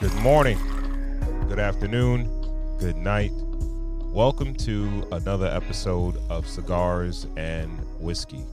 Good 0.00 0.14
morning, 0.14 0.58
good 1.48 1.58
afternoon, 1.58 2.28
good 2.78 2.96
night. 2.96 3.32
Welcome 4.12 4.54
to 4.56 5.08
another 5.10 5.46
episode 5.46 6.16
of 6.30 6.46
Cigars 6.46 7.26
and 7.36 7.76
Whiskey, 7.98 8.44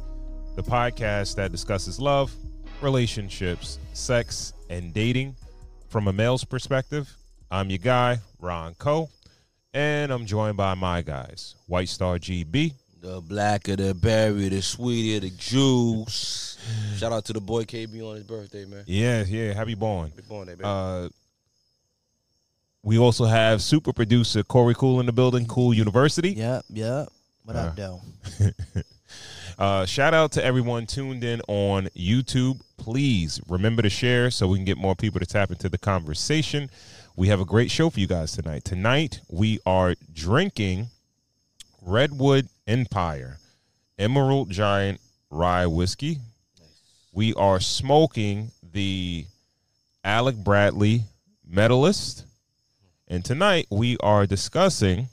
the 0.56 0.64
podcast 0.64 1.36
that 1.36 1.52
discusses 1.52 2.00
love, 2.00 2.34
relationships, 2.82 3.78
sex, 3.94 4.54
and 4.72 4.92
dating 4.92 5.36
from 5.90 6.08
a 6.08 6.14
male's 6.14 6.44
perspective. 6.44 7.16
I'm 7.52 7.70
your 7.70 7.78
guy, 7.78 8.18
Ron 8.40 8.74
Coe, 8.76 9.10
and 9.74 10.12
I'm 10.12 10.26
joined 10.26 10.58
by 10.58 10.74
my 10.74 11.04
guys, 11.04 11.54
White 11.68 11.90
Star 11.90 12.18
GB, 12.18 12.74
The 13.02 13.22
blacker 13.22 13.76
the 13.76 13.94
berry, 13.94 14.50
the 14.50 14.64
sweeter 14.64 15.20
the 15.20 15.30
juice. 15.30 16.58
Shout 16.98 17.12
out 17.12 17.26
to 17.26 17.34
the 17.34 17.42
boy 17.42 17.66
KB 17.66 18.02
on 18.02 18.16
his 18.16 18.24
birthday, 18.24 18.66
man. 18.66 18.84
Yeah, 18.88 19.24
yeah, 19.28 19.54
happy 19.54 19.76
born. 19.76 20.10
Happy 20.10 20.24
born 20.28 20.48
day, 20.48 20.54
baby. 20.56 20.64
Uh, 20.64 21.10
we 22.86 23.00
also 23.00 23.26
have 23.26 23.62
super 23.62 23.92
producer 23.92 24.44
Corey 24.44 24.76
Cool 24.76 25.00
in 25.00 25.08
the 25.08 25.12
building, 25.12 25.46
Cool 25.48 25.74
University. 25.74 26.30
Yep, 26.30 26.66
yep. 26.70 27.10
What 27.44 27.56
Uh, 27.58 27.60
up, 27.60 27.76
though? 27.76 28.02
Uh, 29.58 29.86
shout 29.86 30.14
out 30.14 30.34
to 30.34 30.44
everyone 30.44 30.86
tuned 30.86 31.24
in 31.24 31.40
on 31.48 31.86
YouTube. 31.96 32.60
Please 32.76 33.40
remember 33.48 33.82
to 33.82 33.90
share 33.90 34.30
so 34.30 34.48
we 34.50 34.58
can 34.58 34.66
get 34.66 34.78
more 34.78 34.96
people 34.96 35.18
to 35.18 35.26
tap 35.26 35.50
into 35.50 35.70
the 35.70 35.78
conversation. 35.78 36.70
We 37.16 37.30
have 37.30 37.40
a 37.40 37.46
great 37.46 37.72
show 37.72 37.90
for 37.90 38.02
you 38.02 38.08
guys 38.08 38.34
tonight. 38.34 38.66
Tonight, 38.66 39.22
we 39.30 39.60
are 39.66 39.96
drinking 40.14 40.88
Redwood 41.82 42.50
Empire 42.68 43.38
Emerald 43.98 44.50
Giant 44.50 45.00
Rye 45.30 45.68
Whiskey. 45.68 46.18
We 47.14 47.34
are 47.36 47.62
smoking 47.62 48.52
the 48.74 49.26
Alec 50.04 50.36
Bradley 50.36 51.04
Medalist. 51.48 52.26
And 53.08 53.24
tonight, 53.24 53.68
we 53.70 53.98
are 54.00 54.26
discussing. 54.26 55.08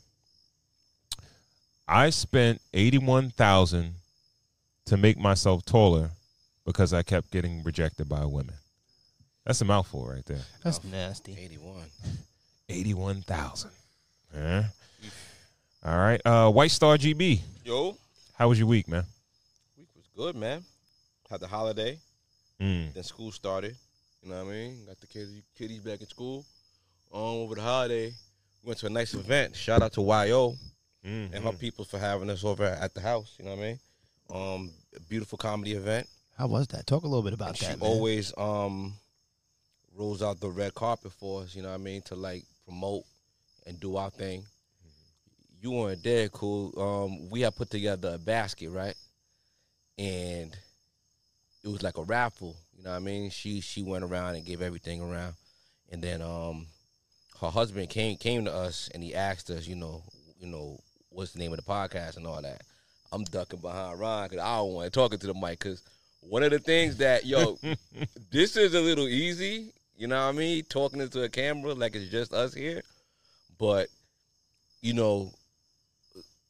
I 1.87 2.11
spent 2.11 2.61
81000 2.73 3.95
to 4.87 4.97
make 4.97 5.19
myself 5.19 5.65
taller 5.65 6.11
because 6.65 6.93
I 6.95 7.03
kept 7.03 7.31
getting 7.31 7.63
rejected 7.63 8.09
by 8.09 8.25
women. 8.25 8.55
That's 9.45 9.61
a 9.61 9.65
mouthful 9.65 10.07
right 10.07 10.25
there. 10.25 10.41
That's 10.63 10.83
nasty. 10.85 11.37
81. 11.39 11.83
81,000. 12.69 13.71
Yeah. 14.35 14.65
All 15.85 15.99
right. 15.99 16.21
Uh, 16.25 16.51
White 16.51 16.71
Star 16.71 16.97
GB. 16.97 17.41
Yo, 17.65 17.97
How 18.39 18.49
was 18.49 18.59
your 18.59 18.69
week, 18.69 18.89
man? 18.89 19.05
week 19.77 19.89
was 19.95 20.07
good, 20.17 20.37
man. 20.37 20.65
Had 21.29 21.41
the 21.41 21.49
holiday, 21.49 21.99
Mm. 22.61 22.93
then 22.95 23.03
school 23.03 23.33
started. 23.33 23.75
You 24.23 24.31
know 24.31 24.45
what 24.45 24.51
I 24.53 24.55
mean? 24.55 24.87
Got 24.87 25.01
the 25.01 25.07
kids, 25.09 25.31
kiddies 25.59 25.81
back 25.81 26.01
in 26.01 26.07
school. 26.07 26.45
Um, 27.13 27.21
over 27.21 27.55
the 27.55 27.63
holiday, 27.63 28.07
we 28.63 28.69
went 28.69 28.79
to 28.81 28.87
a 28.87 28.91
nice 28.91 29.15
event. 29.15 29.55
Shout 29.57 29.83
out 29.83 29.93
to 29.95 30.01
YO 30.03 30.57
Mm. 31.05 31.35
and 31.35 31.45
her 31.45 31.53
people 31.53 31.85
for 31.85 31.99
having 31.99 32.31
us 32.31 32.45
over 32.45 32.65
at 32.65 32.95
the 32.95 33.01
house. 33.01 33.35
You 33.39 33.45
know 33.45 33.57
what 33.57 33.59
I 33.59 33.63
mean? 33.63 33.81
Um, 34.31 34.73
a 34.97 35.01
beautiful 35.01 35.37
comedy 35.37 35.73
event. 35.73 36.09
How 36.39 36.47
was 36.47 36.69
that? 36.69 36.87
Talk 36.87 37.03
a 37.03 37.09
little 37.09 37.25
bit 37.25 37.33
about 37.33 37.49
And 37.51 37.59
she 37.59 37.65
that, 37.67 37.81
man. 37.81 37.89
always 37.89 38.33
um 38.39 38.95
rolls 39.95 40.23
out 40.23 40.39
the 40.41 40.49
red 40.49 40.75
carpet 40.75 41.13
for 41.13 41.43
us, 41.43 41.55
you 41.57 41.63
know 41.63 41.69
what 41.71 41.75
I 41.75 41.79
mean, 41.79 42.03
to 42.03 42.15
like 42.15 42.45
promote 42.65 43.05
and 43.67 43.79
do 43.81 43.97
our 43.97 44.11
thing. 44.11 44.47
You 45.61 45.73
weren't 45.73 46.03
there, 46.03 46.29
cool. 46.29 46.73
Um, 46.81 47.29
we 47.31 47.41
had 47.43 47.55
put 47.57 47.69
together 47.71 48.15
a 48.15 48.19
basket, 48.19 48.71
right? 48.71 48.97
And 49.99 50.57
it 51.65 51.69
was 51.69 51.83
like 51.83 51.99
a 51.99 52.03
raffle, 52.05 52.57
you 52.77 52.85
know 52.85 52.91
what 52.91 52.97
I 52.97 53.01
mean? 53.01 53.29
She 53.31 53.61
she 53.61 53.83
went 53.83 54.05
around 54.05 54.37
and 54.37 54.45
gave 54.47 54.63
everything 54.63 55.01
around. 55.03 55.35
And 55.91 56.01
then 56.03 56.23
um 56.23 56.67
her 57.43 57.51
husband 57.51 57.91
came 57.91 58.17
came 58.17 58.45
to 58.45 58.55
us 58.55 58.89
and 58.95 59.03
he 59.03 59.15
asked 59.15 59.51
us, 59.51 59.67
you 59.67 59.77
know, 59.77 60.03
you 60.41 60.47
know, 60.47 60.79
what's 61.11 61.33
the 61.33 61.39
name 61.39 61.53
of 61.53 61.59
the 61.59 61.65
podcast 61.65 62.17
and 62.17 62.27
all 62.27 62.41
that. 62.41 62.63
I'm 63.13 63.25
ducking 63.25 63.61
behind 63.61 64.01
Ron 64.01 64.29
because 64.29 64.43
I 64.43 64.57
don't 64.57 64.73
want 64.73 64.93
to 64.93 64.99
talk 64.99 65.13
into 65.13 65.27
the 65.27 65.35
mic 65.35 65.59
because 65.59 65.83
one 66.21 66.43
of 66.43 66.51
the 66.51 66.59
things 66.59 66.97
that 66.99 67.27
yo, 67.27 67.59
this 68.31 68.57
is 68.57 68.75
a 68.75 68.81
little 68.81 69.09
easy, 69.09 69.73
you 69.97 70.07
know 70.07 70.17
what 70.17 70.35
I 70.35 70.39
mean? 70.39 70.65
Talking 70.65 71.01
into 71.01 71.23
a 71.23 71.29
camera 71.29 71.75
like 71.75 71.95
it's 71.95 72.11
just 72.11 72.33
us 72.33 72.55
here, 72.55 72.83
but 73.59 73.89
you 74.81 74.95
know, 74.95 75.33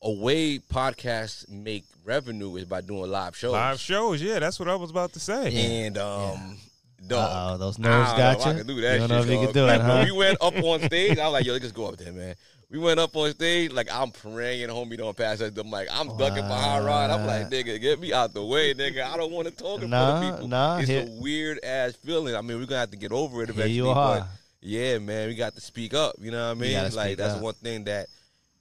a 0.02 0.10
way 0.10 0.58
podcasts 0.58 1.48
make 1.48 1.84
revenue 2.04 2.56
is 2.56 2.64
by 2.64 2.80
doing 2.80 3.10
live 3.10 3.36
shows. 3.36 3.52
Live 3.52 3.80
shows. 3.80 4.20
Yeah, 4.20 4.38
that's 4.38 4.58
what 4.58 4.68
I 4.68 4.74
was 4.74 4.90
about 4.90 5.12
to 5.14 5.20
say. 5.20 5.84
and 5.86 5.96
um, 5.98 6.58
dog, 7.06 7.52
Uh-oh, 7.52 7.58
those 7.58 7.78
I 7.78 7.82
nerves 7.82 8.10
don't 8.10 8.18
got 8.18 8.32
know 8.36 8.40
if 8.40 8.46
I 8.46 8.50
you? 8.50 8.56
can 8.58 8.66
do 8.66 8.80
that 8.80 8.92
You 8.92 8.98
don't 9.00 9.08
know 9.08 9.22
shit, 9.22 9.24
if 9.24 9.30
you 9.32 9.36
can 9.38 9.46
dog. 9.46 9.54
do 9.54 9.64
it, 9.64 9.66
Like, 9.66 9.80
huh? 9.80 10.02
We 10.04 10.12
went 10.12 10.38
up 10.40 10.54
on 10.62 10.80
stage, 10.82 11.18
I 11.18 11.24
was 11.24 11.32
like, 11.32 11.44
yo, 11.46 11.52
let's 11.52 11.62
just 11.64 11.74
go 11.74 11.86
up 11.86 11.96
there, 11.96 12.12
man. 12.12 12.34
We 12.70 12.78
went 12.78 12.98
up 13.00 13.14
on 13.16 13.30
stage, 13.32 13.70
like 13.72 13.92
I'm 13.92 14.10
praying, 14.10 14.68
homie, 14.70 14.96
don't 14.96 15.14
pass 15.16 15.40
us 15.42 15.50
the 15.50 15.62
mic. 15.62 15.88
I'm 15.92 16.16
ducking 16.16 16.46
behind 16.48 16.86
Rod. 16.86 17.10
I'm 17.10 17.26
like, 17.26 17.50
nigga, 17.50 17.78
get 17.80 18.00
me 18.00 18.14
out 18.14 18.32
the 18.32 18.42
way, 18.44 18.72
nigga. 18.72 19.04
I 19.04 19.16
don't 19.18 19.30
want 19.30 19.46
to 19.48 19.54
talk 19.54 19.82
in 19.82 19.90
front 19.90 19.90
Nah, 19.90 20.28
of 20.28 20.34
people. 20.34 20.48
nah, 20.48 20.78
it's 20.78 20.88
here- 20.88 21.06
a 21.06 21.20
weird 21.20 21.62
ass 21.62 21.92
feeling. 21.96 22.34
I 22.34 22.40
mean, 22.40 22.58
we're 22.58 22.64
gonna 22.66 22.80
have 22.80 22.90
to 22.92 22.96
get 22.96 23.12
over 23.12 23.42
it 23.42 23.46
Here 23.50 23.54
eventually. 23.56 23.74
you 23.74 23.84
but 23.84 24.20
are. 24.22 24.28
yeah, 24.62 24.96
man, 24.98 25.28
we 25.28 25.34
got 25.34 25.54
to 25.54 25.60
speak 25.60 25.92
up. 25.92 26.14
You 26.18 26.30
know 26.30 26.46
what 26.48 26.56
I 26.56 26.60
mean? 26.60 26.82
Like 26.82 26.92
speak 26.92 27.18
that's 27.18 27.34
up. 27.34 27.42
one 27.42 27.54
thing 27.54 27.84
that 27.84 28.06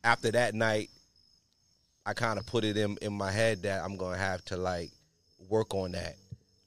after 0.03 0.29
that 0.31 0.56
night, 0.56 0.90
I 2.06 2.13
kind 2.13 2.38
of 2.38 2.46
put 2.46 2.66
it 2.66 2.75
in 2.75 2.97
in 3.02 3.13
my 3.13 3.31
head 3.31 3.62
that 3.63 3.81
I'm 3.81 3.96
gonna 3.96 4.18
have 4.18 4.44
to 4.46 4.58
like 4.58 4.91
work 5.47 5.73
on 5.73 5.94
that 5.94 6.16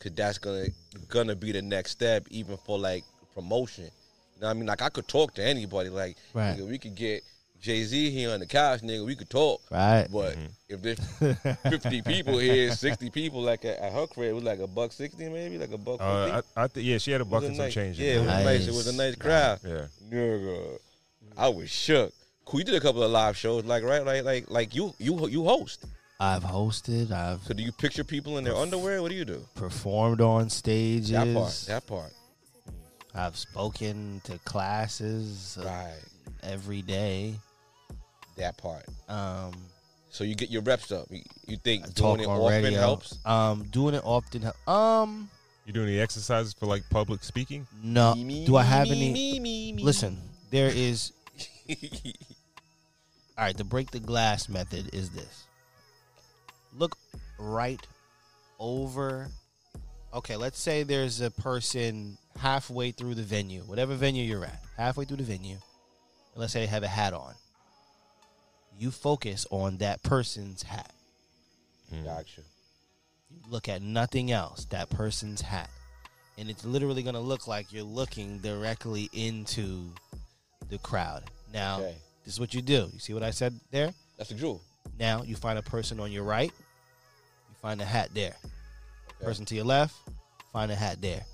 because 0.04 0.16
that's 0.16 0.38
gonna 0.38 0.66
gonna 1.08 1.34
be 1.34 1.52
the 1.52 1.62
next 1.62 1.92
step, 1.92 2.26
even 2.30 2.56
for 2.58 2.78
like 2.78 3.04
promotion. 3.34 3.84
You 3.84 4.40
know 4.42 4.46
what 4.48 4.50
I 4.50 4.54
mean? 4.54 4.66
Like 4.66 4.82
I 4.82 4.88
could 4.90 5.08
talk 5.08 5.34
to 5.34 5.42
anybody. 5.44 5.88
Like 5.88 6.16
Right. 6.34 6.56
nigga, 6.56 6.68
we 6.68 6.78
could 6.78 6.94
get 6.94 7.22
Jay 7.60 7.82
Z 7.84 8.10
here 8.10 8.30
on 8.30 8.40
the 8.40 8.46
couch, 8.46 8.82
nigga. 8.82 9.06
We 9.06 9.16
could 9.16 9.30
talk. 9.30 9.62
Right. 9.70 10.06
But 10.12 10.36
if 10.68 10.82
there's 10.82 10.98
50 11.62 12.02
people 12.02 12.38
here, 12.38 12.70
60 12.70 13.08
people, 13.10 13.40
like 13.40 13.64
at, 13.64 13.78
at 13.78 13.92
her 13.92 14.06
crib, 14.06 14.30
it 14.30 14.34
was 14.34 14.44
like 14.44 14.58
a 14.58 14.66
buck 14.66 14.92
60 14.92 15.28
maybe, 15.30 15.56
like 15.56 15.72
a 15.72 15.78
buck 15.78 15.98
50. 16.00 16.04
Uh, 16.04 16.42
I, 16.56 16.64
I 16.64 16.68
th- 16.68 16.84
yeah, 16.84 16.98
she 16.98 17.12
had 17.12 17.22
a 17.22 17.24
It 17.24 17.28
was 17.28 17.40
buck 17.40 17.44
and 17.48 17.56
some 17.56 17.64
nice- 17.64 17.74
change. 17.74 17.98
Yeah, 17.98 18.12
it 18.14 18.18
was 18.18 18.26
there. 18.26 18.44
nice. 18.44 18.66
It 18.66 18.74
was 18.74 18.86
a 18.88 18.92
nice 18.96 19.14
crowd. 19.16 19.60
Yeah. 19.64 19.86
Nigga, 20.10 20.78
I 21.38 21.48
was 21.48 21.70
shook. 21.70 22.12
Cool, 22.44 22.60
you 22.60 22.64
did 22.64 22.74
a 22.74 22.80
couple 22.80 23.02
of 23.02 23.10
live 23.10 23.36
shows, 23.38 23.64
like 23.64 23.82
right, 23.82 24.04
like 24.04 24.22
like 24.24 24.50
like 24.50 24.74
you 24.74 24.92
you 24.98 25.26
you 25.28 25.44
host. 25.44 25.86
I've 26.24 26.42
hosted. 26.42 27.10
I've 27.10 27.42
So 27.42 27.52
do 27.54 27.62
you 27.62 27.72
picture 27.72 28.02
people 28.04 28.38
in 28.38 28.44
their 28.44 28.56
underwear? 28.56 29.02
What 29.02 29.10
do 29.10 29.14
you 29.16 29.24
do? 29.24 29.44
performed 29.54 30.20
on 30.20 30.48
stages. 30.48 31.10
That 31.10 31.34
part. 31.34 31.64
That 31.68 31.86
part. 31.86 32.12
I've 33.14 33.36
spoken 33.36 34.20
to 34.24 34.38
classes 34.38 35.58
uh, 35.60 35.64
Right. 35.66 36.00
every 36.42 36.82
day. 36.82 37.34
That 38.36 38.56
part. 38.56 38.84
Um, 39.08 39.52
So 40.10 40.24
you 40.24 40.34
get 40.34 40.50
your 40.50 40.62
reps 40.62 40.90
up. 40.90 41.06
You, 41.10 41.22
you 41.46 41.56
think 41.58 41.84
I 41.84 41.86
doing 41.90 42.16
talk 42.16 42.20
it 42.20 42.26
on 42.26 42.40
often 42.40 42.64
radio. 42.64 42.78
helps? 42.80 43.18
Um, 43.26 43.64
doing 43.70 43.94
it 43.94 44.02
often. 44.04 44.42
hel- 44.42 44.74
Um, 44.74 45.28
You 45.66 45.72
doing 45.72 45.88
any 45.88 46.00
exercises 46.00 46.54
for 46.54 46.66
like 46.66 46.82
public 46.90 47.22
speaking? 47.22 47.66
no. 47.82 48.14
Me, 48.14 48.24
me, 48.24 48.46
Do 48.46 48.56
I 48.56 48.62
have 48.62 48.88
me, 48.88 48.96
any? 48.96 49.12
me, 49.12 49.40
me, 49.40 49.72
me. 49.74 49.82
Listen, 49.84 50.16
there 50.50 50.68
is. 50.74 51.12
All 53.36 53.44
right, 53.44 53.56
the 53.56 53.64
break 53.64 53.90
the 53.90 54.00
glass 54.00 54.48
method 54.48 54.90
is 54.94 55.10
this. 55.10 55.43
Look 56.76 56.96
right 57.38 57.80
over. 58.58 59.28
Okay, 60.12 60.36
let's 60.36 60.58
say 60.60 60.82
there's 60.82 61.20
a 61.20 61.30
person 61.30 62.16
halfway 62.38 62.90
through 62.90 63.14
the 63.14 63.22
venue, 63.22 63.62
whatever 63.62 63.94
venue 63.94 64.24
you're 64.24 64.44
at, 64.44 64.60
halfway 64.76 65.04
through 65.04 65.16
the 65.18 65.22
venue. 65.24 65.54
And 65.56 66.40
let's 66.40 66.52
say 66.52 66.60
they 66.60 66.66
have 66.66 66.82
a 66.82 66.88
hat 66.88 67.12
on. 67.12 67.34
You 68.78 68.90
focus 68.90 69.46
on 69.50 69.78
that 69.78 70.02
person's 70.02 70.62
hat. 70.62 70.92
Hmm. 71.90 72.04
Gotcha. 72.04 72.40
You 73.30 73.38
look 73.48 73.68
at 73.68 73.82
nothing 73.82 74.30
else, 74.32 74.64
that 74.66 74.90
person's 74.90 75.40
hat. 75.40 75.70
And 76.38 76.50
it's 76.50 76.64
literally 76.64 77.02
going 77.04 77.14
to 77.14 77.20
look 77.20 77.46
like 77.46 77.72
you're 77.72 77.84
looking 77.84 78.38
directly 78.38 79.08
into 79.12 79.90
the 80.68 80.78
crowd. 80.78 81.22
Now, 81.52 81.78
Okay. 81.78 81.94
this 82.24 82.34
is 82.34 82.40
what 82.40 82.52
you 82.54 82.62
do. 82.62 82.88
You 82.92 82.98
see 82.98 83.14
what 83.14 83.22
I 83.22 83.30
said 83.30 83.58
there? 83.70 83.92
That's 84.16 84.30
the 84.30 84.34
jewel. 84.36 84.60
Now, 84.98 85.22
you 85.22 85.36
find 85.36 85.58
a 85.58 85.62
person 85.62 86.00
on 86.00 86.10
your 86.10 86.24
right, 86.24 86.50
you 86.58 86.63
find 87.64 87.80
a 87.80 87.84
hat 87.84 88.10
there. 88.12 88.36
Okay. 89.16 89.24
Person 89.24 89.46
to 89.46 89.54
your 89.54 89.64
left, 89.64 89.94
find 90.52 90.70
a 90.70 90.74
hat 90.74 91.00
there, 91.00 91.24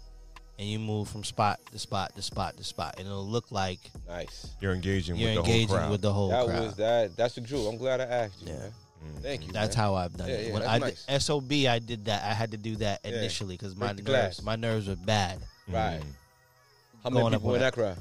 and 0.61 0.69
you 0.69 0.79
move 0.79 1.09
from 1.09 1.25
spot 1.25 1.59
to 1.73 1.79
spot 1.79 2.15
to 2.15 2.23
spot 2.23 2.57
to 2.57 2.63
spot, 2.63 2.95
and 2.99 3.07
it'll 3.09 3.27
look 3.27 3.51
like 3.51 3.81
Nice. 4.09 4.47
You're 4.61 4.73
engaging 4.73 5.17
you're 5.17 5.35
with 5.35 5.45
the 5.45 5.53
whole 5.53 5.67
crowd. 5.67 5.91
with 5.91 6.01
the 6.03 6.13
whole 6.13 6.29
that 6.31 6.47
crowd. 6.47 6.63
was 6.63 6.77
that. 6.77 7.17
That's 7.17 7.35
the 7.35 7.41
truth. 7.41 7.67
I'm 7.67 7.77
glad 7.79 8.01
I 8.01 8.05
asked 8.05 8.41
you, 8.43 8.53
Yeah. 8.53 8.59
man. 8.61 8.73
Mm. 9.03 9.23
Thank 9.23 9.47
you. 9.47 9.53
That's 9.53 9.77
man. 9.77 9.85
how 9.85 9.95
I've 9.97 10.17
done 10.17 10.29
Yeah, 10.29 10.35
it. 10.35 10.47
yeah, 10.47 10.53
when 10.53 10.63
that's 10.63 10.73
I 10.73 10.79
nice. 10.79 11.05
did 11.07 11.23
SOB, 11.23 11.53
I 11.67 11.79
did 11.81 12.05
that. 12.05 12.23
I 12.23 12.33
had 12.35 12.51
to 12.53 12.59
do 12.59 12.77
that 12.77 13.01
initially 13.05 13.57
because 13.57 13.75
my 13.75 13.89
nerves, 13.89 14.03
glass. 14.03 14.43
my 14.43 14.57
nerves 14.57 14.87
were 14.87 14.97
bad. 14.97 15.41
Right. 15.67 16.01
Mm. 16.01 16.05
How 17.03 17.11
many 17.11 17.21
Going 17.23 17.33
people 17.33 17.55
in 17.55 17.61
that. 17.61 17.75
that 17.75 17.81
crowd? 17.81 17.99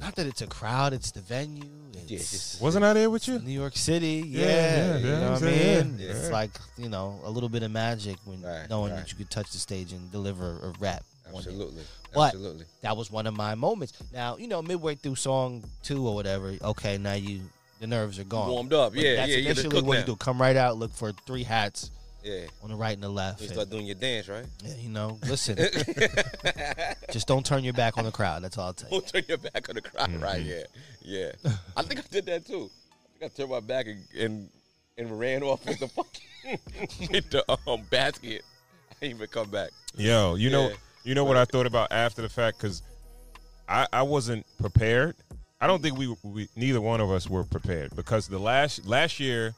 Not 0.00 0.14
that 0.16 0.26
it's 0.26 0.42
a 0.42 0.46
crowd; 0.46 0.92
it's 0.92 1.10
the 1.10 1.20
venue. 1.20 1.64
It's 1.94 2.10
Yeah, 2.10 2.18
just- 2.18 2.60
Wasn't 2.62 2.84
I 2.84 2.92
there 2.92 3.10
with 3.10 3.26
you? 3.28 3.38
New 3.40 3.52
York 3.52 3.76
City. 3.76 4.22
Yeah, 4.26 4.40
Yeah, 4.46 4.46
yeah, 4.48 4.96
you 4.98 5.08
yeah, 5.08 5.20
know 5.20 5.32
what 5.32 5.42
I 5.42 5.46
mean. 5.46 5.96
yeah. 5.98 6.10
It's 6.10 6.30
like 6.30 6.50
you 6.76 6.88
know 6.88 7.20
a 7.24 7.30
little 7.30 7.48
bit 7.48 7.62
of 7.62 7.70
magic 7.70 8.16
when 8.24 8.40
Right, 8.42 8.68
knowing 8.70 8.92
right. 8.92 9.00
that 9.00 9.10
you 9.10 9.16
could 9.16 9.30
touch 9.30 9.50
the 9.50 9.58
stage 9.58 9.92
and 9.92 10.10
deliver 10.12 10.58
a 10.62 10.72
rap. 10.80 11.02
Absolutely. 11.34 11.82
But- 12.14 12.34
Absolutely. 12.34 12.64
That 12.80 12.96
was 12.96 13.10
one 13.10 13.26
of 13.26 13.34
my 13.36 13.54
moments. 13.54 13.92
Now 14.12 14.36
you 14.38 14.48
know 14.48 14.62
midway 14.62 14.94
through 14.94 15.16
song 15.16 15.64
two 15.82 16.06
or 16.06 16.14
whatever. 16.14 16.54
Okay, 16.62 16.96
now 16.96 17.14
you 17.14 17.42
the 17.80 17.86
nerves 17.86 18.18
are 18.18 18.24
gone. 18.24 18.48
Warmed 18.50 18.72
up. 18.72 18.92
But 18.94 19.02
Yeah, 19.02 19.16
that's 19.16 19.30
yeah. 19.30 19.36
You 19.36 19.42
get 19.42 19.54
to 19.56 19.60
initially 19.62 19.76
cook 19.80 19.86
what 19.86 19.94
now. 19.94 20.00
you 20.00 20.06
do. 20.06 20.16
Come 20.16 20.40
right 20.40 20.56
out, 20.56 20.78
look 20.78 20.92
for 20.92 21.12
three 21.26 21.42
hats 21.44 21.90
Yeah. 22.22 22.46
on 22.62 22.70
the 22.70 22.76
right 22.76 22.94
and 22.94 23.02
the 23.02 23.08
left. 23.08 23.40
You 23.40 23.46
and- 23.46 23.54
start 23.54 23.70
doing 23.70 23.86
your 23.86 23.94
dance, 23.94 24.28
right? 24.28 24.44
yeah, 24.64 24.74
you 24.80 24.88
know, 24.88 25.18
listen, 25.28 25.56
just 27.12 27.26
don't 27.28 27.44
turn 27.46 27.64
your 27.64 27.72
back 27.74 27.96
on 27.96 28.04
the 28.04 28.10
crowd. 28.10 28.42
That's 28.42 28.58
all 28.58 28.66
I'll 28.66 28.72
tell 28.72 28.90
you. 28.90 29.00
Don't 29.00 29.08
turn 29.08 29.22
your 29.28 29.38
back 29.38 29.68
on 29.68 29.74
the 29.76 29.82
crowd, 29.82 30.12
right? 30.20 30.42
Yeah, 30.42 30.62
yeah. 31.02 31.30
I 31.76 31.82
think 31.82 32.00
I 32.00 32.04
did 32.10 32.26
that 32.26 32.46
too. 32.46 32.70
I 33.04 33.18
think 33.18 33.32
I 33.32 33.36
turned 33.36 33.50
my 33.50 33.60
back 33.60 33.86
and 33.86 34.04
and, 34.18 34.48
and 34.96 35.18
ran 35.18 35.42
off 35.42 35.64
with 35.64 35.78
the 35.78 35.88
fucking 36.44 36.58
with 37.12 37.30
the 37.30 37.44
um, 37.66 37.82
basket. 37.90 38.42
I 38.90 38.94
didn't 39.00 39.16
even 39.16 39.28
come 39.28 39.50
back. 39.50 39.70
Yo, 39.96 40.34
you 40.34 40.50
know, 40.50 40.72
you 41.04 41.14
know 41.14 41.24
what 41.24 41.36
I 41.36 41.44
thought 41.44 41.66
about 41.66 41.92
after 41.92 42.22
the 42.22 42.28
fact 42.28 42.58
because 42.58 42.82
I 43.68 43.86
I 43.92 44.02
wasn't 44.02 44.44
prepared. 44.60 45.16
I 45.60 45.66
don't 45.66 45.82
think 45.82 45.98
we, 45.98 46.14
we 46.22 46.48
neither 46.56 46.80
one 46.80 47.00
of 47.00 47.10
us 47.10 47.28
were 47.28 47.44
prepared 47.44 47.94
because 47.96 48.28
the 48.28 48.38
last 48.38 48.86
last 48.86 49.18
year 49.18 49.54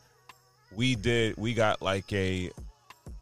we 0.74 0.94
did 0.94 1.36
we 1.36 1.54
got 1.54 1.82
like 1.82 2.12
a 2.12 2.50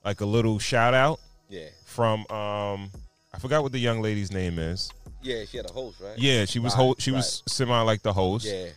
like 0.05 0.21
a 0.21 0.27
little 0.27 0.59
shout 0.59 0.95
out 0.95 1.21
Yeah, 1.49 1.69
from 1.85 2.21
um 2.31 2.91
I 3.33 3.39
forgot 3.41 3.63
what 3.63 3.73
the 3.73 3.79
young 3.79 4.01
lady's 4.03 4.33
name 4.33 4.59
is. 4.59 4.91
yeah. 5.23 5.45
She 5.47 5.57
had 5.59 5.69
a 5.69 5.73
host, 5.73 6.01
right? 6.01 6.19
Yeah, 6.19 6.45
she 6.45 6.59
was 6.59 6.73
Right, 6.75 6.83
ho- 6.83 6.97
she 6.99 7.11
was 7.11 7.43
semi 7.47 7.81
like 7.83 8.03
the 8.03 8.13
host, 8.13 8.47
yeah. 8.47 8.69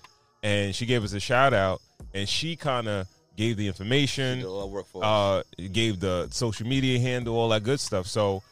and 0.44 0.76
she 0.76 0.86
gave 0.86 1.04
us 1.04 1.14
a 1.14 1.20
shout 1.20 1.54
out, 1.54 1.82
and 2.14 2.28
she 2.28 2.56
kind 2.56 2.88
of 2.88 3.08
gave 3.38 3.58
the 3.58 3.66
information, 3.68 4.40
did 4.40 4.48
work 4.48 4.86
for 4.88 5.04
us. 5.04 5.08
uh, 5.58 5.64
gave 5.72 6.00
the 6.00 6.28
social 6.32 6.68
media 6.68 7.00
handle, 7.00 7.36
all 7.36 7.50
that 7.50 7.64
good 7.64 7.80
stuff. 7.80 8.06
So 8.08 8.44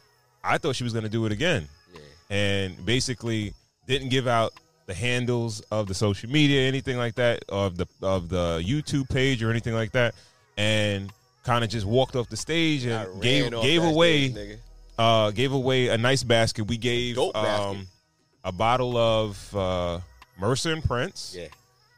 I 0.43 0.57
thought 0.57 0.75
she 0.75 0.83
was 0.85 0.93
gonna 0.93 1.09
do 1.09 1.25
it 1.25 1.31
again, 1.31 1.67
Yeah, 1.93 2.35
and 2.35 2.85
basically 2.85 3.53
didn't 3.87 4.09
give 4.09 4.27
out 4.27 4.53
the 4.89 4.95
handles 4.95 5.61
of 5.69 5.85
the 5.87 5.93
social 5.93 6.27
media, 6.31 6.67
anything 6.67 6.97
like 6.97 7.13
that, 7.13 7.45
of 7.47 7.77
the 7.77 7.85
of 8.01 8.27
the 8.27 8.59
YouTube 8.65 9.07
page 9.07 9.43
or 9.43 9.51
anything 9.51 9.75
like 9.75 9.91
that, 9.91 10.15
and 10.57 11.13
kind 11.43 11.63
of 11.63 11.69
just 11.69 11.85
walked 11.85 12.15
off 12.15 12.27
the 12.27 12.35
stage 12.35 12.85
and 12.85 13.21
gave 13.21 13.51
gave 13.61 13.83
away 13.83 14.31
stage, 14.31 14.57
uh, 14.97 15.29
gave 15.29 15.53
away 15.53 15.89
a 15.89 15.97
nice 15.97 16.23
basket. 16.23 16.63
We 16.63 16.77
gave 16.77 17.17
basket. 17.17 17.37
um, 17.37 17.87
a 18.43 18.51
bottle 18.51 18.97
of 18.97 19.55
uh, 19.55 19.99
Mercer 20.39 20.73
and 20.73 20.83
Prince. 20.83 21.37
Yeah. 21.37 21.47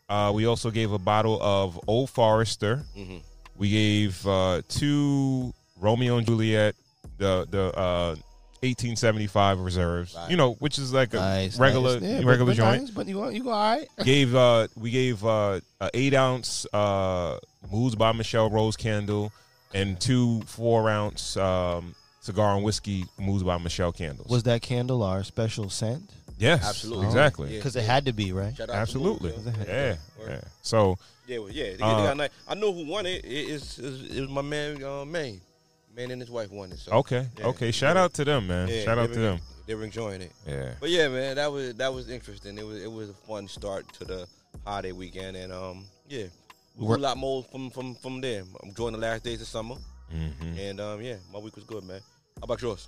Uh, 0.09 0.33
we 0.33 0.45
also 0.45 0.69
gave 0.69 0.91
a 0.91 0.99
bottle 0.99 1.41
of 1.41 1.79
Old 1.87 2.09
Forester. 2.09 2.83
Mm-hmm. 2.97 3.19
We 3.55 3.69
gave 3.69 4.27
uh, 4.27 4.63
two 4.67 5.53
Romeo 5.79 6.17
and 6.17 6.27
Juliet, 6.27 6.75
the 7.17 7.47
the 7.49 7.73
uh, 7.73 8.15
1875 8.63 9.59
reserves. 9.59 10.15
Right. 10.15 10.29
You 10.31 10.37
know, 10.37 10.53
which 10.53 10.77
is 10.77 10.93
like 10.93 11.13
a 11.13 11.17
Nice, 11.17 11.57
regular 11.59 11.99
nice. 11.99 12.09
Yeah, 12.09 12.15
regular 12.25 12.45
but 12.51 12.55
joint. 12.57 12.81
nice, 12.83 12.91
but 12.91 13.07
you 13.07 13.15
go, 13.15 13.29
you 13.29 13.43
go 13.43 13.49
all 13.51 13.75
right. 13.77 13.87
gave 14.03 14.35
uh, 14.35 14.67
we 14.75 14.91
gave 14.91 15.25
uh, 15.25 15.59
a 15.79 15.89
eight 15.93 16.13
ounce 16.13 16.65
uh, 16.73 17.37
Moods 17.71 17.95
by 17.95 18.11
Michelle 18.11 18.49
Rose 18.49 18.77
candle 18.77 19.31
and 19.73 19.99
two 19.99 20.41
four 20.41 20.89
ounce 20.89 21.37
um, 21.37 21.95
cigar 22.21 22.55
and 22.55 22.63
whiskey 22.63 23.05
Moods 23.19 23.43
by 23.43 23.57
Michelle 23.57 23.91
candles. 23.91 24.27
Was 24.29 24.43
that 24.43 24.61
candle 24.61 25.01
our 25.03 25.23
special 25.23 25.69
scent? 25.69 26.03
yes, 26.37 26.63
Absolutely. 26.67 27.05
exactly. 27.07 27.49
Yeah. 27.51 27.57
Because 27.59 27.75
it 27.75 27.83
had 27.83 28.05
to 28.05 28.13
be 28.13 28.31
right. 28.31 28.55
Shout 28.55 28.69
out 28.69 28.75
Absolutely. 28.75 29.31
Moods, 29.31 29.45
yo. 29.45 29.51
Yeah, 29.67 29.95
Word. 30.19 30.29
yeah. 30.29 30.41
So 30.61 30.97
Yeah, 31.27 31.37
well, 31.39 31.49
yeah. 31.49 31.63
They, 31.71 31.77
they 31.77 31.83
Uh. 31.83 32.27
I 32.47 32.55
know 32.55 32.73
who 32.73 32.85
won 32.85 33.05
it. 33.05 33.23
It, 33.25 33.27
it's, 33.27 33.77
it's, 33.79 34.13
it 34.15 34.21
was 34.21 34.29
my 34.29 34.41
man, 34.41 34.83
uh, 34.83 35.05
Maine. 35.05 35.39
Man 35.95 36.11
and 36.11 36.21
his 36.21 36.29
wife 36.31 36.51
won 36.51 36.71
it. 36.71 36.79
So 36.79 36.91
okay, 36.93 37.27
yeah, 37.37 37.47
okay. 37.47 37.71
Shout 37.71 37.97
out 37.97 38.13
to 38.15 38.23
them, 38.25 38.47
man. 38.47 38.67
Yeah, 38.69 38.83
Shout 38.83 38.97
out 38.97 39.09
were- 39.09 39.15
to 39.15 39.19
them. 39.19 39.39
They 39.67 39.75
were 39.75 39.83
enjoying 39.83 40.21
it. 40.21 40.31
Yeah. 40.47 40.73
But 40.79 40.89
yeah, 40.89 41.07
man, 41.07 41.35
that 41.35 41.51
was 41.51 41.75
that 41.75 41.93
was 41.93 42.09
interesting. 42.09 42.57
It 42.57 42.65
was 42.65 42.81
it 42.81 42.91
was 42.91 43.09
a 43.09 43.13
fun 43.13 43.47
start 43.47 43.91
to 43.93 44.05
the 44.05 44.27
holiday 44.65 44.91
weekend, 44.91 45.37
and 45.37 45.51
um, 45.53 45.85
yeah, 46.09 46.25
we 46.75 46.85
We're- 46.85 46.95
grew 46.97 46.97
a 46.97 47.05
lot 47.07 47.17
more 47.17 47.43
from 47.43 47.69
from 47.69 47.95
from 47.95 48.21
there. 48.21 48.41
I'm 48.63 48.69
enjoying 48.69 48.93
the 48.93 48.99
last 48.99 49.23
days 49.23 49.41
of 49.41 49.47
summer, 49.47 49.75
hmm 50.09 50.57
and 50.57 50.79
um, 50.81 51.01
yeah, 51.01 51.15
my 51.31 51.39
week 51.39 51.55
was 51.55 51.65
good, 51.65 51.83
man. 51.83 52.01
How 52.39 52.43
about 52.43 52.61
yours? 52.61 52.87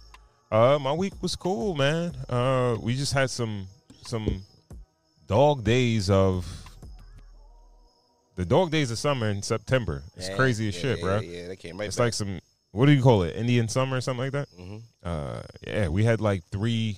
Uh, 0.52 0.78
my 0.80 0.94
week 0.94 1.14
was 1.22 1.36
cool, 1.36 1.76
man. 1.76 2.16
Uh, 2.30 2.76
we 2.82 2.96
just 2.96 3.14
had 3.14 3.30
some 3.30 3.68
some 4.06 4.44
dog 5.28 5.64
days 5.64 6.10
of 6.10 6.46
the 8.36 8.46
dog 8.46 8.72
days 8.72 8.90
of 8.92 8.98
summer 8.98 9.30
in 9.30 9.42
September. 9.42 10.04
It's 10.18 10.30
Yeah, 10.30 10.36
crazy 10.36 10.68
as 10.70 10.76
yeah, 10.76 10.82
shit, 10.82 10.98
yeah, 11.00 11.04
bro. 11.04 11.20
Yeah, 11.20 11.48
they 11.50 11.56
came 11.56 11.78
right 11.80 11.88
It's 11.88 11.98
back. 11.98 12.06
like 12.06 12.14
some 12.14 12.40
what 12.74 12.88
do 12.88 12.92
you 12.92 13.02
call 13.02 13.24
it? 13.24 13.36
Indian 13.38 13.68
summer 13.70 13.98
or 13.98 14.02
something 14.02 14.26
like 14.26 14.34
that. 14.34 14.50
hmm 14.56 14.78
Uh, 15.02 15.42
yeah, 15.66 15.88
we 15.88 16.04
had 16.04 16.20
like 16.20 16.44
three. 16.52 16.98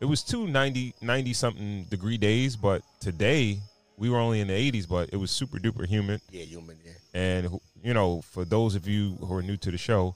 It 0.00 0.04
was 0.06 0.22
two 0.22 0.46
90, 0.46 0.94
90 1.00 1.32
something 1.32 1.84
degree 1.90 2.18
days, 2.18 2.56
but 2.56 2.82
today 3.00 3.58
we 3.96 4.10
were 4.10 4.18
only 4.18 4.40
in 4.40 4.48
the 4.48 4.54
eighties. 4.54 4.86
But 4.86 5.10
it 5.12 5.16
was 5.16 5.30
super 5.30 5.58
duper 5.58 5.86
humid. 5.86 6.20
Yeah, 6.30 6.44
human. 6.44 6.76
Yeah, 6.84 6.92
And 7.14 7.60
you 7.82 7.94
know, 7.94 8.22
for 8.22 8.44
those 8.44 8.74
of 8.74 8.86
you 8.88 9.16
who 9.20 9.32
are 9.34 9.42
new 9.42 9.56
to 9.58 9.70
the 9.70 9.78
show, 9.78 10.14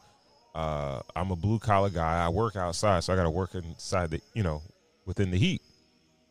uh, 0.54 1.00
I'm 1.16 1.30
a 1.30 1.36
blue 1.36 1.58
collar 1.58 1.90
guy. 1.90 2.24
I 2.24 2.28
work 2.28 2.56
outside, 2.56 3.02
so 3.04 3.12
I 3.12 3.16
got 3.16 3.24
to 3.24 3.30
work 3.30 3.54
inside 3.54 4.10
the, 4.10 4.20
you 4.34 4.42
know, 4.42 4.62
within 5.06 5.30
the 5.30 5.38
heat. 5.38 5.62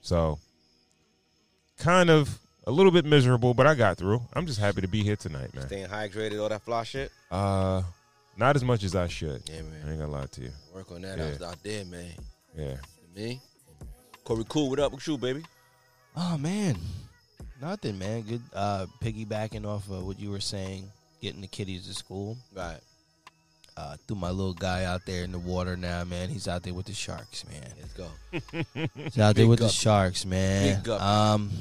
So, 0.01 0.39
kind 1.77 2.09
of 2.09 2.39
a 2.67 2.71
little 2.71 2.91
bit 2.91 3.05
miserable, 3.05 3.53
but 3.53 3.67
I 3.67 3.75
got 3.75 3.97
through. 3.97 4.21
I'm 4.33 4.45
just 4.45 4.59
happy 4.59 4.81
to 4.81 4.88
be 4.88 5.03
here 5.03 5.15
tonight, 5.15 5.53
man. 5.53 5.67
staying 5.67 5.88
hydrated, 5.88 6.41
all 6.41 6.49
that 6.49 6.61
fly 6.61 6.83
shit. 6.83 7.11
Uh, 7.31 7.81
not 8.38 8.56
as 8.56 8.63
much 8.63 8.83
as 8.83 8.95
I 8.95 9.07
should. 9.07 9.42
Yeah, 9.50 9.62
man. 9.62 9.81
I 9.86 9.89
ain't 9.92 10.00
gonna 10.00 10.12
lie 10.12 10.25
to 10.25 10.42
you. 10.42 10.51
Work 10.74 10.92
on 10.92 11.01
that 11.01 11.18
Yeah. 11.18 11.30
was 11.30 11.42
out 11.42 11.62
there, 11.63 11.86
man. 11.86 12.13
Yeah. 12.58 12.75
Me, 13.15 13.41
Corey, 14.24 14.46
cool. 14.48 14.70
What 14.70 14.79
up 14.79 14.91
with 14.94 15.05
you, 15.08 15.17
baby? 15.17 15.44
Oh 16.15 16.38
man, 16.38 16.77
nothing, 17.62 17.98
man. 17.98 18.22
Good. 18.22 18.41
Uh, 18.53 18.86
piggybacking 19.01 19.65
off 19.65 19.89
of 19.89 20.05
what 20.05 20.20
you 20.20 20.29
were 20.32 20.39
saying, 20.41 20.89
getting 21.22 21.41
the 21.41 21.48
kiddies 21.48 21.88
to 21.88 21.94
school. 21.94 22.38
Right. 22.53 22.79
Uh, 23.77 23.96
threw 24.05 24.17
my 24.17 24.29
little 24.29 24.53
guy 24.53 24.84
out 24.84 25.05
there 25.05 25.24
in 25.24 25.32
the 25.32 25.39
water 25.39 25.77
now, 25.77 26.03
man. 26.03 26.29
He's 26.29 26.48
out 26.48 26.62
there 26.63 26.74
with 26.74 26.86
the 26.88 26.94
sharks, 26.94 27.46
man. 27.48 27.72
Let's 27.79 27.94
go. 27.94 28.08
He's 28.96 29.17
out 29.17 29.36
there 29.36 29.44
Big 29.46 29.48
with 29.48 29.60
the 29.60 29.70
sharks, 29.70 30.25
man. 30.25 30.75
Big 30.75 30.84
guppy. 30.84 31.03
Um, 31.03 31.51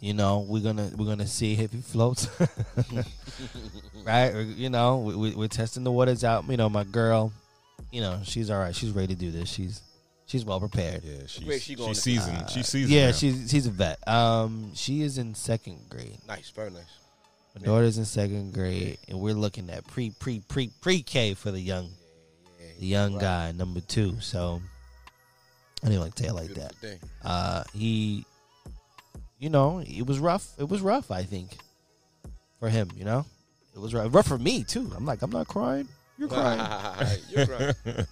you 0.00 0.14
know, 0.14 0.40
we're 0.48 0.62
gonna 0.62 0.90
we're 0.96 1.06
gonna 1.06 1.26
see 1.26 1.52
if 1.54 1.72
he 1.72 1.80
floats, 1.80 2.28
right? 4.04 4.34
Or, 4.34 4.42
you 4.42 4.70
know, 4.70 4.98
we, 4.98 5.14
we, 5.14 5.34
we're 5.34 5.48
testing 5.48 5.84
the 5.84 5.92
waters 5.92 6.24
out. 6.24 6.48
You 6.48 6.56
know, 6.56 6.68
my 6.68 6.84
girl, 6.84 7.32
you 7.90 8.00
know, 8.00 8.20
she's 8.24 8.50
all 8.50 8.58
right. 8.58 8.74
She's 8.74 8.90
ready 8.90 9.08
to 9.08 9.14
do 9.14 9.30
this. 9.30 9.48
She's 9.48 9.82
she's 10.26 10.44
well 10.44 10.58
prepared. 10.60 11.02
Yeah, 11.04 11.26
she's, 11.26 11.44
grade 11.44 11.60
she 11.62 11.74
going 11.74 11.88
she's 11.90 12.02
seasoned. 12.02 12.38
Uh, 12.38 12.46
she's 12.46 12.66
seasoned. 12.68 12.92
Yeah, 12.92 13.06
now. 13.06 13.12
she's 13.12 13.50
she's 13.50 13.66
a 13.66 13.70
vet. 13.70 14.06
Um, 14.08 14.72
she 14.74 15.02
is 15.02 15.18
in 15.18 15.34
second 15.34 15.78
grade. 15.90 16.18
Nice, 16.26 16.50
very 16.50 16.70
nice. 16.70 16.84
My 17.58 17.62
daughter's 17.62 17.98
in 17.98 18.04
second 18.04 18.54
grade, 18.54 18.98
and 19.08 19.18
we're 19.20 19.34
looking 19.34 19.68
at 19.70 19.86
pre 19.86 20.10
pre 20.10 20.40
pre 20.48 20.70
pre 20.80 21.02
K 21.02 21.34
for 21.34 21.50
the 21.50 21.60
young 21.60 21.90
Yeah, 22.58 22.66
the 22.78 22.86
young 22.86 23.12
right. 23.14 23.20
guy, 23.20 23.52
number 23.52 23.80
two. 23.80 24.20
So 24.20 24.62
I 25.82 25.88
didn't 25.88 26.00
like 26.00 26.14
to 26.14 26.22
say 26.22 26.28
it 26.28 26.32
like 26.32 26.46
Beautiful 26.46 26.68
that. 26.68 26.76
thing. 26.76 26.98
Uh, 27.24 27.64
he, 27.74 28.24
you 29.40 29.48
know, 29.50 29.80
it 29.80 30.06
was 30.06 30.20
rough. 30.20 30.46
It 30.58 30.68
was 30.68 30.80
rough. 30.82 31.10
I 31.10 31.24
think 31.24 31.56
for 32.60 32.68
him, 32.68 32.90
you 32.94 33.04
know, 33.04 33.24
it 33.74 33.80
was 33.80 33.92
rough. 33.94 34.14
Rough 34.14 34.28
for 34.28 34.38
me 34.38 34.62
too. 34.62 34.92
I'm 34.96 35.04
like, 35.04 35.22
I'm 35.22 35.30
not 35.30 35.48
crying. 35.48 35.88
You're 36.18 36.28
crying. 36.28 36.60
You're 37.30 37.46
crying. 37.46 37.74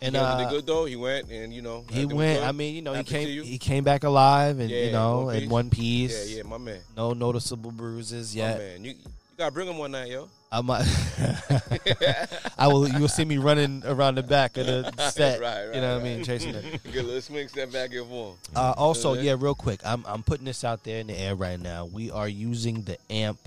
and 0.00 0.16
uh, 0.16 0.38
did 0.38 0.48
good 0.48 0.66
though. 0.66 0.86
He 0.86 0.96
went 0.96 1.30
and 1.30 1.52
you 1.52 1.60
know 1.60 1.84
he 1.90 2.06
went. 2.06 2.42
I 2.42 2.52
mean, 2.52 2.74
you 2.74 2.80
know, 2.80 2.94
he 2.94 3.04
came. 3.04 3.44
He 3.44 3.58
came 3.58 3.84
back 3.84 4.04
alive, 4.04 4.58
and 4.58 4.70
Yeah, 4.70 4.84
you 4.86 4.92
know, 4.92 5.20
one 5.26 5.36
in 5.36 5.50
one 5.50 5.68
piece. 5.70 6.30
yeah, 6.30 6.38
yeah, 6.38 6.42
my 6.44 6.56
man. 6.56 6.80
No 6.96 7.12
noticeable 7.12 7.70
bruises 7.72 8.34
My 8.34 8.42
yet. 8.42 8.58
man, 8.58 8.84
you 8.86 8.94
you 9.36 9.44
gotta 9.44 9.52
bring 9.52 9.68
him 9.68 9.76
one 9.76 9.90
night, 9.90 10.08
yo. 10.10 10.28
I 10.50 10.60
might. 10.62 10.86
I 12.58 12.68
will. 12.68 12.88
You 12.88 13.00
will 13.00 13.08
see 13.08 13.24
me 13.26 13.36
running 13.36 13.82
around 13.84 14.14
the 14.14 14.22
back 14.22 14.56
of 14.56 14.66
the 14.66 14.90
set. 15.10 15.40
Right, 15.40 15.66
right, 15.66 15.74
you 15.74 15.80
know 15.82 15.94
what 15.96 16.00
I 16.00 16.04
mean, 16.04 16.24
chasing 16.24 16.54
it. 16.54 16.64
A 16.86 16.88
little 17.02 17.20
swing 17.20 17.48
step 17.48 17.70
back 17.72 17.92
and 17.92 18.06
forth. 18.08 18.36
Uh, 18.56 18.72
also, 18.76 19.12
Yeah. 19.12 19.22
yeah, 19.22 19.36
real 19.38 19.54
quick, 19.54 19.80
I'm 19.84 20.04
I'm 20.06 20.22
putting 20.22 20.46
this 20.46 20.64
out 20.64 20.84
there 20.84 21.00
in 21.00 21.08
the 21.08 21.18
air 21.18 21.34
right 21.34 21.60
now. 21.60 21.84
We 21.84 22.10
are 22.10 22.28
using 22.28 22.82
the 22.82 22.96
AMP 23.12 23.38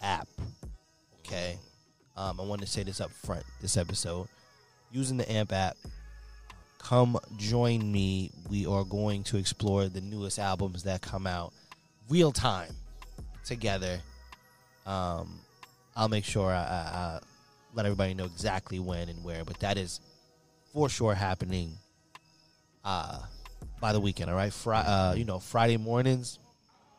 app. 0.00 0.28
Okay, 1.26 1.58
um, 2.16 2.40
I 2.40 2.44
want 2.44 2.62
to 2.62 2.66
say 2.66 2.82
this 2.82 3.00
up 3.00 3.10
front 3.10 3.44
this 3.60 3.76
episode. 3.76 4.28
using 4.92 5.18
the 5.18 5.30
AMP 5.30 5.52
app. 5.52 5.76
Come 6.78 7.18
join 7.36 7.92
me. 7.92 8.30
We 8.48 8.64
are 8.64 8.84
going 8.84 9.24
to 9.24 9.36
explore 9.36 9.88
the 9.88 10.00
newest 10.00 10.38
albums 10.38 10.84
that 10.84 11.02
come 11.02 11.26
out 11.26 11.52
real 12.08 12.32
time 12.32 12.72
together. 13.44 14.00
Um, 14.88 15.40
I'll 15.94 16.08
make 16.08 16.24
sure 16.24 16.50
I, 16.50 16.56
I, 16.56 16.60
I 16.62 17.20
let 17.74 17.84
everybody 17.84 18.14
know 18.14 18.24
exactly 18.24 18.78
when 18.78 19.08
and 19.08 19.22
where, 19.22 19.44
but 19.44 19.60
that 19.60 19.76
is 19.76 20.00
for 20.72 20.88
sure 20.88 21.14
happening 21.14 21.74
uh, 22.84 23.18
by 23.80 23.92
the 23.92 24.00
weekend. 24.00 24.30
All 24.30 24.36
right, 24.36 24.52
Fri- 24.52 24.76
uh, 24.76 25.14
you 25.14 25.24
know, 25.24 25.38
Friday 25.38 25.76
mornings 25.76 26.38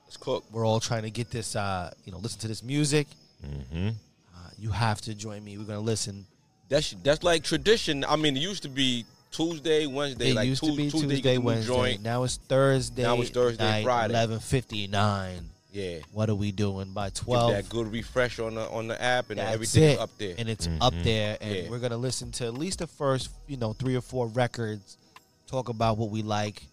Let's 0.06 0.18
cook. 0.18 0.44
we're 0.52 0.66
all 0.66 0.80
trying 0.80 1.04
to 1.04 1.12
get 1.12 1.32
this, 1.32 1.56
uh, 1.56 1.92
you 2.06 2.12
know, 2.12 2.20
listen 2.20 2.40
to 2.42 2.48
this 2.48 2.64
music. 2.64 3.08
Mm-hmm. 3.46 3.90
Uh, 3.90 4.50
you 4.58 4.70
have 4.70 5.02
to 5.02 5.16
join 5.16 5.44
me. 5.44 5.58
We're 5.58 5.66
gonna 5.66 5.80
listen. 5.80 6.26
That's 6.68 6.92
that's 7.04 7.24
like 7.24 7.44
tradition. 7.44 8.04
I 8.04 8.16
mean, 8.16 8.36
it 8.36 8.42
used 8.42 8.64
to 8.64 8.70
be 8.70 9.06
Tuesday, 9.32 9.88
Wednesday. 9.88 10.32
it 10.32 10.36
like 10.36 10.48
used 10.48 10.64
to 10.64 10.76
be 10.76 10.90
Tuesday, 10.90 11.00
Tuesday, 11.00 11.22
get 11.22 11.34
the 11.34 11.40
new 11.40 11.46
Wednesday. 11.46 11.74
Joint. 11.74 12.02
Now 12.04 12.24
it's 12.24 12.38
Thursday. 12.38 13.04
Now 13.04 13.22
it's 13.22 13.30
Thursday, 13.30 13.64
night, 13.64 13.84
Friday. 13.84 14.14
Eleven 14.14 14.40
fifty 14.40 14.88
nine. 14.88 15.50
Yeah, 15.72 16.00
What 16.14 16.30
are 16.30 16.36
we 16.36 16.52
doing 16.52 16.94
by 16.94 17.10
give 17.10 17.14
twelve? 17.16 17.52
that 17.52 17.70
good 17.70 17.92
refresh 17.92 18.40
on 18.40 18.56
the 18.56 18.68
on 18.70 18.88
the 18.88 19.00
app, 19.00 19.30
and 19.30 19.38
That's 19.40 19.54
everything's 19.54 19.94
it. 19.94 20.00
up 20.00 20.10
there. 20.18 20.34
and 20.38 20.50
it's 20.50 20.68
up 20.82 20.94
Mhm. 20.94 21.04
there, 21.04 21.38
and 21.40 21.56
Yeah. 21.56 21.70
we're 21.70 21.78
gonna 21.80 21.98
listen 21.98 22.32
to 22.34 22.46
at 22.48 22.56
least 22.56 22.80
the 22.80 22.88
first, 22.88 23.30
you 23.48 23.56
know, 23.58 23.74
three 23.74 23.96
or 23.96 24.02
four 24.02 24.28
records. 24.28 24.98
Talk 25.46 25.70
about 25.70 25.98
what 25.98 26.10
we 26.10 26.24
like, 26.24 26.66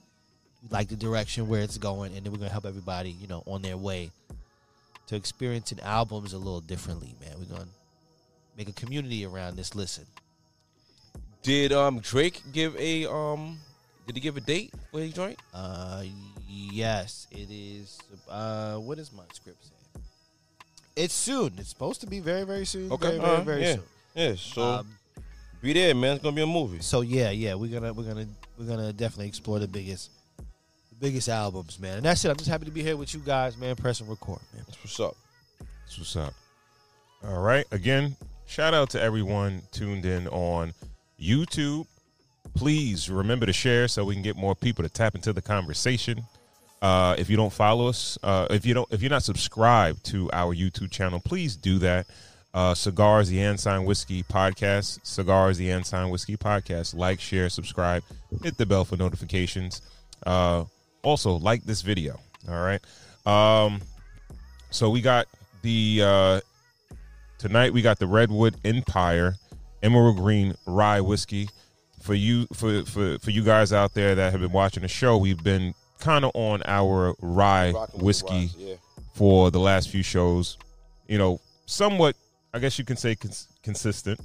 we 0.63 0.69
like 0.71 0.89
the 0.89 0.97
direction 0.97 1.47
where 1.47 1.61
it's 1.61 1.77
going, 1.77 2.15
and 2.17 2.25
then 2.25 2.33
we're 2.33 2.39
gonna 2.39 2.51
help 2.51 2.65
everybody, 2.65 3.11
you 3.11 3.27
know, 3.27 3.43
on 3.47 3.61
their 3.61 3.77
way 3.77 4.13
to 5.09 5.15
experiencing 5.17 5.79
albums 5.81 6.33
a 6.33 6.39
little 6.39 6.63
differently, 6.63 7.15
man. 7.21 7.39
We're 7.39 7.55
gonna 7.55 7.69
make 8.57 8.69
a 8.71 8.73
community 8.73 9.27
around 9.27 9.57
this 9.57 9.75
listen. 9.75 10.07
Did 11.43 11.71
um 11.73 12.01
Drake 12.01 12.43
give 12.53 12.75
a 12.77 13.05
um? 13.13 13.61
Did 14.07 14.17
he 14.17 14.21
give 14.21 14.37
a 14.37 14.41
date 14.41 14.73
for 14.91 15.01
his 15.01 15.13
joint? 15.13 15.39
Uh, 15.53 16.05
yes, 16.49 17.27
it 17.33 17.49
is. 17.51 17.99
Uh, 18.29 18.77
what 18.77 18.99
is 18.99 19.13
my 19.13 19.25
script 19.33 19.59
saying? 19.65 20.05
It's 20.95 21.15
soon. 21.15 21.53
It's 21.59 21.69
supposed 21.69 22.01
to 22.03 22.07
be 22.07 22.21
very, 22.21 22.45
very 22.45 22.65
soon. 22.65 22.91
Okay. 22.93 23.19
very, 23.19 23.21
very, 23.21 23.37
Uh, 23.37 23.41
very 23.43 23.63
yeah. 23.63 23.75
soon. 23.75 23.83
Yeah. 24.15 24.35
So 24.37 24.63
Um, 24.63 24.99
be 25.61 25.73
there, 25.73 25.95
man. 25.95 26.15
It's 26.17 26.23
gonna 26.23 26.37
be 26.37 26.43
a 26.43 26.47
movie. 26.47 26.81
so 26.81 27.01
yeah, 27.01 27.31
yeah, 27.31 27.55
we're 27.55 27.71
gonna, 27.73 27.93
we're 27.93 28.05
gonna, 28.05 28.27
we're 28.59 28.67
gonna 28.67 28.93
definitely 28.93 29.27
explore 29.29 29.59
the 29.59 29.67
biggest, 29.69 30.11
the 30.39 30.97
biggest 31.01 31.29
albums, 31.29 31.79
man. 31.81 31.97
And 31.99 32.07
that's 32.07 32.25
it. 32.25 32.31
I'm 32.31 32.37
just 32.37 32.49
happy 32.49 32.65
to 32.67 32.71
be 32.71 32.83
here 32.83 32.97
with 32.97 33.13
you 33.13 33.21
guys, 33.21 33.57
man. 33.57 33.75
Press 33.77 34.01
and 34.01 34.09
record, 34.09 34.41
man. 34.55 34.63
That's 34.67 34.79
what's 34.83 35.01
up. 35.01 35.17
That's 35.59 35.99
what's 35.99 36.17
up. 36.17 36.33
All 37.25 37.41
right. 37.43 37.67
Again, 37.73 38.17
shout 38.47 38.73
out 38.73 38.91
to 38.91 39.01
everyone 39.03 39.63
tuned 39.73 40.05
in 40.07 40.29
on 40.29 40.73
YouTube. 41.21 41.87
Please 42.57 43.11
remember 43.11 43.47
to 43.47 43.53
share 43.53 43.87
so 43.87 44.05
we 44.05 44.15
can 44.15 44.23
get 44.23 44.37
more 44.37 44.55
people 44.55 44.83
to 44.83 44.89
tap 44.89 45.15
into 45.15 45.33
the 45.33 45.43
conversation. 45.43 46.25
Uh, 46.83 47.15
if 47.19 47.29
you 47.31 47.37
don't 47.37 47.53
follow 47.53 47.89
us, 47.89 48.19
uh, 48.23 48.47
if 48.51 48.65
you 48.65 48.75
don't, 48.75 48.91
if 48.93 49.03
you're 49.03 49.11
not 49.11 49.23
subscribed 49.23 50.05
to 50.07 50.31
our 50.33 50.55
YouTube 50.55 50.91
channel, 50.91 51.21
please 51.21 51.57
do 51.57 51.79
that. 51.79 52.07
Uh, 52.55 52.75
Cigars, 52.75 53.29
the 53.29 53.41
Ensign 53.41 53.85
Whiskey 53.85 54.23
Podcast. 54.23 54.99
Cigars, 55.03 55.59
the 55.59 55.71
Ensign 55.71 56.09
Whiskey 56.09 56.39
Podcast. 56.39 56.95
Like, 56.95 57.21
share, 57.21 57.51
subscribe, 57.51 58.03
hit 58.43 58.57
the 58.57 58.65
bell 58.65 58.87
for 58.87 58.97
notifications. 58.97 59.83
Uh, 60.25 60.65
also, 61.03 61.33
like 61.37 61.65
this 61.65 61.83
video. 61.83 62.19
All 62.49 62.63
right. 62.63 62.81
Um, 63.27 63.83
so 64.71 64.89
we 64.89 65.03
got 65.03 65.27
the 65.63 66.01
uh, 66.03 66.41
tonight. 67.39 67.73
We 67.73 67.83
got 67.83 67.99
the 67.99 68.07
Redwood 68.07 68.57
Empire 68.65 69.35
Emerald 69.83 70.17
Green 70.17 70.55
Rye 70.67 71.01
Whiskey. 71.01 71.49
For 72.07 72.15
you, 72.15 72.47
for 72.53 72.85
for 72.85 73.19
for 73.19 73.33
you 73.33 73.43
guys 73.43 73.73
out 73.73 73.93
there 73.95 74.15
that 74.15 74.31
have 74.31 74.41
been 74.41 74.53
watching 74.53 74.83
the 74.85 74.89
show, 74.89 75.17
we've 75.17 75.43
been 75.43 75.75
kind 75.99 76.25
of 76.25 76.31
on 76.35 76.63
our 76.65 77.17
rye 77.21 77.73
Rocking 77.73 77.81
with 77.83 77.99
the 77.99 78.05
whiskey 78.05 78.51
Yeah. 78.57 78.75
for 79.15 79.51
the 79.51 79.59
last 79.59 79.89
few 79.91 80.05
shows. 80.05 80.57
You 81.09 81.19
know, 81.19 81.41
somewhat, 81.67 82.15
I 82.55 82.61
guess 82.61 82.79
you 82.79 82.85
can 82.85 82.97
say 82.97 83.17
cons- 83.17 83.49
consistent. 83.65 84.21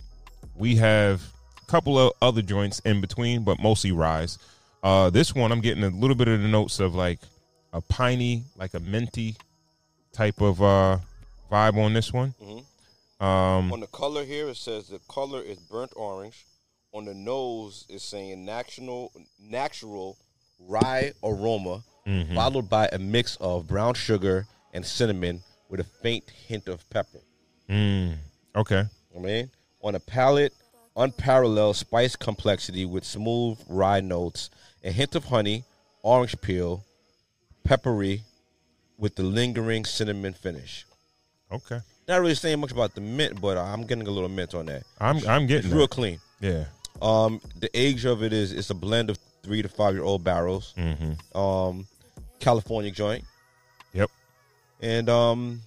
We 0.55 0.75
have 0.75 1.23
a 1.59 1.65
couple 1.71 1.97
of 1.97 2.13
other 2.21 2.43
joints 2.43 2.81
in 2.85 3.01
between, 3.01 3.43
but 3.43 3.59
mostly 3.59 3.91
rye. 3.91 4.27
Uh, 4.83 5.09
this 5.09 5.33
one, 5.33 5.51
I'm 5.51 5.61
getting 5.61 5.83
a 5.83 5.89
little 5.89 6.15
bit 6.15 6.27
of 6.27 6.39
the 6.39 6.47
notes 6.47 6.79
of 6.79 6.93
like 6.93 7.17
a 7.73 7.81
piney, 7.81 8.43
like 8.57 8.75
a 8.75 8.79
minty 8.79 9.37
type 10.13 10.39
of 10.39 10.61
uh, 10.61 10.99
vibe 11.51 11.83
on 11.83 11.93
this 11.93 12.13
one. 12.13 12.35
Mhm. 12.39 13.25
Um, 13.25 13.73
On 13.73 13.79
the 13.79 13.87
color 13.87 14.23
here, 14.23 14.49
it 14.49 14.57
says 14.57 14.89
the 14.89 14.99
color 15.07 15.41
is 15.41 15.57
burnt 15.57 15.93
orange. 15.95 16.45
On 16.93 17.05
the 17.05 17.13
nose, 17.13 17.85
is 17.89 18.03
saying 18.03 18.43
natural, 18.43 19.11
natural 19.39 20.17
rye 20.59 21.13
aroma, 21.23 21.83
mhm. 22.05 22.35
followed 22.35 22.69
by 22.69 22.89
a 22.91 22.99
mix 22.99 23.37
of 23.37 23.67
brown 23.67 23.93
sugar 23.93 24.45
and 24.73 24.85
cinnamon 24.85 25.41
with 25.69 25.79
a 25.79 25.85
faint 25.85 26.29
hint 26.29 26.67
of 26.67 26.87
pepper. 26.89 27.21
Mm, 27.69 28.17
okay. 28.55 28.85
I 29.15 29.19
mean, 29.19 29.49
on 29.81 29.95
a 29.95 29.99
palate, 29.99 30.53
unparalleled 30.95 31.77
spice 31.77 32.15
complexity 32.15 32.85
with 32.85 33.05
smooth 33.05 33.57
rye 33.69 34.01
notes, 34.01 34.49
a 34.83 34.91
hint 34.91 35.15
of 35.15 35.25
honey, 35.25 35.63
orange 36.03 36.39
peel, 36.41 36.83
peppery, 37.63 38.23
with 38.97 39.15
the 39.15 39.23
lingering 39.23 39.85
cinnamon 39.85 40.33
finish. 40.33 40.85
Okay. 41.51 41.79
Not 42.07 42.21
really 42.21 42.35
saying 42.35 42.59
much 42.59 42.71
about 42.71 42.95
the 42.95 43.01
mint, 43.01 43.39
but 43.39 43.57
I'm 43.57 43.83
getting 43.83 44.07
a 44.07 44.11
little 44.11 44.29
mint 44.29 44.53
on 44.53 44.65
that. 44.65 44.83
I'm 44.99 45.17
I'm 45.27 45.43
It's 45.43 45.49
getting 45.49 45.71
real 45.71 45.87
clean. 45.87 46.19
Yeah. 46.39 46.65
Um, 47.01 47.41
the 47.55 47.69
age 47.79 48.05
of 48.05 48.23
it 48.23 48.33
is 48.33 48.51
it's 48.51 48.69
a 48.69 48.75
blend 48.75 49.09
of 49.09 49.17
three 49.43 49.61
to 49.61 49.69
five 49.69 49.93
year 49.93 50.03
old 50.03 50.23
barrels. 50.23 50.73
Mm-hmm. 50.77 51.37
Um, 51.37 51.87
California 52.39 52.89
joint, 52.91 53.23
Yep. 53.93 54.09
and 54.81 55.09
um, 55.09 55.61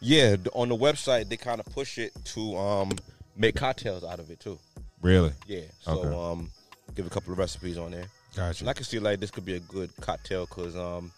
yeah, 0.00 0.36
on 0.54 0.68
the 0.68 0.76
website 0.76 1.28
they 1.28 1.36
kind 1.36 1.60
of 1.60 1.66
push 1.66 1.96
it 1.98 2.12
to 2.26 2.56
um 2.56 2.90
make 3.36 3.56
cocktails 3.56 4.04
out 4.04 4.20
of 4.20 4.30
it 4.30 4.40
too. 4.40 4.58
Really. 5.02 5.32
Yeah, 5.46 5.62
so 5.80 5.98
Okay. 5.98 6.14
um, 6.14 6.50
give 6.94 7.06
a 7.06 7.10
couple 7.10 7.32
of 7.32 7.38
recipes 7.38 7.78
on 7.78 7.90
there. 7.92 8.06
Gotcha. 8.36 8.62
And 8.62 8.68
I 8.70 8.74
can 8.74 8.84
see 8.84 8.98
like 8.98 9.18
this 9.18 9.30
could 9.30 9.44
be 9.46 9.54
a 9.56 9.60
good 9.60 9.90
cocktail 10.00 10.46
because 10.46 10.76
um, 10.76 11.10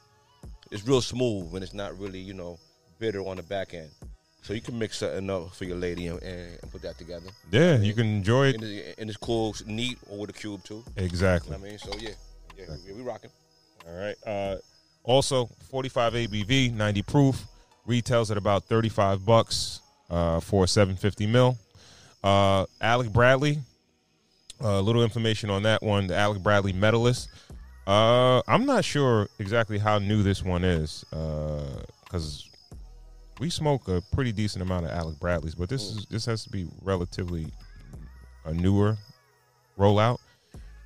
it's 0.70 0.86
real 0.86 1.02
smooth 1.02 1.52
and 1.54 1.62
it's 1.64 1.74
not 1.74 1.98
really 1.98 2.20
you 2.20 2.32
know 2.34 2.58
bitter 2.98 3.20
on 3.20 3.36
the 3.38 3.42
back 3.42 3.74
end. 3.74 3.90
So 4.42 4.54
you 4.54 4.60
can 4.60 4.76
mix 4.76 4.98
something 4.98 5.30
up 5.30 5.54
for 5.54 5.64
your 5.64 5.76
lady 5.76 6.08
and, 6.08 6.20
and, 6.20 6.70
put 6.72 6.82
that 6.82 6.98
together. 6.98 7.26
yeah, 7.52 7.78
you 7.78 7.94
can 7.94 8.06
enjoy 8.06 8.48
it. 8.48 8.56
And 8.56 8.64
it's, 8.64 8.98
and 8.98 9.08
it's 9.08 9.16
cool, 9.16 9.54
neat, 9.66 9.98
or 10.10 10.18
with 10.18 10.30
a 10.30 10.32
cube 10.32 10.64
too. 10.64 10.82
You 10.96 11.04
Exactly. 11.04 11.52
know 11.52 11.58
what 11.58 11.66
I 11.66 11.70
mean? 11.70 11.78
So 11.78 11.92
yeah, 11.98 12.10
yeah, 12.58 12.64
yeah 12.84 12.94
we 12.94 13.02
rocking. 13.02 13.30
All 13.86 13.94
right. 13.94 14.16
Uh, 14.26 14.56
also, 15.04 15.48
45 15.70 16.12
ABV, 16.14 16.74
90 16.74 17.02
proof, 17.02 17.44
retails 17.86 18.30
at 18.32 18.36
about 18.36 18.64
35 18.64 19.24
bucks 19.24 19.80
uh, 20.10 20.40
for 20.40 20.66
750 20.66 21.26
mil. 21.26 21.56
Uh, 22.22 22.66
Alec 22.80 23.12
Bradley, 23.12 23.58
a 24.60 24.80
little 24.80 25.04
information 25.04 25.50
on 25.50 25.62
that 25.64 25.82
one. 25.82 26.08
The 26.08 26.16
Alec 26.16 26.42
Bradley 26.42 26.72
medalist. 26.72 27.28
Uh, 27.86 28.42
I'm 28.46 28.64
not 28.66 28.84
sure 28.84 29.28
exactly 29.38 29.78
how 29.78 29.98
new 29.98 30.22
this 30.22 30.42
one 30.42 30.64
is 30.64 31.04
because 31.10 32.48
we 33.38 33.50
smoke 33.50 33.88
a 33.88 34.02
pretty 34.12 34.32
decent 34.32 34.62
amount 34.62 34.86
of 34.86 34.92
Alec 34.92 35.18
Bradleys, 35.18 35.54
but 35.54 35.68
this 35.68 35.82
is 35.82 36.06
this 36.06 36.26
has 36.26 36.44
to 36.44 36.50
be 36.50 36.66
relatively 36.82 37.46
a 38.44 38.52
newer 38.52 38.96
rollout 39.78 40.18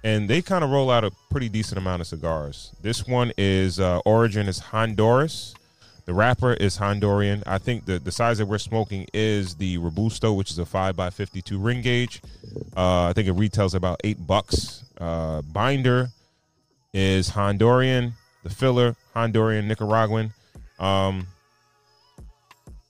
and 0.07 0.31
they 0.31 0.41
kind 0.41 0.63
of 0.63 0.71
roll 0.71 0.89
out 0.89 1.03
a 1.03 1.11
pretty 1.31 1.49
decent 1.49 1.79
amount 1.79 2.01
of 2.01 2.07
cigars. 2.07 2.71
This 2.81 3.09
one 3.09 3.33
is 3.37 3.81
uh, 3.81 3.99
origin 4.05 4.47
is 4.47 4.61
Honduras. 4.61 5.57
The 6.05 6.15
wrapper 6.15 6.53
is 6.53 6.79
Honduran. 6.79 7.43
I 7.45 7.59
think 7.59 7.87
the, 7.87 7.99
the 7.99 8.13
size 8.13 8.39
that 8.39 8.47
we're 8.47 8.59
smoking 8.59 9.09
is 9.13 9.57
the 9.57 9.79
Robusto, 9.79 10.33
which 10.33 10.53
is 10.53 10.61
a 10.61 10.65
five 10.65 10.95
by 10.95 11.11
fifty 11.11 11.43
two 11.43 11.59
ring 11.59 11.83
gauge. 11.83 12.23
Uh, 12.77 13.07
I 13.07 13.15
think 13.15 13.27
it 13.27 13.33
retails 13.33 13.75
about 13.75 14.01
eight 14.05 14.25
bucks. 14.25 14.85
Uh, 14.97 15.43
binder 15.43 16.11
is 16.95 17.31
Honduran. 17.31 18.13
The 18.45 18.51
filler 18.51 18.95
Honduran 19.17 19.65
Nicaraguan. 19.65 20.33
Um, 20.79 21.27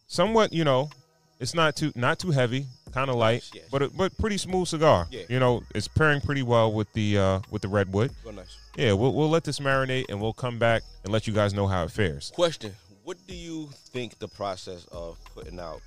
somewhat, 0.07 0.53
you 0.53 0.65
know, 0.65 0.91
it's 1.39 1.55
not 1.55 1.77
too 1.77 1.93
not 1.95 2.19
too 2.19 2.31
heavy, 2.31 2.67
kind 2.93 3.11
of 3.11 3.17
light, 3.17 3.49
Yes, 3.53 3.65
but 3.71 3.83
a, 3.83 3.89
but 3.91 4.17
pretty 4.19 4.39
smooth 4.39 4.67
cigar. 4.69 5.07
Yeah. 5.11 5.25
You 5.29 5.39
know, 5.39 5.63
it's 5.75 5.89
pairing 5.89 6.21
pretty 6.21 6.43
well 6.43 6.73
with 6.73 6.91
the 6.95 7.19
uh, 7.19 7.41
with 7.51 7.63
the 7.63 7.69
redwood. 7.69 8.11
Nice. 8.25 8.57
Yeah, 8.77 8.93
we'll 8.95 9.13
we'll 9.13 9.29
let 9.31 9.45
this 9.45 9.59
marinate 9.61 10.07
and 10.09 10.21
we'll 10.21 10.33
come 10.33 10.59
back 10.59 10.83
and 11.05 11.13
let 11.13 11.27
you 11.27 11.33
guys 11.35 11.53
know 11.53 11.67
how 11.67 11.85
it 11.85 11.91
fares. 11.91 12.33
Question: 12.35 12.73
What 13.05 13.19
do 13.27 13.35
you 13.35 13.69
think 13.91 14.19
the 14.19 14.29
process 14.29 14.87
of 14.93 15.19
putting 15.35 15.61
out 15.61 15.81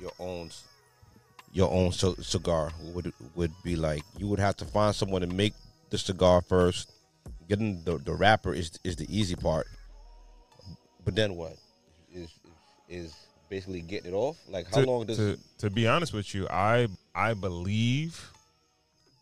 your 0.00 0.12
own 0.18 0.50
your 1.52 1.70
own 1.70 1.92
c- 1.92 2.14
cigar 2.22 2.72
would 2.94 3.12
would 3.34 3.52
be 3.62 3.76
like? 3.76 4.02
You 4.16 4.26
would 4.28 4.38
have 4.40 4.56
to 4.58 4.64
find 4.64 4.94
someone 4.94 5.20
to 5.20 5.26
make 5.26 5.52
the 5.90 5.98
cigar 5.98 6.40
first. 6.40 6.92
Getting 7.48 7.82
the 7.84 7.98
the 7.98 8.12
wrapper 8.14 8.54
is 8.54 8.78
is 8.84 8.96
the 8.96 9.06
easy 9.14 9.34
part, 9.36 9.66
but 11.04 11.14
then 11.14 11.34
what? 11.36 11.56
Is 12.14 12.28
is 12.88 13.14
basically 13.48 13.80
getting 13.80 14.12
it 14.12 14.14
off? 14.14 14.38
Like 14.48 14.72
how 14.72 14.80
to, 14.80 14.86
long 14.86 15.06
does 15.06 15.16
to, 15.16 15.38
to 15.58 15.70
be 15.70 15.86
honest 15.86 16.12
with 16.12 16.34
you, 16.34 16.48
I 16.48 16.88
I 17.14 17.34
believe 17.34 18.32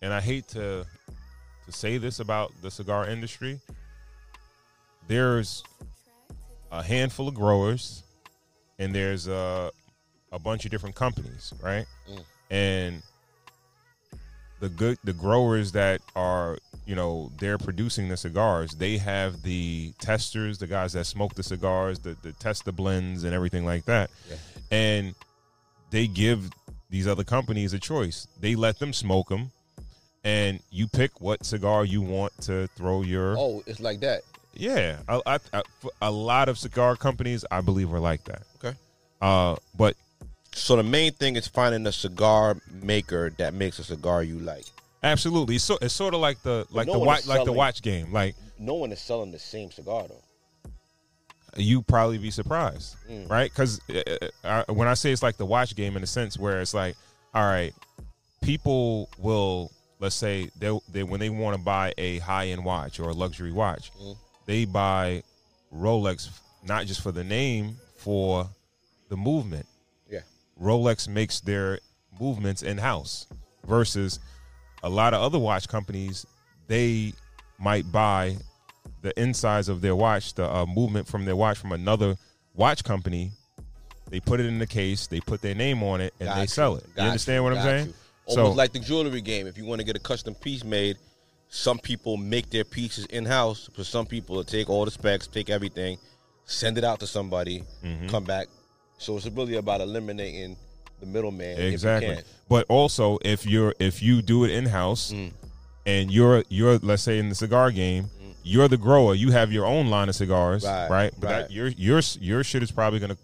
and 0.02 0.12
I 0.12 0.20
hate 0.20 0.48
to 0.48 0.86
to 1.66 1.72
say 1.72 1.98
this 1.98 2.20
about 2.20 2.52
the 2.62 2.70
cigar 2.70 3.08
industry, 3.08 3.60
there's 5.08 5.64
a 6.70 6.82
handful 6.82 7.28
of 7.28 7.34
growers, 7.34 8.02
and 8.78 8.94
there's 8.94 9.26
a 9.26 9.70
a 10.32 10.38
bunch 10.38 10.64
of 10.64 10.70
different 10.70 10.94
companies, 10.94 11.52
right? 11.62 11.86
Mm. 12.08 12.24
And 12.50 13.02
the 14.60 14.68
good 14.68 14.98
the 15.04 15.12
growers 15.12 15.72
that 15.72 16.00
are 16.14 16.58
you 16.86 16.94
know 16.94 17.30
they're 17.38 17.58
producing 17.58 18.08
the 18.08 18.16
cigars 18.16 18.72
they 18.76 18.96
have 18.98 19.42
the 19.42 19.92
testers 19.98 20.58
the 20.58 20.66
guys 20.66 20.92
that 20.92 21.04
smoke 21.04 21.34
the 21.34 21.42
cigars 21.42 21.98
the, 22.00 22.16
the 22.22 22.32
test 22.32 22.64
the 22.64 22.72
blends 22.72 23.24
and 23.24 23.34
everything 23.34 23.64
like 23.64 23.84
that 23.86 24.08
Yeah. 24.30 24.36
and 24.70 25.14
they 25.90 26.06
give 26.06 26.50
these 26.90 27.06
other 27.08 27.24
companies 27.24 27.72
a 27.72 27.78
choice 27.78 28.28
they 28.40 28.54
let 28.54 28.78
them 28.78 28.92
smoke 28.92 29.28
them 29.28 29.50
and 30.24 30.60
you 30.70 30.86
pick 30.86 31.20
what 31.20 31.44
cigar 31.44 31.84
you 31.84 32.02
want 32.02 32.32
to 32.42 32.68
throw 32.76 33.02
your 33.02 33.36
Oh, 33.38 33.62
it's 33.66 33.80
like 33.80 34.00
that. 34.00 34.22
yeah 34.54 34.98
I, 35.08 35.20
I, 35.26 35.38
I, 35.52 35.62
a 36.02 36.10
lot 36.10 36.48
of 36.48 36.56
cigar 36.58 36.94
companies 36.96 37.44
i 37.50 37.60
believe 37.60 37.92
are 37.92 38.00
like 38.00 38.22
that 38.24 38.42
Okay. 38.56 38.76
uh 39.20 39.56
but 39.76 39.96
So 40.54 40.76
the 40.76 40.82
main 40.84 41.12
thing 41.12 41.36
is 41.36 41.46
finding 41.48 41.84
a 41.86 41.92
cigar 41.92 42.56
maker 42.70 43.30
that 43.38 43.52
makes 43.54 43.78
a 43.78 43.84
cigar 43.84 44.22
you 44.22 44.38
like. 44.38 44.64
Absolutely 45.06 45.56
it's, 45.56 45.64
so, 45.64 45.78
it's 45.80 45.94
sort 45.94 46.14
of 46.14 46.20
like 46.20 46.42
the 46.42 46.66
like 46.70 46.86
no 46.86 46.94
the 46.94 46.98
watch 47.00 47.26
like 47.26 47.44
the 47.44 47.52
watch 47.52 47.82
game 47.82 48.12
like 48.12 48.34
No 48.58 48.74
one 48.74 48.92
is 48.92 49.00
selling 49.00 49.30
the 49.32 49.38
same 49.38 49.70
cigar 49.70 50.06
though. 50.08 50.70
you 51.56 51.82
probably 51.82 52.18
be 52.18 52.30
surprised, 52.30 52.96
Mm. 53.10 53.30
right? 53.30 53.50
Because 53.50 53.80
uh, 53.88 54.28
uh, 54.44 54.64
when 54.68 54.88
I 54.88 54.94
say 54.94 55.10
it's 55.12 55.22
like 55.22 55.36
the 55.38 55.46
watch 55.46 55.74
game 55.74 55.96
in 55.96 56.02
a 56.02 56.06
sense 56.06 56.38
where 56.38 56.60
it's 56.60 56.74
like, 56.74 56.96
all 57.34 57.44
right, 57.44 57.72
people 58.42 59.08
will 59.18 59.72
let's 59.98 60.14
say 60.14 60.50
they, 60.58 60.78
they 60.92 61.02
when 61.02 61.20
they 61.20 61.30
want 61.30 61.56
to 61.56 61.62
buy 61.62 61.94
a 61.96 62.18
high 62.18 62.48
end 62.48 62.64
watch 62.64 63.00
or 63.00 63.08
a 63.08 63.14
luxury 63.14 63.52
watch, 63.52 63.90
Mm. 64.00 64.16
they 64.46 64.64
buy 64.66 65.22
Rolex 65.74 66.28
not 66.62 66.86
just 66.86 67.00
for 67.02 67.12
the 67.12 67.24
name, 67.24 67.76
for 67.96 68.48
the 69.08 69.16
movement. 69.16 69.66
Yeah. 70.10 70.20
Rolex 70.60 71.08
makes 71.08 71.40
their 71.40 71.78
movements 72.20 72.62
in 72.62 72.78
house 72.78 73.26
versus 73.66 74.18
a 74.82 74.88
lot 74.88 75.14
of 75.14 75.20
other 75.22 75.38
watch 75.38 75.68
companies. 75.68 76.26
They 76.68 77.12
might 77.58 77.90
buy 77.90 78.36
the 79.02 79.18
insides 79.20 79.68
of 79.68 79.80
their 79.80 79.94
watch, 79.96 80.34
the 80.34 80.48
uh, 80.52 80.66
movement 80.66 81.06
from 81.06 81.24
their 81.24 81.36
watch 81.36 81.58
from 81.58 81.72
another 81.72 82.16
watch 82.54 82.82
company. 82.84 83.30
They 84.10 84.20
put 84.20 84.38
it 84.40 84.46
in 84.46 84.58
the 84.58 84.66
case, 84.66 85.06
they 85.06 85.20
put 85.20 85.42
their 85.42 85.54
name 85.54 85.82
on 85.82 86.00
it, 86.00 86.14
and 86.20 86.28
Got 86.28 86.34
they 86.36 86.40
you. 86.42 86.46
sell 86.48 86.76
it. 86.76 86.84
You 86.96 87.02
understand 87.02 87.36
you. 87.36 87.42
what 87.42 87.56
I'm 87.56 87.62
saying? 87.64 87.86
you. 87.88 87.94
So- 88.28 88.40
Almost 88.42 88.56
like 88.56 88.72
the 88.72 88.78
jewelry 88.80 89.20
game. 89.20 89.46
If 89.46 89.56
you 89.58 89.64
want 89.64 89.80
to 89.80 89.84
get 89.84 89.96
a 89.96 90.00
custom 90.00 90.34
piece 90.34 90.64
made, 90.64 90.96
some 91.48 91.78
people 91.78 92.16
make 92.16 92.50
their 92.50 92.64
pieces 92.64 93.06
in 93.06 93.24
house. 93.24 93.68
For 93.74 93.84
some 93.84 94.04
people, 94.06 94.42
take 94.44 94.68
all 94.68 94.84
the 94.84 94.90
specs, 94.90 95.26
take 95.28 95.48
everything, 95.50 95.98
send 96.44 96.76
it 96.78 96.84
out 96.84 96.98
to 97.00 97.06
somebody, 97.06 97.62
Mm-hmm. 97.84 98.08
come 98.08 98.24
back. 98.24 98.48
So 98.98 99.16
it's 99.16 99.26
really 99.28 99.56
about 99.56 99.80
eliminating 99.80 100.56
the 101.00 101.06
middleman. 101.06 101.58
if 101.58 101.64
you 101.64 101.68
exactly 101.72 102.18
but 102.48 102.64
also 102.68 103.18
if 103.24 103.44
you're 103.46 103.74
if 103.78 104.02
you 104.02 104.22
do 104.22 104.44
it 104.44 104.50
in 104.50 104.66
house 104.66 105.12
Mm. 105.12 105.32
and 105.84 106.10
you're 106.10 106.42
you're 106.48 106.78
let's 106.78 107.02
say 107.02 107.18
in 107.18 107.28
the 107.28 107.34
cigar 107.34 107.70
game 107.70 108.08
you're 108.42 108.68
the 108.68 108.76
grower 108.76 109.14
you 109.14 109.32
have 109.32 109.52
your 109.52 109.66
own 109.66 109.88
line 109.88 110.08
of 110.08 110.14
cigars 110.14 110.64
right, 110.64 110.88
Right, 110.88 111.12
but 111.18 111.26
right. 111.30 111.40
That, 111.42 111.50
your 111.50 111.68
your 111.68 112.00
your 112.20 112.44
shit 112.44 112.62
is 112.62 112.70
probably 112.70 113.00
going 113.00 113.10
to 113.10 113.18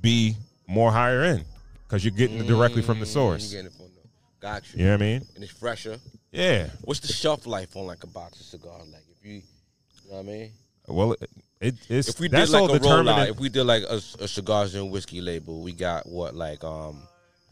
be 0.00 0.36
more 0.66 0.90
higher 0.90 1.22
end 1.22 1.44
because 1.86 2.04
you're 2.04 2.14
getting 2.14 2.38
it 2.38 2.46
directly 2.46 2.82
from 2.82 2.98
the 3.00 3.06
Mm, 3.06 3.08
source 3.12 3.44
you 3.52 3.58
getting 3.58 3.66
it 3.72 3.76
from 3.76 3.86
the- 3.86 4.08
Got 4.40 4.72
you. 4.72 4.78
you 4.80 4.84
know 4.86 4.92
what 4.92 5.02
i 5.02 5.04
mean 5.04 5.26
And 5.34 5.44
it's 5.44 5.52
fresher. 5.52 5.98
yeah 6.32 6.68
What's 6.82 7.00
the 7.00 7.12
shelf 7.12 7.46
life 7.46 7.76
on 7.76 7.86
like 7.86 8.02
a 8.04 8.06
box 8.06 8.40
of 8.40 8.46
cigars? 8.46 8.88
Like 8.92 9.04
if 9.10 9.24
you, 9.26 9.34
you 9.34 10.10
know 10.10 10.16
what 10.16 10.20
I 10.20 10.22
mean? 10.22 10.52
well 10.86 11.16
it, 11.60 11.74
it 11.74 11.90
it's 11.90 12.08
If 12.08 12.20
we 12.20 12.28
did 12.28 12.48
like 12.48 12.70
a 12.70 12.78
rollout, 12.78 13.30
if 13.30 13.38
we 13.38 13.48
did 13.48 13.64
like 13.64 13.82
a, 13.82 13.96
a 13.96 14.28
cigars 14.28 14.74
and 14.74 14.90
whiskey 14.90 15.20
label, 15.20 15.62
we 15.62 15.72
got 15.72 16.06
what 16.06 16.34
like 16.34 16.62
um 16.64 17.02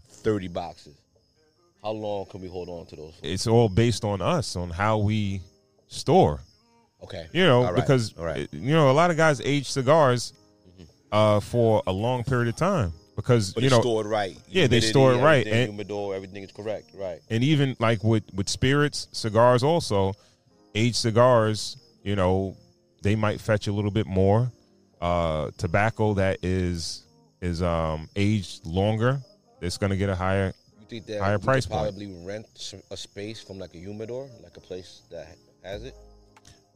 thirty 0.08 0.48
boxes. 0.48 0.94
How 1.82 1.90
long 1.92 2.26
can 2.26 2.40
we 2.40 2.48
hold 2.48 2.68
on 2.68 2.86
to 2.86 2.96
those? 2.96 3.14
For? 3.14 3.26
it's 3.26 3.46
all 3.46 3.68
based 3.68 4.04
on 4.04 4.20
us 4.20 4.56
on 4.56 4.70
how 4.70 4.98
we 4.98 5.40
store 5.88 6.40
Okay, 7.02 7.26
you 7.32 7.44
know 7.44 7.64
right, 7.64 7.74
because 7.74 8.16
right. 8.16 8.48
you 8.52 8.72
know 8.72 8.90
a 8.90 8.92
lot 8.92 9.10
of 9.10 9.16
guys 9.16 9.40
age 9.42 9.70
cigars 9.70 10.32
uh 11.12 11.38
for 11.40 11.82
a 11.86 11.92
long 11.92 12.24
period 12.24 12.48
of 12.48 12.56
time 12.56 12.92
because 13.14 13.52
but 13.52 13.62
you 13.62 13.70
know 13.70 13.80
stored 13.80 14.06
right. 14.06 14.36
Yeah, 14.48 14.66
they 14.66 14.80
store 14.80 15.12
it 15.12 15.18
right, 15.18 15.46
and- 15.46 15.70
humidor, 15.70 16.14
everything 16.14 16.42
is 16.42 16.50
correct. 16.52 16.90
Right. 16.94 17.20
and 17.30 17.44
even 17.44 17.76
like 17.78 18.02
with 18.02 18.24
with 18.34 18.48
spirits 18.48 19.08
cigars 19.12 19.62
also 19.62 20.14
aged 20.74 20.96
cigars 20.96 21.76
you 22.02 22.16
know 22.16 22.56
they 23.06 23.14
might 23.14 23.40
fetch 23.40 23.68
a 23.68 23.72
little 23.72 23.92
bit 23.92 24.06
more 24.06 24.50
uh 25.00 25.50
tobacco 25.58 26.12
that 26.14 26.38
is 26.42 27.04
is 27.40 27.62
um 27.62 28.08
aged 28.16 28.66
longer 28.66 29.20
it's 29.60 29.78
going 29.78 29.90
to 29.90 29.96
get 29.96 30.08
a 30.08 30.14
higher 30.16 30.52
You 30.80 30.86
think 30.88 31.06
that 31.06 31.20
Higher 31.20 31.38
price 31.38 31.66
could 31.66 31.72
point. 31.74 31.84
probably 31.90 32.08
rent 32.30 32.46
a 32.90 32.96
space 32.96 33.38
from 33.46 33.58
like 33.58 33.74
a 33.74 33.78
humidor, 33.78 34.28
like 34.42 34.56
a 34.56 34.60
place 34.68 34.90
that 35.12 35.26
has 35.62 35.84
it? 35.84 35.94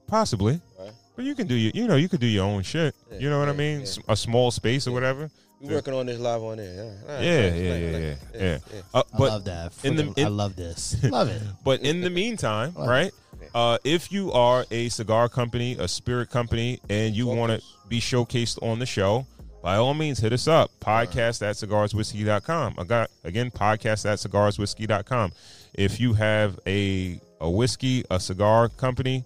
possibly 0.06 0.60
Right. 0.78 0.92
but 1.16 1.24
you 1.24 1.34
can 1.34 1.46
do 1.46 1.54
your 1.54 1.72
you 1.74 1.86
know 1.88 1.96
you 1.96 2.08
could 2.08 2.20
do 2.20 2.26
your 2.26 2.44
own 2.44 2.62
shit 2.62 2.94
Yeah, 3.12 3.18
you 3.22 3.30
know 3.30 3.38
what 3.42 3.48
i 3.48 3.52
mean 3.64 3.78
yeah. 3.80 3.82
S- 3.94 3.98
a 4.08 4.16
small 4.16 4.50
space 4.50 4.86
or 4.88 4.92
whatever 4.92 5.30
We 5.60 5.68
Yeah. 5.68 5.74
working 5.78 5.94
on 5.94 6.06
this 6.06 6.18
live 6.18 6.42
on 6.42 6.56
there. 6.56 6.74
Yeah, 6.74 6.82
All 6.82 7.14
right, 7.14 7.24
yeah 7.28 7.40
nice, 7.50 7.60
yeah 7.60 7.70
nice, 7.72 7.82
yeah 7.82 7.92
nice. 7.92 8.18
yeah 8.34 8.58
yeah 8.76 8.98
uh, 8.98 9.02
I 9.14 9.18
love 9.34 9.44
that. 9.44 9.66
in 9.84 9.92
the- 10.00 10.12
in- 10.20 10.26
I 10.26 10.32
love 10.42 10.54
this. 10.56 10.80
Love 11.18 11.28
it. 11.36 11.42
But 11.68 11.76
in 11.90 12.00
the 12.06 12.08
meantime, 12.22 12.72
right? 12.96 13.12
Uh, 13.54 13.78
if 13.84 14.12
you 14.12 14.30
are 14.32 14.64
a 14.70 14.88
cigar 14.88 15.28
company, 15.28 15.76
a 15.78 15.88
spirit 15.88 16.30
company, 16.30 16.80
and 16.88 17.14
you 17.14 17.26
want 17.26 17.52
to 17.52 17.62
be 17.88 18.00
showcased 18.00 18.62
on 18.62 18.78
the 18.78 18.86
show, 18.86 19.26
by 19.62 19.76
all 19.76 19.92
means, 19.94 20.18
hit 20.18 20.32
us 20.32 20.48
up. 20.48 20.70
Podcast 20.80 21.42
at 21.42 21.56
cigarswhiskey.com. 21.56 22.74
I 22.78 22.84
got, 22.84 23.10
again, 23.24 23.50
podcast 23.50 24.06
at 24.06 24.18
cigarswhiskey.com. 24.18 25.32
If 25.74 26.00
you 26.00 26.14
have 26.14 26.58
a, 26.66 27.20
a 27.40 27.50
whiskey, 27.50 28.04
a 28.10 28.18
cigar 28.20 28.68
company, 28.68 29.24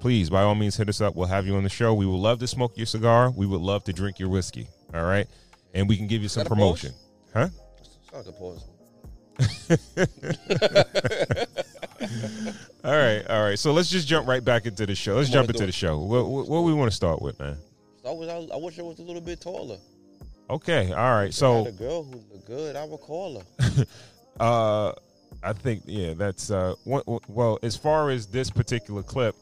please, 0.00 0.30
by 0.30 0.42
all 0.42 0.54
means, 0.54 0.76
hit 0.76 0.88
us 0.88 1.00
up. 1.00 1.14
We'll 1.14 1.28
have 1.28 1.46
you 1.46 1.54
on 1.56 1.62
the 1.62 1.68
show. 1.68 1.94
We 1.94 2.06
would 2.06 2.16
love 2.16 2.40
to 2.40 2.46
smoke 2.46 2.72
your 2.76 2.86
cigar. 2.86 3.30
We 3.30 3.46
would 3.46 3.60
love 3.60 3.84
to 3.84 3.92
drink 3.92 4.18
your 4.18 4.30
whiskey. 4.30 4.68
All 4.94 5.04
right. 5.04 5.26
And 5.74 5.88
we 5.88 5.96
can 5.96 6.06
give 6.06 6.22
you 6.22 6.28
some 6.28 6.46
promotion. 6.46 6.92
Huh? 7.32 7.48
Sounds 8.10 8.26
like 8.26 8.34
a 8.34 8.38
pause. 8.38 8.64
All 12.84 12.92
right, 12.92 13.24
all 13.28 13.42
right. 13.42 13.58
So 13.58 13.72
let's 13.72 13.90
just 13.90 14.06
jump 14.06 14.28
right 14.28 14.44
back 14.44 14.66
into 14.66 14.86
the 14.86 14.94
show. 14.94 15.16
Let's 15.16 15.30
jump 15.30 15.50
into 15.50 15.66
the 15.66 15.72
show. 15.72 15.98
What, 15.98 16.26
what, 16.26 16.48
what 16.48 16.60
we 16.60 16.72
want 16.72 16.90
to 16.90 16.96
start 16.96 17.20
with, 17.20 17.38
man? 17.38 17.56
I 18.06 18.12
wish 18.12 18.28
I, 18.28 18.54
I 18.54 18.56
wish 18.56 18.78
I 18.78 18.82
was 18.82 18.98
a 18.98 19.02
little 19.02 19.20
bit 19.20 19.40
taller. 19.40 19.78
Okay, 20.50 20.92
all 20.92 21.14
right. 21.14 21.34
So, 21.34 21.66
a 21.66 21.72
girl 21.72 22.04
who 22.04 22.22
looked 22.32 22.46
good, 22.46 22.76
I 22.76 22.84
would 22.84 23.00
call 23.00 23.42
her. 23.60 23.86
uh, 24.40 24.92
I 25.42 25.52
think 25.52 25.82
yeah, 25.86 26.14
that's 26.14 26.50
uh, 26.50 26.74
well, 26.84 27.58
as 27.62 27.76
far 27.76 28.10
as 28.10 28.26
this 28.26 28.50
particular 28.50 29.02
clip, 29.02 29.36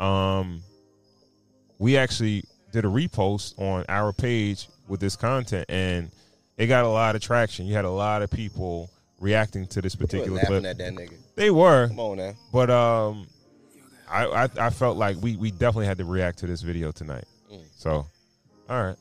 um, 0.00 0.62
we 1.78 1.96
actually 1.96 2.44
did 2.72 2.84
a 2.84 2.88
repost 2.88 3.58
on 3.58 3.84
our 3.88 4.12
page 4.12 4.68
with 4.88 5.00
this 5.00 5.14
content, 5.14 5.66
and 5.68 6.10
it 6.56 6.66
got 6.66 6.84
a 6.84 6.88
lot 6.88 7.14
of 7.14 7.22
traction. 7.22 7.66
You 7.66 7.74
had 7.74 7.84
a 7.84 7.90
lot 7.90 8.22
of 8.22 8.30
people 8.30 8.90
reacting 9.20 9.66
to 9.68 9.82
this 9.82 9.94
particular 9.94 10.40
clip. 10.44 10.64
at 10.64 10.78
that 10.78 10.92
nigga. 10.94 11.14
They 11.34 11.50
were, 11.50 11.88
Come 11.88 12.00
on 12.00 12.16
now. 12.18 12.34
but 12.52 12.70
um, 12.70 13.26
I, 14.10 14.24
I 14.26 14.48
I 14.58 14.70
felt 14.70 14.96
like 14.96 15.16
we 15.20 15.36
we 15.36 15.50
definitely 15.50 15.86
had 15.86 15.98
to 15.98 16.04
react 16.04 16.38
to 16.40 16.46
this 16.46 16.62
video 16.62 16.90
tonight. 16.92 17.24
Mm. 17.52 17.62
So, 17.76 18.06
all 18.68 18.82
right. 18.84 18.96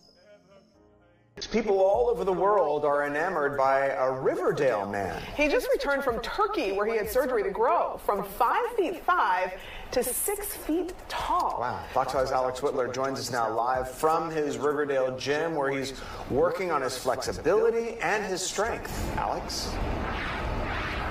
People 1.45 1.80
all 1.80 2.10
over 2.10 2.23
the 2.23 2.34
world 2.34 2.84
are 2.84 3.06
enamored 3.06 3.56
by 3.58 3.89
a 3.89 4.12
Riverdale 4.12 4.88
man. 4.89 5.21
He 5.36 5.47
just 5.47 5.67
returned 5.71 6.04
from 6.04 6.19
Turkey 6.21 6.71
where 6.71 6.88
he 6.88 6.97
had 6.97 7.10
surgery 7.10 7.43
to 7.43 7.52
grow 7.52 8.02
from 8.04 8.23
five 8.23 8.65
feet 8.76 9.04
five 9.04 9.54
to 9.91 10.04
six 10.04 10.56
feet 10.56 10.93
tall. 11.08 11.58
Wow. 11.60 11.80
Fox 11.93 12.13
5's 12.13 12.32
Alex 12.32 12.60
Whittler 12.60 12.91
joins 12.91 13.19
us 13.19 13.32
now 13.32 13.54
live 13.54 13.89
from 13.89 14.32
his 14.32 14.58
Riverdale 14.58 15.15
gym 15.15 15.54
where 15.54 15.69
he's 15.69 15.93
working 16.32 16.71
on 16.71 16.82
his 16.82 16.97
flexibility 16.97 18.00
and 18.00 18.26
his 18.26 18.41
strength. 18.41 19.15
Alex? 19.15 19.71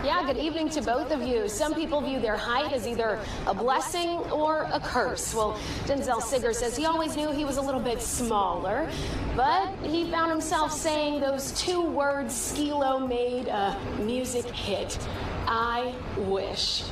Yeah, 0.07 0.25
good 0.25 0.39
evening 0.39 0.69
to 0.69 0.83
both 0.83 1.11
of 1.11 1.23
you. 1.23 1.49
Some 1.49 1.75
people 1.75 2.01
view 2.01 2.21
their 2.21 2.37
height 2.37 2.73
as 2.73 2.87
either 2.87 3.19
a 3.49 3.53
blessing 3.53 4.11
or 4.31 4.69
a 4.73 4.79
curse. 4.79 5.35
Well, 5.35 5.59
Denzel 5.85 6.21
Sigger 6.23 6.55
says 6.55 6.77
he 6.77 6.87
always 6.87 7.17
knew 7.17 7.33
he 7.33 7.45
was 7.45 7.57
a 7.57 7.61
little 7.61 7.81
bit 7.81 8.01
smaller, 8.01 8.89
but 9.35 9.69
he 9.83 10.09
found 10.09 10.31
himself 10.31 10.71
saying 10.71 11.19
those 11.19 11.51
two 11.61 11.81
words 11.81 12.33
Skee-Lo 12.33 13.05
made 13.05 13.49
a 13.49 13.77
music 13.99 14.45
hit. 14.45 14.97
I 15.49 15.93
wish. 16.19 16.85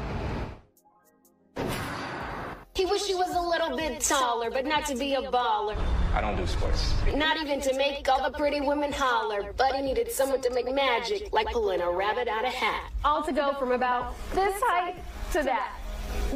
He 2.74 2.84
wished 2.86 3.06
he 3.06 3.14
was 3.14 3.30
a 3.34 3.40
little 3.40 3.54
little 3.64 3.76
bit 3.76 4.00
taller, 4.00 4.50
but 4.50 4.66
not 4.66 4.86
to 4.86 4.96
be 4.96 5.14
a 5.14 5.22
baller. 5.22 5.76
I 6.12 6.20
don't 6.20 6.36
do 6.36 6.46
sports. 6.46 6.92
Not 7.14 7.40
even 7.40 7.60
to 7.62 7.76
make 7.76 8.08
all 8.08 8.22
the 8.28 8.36
pretty 8.36 8.60
women 8.60 8.92
holler, 8.92 9.52
but 9.56 9.74
he 9.74 9.82
needed 9.82 10.10
someone 10.10 10.40
to 10.42 10.50
make 10.50 10.72
magic, 10.72 11.32
like 11.32 11.46
pulling 11.48 11.80
a 11.80 11.90
rabbit 11.90 12.28
out 12.28 12.44
of 12.44 12.52
hat. 12.52 12.90
All 13.04 13.22
to 13.22 13.32
go 13.32 13.54
from 13.54 13.72
about 13.72 14.14
this 14.32 14.54
height 14.66 14.96
to 15.32 15.42
that. 15.42 15.72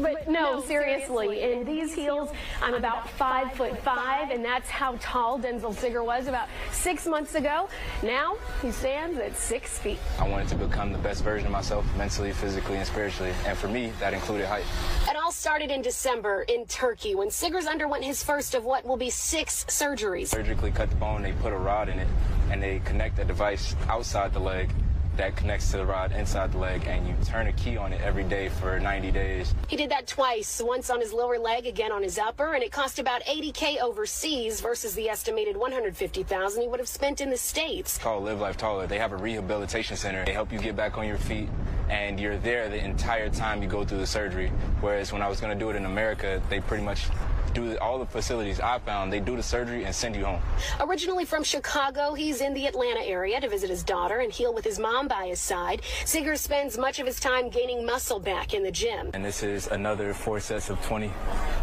But 0.00 0.28
no, 0.28 0.62
seriously, 0.62 1.42
in 1.42 1.64
these 1.64 1.92
heels, 1.92 2.30
I'm 2.62 2.74
about 2.74 3.08
five 3.10 3.52
foot 3.54 3.78
five, 3.82 4.30
and 4.30 4.44
that's 4.44 4.68
how 4.68 4.96
tall 5.00 5.38
Denzel 5.38 5.74
Sigger 5.74 6.04
was 6.04 6.26
about 6.26 6.48
six 6.70 7.06
months 7.06 7.34
ago. 7.34 7.68
Now 8.02 8.36
he 8.62 8.70
stands 8.70 9.18
at 9.18 9.36
six 9.36 9.78
feet. 9.78 9.98
I 10.18 10.28
wanted 10.28 10.48
to 10.48 10.54
become 10.56 10.92
the 10.92 10.98
best 10.98 11.24
version 11.24 11.46
of 11.46 11.52
myself, 11.52 11.84
mentally, 11.96 12.32
physically, 12.32 12.76
and 12.76 12.86
spiritually. 12.86 13.32
And 13.46 13.56
for 13.56 13.68
me, 13.68 13.92
that 14.00 14.14
included 14.14 14.46
height. 14.46 14.64
It 15.08 15.16
all 15.16 15.32
started 15.32 15.70
in 15.70 15.82
December 15.82 16.42
in 16.42 16.66
Turkey 16.66 17.14
when 17.14 17.30
Siggers 17.30 17.66
underwent 17.66 18.04
his 18.04 18.22
first 18.22 18.54
of 18.54 18.64
what 18.64 18.86
will 18.86 18.96
be 18.96 19.10
six 19.10 19.64
surgeries. 19.68 20.28
Surgically 20.28 20.70
cut 20.70 20.90
the 20.90 20.96
bone, 20.96 21.22
they 21.22 21.32
put 21.32 21.52
a 21.52 21.56
rod 21.56 21.88
in 21.88 21.98
it, 21.98 22.08
and 22.50 22.62
they 22.62 22.80
connect 22.84 23.18
a 23.18 23.24
device 23.24 23.74
outside 23.88 24.32
the 24.32 24.40
leg 24.40 24.70
that 25.18 25.36
connects 25.36 25.70
to 25.72 25.76
the 25.76 25.84
rod 25.84 26.12
inside 26.12 26.52
the 26.52 26.58
leg, 26.58 26.86
and 26.86 27.06
you 27.06 27.14
turn 27.24 27.48
a 27.48 27.52
key 27.52 27.76
on 27.76 27.92
it 27.92 28.00
every 28.00 28.24
day 28.24 28.48
for 28.48 28.80
90 28.80 29.10
days. 29.10 29.54
He 29.68 29.76
did 29.76 29.90
that 29.90 30.06
twice, 30.06 30.62
once 30.64 30.88
on 30.90 31.00
his 31.00 31.12
lower 31.12 31.38
leg, 31.38 31.66
again 31.66 31.92
on 31.92 32.02
his 32.02 32.18
upper, 32.18 32.54
and 32.54 32.62
it 32.62 32.72
cost 32.72 32.98
about 32.98 33.22
80k 33.24 33.80
overseas 33.80 34.60
versus 34.60 34.94
the 34.94 35.08
estimated 35.08 35.56
150,000 35.56 36.62
he 36.62 36.68
would 36.68 36.80
have 36.80 36.88
spent 36.88 37.20
in 37.20 37.30
the 37.30 37.36
states. 37.36 37.96
It's 37.96 38.02
called 38.02 38.24
Live 38.24 38.40
Life 38.40 38.56
Taller. 38.56 38.86
They 38.86 38.98
have 38.98 39.12
a 39.12 39.16
rehabilitation 39.16 39.96
center. 39.96 40.24
They 40.24 40.32
help 40.32 40.52
you 40.52 40.58
get 40.58 40.76
back 40.76 40.96
on 40.96 41.06
your 41.06 41.18
feet, 41.18 41.48
and 41.90 42.18
you're 42.18 42.38
there 42.38 42.68
the 42.68 42.82
entire 42.82 43.28
time 43.28 43.62
you 43.62 43.68
go 43.68 43.84
through 43.84 43.98
the 43.98 44.06
surgery. 44.06 44.50
Whereas 44.80 45.12
when 45.12 45.20
I 45.20 45.28
was 45.28 45.40
going 45.40 45.52
to 45.52 45.58
do 45.58 45.68
it 45.70 45.76
in 45.76 45.84
America, 45.84 46.40
they 46.48 46.60
pretty 46.60 46.84
much 46.84 47.06
do 47.54 47.76
all 47.78 47.98
the 47.98 48.06
facilities 48.06 48.60
I 48.60 48.78
found. 48.78 49.12
They 49.12 49.20
do 49.20 49.36
the 49.36 49.42
surgery 49.42 49.84
and 49.84 49.94
send 49.94 50.16
you 50.16 50.24
home. 50.24 50.40
Originally 50.80 51.24
from 51.24 51.42
Chicago, 51.44 52.14
he's 52.14 52.40
in 52.40 52.54
the 52.54 52.66
Atlanta 52.66 53.00
area 53.00 53.40
to 53.40 53.48
visit 53.48 53.70
his 53.70 53.82
daughter 53.82 54.18
and 54.18 54.32
heal 54.32 54.54
with 54.54 54.64
his 54.64 54.78
mom 54.78 55.08
by 55.08 55.26
his 55.26 55.40
side. 55.40 55.82
Siggers 56.04 56.40
spends 56.40 56.78
much 56.78 56.98
of 56.98 57.06
his 57.06 57.20
time 57.20 57.48
gaining 57.48 57.84
muscle 57.84 58.20
back 58.20 58.54
in 58.54 58.62
the 58.62 58.70
gym. 58.70 59.10
And 59.14 59.24
this 59.24 59.42
is 59.42 59.66
another 59.68 60.14
four 60.14 60.40
sets 60.40 60.70
of 60.70 60.80
20. 60.84 61.10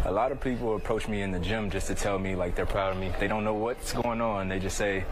A 0.04 0.12
lot 0.12 0.32
of 0.32 0.40
people 0.40 0.76
approach 0.76 1.08
me 1.08 1.22
in 1.22 1.30
the 1.30 1.40
gym 1.40 1.70
just 1.70 1.86
to 1.88 1.94
tell 1.94 2.18
me 2.18 2.34
like 2.36 2.54
they're 2.54 2.66
proud 2.66 2.92
of 2.92 2.98
me. 2.98 3.12
They 3.18 3.28
don't 3.28 3.44
know 3.44 3.54
what's 3.54 3.92
going 3.92 4.20
on. 4.20 4.48
They 4.48 4.58
just 4.58 4.76
say, 4.76 5.04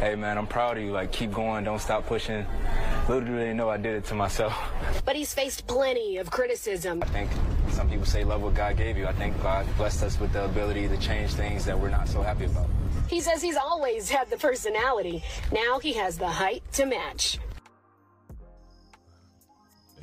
hey 0.00 0.14
man, 0.14 0.38
I'm 0.38 0.46
proud 0.46 0.76
of 0.78 0.82
you. 0.82 0.92
Like 0.92 1.12
keep 1.12 1.32
going, 1.32 1.64
don't 1.64 1.80
stop 1.80 2.06
pushing. 2.06 2.46
Little 3.08 3.26
do 3.26 3.36
they 3.36 3.52
know 3.54 3.68
I 3.68 3.76
did 3.76 3.94
it 3.94 4.04
to 4.06 4.14
myself. 4.14 4.54
But 5.04 5.16
he's 5.16 5.32
faced 5.32 5.66
plenty 5.66 6.18
of 6.18 6.30
criticism. 6.30 7.02
I 7.02 7.06
think 7.06 7.30
some 7.70 7.88
people 7.88 8.04
say 8.04 8.24
love 8.24 8.42
what 8.42 8.54
God 8.54 8.76
gave 8.76 8.98
you. 8.98 9.06
I 9.06 9.12
think 9.12 9.40
God 9.42 9.66
blessed 9.78 10.02
us 10.02 10.17
with 10.20 10.32
the 10.32 10.44
ability 10.44 10.88
to 10.88 10.96
change 10.98 11.32
things 11.32 11.64
that 11.64 11.78
we're 11.78 11.88
not 11.90 12.08
so 12.08 12.22
happy 12.22 12.44
about. 12.44 12.66
He 13.08 13.20
says 13.20 13.40
he's 13.42 13.56
always 13.56 14.10
had 14.10 14.28
the 14.30 14.36
personality. 14.36 15.22
Now 15.52 15.78
he 15.78 15.92
has 15.94 16.18
the 16.18 16.28
height 16.28 16.62
to 16.74 16.86
match. 16.86 17.38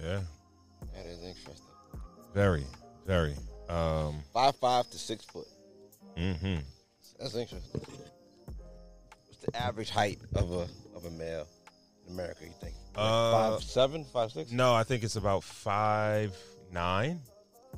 Yeah, 0.01 0.21
That 0.93 1.05
is 1.05 1.19
interesting. 1.23 1.65
very, 2.33 2.63
very. 3.05 3.35
Um, 3.69 4.19
Five 4.33 4.55
five 4.57 4.89
to 4.91 4.97
six 4.97 5.25
foot. 5.25 5.47
Mm 6.17 6.37
hmm 6.39 6.55
That's 7.19 7.35
interesting. 7.35 7.81
What's 9.25 9.37
the 9.41 9.55
average 9.59 9.89
height 9.89 10.19
of 10.35 10.51
a 10.51 10.67
of 10.95 11.05
a 11.05 11.11
male 11.11 11.47
in 12.05 12.13
America? 12.13 12.41
You 12.43 12.51
think? 12.61 12.75
Like 12.95 13.05
Uh, 13.05 13.31
five 13.57 13.63
seven, 13.63 14.05
five 14.13 14.31
six, 14.31 14.51
No, 14.51 14.73
I 14.75 14.83
think 14.83 15.03
it's 15.03 15.15
about 15.15 15.43
five 15.43 16.35
nine. 16.71 17.19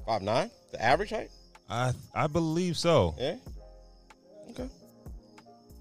five 0.06 0.22
nine. 0.22 0.52
The 0.72 0.82
average 0.84 1.12
height? 1.12 1.30
I 1.70 1.94
I 2.14 2.28
believe 2.28 2.78
so. 2.78 3.16
Yeah. 3.20 3.36
Okay. 4.52 4.70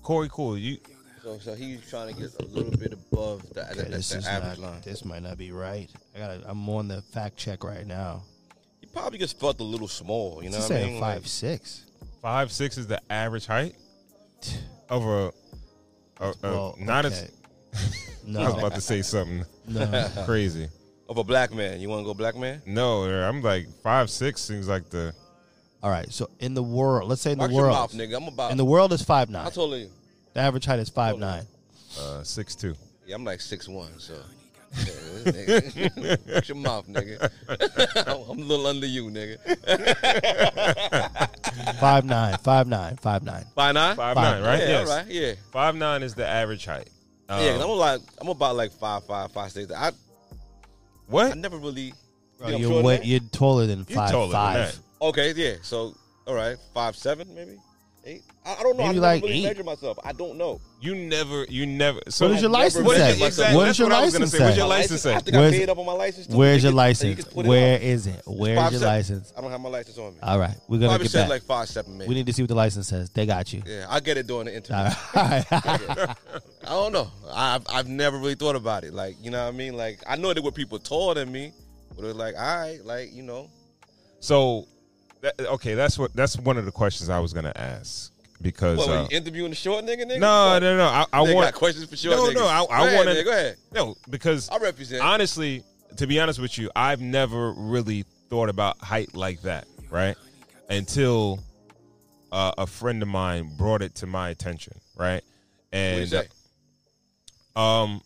Corey, 0.02 0.28
cool. 0.32 0.56
You 0.58 0.78
So 1.22 1.38
so 1.38 1.54
he's 1.54 1.88
trying 1.88 2.14
to 2.14 2.20
get 2.20 2.30
a 2.40 2.44
little 2.46 2.76
bit 2.76 2.92
above 2.92 3.42
the, 3.48 3.54
the, 3.54 3.70
Okay, 3.72 3.82
the, 3.82 3.96
this 3.96 4.10
the 4.10 4.18
is 4.18 4.26
average 4.26 4.58
not, 4.58 4.70
line. 4.72 4.80
This 4.84 5.04
might 5.04 5.22
not 5.22 5.38
be 5.38 5.52
right. 5.52 5.88
I 6.14 6.18
got. 6.18 6.30
I'm 6.46 6.68
on 6.68 6.88
the 6.88 7.02
fact 7.02 7.36
check 7.36 7.64
right 7.64 7.86
now. 7.86 8.22
He 8.80 8.86
probably 8.86 9.18
just 9.18 9.38
felt 9.40 9.58
a 9.60 9.64
little 9.64 9.88
small. 9.88 10.42
You 10.42 10.50
know 10.50 10.56
He's 10.56 10.68
what 10.68 10.76
I 10.76 10.80
saying 10.80 10.92
mean? 10.94 11.00
five 11.00 11.22
Like, 11.22 11.26
six. 11.26 11.84
five 12.22 12.52
six 12.52 12.78
is 12.78 12.86
the 12.86 13.00
average 13.10 13.46
height 13.46 13.74
of 14.88 15.04
a. 15.04 15.32
a- 16.20 16.30
a- 16.30 16.34
Well, 16.42 16.76
not 16.78 17.04
okay. 17.06 17.14
as. 17.72 18.02
No, 18.28 18.40
I 18.40 18.44
was 18.48 18.54
about 18.58 18.74
to 18.74 18.80
say 18.80 19.02
something 19.02 19.44
no. 19.68 20.10
crazy. 20.24 20.68
of 21.08 21.16
a 21.18 21.22
black 21.22 21.54
man. 21.54 21.78
You 21.78 21.88
want 21.88 22.00
to 22.00 22.04
go 22.04 22.12
black 22.12 22.34
man? 22.34 22.60
No, 22.66 23.04
I'm 23.04 23.40
like 23.40 23.68
five 23.84 24.10
six 24.10 24.40
seems 24.40 24.66
like 24.66 24.90
the. 24.90 25.14
All 25.82 25.90
right. 25.90 26.10
So 26.12 26.28
in 26.40 26.54
the 26.54 26.62
world, 26.62 27.08
let's 27.08 27.22
say 27.22 27.32
in 27.32 27.38
Watch 27.38 27.48
the 27.50 27.54
your 27.54 27.64
world, 27.64 27.74
mouth, 27.76 27.92
nigga. 27.92 28.16
I'm 28.16 28.28
about. 28.28 28.50
in 28.50 28.56
the 28.56 28.64
world 28.64 28.92
is 28.92 29.02
five 29.02 29.30
nine. 29.30 29.46
I 29.46 29.50
told 29.50 29.74
you. 29.74 29.88
The 30.34 30.40
average 30.40 30.64
height 30.66 30.78
is 30.78 30.88
five 30.88 31.18
nine. 31.18 31.44
Uh, 32.00 32.22
six 32.22 32.54
two. 32.54 32.74
Yeah, 33.06 33.14
I'm 33.14 33.24
like 33.24 33.40
six 33.40 33.68
one. 33.68 33.90
So. 33.98 34.14
Yeah, 34.78 34.84
this 34.84 35.74
nigga. 35.74 36.34
Watch 36.34 36.48
your 36.48 36.56
mouth, 36.56 36.86
nigga. 36.88 37.30
I'm 38.30 38.38
a 38.38 38.42
little 38.42 38.66
under 38.66 38.86
you, 38.86 39.04
nigga. 39.04 39.38
Five 41.80 42.04
nine. 42.04 42.36
Five 42.38 42.66
nine. 42.66 42.96
Five 42.96 43.22
nine. 43.22 43.44
Five 43.54 43.74
nine. 43.74 43.96
Five, 43.96 44.14
Five. 44.14 44.40
nine, 44.40 44.42
right? 44.42 44.58
Yeah, 44.60 44.68
yes. 44.68 44.88
all 44.90 44.96
right. 44.96 45.06
Yeah. 45.06 45.32
Five 45.52 45.74
nine 45.76 46.02
is 46.02 46.14
the 46.14 46.26
average 46.26 46.64
height. 46.66 46.88
Um, 47.28 47.40
yeah, 47.42 47.52
'cause 47.52 47.62
I'm 47.62 47.70
like 47.70 48.00
I'm 48.20 48.28
about 48.28 48.56
like 48.56 48.72
five 48.72 49.04
five 49.04 49.32
five 49.32 49.50
six. 49.52 49.72
I 49.72 49.92
What? 51.06 51.26
I 51.26 51.28
what? 51.30 51.38
never 51.38 51.56
really. 51.58 51.92
Bro, 52.38 52.48
you 52.48 52.52
know, 52.52 52.58
you're 52.58 52.68
shorter 52.70 52.86
way, 52.86 52.92
than 52.96 53.00
that? 53.02 53.08
you're 53.08 53.20
taller 53.32 53.66
than 53.66 53.78
You're 53.88 53.96
five 53.96 54.10
taller 54.10 54.26
than 54.26 54.32
five. 54.32 54.56
that. 54.74 54.78
Okay, 55.00 55.32
yeah. 55.36 55.54
So 55.62 55.94
all 56.26 56.34
right, 56.34 56.56
five 56.74 56.96
seven 56.96 57.34
maybe 57.34 57.56
eight. 58.04 58.22
I, 58.44 58.54
I 58.60 58.62
don't 58.62 58.76
know. 58.76 58.84
I 58.84 58.86
Maybe 58.88 59.00
never 59.00 59.06
like 59.14 59.22
really 59.24 59.38
eight. 59.38 59.44
measure 59.44 59.64
myself. 59.64 59.98
I 60.04 60.12
don't 60.12 60.38
know. 60.38 60.60
You 60.80 60.94
never, 60.94 61.44
you 61.48 61.66
never. 61.66 61.98
So 62.08 62.26
What 62.26 62.32
does 62.34 62.42
your 62.42 62.50
license 62.50 62.86
really 62.86 62.86
What 62.86 62.96
say? 62.98 63.10
is 63.10 63.16
did 63.16 63.22
it, 63.22 63.26
exactly, 63.26 63.56
What 63.56 63.78
your 63.78 63.88
what 63.88 63.96
I 63.96 64.00
was 64.04 64.12
gonna 64.12 64.24
license 64.24 64.38
say. 64.38 64.44
What's 64.44 64.56
your 64.56 64.66
My 64.68 64.74
license 64.76 65.00
say? 65.02 65.14
I 65.14 65.18
think 65.18 65.36
I 65.36 65.40
Where's 65.40 65.52
paid 65.52 65.62
it- 65.62 65.68
up 65.70 65.78
on 65.78 65.86
my 65.86 65.92
license. 65.92 66.26
Too. 66.28 66.36
Where's 66.36 66.62
your 66.62 66.70
can- 66.70 66.74
you 66.74 66.76
license? 66.76 67.24
can 67.24 67.32
put 67.34 67.46
it 67.46 67.48
Where 67.48 67.74
on. 67.76 67.82
is 67.82 68.06
it? 68.06 68.22
Where's 68.26 68.58
Five 68.58 68.72
your 68.72 68.78
seven. 68.80 68.94
license? 68.94 69.32
I 69.36 69.40
don't 69.40 69.50
have 69.50 69.60
my 69.60 69.68
license 69.68 69.98
on 69.98 70.12
me. 70.14 70.18
All 70.22 70.38
right, 70.38 70.54
we're 70.68 70.76
gonna 70.78 70.88
Probably 70.90 71.04
get 71.06 71.10
said 71.10 71.22
back. 71.22 71.30
like 71.30 71.42
five 71.42 71.68
seven 71.68 71.98
maybe. 71.98 72.08
we 72.08 72.14
need 72.14 72.26
to 72.26 72.32
see 72.32 72.42
what 72.42 72.48
the 72.48 72.54
license 72.54 72.86
says. 72.86 73.10
They 73.10 73.26
got 73.26 73.52
you. 73.52 73.62
yeah, 73.66 73.86
I'll 73.88 74.00
get 74.00 74.16
it 74.18 74.28
during 74.28 74.46
the 74.46 74.54
interview. 74.56 74.76
All 75.16 75.22
right. 75.28 75.44
I 75.50 76.14
don't 76.64 76.92
know. 76.92 77.10
I've 77.32 77.62
I've 77.68 77.88
never 77.88 78.18
really 78.18 78.36
thought 78.36 78.54
about 78.56 78.84
it. 78.84 78.94
Like 78.94 79.16
you 79.20 79.32
know 79.32 79.42
what 79.42 79.52
I 79.52 79.56
mean. 79.56 79.76
Like 79.76 79.98
I 80.06 80.14
know 80.16 80.32
there 80.32 80.44
were 80.44 80.52
people 80.52 80.78
taller 80.78 81.14
than 81.14 81.32
me, 81.32 81.52
but 81.96 82.04
it 82.04 82.06
was 82.08 82.16
like 82.16 82.36
all 82.36 82.56
right, 82.60 82.78
like 82.84 83.12
you 83.12 83.22
know. 83.24 83.50
So, 84.20 84.66
that, 85.22 85.40
okay, 85.40 85.74
that's 85.74 85.98
what 85.98 86.12
that's 86.14 86.38
one 86.38 86.56
of 86.58 86.64
the 86.64 86.72
questions 86.72 87.08
I 87.08 87.20
was 87.20 87.32
gonna 87.32 87.52
ask 87.56 88.12
because 88.40 88.78
What, 88.78 88.88
uh, 88.88 89.08
interviewing 89.10 89.50
the 89.50 89.56
short 89.56 89.84
nigga? 89.84 90.02
nigga? 90.04 90.18
no, 90.20 90.58
no, 90.58 90.76
no, 90.76 90.84
I, 90.86 91.06
I 91.12 91.20
want 91.22 91.46
got 91.46 91.54
questions 91.54 91.88
for 91.88 91.96
short 91.96 92.16
no, 92.16 92.24
niggas. 92.28 92.34
no, 92.34 92.46
I, 92.46 92.62
I 92.64 92.94
want 92.94 93.08
nigga, 93.08 93.24
Go 93.24 93.30
ahead. 93.30 93.56
no 93.72 93.96
because 94.10 94.48
I 94.50 94.58
represent. 94.58 95.02
honestly, 95.02 95.62
to 95.96 96.06
be 96.06 96.20
honest 96.20 96.38
with 96.38 96.58
you, 96.58 96.70
I've 96.76 97.00
never 97.00 97.52
really 97.52 98.04
thought 98.28 98.48
about 98.48 98.78
height 98.78 99.14
like 99.14 99.42
that, 99.42 99.66
right? 99.90 100.16
Until 100.68 101.40
uh, 102.32 102.52
a 102.58 102.66
friend 102.66 103.00
of 103.02 103.08
mine 103.08 103.56
brought 103.56 103.82
it 103.82 103.94
to 103.96 104.06
my 104.06 104.30
attention, 104.30 104.78
right? 104.96 105.22
And 105.72 106.12
uh, 107.54 107.58
um, 107.58 108.02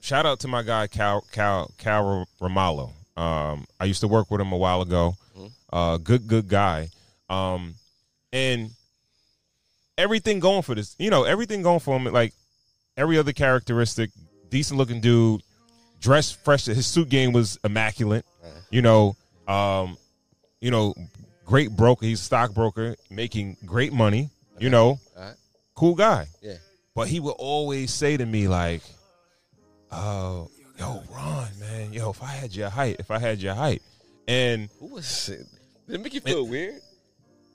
shout 0.00 0.26
out 0.26 0.40
to 0.40 0.48
my 0.48 0.62
guy 0.62 0.86
Cal 0.86 1.22
Cal 1.32 1.70
Cal 1.78 2.26
Ramallo. 2.40 2.92
Um, 3.16 3.66
I 3.80 3.84
used 3.84 4.00
to 4.00 4.08
work 4.08 4.30
with 4.30 4.40
him 4.40 4.52
a 4.52 4.56
while 4.56 4.80
ago. 4.80 5.16
Uh, 5.72 5.96
good 5.98 6.26
good 6.26 6.48
guy. 6.48 6.88
Um, 7.28 7.74
and 8.32 8.70
everything 9.96 10.40
going 10.40 10.62
for 10.62 10.74
this, 10.74 10.94
you 10.98 11.10
know, 11.10 11.24
everything 11.24 11.62
going 11.62 11.80
for 11.80 11.96
him, 11.98 12.04
like 12.12 12.32
every 12.96 13.18
other 13.18 13.32
characteristic, 13.32 14.10
decent 14.50 14.78
looking 14.78 15.00
dude, 15.00 15.42
dressed 16.00 16.42
fresh. 16.44 16.66
His 16.66 16.86
suit 16.86 17.08
game 17.08 17.32
was 17.32 17.58
immaculate. 17.64 18.24
You 18.70 18.82
know, 18.82 19.16
um, 19.46 19.96
you 20.60 20.70
know, 20.70 20.94
great 21.44 21.70
broker. 21.70 22.04
He's 22.06 22.20
a 22.20 22.24
stockbroker, 22.24 22.96
making 23.10 23.56
great 23.64 23.92
money. 23.92 24.30
You 24.58 24.70
know, 24.70 24.98
All 25.16 25.22
right. 25.22 25.34
cool 25.74 25.94
guy. 25.94 26.26
Yeah. 26.42 26.56
But 26.94 27.08
he 27.08 27.20
would 27.20 27.36
always 27.38 27.92
say 27.94 28.16
to 28.16 28.26
me 28.26 28.48
like, 28.48 28.82
"Oh, 29.92 30.50
yo, 30.78 31.02
Ron, 31.14 31.48
man, 31.60 31.92
yo, 31.92 32.10
if 32.10 32.22
I 32.22 32.26
had 32.26 32.54
your 32.54 32.68
height, 32.68 32.96
if 32.98 33.10
I 33.10 33.18
had 33.18 33.40
your 33.40 33.54
height," 33.54 33.82
and 34.26 34.68
Who 34.80 34.86
was 34.86 35.28
it? 35.28 35.46
Did 35.88 35.96
it 35.96 36.02
make 36.04 36.14
you 36.14 36.20
feel 36.20 36.46
weird? 36.46 36.74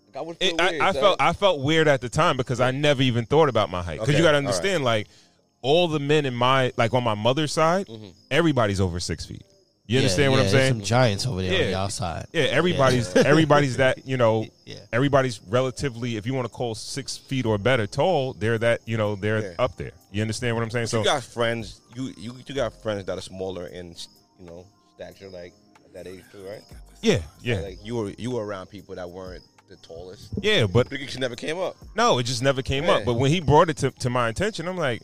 Like, 0.07 0.17
I 0.17 0.21
would 0.21 0.37
feel 0.37 0.49
it, 0.55 0.61
weird. 0.61 0.81
I 0.81 0.91
son. 0.91 1.01
felt 1.01 1.21
I 1.21 1.33
felt 1.33 1.59
weird 1.61 1.87
at 1.87 2.01
the 2.01 2.09
time 2.09 2.35
because 2.37 2.59
I 2.59 2.71
never 2.71 3.01
even 3.01 3.25
thought 3.25 3.47
about 3.49 3.69
my 3.69 3.81
height. 3.81 3.99
Because 3.99 4.09
Okay, 4.09 4.17
you 4.17 4.23
got 4.23 4.31
to 4.31 4.37
all 4.37 4.43
right. 4.43 4.47
understand, 4.47 4.83
like 4.83 5.07
all 5.61 5.87
the 5.87 5.99
men 5.99 6.25
in 6.25 6.33
my 6.33 6.71
like 6.77 6.93
on 6.93 7.03
my 7.03 7.13
mother's 7.15 7.51
side, 7.53 7.87
Mm-hmm. 7.87 8.09
everybody's 8.31 8.81
over 8.81 8.99
six 8.99 9.25
feet. 9.25 9.43
You 9.85 9.95
Yeah, 9.95 9.99
understand 10.03 10.31
what 10.31 10.37
yeah, 10.37 10.43
I'm 10.45 10.51
there's 10.51 10.61
saying? 10.63 10.73
Some 10.75 10.81
giants 10.83 11.25
over 11.27 11.41
there 11.41 11.51
on 11.53 11.59
Yeah. 11.59 11.65
the 11.67 11.77
outside. 11.77 12.25
Yeah, 12.31 12.43
everybody's 12.43 13.13
everybody's 13.15 13.77
that 13.77 14.07
you 14.07 14.17
know. 14.17 14.45
Yeah. 14.65 14.77
Everybody's 14.93 15.41
relatively, 15.49 16.15
if 16.15 16.25
you 16.25 16.33
want 16.33 16.45
to 16.47 16.53
call 16.53 16.73
six 16.73 17.17
feet 17.17 17.45
or 17.45 17.57
better 17.57 17.85
tall, 17.85 18.33
they're 18.33 18.57
that 18.59 18.81
you 18.87 18.97
know 18.97 19.15
they're 19.15 19.41
Yeah. 19.41 19.55
up 19.59 19.75
there. 19.77 19.91
You 20.11 20.21
understand 20.21 20.55
what 20.55 20.63
I'm 20.63 20.69
saying? 20.69 20.87
But 20.91 20.99
you 20.99 21.03
got 21.05 21.23
friends. 21.23 21.81
You 21.95 22.13
you 22.17 22.33
you 22.47 22.55
got 22.55 22.73
friends 22.81 23.03
that 23.05 23.17
are 23.17 23.21
smaller 23.21 23.67
in 23.67 23.95
you 24.39 24.45
know 24.45 24.65
stature, 24.95 25.29
like 25.29 25.53
that 25.93 26.07
age 26.07 26.23
too, 26.31 26.43
right? 26.47 26.61
Yeah, 27.03 27.19
yeah. 27.41 27.59
Like 27.61 27.79
you 27.85 27.95
were 27.95 28.09
you 28.17 28.31
were 28.31 28.43
around 28.45 28.67
people 28.67 28.95
that 28.95 29.07
weren't 29.09 29.43
the 29.69 29.75
tallest. 29.77 30.29
Yeah, 30.41 30.65
but 30.65 30.91
it 30.91 30.97
just 31.05 31.19
never 31.19 31.35
came 31.35 31.59
up. 31.59 31.75
no, 31.95 32.17
it 32.17 32.23
just 32.23 32.41
never 32.41 32.61
came 32.63 32.85
Yeah. 32.85 32.93
up. 32.93 33.05
But 33.05 33.15
when 33.15 33.29
he 33.31 33.39
brought 33.39 33.69
it 33.69 33.77
to, 33.77 33.91
to 33.91 34.09
my 34.09 34.29
attention, 34.29 34.67
I'm 34.67 34.77
like, 34.77 35.03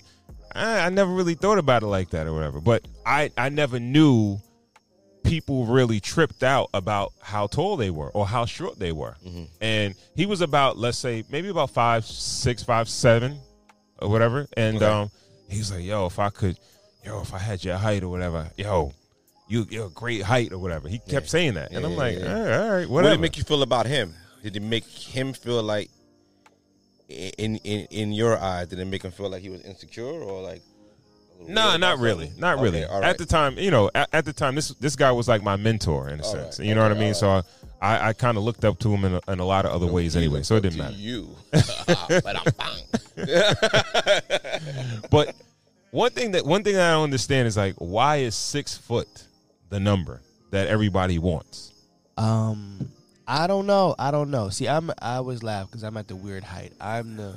I, 0.54 0.86
I 0.86 0.90
never 0.90 1.12
really 1.12 1.36
thought 1.36 1.58
about 1.60 1.84
it 1.84 1.88
like 1.88 2.10
that 2.12 2.26
or 2.28 2.34
whatever. 2.34 2.60
But 2.62 2.84
I 3.06 3.30
I 3.38 3.50
never 3.50 3.80
knew 3.80 4.40
people 5.24 5.66
really 5.66 6.00
tripped 6.00 6.44
out 6.44 6.70
about 6.74 7.12
how 7.22 7.46
tall 7.48 7.78
they 7.78 7.90
were 7.90 8.10
or 8.12 8.26
how 8.26 8.46
short 8.46 8.80
they 8.80 8.92
were. 8.92 9.16
Mm-hmm. 9.26 9.44
And 9.62 9.96
he 10.16 10.26
was 10.26 10.42
about, 10.42 10.78
let's 10.78 10.98
say, 10.98 11.24
maybe 11.30 11.50
about 11.50 11.70
five, 11.72 12.06
six, 12.06 12.64
five, 12.64 12.88
seven, 12.90 13.38
or 14.00 14.10
whatever. 14.10 14.48
And 14.56 14.78
Okay. 14.78 14.86
um, 14.86 15.12
he 15.50 15.58
was 15.60 15.72
like, 15.72 15.84
"Yo, 15.84 16.06
if 16.06 16.20
I 16.20 16.30
could, 16.30 16.58
yo, 17.06 17.22
if 17.22 17.34
I 17.34 17.38
had 17.38 17.64
your 17.64 17.78
height 17.78 18.02
or 18.04 18.10
whatever, 18.10 18.50
yo, 18.58 18.94
you 19.50 19.66
you're 19.70 19.88
a 19.88 19.90
great 19.90 20.22
height 20.22 20.54
or 20.54 20.60
whatever." 20.60 20.88
He 20.88 21.00
kept 21.00 21.28
saying 21.30 21.56
that, 21.56 21.72
and 21.72 21.86
I'm 21.86 21.96
like. 21.98 22.18
"All 22.18 22.24
right, 22.24 22.54
all 22.54 22.70
right, 22.70 22.80
What 22.82 22.90
whatever." 22.90 23.14
did 23.16 23.20
it 23.20 23.22
make 23.22 23.38
you 23.38 23.44
feel 23.44 23.62
about 23.64 23.86
him? 23.88 24.14
Did 24.44 24.56
it 24.56 24.62
make 24.62 24.86
him 24.86 25.34
feel 25.34 25.62
like, 25.62 25.90
in 27.10 27.58
in 27.58 27.86
in 27.92 28.14
your 28.14 28.38
eyes, 28.38 28.68
did 28.68 28.80
it 28.80 28.86
make 28.86 29.04
him 29.04 29.12
feel 29.12 29.30
like 29.30 29.42
he 29.42 29.50
was 29.50 29.62
insecure 29.62 30.06
or 30.06 30.42
like? 30.42 30.62
a 30.62 31.42
little 31.42 31.54
No, 31.56 31.68
weird 31.70 31.82
not 31.82 32.00
really, 32.00 32.26
something? 32.28 32.42
not 32.42 32.60
really. 32.60 32.84
Okay, 32.84 32.94
all 32.94 33.02
right. 33.02 33.10
At 33.10 33.18
the 33.18 33.26
time, 33.26 33.58
you 33.58 33.72
know, 33.72 33.90
at, 33.96 34.10
at 34.14 34.26
the 34.26 34.34
time, 34.34 34.56
this 34.56 34.70
this 34.76 34.96
guy 34.96 35.12
was 35.12 35.28
like 35.28 35.42
my 35.44 35.56
mentor 35.56 36.10
in 36.10 36.20
a 36.20 36.24
All 36.24 36.32
sense. 36.32 36.60
You 36.60 36.76
know 36.76 36.84
what 36.84 36.92
I 36.92 37.00
mean? 37.00 37.14
So 37.14 37.42
I, 37.82 38.10
I 38.10 38.14
kind 38.14 38.38
of 38.38 38.44
looked 38.44 38.64
up 38.66 38.78
to 38.80 38.94
him 38.94 39.06
in 39.06 39.14
a, 39.16 39.32
in 39.32 39.40
a 39.40 39.46
lot 39.46 39.66
of 39.66 39.72
other 39.72 39.88
ways 39.88 40.14
He 40.14 40.20
anyway. 40.20 40.36
looked 40.40 40.48
So 40.48 40.56
it 40.56 40.58
up 40.58 40.64
didn't 40.64 40.78
to 40.80 40.84
matter. 40.84 40.98
You, 40.98 41.36
but 41.52 42.36
I'm 42.36 42.54
bang. 42.58 42.84
But 45.10 45.36
one 45.92 46.12
thing 46.12 46.32
that 46.32 46.46
one 46.46 46.64
thing 46.64 46.76
that 46.76 46.90
I 46.90 46.94
don't 46.94 47.04
understand 47.06 47.48
is 47.48 47.58
like, 47.58 47.76
why 47.78 48.18
is 48.18 48.36
six 48.36 48.78
foot 48.78 49.08
the 49.70 49.80
number 49.80 50.22
that 50.52 50.68
everybody 50.68 51.18
wants? 51.20 51.74
Um, 52.18 52.90
I 53.28 53.48
don't 53.48 53.66
know. 53.68 53.96
I 53.98 54.12
don't 54.12 54.32
know. 54.32 54.50
See, 54.50 54.68
I'm 54.68 54.92
I 55.02 55.16
always 55.16 55.44
laugh 55.44 55.68
because 55.68 55.84
I'm 55.84 55.98
at 55.98 56.08
the 56.08 56.16
weird 56.16 56.44
height. 56.44 56.74
I'm 56.82 57.16
the 57.16 57.36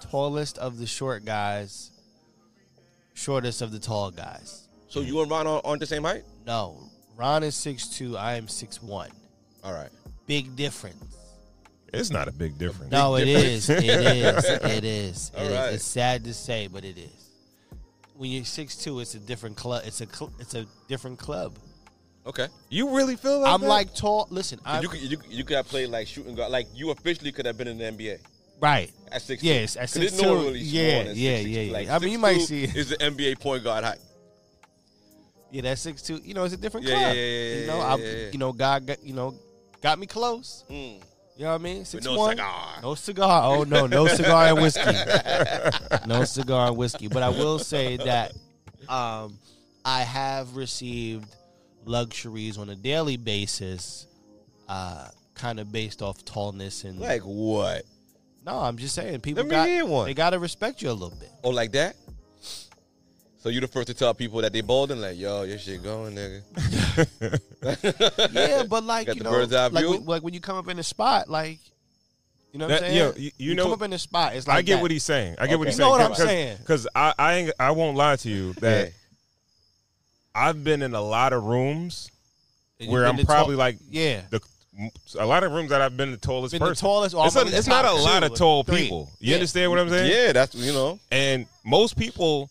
tallest 0.00 0.58
of 0.58 0.78
the 0.78 0.86
short 0.86 1.24
guys, 1.24 1.90
shortest 3.14 3.62
of 3.62 3.72
the 3.72 3.78
tall 3.78 4.10
guys. 4.10 4.68
So 4.88 5.00
you 5.00 5.20
and 5.20 5.30
Ron 5.30 5.46
are, 5.46 5.60
aren't 5.64 5.80
the 5.80 5.86
same 5.86 6.04
height? 6.04 6.24
No, 6.46 6.78
Ron 7.16 7.42
is 7.42 7.54
six 7.56 7.88
two. 7.88 8.16
I 8.16 8.34
am 8.34 8.48
six 8.48 8.82
one. 8.82 9.10
All 9.64 9.72
right. 9.72 9.90
Big 10.26 10.54
difference. 10.56 11.16
It's 11.92 12.10
not 12.10 12.28
a 12.28 12.32
big 12.32 12.58
difference. 12.58 12.92
No, 12.92 13.16
it 13.16 13.24
difference. 13.24 13.68
is. 13.68 13.70
It 13.70 13.84
is. 13.84 14.44
It 14.62 14.84
is. 14.84 15.32
It 15.34 15.38
All 15.40 15.46
is. 15.46 15.52
right. 15.52 15.72
It's 15.74 15.84
sad 15.84 16.24
to 16.24 16.34
say, 16.34 16.66
but 16.68 16.84
it 16.84 16.98
is. 16.98 17.27
When 18.18 18.30
you're 18.30 18.44
six 18.44 18.76
two, 18.76 18.98
it's 18.98 19.14
a 19.14 19.20
different 19.20 19.56
club. 19.56 19.82
It's 19.86 20.00
a 20.00 20.06
cl- 20.06 20.32
it's 20.40 20.54
a 20.54 20.66
different 20.88 21.18
club. 21.20 21.56
Okay. 22.26 22.48
You 22.68 22.94
really 22.96 23.14
feel 23.14 23.40
like 23.40 23.54
I'm 23.54 23.60
that? 23.60 23.68
like 23.68 23.94
tall. 23.94 24.26
Listen, 24.28 24.58
I'm 24.64 24.82
you 24.82 24.88
could 24.88 25.00
you, 25.00 25.18
you 25.30 25.44
could 25.44 25.56
have 25.56 25.68
played 25.68 25.88
like 25.88 26.08
shooting 26.08 26.34
guard. 26.34 26.50
Like 26.50 26.66
you 26.74 26.90
officially 26.90 27.30
could 27.30 27.46
have 27.46 27.56
been 27.56 27.68
in 27.68 27.78
the 27.78 27.84
NBA 27.84 28.18
right. 28.60 28.90
at 29.12 29.22
six. 29.22 29.42
Yes, 29.42 29.76
at 29.76 29.88
6'2", 29.88 30.20
no 30.20 30.34
one 30.34 30.44
really 30.46 30.64
smaller 30.64 30.84
yeah, 30.84 31.02
than 31.04 31.16
yeah, 31.16 31.38
6'6". 31.38 31.42
yeah, 31.48 31.60
yeah. 31.60 31.72
Like, 31.72 31.88
I 31.88 31.98
mean, 32.00 32.10
you 32.12 32.18
might 32.18 32.40
see- 32.40 32.64
is 32.64 32.88
the 32.90 32.96
NBA 32.96 33.40
point 33.40 33.62
guard 33.62 33.84
height. 33.84 33.98
Yeah, 35.50 35.62
that's 35.62 35.80
six 35.80 36.02
two. 36.02 36.20
You 36.22 36.34
know, 36.34 36.44
it's 36.44 36.54
a 36.54 36.58
different 36.58 36.86
Yeah, 36.86 36.94
club. 36.94 37.16
yeah, 37.16 37.22
yeah, 37.22 37.54
you 37.60 37.66
know, 37.68 37.76
yeah, 37.78 37.84
I, 37.84 37.96
yeah, 37.96 38.12
yeah. 38.12 38.30
you 38.32 38.38
know, 38.38 38.52
God, 38.52 38.86
got, 38.86 39.02
you 39.02 39.14
know, 39.14 39.34
got 39.80 39.98
me 39.98 40.06
close. 40.06 40.64
Mm. 40.68 41.00
You 41.38 41.44
know 41.44 41.50
what 41.50 41.60
I 41.60 41.64
mean? 41.64 41.84
Six 41.84 42.04
no 42.04 42.18
one. 42.18 42.30
cigar. 42.30 42.68
No 42.82 42.94
cigar. 42.96 43.42
Oh 43.44 43.62
no, 43.62 43.86
no 43.86 44.06
cigar 44.08 44.46
and 44.48 44.60
whiskey. 44.60 44.90
no 46.04 46.24
cigar 46.24 46.66
and 46.66 46.76
whiskey. 46.76 47.06
But 47.06 47.22
I 47.22 47.28
will 47.28 47.60
say 47.60 47.96
that 47.96 48.32
um, 48.88 49.38
I 49.84 50.00
have 50.00 50.56
received 50.56 51.32
luxuries 51.84 52.58
on 52.58 52.70
a 52.70 52.74
daily 52.74 53.16
basis, 53.16 54.08
uh, 54.68 55.08
kind 55.34 55.60
of 55.60 55.70
based 55.70 56.02
off 56.02 56.24
tallness 56.24 56.84
and. 56.84 56.98
Like 56.98 57.22
what? 57.22 57.84
no, 58.44 58.58
I'm 58.58 58.76
just 58.76 58.94
saying 58.96 59.20
people 59.20 59.44
Let 59.44 59.48
me 59.48 59.54
got 59.54 59.68
hear 59.68 59.84
one. 59.86 60.06
they 60.06 60.14
got 60.14 60.30
to 60.30 60.40
respect 60.40 60.82
you 60.82 60.90
a 60.90 60.92
little 60.92 61.16
bit. 61.16 61.30
Oh, 61.44 61.50
like 61.50 61.70
that? 61.72 61.94
So 63.40 63.50
you 63.50 63.60
the 63.60 63.68
first 63.68 63.86
to 63.88 63.94
tell 63.94 64.14
people 64.14 64.40
that 64.42 64.52
they 64.52 64.60
balding? 64.62 65.00
Like, 65.00 65.16
yo, 65.16 65.42
your 65.44 65.58
shit 65.58 65.82
going, 65.82 66.16
nigga. 66.16 66.42
yeah, 68.32 68.62
but 68.68 68.82
like 68.84 69.06
Got 69.06 69.16
you 69.16 69.22
know, 69.22 69.30
like 69.30 69.72
when, 69.88 70.04
like 70.06 70.22
when 70.22 70.34
you 70.34 70.40
come 70.40 70.56
up 70.56 70.68
in 70.68 70.76
the 70.76 70.82
spot, 70.82 71.28
like 71.30 71.58
you 72.52 72.58
know 72.58 72.66
what 72.66 72.80
That- 72.80 72.84
I'm 72.84 72.90
saying? 72.90 72.96
yeah, 72.96 73.12
you- 73.16 73.30
you 73.38 73.54
know- 73.54 73.64
come 73.64 73.72
up 73.74 73.82
in 73.82 73.90
the 73.92 73.98
spot. 73.98 74.34
It's 74.34 74.46
like 74.48 74.56
I 74.58 74.62
get 74.62 74.76
that. 74.76 74.82
what 74.82 74.90
he's 74.90 75.04
saying. 75.04 75.36
I 75.38 75.46
get 75.46 75.58
what 75.58 75.68
Okay. 75.68 75.70
he's 75.72 75.78
You 75.78 75.84
know 75.84 75.96
saying. 75.98 76.10
what 76.10 76.20
I'm 76.20 76.26
saying. 76.26 76.56
Because 76.58 76.88
I, 76.94 77.14
I, 77.18 77.34
ain't, 77.34 77.52
I 77.60 77.70
won't 77.72 77.96
lie 77.96 78.16
to 78.16 78.28
you 78.28 78.52
that 78.54 78.86
Yeah. 78.86 78.90
I've 80.34 80.64
been 80.64 80.82
in 80.82 80.94
a 80.94 81.00
lot 81.00 81.32
of 81.32 81.44
rooms 81.44 82.10
where 82.86 83.06
I'm 83.06 83.18
probably 83.24 83.54
tall- 83.54 83.58
like 83.58 83.76
yeah. 83.90 84.22
the 84.30 84.40
a 85.18 85.26
lot 85.26 85.42
of 85.42 85.52
rooms 85.52 85.70
that 85.70 85.80
I've 85.80 85.96
been 85.96 86.10
the 86.12 86.16
tallest 86.16 86.52
Been 86.52 86.60
the 86.60 86.66
person. 86.68 86.86
tallest, 86.86 87.14
or 87.14 87.26
It's, 87.26 87.36
a- 87.36 87.46
it's 87.56 87.66
not 87.66 87.84
a 87.84 87.92
lot 87.92 88.20
two 88.20 88.26
of 88.32 88.34
tall 88.38 88.62
three. 88.64 88.82
people. 88.84 89.10
You 89.20 89.30
Yeah. 89.30 89.34
understand 89.36 89.70
what 89.70 89.80
I'm 89.80 89.88
saying? 89.90 90.10
Yeah, 90.12 90.32
that's 90.32 90.54
you 90.54 90.72
know. 90.72 90.98
And 91.10 91.46
most 91.64 91.96
people 91.96 92.48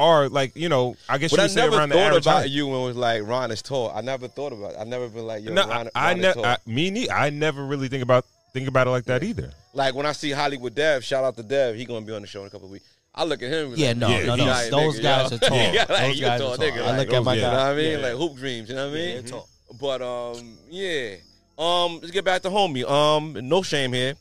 are 0.00 0.28
like, 0.28 0.56
you 0.56 0.68
know, 0.68 0.96
I 1.08 1.18
guess 1.18 1.30
But 1.30 1.38
you 1.38 1.44
I 1.44 1.46
say 1.48 1.60
never 1.60 1.76
around 1.76 1.90
the 1.90 1.94
thought 1.96 2.02
average 2.06 2.24
about 2.26 2.36
height. 2.42 2.50
you 2.50 2.66
when 2.66 2.80
it 2.80 2.84
was 2.86 2.96
like 2.96 3.22
Ron 3.26 3.50
is 3.50 3.62
tall. 3.62 3.90
I 3.94 4.00
never 4.00 4.26
thought 4.28 4.52
about. 4.52 4.72
It. 4.72 4.78
I 4.80 4.84
never 4.84 5.08
been 5.08 5.26
like 5.26 5.44
yo. 5.44 5.52
No, 5.52 5.66
Ron, 5.68 5.88
I, 5.94 6.10
I 6.10 6.14
never. 6.14 6.56
Me 6.66 6.90
neither. 6.90 7.12
I 7.12 7.30
never 7.30 7.64
really 7.64 7.88
think 7.88 8.02
about 8.02 8.24
think 8.52 8.66
about 8.68 8.86
it 8.86 8.90
like 8.90 9.04
that 9.04 9.22
either. 9.22 9.52
like 9.74 9.94
when 9.94 10.06
I 10.06 10.12
see 10.12 10.30
Hollywood 10.30 10.74
Dev, 10.74 11.04
shout 11.04 11.22
out 11.24 11.36
to 11.36 11.42
Dev. 11.42 11.76
He 11.76 11.84
gonna 11.84 12.04
be 12.04 12.12
on 12.12 12.22
the 12.22 12.26
show 12.28 12.40
in 12.40 12.46
a 12.48 12.50
couple 12.50 12.66
of 12.66 12.72
weeks. 12.72 12.86
I 13.14 13.24
look 13.24 13.42
at 13.42 13.50
him. 13.50 13.70
and 13.72 13.78
Yeah, 13.78 13.88
like, 13.88 13.96
no, 13.98 14.08
Yeah, 14.08 14.26
no, 14.26 14.36
no. 14.36 14.44
he's- 14.44 14.70
Those 14.70 15.00
nigga, 15.00 15.02
guys 15.02 15.30
yo. 15.30 15.36
are 15.36 15.40
tall. 15.50 15.58
Yeah, 15.58 15.86
like, 15.88 15.88
Those 15.88 16.18
you 16.20 16.26
a 16.26 16.28
guys 16.28 16.40
tall 16.40 16.52
are 16.52 16.56
tall. 16.56 16.66
nigga, 16.66 16.82
I 16.82 16.96
like, 16.96 17.08
look 17.08 17.16
at 17.16 17.24
my 17.24 17.34
those- 17.34 17.42
You 17.42 17.46
know 17.48 17.52
what 17.52 17.60
I 17.60 17.74
mean? 17.74 17.90
Yeah. 17.90 17.98
Like 18.06 18.12
hoop 18.14 18.36
dreams. 18.36 18.68
You 18.68 18.74
know 18.76 18.86
what 18.88 18.96
I 18.96 18.98
mean? 19.00 19.16
Yeah, 19.16 19.30
tall. 19.30 19.48
But 19.80 20.02
um, 20.02 20.58
yeah. 20.70 21.14
Um, 21.58 21.94
let's 22.00 22.10
get 22.12 22.24
back 22.24 22.42
to 22.42 22.48
homie. 22.50 22.88
Um, 22.88 23.36
no 23.48 23.62
shame 23.62 23.92
here. 23.92 24.14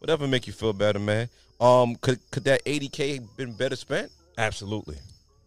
Whatever 0.00 0.26
make 0.26 0.46
you 0.46 0.52
feel 0.52 0.72
better, 0.72 0.98
man. 0.98 1.28
Um, 1.60 1.96
could 1.96 2.18
could 2.30 2.44
that 2.44 2.64
80k 2.64 3.36
been 3.36 3.52
better 3.52 3.76
spent? 3.76 4.10
Absolutely, 4.38 4.96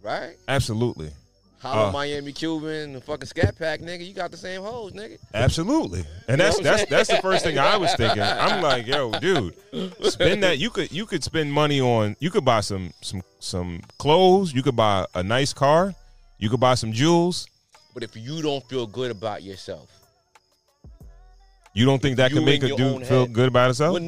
Right? 0.03 0.35
absolutely, 0.47 1.11
Hollow 1.59 1.87
Uh. 1.87 1.91
Miami 1.93 2.33
Cuban, 2.33 2.91
the 2.93 2.99
fucking 3.01 3.25
Scat 3.25 3.57
Pack, 3.57 3.79
nigga. 3.79 4.05
You 4.05 4.13
got 4.13 4.31
the 4.31 4.37
same 4.37 4.61
hoes, 4.61 4.91
nigga. 4.91 5.17
absolutely. 5.33 6.03
And 6.27 6.41
that's 6.41 6.57
know 6.59 6.63
what 6.63 6.67
I'm 6.73 6.77
that's 6.77 6.89
that's 6.89 7.09
the 7.09 7.21
first 7.21 7.45
thing 7.45 7.57
I 7.57 7.77
was 7.77 7.93
thinking. 7.95 8.21
I'm 8.21 8.61
like, 8.61 8.85
yo, 8.85 9.11
dude, 9.13 9.55
spend 10.03 10.43
that. 10.43 10.57
You 10.59 10.69
could 10.69 10.91
you 10.91 11.05
could 11.05 11.23
spend 11.23 11.53
money 11.53 11.79
on. 11.79 12.17
You 12.19 12.29
could 12.31 12.43
buy 12.43 12.59
some 12.59 12.91
some 13.01 13.21
some 13.39 13.81
clothes. 13.97 14.53
You 14.53 14.61
could 14.61 14.75
buy 14.75 15.05
a 15.15 15.23
nice 15.23 15.53
car. 15.53 15.93
You 16.37 16.49
could 16.49 16.59
buy 16.59 16.75
some 16.75 16.91
jewels. 16.91 17.47
But 17.93 18.03
if 18.03 18.17
you 18.17 18.41
don't 18.41 18.67
feel 18.67 18.85
good 18.87 19.11
about 19.11 19.41
yourself, 19.43 19.89
You 21.73 21.85
don't 21.85 22.01
think 22.01 22.17
that 22.17 22.31
can 22.31 22.43
make 22.43 22.61
a 22.63 22.75
dude 22.75 23.07
feel 23.07 23.25
good 23.25 23.47
about 23.47 23.67
himself? 23.67 23.99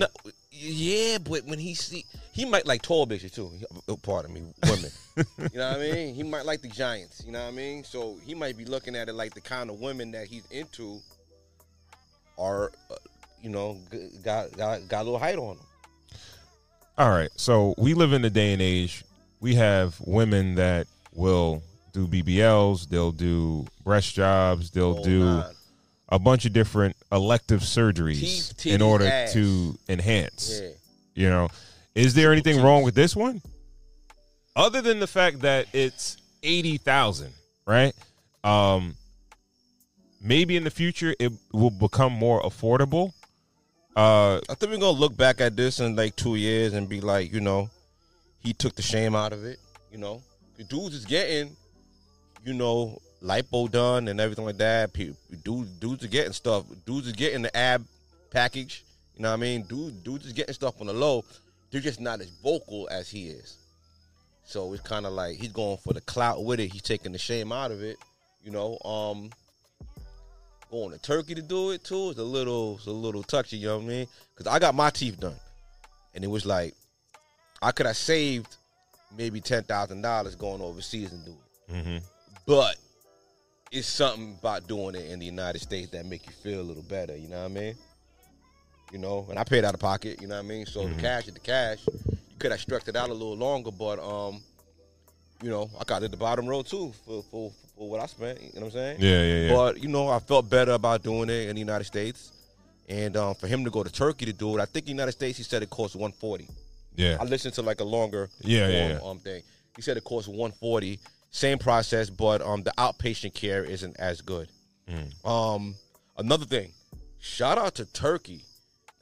Yeah, 0.51 1.17
but 1.19 1.45
when 1.45 1.59
he 1.59 1.73
see, 1.73 2.05
he 2.35 2.43
might 2.43 2.67
like 2.67 2.81
tall 2.81 3.07
bitches 3.07 3.33
too. 3.33 3.49
Oh, 3.87 3.95
pardon 3.95 4.33
me, 4.33 4.41
women. 4.65 4.91
you 5.53 5.57
know 5.57 5.69
what 5.69 5.77
I 5.79 5.91
mean? 5.91 6.13
He 6.13 6.21
might 6.21 6.45
like 6.45 6.61
the 6.61 6.67
giants. 6.67 7.23
You 7.25 7.31
know 7.31 7.41
what 7.41 7.47
I 7.47 7.51
mean? 7.51 7.85
So 7.85 8.17
he 8.25 8.35
might 8.35 8.57
be 8.57 8.65
looking 8.65 8.93
at 8.93 9.07
it 9.07 9.13
like 9.13 9.33
the 9.33 9.39
kind 9.39 9.69
of 9.69 9.79
women 9.79 10.11
that 10.11 10.27
he's 10.27 10.45
into 10.51 10.99
are, 12.37 12.73
uh, 12.91 12.95
you 13.41 13.49
know, 13.49 13.77
got 14.21 14.51
got 14.57 14.85
got 14.89 15.01
a 15.03 15.05
little 15.05 15.17
height 15.17 15.37
on 15.37 15.55
them. 15.55 15.65
All 16.97 17.09
right. 17.09 17.29
So 17.37 17.73
we 17.77 17.93
live 17.93 18.11
in 18.11 18.25
a 18.25 18.29
day 18.29 18.51
and 18.51 18.61
age. 18.61 19.05
We 19.39 19.55
have 19.55 19.95
women 20.01 20.55
that 20.55 20.87
will 21.13 21.63
do 21.93 22.05
BBLs. 22.07 22.89
They'll 22.89 23.13
do 23.13 23.65
breast 23.85 24.13
jobs. 24.13 24.71
They'll 24.71 24.95
Whole 24.95 25.03
do 25.05 25.23
nine. 25.23 25.53
a 26.09 26.19
bunch 26.19 26.45
of 26.45 26.51
different 26.51 26.97
elective 27.13 27.61
surgeries 27.61 28.55
Teeth, 28.57 28.73
in 28.73 28.81
order 28.81 29.05
ass. 29.05 29.31
to 29.31 29.77
enhance. 29.87 30.59
Yeah. 30.61 30.69
You 31.15 31.29
know, 31.29 31.47
is 31.95 32.13
there 32.13 32.31
anything 32.31 32.61
wrong 32.61 32.83
with 32.83 32.93
this 32.95 33.15
one? 33.15 33.41
Other 34.55 34.81
than 34.81 34.99
the 34.99 35.07
fact 35.07 35.41
that 35.41 35.67
it's 35.73 36.17
eighty 36.43 36.77
thousand, 36.77 37.33
right? 37.65 37.93
Um, 38.43 38.95
maybe 40.21 40.55
in 40.55 40.63
the 40.63 40.69
future 40.69 41.15
it 41.19 41.31
will 41.51 41.71
become 41.71 42.13
more 42.13 42.41
affordable. 42.41 43.11
Uh, 43.95 44.39
I 44.49 44.55
think 44.55 44.71
we're 44.71 44.77
gonna 44.77 44.97
look 44.97 45.15
back 45.15 45.39
at 45.41 45.55
this 45.55 45.79
in 45.79 45.95
like 45.95 46.15
two 46.15 46.35
years 46.35 46.73
and 46.73 46.87
be 46.87 47.01
like, 47.01 47.33
you 47.33 47.39
know, 47.41 47.69
he 48.39 48.53
took 48.53 48.75
the 48.75 48.81
shame 48.81 49.15
out 49.15 49.33
of 49.33 49.43
it. 49.45 49.59
You 49.91 49.97
know, 49.97 50.21
the 50.57 50.63
dudes 50.65 50.95
is 50.95 51.05
getting, 51.05 51.55
you 52.45 52.53
know, 52.53 53.01
lipo 53.23 53.71
done 53.71 54.07
and 54.09 54.19
everything 54.19 54.45
like 54.45 54.57
that. 54.57 54.93
Pe- 54.93 55.13
Dudes, 55.43 55.69
dudes 55.79 56.03
are 56.03 56.09
getting 56.09 56.33
stuff. 56.33 56.65
Dudes 56.85 57.07
is 57.07 57.13
getting 57.13 57.41
the 57.41 57.55
ab 57.55 57.85
package. 58.31 58.83
You 59.15 59.23
know 59.23 59.29
what 59.29 59.37
I 59.37 59.41
mean? 59.41 59.61
Dudes, 59.63 59.93
dudes 60.03 60.25
is 60.25 60.33
getting 60.33 60.53
stuff 60.53 60.79
on 60.81 60.87
the 60.87 60.93
low. 60.93 61.23
They're 61.75 61.81
just 61.81 61.99
not 61.99 62.21
as 62.21 62.29
vocal 62.29 62.87
as 62.89 63.09
he 63.09 63.27
is. 63.27 63.57
So 64.45 64.71
it's 64.71 64.81
kind 64.81 65.05
of 65.05 65.11
like 65.11 65.35
he's 65.35 65.51
going 65.51 65.75
for 65.75 65.91
the 65.91 65.99
clout 65.99 66.45
with 66.45 66.61
it. 66.61 66.71
He's 66.71 66.81
taking 66.81 67.11
the 67.11 67.17
shame 67.17 67.51
out 67.51 67.69
of 67.69 67.83
it. 67.83 67.97
You 68.45 68.51
know, 68.51 68.77
um, 68.85 69.29
going 70.71 70.91
to 70.93 70.97
Turkey 70.99 71.35
to 71.35 71.41
do 71.41 71.71
it 71.71 71.83
too 71.83 72.11
is 72.11 72.17
a 72.17 72.23
little, 72.23 72.75
it's 72.75 72.85
a 72.85 72.91
little 72.91 73.23
touchy. 73.23 73.57
You 73.57 73.67
know 73.67 73.77
what 73.79 73.83
I 73.83 73.87
mean? 73.87 74.07
Because 74.33 74.47
I 74.49 74.57
got 74.57 74.73
my 74.73 74.89
teeth 74.89 75.19
done, 75.19 75.35
and 76.13 76.23
it 76.23 76.27
was 76.27 76.45
like 76.45 76.75
I 77.61 77.73
could 77.73 77.87
have 77.87 77.97
saved 77.97 78.55
maybe 79.17 79.41
ten 79.41 79.63
thousand 79.63 80.01
dollars 80.01 80.33
going 80.35 80.61
overseas 80.61 81.11
and 81.11 81.25
do 81.25 81.35
it. 81.67 81.73
mhm. 81.73 82.01
But 82.45 82.77
it's 83.69 83.85
something 83.85 84.37
about 84.39 84.65
doing 84.65 84.95
it 84.95 85.09
in 85.11 85.19
the 85.19 85.25
United 85.25 85.59
States 85.59 85.89
that 85.91 86.05
make 86.05 86.25
you 86.25 86.31
feel 86.41 86.61
a 86.61 86.63
little 86.63 86.83
better. 86.83 87.17
You 87.17 87.27
know 87.27 87.39
what 87.39 87.51
I 87.51 87.53
mean? 87.53 87.75
You 88.95 89.01
know, 89.01 89.27
and 89.29 89.37
I 89.37 89.43
paid 89.43 89.65
out 89.65 89.73
of 89.73 89.81
pocket. 89.81 90.21
You 90.21 90.27
know 90.29 90.35
what 90.35 90.45
I 90.45 90.47
mean? 90.47 90.65
So 90.65 90.83
Mm-hmm. 90.83 90.95
the 90.95 91.01
cash 91.01 91.27
is 91.27 91.33
the 91.33 91.39
cash. 91.41 91.79
You 91.85 92.37
could 92.39 92.51
have 92.51 92.61
stretched 92.61 92.87
it 92.87 92.95
out 92.95 93.09
a 93.09 93.13
little 93.13 93.35
longer, 93.35 93.69
but 93.71 93.99
um, 93.99 94.41
you 95.43 95.49
know, 95.49 95.69
I 95.77 95.83
got 95.83 96.01
it 96.03 96.11
the 96.11 96.17
bottom 96.17 96.47
row 96.47 96.61
too 96.61 96.93
for, 97.05 97.21
for 97.23 97.51
for 97.77 97.89
what 97.89 97.99
I 97.99 98.05
spent. 98.05 98.39
You 98.41 98.45
know 98.55 98.59
what 98.61 98.65
I'm 98.67 98.71
saying? 98.71 98.97
Yeah, 99.01 99.21
yeah, 99.21 99.47
yeah. 99.47 99.53
But 99.53 99.83
you 99.83 99.89
know, 99.89 100.07
I 100.07 100.19
felt 100.19 100.49
better 100.49 100.71
about 100.71 101.03
doing 101.03 101.29
it 101.29 101.49
in 101.49 101.55
the 101.55 101.59
United 101.59 101.83
States, 101.83 102.31
and 102.87 103.17
um, 103.17 103.35
for 103.35 103.47
him 103.47 103.65
to 103.65 103.69
go 103.69 103.83
to 103.83 103.91
Turkey 103.91 104.23
to 104.27 104.31
do 104.33 104.57
it, 104.57 104.61
I 104.61 104.65
think 104.65 104.85
the 104.85 104.91
United 104.91 105.11
States 105.11 105.37
he 105.37 105.43
said 105.43 105.61
it 105.61 105.69
cost 105.69 105.93
140. 105.97 106.47
yeah. 106.95 107.17
I 107.19 107.25
listened 107.25 107.53
to 107.55 107.63
like 107.63 107.81
a 107.81 107.83
longer 107.83 108.29
Yeah, 108.39 108.69
yeah, 108.69 108.87
form, 108.87 108.91
yeah. 109.03 109.09
um 109.09 109.19
thing. 109.19 109.43
He 109.75 109.81
said 109.81 109.97
it 109.97 110.05
costs 110.05 110.29
140. 110.29 110.99
Same 111.31 111.57
process, 111.57 112.09
but 112.09 112.41
um 112.41 112.63
the 112.63 112.71
outpatient 112.77 113.33
care 113.33 113.65
isn't 113.65 113.97
as 113.99 114.21
good. 114.21 114.47
Mm. 114.89 115.25
Um 115.29 115.75
another 116.17 116.45
thing, 116.45 116.71
shout 117.19 117.57
out 117.57 117.75
to 117.75 117.85
Turkey. 117.91 118.41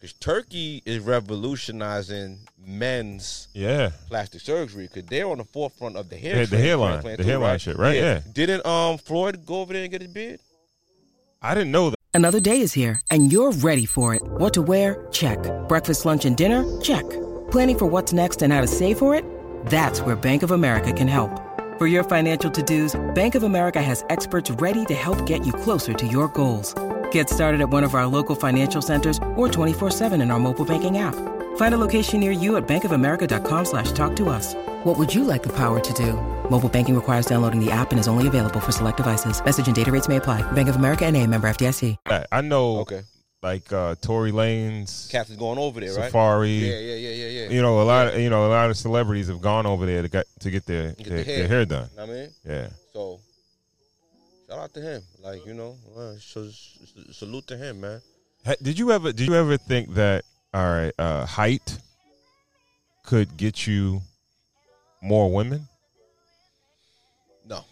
Because 0.04 0.18
Turkey 0.20 0.84
is 0.86 1.00
revolutionizing 1.00 2.40
men's 2.68 3.48
Yeah. 3.54 3.92
plastic 4.10 4.42
surgery 4.42 4.90
because 4.94 5.10
they're 5.10 5.26
on 5.30 5.38
the 5.38 5.46
forefront 5.46 5.96
of 5.96 6.10
the 6.10 6.18
hair 6.18 6.40
Yeah, 6.40 6.46
the 6.46 6.58
hairline- 6.58 7.02
the 7.04 7.16
too, 7.16 7.24
hairline 7.24 7.52
right? 7.52 7.62
shit, 7.62 7.78
right? 7.80 7.96
Yeah. 7.96 8.20
Didn't 8.34 8.66
um 8.66 8.98
Floyd 8.98 9.46
go 9.46 9.62
over 9.62 9.72
there 9.72 9.84
and 9.84 9.90
get 9.92 10.02
his 10.02 10.12
beard? 10.12 10.42
I 11.42 11.54
didn't 11.56 11.72
know 11.72 11.92
that. 11.92 11.96
Another 12.14 12.42
day 12.42 12.60
is 12.60 12.74
here, 12.74 13.00
and 13.12 13.32
you're 13.32 13.54
ready 13.54 13.86
for 13.86 14.14
it. 14.14 14.22
What 14.26 14.54
to 14.56 14.62
wear? 14.62 15.08
Check. 15.14 15.40
Breakfast, 15.70 16.06
lunch, 16.06 16.26
and 16.26 16.36
dinner? 16.36 16.66
Check. 16.82 17.06
Planning 17.50 17.78
for 17.80 17.86
what's 17.86 18.12
next 18.12 18.42
and 18.42 18.52
how 18.52 18.60
to 18.60 18.68
save 18.68 18.98
for 18.98 19.16
it? 19.16 19.24
That's 19.68 20.02
where 20.02 20.18
Bank 20.18 20.44
of 20.44 20.52
America 20.52 20.92
can 20.92 21.08
help. 21.08 21.32
For 21.78 21.88
your 21.88 22.04
financial 22.04 22.52
to-dos, 22.52 23.00
Bank 23.16 23.36
of 23.36 23.44
America 23.44 23.82
has 23.82 24.04
experts 24.10 24.52
ready 24.52 24.84
to 24.84 24.94
help 24.94 25.26
get 25.26 25.46
you 25.46 25.54
closer 25.54 25.94
to 25.94 26.06
your 26.06 26.28
goals. 26.28 26.76
Get 27.14 27.30
started 27.30 27.62
at 27.62 27.70
one 27.70 27.84
of 27.84 27.94
our 27.96 28.06
local 28.06 28.36
financial 28.36 28.82
centers 28.82 29.18
or 29.36 29.48
24-7 29.48 30.22
in 30.22 30.30
our 30.32 30.40
mobile 30.40 30.66
banking 30.66 30.98
app. 30.98 31.16
Find 31.58 31.74
a 31.76 31.78
location 31.78 32.20
near 32.20 32.32
you 32.32 32.58
at 32.58 32.68
bankofamerica.com 32.68 33.66
slash 33.66 33.92
talk 33.94 34.16
to 34.18 34.30
us. 34.30 34.54
What 34.84 34.98
would 34.98 35.14
you 35.14 35.24
like 35.24 35.44
the 35.44 35.54
power 35.54 35.80
to 35.80 35.94
do? 35.94 36.14
Mobile 36.50 36.70
banking 36.70 36.94
requires 36.96 37.26
downloading 37.26 37.64
the 37.64 37.72
app 37.72 37.92
and 37.92 38.00
is 38.00 38.08
only 38.08 38.28
available 38.28 38.60
for 38.60 38.72
select 38.72 38.98
devices. 38.98 39.44
Message 39.44 39.66
and 39.68 39.76
data 39.76 39.92
rates 39.92 40.08
may 40.08 40.18
apply. 40.18 40.42
Bank 40.54 40.70
of 40.70 40.76
America 40.76 41.06
and 41.06 41.16
a 41.18 41.26
member 41.26 41.48
FDIC. 41.48 41.96
I- 42.08 42.26
I 42.32 42.42
know 42.42 42.78
Okay. 42.80 43.02
like 43.44 43.72
uh 43.72 43.94
Tory 44.02 44.32
Lanez 44.32 45.10
Cats 45.12 45.30
is 45.30 45.38
going 45.38 45.60
over 45.60 45.80
there, 45.80 45.94
right? 45.94 46.06
Safari. 46.06 46.50
Yeah, 46.50 46.80
yeah, 46.80 46.96
yeah, 46.96 47.10
yeah, 47.10 47.28
yeah. 47.44 47.50
You 47.50 47.62
know, 47.62 47.82
a 47.82 47.84
lot 47.84 48.08
of 48.08 48.20
you 48.20 48.30
know, 48.32 48.48
a 48.48 48.50
lot 48.50 48.70
of 48.72 48.78
celebrities 48.78 49.28
have 49.28 49.42
gone 49.42 49.66
over 49.68 49.86
there 49.86 50.02
to 50.02 50.08
get 50.10 50.26
to 50.40 50.50
get 50.50 50.66
their 50.66 50.94
Get 50.94 51.08
their, 51.08 51.18
the 51.20 51.24
hair. 51.24 51.38
their 51.40 51.48
hair 51.48 51.66
done. 51.66 51.90
Know 51.96 52.06
what 52.06 52.10
I 52.10 52.14
mean? 52.14 52.30
Yeah. 52.46 52.68
So, 52.94 53.20
shout 54.54 54.64
out 54.64 54.74
to 54.74 54.82
him. 54.82 55.02
Like 55.22 55.46
you 55.46 55.54
know, 55.54 55.76
uh, 55.98 56.14
so, 56.20 56.44
s- 56.44 56.78
salute 57.12 57.48
to 57.48 57.58
him, 57.58 57.82
man. 57.82 58.02
Ha- 58.46 58.56
Did 58.62 58.78
you 58.78 58.92
ever 58.92 59.12
did 59.12 59.28
you 59.28 59.36
ever 59.36 59.58
think 59.58 59.94
that 59.96 60.24
all 60.54 60.64
right, 60.66 60.94
uh 61.00 61.26
height 61.26 61.78
could 63.04 63.36
get 63.38 63.66
you 63.68 64.02
more 65.02 65.32
women? 65.32 65.68
No, 67.46 67.66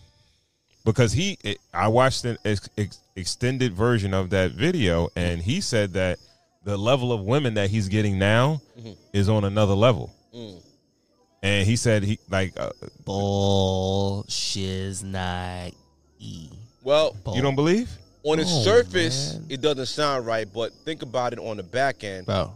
Because 0.84 1.14
he 1.14 1.38
it, 1.44 1.58
I 1.74 1.88
watched 1.88 2.26
an 2.26 2.38
ex, 2.44 2.68
ex, 2.78 3.00
extended 3.16 3.74
version 3.74 4.14
of 4.14 4.30
that 4.32 4.52
video 4.52 5.10
and 5.16 5.42
he 5.42 5.62
said 5.62 5.94
that 5.94 6.20
the 6.66 6.76
level 6.78 7.14
of 7.14 7.22
women 7.22 7.54
that 7.54 7.70
he's 7.70 7.88
getting 7.88 8.20
now 8.20 8.62
Mhm. 8.78 8.98
is 9.14 9.30
on 9.30 9.46
another 9.46 9.74
level. 9.74 10.14
Mm. 10.36 10.62
And 11.42 11.66
he 11.68 11.76
said 11.78 12.04
he 12.04 12.20
like 12.30 12.54
uh, 12.60 12.72
Bull 13.06 14.26
shiz 14.28 15.04
night 15.04 15.74
e. 16.20 16.50
well, 16.84 17.16
you 17.34 17.42
don't 17.42 17.56
believe? 17.56 17.90
on 18.24 18.38
the 18.38 18.44
Oh, 18.46 18.64
surface, 18.64 19.34
man. 19.34 19.46
it 19.50 19.62
doesn't 19.62 19.88
sound 19.88 20.26
right, 20.28 20.48
but 20.54 20.72
think 20.86 21.02
about 21.02 21.34
it 21.34 21.40
on 21.40 21.58
the 21.58 21.64
back 21.64 22.04
end. 22.04 22.26
Bro, 22.28 22.54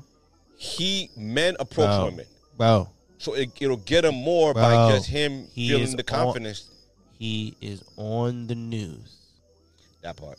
He 0.58 1.10
men 1.18 1.56
approach 1.60 1.88
Bro. 1.90 2.06
women, 2.06 2.26
bro, 2.58 2.90
so 3.18 3.34
it, 3.34 3.50
it'll 3.60 3.78
get 3.78 4.06
him 4.06 4.14
more 4.16 4.54
Bro, 4.54 4.62
by 4.64 4.92
just 4.92 5.08
him 5.08 5.48
he 5.54 5.70
feeling 5.70 5.84
is 5.84 5.92
the 5.96 6.04
on- 6.14 6.24
confidence. 6.24 6.70
he 7.18 7.56
is 7.62 7.84
on 7.98 8.46
the 8.48 8.56
news. 8.56 9.16
that 10.04 10.16
part. 10.18 10.38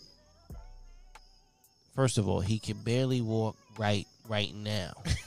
First 1.95 2.19
of 2.19 2.29
all, 2.29 2.41
he 2.41 2.59
can 2.59 2.77
barely 2.79 3.21
walk 3.21 3.57
right 3.79 4.07
right 4.29 4.55
now. 4.55 4.93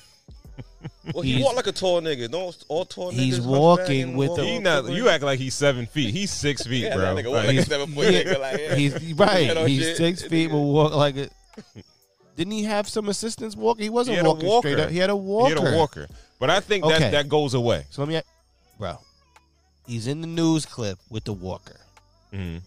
Well, 1.14 1.24
he 1.24 1.34
He's- 1.34 1.44
walk 1.46 1.56
like 1.56 1.68
a 1.68 1.72
tall 1.72 2.02
nigga. 2.02 2.30
No, 2.30 2.54
all 2.68 2.86
tall 2.86 3.12
niggas. 3.12 3.16
He's 3.16 3.38
hunchback 3.38 3.60
walking 3.60 4.16
with 4.18 4.30
walk- 4.30 4.40
a- 4.40 4.46
He 4.46 4.60
not 4.60 4.90
you 4.90 5.10
act 5.10 5.24
like 5.24 5.40
he's 5.40 5.56
seven 5.56 5.86
feet. 5.86 6.14
He's 6.14 6.32
six 6.32 6.64
feet, 6.68 6.84
Yeah, 6.84 6.96
bro. 6.96 7.16
that 7.16 7.24
nigga 7.26 7.28
walk 7.32 7.36
Like, 7.38 7.48
like 7.48 7.50
a 7.50 7.52
he's- 7.54 7.68
seven 7.68 7.94
foot 7.96 8.08
nigga. 8.14 8.40
Like, 8.40 8.60
yeah. 8.60 8.76
He's 8.76 9.04
You 9.04 9.16
right. 9.16 9.54
know 9.54 9.66
He's 9.66 9.82
shit? 9.84 9.98
six 9.98 10.24
feet, 10.24 10.52
but 10.52 10.58
walk 10.58 10.94
like 10.94 11.18
a. 11.18 11.30
Didn't 12.36 12.54
he 12.54 12.64
have 12.64 12.88
some 12.88 13.10
assistants 13.10 13.56
walking? 13.56 13.80
He 13.82 13.86
he 13.86 13.90
wasn't 13.90 14.18
had 14.18 14.26
a 14.26 14.30
walking 14.30 14.48
walker. 14.48 14.70
straight 14.70 14.84
up. 14.84 14.90
He 14.92 14.98
had 14.98 15.10
a 15.10 15.14
He 15.14 15.20
walker. 15.20 15.56
had 15.62 15.74
a 15.74 15.78
walker. 15.78 16.08
But 16.40 16.50
I 16.50 16.60
think 16.62 16.86
that 16.86 16.96
Okay. 17.02 17.10
that 17.12 17.28
goes 17.28 17.54
away. 17.54 17.86
So 17.90 18.02
let 18.02 18.08
me, 18.10 18.22
bro. 18.78 18.98
He's 19.88 20.08
in 20.08 20.22
the 20.22 20.28
news 20.28 20.66
clip 20.66 20.98
with 21.10 21.26
the 21.26 21.34
walker. 21.34 21.80
Mhm. 22.34 22.62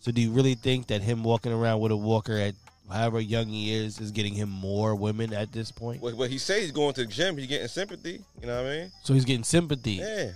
So 0.00 0.12
do 0.12 0.20
you 0.20 0.30
really 0.30 0.54
think 0.54 0.86
that 0.88 1.02
him 1.02 1.24
walking 1.24 1.50
around 1.52 1.80
with 1.80 1.90
a 1.90 1.96
walker 1.96 2.36
at 2.38 2.54
however 2.90 3.20
young 3.20 3.46
he 3.48 3.72
is 3.74 4.00
is 4.00 4.10
getting 4.10 4.34
him 4.34 4.48
more 4.48 4.94
women 4.94 5.32
at 5.32 5.52
this 5.52 5.70
point? 5.70 6.00
What, 6.02 6.14
what 6.14 6.30
he 6.30 6.38
says 6.38 6.62
he's 6.62 6.72
going 6.72 6.94
to 6.94 7.02
the 7.02 7.06
gym. 7.06 7.36
He's 7.36 7.46
getting 7.46 7.68
sympathy. 7.68 8.20
You 8.40 8.46
know 8.46 8.62
what 8.62 8.70
I 8.72 8.76
mean? 8.76 8.92
So 9.04 9.14
he's 9.14 9.24
getting 9.24 9.44
sympathy 9.44 9.92
Yeah. 9.92 10.30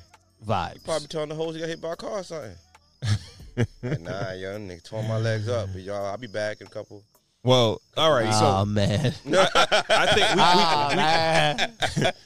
vibes. 0.46 0.84
Probably 0.84 1.08
telling 1.08 1.28
the 1.30 1.34
hoes 1.34 1.54
he 1.54 1.60
got 1.60 1.68
hit 1.68 1.80
by 1.80 1.92
a 1.92 1.96
car 1.96 2.10
or 2.20 2.22
something. 2.22 2.54
like, 3.82 4.00
nah, 4.00 4.32
young 4.32 4.68
nigga, 4.68 4.82
tore 4.82 5.02
my 5.02 5.18
legs 5.18 5.48
up. 5.48 5.68
But 5.72 5.82
y'all, 5.82 6.06
I'll 6.06 6.16
be 6.18 6.26
back 6.26 6.60
in 6.60 6.66
a 6.66 6.70
couple. 6.70 7.02
Well, 7.44 7.80
all 7.96 8.12
right. 8.12 8.28
oh 8.32 8.60
So 8.60 8.64
man. 8.66 9.06
I 9.26 10.06
think 10.14 10.28
we, 10.30 10.36
we, 10.36 10.42
oh 10.42 10.96
man. 10.96 11.72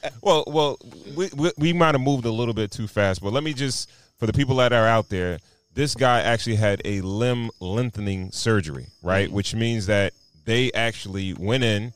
Well, 0.23 0.45
well, 0.47 0.79
we 1.17 1.29
we, 1.37 1.51
we 1.57 1.73
might 1.73 1.95
have 1.95 2.01
moved 2.01 2.25
a 2.27 2.31
little 2.31 2.53
bit 2.55 2.71
too 2.71 2.87
fast, 2.87 3.23
but 3.23 3.33
let 3.33 3.43
me 3.45 3.55
just 3.55 3.91
for 4.19 4.27
the 4.27 4.33
people 4.33 4.57
that 4.57 4.73
are 4.73 4.87
out 4.87 5.09
there, 5.09 5.39
this 5.77 5.95
guy 5.95 6.21
actually 6.23 6.57
had 6.57 6.83
a 6.85 7.01
limb 7.03 7.51
lengthening 7.61 8.33
surgery, 8.33 8.87
right? 9.03 9.31
Which 9.31 9.55
means 9.55 9.87
that 9.87 10.13
they 10.45 10.73
actually 10.73 11.35
went 11.35 11.63
in, 11.63 11.93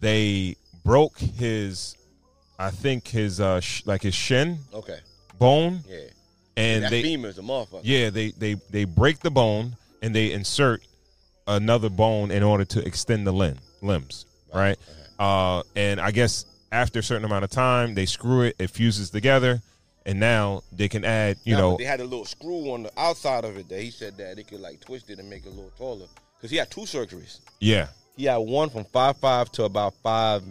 they 0.00 0.56
broke 0.84 1.18
his, 1.18 1.96
I 2.58 2.70
think 2.70 3.06
his 3.08 3.40
uh 3.40 3.60
sh- 3.60 3.82
like 3.84 4.02
his 4.02 4.14
shin 4.14 4.58
Okay. 4.72 5.00
bone, 5.38 5.80
Yeah. 5.88 5.98
and 6.56 6.84
that 6.84 6.90
they 6.90 7.02
femur's 7.02 7.38
a 7.38 7.42
motherfucker. 7.42 7.80
yeah 7.84 8.10
they 8.10 8.30
they 8.30 8.54
they 8.70 8.84
break 8.84 9.20
the 9.20 9.30
bone 9.30 9.76
and 10.02 10.14
they 10.14 10.32
insert 10.32 10.80
another 11.46 11.88
bone 11.90 12.30
in 12.30 12.42
order 12.42 12.64
to 12.64 12.86
extend 12.86 13.26
the 13.26 13.32
limb 13.32 13.58
limbs, 13.82 14.26
right? 14.54 14.78
Uh, 15.18 15.62
and 15.74 16.00
I 16.00 16.10
guess 16.12 16.46
after 16.70 17.00
a 17.00 17.02
certain 17.02 17.24
amount 17.24 17.42
of 17.44 17.50
time, 17.50 17.94
they 17.94 18.06
screw 18.06 18.42
it, 18.42 18.54
it 18.58 18.70
fuses 18.70 19.10
together, 19.10 19.60
and 20.08 20.18
now 20.18 20.62
they 20.72 20.88
can 20.88 21.04
add, 21.04 21.36
you 21.44 21.54
Nah, 21.54 21.60
know, 21.60 21.76
they 21.76 21.84
had 21.84 22.00
a 22.00 22.04
little 22.04 22.24
screw 22.24 22.72
on 22.72 22.82
the 22.82 22.90
outside 22.96 23.44
of 23.44 23.56
it 23.56 23.68
that 23.68 23.80
he 23.80 23.90
said 23.90 24.16
that 24.16 24.34
they 24.36 24.42
could 24.42 24.60
like 24.60 24.80
twist 24.80 25.08
it 25.10 25.18
and 25.20 25.28
make 25.30 25.44
it 25.44 25.48
a 25.48 25.50
little 25.50 25.70
taller. 25.78 26.06
Because 26.36 26.50
he 26.50 26.56
had 26.56 26.70
two 26.70 26.82
surgeries. 26.82 27.38
yeah, 27.60 27.88
He 28.16 28.24
had 28.24 28.38
one 28.38 28.70
from 28.70 28.84
five 28.84 29.16
five 29.18 29.52
to 29.52 29.64
about 29.64 29.94
five 30.02 30.42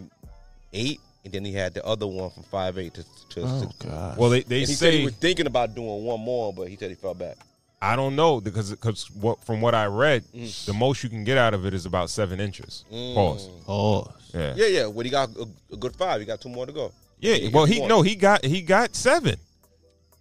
eight, 0.72 1.00
and 1.24 1.32
then 1.32 1.44
he 1.44 1.52
had 1.52 1.74
the 1.74 1.84
other 1.84 2.06
one 2.06 2.30
from 2.30 2.44
five 2.44 2.78
eight 2.78 2.94
to, 2.94 3.02
to 3.30 3.42
Oh 3.42 3.60
six. 3.60 3.74
god. 3.84 4.16
Well, 4.18 4.30
they 4.30 4.42
they 4.42 4.60
And 4.60 4.68
he 4.68 4.74
said 4.74 4.94
he 4.94 5.04
was 5.04 5.14
thinking 5.14 5.46
about 5.46 5.74
doing 5.74 6.04
one 6.04 6.20
more, 6.20 6.52
but 6.52 6.68
he 6.68 6.76
said 6.76 6.90
he 6.90 6.94
fell 6.96 7.14
back. 7.14 7.36
I 7.80 7.94
don't 7.96 8.16
know 8.16 8.40
because 8.40 8.70
because 8.70 9.10
what 9.12 9.42
from 9.44 9.60
what 9.60 9.74
I 9.74 9.86
read, 9.86 10.24
Mm. 10.34 10.64
the 10.66 10.72
most 10.74 11.02
you 11.04 11.08
can 11.08 11.24
get 11.24 11.38
out 11.38 11.54
of 11.54 11.64
it 11.64 11.72
is 11.74 11.86
about 11.86 12.10
seven 12.10 12.40
inches. 12.40 12.84
Pause. 12.90 13.48
Oh. 13.68 14.06
Yeah. 14.34 14.54
Yeah, 14.56 14.66
yeah. 14.66 14.86
Well, 14.86 15.04
he 15.04 15.10
got 15.10 15.30
a, 15.36 15.46
a 15.72 15.76
good 15.76 15.94
five. 15.96 16.20
He 16.20 16.26
got 16.26 16.40
two 16.40 16.48
more 16.48 16.66
to 16.66 16.72
go. 16.72 16.92
Yeah. 17.20 17.34
He 17.34 17.48
Well, 17.48 17.64
he 17.66 17.80
one. 17.80 17.88
no, 17.88 18.02
he 18.02 18.14
got 18.16 18.44
he 18.44 18.60
got 18.62 18.94
seven. 18.96 19.36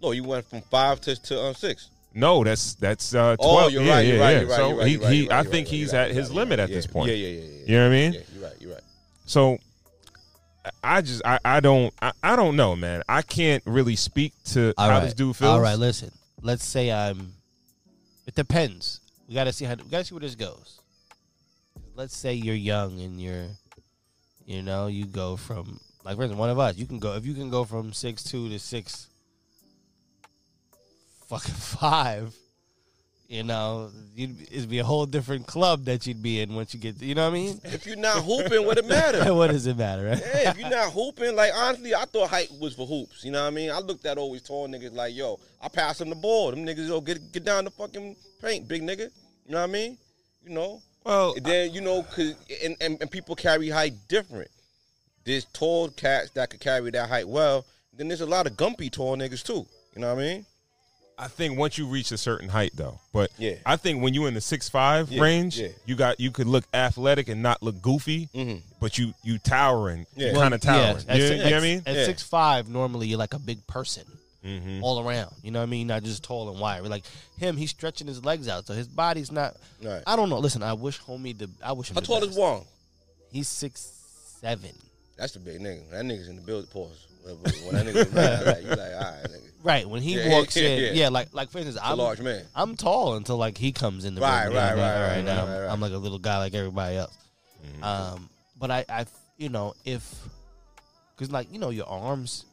No, 0.02 0.12
you 0.12 0.24
went 0.24 0.46
from 0.50 0.62
five 0.62 1.02
to 1.02 1.16
to 1.24 1.42
um, 1.42 1.54
six. 1.56 1.90
No, 2.14 2.44
that's 2.44 2.76
that's 2.76 3.14
uh, 3.14 3.36
Oh, 3.40 3.56
twelve. 3.56 3.72
you're 3.74 3.84
yeah, 3.84 3.94
right, 3.94 4.06
yeah, 4.06 4.12
you're 4.14 4.22
right, 4.22 4.32
yeah. 4.32 4.40
you're 4.40 4.50
right, 4.50 4.58
So 4.58 4.78
right, 4.78 4.88
he, 4.88 4.98
right, 4.98 5.12
he 5.14 5.32
I 5.32 5.44
think 5.44 5.68
he's 5.68 5.94
at 5.94 6.12
his 6.12 6.32
limit 6.32 6.60
at 6.60 6.70
this 6.70 6.88
point. 6.88 7.10
Yeah, 7.10 7.16
yeah, 7.16 7.28
yeah, 7.28 7.42
yeah. 7.42 7.66
You 7.66 7.78
know 7.78 7.84
what 7.84 7.88
I 7.88 7.90
mean? 8.00 8.14
Yeah, 8.14 8.20
you're 8.34 8.44
right. 8.44 8.54
You're 8.62 8.74
right. 8.74 8.84
So 9.26 9.58
I 10.84 11.02
just 11.02 11.22
I, 11.26 11.40
I 11.46 11.60
don't 11.60 11.94
I, 12.02 12.12
I 12.24 12.36
don't 12.36 12.56
know, 12.56 12.76
man. 12.76 13.04
I 13.08 13.22
can't 13.22 13.64
really 13.66 13.96
speak 13.96 14.34
to 14.46 14.74
All 14.78 14.88
how 14.90 14.98
right. 14.98 15.04
this 15.06 15.13
dude 15.13 15.36
feels. 15.36 15.50
All 15.52 15.62
right, 15.62 15.78
listen. 15.78 16.12
Let's 16.42 16.65
say 16.65 16.92
I'm. 16.92 17.34
It 18.26 18.36
depends. 18.36 19.00
We 19.28 19.36
gotta 19.36 19.54
see 19.54 19.65
how. 19.65 19.76
We 19.76 19.84
gotta 19.90 20.04
see 20.06 20.13
where 20.15 20.21
this 20.21 20.36
goes. 20.36 20.80
Let's 21.96 22.15
say 22.15 22.34
you're 22.34 22.56
young 22.56 23.00
and 23.02 23.19
you're, 23.19 23.48
you 24.46 24.62
know, 24.62 24.88
you 24.88 25.06
go 25.06 25.36
from 25.36 25.80
like 26.04 26.15
for 26.15 26.24
instance, 26.24 26.40
one 26.40 26.50
of 26.50 26.60
us. 26.60 26.78
You 26.78 26.86
can 26.86 27.00
go 27.00 27.13
if 27.15 27.26
you 27.26 27.34
can 27.34 27.50
go 27.50 27.63
from 27.63 27.94
six 27.94 28.24
two 28.24 28.50
to 28.50 28.60
six, 28.60 29.08
fucking 31.28 31.54
five. 31.80 32.34
You 33.30 33.44
know, 33.44 33.92
you'd, 34.15 34.42
it'd 34.44 34.69
be 34.69 34.80
a 34.80 34.86
whole 34.86 35.06
different 35.06 35.48
club 35.48 35.84
that 35.86 36.08
you'd 36.08 36.23
be 36.23 36.40
in 36.40 36.56
once 36.56 36.73
you 36.73 36.80
get. 36.80 37.02
You 37.02 37.13
know 37.13 37.23
what 37.23 37.32
I 37.32 37.34
mean? 37.34 37.60
If 37.65 37.86
you're 37.86 37.98
not 37.98 38.23
hooping, 38.23 38.65
what 38.65 38.78
it 38.78 38.86
matter? 38.88 39.34
what 39.36 39.52
does 39.52 39.67
it 39.67 39.75
matter? 39.78 40.06
Right? 40.06 40.17
Yeah, 40.19 40.52
if 40.52 40.58
you're 40.58 40.69
not 40.69 40.94
hooping, 40.94 41.36
like 41.36 41.52
honestly, 41.54 41.94
I 41.94 42.06
thought 42.06 42.30
height 42.30 42.50
was 42.58 42.73
for 42.73 42.88
hoops. 42.88 43.25
You 43.25 43.32
know 43.32 43.42
what 43.42 43.48
I 43.48 43.52
mean? 43.52 43.69
I 43.69 43.80
looked 43.80 44.06
at 44.06 44.17
always 44.17 44.42
tall 44.44 44.69
niggas 44.69 44.94
like, 44.94 45.13
yo, 45.13 45.40
I 45.62 45.67
pass 45.67 45.98
them 45.98 46.08
the 46.10 46.15
ball. 46.15 46.52
Them 46.52 46.65
niggas, 46.65 46.88
yo, 46.88 47.02
get 47.02 47.34
get 47.34 47.44
down 47.44 47.65
the 47.65 47.71
fucking 47.71 48.15
paint, 48.42 48.65
big 48.65 48.82
nigga. 48.82 49.10
You 49.46 49.52
know 49.52 49.58
what 49.58 49.69
I 49.69 49.73
mean? 49.73 49.98
You 50.46 50.52
know. 50.54 50.82
Well, 51.04 51.34
And 51.36 51.46
then 51.46 51.73
you 51.73 51.82
know, 51.82 52.04
cause 52.04 52.34
and, 52.63 52.78
and, 52.80 52.98
and 53.02 53.12
people 53.12 53.36
carry 53.36 53.67
height 53.69 53.94
different. 54.08 54.50
there's 55.25 55.44
tall 55.52 55.90
cats 55.90 56.30
that 56.32 56.50
could 56.50 56.62
carry 56.62 56.92
that 56.92 57.10
height 57.10 57.28
well. 57.28 57.65
Then 57.92 58.08
there's 58.08 58.21
a 58.21 58.25
lot 58.25 58.48
of 58.48 58.54
gumpy 58.54 58.90
tall 58.90 59.17
niggas 59.17 59.44
too. 59.44 59.65
You 59.96 60.02
know 60.02 60.15
what 60.15 60.23
I 60.23 60.28
mean? 60.28 60.46
I 61.20 61.28
think 61.28 61.58
once 61.58 61.78
you 61.80 61.88
reach 61.88 62.12
a 62.12 62.18
certain 62.18 62.48
height, 62.50 62.72
though, 62.76 63.00
but 63.12 63.32
Yeah. 63.40 63.56
I 63.65 63.76
think 63.76 64.04
when 64.04 64.13
you're 64.13 64.28
in 64.28 64.34
the 64.36 64.42
six 64.42 64.70
five 64.70 65.12
Yeah, 65.12 65.22
range, 65.22 65.60
yeah. 65.60 65.70
you 65.86 65.96
got 65.96 66.20
you 66.20 66.30
could 66.32 66.46
look 66.48 66.65
athletic 66.74 67.28
and 67.28 67.42
not 67.42 67.63
look 67.63 67.82
goofy, 67.82 68.30
but 68.80 68.98
you 69.00 69.13
you 69.24 69.40
towering, 69.40 70.06
Yeah. 70.15 70.34
kind 70.34 70.54
of 70.54 70.62
towering. 70.62 70.98
at, 71.08 71.18
you, 71.18 71.28
si- 71.28 71.34
you 71.34 71.38
know 71.40 71.44
what 71.46 71.54
I 71.54 71.60
mean? 71.60 71.84
At 71.86 71.96
Yeah. 71.96 72.06
six 72.06 72.22
five, 72.24 72.70
normally 72.70 73.08
you're 73.08 73.18
like 73.20 73.34
a 73.34 73.40
big 73.40 73.65
person 73.68 74.04
Mm-hmm. 74.46 74.84
all 74.84 75.00
around. 75.06 75.34
You 75.44 75.52
know 75.52 75.60
what 75.60 75.63
I 75.63 75.70
mean? 75.70 75.88
Not 75.88 76.04
just 76.04 76.24
tall 76.24 76.50
and 76.50 76.60
wide. 76.60 76.82
Like 76.84 77.04
him, 77.38 77.58
he's 77.58 77.72
stretching 77.72 78.08
his 78.08 78.24
legs 78.24 78.48
out, 78.48 78.65
so 78.68 78.74
his 78.74 78.88
body's 78.88 79.32
not. 79.32 79.58
Right. 79.84 80.02
I 80.08 80.15
don't 80.15 80.30
know. 80.30 80.38
Listen, 80.40 80.62
I 80.63 80.74
wish 80.74 81.02
homie 81.02 81.38
the. 81.38 81.50
I 81.63 81.72
wish 81.74 81.90
him. 81.90 81.96
How 81.96 82.02
the 82.02 82.08
tall 82.08 82.20
best. 82.20 82.32
is 82.32 82.38
Wong? 82.38 82.63
He's 83.32 83.48
six 83.50 83.92
seven. 84.40 84.72
That's 85.18 85.34
the 85.34 85.40
big 85.40 85.60
nigga. 85.60 85.90
That 85.90 86.06
nigga's 86.06 86.28
in 86.30 86.36
the 86.36 86.42
build 86.44 86.70
pause. 86.70 87.08
When 87.26 87.36
when 87.36 87.76
that 87.76 87.86
nigga's 87.88 88.13
around, 88.13 88.46
like, 88.46 88.62
you 88.63 88.70
like, 88.70 88.80
all 88.80 89.12
right, 89.12 89.24
nigga. 89.24 89.57
Right 89.64 89.90
when 89.90 90.02
he 90.02 90.16
Yeah, 90.16 90.30
walks 90.30 90.56
yeah, 90.58 90.68
in, 90.70 90.84
yeah. 90.84 90.92
yeah. 91.04 91.10
like 91.10 91.34
like 91.34 91.50
for 91.50 91.58
instance, 91.58 91.78
a 91.78 91.86
I'm 91.86 91.98
large 91.98 92.22
man. 92.22 92.46
I'm 92.56 92.76
tall 92.76 93.16
until 93.16 93.38
like 93.38 93.58
he 93.58 93.72
comes 93.72 94.06
in 94.06 94.16
the 94.16 94.22
Right, 94.22 94.46
room. 94.46 94.56
right, 94.56 94.70
You 94.72 94.76
know, 94.76 94.82
right, 94.82 94.96
all 94.96 95.08
right, 95.16 95.26
now 95.26 95.46
right. 95.62 95.72
I'm 95.72 95.82
like 95.82 95.94
a 95.94 95.98
little 95.98 96.20
guy 96.20 96.38
like 96.38 96.54
everybody 96.54 96.98
else. 96.98 97.18
Mm-hmm. 97.66 97.84
Um, 97.84 98.30
but 98.60 98.72
I, 98.72 98.86
I, 98.88 99.06
you 99.38 99.50
know, 99.50 99.74
if 99.84 100.04
because 101.16 101.32
like 101.32 101.52
you 101.52 101.60
know 101.60 101.70
your 101.72 101.88
arms, 101.88 102.46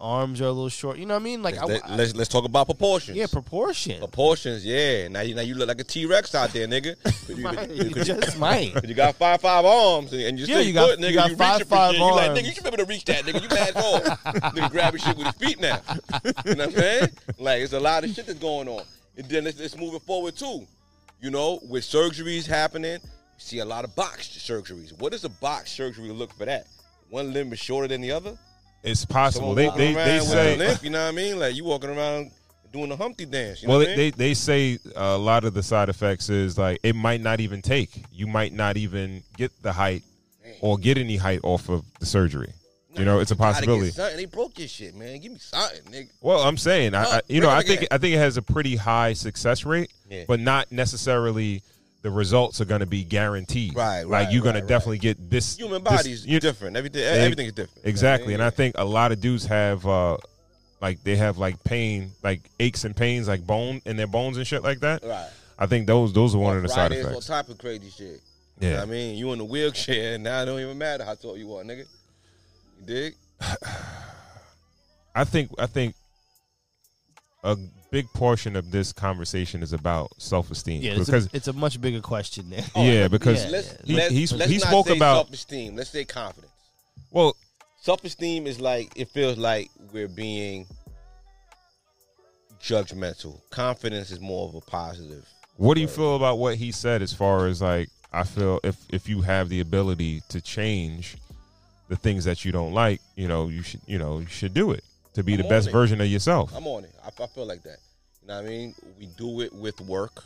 arms 0.00 0.40
are 0.40 0.44
a 0.46 0.52
little 0.52 0.68
short. 0.68 0.98
You 0.98 1.06
know 1.06 1.14
what 1.14 1.20
I 1.20 1.24
mean? 1.24 1.42
Like 1.42 1.58
I, 1.58 1.64
Let, 1.64 1.84
I- 1.88 1.94
let's 1.96 2.14
let's 2.16 2.28
talk 2.28 2.44
about 2.44 2.66
proportions. 2.66 3.16
yeah, 3.16 3.26
proportion. 3.30 3.98
proportions. 3.98 4.64
Yeah. 4.64 5.08
Now 5.08 5.20
you 5.20 5.34
now 5.34 5.42
you 5.42 5.54
look 5.54 5.68
like 5.68 5.80
a 5.80 5.84
T 5.84 6.06
Rex 6.06 6.34
out 6.34 6.50
there, 6.52 6.66
nigga. 6.66 6.96
you, 7.28 7.74
you 7.74 7.88
you- 7.96 8.04
just 8.04 8.38
might. 8.46 8.72
you 8.88 8.94
got 8.94 9.14
five 9.16 9.40
five 9.40 9.64
arms 9.64 10.12
and, 10.12 10.22
and 10.22 10.38
you 10.38 10.46
Yeah, 10.46 10.54
still 10.56 10.66
you 10.66 10.72
got- 10.72 10.90
put, 10.90 10.98
nigga. 11.00 11.08
you 11.10 11.14
got 11.14 11.30
you 11.30 11.36
five, 11.36 11.62
five 11.68 11.90
shit. 11.92 12.00
You 12.00 12.10
like, 12.12 12.28
arms. 12.30 12.40
nigga, 12.40 12.44
you 12.46 12.52
should 12.52 12.62
be 12.64 12.68
able 12.68 12.76
to 12.78 12.84
reach 12.86 13.04
that, 13.04 13.24
nigga. 13.24 13.42
You 13.42 13.48
mad 13.48 13.74
tall. 13.74 14.00
nigga 14.52 14.70
grabbing 14.70 15.00
shit 15.00 15.16
with 15.16 15.26
his 15.26 15.36
feet 15.36 15.60
now. 15.60 15.80
You 16.44 16.54
know 16.54 16.66
what 16.66 16.68
I'm 16.68 16.72
saying? 16.72 17.08
Like 17.38 17.60
it's 17.62 17.72
a 17.72 17.80
lot 17.80 18.04
of 18.04 18.10
shit 18.14 18.26
that's 18.26 18.38
going 18.38 18.68
on. 18.68 18.82
And 19.16 19.26
then 19.28 19.46
it's, 19.46 19.60
it's 19.60 19.76
moving 19.76 20.00
forward 20.00 20.36
too. 20.36 20.66
You 21.20 21.30
know, 21.30 21.60
with 21.68 21.84
surgeries 21.84 22.46
happening, 22.46 22.94
you 22.94 23.00
see 23.36 23.58
a 23.58 23.64
lot 23.64 23.84
of 23.84 23.94
box 23.94 24.28
surgeries. 24.28 24.98
What 24.98 25.12
does 25.12 25.24
a 25.24 25.28
box 25.28 25.70
surgery 25.72 26.08
look 26.08 26.32
for 26.32 26.46
that? 26.46 26.66
One 27.10 27.32
limb 27.34 27.52
is 27.52 27.58
shorter 27.58 27.88
than 27.88 28.00
the 28.00 28.12
other. 28.12 28.38
It's 28.82 29.04
possible. 29.04 29.54
They 29.54 29.68
they, 29.70 29.92
they 29.92 30.20
say 30.20 30.56
limp, 30.56 30.82
you 30.82 30.90
know 30.90 31.02
what 31.02 31.08
I 31.08 31.12
mean? 31.12 31.38
Like 31.38 31.54
you 31.54 31.64
walking 31.64 31.90
around 31.90 32.30
doing 32.72 32.88
the 32.88 32.96
Humpty 32.96 33.26
dance. 33.26 33.62
You 33.62 33.68
know 33.68 33.78
well, 33.78 33.82
I 33.82 33.88
mean? 33.88 33.96
they, 33.96 34.10
they 34.10 34.34
say 34.34 34.78
a 34.96 35.18
lot 35.18 35.44
of 35.44 35.54
the 35.54 35.62
side 35.62 35.88
effects 35.88 36.30
is 36.30 36.56
like 36.56 36.80
it 36.82 36.94
might 36.96 37.20
not 37.20 37.40
even 37.40 37.62
take. 37.62 38.04
You 38.12 38.26
might 38.26 38.52
not 38.52 38.76
even 38.76 39.22
get 39.36 39.50
the 39.62 39.72
height 39.72 40.02
or 40.60 40.78
get 40.78 40.98
any 40.98 41.16
height 41.16 41.40
off 41.42 41.68
of 41.68 41.84
the 41.98 42.06
surgery. 42.06 42.52
You 42.96 43.04
know, 43.04 43.20
it's 43.20 43.30
a 43.30 43.36
possibility. 43.36 43.90
They 43.90 44.24
broke 44.24 44.58
your 44.58 44.66
shit, 44.66 44.96
man. 44.96 45.20
Give 45.20 45.32
me 45.32 45.38
something, 45.38 45.80
nigga. 45.92 46.10
Well, 46.20 46.42
I'm 46.42 46.56
saying, 46.56 46.94
I, 46.94 47.04
I 47.04 47.20
you 47.28 47.40
know, 47.40 47.48
I 47.48 47.62
think 47.62 47.78
again. 47.78 47.88
I 47.92 47.98
think 47.98 48.14
it 48.14 48.18
has 48.18 48.36
a 48.36 48.42
pretty 48.42 48.74
high 48.76 49.12
success 49.12 49.64
rate, 49.64 49.92
Yeah. 50.08 50.24
but 50.26 50.40
not 50.40 50.72
necessarily 50.72 51.62
the 52.02 52.10
results 52.10 52.60
are 52.60 52.64
going 52.64 52.80
to 52.80 52.86
be 52.86 53.04
guaranteed. 53.04 53.74
Right, 53.74 54.04
Like 54.04 54.32
you're 54.32 54.42
going 54.42 54.54
right, 54.54 54.66
to 54.66 54.74
right. 54.74 54.78
definiting 54.80 55.00
get 55.02 55.30
this. 55.30 55.56
Human 55.56 55.82
this- 55.84 55.92
body's 55.92 56.26
you- 56.26 56.40
different. 56.40 56.76
Everything, 56.76 57.02
Ex- 57.02 57.18
everything 57.18 57.46
is 57.46 57.52
different. 57.52 57.86
Exactly, 57.86 58.34
and 58.34 58.42
I 58.42 58.50
think 58.50 58.74
a 58.78 58.84
lot 58.84 59.12
of 59.12 59.20
dudes 59.20 59.44
have 59.46 59.86
uh 59.86 60.16
like 60.80 61.02
they 61.04 61.16
have 61.16 61.36
like 61.36 61.62
pain, 61.62 62.12
like 62.22 62.40
aches 62.58 62.84
and 62.84 62.96
pains, 62.96 63.28
like 63.28 63.46
bone 63.46 63.82
in 63.84 63.96
their 63.98 64.06
bones 64.06 64.38
and 64.38 64.46
shit 64.46 64.62
like 64.62 64.80
that. 64.80 65.04
Right. 65.04 65.28
I 65.58 65.66
think 65.66 65.86
those 65.86 66.12
those 66.14 66.34
are 66.34 66.38
one 66.38 66.56
of 66.56 66.62
the 66.62 66.70
side 66.70 66.92
effects. 66.92 67.14
All 67.14 67.20
type 67.20 67.48
of 67.50 67.58
crazy 67.58 67.90
shit. 67.90 68.20
You 68.60 68.68
know 68.68 68.68
Yeah. 68.68 68.74
what 68.76 68.82
I 68.88 68.90
mean, 68.90 69.16
you 69.18 69.30
in 69.32 69.38
the 69.38 69.44
wheelchair, 69.44 70.14
and 70.14 70.24
now 70.24 70.42
it 70.42 70.46
don't 70.46 70.58
even 70.60 70.78
matter 70.78 71.04
how 71.04 71.14
tall 71.16 71.36
you 71.36 71.54
are, 71.54 71.62
nigga. 71.64 71.84
You 72.80 72.86
dig? 72.86 73.14
I 75.14 75.24
think 75.24 75.50
I 75.58 75.66
think 75.66 75.94
a 77.44 77.56
big 77.90 78.12
portion 78.12 78.56
of 78.56 78.70
this 78.70 78.92
conversation 78.92 79.62
is 79.62 79.72
about 79.72 80.10
self 80.18 80.50
esteem 80.50 80.82
Yeah, 80.82 80.92
it's 80.92 81.06
because 81.06 81.26
a, 81.26 81.36
it's 81.36 81.48
a 81.48 81.52
much 81.52 81.80
bigger 81.80 82.00
question 82.00 82.50
there. 82.50 82.64
Oh, 82.74 82.84
yeah 82.84 83.08
because 83.08 83.44
Yeah. 83.44 83.50
Let's 83.50 83.76
he, 83.84 83.94
let's, 83.94 84.10
he's, 84.12 84.32
let's 84.32 84.50
he 84.50 84.58
not 84.58 84.68
spoke 84.68 84.86
say 84.88 84.96
about 84.96 85.14
self-esteem. 85.16 85.76
Let's 85.76 85.90
say 85.90 86.04
confidence. 86.04 86.52
well 87.10 87.36
Self-esteem 87.82 88.46
is 88.46 88.60
like 88.60 88.92
it 88.96 89.08
feels 89.08 89.38
like 89.38 89.70
we're 89.92 90.08
being 90.08 90.66
judgmental. 92.60 93.40
Confidence 93.50 94.10
is 94.10 94.20
more 94.20 94.48
of 94.48 94.54
a 94.54 94.60
positive. 94.60 95.26
What 95.56 95.74
do 95.74 95.80
you 95.80 95.88
feel 95.88 96.16
about 96.16 96.38
what 96.38 96.56
he 96.56 96.72
said 96.72 97.00
as 97.02 97.12
far 97.12 97.46
as 97.46 97.62
like 97.62 97.88
I 98.12 98.24
feel 98.24 98.60
if 98.64 98.76
if 98.90 99.08
you 99.08 99.22
have 99.22 99.48
the 99.48 99.60
ability 99.60 100.22
to 100.28 100.40
change 100.40 101.16
the 101.88 101.96
things 101.96 102.24
that 102.24 102.44
you 102.44 102.52
don't 102.52 102.72
like, 102.72 103.00
you 103.16 103.26
know, 103.26 103.48
you 103.48 103.62
should 103.62 103.80
you 103.86 103.98
know, 103.98 104.18
you 104.18 104.26
should 104.26 104.54
do 104.54 104.72
it 104.72 104.84
to 105.14 105.22
be 105.22 105.34
I'm 105.34 105.42
the 105.42 105.48
best 105.48 105.68
it. 105.68 105.72
version 105.72 106.00
of 106.00 106.06
yourself. 106.06 106.52
I'm 106.54 106.66
on 106.66 106.84
it. 106.84 106.94
I, 107.04 107.08
I 107.22 107.26
feel 107.26 107.46
like 107.46 107.62
that. 107.64 107.78
You 108.22 108.28
know 108.28 108.36
what 108.36 108.44
I 108.44 108.48
mean? 108.48 108.74
We 108.98 109.06
do 109.06 109.40
it 109.40 109.52
with 109.52 109.80
work. 109.80 110.24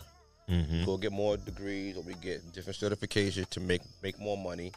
Mhm. 0.48 0.84
Go 0.84 0.96
get 0.98 1.12
more 1.12 1.36
degrees, 1.38 1.96
or 1.96 2.02
we 2.02 2.14
get 2.14 2.52
different 2.52 2.78
certifications 2.78 3.48
to 3.50 3.60
make 3.60 3.80
make 4.02 4.18
more 4.20 4.36
money. 4.36 4.72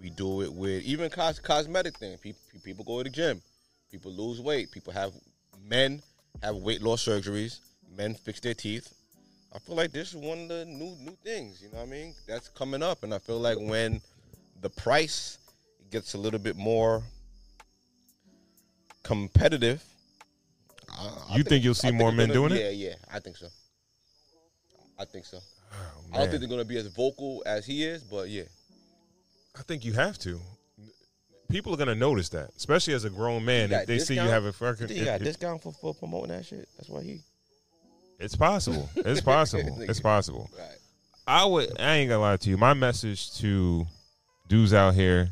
We 0.00 0.10
do 0.10 0.42
it 0.42 0.52
with 0.52 0.82
even 0.82 1.10
cos- 1.10 1.38
cosmetic 1.40 1.98
thing. 1.98 2.16
People 2.18 2.40
people 2.62 2.84
go 2.84 2.98
to 3.02 3.04
the 3.04 3.10
gym. 3.14 3.42
People 3.90 4.12
lose 4.12 4.40
weight. 4.40 4.70
People 4.72 4.92
have 4.94 5.12
men 5.68 6.00
have 6.42 6.56
weight 6.56 6.80
loss 6.82 7.04
surgeries. 7.06 7.58
Men 7.96 8.14
fix 8.14 8.40
their 8.40 8.54
teeth. 8.54 8.92
I 9.54 9.58
feel 9.58 9.76
like 9.76 9.92
this 9.92 10.08
is 10.14 10.16
one 10.16 10.38
of 10.42 10.48
the 10.48 10.64
new 10.64 10.96
new 11.00 11.16
things. 11.22 11.60
You 11.62 11.68
know 11.70 11.78
what 11.78 11.88
I 11.88 11.90
mean? 11.90 12.14
That's 12.26 12.48
coming 12.48 12.82
up, 12.82 13.02
and 13.04 13.12
I 13.12 13.18
feel 13.18 13.38
like 13.38 13.58
when 13.58 14.00
the 14.62 14.70
price 14.70 15.38
gets 15.90 16.14
a 16.14 16.18
little 16.18 16.40
bit 16.40 16.56
more 16.56 17.02
competitive, 19.04 19.82
I- 20.90 21.26
I 21.30 21.36
You 21.36 21.44
think 21.44 21.62
you'll 21.64 21.74
see 21.74 21.88
I 21.88 21.92
more 21.92 22.10
men 22.12 22.28
gonna- 22.28 22.34
doing 22.48 22.52
it? 22.52 22.60
Yeah, 22.74 22.88
yeah, 22.90 22.94
I 23.12 23.20
think 23.20 23.36
so. 23.36 23.48
I 24.98 25.04
think 25.04 25.24
so. 25.26 25.38
Oh, 25.72 25.76
I 26.12 26.18
don't 26.18 26.28
think 26.28 26.40
they're 26.40 26.48
gonna 26.48 26.64
be 26.64 26.76
as 26.76 26.86
vocal 26.88 27.42
as 27.46 27.66
he 27.66 27.84
is, 27.84 28.02
but 28.04 28.28
yeah. 28.28 28.44
I 29.58 29.62
think 29.62 29.84
you 29.84 29.92
have 29.92 30.18
to. 30.20 30.40
People 31.48 31.74
are 31.74 31.76
gonna 31.76 31.94
notice 31.94 32.28
that, 32.30 32.50
especially 32.56 32.94
as 32.94 33.04
a 33.04 33.10
grown 33.10 33.44
man. 33.44 33.72
If 33.72 33.86
they 33.86 33.98
see 33.98 34.14
you 34.14 34.20
have 34.20 34.44
a 34.44 34.52
fucking, 34.52 34.88
You 34.88 34.94
think 34.94 35.04
got 35.06 35.20
discount 35.20 35.62
for, 35.62 35.72
for 35.72 35.94
promoting 35.94 36.30
that 36.30 36.46
shit. 36.46 36.68
That's 36.76 36.88
why 36.88 37.02
he. 37.02 37.20
it's 38.18 38.36
possible. 38.36 38.88
It's 38.96 39.20
possible. 39.32 39.80
it's 39.82 40.00
possible. 40.00 40.48
Right. 40.56 40.78
I 41.26 41.44
would. 41.44 41.78
I 41.80 41.96
ain't 41.96 42.08
gonna 42.08 42.20
lie 42.20 42.36
to 42.36 42.50
you. 42.50 42.56
My 42.56 42.74
message 42.74 43.32
to 43.38 43.86
dudes 44.48 44.72
out 44.72 44.94
here, 44.94 45.30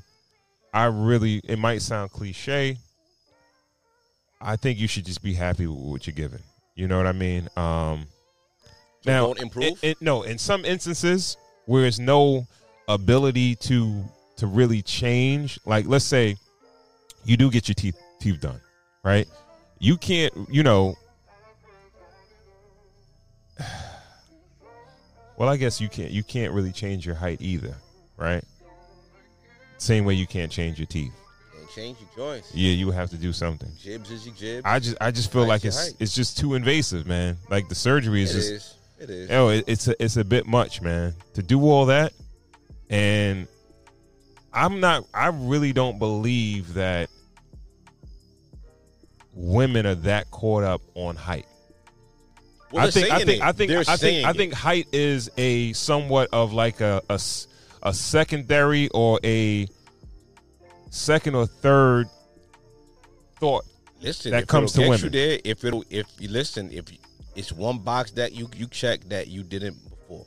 I 0.74 0.84
really. 0.86 1.40
It 1.44 1.58
might 1.58 1.82
sound 1.82 2.10
cliche. 2.10 2.78
I 4.42 4.56
think 4.56 4.78
you 4.78 4.88
should 4.88 5.04
just 5.06 5.22
be 5.22 5.34
happy 5.34 5.66
with 5.66 5.78
what 5.78 6.06
you're 6.06 6.14
given. 6.14 6.40
You 6.74 6.88
know 6.88 6.96
what 6.96 7.06
I 7.06 7.12
mean? 7.12 7.48
Um, 7.56 8.06
So 9.04 9.10
now, 9.10 9.26
don't 9.26 9.40
improve? 9.40 9.64
it- 9.64 9.78
it- 9.82 10.02
no, 10.02 10.22
in 10.22 10.38
some 10.38 10.64
instances 10.64 11.36
where 11.66 11.82
there's 11.82 12.00
no 12.00 12.46
ability 12.88 13.54
to 13.56 14.04
to 14.36 14.46
really 14.48 14.82
change, 14.82 15.60
like 15.64 15.86
let's 15.86 16.04
say 16.04 16.36
you 17.24 17.36
do 17.36 17.50
get 17.50 17.68
your 17.68 17.74
teeth 17.74 17.96
teeth 18.20 18.40
done, 18.40 18.60
right? 19.04 19.28
You 19.78 19.96
can't, 19.96 20.32
you 20.50 20.62
know. 20.62 20.96
Well, 25.38 25.48
I 25.48 25.56
guess 25.56 25.80
you 25.80 25.88
can't. 25.88 26.10
You 26.10 26.22
can't 26.22 26.52
really 26.52 26.70
change 26.70 27.04
your 27.04 27.14
height 27.16 27.38
either, 27.40 27.74
right? 28.16 28.44
Same 29.78 30.04
way 30.04 30.14
you 30.14 30.26
can't 30.26 30.52
change 30.52 30.78
your 30.78 30.86
teeth. 30.86 31.12
Change 31.74 31.98
your 32.00 32.08
joints. 32.16 32.54
Yeah, 32.54 32.72
you 32.72 32.90
have 32.90 33.10
to 33.10 33.16
do 33.16 33.32
something. 33.32 33.70
Jibs 33.80 34.10
is 34.10 34.26
your 34.26 34.34
jibs. 34.34 34.62
I 34.66 34.78
just, 34.78 34.96
I 35.00 35.10
just 35.10 35.32
feel 35.32 35.42
Height 35.42 35.48
like 35.48 35.64
it's, 35.64 35.86
height. 35.88 35.96
it's 36.00 36.14
just 36.14 36.36
too 36.38 36.54
invasive, 36.54 37.06
man. 37.06 37.38
Like 37.48 37.68
the 37.68 37.74
surgery 37.74 38.20
It 38.22 38.24
is 38.24 38.32
just, 38.34 38.50
is. 38.50 38.76
It 38.98 39.10
is. 39.10 39.30
Oh, 39.30 39.48
it, 39.48 39.64
it's 39.66 39.88
a 39.88 40.02
it's 40.02 40.16
a 40.16 40.24
bit 40.24 40.46
much, 40.46 40.82
man. 40.82 41.14
To 41.34 41.42
do 41.42 41.60
all 41.62 41.86
that, 41.86 42.12
and 42.90 43.48
I'm 44.52 44.80
not. 44.80 45.04
I 45.14 45.28
really 45.28 45.72
don't 45.72 45.98
believe 45.98 46.74
that 46.74 47.08
women 49.34 49.86
are 49.86 49.94
that 49.94 50.30
caught 50.30 50.64
up 50.64 50.82
on 50.94 51.16
height. 51.16 51.46
Well, 52.70 52.86
I 52.86 52.90
think 52.90 53.10
I 53.10 53.18
think 53.18 53.30
it. 53.30 53.42
I 53.42 53.52
think 53.52 53.70
They're 53.70 53.80
I 53.80 53.84
think 53.84 53.98
saying 53.98 54.24
I 54.26 54.32
think 54.34 54.52
height 54.52 54.86
is 54.92 55.30
a 55.36 55.72
somewhat 55.72 56.28
of 56.32 56.52
like 56.52 56.80
a, 56.80 57.02
a 57.82 57.92
secondary 57.92 58.88
or 58.90 59.18
a 59.24 59.66
second 60.92 61.34
or 61.34 61.46
third 61.46 62.06
thought 63.40 63.64
Listen, 64.00 64.32
that 64.32 64.46
comes 64.46 64.72
to 64.72 64.80
it'll 64.82 64.90
women. 64.90 65.10
get 65.10 65.14
you 65.14 65.28
there, 65.28 65.38
if 65.44 65.64
it'll, 65.64 65.84
if 65.90 66.06
you 66.18 66.28
listen, 66.28 66.70
if 66.72 66.92
you, 66.92 66.98
it's 67.34 67.50
one 67.52 67.78
box 67.78 68.10
that 68.12 68.32
you 68.32 68.48
you 68.56 68.66
check 68.66 69.00
that 69.08 69.28
you 69.28 69.42
didn't 69.42 69.76
before, 69.88 70.26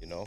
you 0.00 0.06
know. 0.06 0.26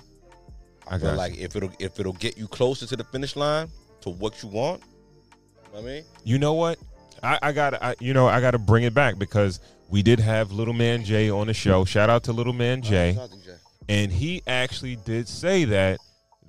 I, 0.88 0.96
I 0.96 1.00
feel 1.00 1.08
got 1.08 1.12
you. 1.12 1.18
like 1.18 1.38
if 1.38 1.56
it'll 1.56 1.72
if 1.80 2.00
it'll 2.00 2.14
get 2.14 2.38
you 2.38 2.48
closer 2.48 2.86
to 2.88 2.96
the 2.96 3.04
finish 3.06 3.36
line 3.36 3.70
to 4.02 4.10
what 4.10 4.42
you 4.44 4.50
want, 4.50 4.82
you 4.82 5.64
know 5.64 5.72
what 5.72 5.80
I 5.80 5.86
mean, 5.86 6.04
You 6.24 6.38
know 6.40 6.54
what? 6.54 6.80
I, 7.24 7.40
I 7.42 7.52
got 7.52 7.70
to 7.72 7.96
you 8.00 8.14
know 8.14 8.28
I 8.28 8.42
got 8.42 8.52
to 8.52 8.60
bring 8.60 8.84
it 8.84 8.94
back 8.94 9.18
because 9.18 9.60
we 9.90 10.02
did 10.04 10.20
have 10.20 10.52
Little 10.52 10.74
Man 10.74 11.04
Jay 11.06 11.30
on 11.30 11.48
the 11.48 11.54
show. 11.54 11.86
Shout 11.86 12.10
out 12.10 12.24
to 12.26 12.34
Little 12.34 12.54
Man 12.54 12.82
Jay, 12.82 13.14
Shout 13.14 13.24
out 13.24 13.32
to 13.32 13.46
Jay. 13.46 13.56
and 13.90 14.12
he 14.12 14.42
actually 14.48 14.98
did 14.98 15.28
say 15.30 15.64
that 15.66 16.00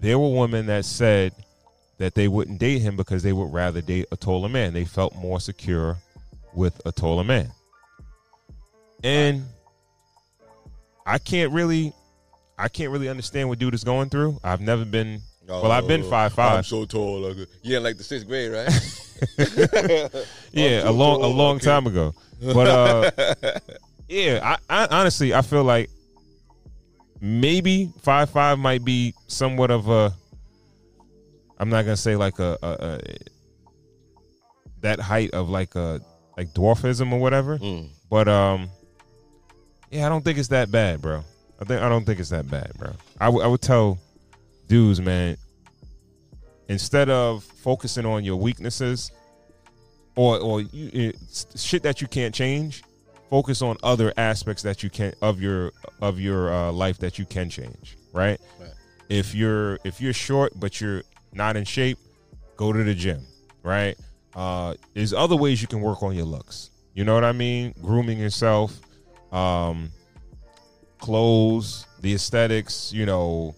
there 0.01 0.19
were 0.19 0.29
women 0.31 0.67
that 0.67 0.85
said 0.85 1.33
that 1.99 2.15
they 2.15 2.29
wouldn't 2.29 2.59
date 2.59 2.79
him 2.79 2.97
because 2.97 3.23
they 3.23 3.33
would 3.33 3.53
rather 3.53 3.81
date 3.81 4.07
a 4.11 4.17
taller 4.17 4.49
man. 4.49 4.73
They 4.73 4.85
felt 4.85 5.15
more 5.17 5.41
secure 5.41 5.99
with 6.55 6.81
a 6.87 6.93
taller 6.93 7.25
man. 7.25 7.51
And 9.05 9.45
I 11.07 11.19
can't 11.19 11.53
really 11.53 11.93
I 12.57 12.69
can't 12.69 12.91
really 12.91 13.09
understand 13.09 13.49
what 13.49 13.59
dude 13.59 13.75
is 13.75 13.85
going 13.85 14.11
through. 14.11 14.39
I've 14.43 14.61
never 14.61 14.85
been 14.85 15.21
well, 15.47 15.73
I've 15.73 15.89
been 15.89 16.03
five 16.05 16.33
five. 16.35 16.59
I'm 16.59 16.63
so 16.63 16.85
tall. 16.85 17.21
Like, 17.21 17.49
yeah, 17.63 17.79
like 17.79 17.97
the 17.97 18.05
sixth 18.05 18.27
grade, 18.27 18.53
right? 18.53 18.69
yeah, 20.53 20.81
a 20.81 20.83
so 20.83 20.93
long 20.93 21.23
a 21.23 21.27
long 21.27 21.57
okay. 21.57 21.65
time 21.65 21.87
ago. 21.87 22.15
But 22.41 22.67
uh 22.67 23.51
yeah, 24.09 24.57
I, 24.69 24.85
I 24.85 25.01
honestly 25.01 25.35
I 25.35 25.43
feel 25.43 25.65
like 25.65 25.91
maybe 27.21 27.91
five 28.03 28.31
five 28.31 28.59
might 28.59 28.85
be 28.85 29.15
somewhat 29.27 29.71
of 29.71 29.89
a 29.89 30.13
I'm 31.59 31.69
not 31.69 31.83
gonna 31.85 31.97
say 31.97 32.17
like 32.17 32.39
a, 32.39 32.57
a, 32.63 32.69
a 32.69 33.01
that 34.81 35.01
height 35.01 35.31
of 35.33 35.49
like 35.49 35.75
a 35.75 36.01
like 36.37 36.49
dwarfism 36.55 37.13
or 37.13 37.19
whatever. 37.19 37.59
Mm. 37.59 37.91
But 38.09 38.29
um 38.29 38.71
yeah, 39.91 40.07
I 40.07 40.09
don't 40.09 40.23
think 40.25 40.39
it's 40.39 40.49
that 40.49 40.71
bad, 40.71 41.01
bro. 41.01 41.25
I 41.61 41.65
think 41.65 41.83
I 41.83 41.89
don't 41.89 42.05
think 42.05 42.21
it's 42.21 42.31
that 42.31 42.49
bad, 42.51 42.73
bro. 42.79 42.93
I, 43.21 43.27
w- 43.27 43.45
I 43.45 43.49
would 43.49 43.63
tell 43.63 43.99
dudes, 44.69 45.01
man, 45.01 45.37
instead 46.69 47.09
of 47.09 47.43
focusing 47.43 48.07
on 48.07 48.25
your 48.25 48.37
weaknesses 48.37 49.11
or 50.15 50.39
or 50.39 50.61
you, 50.61 51.13
shit 51.57 51.83
that 51.83 52.01
you 52.01 52.07
can't 52.07 52.35
change, 52.35 52.85
focus 53.31 53.63
on 53.63 53.77
other 53.83 54.13
aspects 54.17 54.63
that 54.63 54.83
you 54.83 54.91
can 54.91 55.15
of 55.23 55.41
your 55.41 55.73
of 56.01 56.21
your 56.21 56.53
uh, 56.53 56.71
life 56.71 56.99
that 56.99 57.19
you 57.19 57.25
can 57.25 57.51
change. 57.51 57.97
Right? 58.13 58.41
Right. 58.61 58.71
If 59.09 59.35
you're 59.35 59.79
if 59.85 60.01
you're 60.01 60.13
short 60.13 60.53
but 60.61 60.81
you're 60.81 61.03
not 61.33 61.57
in 61.57 61.65
shape, 61.65 61.99
go 62.57 62.73
to 62.73 62.83
the 62.83 62.95
gym. 62.95 63.23
Right? 63.63 63.97
Uh, 64.35 64.75
there's 64.95 65.13
other 65.13 65.37
ways 65.37 65.61
you 65.61 65.69
can 65.69 65.81
work 65.81 66.03
on 66.03 66.15
your 66.15 66.25
looks. 66.25 66.71
You 66.95 67.05
know 67.05 67.15
what 67.15 67.25
I 67.25 67.33
mean? 67.33 67.75
Grooming 67.83 68.19
yourself, 68.19 68.79
um, 69.33 69.91
clothes, 70.99 71.87
the 72.01 72.15
aesthetics. 72.15 72.93
You 72.93 73.07
know, 73.07 73.55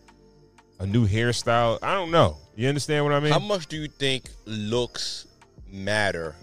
a 0.79 0.87
new 0.87 1.07
hairstyle. 1.07 1.79
I 1.83 1.95
don't 1.95 2.11
know. 2.11 2.37
You 2.57 2.69
understand 2.69 3.05
what 3.05 3.15
I 3.15 3.21
mean? 3.21 3.33
How 3.33 3.39
much 3.39 3.67
do 3.67 3.77
you 3.77 3.89
think 3.89 4.31
looks 4.45 5.27
matter 5.71 6.35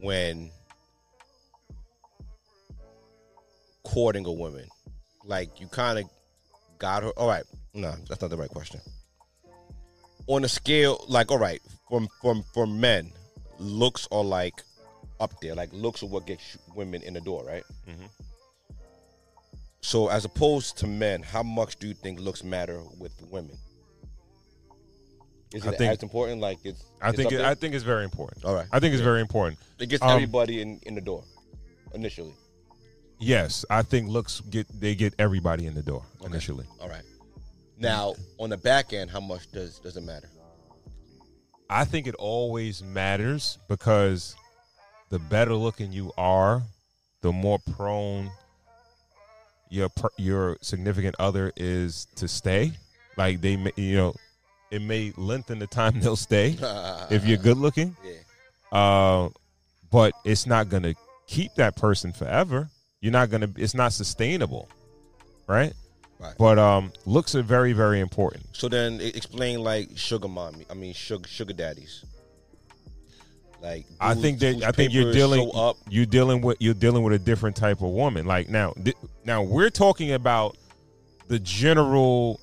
when 0.00 0.50
courting 3.84 4.26
a 4.26 4.32
woman? 4.32 4.66
Like 5.24 5.60
you 5.60 5.68
kind 5.68 5.98
of 5.98 6.04
got 6.78 7.02
her. 7.02 7.10
All 7.10 7.28
right, 7.28 7.44
no, 7.74 7.94
that's 8.08 8.20
not 8.20 8.30
the 8.30 8.36
right 8.36 8.50
question. 8.50 8.80
On 10.28 10.44
a 10.44 10.48
scale, 10.48 11.04
like 11.08 11.30
all 11.30 11.38
right, 11.38 11.60
from 11.88 12.08
from 12.20 12.42
for 12.54 12.66
men, 12.66 13.10
looks 13.58 14.06
are 14.12 14.24
like 14.24 14.62
up 15.20 15.32
there. 15.40 15.54
Like 15.54 15.70
looks 15.72 16.02
are 16.02 16.06
what 16.06 16.26
gets 16.26 16.56
women 16.74 17.02
in 17.02 17.14
the 17.14 17.20
door, 17.20 17.44
right? 17.44 17.64
Mhm. 17.88 18.08
So 19.80 20.08
as 20.08 20.24
opposed 20.24 20.78
to 20.78 20.86
men, 20.86 21.22
how 21.22 21.42
much 21.42 21.76
do 21.76 21.88
you 21.88 21.94
think 21.94 22.20
looks 22.20 22.44
matter 22.44 22.80
with 22.98 23.12
women? 23.30 23.58
Is 25.52 25.66
I 25.66 25.70
it 25.72 25.78
think- 25.78 25.92
as 25.92 26.02
important? 26.02 26.40
Like 26.40 26.58
it's. 26.64 26.82
I 27.00 27.08
it's 27.08 27.16
think 27.16 27.32
it. 27.32 27.40
I 27.40 27.54
think 27.54 27.74
it's 27.74 27.84
very 27.84 28.04
important. 28.04 28.44
All 28.44 28.54
right. 28.54 28.66
I 28.72 28.78
think 28.80 28.94
it's 28.94 29.00
Yeah. 29.00 29.04
very 29.04 29.20
important. 29.20 29.58
It 29.78 29.86
gets 29.88 30.02
Um, 30.02 30.10
everybody 30.10 30.62
in, 30.62 30.78
in 30.86 30.94
the 30.94 31.00
door 31.00 31.24
initially. 31.94 32.34
Yes, 33.18 33.64
I 33.70 33.82
think 33.82 34.08
looks 34.08 34.40
get 34.50 34.66
they 34.80 34.94
get 34.94 35.14
everybody 35.18 35.66
in 35.66 35.74
the 35.74 35.82
door 35.82 36.04
Okay. 36.20 36.26
initially. 36.26 36.66
All 36.80 36.88
right. 36.88 37.02
Now 37.82 38.14
on 38.38 38.50
the 38.50 38.56
back 38.56 38.92
end, 38.92 39.10
how 39.10 39.20
much 39.20 39.50
does 39.50 39.78
does 39.80 39.96
it 39.96 40.02
matter? 40.02 40.28
I 41.68 41.84
think 41.84 42.06
it 42.06 42.14
always 42.16 42.82
matters 42.82 43.58
because 43.68 44.36
the 45.08 45.18
better 45.18 45.54
looking 45.54 45.92
you 45.92 46.12
are, 46.16 46.62
the 47.22 47.32
more 47.32 47.58
prone 47.76 48.30
your 49.68 49.88
your 50.16 50.58
significant 50.60 51.16
other 51.18 51.52
is 51.56 52.06
to 52.16 52.28
stay. 52.28 52.72
Like 53.16 53.40
they, 53.40 53.56
may, 53.56 53.72
you 53.76 53.96
know, 53.96 54.14
it 54.70 54.82
may 54.82 55.12
lengthen 55.16 55.58
the 55.58 55.66
time 55.66 56.00
they'll 56.00 56.16
stay 56.16 56.56
if 57.10 57.24
you're 57.26 57.38
good 57.48 57.56
looking. 57.56 57.96
Yeah. 58.04 58.78
Uh, 58.78 59.28
but 59.90 60.14
it's 60.24 60.46
not 60.46 60.68
gonna 60.68 60.94
keep 61.26 61.54
that 61.56 61.76
person 61.76 62.12
forever. 62.12 62.70
You're 63.00 63.12
not 63.12 63.30
gonna. 63.30 63.50
It's 63.56 63.74
not 63.74 63.92
sustainable, 63.92 64.68
right? 65.48 65.72
Right. 66.22 66.34
But 66.38 66.58
um, 66.58 66.92
looks 67.04 67.34
are 67.34 67.42
very, 67.42 67.72
very 67.72 67.98
important. 67.98 68.46
So 68.52 68.68
then 68.68 69.00
explain 69.00 69.60
like 69.62 69.90
sugar 69.96 70.28
mommy. 70.28 70.64
I 70.70 70.74
mean 70.74 70.94
sugar 70.94 71.28
sugar 71.28 71.52
daddies. 71.52 72.04
Like 73.60 73.86
I 74.00 74.14
think 74.14 74.38
that 74.40 74.62
I 74.62 74.70
think 74.72 74.92
you're 74.92 75.12
dealing 75.12 75.50
up. 75.54 75.76
you're 75.88 76.06
dealing 76.06 76.40
with 76.42 76.58
you're 76.60 76.74
dealing 76.74 77.02
with 77.02 77.12
a 77.12 77.18
different 77.18 77.56
type 77.56 77.78
of 77.82 77.90
woman. 77.90 78.26
Like 78.26 78.48
now, 78.48 78.72
th- 78.72 78.96
now 79.24 79.42
we're 79.42 79.70
talking 79.70 80.12
about 80.12 80.56
the 81.28 81.38
general, 81.38 82.40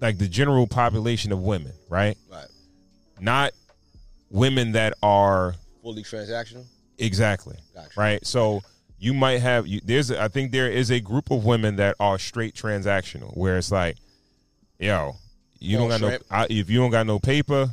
like 0.00 0.18
the 0.18 0.28
general 0.28 0.66
population 0.66 1.30
of 1.32 1.40
women, 1.40 1.72
right? 1.90 2.16
Right. 2.30 2.46
Not 3.20 3.52
women 4.30 4.72
that 4.72 4.94
are 5.02 5.54
Fully 5.82 6.02
transactional. 6.02 6.64
exactly 6.98 7.56
Gotcha. 7.74 7.90
right. 8.00 8.26
So 8.26 8.62
you 9.00 9.14
might 9.14 9.38
have 9.40 9.66
you, 9.66 9.80
there's 9.82 10.10
a, 10.10 10.22
I 10.22 10.28
think 10.28 10.52
there 10.52 10.70
is 10.70 10.90
a 10.90 11.00
group 11.00 11.30
of 11.30 11.44
women 11.44 11.76
that 11.76 11.96
are 11.98 12.18
straight 12.18 12.54
transactional, 12.54 13.36
where 13.36 13.56
it's 13.58 13.72
like, 13.72 13.96
yo, 14.78 15.16
you 15.58 15.78
don't 15.78 15.88
got 15.88 15.98
shrimp. 16.00 16.24
no 16.30 16.36
I, 16.36 16.46
if 16.50 16.70
you 16.70 16.78
don't 16.78 16.90
got 16.90 17.06
no 17.06 17.18
paper, 17.18 17.70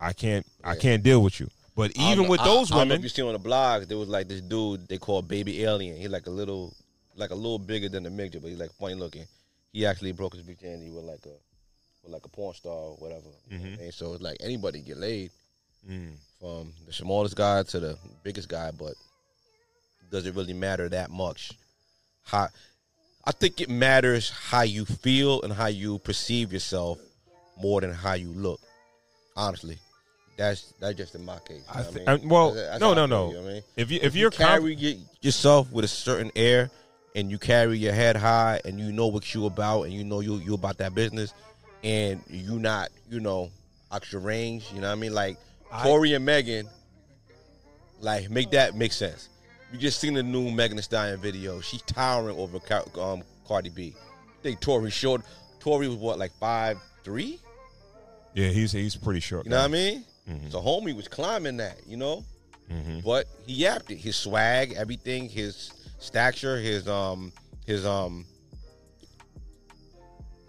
I 0.00 0.12
can't 0.12 0.46
I 0.64 0.74
can't 0.76 1.02
deal 1.02 1.22
with 1.22 1.38
you. 1.40 1.48
But 1.76 1.92
even 1.96 2.28
with 2.28 2.42
those 2.42 2.72
I, 2.72 2.78
women, 2.78 2.96
if 2.98 3.02
you 3.02 3.08
see 3.08 3.22
on 3.22 3.32
the 3.32 3.38
blogs, 3.38 3.86
there 3.88 3.96
was 3.98 4.08
like 4.08 4.28
this 4.28 4.40
dude 4.40 4.88
they 4.88 4.98
call 4.98 5.22
Baby 5.22 5.62
Alien. 5.64 5.96
He's 5.96 6.08
like 6.10 6.26
a 6.26 6.30
little, 6.30 6.74
like 7.16 7.30
a 7.30 7.34
little 7.34 7.58
bigger 7.58 7.88
than 7.88 8.02
the 8.02 8.10
midget, 8.10 8.42
but 8.42 8.48
he's 8.48 8.58
like 8.58 8.72
funny 8.72 8.94
looking. 8.94 9.26
He 9.72 9.86
actually 9.86 10.12
broke 10.12 10.34
his 10.34 10.42
virginity 10.42 10.90
with 10.90 11.04
like 11.04 11.24
a, 11.26 11.36
with 12.02 12.12
like 12.12 12.24
a 12.24 12.28
porn 12.28 12.54
star 12.54 12.72
or 12.72 12.96
whatever. 12.96 13.28
You 13.50 13.58
know 13.58 13.64
what 13.70 13.78
I 13.78 13.82
mean? 13.82 13.92
So 13.92 14.12
it's 14.14 14.22
like 14.22 14.36
anybody 14.40 14.80
get 14.80 14.96
laid, 14.98 15.30
Mm. 15.90 16.10
from 16.38 16.72
the 16.86 16.92
smallest 16.92 17.36
guy 17.36 17.62
to 17.62 17.80
the 17.80 17.96
biggest 18.22 18.50
guy, 18.50 18.70
but 18.70 18.92
does 20.10 20.26
it 20.26 20.34
really 20.34 20.52
matter 20.54 20.88
that 20.88 21.10
much? 21.10 21.52
How? 22.24 22.48
I 23.24 23.32
think 23.32 23.60
it 23.60 23.68
matters 23.68 24.30
how 24.30 24.62
you 24.62 24.84
feel 24.84 25.42
and 25.42 25.52
how 25.52 25.66
you 25.66 25.98
perceive 25.98 26.52
yourself 26.52 26.98
more 27.60 27.80
than 27.80 27.92
how 27.92 28.14
you 28.14 28.30
look. 28.30 28.60
Honestly, 29.36 29.78
that's 30.36 30.72
that's 30.80 30.96
just 30.96 31.14
in 31.14 31.24
my 31.24 31.38
case. 31.40 31.62
you 31.66 31.74
I 31.74 31.78
know 31.82 31.84
what 31.84 31.94
thi- 31.94 32.04
uh, 32.06 32.16
mean? 32.18 32.28
Well, 32.28 32.50
That's- 32.52 32.70
that's 32.70 32.80
no, 32.80 32.92
I 32.92 32.94
no, 32.94 33.06
no. 33.06 33.30
you 33.32 33.38
I 33.40 33.52
mean? 33.52 33.62
If 33.76 33.90
you 33.90 33.96
if, 33.98 34.04
If 34.06 34.14
you 34.14 34.20
you're 34.22 34.30
carry 34.30 34.76
y- 34.76 34.98
yourself 35.20 35.70
with 35.70 35.84
a 35.84 35.88
certain 35.88 36.30
air 36.34 36.70
and 37.14 37.30
you 37.30 37.38
carry 37.38 37.78
your 37.78 37.92
head 37.92 38.16
high 38.16 38.60
and 38.64 38.78
you 38.80 38.92
know 38.92 39.06
what 39.08 39.34
you 39.34 39.46
about 39.46 39.82
and 39.82 39.92
you 39.92 40.04
know 40.04 40.20
you 40.20 40.36
you 40.36 40.54
about 40.54 40.78
that 40.78 40.94
business 40.94 41.34
and 41.84 42.22
you 42.28 42.58
not 42.58 42.88
you 43.10 43.20
know 43.20 43.50
your 44.12 44.20
range, 44.20 44.64
you 44.72 44.80
know 44.80 44.86
what 44.88 44.92
I 44.96 45.00
mean? 45.00 45.12
Like 45.14 45.36
I- 45.70 45.82
and 46.14 46.24
Megan, 46.24 46.68
like 48.00 48.30
make 48.30 48.50
that 48.52 48.74
make 48.74 48.92
sense. 48.92 49.28
You 49.72 49.78
just 49.78 50.00
seen 50.00 50.14
the 50.14 50.22
new 50.22 50.50
Megan 50.50 50.76
Thee 50.76 50.82
Stallion 50.82 51.20
video. 51.20 51.60
She's 51.60 51.82
towering 51.82 52.36
over 52.36 52.58
um, 53.00 53.22
Cardi 53.46 53.70
B. 53.70 53.94
I 53.96 54.42
think 54.42 54.60
Tory 54.60 54.90
short. 54.90 55.22
Tory 55.60 55.86
was 55.88 55.96
what 55.96 56.18
like 56.18 56.32
five 56.40 56.78
three. 57.04 57.38
yeah, 58.34 58.48
he's 58.48 58.72
he's 58.72 58.96
pretty 58.96 59.20
short. 59.20 59.44
You 59.46 59.50
know 59.50 59.58
what 59.58 59.64
I 59.64 59.68
mean? 59.68 60.04
Mhm. 60.28 60.50
So 60.50 60.60
homie 60.60 60.94
was 60.96 61.08
climbing 61.08 61.56
that, 61.58 61.78
you 61.86 61.96
know. 61.96 62.24
Mhm. 62.70 63.04
But 63.04 63.26
he 63.46 63.54
yapped 63.54 63.90
it. 63.90 63.96
His 63.98 64.16
swag, 64.16 64.72
everything, 64.76 65.28
his 65.28 65.72
stature, 65.98 66.58
his 66.58 66.88
um, 66.88 67.32
his 67.66 67.84
um, 67.86 68.24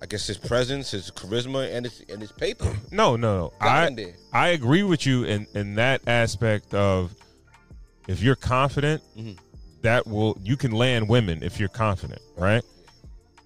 I 0.02 0.06
guess 0.08 0.26
his 0.26 0.38
presence, 0.38 0.92
his 0.92 1.12
charisma, 1.12 1.72
and 1.76 1.86
his 1.86 2.04
and 2.10 2.22
his 2.22 2.32
paper. 2.32 2.74
No, 2.92 3.16
no, 3.16 3.38
no. 3.38 3.54
I. 3.62 4.14
I 4.34 4.48
agree 4.50 4.84
with 4.84 5.06
you 5.06 5.24
in 5.26 5.46
in 5.54 5.76
that 5.76 6.02
aspect 6.08 6.74
of 6.74 7.14
if 8.12 8.22
you're 8.22 8.36
confident, 8.36 9.02
Mhm. 9.18 9.38
that 9.82 10.06
will 10.08 10.38
you 10.44 10.56
can 10.58 10.72
land 10.72 11.08
women 11.10 11.42
if 11.44 11.60
you're 11.60 11.70
confident, 11.70 12.22
right? 12.38 12.64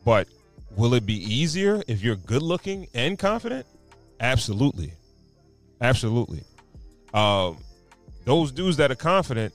But 0.04 0.28
will 0.76 0.94
it 0.94 1.06
be 1.06 1.16
easier 1.16 1.84
if 1.88 2.02
you're 2.02 2.16
good 2.16 2.42
looking 2.42 2.88
and 2.94 3.18
confident? 3.18 3.66
Absolutely, 4.20 4.94
absolutely. 5.82 6.44
Um, 7.14 7.58
those 8.26 8.52
dudes 8.52 8.78
that 8.78 8.92
are 8.92 8.96
confident, 8.96 9.54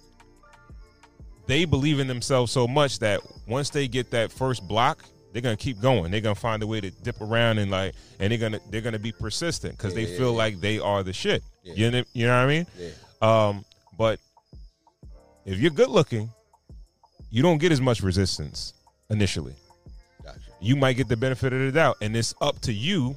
they 1.46 1.64
believe 1.64 1.98
in 1.98 2.06
themselves 2.06 2.52
so 2.52 2.66
much 2.68 2.98
that 3.00 3.20
once 3.46 3.70
they 3.70 3.88
get 3.88 4.10
that 4.12 4.30
first 4.30 4.66
block, 4.68 5.04
they're 5.32 5.42
gonna 5.42 5.56
keep 5.56 5.80
going. 5.80 6.10
They're 6.10 6.20
gonna 6.20 6.34
find 6.34 6.62
a 6.62 6.66
way 6.66 6.80
to 6.80 6.90
dip 6.90 7.20
around 7.20 7.58
and 7.58 7.70
like, 7.70 7.94
and 8.18 8.30
they're 8.30 8.38
gonna 8.38 8.60
they're 8.70 8.80
gonna 8.80 8.98
be 8.98 9.12
persistent 9.12 9.76
because 9.76 9.92
Yeah, 9.94 10.04
they 10.04 10.10
yeah, 10.12 10.18
feel 10.18 10.30
yeah. 10.32 10.38
like 10.38 10.60
they 10.60 10.78
are 10.78 11.02
the 11.02 11.12
shit. 11.12 11.42
You 11.62 11.90
know, 11.90 12.02
you 12.14 12.26
know 12.26 12.36
what 12.44 12.50
I 12.50 12.56
mean? 12.58 12.66
Um, 13.22 13.64
but 13.98 14.18
if 15.50 15.58
you're 15.60 15.70
good 15.70 15.88
looking, 15.88 16.30
you 17.30 17.42
don't 17.42 17.58
get 17.58 17.72
as 17.72 17.80
much 17.80 18.02
resistance 18.02 18.72
initially. 19.10 19.54
Gotcha. 20.24 20.38
You 20.60 20.76
might 20.76 20.94
get 20.94 21.08
the 21.08 21.16
benefit 21.16 21.52
of 21.52 21.60
the 21.60 21.72
doubt, 21.72 21.96
and 22.00 22.16
it's 22.16 22.34
up 22.40 22.60
to 22.62 22.72
you 22.72 23.16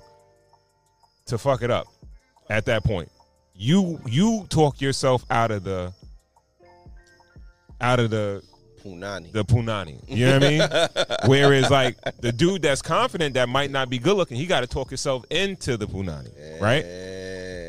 to 1.27 1.37
fuck 1.37 1.61
it 1.61 1.71
up. 1.71 1.87
at 2.49 2.65
that 2.65 2.83
point. 2.83 3.09
You 3.55 3.99
you 4.07 4.45
talk 4.49 4.81
yourself 4.81 5.23
out 5.29 5.51
of 5.51 5.63
the 5.63 5.93
out 7.79 7.99
of 7.99 8.09
the 8.09 8.43
Punani. 8.83 9.31
the 9.31 9.45
punani. 9.45 10.03
You 10.09 10.25
know 10.25 10.33
what 10.33 10.43
I 10.43 10.49
mean? 10.49 11.09
Whereas 11.29 11.69
like 11.71 11.95
the 12.19 12.31
dude 12.33 12.63
that's 12.63 12.81
confident 12.81 13.35
that 13.35 13.47
might 13.47 13.71
not 13.71 13.89
be 13.89 13.97
good 13.97 14.17
looking, 14.17 14.35
he 14.35 14.45
got 14.45 14.59
to 14.61 14.67
talk 14.67 14.89
himself 14.89 15.23
into 15.29 15.77
the 15.77 15.85
punani, 15.87 16.59
right? 16.59 16.83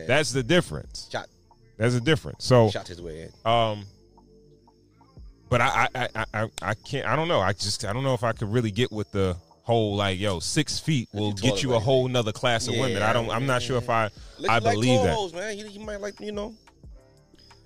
That's 0.08 0.32
the 0.32 0.42
difference. 0.42 1.08
shot 1.12 1.28
That's 1.76 1.94
the 1.94 2.00
difference. 2.00 2.44
So 2.44 2.70
shot 2.70 2.88
his 2.88 3.00
way 3.00 3.22
in. 3.22 3.50
um, 3.50 3.84
but 5.54 5.60
I, 5.60 5.88
I, 5.94 6.08
I, 6.16 6.24
I, 6.42 6.48
I 6.62 6.74
can't. 6.74 7.06
I 7.06 7.14
don't 7.14 7.28
know. 7.28 7.38
I 7.38 7.52
just, 7.52 7.84
I 7.84 7.92
don't 7.92 8.02
know 8.02 8.14
if 8.14 8.24
I 8.24 8.32
could 8.32 8.52
really 8.52 8.72
get 8.72 8.90
with 8.90 9.12
the 9.12 9.36
whole 9.62 9.94
like, 9.94 10.18
yo, 10.18 10.40
six 10.40 10.80
feet 10.80 11.08
will 11.12 11.28
you 11.28 11.34
get 11.34 11.62
you 11.62 11.74
a 11.74 11.78
whole 11.78 12.08
nother 12.08 12.32
class 12.32 12.66
of 12.66 12.74
women. 12.76 13.02
I 13.02 13.12
don't. 13.12 13.30
I'm 13.30 13.46
not 13.46 13.62
sure 13.62 13.78
if 13.78 13.88
I, 13.88 14.10
Look, 14.40 14.50
I 14.50 14.56
you 14.58 14.64
like 14.64 14.74
believe 14.74 15.02
that. 15.02 15.14
hoes, 15.14 15.32
man. 15.32 15.56
He, 15.56 15.62
he 15.68 15.78
might 15.78 16.00
like 16.00 16.18
you 16.18 16.32
know 16.32 16.54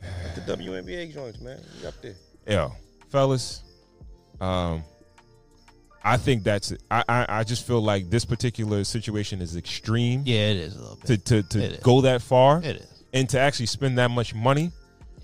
like 0.02 0.34
the 0.34 0.56
WNBA 0.56 1.14
joints, 1.14 1.40
man. 1.40 1.58
He 1.80 1.86
up 1.86 1.94
there. 2.02 2.14
Yeah, 2.46 2.68
fellas. 3.08 3.62
Um, 4.38 4.84
I 6.04 6.18
think 6.18 6.44
that's. 6.44 6.72
it. 6.72 6.82
I, 6.90 7.04
I, 7.08 7.26
I 7.40 7.44
just 7.44 7.66
feel 7.66 7.80
like 7.80 8.10
this 8.10 8.26
particular 8.26 8.84
situation 8.84 9.40
is 9.40 9.56
extreme. 9.56 10.24
Yeah, 10.26 10.50
it 10.50 10.56
is 10.58 10.76
a 10.76 10.80
little 10.80 10.96
To 10.96 11.06
bit. 11.08 11.24
to 11.24 11.36
It 11.38 11.50
to 11.50 11.58
is. 11.62 11.80
go 11.80 12.02
that 12.02 12.20
far 12.20 12.62
It 12.62 12.76
is. 12.76 13.04
and 13.14 13.26
to 13.30 13.40
actually 13.40 13.64
spend 13.66 13.96
that 13.96 14.10
much 14.10 14.34
money. 14.34 14.72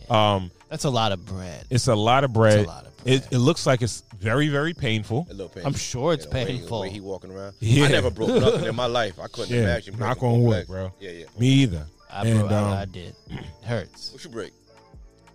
Um, 0.09 0.51
That's 0.75 0.87
a 0.87 0.91
lot 0.91 1.13
of 1.13 1.25
bread. 1.25 1.65
it's 1.71 1.87
a 1.87 1.95
lot 1.95 2.25
of 2.25 2.33
bread. 2.33 2.59
It's 2.59 2.67
a 2.67 2.73
lot 2.73 2.85
of 2.85 2.97
bread. 2.97 3.15
It, 3.15 3.29
it 3.35 3.39
looks 3.39 3.65
like 3.65 3.81
it's 3.81 4.03
very 4.19 4.49
very 4.49 4.75
painful. 4.75 5.25
A 5.31 5.33
little 5.33 5.49
painful. 5.49 5.69
I'm 5.69 5.79
sure 5.79 6.13
it's 6.13 6.27
the 6.27 6.35
way- 6.35 6.47
painful. 6.47 6.79
The 6.81 6.89
way 6.89 6.91
he 6.91 6.99
walking 6.99 7.31
around. 7.31 7.55
Yeah. 7.61 7.85
I 7.85 7.89
never 7.91 8.11
broke 8.11 8.31
nothing 8.43 8.65
in 8.65 8.75
my 8.75 8.87
life. 8.87 9.21
I 9.21 9.29
couldn't 9.29 9.55
Yeah, 9.55 9.63
imagine. 9.63 9.97
knock 10.01 10.19
breaking 10.19 10.29
on 10.37 10.41
both 10.43 10.49
wood, 10.49 10.67
bro. 10.67 10.93
Yeah, 10.99 11.11
yeah. 11.13 11.27
Me 11.39 11.47
either. 11.47 11.87
I, 12.11 12.27
and 12.27 12.41
broke, 12.41 12.51
um, 12.51 12.65
I, 12.73 12.81
I 12.81 12.85
did. 12.87 13.15
It 13.31 13.45
hurts. 13.65 14.13
What 14.13 14.25
you 14.25 14.31
break? 14.31 14.53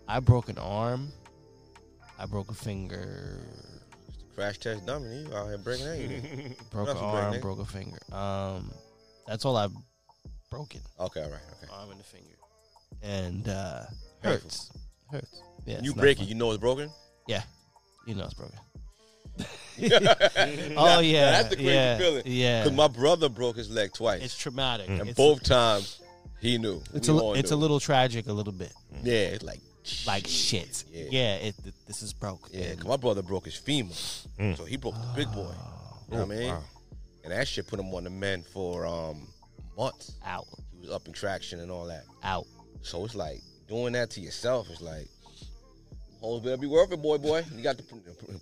I 0.10 0.20
broke 0.20 0.50
an 0.50 0.58
arm. 0.58 1.08
I 2.20 2.26
broke 2.26 2.52
a 2.52 2.54
finger. 2.54 3.40
Crash 4.36 4.58
test 4.58 4.86
dummy. 4.86 5.20
You 5.24 5.34
out 5.38 5.48
here 5.48 5.58
breaking 5.58 5.86
that? 5.86 6.70
Broke 6.72 6.90
an 6.90 6.98
else 6.98 7.14
break, 7.14 7.24
arm. 7.24 7.40
Broke 7.40 7.60
a 7.60 7.66
finger. 7.66 8.00
Um, 8.12 8.72
that's 9.26 9.46
all 9.46 9.56
I've 9.56 9.72
broken. 10.50 10.82
Okay, 11.00 11.24
all 11.24 11.30
right, 11.32 11.40
okay. 11.64 11.72
Arm 11.72 11.92
and 11.92 12.02
a 12.02 12.04
finger. 12.04 12.36
And 13.02 13.48
uh, 13.48 13.84
Painful. 14.22 14.70
Hurts. 15.12 15.28
Hurts. 15.30 15.42
Yeah. 15.66 15.80
you 15.82 15.92
not 15.92 15.98
break 16.00 16.18
fun. 16.18 16.26
it, 16.26 16.30
you 16.30 16.36
know 16.36 16.52
it's 16.52 16.60
broken. 16.60 16.90
Yeah. 17.28 17.44
You 18.08 18.16
know 18.16 18.26
it's 18.26 18.34
broken. 18.34 18.58
Nah, 19.80 20.98
oh 20.98 21.00
yeah. 21.00 21.32
that's 21.32 21.50
the 21.50 21.56
crazy 21.56 21.70
yeah, 21.72 21.98
feeling. 21.98 22.24
Yeah. 22.26 22.64
Cause 22.64 22.74
my 22.74 22.88
brother 22.90 23.30
broke 23.30 23.56
his 23.56 23.70
leg 23.70 23.94
twice, 23.94 24.22
It's 24.22 24.38
traumatic. 24.38 24.90
and 24.90 25.08
It's, 25.10 25.16
both 25.18 25.42
times 25.44 26.02
he 26.42 26.58
knew. 26.58 26.82
It's 26.94 27.08
We 27.08 27.16
a 27.16 27.18
all 27.18 27.34
it's 27.36 27.52
a 27.52 27.56
little 27.56 27.80
tragic 27.80 28.28
a 28.28 28.34
little 28.34 28.52
bit. 28.52 28.74
Yeah, 29.04 29.14
it's 29.14 29.44
like 29.44 29.62
Like 30.06 30.28
shit. 30.28 30.84
Yeah. 30.92 31.06
Yeah. 31.10 31.36
it, 31.36 31.56
th- 31.64 31.76
this 31.88 32.02
is 32.02 32.12
broke. 32.12 32.50
Yeah, 32.52 32.76
'cause 32.76 32.86
my 32.88 32.98
brother 32.98 33.22
broke 33.22 33.46
his 33.46 33.56
femur, 33.56 33.94
so 33.94 34.66
he 34.66 34.76
broke 34.76 34.96
the 34.96 35.14
big 35.16 35.32
boy. 35.32 35.54
You 36.12 36.18
know 36.18 36.26
what 36.26 36.36
I 36.36 36.40
mean? 36.40 36.50
wow. 36.50 36.64
And 37.24 37.32
that 37.32 37.48
shit 37.48 37.68
put 37.68 37.80
him 37.80 37.94
on 37.94 38.04
the 38.04 38.10
men 38.10 38.44
for 38.44 38.86
um 38.86 39.28
months. 39.78 40.14
out. 40.26 40.48
He 40.74 40.80
was 40.82 40.90
up 40.90 41.08
in 41.08 41.14
traction 41.14 41.62
and 41.62 41.72
all 41.72 41.86
that. 41.86 42.04
Out. 42.24 42.48
So 42.82 43.06
it's 43.06 43.16
like 43.16 43.42
doing 43.70 43.94
that 43.94 44.10
to 44.12 44.20
yourself 44.20 44.70
is 44.70 44.82
like, 44.82 45.08
hoes 46.20 46.42
better 46.42 46.58
be 46.58 46.68
worth 46.68 46.92
it, 46.92 47.02
boy, 47.02 47.18
boy. 47.18 47.44
You 47.56 47.64
got 47.64 47.78
the 47.78 47.84
pr- 47.84 47.96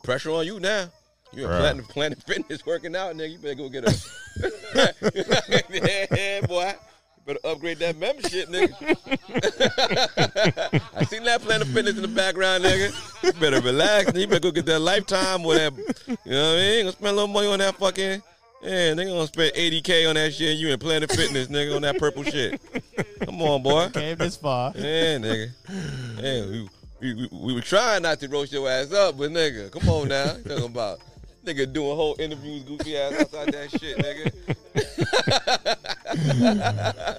pressure 0.04 0.32
on 0.32 0.46
you 0.46 0.60
now. 0.60 0.90
You're 1.34 1.50
Right. 1.50 1.60
Planet, 1.60 1.88
Planet 1.90 2.24
Fitness 2.24 2.66
working 2.66 2.96
out, 2.96 3.14
nigga. 3.16 3.32
You 3.34 3.38
better 3.40 3.56
go 3.56 3.68
get 3.70 3.84
a. 3.84 3.94
yeah, 6.16 6.42
boy. 6.48 6.70
You 6.70 7.24
better 7.26 7.40
upgrade 7.44 7.80
that 7.80 7.98
membership, 7.98 8.48
nigga. 8.48 8.74
I 10.96 11.04
seen 11.04 11.26
that 11.26 11.42
Planet 11.42 11.68
Fitness 11.68 11.98
in 11.98 12.02
the 12.02 12.08
background, 12.08 12.64
nigga. 12.64 12.94
You 13.24 13.34
better 13.34 13.60
relax. 13.60 14.14
You 14.16 14.26
better 14.28 14.40
go 14.40 14.52
get 14.52 14.66
that 14.68 14.80
lifetime 14.80 15.46
or 15.46 15.56
that. 15.56 15.74
You 15.76 15.84
know 16.32 16.54
what 16.54 16.60
I 16.60 16.62
mean? 16.62 16.80
Gonna 16.86 16.92
spend 16.94 17.08
a 17.08 17.12
little 17.12 17.28
money 17.28 17.48
on 17.48 17.60
that 17.60 17.76
fucking. 17.76 18.22
Yeah, 18.62 18.94
they 18.96 19.06
gonna 19.06 19.28
spend 19.28 19.54
80K 19.54 20.10
on 20.10 20.16
that 20.16 20.34
shit. 20.34 20.52
and 20.52 20.60
You 20.60 20.70
in 20.70 20.80
Planet 20.80 21.12
Fitness, 21.12 21.48
nigga, 21.48 21.76
on 21.76 21.84
that 21.84 21.98
purple 22.00 22.24
shit. 22.24 22.60
Come 23.24 23.42
on, 23.42 23.62
boy. 23.62 23.90
Came 23.94 24.18
this 24.18 24.36
far. 24.38 24.74
Yeah, 24.76 25.18
nigga. 25.18 25.52
Yeah, 26.22 26.46
we, 26.46 26.70
we, 27.00 27.14
we, 27.14 27.30
we 27.32 27.54
were 27.54 27.62
trying 27.62 28.02
not 28.02 28.20
to 28.22 28.28
roast 28.28 28.52
your 28.52 28.68
ass 28.70 28.92
up, 28.92 29.18
but 29.18 29.30
nigga, 29.32 29.72
come 29.72 29.88
on 29.88 30.08
now. 30.08 30.36
You 30.38 30.44
Talking 30.44 30.66
about 30.66 31.00
nigga 31.46 31.72
doing 31.72 31.96
whole 31.96 32.16
interviews, 32.20 32.64
goofy 32.64 32.98
ass 32.98 33.14
outside 33.22 33.54
that 33.54 33.70
shit, 33.72 33.98
nigga. 34.00 34.32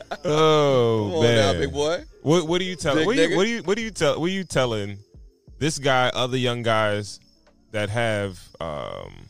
Oh 0.24 1.08
Come 1.10 1.14
on 1.18 1.22
man, 1.22 1.54
now, 1.54 1.60
big 1.60 1.72
boy. 1.72 2.04
What 2.22 2.46
what 2.48 2.60
are 2.60 2.64
you 2.64 2.76
telling? 2.76 3.06
What, 3.06 3.16
are 3.16 3.22
you- 3.22 3.28
nigga. 3.28 3.36
what 3.36 3.46
are 3.46 3.50
you 3.50 3.62
what 3.62 3.78
are 3.78 3.80
you 3.80 3.90
tell? 3.90 4.20
What 4.20 4.26
are 4.26 4.32
you 4.32 4.44
telling 4.44 4.98
this 5.58 5.78
guy, 5.78 6.08
other 6.14 6.36
young 6.36 6.62
guys 6.62 7.20
that 7.70 7.88
have 7.90 8.40
um 8.60 9.27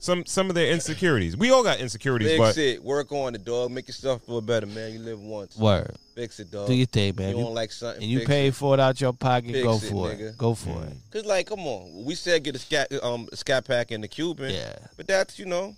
some 0.00 0.26
some 0.26 0.48
of 0.48 0.54
their 0.56 0.72
insecurities? 0.72 1.36
We 1.36 1.50
all 1.52 1.62
got 1.62 1.78
insecurities, 1.78 2.28
Fix 2.30 2.38
but 2.40 2.58
it. 2.58 2.82
Work 2.82 3.12
on 3.12 3.34
it, 3.36 3.44
dog. 3.44 3.70
Make 3.70 3.86
yourself 3.86 4.22
feel 4.24 4.40
better, 4.40 4.66
man. 4.66 4.92
You 4.92 4.98
live 4.98 5.20
once. 5.20 5.56
Word. 5.56 5.94
Fix 6.16 6.40
it, 6.40 6.50
dog. 6.50 6.66
Do 6.66 6.74
your 6.74 6.86
thing, 6.86 7.14
man. 7.16 7.30
You 7.30 7.38
You- 7.38 7.44
don't 7.44 7.54
like 7.54 7.70
something. 7.70 8.02
and 8.02 8.10
you 8.10 8.18
fix 8.20 8.28
pay 8.28 8.46
it. 8.48 8.54
for 8.54 8.74
it 8.74 8.80
out 8.80 9.00
your 9.00 9.12
pocket, 9.12 9.52
Fix 9.52 9.62
go 9.62 9.76
it, 9.76 9.80
for 9.82 10.10
it. 10.12 10.36
Go 10.38 10.54
for 10.54 10.82
it. 10.84 10.92
Cause 11.12 11.24
like, 11.24 11.46
come 11.46 11.60
on. 11.60 12.04
We 12.04 12.14
said 12.16 12.42
get 12.42 12.56
a 12.56 12.58
scat 12.58 12.92
um 13.04 13.28
a 13.30 13.36
scat 13.36 13.64
pack 13.66 13.92
in 13.92 14.00
the 14.00 14.08
Cuban. 14.08 14.52
Yeah. 14.52 14.76
But 14.96 15.06
that's 15.06 15.38
you 15.38 15.46
know, 15.46 15.76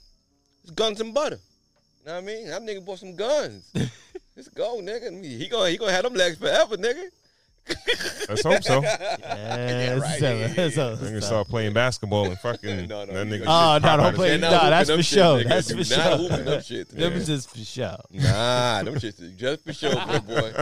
it's 0.63 0.71
guns 0.73 1.01
and 1.01 1.13
butter. 1.13 1.39
You 2.01 2.07
know 2.07 2.15
what 2.15 2.23
I 2.23 2.27
mean? 2.27 2.47
That 2.49 2.63
nigga 2.63 2.85
bought 2.85 2.99
some 2.99 3.15
guns. 3.15 3.71
Let's 4.37 4.49
go, 4.49 4.81
nigga. 4.81 5.23
He 5.25 5.47
gonna 5.49 5.69
he 5.71 5.77
gonna 5.77 5.93
have 5.93 6.05
them 6.05 6.15
legs 6.15 6.39
forever, 6.39 6.77
nigga. 6.77 7.05
Let's 8.29 8.43
hope 8.43 8.63
so. 8.63 8.83
Yeah, 8.83 9.99
right. 9.99 10.19
so- 10.19 10.71
so- 10.71 10.93
I'm 10.93 10.99
gonna 10.99 11.21
so- 11.21 11.27
start 11.27 11.49
playing 11.49 11.73
basketball 11.73 12.27
and 12.27 12.39
fucking 12.39 12.87
No, 12.89 13.05
no, 13.05 13.13
that 13.13 13.27
nigga. 13.27 13.45
Oh 13.47 13.75
shit 13.75 13.83
no! 13.83 13.97
Don't 13.97 14.15
play. 14.15 14.31
his 14.33 14.41
No, 14.41 14.51
that's 14.51 14.89
them 14.89 14.99
for 14.99 15.03
shit, 15.03 15.19
sure. 15.19 15.39
nigga. 15.39 15.49
That's 15.49 15.71
for 15.71 15.77
not 15.77 15.87
sure. 15.87 16.17
hooping 16.19 16.45
them 16.45 16.63
shit, 16.63 16.89
Them 16.89 17.13
nigga. 17.13 17.27
just 17.27 17.51
for 17.51 17.59
sure. 17.59 17.97
Nah, 18.11 18.83
them 18.83 18.95
shits 18.97 19.21
is 19.23 19.33
just 19.33 19.65
for 19.65 19.73
show, 19.73 19.91
big 20.07 20.27
boy. 20.27 20.53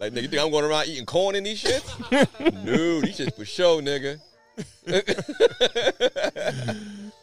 Like 0.00 0.12
nigga, 0.12 0.22
you 0.22 0.28
think 0.28 0.42
I'm 0.42 0.50
going 0.50 0.64
around 0.64 0.86
eating 0.88 1.06
corn 1.06 1.34
in 1.36 1.44
these 1.44 1.62
shits? 1.62 1.84
no, 2.64 3.00
these 3.00 3.18
shits 3.18 3.34
for 3.36 3.44
show, 3.44 3.80
nigga. 3.80 4.20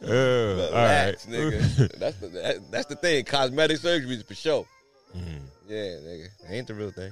Uh, 0.03 0.07
Relax, 0.07 1.25
right. 1.27 1.33
nigga. 1.36 1.99
That's 1.99 2.17
the 2.17 2.27
that, 2.27 2.71
that's 2.71 2.86
the 2.86 2.95
thing. 2.95 3.25
Cosmetic 3.25 3.77
surgery 3.77 4.15
is 4.15 4.23
for 4.23 4.36
show. 4.36 4.67
Mm-hmm. 5.15 5.38
Yeah, 5.67 5.75
nigga. 5.77 6.25
It 6.25 6.31
ain't 6.51 6.67
the 6.67 6.73
real 6.75 6.91
thing. 6.91 7.11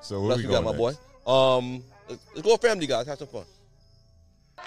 So 0.00 0.20
What 0.20 0.22
where 0.22 0.30
else 0.32 0.38
we 0.38 0.44
you 0.44 0.50
got, 0.50 0.62
going 0.62 0.76
my 0.76 0.78
boy? 0.78 0.92
Um, 1.26 1.84
let's, 2.08 2.24
let's 2.34 2.46
go 2.46 2.56
family, 2.56 2.86
guys. 2.86 3.06
Have 3.06 3.18
some 3.18 3.28
fun. 3.28 3.44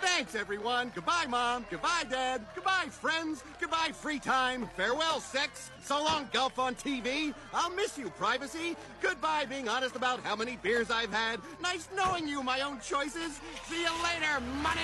Thanks, 0.02 0.36
everyone. 0.36 0.92
Goodbye, 0.94 1.26
Mom. 1.30 1.66
Goodbye, 1.70 2.04
Dad. 2.10 2.46
Goodbye, 2.54 2.88
friends. 2.90 3.44
Goodbye, 3.60 3.92
free 3.94 4.20
time. 4.20 4.68
Farewell, 4.76 5.20
sex. 5.20 5.72
So 5.84 6.04
long, 6.04 6.30
golf 6.34 6.60
on 6.60 6.76
TV. 6.76 7.34
I'll 7.54 7.70
miss 7.70 7.98
you, 7.98 8.10
privacy. 8.12 8.76
Goodbye, 9.02 9.46
being 9.46 9.70
honest 9.70 9.96
about 9.96 10.20
how 10.22 10.36
many 10.36 10.58
beers 10.62 10.92
I've 10.92 11.14
had. 11.14 11.40
Nice 11.62 11.88
knowing 11.96 12.28
you, 12.28 12.44
my 12.44 12.62
own 12.62 12.80
choices. 12.80 13.40
See 13.66 13.82
you 13.82 13.92
later, 14.04 14.42
money. 14.62 14.82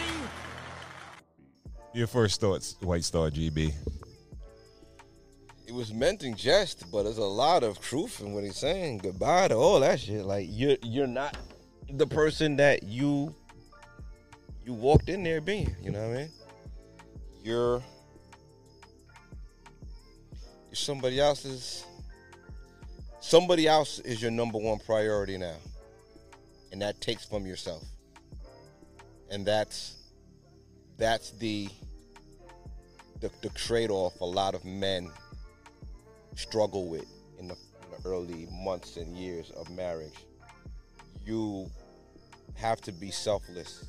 Your 1.94 2.08
first 2.08 2.40
thoughts, 2.40 2.78
White 2.80 3.04
Star 3.04 3.30
GB. 3.30 3.74
It 5.68 5.74
was 5.74 5.94
meant 5.94 6.24
in 6.24 6.36
jest, 6.36 6.92
but 6.92 7.04
there's 7.04 7.18
a 7.18 7.24
lot 7.24 7.64
of 7.64 7.80
truth 7.82 8.22
in 8.22 8.34
what 8.34 8.44
he's 8.44 8.58
saying. 8.58 9.00
Goodbye 9.00 9.50
to 9.50 9.56
all 9.56 9.80
that 9.82 10.00
shit. 10.00 10.26
Like 10.26 10.48
you're 10.50 10.78
you're 10.84 11.08
not 11.08 11.38
the 11.98 12.08
person 12.08 12.56
that 12.58 12.84
you 12.84 13.36
you 14.66 14.74
walked 14.74 15.10
in 15.10 15.24
there 15.24 15.42
being. 15.42 15.76
You 15.82 15.92
know 15.92 16.08
what 16.08 16.18
I 16.18 16.22
mean? 16.22 16.30
You're 17.44 17.84
you're 20.68 20.76
somebody 20.76 21.20
else's. 21.20 21.86
Somebody 23.20 23.68
else 23.68 24.00
is 24.00 24.22
your 24.22 24.32
number 24.32 24.58
one 24.58 24.80
priority 24.80 25.38
now, 25.38 25.56
and 26.72 26.82
that 26.82 27.00
takes 27.02 27.24
from 27.24 27.46
yourself. 27.46 27.84
And 29.30 29.46
that's 29.46 29.96
that's 30.98 31.32
the 31.32 31.70
the, 33.20 33.30
the 33.42 33.50
trade-off 33.50 34.20
a 34.22 34.26
lot 34.26 34.56
of 34.56 34.66
men 34.66 35.12
struggle 36.36 36.90
with 36.90 37.06
in 37.38 37.48
the, 37.48 37.54
in 37.54 38.02
the 38.04 38.10
early 38.10 38.48
months 38.52 38.98
and 38.98 39.16
years 39.16 39.52
of 39.52 39.70
marriage. 39.70 40.26
You 41.24 41.70
have 42.62 42.80
to 42.82 42.92
be 42.92 43.12
selfless. 43.12 43.86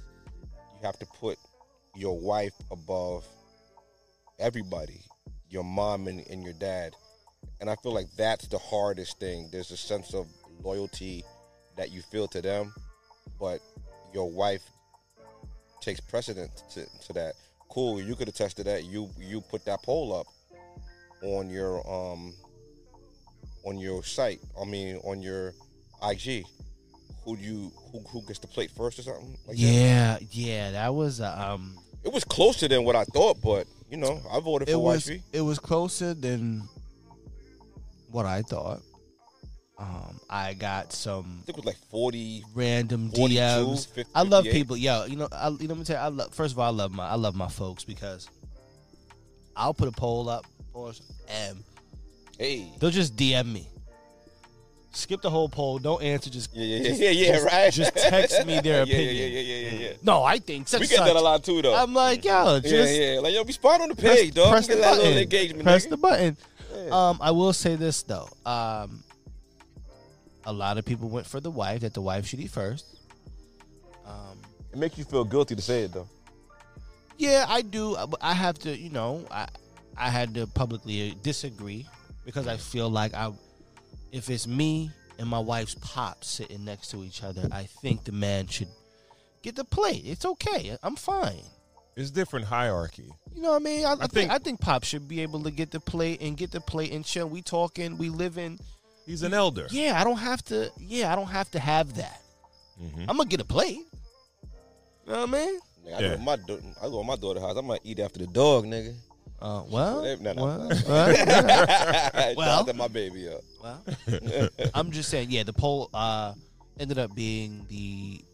You 0.55 0.87
have 0.87 0.99
to 0.99 1.07
put 1.07 1.39
your 1.95 2.19
wife 2.19 2.55
above 2.71 3.25
everybody, 4.39 5.01
your 5.51 5.63
mom 5.63 6.09
and, 6.09 6.27
and 6.29 6.43
your 6.43 6.55
dad. 6.55 6.95
And 7.61 7.69
I 7.69 7.77
feel 7.77 7.93
like 7.93 8.07
that's 8.17 8.49
the 8.49 8.59
hardest 8.59 9.21
thing. 9.21 9.49
There's 9.53 9.71
a 9.71 9.77
sense 9.77 10.15
of 10.15 10.27
loyalty 10.63 11.25
that 11.77 11.93
you 11.93 12.03
feel 12.03 12.27
to 12.29 12.41
them, 12.41 12.75
but 13.39 13.61
your 14.15 14.31
wife 14.31 14.63
takes 15.81 16.01
precedence 16.01 16.63
to, 16.75 16.87
to 17.07 17.13
that. 17.13 17.35
Cool, 17.69 18.01
you 18.01 18.15
could 18.17 18.29
attest 18.29 18.57
to 18.59 18.65
that. 18.65 18.85
You 18.85 19.11
you 19.19 19.41
put 19.41 19.65
that 19.65 19.83
poll 19.83 20.15
up 20.15 20.27
on 21.23 21.49
your 21.49 21.79
um 21.91 22.35
on 23.65 23.79
your 23.79 24.03
site. 24.03 24.41
I 24.61 24.65
mean, 24.65 24.97
on 25.05 25.23
your 25.23 25.55
IG, 26.03 26.45
who 27.25 27.37
you 27.39 27.73
who 27.93 28.01
who 28.09 28.23
gets 28.23 28.39
the 28.39 28.47
plate 28.49 28.71
first 28.71 28.99
or 28.99 29.03
something? 29.03 29.31
Like 29.47 29.57
that? 29.57 29.63
yeah, 29.63 30.19
yeah, 30.31 30.71
that 30.73 30.95
was 30.95 31.21
uh, 31.21 31.35
um. 31.55 31.77
It 32.05 32.13
was 32.13 32.25
closer 32.25 32.67
than 32.67 32.85
what 32.85 32.97
I 32.97 33.05
thought, 33.05 33.41
but 33.43 33.67
you 33.91 33.97
know, 33.97 34.21
I 34.33 34.41
voted 34.41 34.69
It 34.69 34.73
for 34.73 34.79
was 34.79 35.07
wifey. 35.09 35.23
it 35.33 35.41
was 35.41 35.59
closer 35.59 36.15
than 36.15 36.69
what 38.11 38.27
I 38.27 38.43
thought. 38.43 38.81
Um, 39.79 40.21
I 40.31 40.55
got 40.55 40.93
some 40.93 41.39
I 41.43 41.47
think 41.47 41.59
it 41.59 41.65
was 41.65 41.67
like 41.67 41.77
forty. 41.91 42.45
random 42.55 43.11
42, 43.11 43.35
DMs. 43.41 43.87
50, 43.89 44.13
I 44.15 44.23
love 44.23 44.45
58. 44.45 44.53
people. 44.63 44.77
Yo, 44.77 45.05
you 45.07 45.17
know, 45.17 45.29
I, 45.33 45.49
you 45.49 45.67
know, 45.67 45.75
let 45.75 45.79
me 45.79 45.85
tell 45.85 45.97
you, 45.97 46.03
I 46.03 46.09
love. 46.09 46.35
First 46.35 46.53
of 46.55 46.59
all, 46.59 46.67
I 46.67 46.71
love 46.77 46.93
my, 46.93 47.09
I 47.09 47.15
love 47.17 47.35
my 47.35 47.49
folks 47.49 47.85
because 47.85 48.29
I'll 49.57 49.75
put 49.75 49.89
a 49.89 49.93
poll 49.93 50.29
up, 50.29 50.47
or 50.73 50.93
and 51.29 51.63
Hey. 52.39 52.73
they'll 52.81 52.91
just 52.91 53.17
DM 53.17 53.53
me. 53.53 53.69
Skip 54.95 55.23
the 55.23 55.31
whole 55.31 55.49
poll. 55.49 55.79
Don't 55.79 56.03
answer. 56.03 56.29
Just 56.31 56.55
Yeah, 56.55 56.65
yeah, 56.77 56.89
just- 56.89 57.01
yeah, 57.01 57.11
yeah, 57.11 57.33
just- 57.33 57.47
right. 57.47 57.73
Just 57.73 57.97
text 57.97 58.47
me 58.47 58.61
their 58.61 58.77
Yeah, 58.87 58.95
opinion. 58.95 59.17
Yeah, 59.17 59.27
yeah, 59.27 59.41
yeah, 59.41 59.71
yeah, 59.71 59.89
yeah. 59.89 59.93
No, 60.03 60.23
I 60.23 60.39
think 60.39 60.69
such 60.69 60.81
We 60.83 60.87
get 60.87 60.99
such. 60.99 61.07
that 61.07 61.17
a 61.17 61.21
lot 61.21 61.43
too, 61.43 61.63
though. 61.63 61.75
I'm 61.75 61.95
like, 61.95 62.25
yo, 62.25 62.61
just 62.61 62.75
yeah, 62.95 63.15
yeah. 63.15 63.21
Like, 63.21 63.33
yo, 63.35 63.43
be 63.45 63.53
spot 63.55 63.81
on 63.81 63.89
the 63.89 63.95
press, 63.97 64.21
page, 64.21 64.35
dog. 64.35 64.51
press 64.53 64.67
the 64.67 64.75
that 64.77 64.97
button. 64.99 65.19
engagement. 65.19 65.63
press 65.65 65.87
nigga. 65.87 65.91
the 65.91 65.97
button. 65.97 66.37
Yeah. 66.75 67.09
Um, 67.09 67.19
I 67.23 67.31
will 67.31 67.53
say 67.55 67.75
this 67.77 68.03
though. 68.03 68.29
Um, 68.45 69.03
a 70.45 70.53
lot 70.53 70.77
of 70.79 70.85
people 70.85 71.09
went 71.09 71.27
for 71.27 71.41
the 71.41 71.51
wife. 71.51 71.81
That 71.81 71.95
the 71.95 72.01
wife 72.03 72.27
should 72.27 72.41
eat 72.41 72.51
first. 72.51 72.85
Um, 74.07 74.39
It 74.73 74.79
makes 74.79 74.99
you 74.99 75.05
feel 75.05 75.25
guilty 75.25 75.55
to 75.55 75.63
say 75.63 75.83
it, 75.85 75.93
though. 75.93 76.09
yeah, 77.17 77.47
I 77.49 77.63
do. 77.63 77.97
I 78.21 78.35
have 78.35 78.59
to. 78.61 78.77
You 78.77 78.91
know, 78.91 79.25
I 79.31 79.47
I 79.97 80.11
had 80.11 80.35
to 80.35 80.47
publicly 80.49 81.15
disagree 81.23 81.87
because 82.27 82.47
I 82.47 82.57
feel 82.57 82.91
like 82.91 83.15
I, 83.15 83.31
if 84.13 84.31
it's 84.31 84.47
me 84.47 84.91
and 85.19 85.29
my 85.29 85.39
wife's 85.39 85.75
pop 85.81 86.23
sitting 86.25 86.65
next 86.65 86.91
to 86.93 87.03
each 87.03 87.23
other, 87.25 87.49
I 87.51 87.65
think 87.65 88.05
the 88.05 88.13
man 88.13 88.47
should 88.47 88.69
get 89.43 89.57
the 89.57 89.65
plate. 89.65 90.03
It's 90.05 90.25
okay. 90.25 90.77
I'm 90.83 90.97
fine. 90.97 91.41
It's 91.97 92.11
different 92.11 92.47
hierarchy. 92.47 93.11
You 93.35 93.43
know 93.43 93.51
what 93.51 93.63
I 93.63 93.65
mean? 93.65 93.85
I, 93.85 93.93
I, 93.93 93.97
think, 93.97 94.13
think- 94.13 94.31
I 94.31 94.39
think 94.39 94.61
Pop 94.61 94.85
should 94.85 95.09
be 95.09 95.21
able 95.21 95.43
to 95.43 95.51
get 95.51 95.71
the 95.71 95.81
plate 95.81 96.23
and 96.23 96.37
get 96.37 96.51
the 96.51 96.61
plate 96.61 96.93
and 96.93 97.05
chill. 97.05 97.29
We 97.29 97.43
talking, 97.43 97.99
we 97.99 98.09
living. 98.09 98.59
He's 99.05 99.23
an 99.23 99.35
elder. 99.35 99.67
Yeah, 99.71 100.01
I 100.01 100.05
don't 100.05 100.17
have 100.19 100.43
to. 100.45 100.71
Yeah, 100.79 101.13
I 101.13 101.17
don't 101.17 101.27
have 101.27 101.51
to 101.51 101.59
have 101.59 101.95
that. 101.97 102.21
Mhm. 102.81 103.01
I'm 103.09 103.17
gonna 103.17 103.27
get 103.29 103.41
a 103.41 103.45
plate. 103.45 103.81
You 105.07 105.13
know 105.13 105.27
what 105.27 105.29
I 105.29 105.33
mean? 105.33 105.61
Nigga, 105.85 105.95
I, 105.97 106.01
Yeah. 106.01 106.09
go 106.11 106.17
to 106.17 106.23
my 106.23 106.37
da- 106.37 106.59
I 106.81 106.85
go 106.89 107.01
to 107.03 107.07
my 107.07 107.17
daughter's 107.17 107.43
house. 107.43 107.57
I 107.57 107.61
might 107.61 107.81
eat 107.85 107.99
after 107.99 108.21
the 108.21 108.27
dog, 108.29 108.65
nigga. 108.65 108.95
Uh, 109.43 109.65
well, 109.69 110.03
No, 110.21 110.33
no, 110.35 110.43
well, 110.45 110.69
no. 110.69 110.77
well, 110.89 112.35
Well. 112.37 112.61
out 112.61 112.77
my 112.77 112.87
baby 112.89 113.29
up. 113.29 113.41
well. 113.61 113.85
I'm 114.75 114.93
just 114.93 115.09
saying. 115.09 115.31
Yeah, 115.31 115.43
the 115.43 115.53
poll 115.53 115.91
uh, 115.93 116.33
ended 116.79 116.99
up 116.99 117.13
being 117.15 117.67
the 117.69 118.25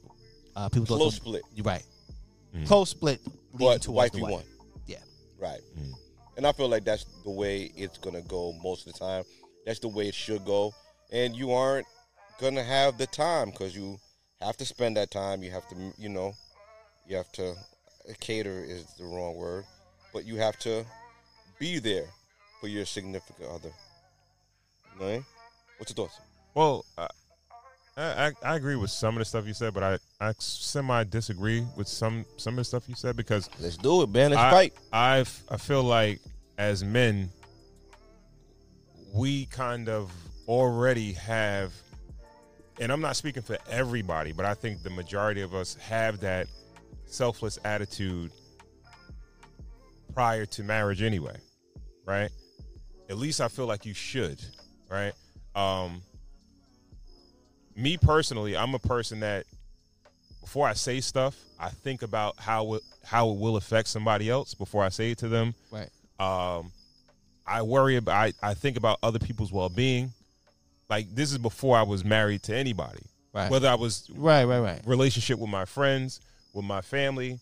uh, 0.54 0.68
people 0.68 0.98
Close 0.98 1.14
the- 1.14 1.16
split. 1.16 1.42
You're 1.54 1.64
right. 1.64 1.82
Mm. 2.54 2.66
Close 2.66 2.90
split. 2.90 3.20
But 3.54 3.80
towards 3.82 3.88
wifey 3.88 4.18
the 4.18 4.22
wife. 4.24 4.32
won. 4.32 4.42
Yeah. 4.86 4.98
Right. 5.40 5.60
Mm. 5.78 5.92
And 6.36 6.46
I 6.46 6.52
feel 6.52 6.68
like 6.68 6.84
that's 6.84 7.04
the 7.24 7.30
way 7.30 7.72
it's 7.74 7.96
gonna 7.98 8.22
go 8.22 8.52
most 8.62 8.86
of 8.86 8.92
the 8.92 8.98
time. 8.98 9.24
That's 9.66 9.78
the 9.80 9.88
way 9.88 10.08
it 10.08 10.14
should 10.14 10.44
go. 10.44 10.72
And 11.10 11.34
you 11.34 11.52
aren't 11.52 11.86
gonna 12.40 12.62
have 12.62 12.98
the 12.98 13.06
time 13.06 13.50
because 13.50 13.74
you 13.74 13.98
have 14.42 14.56
to 14.58 14.64
spend 14.66 14.96
that 14.98 15.10
time. 15.10 15.42
You 15.42 15.50
have 15.52 15.66
to, 15.70 15.74
you 15.98 16.10
know, 16.10 16.34
you 17.06 17.16
have 17.16 17.32
to 17.32 17.54
cater 18.20 18.62
is 18.62 18.84
the 18.98 19.04
wrong 19.04 19.34
word, 19.36 19.64
but 20.12 20.24
you 20.26 20.36
have 20.36 20.58
to 20.60 20.84
be 21.58 21.78
there 21.78 22.06
for 22.60 22.68
your 22.68 22.84
significant 22.84 23.48
other. 23.48 23.68
You 24.94 25.00
know 25.00 25.04
what 25.04 25.06
I 25.06 25.12
mean? 25.12 25.24
What's 25.78 25.96
your 25.96 26.06
thoughts? 26.06 26.20
Well, 26.54 26.84
I, 26.96 27.08
I 27.96 28.32
I 28.42 28.56
agree 28.56 28.76
with 28.76 28.90
some 28.90 29.14
of 29.14 29.18
the 29.20 29.24
stuff 29.24 29.46
you 29.46 29.54
said, 29.54 29.74
but 29.74 29.82
I 29.82 29.98
I 30.20 30.32
semi 30.38 31.04
disagree 31.04 31.64
with 31.76 31.88
some 31.88 32.24
some 32.36 32.54
of 32.54 32.58
the 32.58 32.64
stuff 32.64 32.88
you 32.88 32.94
said 32.94 33.16
because 33.16 33.48
Let's 33.60 33.76
do 33.76 34.02
it, 34.02 34.10
man. 34.10 34.30
Let's 34.30 34.42
I, 34.42 34.50
fight. 34.50 34.74
I 34.92 35.18
I 35.50 35.56
feel 35.56 35.82
like 35.82 36.20
as 36.58 36.82
men, 36.82 37.30
we 39.14 39.46
kind 39.46 39.88
of 39.88 40.12
already 40.48 41.12
have, 41.12 41.72
and 42.80 42.90
I'm 42.90 43.00
not 43.00 43.16
speaking 43.16 43.42
for 43.42 43.58
everybody, 43.70 44.32
but 44.32 44.44
I 44.44 44.54
think 44.54 44.82
the 44.82 44.90
majority 44.90 45.42
of 45.42 45.54
us 45.54 45.74
have 45.76 46.20
that 46.20 46.48
selfless 47.06 47.58
attitude 47.64 48.32
prior 50.18 50.44
to 50.44 50.64
marriage 50.64 51.00
anyway, 51.00 51.36
right? 52.04 52.28
At 53.08 53.18
least 53.18 53.40
I 53.40 53.46
feel 53.46 53.66
like 53.66 53.86
you 53.86 53.94
should, 53.94 54.44
right? 54.90 55.12
Um, 55.54 56.02
me 57.76 57.96
personally, 57.96 58.56
I'm 58.56 58.74
a 58.74 58.80
person 58.80 59.20
that 59.20 59.46
before 60.40 60.66
I 60.66 60.72
say 60.72 61.00
stuff, 61.00 61.36
I 61.60 61.68
think 61.68 62.02
about 62.02 62.34
how 62.36 62.74
it, 62.74 62.82
how 63.04 63.30
it 63.30 63.38
will 63.38 63.58
affect 63.58 63.86
somebody 63.86 64.28
else 64.28 64.54
before 64.54 64.82
I 64.82 64.88
say 64.88 65.12
it 65.12 65.18
to 65.18 65.28
them. 65.28 65.54
Right. 65.70 65.88
Um, 66.18 66.72
I 67.46 67.62
worry 67.62 67.94
about. 67.94 68.16
I, 68.16 68.32
I 68.42 68.54
think 68.54 68.76
about 68.76 68.98
other 69.04 69.20
people's 69.20 69.52
well 69.52 69.68
being. 69.68 70.10
Like 70.90 71.14
this 71.14 71.30
is 71.30 71.38
before 71.38 71.76
I 71.76 71.82
was 71.82 72.04
married 72.04 72.42
to 72.44 72.56
anybody. 72.56 73.04
Right. 73.32 73.52
Whether 73.52 73.68
I 73.68 73.76
was 73.76 74.10
Right. 74.16 74.46
Right. 74.46 74.58
Right. 74.58 74.80
relationship 74.84 75.38
with 75.38 75.50
my 75.50 75.64
friends, 75.64 76.20
with 76.54 76.64
my 76.64 76.80
family, 76.80 77.38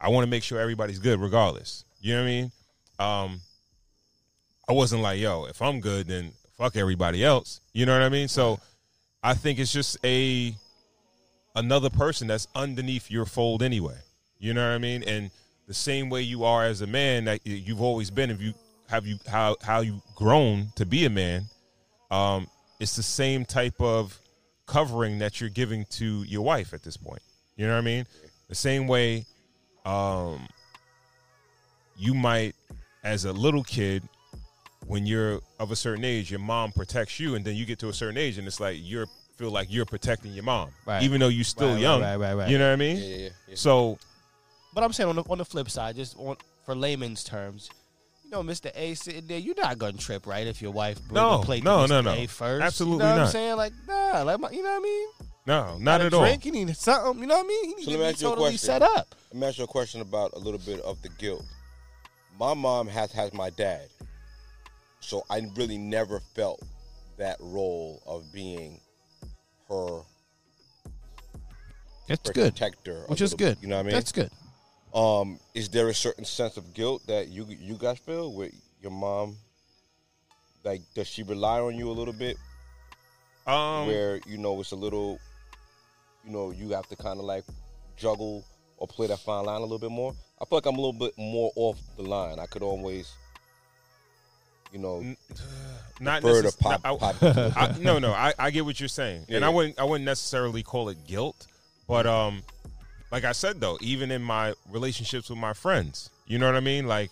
I 0.00 0.10
want 0.10 0.24
to 0.24 0.30
make 0.30 0.44
sure 0.44 0.60
everybody's 0.60 1.00
good 1.00 1.20
regardless. 1.20 1.84
You 2.00 2.14
know 2.14 2.20
what 2.20 2.26
I 2.26 2.30
mean? 2.30 2.52
Um, 2.98 3.40
I 4.68 4.72
wasn't 4.72 5.02
like, 5.02 5.18
yo, 5.18 5.44
if 5.44 5.62
I'm 5.62 5.80
good, 5.80 6.08
then 6.08 6.32
fuck 6.56 6.76
everybody 6.76 7.24
else. 7.24 7.60
You 7.72 7.86
know 7.86 7.92
what 7.92 8.02
I 8.02 8.08
mean? 8.08 8.28
So 8.28 8.60
I 9.22 9.34
think 9.34 9.58
it's 9.58 9.72
just 9.72 9.96
a 10.04 10.54
another 11.54 11.90
person 11.90 12.28
that's 12.28 12.46
underneath 12.54 13.10
your 13.10 13.24
fold 13.24 13.62
anyway. 13.62 13.98
You 14.38 14.54
know 14.54 14.68
what 14.68 14.74
I 14.74 14.78
mean? 14.78 15.02
And 15.04 15.30
the 15.66 15.74
same 15.74 16.10
way 16.10 16.22
you 16.22 16.44
are 16.44 16.64
as 16.64 16.80
a 16.80 16.86
man 16.86 17.24
that 17.24 17.40
you've 17.44 17.82
always 17.82 18.10
been, 18.10 18.30
if 18.30 18.40
you 18.40 18.54
have 18.88 19.06
you 19.06 19.18
how 19.26 19.56
how 19.62 19.80
you 19.80 20.02
grown 20.14 20.68
to 20.76 20.86
be 20.86 21.04
a 21.04 21.10
man, 21.10 21.44
um, 22.10 22.48
it's 22.80 22.96
the 22.96 23.02
same 23.02 23.44
type 23.44 23.80
of 23.80 24.18
covering 24.66 25.18
that 25.18 25.40
you're 25.40 25.50
giving 25.50 25.84
to 25.86 26.22
your 26.24 26.42
wife 26.42 26.72
at 26.74 26.82
this 26.82 26.96
point. 26.96 27.22
You 27.56 27.66
know 27.66 27.72
what 27.72 27.80
I 27.80 27.82
mean? 27.82 28.06
The 28.48 28.54
same 28.54 28.86
way 28.86 29.26
um, 29.84 30.46
you 31.98 32.14
might, 32.14 32.54
as 33.04 33.24
a 33.24 33.32
little 33.32 33.62
kid, 33.64 34.02
when 34.86 35.04
you're 35.06 35.40
of 35.58 35.70
a 35.70 35.76
certain 35.76 36.04
age, 36.04 36.30
your 36.30 36.40
mom 36.40 36.72
protects 36.72 37.18
you, 37.20 37.34
and 37.34 37.44
then 37.44 37.54
you 37.56 37.66
get 37.66 37.78
to 37.80 37.88
a 37.88 37.92
certain 37.92 38.16
age, 38.16 38.38
and 38.38 38.46
it's 38.46 38.60
like 38.60 38.76
you're 38.80 39.06
feel 39.36 39.50
like 39.50 39.68
you're 39.70 39.84
protecting 39.84 40.32
your 40.32 40.42
mom, 40.42 40.70
Right. 40.84 41.02
even 41.04 41.20
though 41.20 41.28
you're 41.28 41.44
still 41.44 41.68
Right, 41.68 41.74
right, 41.74 41.80
young. 41.80 42.00
right, 42.00 42.16
right, 42.16 42.34
right. 42.34 42.48
You 42.50 42.58
know 42.58 42.66
what 42.68 42.72
I 42.72 42.76
mean? 42.76 42.96
Yeah, 42.96 43.04
yeah, 43.04 43.16
yeah. 43.16 43.28
yeah. 43.48 43.54
So 43.54 43.98
But 44.74 44.82
I'm 44.82 44.92
saying 44.92 45.08
on 45.08 45.16
the 45.16 45.22
on 45.28 45.38
the 45.38 45.44
flip 45.44 45.70
side, 45.70 45.94
just 45.96 46.16
on, 46.18 46.36
for 46.64 46.74
layman's 46.74 47.22
terms, 47.22 47.70
you 48.24 48.30
know, 48.30 48.42
Mr. 48.42 48.70
A 48.74 48.94
sitting 48.94 49.26
there, 49.28 49.38
you're 49.38 49.54
not 49.56 49.78
gonna 49.78 49.96
trip, 49.96 50.26
right? 50.26 50.46
If 50.46 50.60
your 50.60 50.72
wife 50.72 51.00
bring 51.02 51.14
No, 51.14 51.38
plate 51.38 51.62
no, 51.62 51.86
to 51.86 51.92
no, 51.92 52.00
Mr. 52.00 52.04
no. 52.04 52.12
A 52.14 52.26
first, 52.26 52.64
Absolutely 52.64 53.04
you 53.06 53.10
know 53.12 53.16
what 53.18 53.26
I'm 53.26 53.30
saying? 53.32 53.56
Like, 53.56 53.72
nah, 53.86 54.22
like 54.22 54.40
my, 54.40 54.50
you 54.50 54.62
know 54.62 54.70
what 54.70 54.76
I 54.76 54.80
mean? 54.80 55.08
no, 55.46 55.78
not 55.78 55.84
Got 55.84 56.00
a 56.00 56.04
at 56.06 56.14
all. 56.14 56.20
Drink, 56.22 56.42
he 56.42 56.50
need 56.50 56.76
something, 56.76 57.20
you 57.22 57.26
know 57.28 57.36
what 57.36 57.44
I 57.44 57.48
mean? 57.48 57.64
He 57.64 57.74
need 57.76 57.84
So 57.84 57.90
to 57.92 57.96
let 57.96 57.98
me 57.98 58.04
be 58.04 58.08
ask 58.10 58.20
you 58.20 58.26
a 58.26 58.30
totally 58.30 58.44
question. 58.50 58.58
set 58.58 58.82
up. 58.82 59.14
Let 59.32 59.40
me 59.40 59.46
ask 59.46 59.58
you 59.58 59.64
a 59.64 59.66
question 59.68 60.00
about 60.00 60.32
a 60.34 60.38
little 60.38 60.58
bit 60.60 60.80
of 60.80 61.00
the 61.02 61.08
guilt. 61.10 61.44
My 62.38 62.54
mom 62.54 62.86
has 62.88 63.10
has 63.12 63.32
my 63.32 63.50
dad, 63.50 63.88
so 65.00 65.24
I 65.28 65.42
really 65.56 65.78
never 65.78 66.20
felt 66.34 66.62
that 67.16 67.36
role 67.40 68.00
of 68.06 68.32
being 68.32 68.80
her 69.68 70.02
That's 72.06 72.30
good. 72.30 72.52
protector, 72.54 73.04
a 73.04 73.10
Which 73.10 73.20
is 73.20 73.32
little- 73.32 73.48
good. 73.54 73.58
You 73.60 73.68
know 73.68 73.76
what 73.76 73.80
I 73.80 73.84
mean? 73.84 73.92
That's 73.94 74.12
good. 74.12 74.30
Um, 74.94 75.38
is 75.54 75.68
there 75.68 75.88
a 75.88 75.94
certain 75.94 76.24
sense 76.24 76.56
of 76.56 76.72
guilt 76.74 77.02
that 77.06 77.28
you 77.28 77.44
you 77.46 77.74
guys 77.74 77.98
feel 77.98 78.32
with 78.32 78.54
your 78.80 78.92
mom? 78.92 79.36
Like, 80.64 80.82
does 80.94 81.06
she 81.08 81.22
rely 81.22 81.60
on 81.60 81.76
you 81.76 81.90
a 81.90 81.92
little 81.92 82.14
bit? 82.14 82.36
Um, 83.46 83.86
where 83.86 84.20
you 84.26 84.38
know 84.38 84.60
it's 84.60 84.72
a 84.72 84.76
little, 84.76 85.18
you 86.24 86.30
know, 86.30 86.50
you 86.52 86.70
have 86.70 86.86
to 86.88 86.96
kind 86.96 87.18
of 87.18 87.24
like 87.24 87.44
juggle 87.96 88.44
or 88.76 88.86
play 88.86 89.06
that 89.08 89.18
fine 89.20 89.44
line 89.46 89.58
a 89.58 89.62
little 89.62 89.78
bit 89.78 89.90
more. 89.90 90.14
I 90.40 90.44
feel 90.44 90.58
like 90.58 90.66
I'm 90.66 90.76
a 90.76 90.80
little 90.80 90.92
bit 90.98 91.16
more 91.18 91.50
off 91.56 91.78
the 91.96 92.02
line. 92.02 92.38
I 92.38 92.46
could 92.46 92.62
always, 92.62 93.12
you 94.72 94.78
know, 94.78 94.98
N- 95.00 95.16
not 96.00 96.22
Bird 96.22 96.44
necess- 96.44 96.58
pop- 96.58 96.80
I- 96.84 96.96
pop- 96.96 97.22
I- 97.56 97.76
no, 97.80 97.98
no, 97.98 98.12
I, 98.12 98.32
I 98.38 98.50
get 98.50 98.64
what 98.64 98.78
you're 98.78 98.88
saying, 98.88 99.24
and 99.28 99.44
I 99.44 99.48
wouldn't 99.48 99.78
I 99.80 99.84
wouldn't 99.84 100.04
necessarily 100.04 100.62
call 100.62 100.88
it 100.90 101.06
guilt, 101.06 101.46
but 101.88 102.06
um, 102.06 102.42
like 103.10 103.24
I 103.24 103.32
said 103.32 103.60
though, 103.60 103.78
even 103.80 104.10
in 104.10 104.22
my 104.22 104.54
relationships 104.70 105.28
with 105.30 105.38
my 105.38 105.52
friends, 105.54 106.10
you 106.26 106.38
know 106.38 106.46
what 106.46 106.54
I 106.56 106.60
mean, 106.60 106.86
like, 106.86 107.10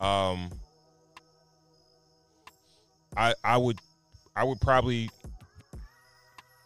um, 0.00 0.50
I 3.16 3.34
I 3.42 3.56
would 3.56 3.78
I 4.36 4.44
would 4.44 4.60
probably 4.60 5.10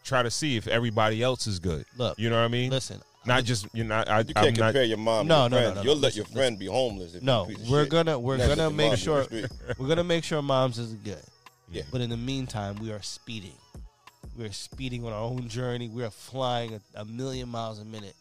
try 0.05 0.23
to 0.23 0.31
see 0.31 0.57
if 0.57 0.67
everybody 0.67 1.23
else 1.23 1.47
is 1.47 1.59
good. 1.59 1.85
Look, 1.97 2.19
you 2.19 2.31
know 2.31 2.37
what 2.37 2.45
I 2.45 2.49
mean? 2.49 2.71
Listen, 2.71 3.01
not 3.27 3.45
just 3.45 3.67
you 3.73 3.85
know 3.85 3.97
I, 4.07 4.21
you 4.21 4.33
I'm 4.37 4.45
can't 4.45 4.57
compare 4.57 4.85
your 4.85 4.99
mom. 4.99 5.27
No, 5.27 5.49
to 5.49 5.51
no, 5.51 5.57
your 5.59 5.69
no, 5.69 5.75
no, 5.75 5.75
no. 5.75 5.83
You'll 5.83 5.95
let 5.97 6.03
Listen, 6.15 6.17
your 6.19 6.27
friend 6.27 6.59
be 6.59 6.67
homeless. 6.67 7.15
If 7.15 7.23
no, 7.23 7.47
you 7.49 7.55
a 7.55 7.57
piece 7.59 7.65
of 7.67 7.71
we're 7.71 7.87
gonna 7.87 8.19
we're 8.19 8.37
Never 8.37 8.57
gonna 8.57 8.71
make 8.71 8.97
sure 8.99 9.23
on 9.23 9.27
the 9.31 9.49
street. 9.49 9.53
we're 9.79 9.89
gonna 9.89 10.05
make 10.05 10.25
sure 10.25 10.41
moms 10.43 10.79
is 10.79 10.93
good. 10.95 11.23
Yeah. 11.71 11.83
But 11.93 12.01
in 12.01 12.11
the 12.11 12.17
meantime, 12.17 12.77
we 12.77 12.93
are 12.93 13.03
speeding. 13.03 13.53
We 14.37 14.45
are 14.47 14.53
speeding 14.53 15.05
on 15.05 15.13
our 15.13 15.21
own 15.23 15.49
journey. 15.49 15.89
We 15.89 16.03
are 16.05 16.11
flying 16.11 16.75
a, 16.75 17.01
a 17.01 17.05
million 17.05 17.49
miles 17.49 17.81
a 17.81 17.85
minute. 17.85 18.15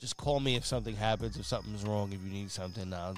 Just 0.00 0.16
call 0.16 0.38
me 0.38 0.54
if 0.56 0.64
something 0.66 0.94
happens, 0.94 1.36
if 1.36 1.46
something's 1.46 1.82
wrong, 1.84 2.12
if 2.12 2.20
you 2.22 2.30
need 2.30 2.50
something. 2.50 2.90
Now, 2.90 3.14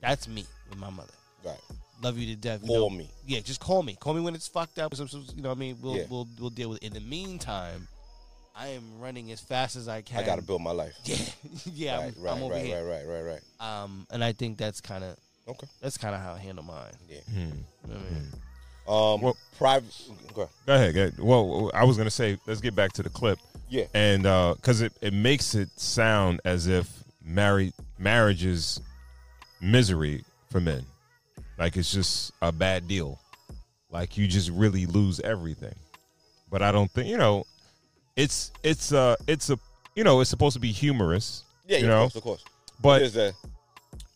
that's 0.00 0.28
me 0.28 0.46
with 0.68 0.78
my 0.78 0.88
mother. 0.88 1.12
Right. 1.44 1.58
Love 2.02 2.16
you 2.16 2.34
to 2.34 2.40
death. 2.40 2.60
You 2.62 2.68
Call 2.68 2.88
know- 2.90 2.96
me. 2.96 3.10
Yeah, 3.26 3.40
just 3.40 3.60
call 3.60 3.82
me. 3.82 3.96
Call 4.00 4.14
me 4.14 4.20
when 4.20 4.34
it's 4.34 4.46
fucked 4.48 4.78
up. 4.78 4.94
Some- 4.94 5.08
some- 5.08 5.26
You 5.34 5.42
know 5.42 5.48
what 5.50 5.56
I 5.56 5.58
mean? 5.58 5.76
We'll 5.82 5.96
Yeah. 5.96 6.04
we'll 6.08 6.28
we'll 6.38 6.50
deal 6.50 6.70
with 6.70 6.82
it. 6.82 6.86
In 6.86 6.92
the 6.94 7.00
meantime, 7.00 7.88
I 8.60 8.68
am 8.68 8.82
running 9.00 9.32
as 9.32 9.40
fast 9.40 9.76
as 9.76 9.88
I 9.88 10.02
can. 10.02 10.18
I 10.18 10.26
got 10.26 10.36
to 10.36 10.42
build 10.42 10.60
my 10.62 10.72
life. 10.72 10.94
Yeah, 11.04 11.16
yeah. 11.74 11.96
Right, 11.96 12.14
I'm, 12.16 12.22
right, 12.22 12.32
I'm 12.36 12.42
over 12.42 12.54
right, 12.54 12.64
here. 12.66 12.84
right, 12.84 13.06
right, 13.06 13.22
right, 13.22 13.40
right. 13.60 13.82
Um, 13.82 14.06
and 14.10 14.22
I 14.22 14.32
think 14.32 14.58
that's 14.58 14.80
kind 14.80 15.02
of 15.04 15.16
Okay. 15.48 15.66
that's 15.80 15.96
kind 15.96 16.14
of 16.14 16.20
how 16.20 16.34
I 16.34 16.38
handle 16.38 16.62
mine. 16.64 16.92
Yeah. 17.08 17.18
You 17.34 17.44
know 17.46 17.52
what 17.82 17.96
I 17.96 17.98
mean? 18.14 18.28
Um, 19.16 19.20
Well- 19.22 19.36
private. 19.56 19.92
Go 20.34 20.42
ahead. 20.42 20.50
Go 20.66 20.74
ahead. 20.74 20.94
Go 20.94 21.00
ahead. 21.00 21.18
Well, 21.18 21.70
I 21.74 21.84
was 21.84 21.96
gonna 21.96 22.10
say, 22.10 22.38
let's 22.46 22.60
get 22.60 22.74
back 22.74 22.92
to 22.94 23.02
the 23.02 23.08
clip. 23.10 23.38
Yeah. 23.70 23.84
And 23.94 24.22
because 24.56 24.80
it, 24.82 24.92
it 25.00 25.12
makes 25.14 25.54
it 25.54 25.68
sound 25.76 26.40
as 26.44 26.66
if 26.66 26.88
married 27.24 27.72
marriage 27.98 28.44
is 28.44 28.80
misery 29.60 30.24
for 30.50 30.60
men, 30.60 30.84
like 31.58 31.76
it's 31.76 31.92
just 31.92 32.32
a 32.42 32.52
bad 32.52 32.86
deal, 32.88 33.18
like 33.90 34.16
you 34.18 34.26
just 34.26 34.50
really 34.50 34.86
lose 34.86 35.18
everything. 35.20 35.74
But 36.50 36.62
I 36.62 36.72
don't 36.72 36.90
think 36.90 37.08
you 37.08 37.16
know, 37.16 37.44
it's 38.16 38.52
it's 38.62 38.92
uh 38.92 39.16
it's 39.26 39.50
a 39.50 39.58
you 39.94 40.04
know 40.04 40.20
it's 40.20 40.30
supposed 40.30 40.54
to 40.54 40.60
be 40.60 40.72
humorous. 40.72 41.44
Yeah, 41.66 41.78
you 41.78 41.84
yeah, 41.84 41.90
know, 41.90 42.04
of 42.04 42.12
course, 42.12 42.16
of 42.16 42.22
course. 42.22 42.44
but 42.82 43.02
a 43.16 43.32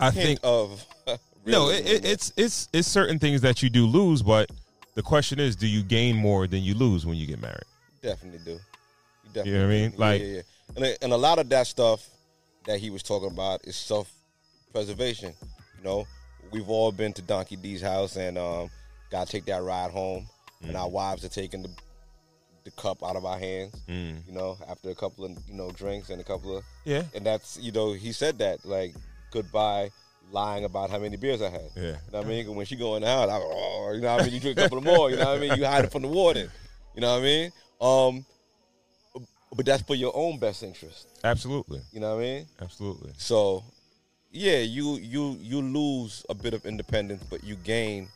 I 0.00 0.10
think 0.10 0.40
of 0.42 0.84
no, 1.46 1.68
it, 1.70 1.86
it, 1.86 2.04
it's 2.04 2.32
it's 2.36 2.68
it's 2.72 2.88
certain 2.88 3.18
things 3.18 3.40
that 3.42 3.62
you 3.62 3.70
do 3.70 3.86
lose, 3.86 4.22
but 4.22 4.50
the 4.94 5.02
question 5.02 5.38
is, 5.40 5.56
do 5.56 5.66
you 5.66 5.82
gain 5.82 6.16
more 6.16 6.46
than 6.46 6.62
you 6.62 6.74
lose 6.74 7.04
when 7.06 7.16
you 7.16 7.26
get 7.26 7.40
married? 7.40 7.64
definitely 8.02 8.40
do. 8.44 8.50
You 8.52 8.60
definitely 9.32 9.50
You 9.52 9.58
know 9.58 9.64
what 9.66 9.72
I 9.72 9.76
mean? 9.76 9.90
do. 9.92 9.96
Like- 9.96 10.20
yeah, 10.20 10.26
yeah, 10.26 10.34
yeah. 10.36 10.42
And, 10.76 10.84
a- 10.84 11.04
and 11.04 11.12
a 11.12 11.16
lot 11.16 11.38
of 11.38 11.48
that 11.48 11.66
stuff 11.66 12.06
that 12.66 12.78
he 12.78 12.90
was 12.90 13.02
talking 13.02 13.30
about 13.30 13.66
is 13.66 13.76
self 13.76 14.12
preservation. 14.72 15.32
You 15.78 15.84
know, 15.84 16.06
we've 16.50 16.68
all 16.68 16.92
been 16.92 17.12
to 17.14 17.22
Donkey 17.22 17.56
D's 17.56 17.80
house 17.82 18.16
and 18.16 18.36
um, 18.38 18.70
got 19.10 19.26
to 19.26 19.32
take 19.32 19.44
that 19.46 19.62
ride 19.62 19.90
home, 19.90 20.26
and 20.62 20.72
Mm. 20.74 20.80
our 20.80 20.88
wives 20.88 21.24
are 21.24 21.28
taking 21.28 21.62
the 21.62 21.70
the 22.64 22.70
cup 22.72 23.02
out 23.02 23.16
of 23.16 23.24
our 23.24 23.38
hands. 23.38 23.74
Mm. 23.88 24.26
You 24.26 24.32
know, 24.32 24.56
after 24.68 24.90
a 24.90 24.94
couple 24.94 25.24
of 25.24 25.32
you 25.48 25.54
know 25.54 25.70
drinks 25.70 26.10
and 26.10 26.20
a 26.20 26.24
couple 26.24 26.56
of 26.56 26.64
Yeah. 26.84 27.02
and 27.14 27.24
that's 27.24 27.58
you 27.60 27.72
know 27.72 27.92
he 27.92 28.12
said 28.12 28.38
that 28.38 28.64
like 28.64 28.94
goodbye 29.30 29.90
lying 30.32 30.64
about 30.64 30.90
how 30.90 30.98
many 30.98 31.16
beers 31.16 31.42
I 31.42 31.50
had. 31.50 31.70
Yeah. 31.76 31.82
You 31.82 31.92
know 32.12 32.18
what 32.18 32.24
I 32.26 32.28
mean? 32.28 32.54
When 32.54 32.66
she 32.66 32.76
going 32.76 33.04
out, 33.04 33.28
I, 33.28 33.38
oh, 33.40 33.92
you 33.94 34.00
know 34.00 34.12
what 34.14 34.22
I 34.22 34.24
mean? 34.24 34.34
You 34.34 34.40
drink 34.40 34.58
a 34.58 34.62
couple 34.62 34.78
of 34.78 34.84
more, 34.84 35.10
you 35.10 35.16
know 35.16 35.26
what 35.26 35.36
I 35.36 35.40
mean? 35.40 35.56
You 35.58 35.64
hide 35.66 35.84
it 35.84 35.92
from 35.92 36.02
the 36.02 36.08
warden. 36.08 36.50
You 36.94 37.00
know 37.02 37.12
what 37.12 37.20
I 37.20 37.22
mean? 37.22 37.52
Um 37.80 38.26
but 39.56 39.66
that's 39.66 39.82
for 39.82 39.94
your 39.94 40.10
own 40.16 40.38
best 40.38 40.62
interest. 40.64 41.06
Absolutely, 41.22 41.80
You 41.92 42.00
know 42.00 42.16
what 42.16 42.22
I 42.22 42.26
mean? 42.26 42.46
absolutely. 42.60 43.12
So 43.18 43.62
yeah, 44.32 44.58
you 44.58 44.96
you 44.96 45.38
you 45.40 45.62
lose 45.62 46.24
a 46.28 46.34
bit 46.34 46.54
of 46.54 46.64
independence, 46.66 47.22
but 47.30 47.44
you 47.44 47.54
gain 47.56 48.08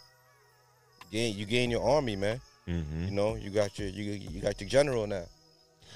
gain 1.13 1.37
you 1.37 1.45
gain 1.47 1.71
your 1.71 1.83
army, 1.89 2.17
man. 2.17 2.41
Hmm 2.69 3.05
You 3.05 3.11
know, 3.11 3.35
you 3.37 3.51
got 3.51 3.79
your 3.79 3.89
you 3.89 4.13
you 4.13 4.41
got 4.41 4.61
your 4.61 4.69
general 4.69 5.07
now. 5.07 5.25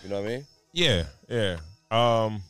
You 0.02 0.08
know 0.08 0.20
what 0.20 0.30
I 0.30 0.34
mean? 0.36 0.46
Yeah, 0.72 1.04
yeah. 1.28 1.58
Um, 1.90 2.42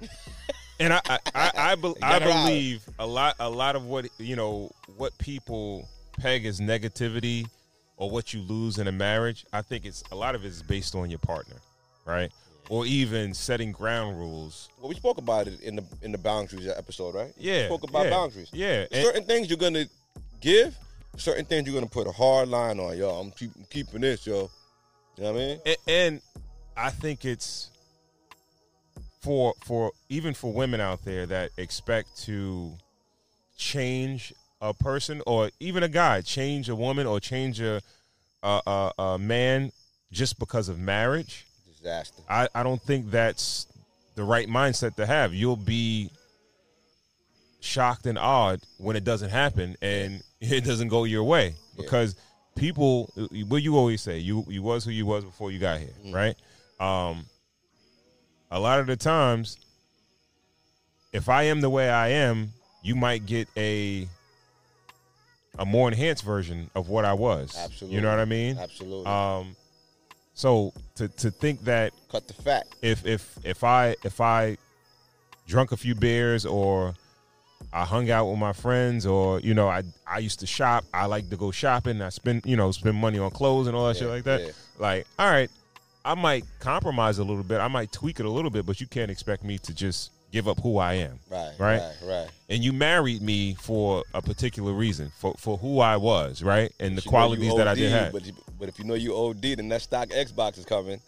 and 0.80 0.92
I, 0.92 1.00
I, 1.06 1.18
I, 1.34 1.50
I, 1.54 1.74
be, 1.76 1.94
I 2.02 2.18
believe 2.18 2.82
a 2.98 3.06
lot, 3.06 3.36
a 3.38 3.48
lot 3.48 3.76
of 3.76 3.84
what 3.86 4.08
you 4.18 4.36
know, 4.36 4.70
what 4.96 5.16
people 5.18 5.88
peg 6.18 6.44
as 6.44 6.60
negativity 6.60 7.46
or 7.96 8.10
what 8.10 8.34
you 8.34 8.42
lose 8.42 8.78
in 8.78 8.88
a 8.88 8.92
marriage. 8.92 9.46
I 9.52 9.62
think 9.62 9.86
it's 9.86 10.02
a 10.10 10.16
lot 10.16 10.34
of 10.34 10.44
it 10.44 10.48
is 10.48 10.62
based 10.62 10.94
on 10.94 11.08
your 11.08 11.20
partner, 11.20 11.56
right? 12.04 12.32
Or 12.68 12.84
even 12.84 13.32
setting 13.32 13.70
ground 13.70 14.18
rules. 14.18 14.68
Well, 14.80 14.88
we 14.88 14.96
spoke 14.96 15.18
about 15.18 15.46
it 15.46 15.60
in 15.60 15.76
the 15.76 15.84
in 16.02 16.10
the 16.10 16.18
boundaries 16.18 16.66
episode, 16.66 17.14
right? 17.14 17.32
Yeah, 17.38 17.60
we 17.60 17.66
spoke 17.66 17.88
about 17.88 18.06
yeah, 18.06 18.10
boundaries. 18.10 18.50
Yeah, 18.52 18.86
and- 18.90 19.04
certain 19.04 19.24
things 19.24 19.48
you're 19.48 19.56
gonna 19.56 19.86
give, 20.40 20.76
certain 21.16 21.44
things 21.44 21.66
you're 21.66 21.74
gonna 21.74 21.90
put 21.90 22.06
a 22.06 22.12
hard 22.12 22.48
line 22.48 22.78
on. 22.78 22.96
y'all. 22.96 23.20
I'm 23.20 23.30
keep, 23.30 23.50
keeping 23.70 24.00
this, 24.00 24.26
yo. 24.26 24.50
You 25.16 25.24
know 25.24 25.32
what 25.32 25.40
I 25.40 25.46
mean? 25.46 25.60
and, 25.66 25.76
and 25.88 26.20
I 26.76 26.90
think 26.90 27.24
it's 27.24 27.70
for 29.20 29.54
for 29.64 29.92
even 30.08 30.34
for 30.34 30.52
women 30.52 30.80
out 30.80 31.04
there 31.04 31.26
that 31.26 31.50
expect 31.56 32.16
to 32.24 32.76
change 33.56 34.32
a 34.60 34.74
person 34.74 35.22
or 35.26 35.50
even 35.58 35.82
a 35.82 35.88
guy, 35.88 36.20
change 36.20 36.68
a 36.68 36.76
woman 36.76 37.06
or 37.06 37.18
change 37.18 37.60
a 37.60 37.80
a, 38.42 38.60
a, 38.66 39.02
a 39.02 39.18
man 39.18 39.72
just 40.12 40.38
because 40.38 40.68
of 40.68 40.78
marriage. 40.78 41.46
Disaster. 41.66 42.22
I, 42.28 42.48
I 42.54 42.62
don't 42.62 42.80
think 42.80 43.10
that's 43.10 43.66
the 44.14 44.24
right 44.24 44.48
mindset 44.48 44.96
to 44.96 45.06
have. 45.06 45.34
You'll 45.34 45.56
be 45.56 46.10
shocked 47.60 48.06
and 48.06 48.18
awed 48.18 48.60
when 48.78 48.96
it 48.96 49.04
doesn't 49.04 49.30
happen 49.30 49.76
and 49.82 50.22
it 50.40 50.64
doesn't 50.64 50.88
go 50.88 51.04
your 51.04 51.24
way 51.24 51.54
Yeah. 51.76 51.82
because 51.84 52.16
people 52.54 53.10
what 53.48 53.62
you 53.62 53.76
always 53.76 54.00
say 54.02 54.18
you 54.18 54.44
you 54.48 54.62
was 54.62 54.84
who 54.84 54.90
you 54.90 55.06
was 55.06 55.24
before 55.24 55.50
you 55.50 55.58
got 55.58 55.78
here 55.80 55.92
Mm. 56.04 56.14
right 56.14 56.36
um 56.80 57.26
a 58.50 58.58
lot 58.60 58.80
of 58.80 58.86
the 58.86 58.96
times 58.96 59.56
if 61.12 61.28
i 61.28 61.44
am 61.44 61.60
the 61.60 61.70
way 61.70 61.90
i 61.90 62.08
am 62.08 62.52
you 62.82 62.94
might 62.94 63.26
get 63.26 63.48
a 63.56 64.08
a 65.58 65.64
more 65.66 65.88
enhanced 65.88 66.22
version 66.24 66.70
of 66.74 66.88
what 66.88 67.04
i 67.04 67.12
was 67.12 67.56
Absolutely. 67.58 67.96
you 67.96 68.02
know 68.02 68.10
what 68.10 68.18
i 68.20 68.24
mean 68.24 68.58
Absolutely. 68.58 69.06
um 69.06 69.56
so 70.34 70.72
to 70.96 71.08
to 71.08 71.30
think 71.30 71.64
that 71.64 71.92
Cut 72.10 72.26
the 72.28 72.34
fat. 72.34 72.66
if 72.82 73.06
if 73.06 73.38
if 73.42 73.64
I 73.64 73.96
if 74.04 74.20
I 74.20 74.58
drunk 75.46 75.72
a 75.72 75.76
few 75.78 75.94
beers 75.94 76.44
or 76.44 76.94
I 77.76 77.84
hung 77.84 78.10
out 78.10 78.30
with 78.30 78.38
my 78.38 78.54
friends 78.54 79.04
or 79.04 79.38
you 79.40 79.52
know 79.52 79.68
I 79.68 79.82
I 80.06 80.18
used 80.18 80.40
to 80.40 80.46
shop. 80.46 80.84
I 80.94 81.04
like 81.04 81.28
to 81.28 81.36
go 81.36 81.50
shopping. 81.50 82.00
I 82.00 82.08
spend 82.08 82.46
you 82.46 82.56
know 82.56 82.70
spend 82.72 82.96
money 82.96 83.18
on 83.18 83.30
clothes 83.30 83.66
and 83.66 83.76
all 83.76 83.86
that 83.88 83.98
shit 83.98 84.08
like 84.08 84.24
that. 84.24 84.40
yeah. 84.40 84.50
Like 84.78 85.06
all 85.18 85.30
right, 85.30 85.50
I 86.02 86.14
might 86.14 86.44
compromise 86.58 87.18
a 87.18 87.24
little 87.24 87.42
bit. 87.42 87.60
I 87.60 87.68
might 87.68 87.92
tweak 87.92 88.18
it 88.18 88.24
a 88.24 88.30
little 88.30 88.50
bit, 88.50 88.64
but 88.64 88.80
you 88.80 88.86
can't 88.86 89.10
expect 89.10 89.44
me 89.44 89.58
to 89.58 89.74
just 89.74 90.10
give 90.32 90.48
up 90.48 90.58
who 90.60 90.78
I 90.78 90.94
am. 90.94 91.18
Right. 91.30 91.52
Right. 91.58 91.78
Right. 91.80 91.94
Right. 92.02 92.28
And 92.48 92.64
you 92.64 92.72
married 92.72 93.20
me 93.20 93.54
for 93.60 94.04
a 94.14 94.22
particular 94.22 94.72
reason, 94.72 95.12
for 95.18 95.34
for 95.34 95.58
who 95.58 95.80
I 95.80 95.98
was, 95.98 96.42
right, 96.42 96.72
and 96.80 96.96
the 96.96 97.02
qualities 97.02 97.44
you 97.44 97.58
that 97.58 97.68
I 97.68 97.74
did 97.74 97.92
have. 97.92 98.10
But, 98.10 98.22
but 98.58 98.68
if 98.70 98.78
you 98.78 98.86
know 98.86 98.94
you 98.94 99.14
OD, 99.14 99.42
then 99.42 99.68
that 99.68 99.82
stock 99.82 100.08
Xbox 100.08 100.56
is 100.56 100.64
coming. 100.64 100.98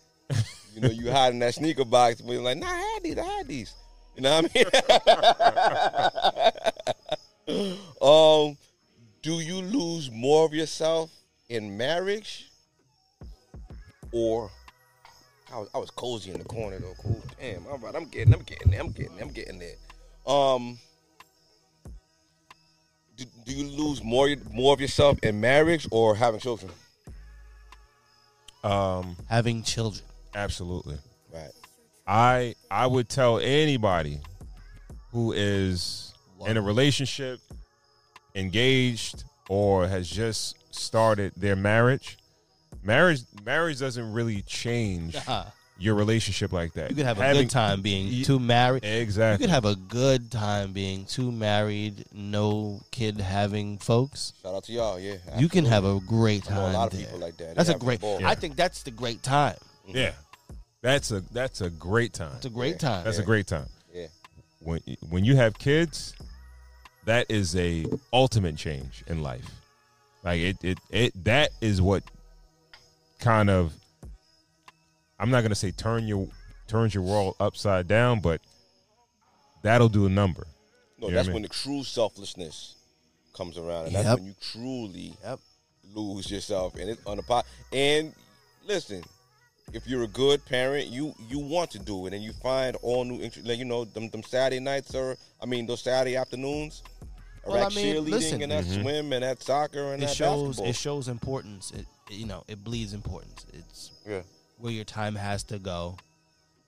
you 0.75 0.83
know 0.83 0.91
you 0.91 1.11
hiding 1.11 1.39
that 1.39 1.55
sneaker 1.55 1.87
box. 1.87 2.21
When 2.21 2.35
you're 2.35 2.43
like, 2.43 2.59
nah, 2.59 2.66
I 2.66 2.77
had 2.77 3.03
these. 3.03 3.16
I 3.16 3.25
had 3.25 3.49
these. 3.49 3.75
You 4.19 4.23
know 4.25 4.43
what 4.43 4.51
I 7.47 7.55
mean? 7.55 7.62
um, 8.51 8.57
do 9.23 9.35
you 9.35 9.62
lose 9.62 10.11
more 10.11 10.45
of 10.45 10.53
yourself 10.53 11.12
in 11.49 11.77
marriage, 11.77 12.51
or 14.11 14.51
I 15.55 15.61
was, 15.61 15.69
I 15.73 15.79
was 15.79 15.91
cozy 15.93 16.33
in 16.33 16.39
the 16.39 16.45
corner 16.45 16.81
though. 16.81 16.95
Cool. 17.01 17.23
Damn. 17.41 17.64
All 17.69 17.79
right. 17.79 17.95
I'm 17.95 18.07
getting. 18.07 18.35
I'm 18.35 18.41
getting 18.43 18.73
there. 18.73 18.81
I'm 18.81 18.91
getting. 18.91 19.14
there, 19.14 19.25
I'm 19.25 19.33
getting 19.33 19.59
there. 19.61 19.77
Um. 20.27 20.79
Do, 23.16 23.25
do 23.47 23.53
you 23.53 23.69
lose 23.71 24.03
more 24.03 24.35
more 24.51 24.75
of 24.75 24.81
yourself 24.81 25.16
in 25.23 25.41
marriage 25.41 25.87
or 25.93 26.16
having 26.16 26.41
children? 26.41 26.73
um, 28.64 29.16
Having 29.31 29.62
children. 29.62 30.05
absolutely. 30.35 30.99
Right. 32.09 32.55
I 32.71 32.83
I 32.83 32.87
would 32.87 33.09
tell 33.09 33.39
anybody 33.39 34.21
who 35.13 35.33
is 35.33 36.15
in 36.47 36.57
a 36.57 36.63
relationship, 36.63 37.41
engaged, 38.35 39.25
or 39.49 39.87
has 39.89 40.09
just 40.09 40.57
started 40.75 41.33
their 41.37 41.57
marriage. 41.57 42.19
Marriage 42.83 43.23
marriage 43.45 43.81
doesn't 43.81 44.13
really 44.13 44.43
change 44.43 45.17
your 45.79 45.95
relationship 45.95 46.53
like 46.53 46.73
that. 46.75 46.91
You 46.91 46.97
could 46.97 47.07
have 47.07 47.19
a 47.19 47.23
Having- 47.23 47.43
good 47.43 47.51
time 47.51 47.83
being 47.83 48.07
Ye- 48.09 48.25
two 48.25 48.39
married. 48.39 48.85
Exactly. 48.85 48.97
You 48.97 49.03
Exactly. 49.03 49.47
could 49.47 49.51
have 49.51 49.65
a 49.65 49.75
good 49.77 50.31
time 50.31 50.73
being 50.73 51.05
two 51.05 51.31
married, 51.33 52.05
no 52.13 52.81
kid 52.91 53.21
having 53.21 53.79
folks. 53.79 54.33
Shout 54.43 54.55
out 54.55 54.65
to 54.65 54.73
y'all. 54.73 54.99
Yeah. 55.01 55.17
You 55.37 55.49
can 55.49 55.65
have 55.65 55.85
a 55.85 55.99
great 56.01 56.51
I 56.51 56.55
know 56.55 56.61
time. 56.63 56.75
a 56.75 56.79
lot 56.79 56.93
of 56.93 56.99
there. 56.99 57.07
people 57.07 57.19
like 57.21 57.37
that. 57.39 57.49
They 57.49 57.55
That's 57.55 57.69
a 57.71 57.75
great. 57.79 58.01
ball. 58.01 58.25
I 58.25 58.35
think 58.35 58.57
that's 58.57 58.83
the 58.83 58.91
great 58.93 59.23
time. 59.23 59.57
yeah. 59.87 60.13
That's 60.83 61.11
a 61.11 61.20
that's 61.33 61.61
a 61.61 61.70
great 61.70 62.12
time. 62.12 62.37
It's 62.37 62.47
a 62.47 62.51
great 62.51 62.72
Yeah. 62.74 62.89
time. 62.89 63.05
That's 63.05 63.18
a 63.18 63.22
great 63.24 63.47
time. 63.47 63.68
Yeah. 63.93 64.07
When 64.61 64.81
when 65.09 65.24
you 65.24 65.37
have 65.37 65.59
kids, 65.59 66.14
that 67.05 67.26
is 67.29 67.57
a 67.57 67.87
ultimate 68.12 68.57
change 68.57 69.03
in 69.09 69.22
life. 69.22 69.51
Like 70.22 70.41
it 70.41 70.57
it 70.62 70.79
it 70.91 71.24
that 71.24 71.51
is 71.61 71.81
what 71.83 72.05
kind 73.18 73.51
of 73.51 73.72
I'm 75.18 75.31
not 75.31 75.43
gonna 75.43 75.55
say 75.57 75.72
turn 75.72 76.07
your 76.07 76.29
turns 76.68 76.95
your 76.95 77.03
world 77.03 77.35
upside 77.41 77.89
down, 77.89 78.20
but 78.20 78.41
that'll 79.62 79.89
do 79.89 80.07
a 80.07 80.09
number. 80.11 80.47
No, 81.01 81.09
You 81.09 81.14
that's 81.14 81.26
what 81.26 81.33
I 81.33 81.35
when 81.35 81.43
mean? 81.43 81.49
the 81.51 81.55
true 81.55 81.83
selflessness 81.83 82.74
comes 83.33 83.57
around, 83.59 83.87
and 83.87 83.95
that's 83.97 84.14
when 84.20 84.26
you 84.26 84.35
truly 84.41 85.14
Yep. 85.24 85.41
lose 85.95 86.31
yourself 86.31 86.74
and 86.76 86.91
it's 86.91 87.05
on 87.07 87.16
the 87.16 87.22
pot. 87.22 87.47
And 87.72 88.12
listen, 88.64 89.03
if 89.73 89.87
you're 89.87 90.03
a 90.05 90.09
good 90.09 90.45
parent, 90.47 90.89
you 90.89 91.14
you 91.29 91.39
want 91.39 91.71
to 91.73 91.79
do 91.79 92.07
it, 92.07 92.12
and 92.14 92.23
you 92.23 92.33
find 92.33 92.77
all 92.83 93.05
new 93.05 93.21
interest. 93.21 93.47
Like 93.47 93.59
you 93.59 93.64
know, 93.64 93.85
them 93.85 94.09
them 94.11 94.23
Saturday 94.23 94.61
nights 94.61 94.95
or 94.95 95.16
I 95.43 95.47
mean, 95.47 95.66
those 95.66 95.83
Saturday 95.83 96.16
afternoons. 96.16 96.83
Are 97.47 97.53
Well, 97.53 97.66
I 97.66 97.69
mean, 97.75 97.97
cheerleading 97.97 98.09
listen. 98.11 98.43
and 98.43 98.53
that 98.53 98.64
Mhm. 98.64 98.83
swim 98.83 99.12
and 99.12 99.23
that 99.23 99.43
soccer 99.43 99.93
and 99.95 100.03
it 100.03 100.07
that 100.07 100.14
shows 100.16 100.49
basketball. 100.59 100.71
it 100.71 100.77
shows 100.77 101.09
importance. 101.09 101.71
It 101.73 101.87
you 102.11 102.27
know 102.27 102.45
it 102.49 102.62
bleeds 102.64 102.93
importance. 102.93 103.47
It's 103.53 103.91
Yeah. 104.07 104.23
where 104.59 104.73
your 104.73 104.85
time 104.85 105.14
has 105.14 105.43
to 105.45 105.59
go, 105.59 105.97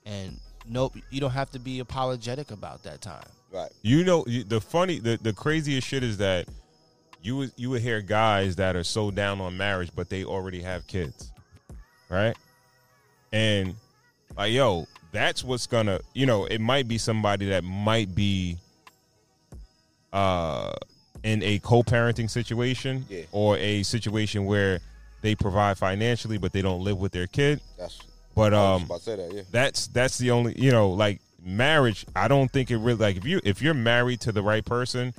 and 0.07 0.38
nope, 0.66 0.94
you 1.11 1.20
don't 1.20 1.32
have 1.32 1.51
to 1.51 1.59
be 1.59 1.80
apologetic 1.80 2.51
about 2.51 2.82
that 2.84 3.01
time. 3.03 3.26
Right. 3.53 3.70
You 3.82 4.05
know, 4.05 4.24
the 4.24 4.61
funny, 4.61 5.01
the, 5.01 5.18
the 5.20 5.32
craziest 5.32 5.86
shit 5.86 6.05
is 6.05 6.18
that 6.18 6.46
you 7.20 7.36
would 7.36 7.53
you 7.57 7.68
would 7.70 7.82
hear 7.82 8.01
guys 8.01 8.57
that 8.57 8.76
are 8.76 8.84
so 8.84 9.11
down 9.11 9.40
on 9.40 9.57
marriage, 9.57 9.90
but 9.94 10.09
they 10.09 10.24
already 10.24 10.62
have 10.62 10.86
kids, 10.86 11.32
right? 12.09 12.36
And 13.32 13.74
like, 14.36 14.52
yo, 14.52 14.86
that's 15.12 15.42
what's 15.44 15.66
gonna, 15.66 16.00
you 16.14 16.26
know, 16.26 16.44
it 16.46 16.60
might 16.60 16.88
be 16.88 16.98
somebody 16.98 17.46
that 17.50 17.64
might 17.64 18.14
be, 18.14 18.56
uh, 20.12 20.72
in 21.22 21.42
a 21.42 21.58
co-parenting 21.58 22.30
situation 22.30 23.04
Yeah. 23.08 23.22
or 23.32 23.56
a 23.58 23.82
situation 23.82 24.46
where 24.46 24.80
they 25.22 25.34
provide 25.34 25.76
financially, 25.76 26.38
but 26.38 26.52
they 26.52 26.62
don't 26.62 26.82
live 26.82 26.98
with 26.98 27.12
their 27.12 27.26
kid. 27.26 27.60
That's. 27.78 27.98
But 28.34 28.54
um, 28.54 28.84
about 28.84 28.98
to 28.98 29.04
say 29.04 29.16
that. 29.16 29.32
Yeah. 29.34 29.42
that's 29.50 29.88
that's 29.88 30.16
the 30.16 30.30
only 30.30 30.54
you 30.58 30.70
know 30.70 30.90
like 30.90 31.20
marriage 31.44 32.06
i 32.14 32.28
don't 32.28 32.50
think 32.50 32.70
it 32.70 32.76
really 32.76 32.98
like 32.98 33.16
if 33.16 33.24
you 33.24 33.40
if 33.44 33.60
you're 33.60 33.74
married 33.74 34.20
to 34.20 34.30
the 34.30 34.40
right 34.42 34.64
person 34.64 35.12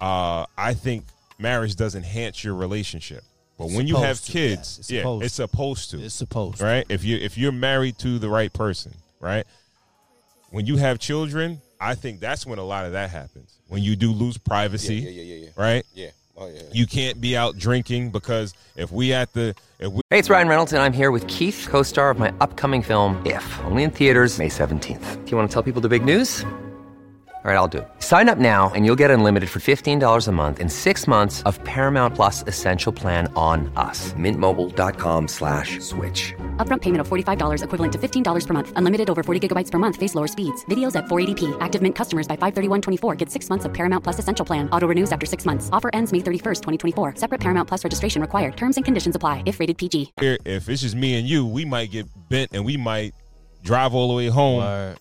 uh 0.00 0.46
i 0.56 0.72
think 0.72 1.04
marriage 1.38 1.74
does 1.76 1.94
enhance 1.96 2.42
your 2.44 2.54
relationship 2.54 3.22
but 3.58 3.66
It's 3.66 3.74
when 3.76 3.86
you 3.86 3.96
have 3.96 4.16
supposed 4.18 4.26
to, 4.26 4.32
kids 4.32 4.56
yes, 4.58 4.78
it's 4.78 4.90
yeah 4.90 5.00
supposed 5.00 5.24
it's 5.24 5.34
supposed 5.34 5.90
to 5.90 6.02
It's 6.04 6.14
supposed 6.14 6.58
to. 6.58 6.64
right 6.64 6.86
if 6.88 7.04
you 7.04 7.16
if 7.18 7.36
you're 7.36 7.52
married 7.52 7.98
to 7.98 8.18
the 8.18 8.28
right 8.28 8.52
person 8.52 8.94
right 9.20 9.44
when 10.50 10.64
you 10.66 10.76
have 10.76 10.98
children 10.98 11.60
i 11.80 11.94
think 11.94 12.20
that's 12.20 12.46
when 12.46 12.58
a 12.58 12.64
lot 12.64 12.84
of 12.86 12.92
that 12.92 13.10
happens 13.10 13.58
when 13.68 13.82
you 13.82 13.96
do 13.96 14.12
lose 14.12 14.38
privacy 14.38 14.94
Yeah, 14.96 15.10
yeah, 15.10 15.22
yeah, 15.22 15.34
yeah, 15.34 15.44
yeah. 15.44 15.50
right 15.56 15.84
Yeah. 15.94 16.10
Oh 16.40 16.46
yeah. 16.48 16.62
you 16.72 16.86
can't 16.86 17.20
be 17.20 17.36
out 17.36 17.58
drinking 17.58 18.10
because 18.12 18.54
if 18.76 18.92
we 18.92 19.12
at 19.12 19.32
the 19.32 19.56
if 19.80 19.90
we 19.90 20.00
Hey, 20.10 20.20
it's 20.20 20.30
Ryan 20.30 20.46
Reynolds, 20.48 20.72
and 20.72 20.80
I'm 20.80 20.92
here 20.92 21.10
with 21.10 21.26
Keith, 21.26 21.66
co 21.68 21.82
star 21.82 22.10
of 22.10 22.18
my 22.18 22.32
upcoming 22.40 22.80
film, 22.82 23.20
If, 23.26 23.44
only 23.64 23.82
in 23.82 23.90
theaters, 23.90 24.38
May 24.38 24.48
17th. 24.48 25.24
Do 25.24 25.30
you 25.30 25.36
want 25.36 25.50
to 25.50 25.52
tell 25.52 25.62
people 25.64 25.82
the 25.82 25.88
big 25.88 26.04
news? 26.04 26.44
All 27.48 27.54
right, 27.54 27.60
I'll 27.60 27.74
do 27.76 27.78
it. 27.78 27.88
Sign 28.00 28.28
up 28.28 28.36
now 28.36 28.70
and 28.74 28.84
you'll 28.84 29.00
get 29.02 29.10
unlimited 29.10 29.48
for 29.48 29.58
$15 29.58 30.28
a 30.28 30.32
month 30.32 30.60
in 30.60 30.68
six 30.68 31.08
months 31.08 31.42
of 31.44 31.58
Paramount 31.64 32.14
Plus 32.14 32.42
Essential 32.46 32.92
Plan 32.92 33.32
on 33.36 33.72
us. 33.74 34.12
Mintmobile.com 34.12 35.26
slash 35.26 35.80
switch. 35.80 36.34
Upfront 36.58 36.82
payment 36.82 37.00
of 37.00 37.08
$45 37.08 37.64
equivalent 37.64 37.92
to 37.92 37.98
$15 37.98 38.46
per 38.46 38.52
month. 38.54 38.72
Unlimited 38.76 39.08
over 39.08 39.22
40 39.22 39.48
gigabytes 39.48 39.70
per 39.70 39.78
month. 39.78 39.96
Face 39.96 40.14
lower 40.14 40.26
speeds. 40.26 40.66
Videos 40.66 40.94
at 40.94 41.06
480p. 41.06 41.56
Active 41.62 41.80
Mint 41.80 41.94
customers 41.94 42.28
by 42.28 42.36
531.24 42.36 43.16
get 43.16 43.30
six 43.30 43.48
months 43.48 43.64
of 43.64 43.72
Paramount 43.72 44.04
Plus 44.04 44.18
Essential 44.18 44.44
Plan. 44.44 44.68
Auto 44.68 44.86
renews 44.86 45.10
after 45.10 45.24
six 45.24 45.46
months. 45.46 45.70
Offer 45.72 45.88
ends 45.94 46.12
May 46.12 46.20
31st, 46.20 46.60
2024. 46.60 47.14
Separate 47.16 47.40
Paramount 47.40 47.66
Plus 47.66 47.82
registration 47.82 48.20
required. 48.20 48.58
Terms 48.58 48.76
and 48.76 48.84
conditions 48.84 49.16
apply 49.16 49.42
if 49.46 49.58
rated 49.58 49.78
PG. 49.78 50.12
if 50.18 50.68
it's 50.68 50.82
just 50.82 50.94
me 50.94 51.14
and 51.14 51.26
you, 51.26 51.46
we 51.46 51.64
might 51.64 51.92
get 51.92 52.06
bent 52.28 52.50
and 52.52 52.62
we 52.62 52.76
might 52.76 53.14
drive 53.62 53.94
all 53.94 54.08
the 54.08 54.14
way 54.14 54.26
home. 54.26 54.58
Word. 54.58 54.98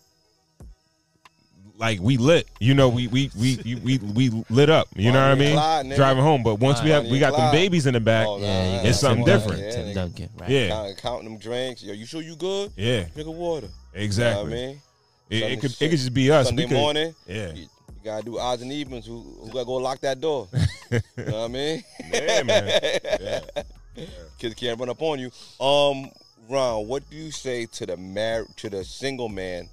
Like 1.79 1.99
we 2.01 2.17
lit, 2.17 2.47
you 2.59 2.73
know, 2.73 2.89
we 2.89 3.05
we 3.07 3.29
we 3.39 3.59
we, 3.63 3.75
we, 3.75 3.97
we 3.99 4.43
lit 4.49 4.67
up. 4.69 4.87
You 4.95 5.11
know 5.11 5.19
what 5.21 5.31
I 5.31 5.35
mean? 5.35 5.53
Clyde. 5.53 5.95
Driving 5.95 6.23
home, 6.23 6.41
but 6.41 6.55
once 6.55 6.81
we 6.81 6.89
have 6.89 7.03
we 7.03 7.11
and 7.11 7.19
got 7.19 7.37
them 7.37 7.51
babies 7.51 7.85
in 7.85 7.93
the 7.93 7.99
back, 7.99 8.25
Oh, 8.27 8.37
nah, 8.39 8.45
Yeah, 8.45 8.63
you 8.63 8.71
nah, 8.71 8.77
got 8.77 8.85
it's 8.87 8.99
something 8.99 9.25
different. 9.25 9.61
Yeah, 9.61 9.71
Tim. 9.71 9.93
Duncan, 9.93 10.29
right? 10.39 10.49
Yeah, 10.49 10.69
Count- 10.69 10.97
counting 10.97 11.29
them 11.29 11.37
drinks. 11.37 11.83
Yo, 11.83 11.93
you 11.93 12.07
sure 12.07 12.21
you 12.23 12.35
good? 12.35 12.71
yeah, 12.75 13.03
Drink 13.13 13.29
of 13.29 13.35
water. 13.35 13.67
exactly. 13.93 14.43
You 14.43 14.49
know 14.49 14.55
what 14.55 14.63
I 14.63 14.67
mean? 14.69 14.81
it, 15.29 15.51
it 15.51 15.61
could 15.61 15.71
it 15.73 15.77
could 15.89 15.91
just 15.91 16.13
be 16.15 16.31
us. 16.31 16.47
Sunday 16.47 16.63
we 16.63 16.69
could, 16.69 16.77
morning. 16.77 17.15
Yeah, 17.27 17.53
You, 17.53 17.61
you 17.61 17.67
gotta 18.03 18.25
do 18.25 18.39
odds 18.39 18.63
and 18.63 18.71
evens. 18.71 19.05
Who, 19.05 19.21
who 19.41 19.51
gotta 19.51 19.65
go 19.65 19.73
lock 19.75 19.99
that 19.99 20.19
door? 20.19 20.47
you 20.91 20.99
know 21.17 21.25
what 21.25 21.35
I 21.35 21.47
mean? 21.47 21.83
yeah, 22.11 22.41
man. 22.43 22.81
Yeah. 23.21 24.05
Kids 24.39 24.55
can't 24.55 24.79
run 24.79 24.89
up 24.89 25.01
on 25.01 25.19
you. 25.19 25.29
Um, 25.63 26.09
Ron, 26.49 26.87
what 26.87 27.07
do 27.09 27.17
you 27.17 27.29
say 27.31 27.65
to 27.67 27.85
the 27.85 27.97
mar- 27.97 28.45
to 28.57 28.69
the 28.69 28.83
single 28.83 29.27
man 29.29 29.69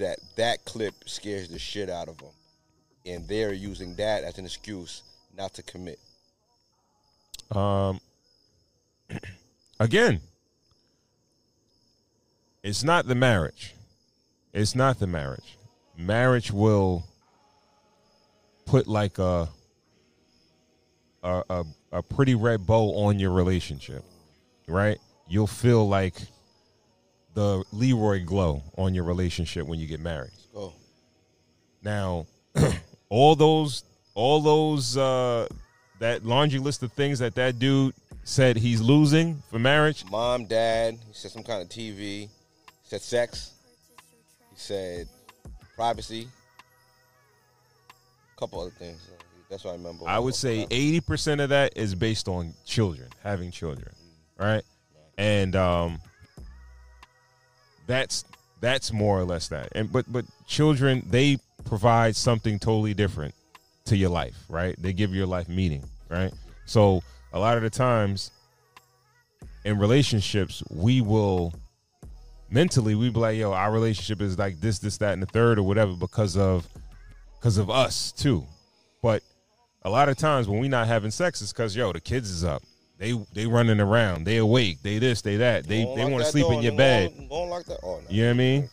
that 0.00 0.18
that 0.36 0.64
clip 0.64 0.94
scares 1.06 1.48
the 1.48 1.58
shit 1.58 1.88
out 1.88 2.08
of 2.08 2.18
them, 2.18 2.32
and 3.06 3.26
they're 3.28 3.52
using 3.52 3.94
that 3.96 4.24
as 4.24 4.38
an 4.38 4.44
excuse 4.44 5.02
not 5.36 5.54
to 5.54 5.62
commit? 5.62 5.98
Um, 7.50 8.00
again, 9.80 10.20
it's 12.62 12.84
not 12.84 13.06
the 13.06 13.14
marriage. 13.14 13.74
It's 14.52 14.74
not 14.74 14.98
the 14.98 15.06
marriage. 15.06 15.56
Marriage 15.96 16.50
will 16.50 17.04
put 18.66 18.86
like 18.86 19.18
a 19.18 19.48
a 21.22 21.42
a, 21.50 21.64
a 21.92 22.02
pretty 22.02 22.34
red 22.34 22.66
bow 22.66 23.04
on 23.04 23.18
your 23.18 23.30
relationship, 23.30 24.04
right? 24.66 24.98
You'll 25.28 25.46
feel 25.46 25.88
like 25.88 26.16
the 27.34 27.64
Leroy 27.72 28.24
glow 28.24 28.62
on 28.76 28.94
your 28.94 29.04
relationship 29.04 29.66
when 29.66 29.78
you 29.78 29.86
get 29.86 30.00
married. 30.00 30.32
Go. 30.52 30.74
Now, 31.82 32.26
all 33.08 33.36
those, 33.36 33.84
all 34.14 34.40
those, 34.40 34.96
uh, 34.96 35.48
that 36.00 36.24
laundry 36.24 36.58
list 36.58 36.82
of 36.82 36.92
things 36.92 37.18
that 37.20 37.34
that 37.36 37.58
dude 37.58 37.94
said 38.24 38.56
he's 38.56 38.80
losing 38.80 39.42
for 39.50 39.58
marriage. 39.58 40.04
Mom, 40.10 40.46
dad. 40.46 40.98
He 41.06 41.12
said 41.12 41.30
some 41.30 41.42
kind 41.44 41.62
of 41.62 41.68
TV. 41.68 41.96
He 41.98 42.28
said 42.82 43.02
sex. 43.02 43.52
He 44.50 44.56
said 44.56 45.08
privacy. 45.76 46.28
A 48.36 48.40
couple 48.40 48.60
other 48.60 48.70
things. 48.70 49.08
That's 49.48 49.64
what 49.64 49.72
I 49.72 49.74
remember. 49.74 50.04
I 50.06 50.18
would 50.18 50.34
say 50.34 50.66
eighty 50.70 51.00
percent 51.00 51.40
of 51.40 51.48
that 51.48 51.72
is 51.76 51.94
based 51.94 52.28
on 52.28 52.54
children, 52.64 53.08
having 53.22 53.50
children, 53.50 53.92
right? 54.38 54.62
And 55.18 55.56
um, 55.56 56.00
that's 57.90 58.24
that's 58.60 58.92
more 58.92 59.18
or 59.18 59.24
less 59.24 59.48
that. 59.48 59.68
And 59.72 59.92
but 59.92 60.10
but 60.10 60.24
children 60.46 61.04
they 61.08 61.38
provide 61.64 62.16
something 62.16 62.58
totally 62.58 62.94
different 62.94 63.34
to 63.86 63.96
your 63.96 64.10
life, 64.10 64.36
right? 64.48 64.74
They 64.78 64.92
give 64.92 65.14
your 65.14 65.26
life 65.26 65.48
meaning, 65.48 65.84
right? 66.08 66.32
So 66.66 67.02
a 67.32 67.38
lot 67.38 67.56
of 67.56 67.62
the 67.62 67.70
times 67.70 68.30
in 69.64 69.78
relationships, 69.78 70.62
we 70.70 71.00
will 71.00 71.54
mentally 72.50 72.94
we 72.94 73.10
be 73.10 73.20
like, 73.20 73.38
yo, 73.38 73.52
our 73.52 73.72
relationship 73.72 74.20
is 74.20 74.38
like 74.38 74.60
this, 74.60 74.78
this, 74.78 74.98
that, 74.98 75.12
and 75.12 75.22
the 75.22 75.26
third, 75.26 75.58
or 75.58 75.62
whatever, 75.62 75.92
because 75.92 76.36
of 76.36 76.66
because 77.38 77.58
of 77.58 77.70
us 77.70 78.12
too. 78.12 78.46
But 79.02 79.22
a 79.82 79.90
lot 79.90 80.08
of 80.08 80.16
times 80.16 80.48
when 80.48 80.60
we 80.60 80.68
not 80.68 80.86
having 80.86 81.10
sex, 81.10 81.40
it's 81.40 81.52
because 81.52 81.74
yo, 81.74 81.92
the 81.92 82.00
kids 82.00 82.30
is 82.30 82.44
up. 82.44 82.62
They 83.00 83.18
they 83.32 83.46
running 83.46 83.80
around. 83.80 84.26
They 84.26 84.36
awake. 84.36 84.82
They 84.82 84.98
this. 84.98 85.22
They 85.22 85.38
that. 85.38 85.66
They 85.66 85.84
they 85.84 86.02
lock 86.02 86.12
want 86.12 86.24
to 86.24 86.30
sleep 86.30 86.44
door 86.44 86.52
in 86.52 86.62
your 86.62 86.72
and 86.72 86.78
bed. 86.78 87.14
Go, 87.16 87.28
go 87.28 87.42
lock 87.44 87.64
that. 87.64 87.78
Oh, 87.82 87.98
no. 87.98 88.02
You 88.10 88.24
know 88.24 88.28
what 88.28 88.34
I 88.34 88.36
mean? 88.36 88.70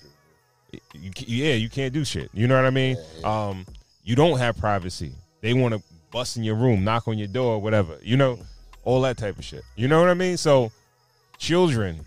You, 0.93 1.11
yeah, 1.25 1.53
you 1.53 1.69
can't 1.69 1.93
do 1.93 2.03
shit. 2.03 2.30
You 2.34 2.45
know 2.45 2.57
what 2.57 2.65
I 2.65 2.69
mean? 2.69 2.97
Um, 3.23 3.65
you 4.03 4.17
don't 4.17 4.38
have 4.38 4.57
privacy. 4.57 5.13
They 5.39 5.53
want 5.53 5.75
to 5.75 5.82
bust 6.11 6.36
in 6.36 6.43
your 6.43 6.55
room, 6.55 6.84
knock 6.84 7.07
on 7.07 7.17
your 7.17 7.30
door, 7.30 7.61
whatever. 7.61 7.99
You 8.03 8.17
know, 8.17 8.38
all 8.84 9.01
that 9.03 9.17
type 9.17 9.38
of 9.38 9.45
shit. 9.45 9.63
You 9.78 9.88
know 9.88 10.01
what 10.01 10.09
I 10.09 10.13
mean? 10.13 10.36
So, 10.36 10.73
children, 11.38 12.01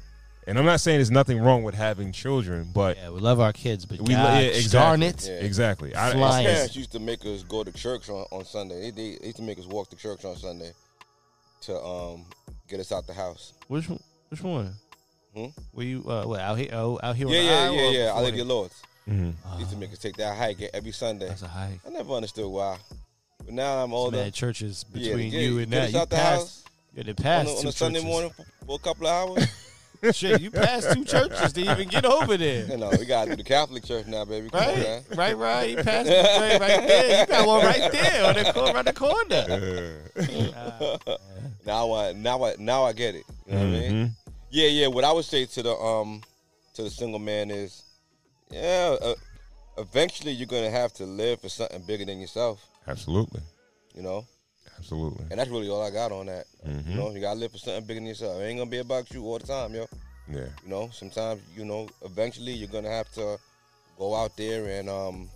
and 0.47 0.59
I'm 0.59 0.67
not 0.67 0.81
saying 0.81 0.99
there's 0.99 1.11
nothing 1.11 1.41
wrong 1.41 1.63
with 1.63 1.75
having 1.75 2.13
children, 2.13 2.69
but 2.75 2.99
Yeah, 2.99 3.11
we 3.11 3.21
love 3.21 3.41
our 3.41 3.55
kids, 3.55 3.87
but 3.87 3.99
we 3.99 4.13
God, 4.13 4.43
yeah, 4.43 4.49
exactly, 4.49 4.79
darn 4.79 5.03
it. 5.03 5.27
Yeah. 5.27 5.35
exactly. 5.37 5.97
I, 5.97 6.15
My 6.17 6.43
parents 6.43 6.77
used 6.77 6.93
to 6.93 7.01
make 7.01 7.25
us 7.25 7.45
go 7.45 7.65
to 7.65 7.73
church 7.73 8.11
on, 8.11 8.27
on 8.31 8.45
Sunday. 8.45 8.91
They, 8.91 9.17
they 9.17 9.27
used 9.29 9.37
to 9.37 9.43
make 9.43 9.59
us 9.59 9.67
walk 9.67 9.89
to 9.89 9.97
church 9.97 10.27
on 10.27 10.37
Sunday 10.37 10.73
to 11.63 11.81
um 11.83 12.25
get 12.69 12.81
us 12.81 12.93
out 12.93 13.07
the 13.07 13.13
house. 13.15 13.53
Which 13.69 13.89
one- 13.89 14.01
which 14.29 14.43
one? 14.43 14.75
Hmm? 15.35 15.47
Were 15.73 15.83
you 15.83 16.05
uh, 16.09 16.25
what 16.25 16.41
out 16.41 16.59
here? 16.59 16.71
Oh, 16.73 16.99
out 17.03 17.15
here? 17.17 17.29
Yeah, 17.29 17.39
on 17.69 17.75
yeah, 17.75 17.81
yeah, 17.83 17.91
yeah. 17.91 18.03
I 18.05 18.07
before 18.09 18.23
like 18.23 18.33
they- 18.33 18.37
your 18.39 18.47
lords. 18.47 18.75
Mhm. 19.09 19.35
They 19.55 19.59
used 19.59 19.71
to 19.73 19.77
make 19.77 19.93
us 19.93 19.99
take 19.99 20.17
that 20.19 20.37
hike 20.37 20.61
every 20.75 20.93
Sunday. 20.93 21.29
That's 21.29 21.43
a 21.43 21.49
hike. 21.49 21.81
I 21.87 21.91
never 21.91 22.13
understood 22.13 22.47
why. 22.47 22.77
But 23.45 23.55
now 23.55 23.83
I'm 23.83 23.91
So 23.91 23.97
older. 23.97 24.17
many 24.19 24.31
churches 24.31 24.85
Yeah, 24.93 25.09
between 25.11 25.31
get- 25.31 25.41
you 25.43 25.59
and 25.59 25.71
get 25.71 25.77
that. 25.79 25.87
us 25.89 25.93
You 25.95 25.99
out 26.01 26.11
the 26.11 26.17
passed. 26.17 26.41
house 26.41 26.65
You 26.95 27.03
did 27.05 27.19
on 27.19 27.23
pass 27.25 27.47
a, 27.49 27.59
on 27.59 27.67
a 27.67 27.73
Sunday 27.73 28.05
morning 28.05 28.31
for, 28.31 28.45
for 28.67 28.77
a 28.77 28.79
couple 28.79 29.07
of 29.07 29.39
hours. 29.39 29.49
Shit, 30.13 30.41
you 30.41 30.51
passed 30.51 30.93
two 30.93 31.05
churches 31.05 31.53
to 31.53 31.61
even 31.61 31.87
get 31.89 32.05
over 32.07 32.37
there. 32.37 32.67
you 32.67 32.77
know, 32.79 32.91
we 32.99 33.05
gotta 33.05 33.31
do 33.31 33.37
the 33.37 33.45
Catholic 33.45 33.85
church 33.85 34.07
now, 34.07 34.25
baby. 34.25 34.49
Come 34.51 34.61
on, 34.61 34.67
Right, 34.69 34.79
man. 34.79 35.03
right, 35.15 35.37
right. 35.37 35.71
You 35.71 35.77
passed 35.77 36.09
the 36.09 36.23
joint 36.39 36.61
right 36.61 36.87
there. 36.89 37.21
You 37.21 37.27
got 37.27 37.47
one 37.47 37.65
right 37.67 37.93
there 37.93 38.25
on 38.27 38.35
the 38.35 38.53
corner, 38.53 38.73
around 38.75 38.87
the 38.87 38.93
corner. 38.93 39.97
Now 41.67 41.93
I 41.93 42.13
now 42.15 42.43
I 42.45 42.55
now 42.59 42.85
I 42.85 42.93
get 42.93 43.15
it. 43.15 43.25
You 43.47 43.53
know 43.53 43.59
what 43.59 43.67
I 43.67 43.71
mean? 43.71 43.93
Mhm. 43.93 44.11
Yeah, 44.51 44.69
yeah. 44.69 44.87
What 44.87 45.05
I 45.05 45.13
would 45.13 45.25
say 45.27 45.45
to 45.45 45.63
the 45.63 45.75
um 45.77 46.23
to 46.75 46.83
the 46.83 46.91
single 46.91 47.19
man 47.19 47.51
is, 47.51 47.83
yeah, 48.51 48.97
uh, 49.01 49.15
eventually 49.79 50.33
you're 50.33 50.47
gonna 50.47 50.71
have 50.71 50.93
to 50.95 51.05
live 51.05 51.41
for 51.41 51.49
something 51.51 51.83
bigger 51.83 52.05
than 52.07 52.19
yourself. 52.21 52.65
Absolutely, 52.89 53.43
You 53.95 54.03
know, 54.03 54.25
Absolutely. 54.81 55.27
And 55.31 55.39
that's 55.39 55.51
really 55.51 55.69
all 55.69 55.83
I 55.83 55.91
got 55.91 56.11
on 56.11 56.27
that. 56.27 56.47
Mhm. 56.67 56.89
You 56.89 56.95
know, 56.97 57.11
you 57.11 57.21
gotta 57.21 57.39
live 57.39 57.53
for 57.53 57.59
something 57.59 57.85
bigger 57.85 58.01
than 58.01 58.07
yourself. 58.07 58.41
It 58.41 58.45
ain't 58.45 58.59
gonna 58.59 58.71
be 58.71 58.79
about 58.79 59.13
you 59.13 59.25
all 59.27 59.39
the 59.39 59.47
time, 59.47 59.75
yo. 59.75 59.87
Yeah. 60.29 60.49
You 60.63 60.69
know, 60.69 60.91
sometimes 60.93 61.43
you 61.55 61.65
know, 61.65 61.89
eventually 62.03 62.53
you're 62.53 62.69
gonna 62.69 62.91
have 62.91 63.11
to 63.13 63.39
go 63.99 64.15
out 64.15 64.37
there 64.37 64.67
and 64.67 64.89
um 64.89 65.29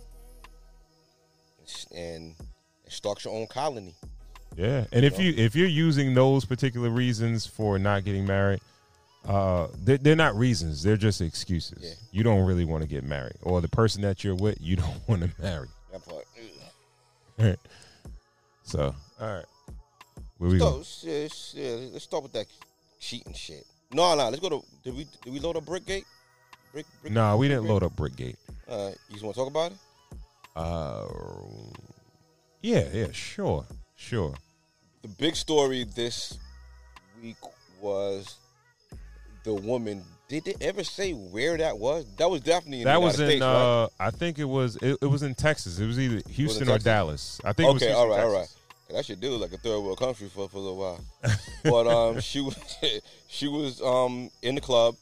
and 1.95 2.35
start 2.87 3.23
your 3.23 3.33
own 3.33 3.47
colony. 3.47 3.93
Yeah, 4.55 4.85
and 4.91 5.05
if 5.05 5.17
know? 5.17 5.25
you 5.25 5.33
if 5.37 5.55
you're 5.55 5.67
using 5.67 6.13
those 6.13 6.45
particular 6.45 6.89
reasons 6.89 7.45
for 7.45 7.77
not 7.77 8.03
getting 8.03 8.25
married, 8.25 8.61
uh, 9.27 9.67
they're, 9.83 9.97
they're 9.97 10.15
not 10.15 10.35
reasons. 10.35 10.81
They're 10.81 10.97
just 10.97 11.21
excuses. 11.21 11.83
Yeah. 11.83 11.93
You 12.11 12.23
don't 12.23 12.45
really 12.45 12.65
want 12.65 12.83
to 12.83 12.89
get 12.89 13.03
married, 13.03 13.35
or 13.41 13.61
the 13.61 13.67
person 13.67 14.01
that 14.03 14.23
you're 14.23 14.35
with, 14.35 14.57
you 14.61 14.77
don't 14.77 14.99
want 15.07 15.21
to 15.23 15.41
marry. 15.41 15.67
That 15.91 16.05
part. 16.05 16.25
so, 18.63 18.95
all 19.19 19.33
right, 19.33 19.45
where 20.37 20.49
we 20.49 20.59
Let's 20.59 20.73
go? 20.75 20.83
Shit, 20.83 21.33
shit, 21.33 21.93
Let's 21.93 22.03
start 22.03 22.23
with 22.23 22.33
that 22.33 22.47
cheating 22.99 23.33
shit. 23.33 23.65
No, 23.91 24.15
no. 24.15 24.29
Let's 24.29 24.39
go 24.39 24.49
to. 24.49 24.63
Did 24.83 24.95
we 24.95 25.07
did 25.23 25.33
we 25.33 25.39
load 25.39 25.55
up 25.55 25.65
Brickgate? 25.65 26.05
Brick, 26.73 26.85
brick, 27.01 27.13
Nah, 27.13 27.35
we 27.37 27.47
didn't 27.47 27.65
load 27.65 27.83
up 27.83 27.95
Brickgate. 27.95 28.35
Uh, 28.67 28.91
you 29.07 29.13
just 29.13 29.23
want 29.23 29.35
to 29.35 29.39
talk 29.39 29.49
about 29.49 29.71
it? 29.71 29.77
Uh, 30.55 31.07
yeah, 32.61 32.85
yeah, 32.91 33.11
sure, 33.11 33.65
sure. 33.95 34.33
The 35.01 35.07
big 35.07 35.35
story 35.35 35.85
this 35.95 36.37
week 37.21 37.37
was 37.79 38.37
the 39.43 39.53
woman. 39.53 40.03
Did 40.27 40.45
they 40.45 40.55
ever 40.61 40.83
say 40.83 41.11
where 41.11 41.57
that 41.57 41.77
was? 41.77 42.05
That 42.17 42.29
was 42.29 42.41
definitely 42.41 42.79
in 42.79 42.85
that 42.85 43.01
was 43.01 43.19
in. 43.19 43.27
States, 43.27 43.41
right? 43.41 43.83
uh, 43.83 43.87
I 43.99 44.09
think 44.11 44.39
it 44.39 44.45
was. 44.45 44.77
It, 44.77 44.97
it 45.01 45.05
was 45.05 45.23
in 45.23 45.35
Texas. 45.35 45.79
It 45.79 45.85
was 45.85 45.99
either 45.99 46.21
Houston 46.31 46.63
or 46.63 46.71
Texas? 46.71 46.83
Dallas. 46.83 47.41
I 47.45 47.53
think. 47.53 47.69
it 47.69 47.73
was 47.73 47.83
okay, 47.83 47.93
all 47.93 48.09
right, 48.09 48.23
all 48.23 48.33
right. 48.33 48.47
Shit 49.03 49.19
did 49.19 49.31
look 49.31 49.41
like 49.41 49.53
a 49.53 49.57
third 49.57 49.79
world 49.81 49.99
country 49.99 50.29
for, 50.29 50.47
for 50.47 50.57
a 50.57 50.59
little 50.59 50.77
while. 50.77 51.03
but 51.63 51.87
um, 51.87 52.19
she 52.19 52.41
was 52.41 52.55
she 53.27 53.47
was 53.47 53.81
um 53.81 54.29
in 54.41 54.55
the 54.55 54.61
club. 54.61 54.95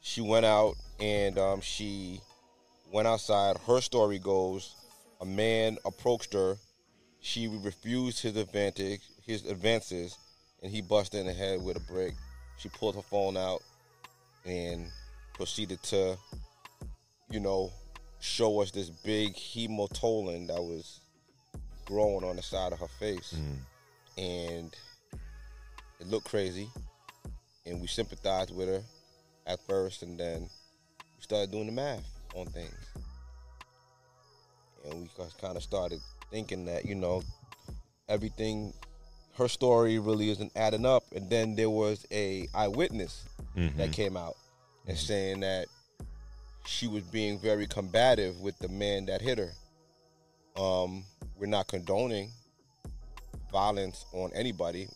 She 0.00 0.20
went 0.20 0.46
out 0.46 0.74
and 1.00 1.38
um 1.38 1.60
she 1.60 2.20
went 2.92 3.08
outside. 3.08 3.56
Her 3.66 3.80
story 3.80 4.18
goes, 4.18 4.74
a 5.20 5.24
man 5.24 5.78
approached 5.84 6.34
her. 6.34 6.56
She 7.20 7.48
refused 7.48 8.20
his 8.22 8.36
advantage, 8.36 9.00
his 9.24 9.46
advances, 9.46 10.16
and 10.62 10.70
he 10.70 10.82
busted 10.82 11.20
in 11.20 11.26
the 11.26 11.32
head 11.32 11.62
with 11.62 11.76
a 11.76 11.80
brick. 11.80 12.14
She 12.58 12.68
pulled 12.68 12.96
her 12.96 13.02
phone 13.02 13.36
out 13.36 13.62
and 14.44 14.88
proceeded 15.34 15.82
to, 15.84 16.16
you 17.30 17.40
know, 17.40 17.72
show 18.20 18.60
us 18.60 18.70
this 18.70 18.90
big 18.90 19.34
hematolin 19.34 20.48
that 20.48 20.62
was 20.62 21.00
growing 21.92 22.24
on 22.24 22.36
the 22.36 22.42
side 22.42 22.72
of 22.72 22.78
her 22.80 22.88
face. 22.88 23.34
And 24.16 24.74
it 26.00 26.06
looked 26.06 26.28
crazy. 26.28 26.68
And 27.66 27.80
we 27.80 27.86
sympathized 27.86 28.54
with 28.54 28.68
her 28.68 28.82
at 29.46 29.60
first, 29.68 30.02
and 30.02 30.18
then 30.18 30.40
we 30.40 31.22
started 31.22 31.50
doing 31.52 31.66
the 31.66 31.72
math 31.72 32.04
on 32.34 32.46
things. 32.46 32.74
And 34.84 35.02
we 35.02 35.08
kind 35.40 35.56
of 35.56 35.62
started 35.62 36.00
thinking 36.30 36.64
that, 36.64 36.84
you 36.86 36.94
know, 36.94 37.22
everything, 38.08 38.72
her 39.34 39.48
story 39.48 39.98
really 39.98 40.30
isn't 40.30 40.50
adding 40.56 40.86
up. 40.86 41.04
And 41.14 41.28
then 41.30 41.54
there 41.54 41.70
was 41.70 42.04
a 42.10 42.48
eyewitness 42.54 43.24
that 43.54 43.90
Mhm. 43.90 43.92
came 43.92 44.16
out 44.16 44.36
and 44.86 44.98
saying 44.98 45.40
that 45.40 45.68
she 46.66 46.88
was 46.88 47.02
being 47.04 47.38
very 47.38 47.66
combative 47.66 48.40
with 48.40 48.58
the 48.58 48.68
man 48.68 49.06
that 49.06 49.20
hit 49.20 49.38
her. 49.38 49.52
Um, 50.56 51.04
we're 51.42 51.48
not 51.48 51.66
condoning 51.66 52.30
violence 53.50 54.06
on 54.12 54.30
anybody, 54.32 54.86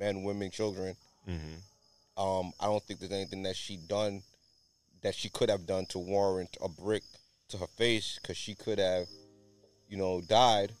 men, 0.00 0.24
women, 0.24 0.50
children. 0.50 0.96
Mm-hmm. 1.28 2.20
Um, 2.20 2.52
I 2.58 2.66
don't 2.66 2.82
think 2.82 2.98
there's 2.98 3.12
anything 3.12 3.44
that 3.44 3.54
she 3.54 3.76
done 3.76 4.20
that 5.04 5.14
she 5.14 5.28
could 5.28 5.48
have 5.48 5.64
done 5.64 5.86
to 5.86 6.00
warrant 6.00 6.56
a 6.60 6.68
brick 6.68 7.04
to 7.50 7.56
her 7.56 7.68
face 7.78 8.18
because 8.20 8.36
she 8.36 8.56
could 8.56 8.80
have, 8.80 9.06
you 9.88 9.96
know, 9.96 10.20
died. 10.22 10.72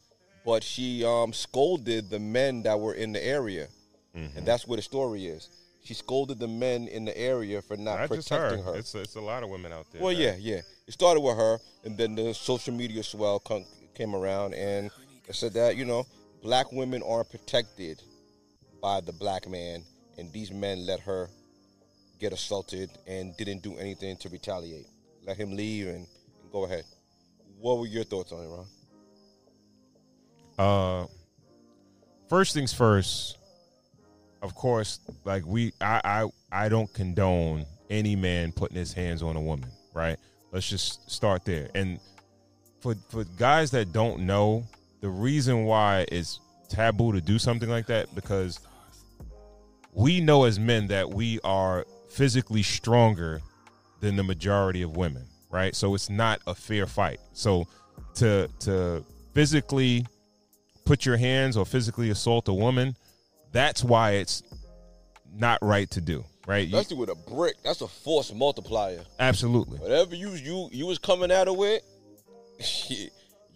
But 0.44 0.64
she 0.64 1.04
um, 1.04 1.32
scolded 1.32 2.10
the 2.10 2.18
men 2.18 2.64
that 2.64 2.78
were 2.80 2.94
in 2.94 3.12
the 3.12 3.24
area, 3.24 3.68
Mm-hmm. 4.16 4.36
and 4.38 4.46
that's 4.46 4.66
where 4.66 4.76
the 4.76 4.82
story 4.82 5.24
is. 5.26 5.48
She 5.84 5.94
scolded 5.94 6.38
the 6.38 6.46
men 6.48 6.86
in 6.88 7.06
the 7.06 7.16
area 7.16 7.62
for 7.62 7.78
not, 7.78 8.00
Not 8.00 8.10
just 8.10 8.28
her. 8.28 8.36
protecting 8.50 8.64
her. 8.64 8.74
It's 8.76 8.94
it's 8.94 9.14
a 9.14 9.20
lot 9.22 9.42
of 9.42 9.48
women 9.48 9.72
out 9.72 9.86
there. 9.90 10.02
Well, 10.02 10.14
that- 10.14 10.20
yeah, 10.20 10.34
yeah. 10.38 10.60
It 10.86 10.92
started 10.92 11.20
with 11.20 11.36
her, 11.36 11.58
and 11.84 11.96
then 11.96 12.14
the 12.16 12.34
social 12.34 12.74
media 12.74 13.02
swell 13.04 13.38
come, 13.38 13.64
came 13.94 14.14
around 14.14 14.52
and 14.52 14.90
said 15.30 15.54
that 15.54 15.76
you 15.76 15.84
know 15.84 16.04
black 16.42 16.72
women 16.72 17.02
aren't 17.02 17.30
protected 17.30 18.02
by 18.82 19.00
the 19.00 19.12
black 19.12 19.48
man, 19.48 19.84
and 20.18 20.32
these 20.32 20.50
men 20.50 20.84
let 20.84 21.00
her 21.00 21.28
get 22.18 22.32
assaulted 22.32 22.90
and 23.06 23.36
didn't 23.36 23.62
do 23.62 23.76
anything 23.76 24.16
to 24.18 24.28
retaliate. 24.28 24.86
Let 25.26 25.36
him 25.36 25.56
leave 25.56 25.86
and, 25.86 26.06
and 26.42 26.52
go 26.52 26.64
ahead. 26.64 26.84
What 27.60 27.78
were 27.78 27.86
your 27.86 28.04
thoughts 28.04 28.32
on 28.32 28.44
it, 28.44 28.48
Ron? 28.48 28.66
Uh, 30.58 31.06
first 32.28 32.54
things 32.54 32.72
first. 32.72 33.38
Of 34.42 34.56
course, 34.56 34.98
like 35.24 35.46
we, 35.46 35.72
I, 35.80 36.00
I, 36.04 36.64
I 36.64 36.68
don't 36.68 36.92
condone 36.92 37.64
any 37.88 38.16
man 38.16 38.50
putting 38.50 38.76
his 38.76 38.92
hands 38.92 39.22
on 39.22 39.36
a 39.36 39.40
woman. 39.40 39.70
Right. 39.94 40.18
Let's 40.50 40.68
just 40.68 41.08
start 41.10 41.44
there. 41.44 41.70
And 41.74 42.00
for 42.80 42.94
for 43.08 43.24
guys 43.24 43.70
that 43.70 43.92
don't 43.92 44.26
know, 44.26 44.64
the 45.02 45.10
reason 45.10 45.64
why 45.64 46.06
it's 46.10 46.40
taboo 46.70 47.12
to 47.12 47.20
do 47.20 47.38
something 47.38 47.68
like 47.68 47.86
that 47.88 48.14
because 48.14 48.58
we 49.92 50.20
know 50.20 50.44
as 50.44 50.58
men 50.58 50.86
that 50.86 51.10
we 51.10 51.38
are 51.44 51.84
physically 52.08 52.62
stronger 52.62 53.42
than 54.00 54.16
the 54.16 54.22
majority 54.22 54.80
of 54.82 54.96
women, 54.96 55.24
right? 55.50 55.74
So 55.76 55.94
it's 55.94 56.08
not 56.08 56.40
a 56.46 56.54
fair 56.54 56.86
fight. 56.86 57.20
So 57.34 57.66
to 58.14 58.48
to 58.60 59.04
physically 59.34 60.06
put 60.84 61.04
your 61.04 61.16
hands 61.18 61.56
or 61.56 61.66
physically 61.66 62.10
assault 62.10 62.48
a 62.48 62.54
woman, 62.54 62.96
that's 63.52 63.84
why 63.84 64.12
it's 64.12 64.42
not 65.34 65.58
right 65.62 65.90
to 65.90 66.00
do, 66.00 66.24
right? 66.46 66.66
You- 66.66 66.76
Especially 66.78 66.96
with 66.98 67.10
a 67.10 67.14
brick, 67.30 67.56
that's 67.62 67.80
a 67.82 67.88
force 67.88 68.32
multiplier. 68.32 69.04
absolutely. 69.18 69.78
Whatever 69.78 70.14
you 70.14 70.30
you 70.30 70.68
you 70.72 70.86
was 70.86 70.98
coming 70.98 71.30
at 71.30 71.46
her 71.48 71.52
with, 71.52 71.82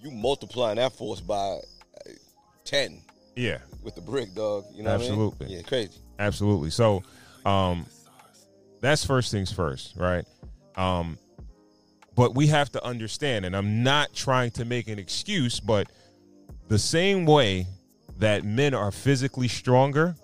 you 0.01 0.11
multiplying 0.11 0.77
that 0.77 0.93
force 0.93 1.21
by 1.21 1.35
uh, 1.35 2.11
ten 2.65 3.01
Yeah. 3.35 3.59
with 3.83 3.95
the 3.95 4.01
brick, 4.01 4.35
dog. 4.35 4.65
You 4.75 4.83
know 4.83 4.91
Absolutely. 4.91 5.25
what 5.27 5.37
I 5.41 5.45
mean? 5.45 5.57
Yeah, 5.57 5.63
crazy. 5.63 5.99
Absolutely. 6.19 6.71
So, 6.71 7.03
um, 7.45 7.87
that's 8.81 9.05
first 9.05 9.31
things 9.31 9.51
first, 9.53 9.95
right? 9.97 10.25
Um, 10.77 11.19
but 12.15 12.35
we 12.35 12.47
have 12.49 12.71
to 12.73 12.85
understand, 12.85 13.45
and 13.45 13.55
I'm 13.57 13.83
not 13.83 14.15
trying 14.15 14.51
to 14.53 14.65
make 14.65 14.89
an 14.89 14.99
excuse, 14.99 15.61
but 15.61 15.89
the 16.69 16.79
same 16.79 17.27
way 17.27 17.67
that 18.19 18.45
men 18.45 18.75
are 18.75 18.91
physically 18.91 19.49
stronger 19.49 20.15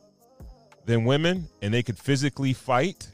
than 0.86 1.04
women, 1.04 1.48
and 1.60 1.72
they 1.72 1.82
could 1.82 1.98
physically 1.98 2.52
fight, 2.52 3.08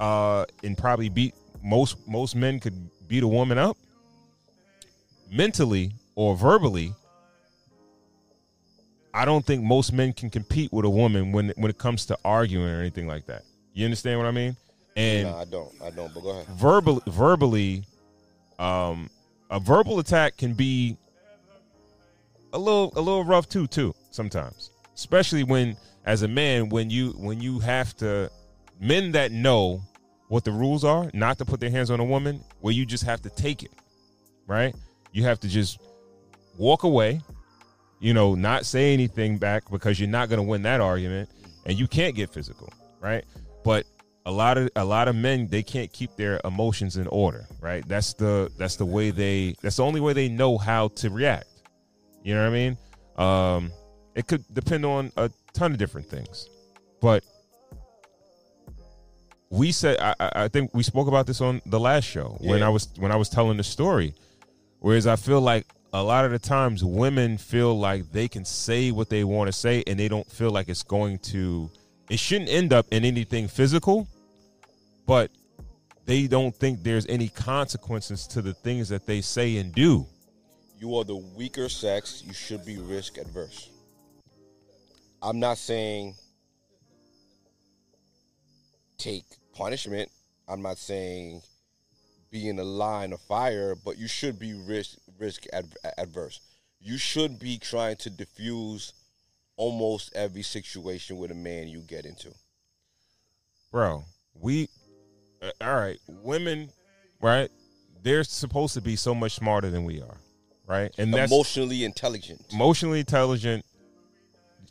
uh, 0.00 0.44
and 0.62 0.76
probably 0.76 1.08
beat 1.08 1.34
most 1.62 1.96
most 2.06 2.36
men 2.36 2.60
could 2.60 2.90
beat 3.08 3.22
a 3.22 3.28
woman 3.28 3.56
up 3.58 3.76
mentally 5.30 5.92
or 6.14 6.36
verbally. 6.36 6.92
I 9.14 9.24
don't 9.24 9.44
think 9.46 9.62
most 9.62 9.92
men 9.92 10.12
can 10.12 10.28
compete 10.28 10.72
with 10.72 10.84
a 10.84 10.90
woman 10.90 11.32
when 11.32 11.52
when 11.56 11.70
it 11.70 11.78
comes 11.78 12.06
to 12.06 12.18
arguing 12.24 12.68
or 12.68 12.80
anything 12.80 13.06
like 13.06 13.26
that. 13.26 13.42
You 13.72 13.84
understand 13.84 14.18
what 14.18 14.26
I 14.26 14.30
mean? 14.30 14.56
And 14.96 15.28
no, 15.28 15.36
I 15.36 15.44
don't. 15.44 15.72
I 15.82 15.90
don't. 15.90 16.12
But 16.12 16.22
go 16.22 16.30
ahead. 16.30 16.46
verbal 16.48 17.02
verbally 17.06 17.84
um 18.58 19.08
a 19.50 19.60
verbal 19.60 19.98
attack 19.98 20.36
can 20.36 20.54
be 20.54 20.96
a 22.52 22.58
little 22.58 22.92
a 22.96 23.00
little 23.00 23.24
rough 23.24 23.48
too 23.48 23.66
too 23.66 23.94
sometimes 24.10 24.70
especially 24.94 25.44
when 25.44 25.76
as 26.06 26.22
a 26.22 26.28
man 26.28 26.70
when 26.70 26.88
you 26.88 27.10
when 27.18 27.40
you 27.40 27.58
have 27.58 27.94
to 27.96 28.30
men 28.80 29.12
that 29.12 29.30
know 29.30 29.82
what 30.28 30.42
the 30.44 30.50
rules 30.50 30.84
are 30.84 31.10
not 31.12 31.36
to 31.36 31.44
put 31.44 31.60
their 31.60 31.70
hands 31.70 31.90
on 31.90 32.00
a 32.00 32.04
woman 32.04 32.42
where 32.60 32.72
you 32.72 32.86
just 32.86 33.04
have 33.04 33.20
to 33.20 33.28
take 33.30 33.62
it 33.62 33.70
right 34.46 34.74
you 35.16 35.24
have 35.24 35.40
to 35.40 35.48
just 35.48 35.80
walk 36.58 36.82
away 36.82 37.20
you 38.00 38.12
know 38.12 38.34
not 38.34 38.66
say 38.66 38.92
anything 38.92 39.38
back 39.38 39.70
because 39.70 39.98
you're 39.98 40.08
not 40.08 40.28
going 40.28 40.38
to 40.38 40.42
win 40.42 40.62
that 40.62 40.80
argument 40.80 41.28
and 41.64 41.78
you 41.78 41.88
can't 41.88 42.14
get 42.14 42.30
physical 42.30 42.72
right? 43.00 43.24
But 43.64 43.86
a 44.24 44.30
lot 44.30 44.58
of 44.58 44.68
a 44.76 44.84
lot 44.84 45.08
of 45.08 45.14
men 45.14 45.48
they 45.48 45.62
can't 45.62 45.92
keep 45.92 46.16
their 46.16 46.40
emotions 46.44 46.96
in 46.96 47.06
order 47.08 47.46
right? 47.60 47.86
That's 47.86 48.14
the 48.14 48.50
that's 48.58 48.76
the 48.76 48.84
way 48.86 49.10
they 49.10 49.54
that's 49.62 49.76
the 49.76 49.84
only 49.84 50.00
way 50.00 50.12
they 50.12 50.28
know 50.28 50.58
how 50.58 50.88
to 50.88 51.10
react. 51.10 51.46
You 52.22 52.34
know 52.34 52.42
what 52.42 52.48
i 52.48 52.52
mean? 52.52 52.78
Um 53.16 53.72
it 54.14 54.26
could 54.26 54.44
depend 54.52 54.84
on 54.84 55.12
a 55.16 55.30
ton 55.52 55.72
of 55.72 55.78
different 55.78 56.08
things. 56.08 56.48
But 57.00 57.22
we 59.50 59.72
said 59.72 59.98
I, 60.00 60.14
I 60.18 60.30
I 60.44 60.48
think 60.48 60.74
we 60.74 60.82
spoke 60.82 61.08
about 61.08 61.26
this 61.26 61.40
on 61.40 61.62
the 61.66 61.78
last 61.78 62.04
show 62.04 62.36
when 62.40 62.64
i 62.64 62.68
was 62.68 62.88
when 62.98 63.12
i 63.12 63.16
was 63.16 63.28
telling 63.28 63.56
the 63.56 63.62
story 63.62 64.12
whereas 64.80 65.06
i 65.06 65.16
feel 65.16 65.40
like 65.40 65.66
a 65.92 66.02
lot 66.02 66.24
of 66.24 66.30
the 66.30 66.38
times 66.38 66.84
women 66.84 67.38
feel 67.38 67.78
like 67.78 68.10
they 68.12 68.28
can 68.28 68.44
say 68.44 68.90
what 68.90 69.08
they 69.08 69.24
want 69.24 69.48
to 69.48 69.52
say 69.52 69.82
and 69.86 69.98
they 69.98 70.08
don't 70.08 70.30
feel 70.30 70.50
like 70.50 70.68
it's 70.68 70.82
going 70.82 71.18
to 71.18 71.70
it 72.10 72.18
shouldn't 72.18 72.50
end 72.50 72.72
up 72.72 72.86
in 72.90 73.04
anything 73.04 73.48
physical 73.48 74.06
but 75.06 75.30
they 76.04 76.26
don't 76.28 76.54
think 76.54 76.82
there's 76.82 77.06
any 77.08 77.28
consequences 77.28 78.26
to 78.28 78.40
the 78.40 78.54
things 78.54 78.88
that 78.88 79.06
they 79.06 79.20
say 79.20 79.56
and 79.56 79.74
do 79.74 80.06
You 80.78 80.96
are 80.96 81.04
the 81.04 81.16
weaker 81.16 81.68
sex. 81.68 82.22
You 82.26 82.34
should 82.34 82.64
be 82.64 82.76
risk 82.78 83.16
adverse. 83.18 83.70
I'm 85.22 85.40
not 85.40 85.58
saying 85.58 86.14
take 88.98 89.24
punishment. 89.54 90.10
I'm 90.46 90.62
not 90.62 90.78
saying 90.78 91.42
be 92.36 92.48
in 92.50 92.56
the 92.56 92.64
line 92.64 93.12
of 93.14 93.20
fire, 93.22 93.74
but 93.74 93.96
you 93.96 94.06
should 94.06 94.38
be 94.38 94.52
risk 94.52 94.98
risk 95.18 95.44
ad, 95.54 95.74
adverse. 95.96 96.40
You 96.80 96.98
should 96.98 97.38
be 97.38 97.56
trying 97.56 97.96
to 97.96 98.10
diffuse 98.10 98.92
almost 99.56 100.14
every 100.14 100.42
situation 100.42 101.16
with 101.16 101.30
a 101.30 101.34
man 101.34 101.66
you 101.68 101.80
get 101.80 102.04
into. 102.04 102.30
bro 103.72 104.04
we 104.38 104.68
uh, 105.42 105.50
all 105.62 105.74
right 105.76 105.98
women 106.06 106.68
right 107.22 107.48
they're 108.02 108.22
supposed 108.22 108.74
to 108.74 108.82
be 108.82 108.94
so 108.96 109.14
much 109.14 109.32
smarter 109.32 109.70
than 109.70 109.84
we 109.84 110.02
are 110.02 110.18
right 110.66 110.92
and 110.98 111.12
that's 111.14 111.32
Emotionally 111.32 111.84
intelligent. 111.84 112.40
emotionally 112.52 113.00
intelligent 113.00 113.64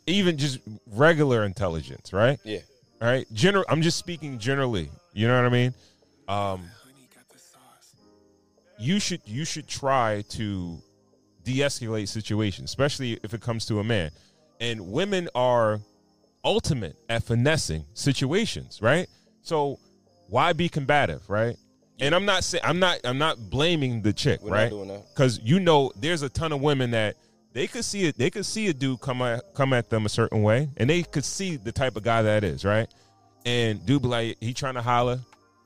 even 0.06 0.36
just 0.38 0.60
regular 0.86 1.44
intelligence 1.44 2.12
right 2.12 2.38
Yeah. 2.44 2.60
all 3.02 3.08
right 3.08 3.26
general 3.32 3.64
i'm 3.68 3.82
just 3.82 3.98
speaking 3.98 4.38
generally 4.38 4.88
you 5.12 5.26
know 5.26 5.34
what 5.36 5.46
i 5.46 5.54
mean 5.60 5.74
um 6.28 6.70
you 8.78 8.98
should 9.00 9.20
you 9.24 9.44
should 9.44 9.66
try 9.66 10.22
to 10.30 10.78
de-escalate 11.44 12.08
situations 12.08 12.70
especially 12.70 13.18
if 13.22 13.32
it 13.34 13.40
comes 13.40 13.66
to 13.66 13.78
a 13.80 13.84
man. 13.84 14.10
And 14.60 14.90
women 14.90 15.28
are 15.34 15.80
ultimate 16.44 16.96
at 17.08 17.22
finessing 17.22 17.84
situations 17.94 18.80
right? 18.82 19.06
So 19.42 19.78
why 20.28 20.52
be 20.52 20.68
combative 20.68 21.28
right? 21.28 21.56
And 21.98 22.14
i'm 22.14 22.26
not 22.26 22.44
saying 22.44 22.62
i'm 22.64 22.78
not 22.78 23.00
i'm 23.04 23.18
not 23.18 23.38
blaming 23.48 24.02
the 24.02 24.12
chick 24.12 24.40
We're 24.42 24.50
right? 24.50 24.72
because 25.14 25.40
you 25.40 25.60
know 25.60 25.92
there's 25.96 26.22
a 26.22 26.28
ton 26.28 26.52
of 26.52 26.60
women 26.60 26.90
that 26.90 27.16
they 27.54 27.66
could 27.66 27.86
see 27.86 28.04
it 28.04 28.18
they 28.18 28.28
could 28.28 28.44
see 28.44 28.68
a 28.68 28.74
dude 28.74 29.00
come 29.00 29.22
at 29.22 29.54
come 29.54 29.72
at 29.72 29.88
them 29.88 30.04
a 30.04 30.10
certain 30.10 30.42
way 30.42 30.68
and 30.76 30.90
they 30.90 31.02
could 31.04 31.24
see 31.24 31.56
the 31.56 31.72
type 31.72 31.96
of 31.96 32.02
guy 32.02 32.20
that 32.22 32.44
is 32.44 32.64
right? 32.66 32.92
And 33.46 33.84
dude 33.86 34.02
be 34.02 34.08
like 34.08 34.36
he 34.40 34.52
trying 34.52 34.74
to 34.74 34.82
holler 34.82 35.20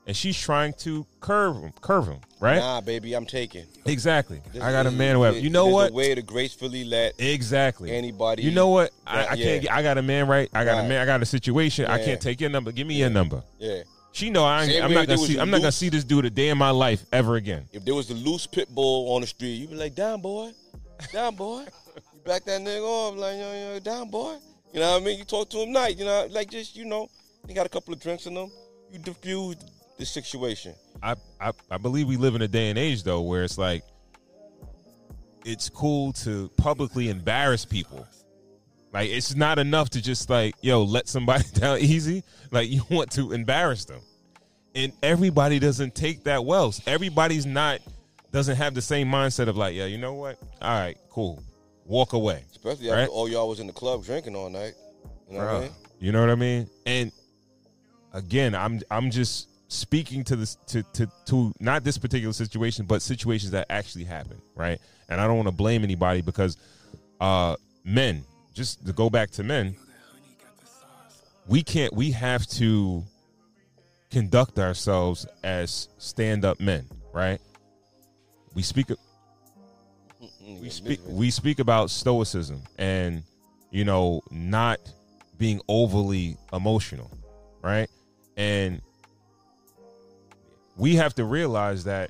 and 0.07 0.15
she's 0.15 0.37
trying 0.39 0.73
to 0.73 1.05
curve 1.19 1.55
him 1.57 1.71
curve 1.81 2.07
him 2.07 2.19
right 2.39 2.57
Nah, 2.57 2.81
baby, 2.81 3.13
I'm 3.13 3.25
taking. 3.25 3.65
exactly 3.85 4.41
This 4.51 4.61
i 4.63 4.71
got 4.71 4.85
a 4.87 4.91
man 4.91 5.19
this- 5.19 5.43
you 5.43 5.49
know 5.49 5.67
what 5.67 5.91
A 5.91 5.93
way 5.93 6.15
to 6.15 6.21
gracefully 6.21 6.83
let 6.83 7.13
exactly 7.19 7.91
anybody. 7.91 8.43
you 8.43 8.51
know 8.51 8.69
what 8.69 8.91
i, 9.05 9.17
Right, 9.17 9.31
I 9.31 9.35
can't 9.37 9.63
yeah. 9.63 9.75
i 9.75 9.81
got 9.83 9.97
a 9.97 10.01
man 10.01 10.27
right 10.27 10.49
i 10.53 10.63
got 10.65 10.83
a 10.83 10.87
man 10.87 11.01
i 11.01 11.05
got 11.05 11.21
a 11.21 11.25
situation 11.25 11.85
i 11.85 12.03
can't 12.03 12.21
take 12.21 12.41
your 12.41 12.49
number 12.49 12.71
give 12.71 12.87
me 12.87 12.95
your 12.95 13.09
number 13.09 13.43
Yeah. 13.59 13.83
she 14.11 14.29
know 14.29 14.43
I 14.43 14.63
ain't, 14.63 14.83
I'm 14.83 14.93
not 14.93 15.07
gonna 15.07 15.17
see 15.19 15.39
i'm 15.39 15.49
not 15.51 15.59
gonna 15.61 15.71
see 15.71 15.89
this 15.89 16.03
dude 16.03 16.25
a 16.25 16.29
day 16.29 16.49
in 16.49 16.57
my 16.57 16.71
life 16.71 17.05
ever 17.11 17.35
again 17.35 17.67
If 17.71 17.85
there 17.85 17.95
was 17.95 18.09
a 18.09 18.15
loose 18.15 18.47
pit 18.47 18.69
bull 18.69 19.13
on 19.15 19.21
the 19.21 19.27
street, 19.27 19.53
you'd 19.55 19.69
be 19.69 19.75
like, 19.75 19.95
down, 19.95 20.21
boy. 20.21 20.51
Down, 21.13 21.35
boy. 21.35 21.61
you 22.13 22.19
back 22.25 22.43
that 22.45 22.61
nigga 22.61 22.81
off, 22.81 23.15
like, 23.17 23.35
yo, 23.37 23.73
yo, 23.73 23.79
down, 23.79 24.09
boy. 24.09 24.35
You 24.73 24.79
know 24.79 24.91
what 24.93 25.01
I 25.01 25.05
mean? 25.05 25.17
You 25.19 25.25
talk 25.25 25.49
to 25.49 25.57
him 25.59 25.71
nice, 25.71 25.97
you 25.97 26.05
know, 26.05 26.27
like 26.29 26.49
just, 26.51 26.75
you 26.75 26.85
know, 26.85 27.09
he 27.47 27.53
got 27.53 27.65
a 27.65 27.69
couple 27.69 27.93
of 27.93 27.99
drinks 27.99 28.25
in 28.27 28.33
them. 28.35 28.51
You 28.91 28.99
diffuse 28.99 29.55
the 30.01 30.05
situation. 30.05 30.73
I, 31.03 31.15
I 31.39 31.51
I 31.69 31.77
believe 31.77 32.07
we 32.07 32.17
live 32.17 32.33
in 32.35 32.41
a 32.41 32.47
day 32.47 32.69
and 32.71 32.77
age 32.79 33.03
though 33.03 33.21
where 33.21 33.43
it's 33.43 33.57
like 33.59 33.83
it's 35.45 35.69
cool 35.69 36.11
to 36.13 36.49
publicly 36.57 37.09
embarrass 37.09 37.65
people. 37.65 38.07
Like 38.91 39.09
it's 39.11 39.35
not 39.35 39.59
enough 39.59 39.91
to 39.91 40.01
just 40.01 40.29
like 40.29 40.55
yo 40.61 40.83
let 40.83 41.07
somebody 41.07 41.43
down 41.53 41.77
easy. 41.79 42.23
Like 42.51 42.69
you 42.69 42.81
want 42.89 43.11
to 43.11 43.31
embarrass 43.31 43.85
them, 43.85 44.01
and 44.75 44.91
everybody 45.03 45.59
doesn't 45.59 45.93
take 45.93 46.23
that 46.23 46.43
well. 46.43 46.73
Everybody's 46.87 47.45
not 47.45 47.79
doesn't 48.31 48.55
have 48.55 48.73
the 48.73 48.81
same 48.81 49.07
mindset 49.07 49.47
of 49.47 49.55
like 49.55 49.75
yeah 49.75 49.85
you 49.85 49.97
know 49.99 50.13
what 50.13 50.39
all 50.61 50.79
right 50.79 50.97
cool 51.09 51.43
walk 51.85 52.13
away. 52.13 52.43
Especially 52.51 52.89
after 52.89 53.01
Right. 53.01 53.09
all 53.09 53.29
y'all 53.29 53.47
was 53.47 53.59
in 53.59 53.67
the 53.67 53.73
club 53.73 54.03
drinking 54.03 54.35
all 54.35 54.49
night. 54.49 54.73
You 55.29 55.37
know 55.37 55.45
what 55.45 55.55
I 55.55 55.59
mean? 55.59 55.71
You 55.99 56.11
know 56.11 56.21
what 56.21 56.29
I 56.31 56.35
mean? 56.35 56.67
And 56.87 57.11
again, 58.13 58.55
I'm 58.55 58.81
I'm 58.89 59.11
just 59.11 59.47
speaking 59.71 60.21
to 60.25 60.35
this 60.35 60.55
to 60.67 60.83
to 60.93 61.07
to 61.25 61.53
not 61.59 61.83
this 61.83 61.97
particular 61.97 62.33
situation, 62.33 62.85
but 62.85 63.01
situations 63.01 63.51
that 63.51 63.67
actually 63.69 64.03
happen, 64.03 64.41
right? 64.53 64.79
And 65.07 65.21
I 65.21 65.27
don't 65.27 65.37
want 65.37 65.47
to 65.47 65.53
blame 65.53 65.83
anybody 65.83 66.21
because 66.21 66.57
uh 67.21 67.55
men, 67.85 68.25
just 68.53 68.85
to 68.85 68.93
go 68.93 69.09
back 69.09 69.31
to 69.31 69.43
men, 69.43 69.75
we 71.47 71.63
can't 71.63 71.93
we 71.93 72.11
have 72.11 72.45
to 72.47 73.03
conduct 74.11 74.59
ourselves 74.59 75.25
as 75.41 75.87
stand-up 75.97 76.59
men, 76.59 76.85
right? 77.13 77.39
We 78.53 78.63
speak 78.63 78.87
we 80.59 80.69
speak 80.69 80.99
we 81.07 81.31
speak 81.31 81.59
about 81.59 81.89
stoicism 81.89 82.61
and 82.77 83.23
you 83.71 83.85
know 83.85 84.21
not 84.31 84.79
being 85.37 85.61
overly 85.69 86.35
emotional 86.51 87.09
right 87.63 87.89
and 88.35 88.81
we 90.81 90.95
have 90.95 91.13
to 91.13 91.25
realize 91.25 91.83
that 91.83 92.09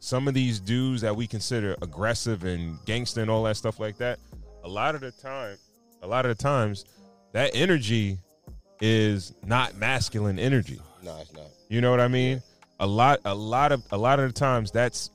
some 0.00 0.28
of 0.28 0.34
these 0.34 0.60
dudes 0.60 1.00
that 1.00 1.16
we 1.16 1.26
consider 1.26 1.74
aggressive 1.80 2.44
and 2.44 2.78
gangster 2.84 3.22
and 3.22 3.30
all 3.30 3.42
that 3.44 3.56
stuff 3.56 3.80
like 3.80 3.96
that 3.96 4.18
a 4.64 4.68
lot 4.68 4.94
of 4.94 5.00
the 5.00 5.10
time 5.10 5.56
a 6.02 6.06
lot 6.06 6.26
of 6.26 6.36
the 6.36 6.42
times 6.42 6.84
that 7.32 7.50
energy 7.54 8.18
is 8.82 9.34
not 9.44 9.76
masculine 9.76 10.38
energy. 10.38 10.78
Nah, 11.02 11.20
it's 11.20 11.32
not. 11.32 11.46
you 11.68 11.80
know 11.80 11.90
what 11.90 12.00
i 12.00 12.08
mean? 12.08 12.42
A 12.80 12.86
lot 12.86 13.20
a 13.24 13.34
lot 13.34 13.72
of 13.72 13.82
a 13.92 13.96
lot 13.96 14.20
of 14.20 14.32
the 14.32 14.38
times 14.38 14.70
that's 14.70 15.10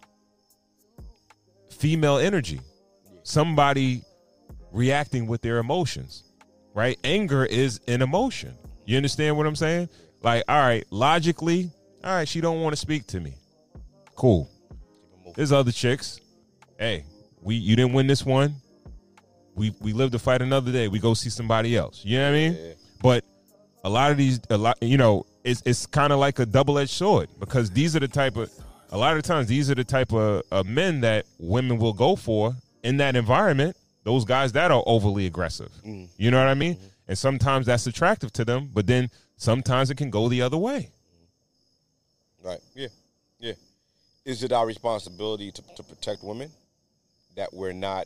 female 1.69 2.17
energy. 2.17 2.61
Somebody 3.21 4.01
reacting 4.71 5.27
with 5.27 5.41
their 5.41 5.59
emotions 5.59 6.23
right? 6.73 6.99
Anger 7.05 7.45
is 7.45 7.79
an 7.87 8.01
emotion. 8.01 8.53
You 8.85 8.97
understand 8.97 9.37
what 9.37 9.45
i'm 9.45 9.55
saying? 9.55 9.87
Like 10.23 10.43
all 10.47 10.59
right 10.59 10.83
logically 10.89 11.69
all 12.05 12.13
right 12.13 12.27
she 12.27 12.39
don't 12.39 12.61
want 12.61 12.73
to 12.73 12.77
speak 12.77 13.07
to 13.07 13.19
me. 13.19 13.33
Cool. 14.15 14.49
There's 15.35 15.51
other 15.51 15.71
chicks. 15.71 16.21
Hey 16.79 17.03
we 17.41 17.55
you 17.55 17.75
didn't 17.75 17.93
win 17.93 18.07
this 18.07 18.25
one. 18.25 18.55
We 19.55 19.73
we 19.79 19.93
live 19.93 20.11
to 20.11 20.19
fight 20.19 20.41
another 20.41 20.71
day. 20.71 20.87
We 20.87 20.99
go 20.99 21.13
see 21.13 21.29
somebody 21.29 21.75
else. 21.75 22.03
You 22.03 22.19
know 22.19 22.31
what 22.31 22.35
i 22.35 22.49
mean? 22.49 22.75
But 23.01 23.25
a 23.83 23.89
lot 23.89 24.11
of 24.11 24.17
these 24.17 24.39
a 24.49 24.57
lot 24.57 24.77
you 24.81 24.97
know 24.97 25.25
it's 25.43 25.61
it's 25.65 25.85
kind 25.85 26.11
of 26.11 26.19
like 26.19 26.39
a 26.39 26.45
double-edged 26.45 26.89
sword 26.89 27.29
because 27.39 27.69
these 27.71 27.95
are 27.95 27.99
the 27.99 28.07
type 28.07 28.35
of 28.35 28.51
a 28.89 28.97
lot 28.97 29.15
of 29.15 29.23
times 29.23 29.47
these 29.47 29.69
are 29.69 29.75
the 29.75 29.83
type 29.83 30.11
of, 30.11 30.43
of 30.51 30.65
men 30.65 31.01
that 31.01 31.25
women 31.37 31.77
will 31.77 31.93
go 31.93 32.15
for 32.15 32.53
in 32.83 32.97
that 32.97 33.15
environment 33.15 33.77
those 34.03 34.25
guys 34.25 34.51
that 34.51 34.71
are 34.71 34.83
overly 34.85 35.25
aggressive. 35.25 35.71
Mm. 35.85 36.09
you 36.17 36.31
know 36.31 36.37
what 36.39 36.47
i 36.47 36.53
mean? 36.53 36.77
And 37.07 37.17
sometimes 37.17 37.67
that's 37.67 37.85
attractive 37.85 38.31
to 38.33 38.45
them 38.45 38.69
but 38.73 38.87
then 38.87 39.09
sometimes 39.37 39.91
it 39.91 39.97
can 39.97 40.09
go 40.09 40.29
the 40.29 40.41
other 40.41 40.57
way 40.57 40.89
Right. 42.45 42.59
Yeah. 42.75 42.87
Yeah. 43.39 43.53
Is 44.23 44.43
it 44.43 44.51
our 44.51 44.67
responsibility 44.67 45.51
to, 45.51 45.63
to 45.77 45.83
protect 45.83 46.23
women 46.23 46.51
that 47.35 47.51
we're 47.51 47.73
not? 47.73 48.05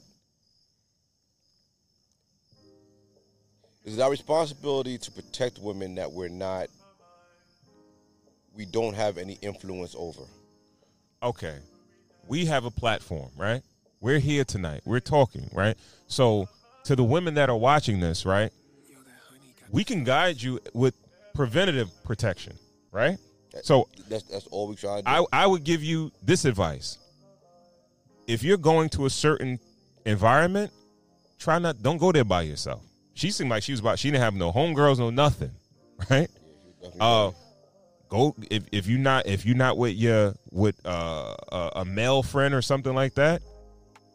Is 3.84 3.98
it 3.98 4.02
our 4.02 4.10
responsibility 4.10 4.98
to 4.98 5.12
protect 5.12 5.60
women 5.60 5.96
that 5.96 6.10
we're 6.10 6.30
not? 6.30 6.68
We 8.56 8.66
don't 8.66 8.94
have 8.94 9.18
any 9.18 9.38
influence 9.42 9.94
over. 9.98 10.22
okay, 11.22 11.58
we 12.28 12.46
have 12.46 12.64
a 12.64 12.72
platform, 12.72 13.30
right? 13.38 13.62
We're 14.00 14.20
here 14.20 14.46
tonight. 14.46 14.82
We're 14.86 15.00
talking, 15.02 15.50
right? 15.54 15.78
So, 16.08 16.48
to 16.86 16.96
the 16.96 17.04
women 17.04 17.34
that 17.34 17.50
are 17.50 17.58
watching 17.58 18.00
this, 18.00 18.26
right? 18.26 18.52
We 19.70 19.84
can 19.84 20.04
guide 20.04 20.42
you 20.42 20.60
with 20.74 20.96
preventative 21.34 21.90
protection, 22.04 22.58
right? 22.92 23.18
So, 23.64 23.88
That's 24.10 24.24
that's 24.24 24.48
all 24.48 24.68
we 24.68 24.76
try 24.76 24.98
to 24.98 25.02
do. 25.02 25.10
I, 25.10 25.26
I 25.44 25.48
would 25.48 25.64
give 25.64 25.84
you 25.84 26.12
this 26.24 26.46
advice. 26.46 26.98
If 28.28 28.44
you're 28.44 28.58
going 28.58 28.90
to 28.90 29.06
a 29.06 29.10
certain 29.10 29.60
environment, 30.06 30.72
try 31.40 31.58
not 31.60 31.82
don't 31.82 31.98
go 31.98 32.12
there 32.12 32.24
by 32.24 32.44
yourself. 32.44 32.84
She 33.14 33.32
seemed 33.32 33.50
like 33.50 33.64
she 33.64 33.72
was 33.72 33.80
about 33.80 33.98
she 34.00 34.12
didn't 34.12 34.24
have 34.24 34.36
no 34.36 34.52
homegirls, 34.52 35.00
no 35.00 35.10
nothing. 35.10 35.52
Right? 36.10 36.30
Uh 36.98 37.32
go 38.08 38.34
if 38.50 38.64
if 38.72 38.88
you 38.88 38.98
not 38.98 39.28
if 39.28 39.46
you're 39.46 39.58
not 39.58 39.78
with 39.78 39.96
your 39.96 40.34
with 40.52 40.80
uh, 40.86 41.36
a, 41.52 41.72
a 41.78 41.86
male 41.86 42.24
friend 42.24 42.54
or 42.54 42.62
something 42.62 42.96
like 42.96 43.16
that, 43.16 43.42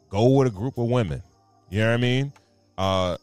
go 0.09 0.28
with 0.31 0.48
a 0.48 0.51
group 0.51 0.78
of 0.78 0.86
women. 0.86 1.23
You 1.69 1.81
know 1.81 1.89
what 1.89 1.94
I 1.94 1.97
mean? 1.98 2.32
Uh 2.78 3.16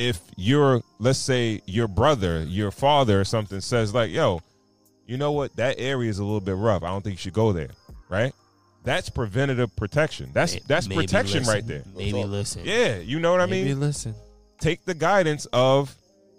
if 0.00 0.20
your 0.36 0.82
let's 0.98 1.18
say 1.18 1.60
your 1.66 1.86
brother, 1.86 2.42
your 2.42 2.70
father 2.70 3.20
or 3.20 3.24
something 3.24 3.60
says 3.60 3.92
like, 3.94 4.10
"Yo, 4.10 4.40
you 5.06 5.16
know 5.18 5.32
what? 5.32 5.54
That 5.56 5.76
area 5.78 6.08
is 6.10 6.18
a 6.18 6.24
little 6.24 6.40
bit 6.40 6.56
rough. 6.56 6.82
I 6.82 6.88
don't 6.88 7.02
think 7.04 7.14
you 7.14 7.18
should 7.18 7.34
go 7.34 7.52
there." 7.52 7.70
Right? 8.08 8.32
that's 8.82 9.10
preventative 9.10 9.76
protection. 9.76 10.30
That's 10.32 10.54
May- 10.54 10.62
that's 10.66 10.88
maybe 10.88 11.02
protection 11.02 11.40
listen. 11.40 11.54
right 11.54 11.66
there. 11.66 11.82
Maybe 11.94 12.24
listen. 12.24 12.62
Yeah, 12.64 12.96
you 12.96 13.20
know 13.20 13.30
what 13.30 13.42
I 13.42 13.46
Maybe 13.46 13.68
mean. 13.68 13.80
listen. 13.80 14.14
Take 14.58 14.84
the 14.86 14.94
guidance 14.94 15.46
of 15.52 15.94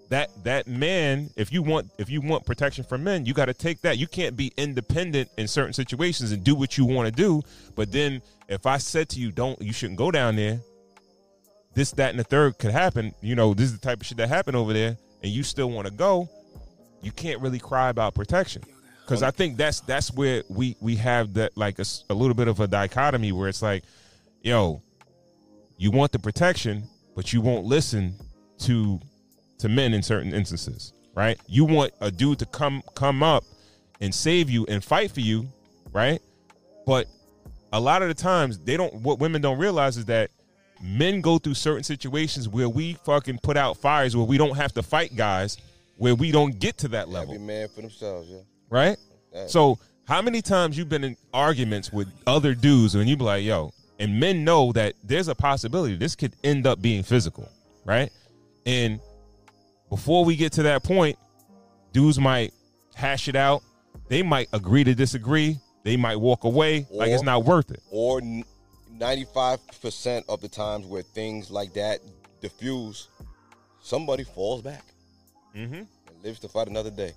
that 0.09 0.29
that 0.43 0.67
man. 0.67 1.29
If 1.35 1.53
you 1.53 1.61
want 1.61 1.91
if 1.99 2.09
you 2.09 2.19
want 2.19 2.45
protection 2.45 2.83
from 2.83 3.03
men, 3.03 3.25
you 3.27 3.33
got 3.35 3.45
to 3.45 3.53
take 3.53 3.81
that. 3.81 3.99
You 3.99 4.07
can't 4.07 4.35
be 4.35 4.51
independent 4.57 5.29
in 5.37 5.47
certain 5.47 5.73
situations 5.73 6.31
and 6.31 6.43
do 6.43 6.55
what 6.55 6.79
you 6.79 6.85
want 6.85 7.07
to 7.07 7.11
do. 7.11 7.43
But 7.75 7.91
then 7.91 8.23
if 8.49 8.65
I 8.65 8.79
said 8.79 9.09
to 9.09 9.19
you, 9.19 9.31
don't 9.31 9.61
you 9.61 9.71
shouldn't 9.71 9.99
go 9.99 10.09
down 10.09 10.35
there. 10.35 10.61
This, 11.73 11.91
that, 11.91 12.09
and 12.09 12.19
the 12.19 12.23
third 12.23 12.57
could 12.57 12.71
happen. 12.71 13.13
You 13.21 13.35
know, 13.35 13.53
this 13.53 13.67
is 13.67 13.73
the 13.73 13.85
type 13.85 14.01
of 14.01 14.05
shit 14.05 14.17
that 14.17 14.27
happened 14.27 14.57
over 14.57 14.73
there, 14.73 14.97
and 15.23 15.31
you 15.31 15.43
still 15.43 15.69
want 15.69 15.87
to 15.87 15.93
go. 15.93 16.29
You 17.01 17.11
can't 17.11 17.41
really 17.41 17.59
cry 17.59 17.89
about 17.89 18.13
protection 18.13 18.63
because 19.11 19.23
I 19.23 19.31
think 19.31 19.57
that's 19.57 19.81
that's 19.81 20.13
where 20.13 20.43
we 20.49 20.77
we 20.79 20.95
have 20.95 21.33
that 21.33 21.57
like 21.57 21.79
a 21.79 22.13
little 22.13 22.33
bit 22.33 22.47
of 22.47 22.59
a 22.59 22.67
dichotomy 22.67 23.31
where 23.31 23.49
it's 23.49 23.61
like, 23.61 23.83
yo, 24.41 24.81
you 25.77 25.91
want 25.91 26.11
the 26.11 26.19
protection, 26.19 26.87
but 27.15 27.33
you 27.33 27.41
won't 27.41 27.65
listen 27.65 28.15
to 28.59 28.99
to 29.57 29.67
men 29.67 29.93
in 29.93 30.01
certain 30.01 30.33
instances, 30.33 30.93
right? 31.13 31.37
You 31.47 31.65
want 31.65 31.91
a 31.99 32.09
dude 32.09 32.39
to 32.39 32.45
come 32.45 32.83
come 32.95 33.21
up 33.21 33.43
and 33.99 34.15
save 34.15 34.49
you 34.49 34.65
and 34.67 34.83
fight 34.83 35.11
for 35.11 35.19
you, 35.19 35.47
right? 35.91 36.21
But 36.85 37.07
a 37.73 37.79
lot 37.79 38.01
of 38.01 38.07
the 38.07 38.13
times 38.13 38.59
they 38.59 38.77
don't 38.77 38.93
what 38.95 39.19
women 39.19 39.41
don't 39.41 39.57
realize 39.57 39.97
is 39.97 40.05
that 40.05 40.31
men 40.81 41.21
go 41.21 41.37
through 41.37 41.53
certain 41.53 41.83
situations 41.83 42.49
where 42.49 42.69
we 42.69 42.93
fucking 43.05 43.39
put 43.43 43.57
out 43.57 43.77
fires 43.77 44.15
where 44.15 44.25
we 44.25 44.37
don't 44.37 44.55
have 44.55 44.73
to 44.73 44.83
fight 44.83 45.15
guys 45.15 45.57
where 45.97 46.15
we 46.15 46.31
don't 46.31 46.59
get 46.59 46.77
to 46.79 46.87
that 46.87 47.09
level 47.09 47.35
Every 47.35 47.45
man 47.45 47.67
for 47.67 47.81
themselves, 47.81 48.27
yeah. 48.29 48.39
right? 48.69 48.97
Yeah. 49.33 49.47
So 49.47 49.77
how 50.05 50.21
many 50.21 50.41
times 50.41 50.77
you've 50.77 50.89
been 50.89 51.03
in 51.03 51.15
arguments 51.33 51.93
with 51.93 52.11
other 52.25 52.55
dudes 52.55 52.95
and 52.95 53.07
you 53.07 53.15
be 53.15 53.23
like, 53.23 53.43
yo, 53.43 53.71
and 53.99 54.19
men 54.19 54.43
know 54.43 54.71
that 54.71 54.95
there's 55.03 55.27
a 55.27 55.35
possibility 55.35 55.95
this 55.95 56.15
could 56.15 56.35
end 56.43 56.65
up 56.65 56.81
being 56.81 57.03
physical, 57.03 57.47
right? 57.85 58.09
And 58.65 58.99
before 59.89 60.25
we 60.25 60.35
get 60.35 60.53
to 60.53 60.63
that 60.63 60.83
point, 60.83 61.17
dudes 61.93 62.19
might 62.19 62.51
hash 62.95 63.27
it 63.27 63.35
out. 63.35 63.61
They 64.07 64.23
might 64.23 64.47
agree 64.53 64.83
to 64.83 64.95
disagree. 64.95 65.59
They 65.83 65.97
might 65.97 66.15
walk 66.15 66.43
away 66.43 66.87
like 66.89 67.09
it's 67.09 67.23
not 67.23 67.45
worth 67.45 67.71
it. 67.71 67.81
Or 67.91 68.21
ninety-five 69.01 69.59
percent 69.81 70.23
of 70.29 70.39
the 70.41 70.47
times 70.47 70.85
where 70.85 71.01
things 71.01 71.49
like 71.51 71.73
that 71.73 71.99
diffuse, 72.39 73.07
somebody 73.81 74.23
falls 74.23 74.61
back 74.61 74.83
Mm-hmm. 75.55 75.73
and 75.73 76.23
lives 76.23 76.39
to 76.39 76.47
fight 76.47 76.67
another 76.69 76.91
day. 76.91 77.11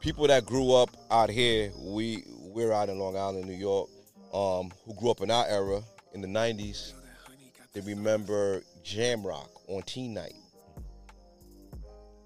People 0.00 0.26
that 0.28 0.46
grew 0.46 0.72
up 0.72 0.88
out 1.10 1.28
here, 1.28 1.70
we 1.76 2.22
we're 2.40 2.72
out 2.72 2.88
in 2.88 2.98
Long 2.98 3.16
Island, 3.18 3.46
New 3.46 3.52
York, 3.52 3.90
um, 4.32 4.70
who 4.86 4.94
grew 4.94 5.10
up 5.10 5.20
in 5.20 5.30
our 5.30 5.46
era 5.46 5.82
in 6.14 6.22
the 6.22 6.28
'90s. 6.28 6.92
They 7.74 7.80
remember 7.82 8.62
Jam 8.82 9.26
Rock 9.26 9.50
on 9.68 9.82
Teen 9.82 10.14
Night. 10.14 10.32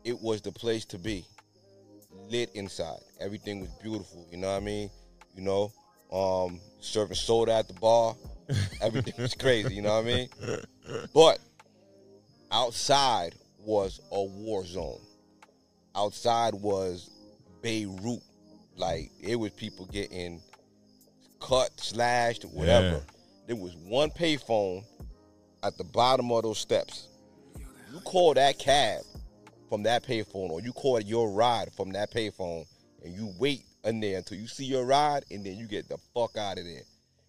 It 0.04 0.20
was 0.20 0.40
the 0.40 0.52
place 0.52 0.84
to 0.86 0.98
be, 0.98 1.24
lit 2.28 2.50
inside. 2.54 3.00
Everything 3.20 3.60
was 3.60 3.70
beautiful. 3.82 4.26
You 4.30 4.38
know 4.38 4.48
what 4.50 4.62
I 4.62 4.64
mean? 4.64 4.90
You 5.34 5.42
know, 5.42 5.72
um, 6.12 6.60
serving 6.80 7.16
soda 7.16 7.54
at 7.54 7.66
the 7.66 7.74
bar. 7.74 8.14
Everything 8.80 9.14
was 9.18 9.34
crazy. 9.34 9.74
You 9.74 9.82
know 9.82 10.00
what 10.00 10.04
I 10.04 10.14
mean? 10.14 10.28
But 11.14 11.38
outside 12.50 13.34
was 13.58 14.00
a 14.10 14.22
war 14.22 14.64
zone. 14.64 15.00
Outside 15.94 16.54
was 16.54 17.10
Beirut. 17.62 18.22
Like 18.76 19.10
it 19.20 19.36
was 19.36 19.50
people 19.52 19.86
getting 19.86 20.40
cut, 21.40 21.70
slashed, 21.78 22.44
whatever. 22.44 22.96
Yeah. 22.96 23.00
There 23.46 23.56
was 23.56 23.74
one 23.76 24.10
payphone 24.10 24.84
at 25.62 25.76
the 25.76 25.84
bottom 25.84 26.30
of 26.32 26.42
those 26.44 26.58
steps. 26.58 27.08
You 27.92 28.00
call 28.00 28.34
that 28.34 28.58
cab 28.58 29.02
from 29.68 29.82
that 29.84 30.04
payphone, 30.04 30.50
or 30.50 30.60
you 30.60 30.72
call 30.72 31.00
your 31.00 31.30
ride 31.30 31.72
from 31.76 31.90
that 31.90 32.12
payphone, 32.12 32.64
and 33.04 33.12
you 33.14 33.32
wait 33.38 33.64
in 33.84 34.00
there 34.00 34.18
until 34.18 34.38
you 34.38 34.46
see 34.46 34.64
your 34.64 34.84
ride, 34.84 35.24
and 35.30 35.44
then 35.44 35.56
you 35.56 35.66
get 35.66 35.88
the 35.88 35.98
fuck 36.14 36.36
out 36.36 36.58
of 36.58 36.64
there. 36.64 36.82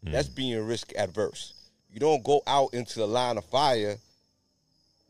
That's 0.03 0.27
being 0.27 0.65
risk 0.65 0.93
adverse. 0.97 1.53
You 1.93 1.99
don't 1.99 2.23
go 2.23 2.41
out 2.47 2.73
into 2.73 2.99
the 2.99 3.07
line 3.07 3.37
of 3.37 3.45
fire 3.45 3.97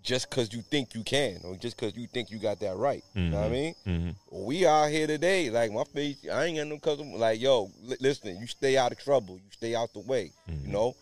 just 0.04 0.30
because 0.30 0.52
you 0.52 0.62
think 0.62 0.96
you 0.96 1.04
can, 1.04 1.40
or 1.44 1.56
just 1.56 1.78
because 1.78 1.96
you 1.96 2.08
think 2.08 2.32
you 2.32 2.40
got 2.40 2.60
that 2.60 2.76
right. 2.76 3.04
You 3.14 3.30
know 3.30 3.38
what 3.38 3.46
I 3.46 3.50
mean? 3.50 3.76
Mm-hmm. 3.86 4.46
We 4.46 4.66
out 4.66 4.90
here 4.90 5.06
today, 5.08 5.50
like 5.52 5.72
my 5.72 5.84
face, 5.84 6.18
I 6.32 6.46
ain't 6.46 6.58
got 6.58 6.68
no 6.68 6.80
custom. 6.80 7.14
Like, 7.14 7.40
yo, 7.40 7.70
li- 7.84 7.98
listen, 8.00 8.36
you 8.38 8.48
stay 8.48 8.78
out 8.78 8.92
of 8.92 8.98
trouble, 8.98 9.36
you 9.36 9.52
stay 9.52 9.76
out 9.76 9.94
the 9.94 10.00
way, 10.00 10.32
you 10.48 10.72
know. 10.72 10.96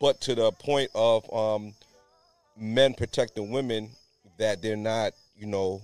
But 0.00 0.20
to 0.22 0.34
the 0.34 0.50
point 0.50 0.90
of 0.94 1.32
um, 1.32 1.74
men 2.58 2.94
protecting 2.94 3.50
women 3.50 3.90
that 4.38 4.62
they're 4.62 4.76
not, 4.76 5.12
you 5.36 5.46
know, 5.46 5.82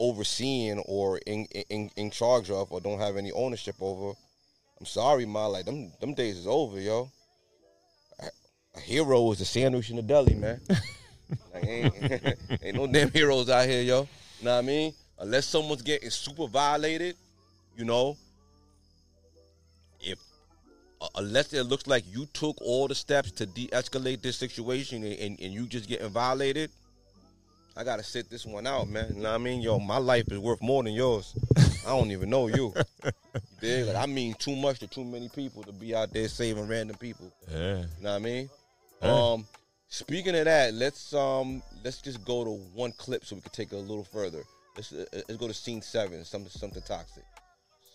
overseeing 0.00 0.80
or 0.80 1.18
in, 1.18 1.44
in 1.70 1.90
in 1.96 2.10
charge 2.10 2.50
of, 2.50 2.72
or 2.72 2.80
don't 2.80 2.98
have 2.98 3.16
any 3.16 3.30
ownership 3.32 3.76
over. 3.80 4.14
I'm 4.78 4.86
sorry, 4.86 5.26
ma. 5.26 5.46
Like 5.46 5.66
them, 5.66 5.92
them 6.00 6.14
days 6.14 6.38
is 6.38 6.46
over, 6.46 6.80
yo. 6.80 7.10
A, 8.20 8.26
a 8.76 8.80
hero 8.80 9.30
is 9.32 9.40
a 9.40 9.44
sandwich 9.44 9.90
in 9.90 9.96
the 9.96 10.02
deli, 10.02 10.34
man. 10.34 10.60
Like, 11.52 11.66
ain't, 11.66 11.94
ain't 12.62 12.76
no 12.76 12.86
damn 12.86 13.10
heroes 13.10 13.48
out 13.48 13.66
here, 13.66 13.82
yo. 13.82 14.00
You 14.38 14.44
know 14.44 14.52
what 14.52 14.58
I 14.58 14.62
mean? 14.62 14.92
Unless 15.18 15.46
someone's 15.46 15.82
getting 15.82 16.10
super 16.10 16.46
violated, 16.46 17.16
you 17.76 17.84
know. 17.84 18.16
If 20.00 20.18
uh, 21.00 21.08
unless 21.16 21.52
it 21.52 21.64
looks 21.64 21.86
like 21.86 22.04
you 22.12 22.26
took 22.34 22.60
all 22.60 22.88
the 22.88 22.94
steps 22.94 23.30
to 23.32 23.46
de-escalate 23.46 24.22
this 24.22 24.36
situation 24.36 25.02
and, 25.02 25.18
and, 25.18 25.40
and 25.40 25.52
you 25.52 25.66
just 25.66 25.88
getting 25.88 26.08
violated, 26.08 26.70
I 27.76 27.84
gotta 27.84 28.02
sit 28.02 28.30
this 28.30 28.44
one 28.46 28.66
out, 28.66 28.88
man. 28.88 29.14
You 29.16 29.22
know 29.22 29.30
what 29.30 29.34
I 29.34 29.38
mean? 29.38 29.60
Yo, 29.60 29.78
my 29.78 29.98
life 29.98 30.30
is 30.30 30.38
worth 30.38 30.62
more 30.62 30.82
than 30.82 30.92
yours. 30.92 31.34
I 31.86 31.90
don't 31.90 32.10
even 32.10 32.30
know 32.30 32.48
you. 32.48 32.72
You 33.04 33.12
dig? 33.60 33.86
Like 33.86 33.96
I 33.96 34.06
mean 34.06 34.34
too 34.34 34.56
much 34.56 34.78
to 34.80 34.86
too 34.86 35.04
many 35.04 35.28
people 35.28 35.62
to 35.64 35.72
be 35.72 35.94
out 35.94 36.12
there 36.12 36.28
saving 36.28 36.68
random 36.68 36.96
people. 36.96 37.32
Yeah. 37.50 37.58
You 37.58 37.84
know 38.00 38.10
what 38.10 38.10
I 38.10 38.18
mean? 38.18 38.50
Yeah. 39.02 39.32
Um, 39.32 39.46
speaking 39.88 40.34
of 40.36 40.44
that, 40.44 40.74
let's 40.74 41.12
um 41.14 41.62
let's 41.84 42.00
just 42.00 42.24
go 42.24 42.44
to 42.44 42.50
one 42.74 42.92
clip 42.92 43.24
so 43.24 43.36
we 43.36 43.42
can 43.42 43.52
take 43.52 43.72
it 43.72 43.76
a 43.76 43.78
little 43.78 44.04
further. 44.04 44.42
Let's 44.76 44.92
uh, 44.92 45.04
let's 45.12 45.36
go 45.36 45.48
to 45.48 45.54
scene 45.54 45.82
seven, 45.82 46.24
something 46.24 46.50
something 46.50 46.82
toxic, 46.82 47.24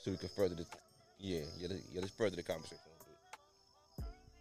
so 0.04 0.12
we 0.12 0.18
can 0.18 0.30
further 0.30 0.56
the 0.56 0.66
yeah 1.20 1.42
yeah 1.58 1.68
let's, 1.70 1.82
yeah 1.92 2.02
let's 2.02 2.14
further 2.14 2.36
the 2.36 2.44
conversation. 2.44 2.78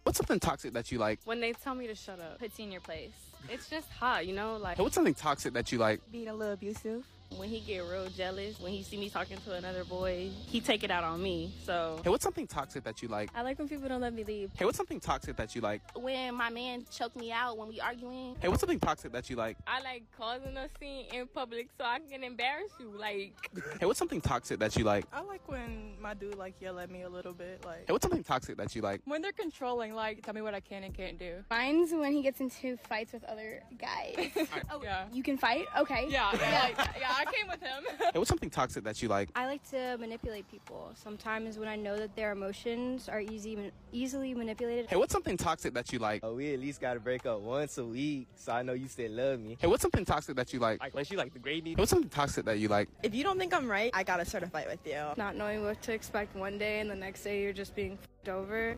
What's 0.03 0.17
something 0.17 0.39
toxic 0.39 0.73
that 0.73 0.91
you 0.91 0.97
like? 0.97 1.19
When 1.25 1.39
they 1.39 1.53
tell 1.53 1.75
me 1.75 1.85
to 1.87 1.93
shut 1.93 2.19
up, 2.19 2.39
puts 2.39 2.57
you 2.57 2.65
in 2.65 2.71
your 2.71 2.81
place. 2.81 3.11
It's 3.47 3.69
just 3.69 3.89
hot, 3.91 4.25
you 4.25 4.33
know, 4.33 4.57
like 4.57 4.77
Hey, 4.77 4.83
what's 4.83 4.95
something 4.95 5.13
toxic 5.13 5.53
that 5.53 5.71
you 5.71 5.77
like? 5.77 6.01
being 6.11 6.29
a 6.29 6.33
little 6.33 6.53
abusive. 6.53 7.05
When 7.37 7.47
he 7.47 7.59
get 7.61 7.83
real 7.85 8.07
jealous, 8.09 8.59
when 8.59 8.71
he 8.73 8.83
see 8.83 8.97
me 8.97 9.09
talking 9.09 9.37
to 9.45 9.53
another 9.53 9.83
boy, 9.85 10.29
he 10.47 10.59
take 10.59 10.83
it 10.83 10.91
out 10.91 11.03
on 11.03 11.21
me. 11.21 11.53
So 11.63 12.01
Hey, 12.03 12.09
what's 12.09 12.23
something 12.23 12.47
toxic 12.47 12.83
that 12.83 13.01
you 13.01 13.07
like? 13.07 13.29
I 13.33 13.43
like 13.43 13.57
when 13.59 13.69
people 13.69 13.87
don't 13.87 14.01
let 14.01 14.13
me 14.13 14.23
leave. 14.23 14.51
Hey, 14.57 14.65
what's 14.65 14.77
something 14.77 14.99
toxic 14.99 15.37
that 15.37 15.55
you 15.55 15.61
like? 15.61 15.81
When 15.95 16.35
my 16.35 16.49
man 16.49 16.85
choked 16.91 17.15
me 17.15 17.31
out 17.31 17.57
when 17.57 17.67
we 17.69 17.79
arguing. 17.79 18.35
Hey, 18.41 18.47
what's 18.49 18.59
something 18.59 18.79
toxic 18.79 19.11
that 19.13 19.29
you 19.29 19.35
like? 19.35 19.57
I 19.67 19.81
like 19.81 20.03
causing 20.17 20.57
a 20.57 20.67
scene 20.79 21.05
in 21.13 21.27
public 21.27 21.69
so 21.77 21.85
I 21.85 21.99
can 21.99 22.23
embarrass 22.23 22.71
you. 22.79 22.91
Like 22.97 23.33
Hey, 23.79 23.85
what's 23.85 23.99
something 23.99 24.21
toxic 24.21 24.59
that 24.59 24.75
you 24.75 24.83
like? 24.83 25.05
I 25.13 25.21
like 25.21 25.47
when 25.47 25.93
my 26.01 26.15
dude 26.15 26.35
like 26.35 26.55
yell 26.59 26.79
at 26.79 26.89
me 26.91 27.03
a 27.03 27.09
little 27.09 27.33
bit, 27.33 27.63
like 27.65 27.85
Hey, 27.87 27.93
what's 27.93 28.03
something 28.03 28.23
toxic 28.23 28.57
that 28.57 28.75
you 28.75 28.81
like? 28.81 29.01
when 29.05 29.21
they're 29.21 29.31
controlling, 29.31 29.93
like 29.93 30.23
tell 30.23 30.33
me 30.33 30.41
what 30.41 30.53
I 30.55 30.59
can 30.59 30.83
and 30.83 30.93
can't 30.93 31.17
do. 31.17 31.35
Mine's 31.49 31.91
when 31.93 32.11
he 32.11 32.21
gets 32.21 32.41
into 32.41 32.75
fights 32.89 33.13
with 33.13 33.23
other 33.25 33.61
guys. 33.77 34.29
oh 34.71 34.81
yeah, 34.83 35.05
you 35.13 35.23
can 35.23 35.37
fight? 35.37 35.67
Okay. 35.77 36.07
yeah, 36.09 36.31
yeah, 36.33 36.69
like, 36.77 36.89
yeah. 36.99 37.18
I 37.19 37.25
came 37.25 37.47
with 37.49 37.61
him. 37.61 37.83
Hey, 37.99 38.17
what's 38.17 38.29
something 38.29 38.49
toxic 38.49 38.83
that 38.85 39.01
you 39.01 39.09
like? 39.09 39.29
I 39.35 39.45
like 39.45 39.69
to 39.71 39.97
manipulate 39.99 40.49
people. 40.49 40.91
Sometimes 40.95 41.57
when 41.57 41.67
I 41.67 41.75
know 41.75 41.97
that 41.97 42.15
their 42.15 42.31
emotions 42.31 43.09
are 43.09 43.19
easy, 43.19 43.71
easily 43.91 44.33
manipulated. 44.33 44.87
Hey, 44.87 44.95
what's 44.95 45.11
something 45.11 45.35
toxic 45.35 45.73
that 45.73 45.91
you 45.91 45.99
like? 45.99 46.21
Oh, 46.23 46.35
we 46.35 46.53
at 46.53 46.59
least 46.61 46.79
gotta 46.79 47.01
break 47.01 47.25
up 47.25 47.41
once 47.41 47.77
a 47.77 47.83
week, 47.83 48.27
so 48.35 48.53
I 48.53 48.61
know 48.61 48.71
you 48.71 48.87
still 48.87 49.11
love 49.11 49.41
me. 49.41 49.57
Hey, 49.59 49.67
what's 49.67 49.81
something 49.81 50.05
toxic 50.05 50.37
that 50.37 50.53
you 50.53 50.59
like? 50.59 50.79
Like 50.79 50.95
when 50.95 51.03
she 51.03 51.17
like 51.17 51.33
the 51.33 51.39
gravy. 51.39 51.71
Hey, 51.71 51.75
what's 51.75 51.89
something 51.89 52.09
toxic 52.09 52.45
that 52.45 52.57
you 52.57 52.69
like? 52.69 52.87
if 53.03 53.13
you 53.13 53.23
don't 53.23 53.37
think 53.37 53.53
I'm 53.53 53.69
right, 53.69 53.91
I 53.93 54.03
gotta 54.03 54.23
start 54.23 54.43
a 54.43 54.47
fight 54.47 54.69
with 54.69 54.79
you. 54.85 55.03
not 55.17 55.35
knowing 55.35 55.63
what 55.63 55.81
to 55.81 55.93
expect 55.93 56.35
one 56.37 56.57
day 56.57 56.79
and 56.79 56.89
the 56.89 56.95
next 56.95 57.23
day 57.23 57.43
you're 57.43 57.51
just 57.53 57.75
being 57.75 57.93
f***ed 57.93 58.29
over. 58.31 58.77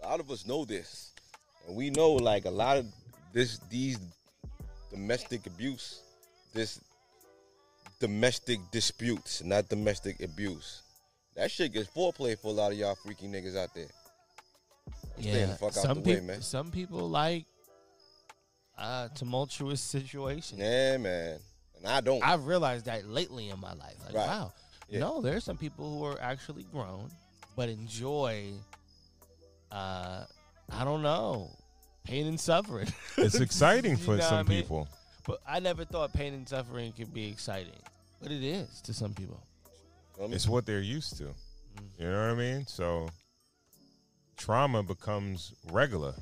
A 0.00 0.06
lot 0.06 0.20
of 0.20 0.30
us 0.30 0.46
know 0.46 0.64
this, 0.64 1.12
and 1.66 1.76
we 1.76 1.90
know 1.90 2.12
like 2.12 2.44
a 2.44 2.50
lot 2.50 2.76
of 2.76 2.86
this 3.32 3.58
these 3.68 3.98
domestic 4.90 5.46
abuse, 5.46 6.00
this 6.54 6.80
domestic 8.00 8.58
disputes, 8.70 9.42
not 9.44 9.68
domestic 9.68 10.22
abuse. 10.22 10.82
That 11.36 11.50
shit 11.50 11.72
gets 11.72 11.88
foreplay 11.88 12.38
for 12.38 12.48
a 12.48 12.52
lot 12.52 12.72
of 12.72 12.78
y'all 12.78 12.94
freaky 12.94 13.26
niggas 13.26 13.56
out 13.56 13.74
there. 13.74 13.86
Stay 15.20 15.44
the 15.44 15.54
fuck 15.54 15.68
out 15.68 15.74
some 15.74 16.02
man. 16.02 16.40
Some 16.42 16.70
people 16.70 17.08
like 17.08 17.44
uh, 18.76 19.08
tumultuous 19.14 19.80
situations. 19.80 20.60
Yeah, 20.60 20.96
man. 20.96 21.38
And 21.76 21.86
I 21.86 22.00
don't. 22.00 22.22
I've 22.22 22.46
realized 22.46 22.86
that 22.86 23.08
lately 23.08 23.50
in 23.50 23.60
my 23.60 23.72
life. 23.74 23.96
Like, 24.06 24.14
Right. 24.14 24.26
wow, 24.26 24.52
No, 24.90 25.20
there's 25.20 25.44
some 25.44 25.56
people 25.56 25.98
who 25.98 26.04
are 26.04 26.20
actually 26.20 26.64
grown 26.72 27.10
but 27.58 27.68
enjoy. 27.68 28.52
Uh, 29.70 30.24
I 30.70 30.84
don't 30.84 31.02
know, 31.02 31.50
pain 32.08 32.26
and 32.26 32.40
suffering. 32.40 32.88
It's 33.18 33.40
exciting 33.40 33.92
You 33.92 33.96
for 33.96 34.16
know 34.16 34.22
some 34.22 34.38
I 34.38 34.42
mean? 34.42 34.62
people. 34.62 34.88
But 35.26 35.40
I 35.46 35.60
never 35.60 35.84
thought 35.84 36.12
pain 36.12 36.32
and 36.34 36.48
suffering 36.48 36.92
could 36.92 37.12
be 37.12 37.28
exciting, 37.28 37.72
but 38.22 38.32
it 38.32 38.42
is 38.42 38.80
to 38.82 38.94
some 38.94 39.12
people. 39.12 39.42
It's 40.20 40.48
what 40.48 40.66
they're 40.66 40.80
used 40.80 41.18
to. 41.18 41.24
Mm. 41.24 41.32
You 41.98 42.04
know 42.06 42.12
what 42.12 42.30
I 42.30 42.34
mean? 42.34 42.66
So 42.66 43.08
trauma 44.36 44.82
becomes 44.82 45.52
regular 45.70 46.14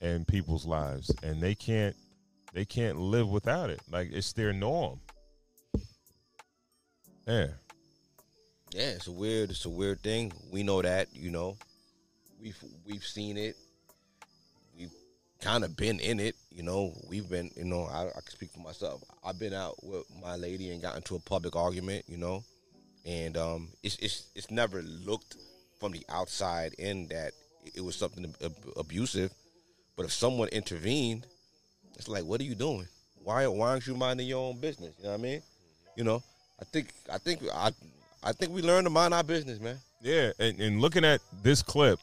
in 0.00 0.24
people's 0.24 0.64
lives 0.66 1.10
and 1.22 1.40
they 1.40 1.54
can't 1.54 1.94
they 2.52 2.64
can't 2.64 2.98
live 2.98 3.28
without 3.28 3.68
it. 3.70 3.80
Like 3.90 4.08
it's 4.12 4.32
their 4.32 4.52
norm. 4.52 5.00
Yeah. 7.26 7.48
Yeah, 8.72 8.90
it's 8.90 9.06
a 9.06 9.12
weird. 9.12 9.50
It's 9.50 9.64
a 9.64 9.70
weird 9.70 10.00
thing. 10.02 10.32
We 10.52 10.62
know 10.62 10.82
that. 10.82 11.08
You 11.14 11.30
know, 11.30 11.56
we've 12.40 12.58
we've 12.84 13.04
seen 13.04 13.36
it. 13.36 13.56
Kind 15.40 15.64
of 15.64 15.76
been 15.76 16.00
in 16.00 16.18
it. 16.18 16.34
You 16.50 16.62
know, 16.62 16.94
we've 17.08 17.28
been. 17.28 17.50
You 17.56 17.64
know, 17.64 17.84
I, 17.84 18.08
I 18.08 18.20
can 18.20 18.30
speak 18.30 18.50
for 18.50 18.60
myself. 18.60 19.02
I've 19.24 19.38
been 19.38 19.52
out 19.52 19.76
with 19.82 20.04
my 20.22 20.36
lady 20.36 20.70
and 20.70 20.80
got 20.80 20.96
into 20.96 21.14
a 21.14 21.20
public 21.20 21.54
argument. 21.54 22.04
You 22.08 22.16
know, 22.16 22.44
and 23.04 23.36
um, 23.36 23.68
it's 23.82 23.96
it's 23.96 24.26
it's 24.34 24.50
never 24.50 24.82
looked 24.82 25.36
from 25.78 25.92
the 25.92 26.04
outside 26.08 26.72
in 26.78 27.08
that 27.08 27.32
it 27.74 27.82
was 27.82 27.96
something 27.96 28.34
ab- 28.42 28.54
abusive. 28.76 29.30
But 29.96 30.06
if 30.06 30.12
someone 30.12 30.48
intervened, 30.48 31.26
it's 31.96 32.08
like, 32.08 32.24
what 32.24 32.40
are 32.40 32.44
you 32.44 32.54
doing? 32.54 32.86
Why 33.22 33.46
why 33.46 33.70
aren't 33.70 33.86
you 33.86 33.94
minding 33.94 34.26
your 34.26 34.48
own 34.48 34.60
business? 34.60 34.94
You 34.98 35.04
know 35.04 35.10
what 35.10 35.20
I 35.20 35.22
mean? 35.22 35.42
You 35.96 36.04
know, 36.04 36.22
I 36.60 36.64
think 36.64 36.88
I 37.12 37.18
think 37.18 37.42
I 37.52 37.72
I 38.22 38.32
think 38.32 38.52
we 38.52 38.62
learned 38.62 38.86
to 38.86 38.90
mind 38.90 39.14
our 39.14 39.24
business, 39.24 39.60
man. 39.60 39.78
Yeah, 40.02 40.32
and, 40.38 40.60
and 40.60 40.80
looking 40.80 41.04
at 41.04 41.20
this 41.42 41.62
clip, 41.62 41.98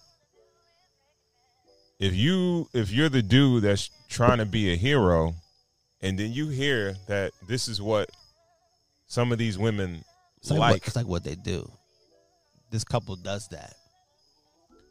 if 2.04 2.14
you 2.14 2.68
if 2.74 2.92
you're 2.92 3.08
the 3.08 3.22
dude 3.22 3.64
that's 3.64 3.90
trying 4.10 4.40
to 4.40 4.46
be 4.46 4.74
a 4.74 4.76
hero, 4.76 5.36
and 6.02 6.20
then 6.20 6.34
you 6.34 6.50
hear 6.50 6.96
that 7.08 7.32
this 7.48 7.70
is 7.70 7.82
what 7.82 8.10
some 9.08 9.32
of 9.32 9.38
these 9.38 9.58
women 9.58 10.04
It's 10.38 10.52
like, 10.52 10.60
like, 10.60 10.72
what, 10.72 10.88
it's 10.88 10.96
like 10.98 11.08
what 11.08 11.24
they 11.24 11.36
do. 11.36 11.72
This 12.72 12.84
couple 12.84 13.16
does 13.16 13.48
that. 13.50 13.76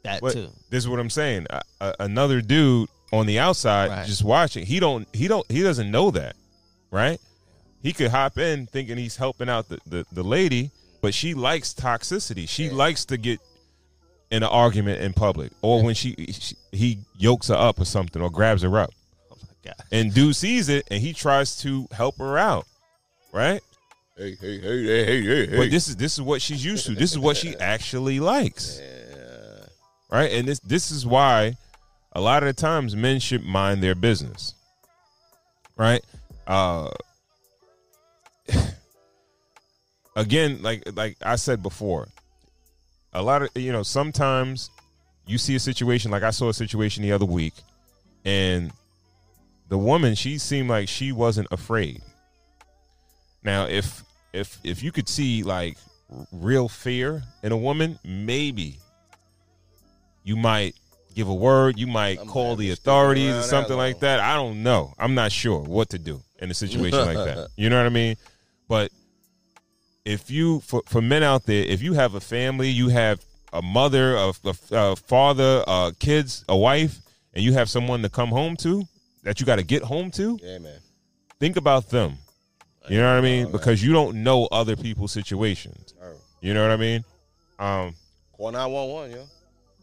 That 0.03 0.21
But 0.21 0.33
too. 0.33 0.49
This 0.71 0.83
is 0.83 0.89
what 0.89 0.99
I'm 0.99 1.11
saying. 1.11 1.45
A, 1.51 1.61
a, 1.81 1.95
another 1.99 2.41
dude 2.41 2.89
on 3.11 3.27
the 3.27 3.37
outside 3.37 3.89
Right. 3.89 4.07
just 4.07 4.23
watching, 4.23 4.65
he 4.65 4.79
don't 4.79 5.07
he 5.13 5.27
don't 5.27 5.49
he 5.51 5.61
doesn't 5.61 5.91
know 5.91 6.09
that, 6.11 6.35
right? 6.89 7.19
He 7.83 7.93
could 7.93 8.09
hop 8.09 8.39
in 8.39 8.65
thinking 8.65 8.97
he's 8.97 9.17
helping 9.17 9.49
out 9.49 9.69
the, 9.69 9.77
the, 9.85 10.05
the 10.11 10.23
lady, 10.23 10.71
but 11.01 11.13
she 11.13 11.35
likes 11.35 11.75
toxicity. 11.75 12.49
She 12.49 12.69
likes 12.69 13.05
to 13.05 13.17
get 13.17 13.39
in 14.33 14.41
an 14.41 14.49
argument 14.49 14.99
in 14.99 15.13
public, 15.13 15.51
or 15.61 15.83
when 15.83 15.93
she, 15.93 16.15
she 16.31 16.55
he 16.71 16.97
yokes 17.15 17.49
her 17.49 17.55
up 17.55 17.79
or 17.79 17.85
something, 17.85 18.19
or 18.19 18.31
grabs 18.31 18.63
her 18.63 18.79
up, 18.79 18.89
God. 19.63 19.75
and 19.91 20.11
dude 20.11 20.35
sees 20.35 20.69
it 20.69 20.87
and 20.89 20.99
he 20.99 21.13
tries 21.13 21.55
to 21.57 21.87
help 21.91 22.17
her 22.17 22.35
out, 22.35 22.65
right? 23.31 23.61
Hey, 24.17 24.35
hey, 24.41 24.59
hey, 24.59 24.83
hey, 24.83 25.05
hey, 25.05 25.21
hey, 25.21 25.45
hey. 25.45 25.57
But 25.57 25.69
this 25.69 25.87
is 25.87 25.97
this 25.97 26.13
is 26.13 26.21
what 26.23 26.41
she's 26.41 26.65
used 26.65 26.87
to. 26.87 26.95
This 26.95 27.11
is 27.11 27.19
what 27.19 27.37
she 27.37 27.55
actually 27.59 28.19
likes. 28.19 28.81
Right? 30.11 30.31
And 30.31 30.47
this 30.47 30.59
this 30.61 30.89
is 30.89 31.05
why 31.05 31.55
a 32.11 32.19
lot 32.19 32.41
of 32.41 32.47
the 32.47 32.59
times 32.59 32.95
men 32.95 33.19
should 33.19 33.43
mind 33.43 33.83
their 33.83 33.95
business. 33.95 34.55
Right? 35.77 36.03
Uh 36.47 36.89
again, 40.15 40.63
like 40.63 40.81
like 40.95 41.17
I 41.21 41.35
said 41.35 41.61
before, 41.61 42.07
a 43.13 43.21
lot 43.21 43.43
of 43.43 43.49
you 43.55 43.71
know, 43.71 43.83
sometimes 43.83 44.69
you 45.25 45.37
see 45.37 45.55
a 45.55 45.59
situation 45.59 46.11
like 46.11 46.23
I 46.23 46.31
saw 46.31 46.49
a 46.49 46.53
situation 46.53 47.03
the 47.03 47.11
other 47.11 47.25
week 47.25 47.53
and 48.25 48.71
the 49.69 49.77
woman, 49.77 50.15
she 50.15 50.37
seemed 50.37 50.69
like 50.69 50.87
she 50.87 51.11
wasn't 51.11 51.47
afraid. 51.51 52.01
Now, 53.43 53.65
if 53.65 54.03
if 54.31 54.59
if 54.63 54.83
you 54.83 54.91
could 54.91 55.09
see 55.09 55.43
like 55.43 55.77
real 56.31 56.69
fear 56.69 57.23
in 57.41 57.51
a 57.51 57.57
woman, 57.57 57.99
maybe 58.03 58.77
you 60.23 60.35
might 60.35 60.75
give 61.15 61.27
a 61.27 61.33
word. 61.33 61.77
You 61.77 61.87
might 61.87 62.19
call 62.19 62.55
the 62.55 62.71
authorities 62.71 63.33
or 63.33 63.41
something 63.41 63.75
like 63.75 63.99
that. 63.99 64.19
I 64.19 64.35
don't 64.35 64.63
know. 64.63 64.93
I'm 64.97 65.15
not 65.15 65.31
sure 65.31 65.59
what 65.59 65.89
to 65.89 65.99
do 65.99 66.21
in 66.39 66.51
a 66.51 66.53
situation 66.53 66.99
like 66.99 67.17
that. 67.17 67.49
You 67.55 67.69
know 67.69 67.77
what 67.77 67.85
I 67.85 67.89
mean? 67.89 68.15
But 68.67 68.91
if 70.05 70.29
you 70.29 70.59
for 70.61 70.81
for 70.87 71.01
men 71.01 71.23
out 71.23 71.45
there, 71.45 71.63
if 71.63 71.81
you 71.81 71.93
have 71.93 72.15
a 72.15 72.19
family, 72.19 72.69
you 72.69 72.89
have 72.89 73.23
a 73.51 73.61
mother, 73.61 74.15
a, 74.15 74.33
a, 74.45 74.55
a 74.71 74.95
father, 74.95 75.63
uh, 75.67 75.91
kids, 75.99 76.43
a 76.49 76.57
wife, 76.57 76.99
and 77.33 77.43
you 77.43 77.53
have 77.53 77.69
someone 77.69 78.01
to 78.01 78.09
come 78.09 78.29
home 78.29 78.55
to 78.57 78.83
that 79.23 79.39
you 79.39 79.45
got 79.45 79.57
to 79.57 79.63
get 79.63 79.83
home 79.83 80.11
to. 80.11 80.39
Yeah, 80.41 80.57
man. 80.57 80.79
Think 81.39 81.55
about 81.57 81.89
them. 81.89 82.17
You 82.89 82.97
know 82.97 83.09
what 83.13 83.19
I 83.19 83.21
mean? 83.21 83.51
Because 83.51 83.81
you 83.81 83.93
don't 83.93 84.23
know 84.23 84.47
other 84.51 84.75
people's 84.75 85.11
situations. 85.13 85.93
You 86.41 86.53
know 86.53 86.61
what 86.63 86.71
I 86.71 86.77
mean? 86.77 87.05
Um, 87.57 87.95
Call 88.35 88.51
911, 88.51 89.11
yo. 89.11 89.23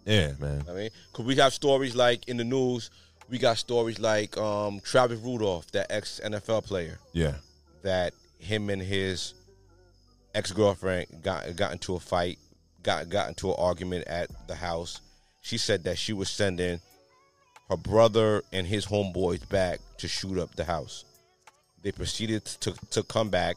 yeah, 0.04 0.32
man. 0.38 0.64
I 0.68 0.72
mean, 0.74 0.90
because 1.10 1.24
we 1.24 1.34
have 1.36 1.54
stories 1.54 1.94
like 1.96 2.28
in 2.28 2.36
the 2.36 2.44
news, 2.44 2.90
we 3.30 3.38
got 3.38 3.56
stories 3.56 3.98
like 3.98 4.36
um, 4.36 4.80
Travis 4.80 5.18
Rudolph, 5.20 5.70
that 5.70 5.86
ex 5.90 6.20
NFL 6.22 6.64
player, 6.66 6.98
Yeah. 7.14 7.36
that 7.82 8.12
him 8.38 8.68
and 8.68 8.82
his 8.82 9.32
ex 10.34 10.52
girlfriend 10.52 11.06
got 11.22 11.56
got 11.56 11.72
into 11.72 11.94
a 11.94 12.00
fight, 12.00 12.38
got 12.82 13.08
got 13.08 13.28
into 13.28 13.48
an 13.50 13.56
argument 13.58 14.06
at 14.06 14.30
the 14.46 14.54
house. 14.54 15.00
She 15.42 15.58
said 15.58 15.84
that 15.84 15.98
she 15.98 16.12
was 16.12 16.28
sending 16.30 16.80
her 17.68 17.76
brother 17.76 18.42
and 18.52 18.66
his 18.66 18.86
homeboys 18.86 19.48
back 19.48 19.80
to 19.98 20.08
shoot 20.08 20.38
up 20.38 20.54
the 20.56 20.64
house. 20.64 21.04
They 21.82 21.92
proceeded 21.92 22.44
to 22.60 22.74
to 22.90 23.02
come 23.02 23.30
back, 23.30 23.56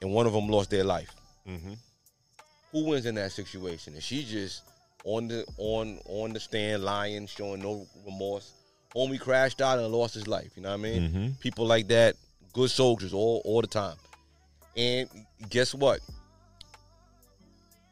and 0.00 0.12
one 0.12 0.26
of 0.26 0.32
them 0.32 0.48
lost 0.48 0.70
their 0.70 0.84
life. 0.84 1.14
Mm-hmm. 1.48 1.72
Who 2.72 2.84
wins 2.84 3.06
in 3.06 3.16
that 3.16 3.32
situation? 3.32 3.94
Is 3.94 4.04
she 4.04 4.22
just 4.24 4.62
on 5.04 5.28
the 5.28 5.44
on 5.58 5.98
on 6.06 6.32
the 6.32 6.40
stand 6.40 6.84
lying, 6.84 7.26
showing 7.26 7.62
no 7.62 7.86
remorse? 8.06 8.52
Homie 8.94 9.20
crashed 9.20 9.60
out 9.60 9.78
and 9.78 9.88
lost 9.92 10.14
his 10.14 10.26
life. 10.28 10.50
You 10.56 10.62
know 10.62 10.70
what 10.70 10.74
I 10.80 10.82
mean? 10.82 11.10
Mhm. 11.10 11.40
People 11.40 11.66
like 11.66 11.88
that, 11.88 12.16
good 12.52 12.70
soldiers 12.70 13.12
all 13.12 13.42
all 13.44 13.60
the 13.60 13.66
time. 13.66 13.96
And 14.76 15.08
guess 15.48 15.74
what? 15.74 16.00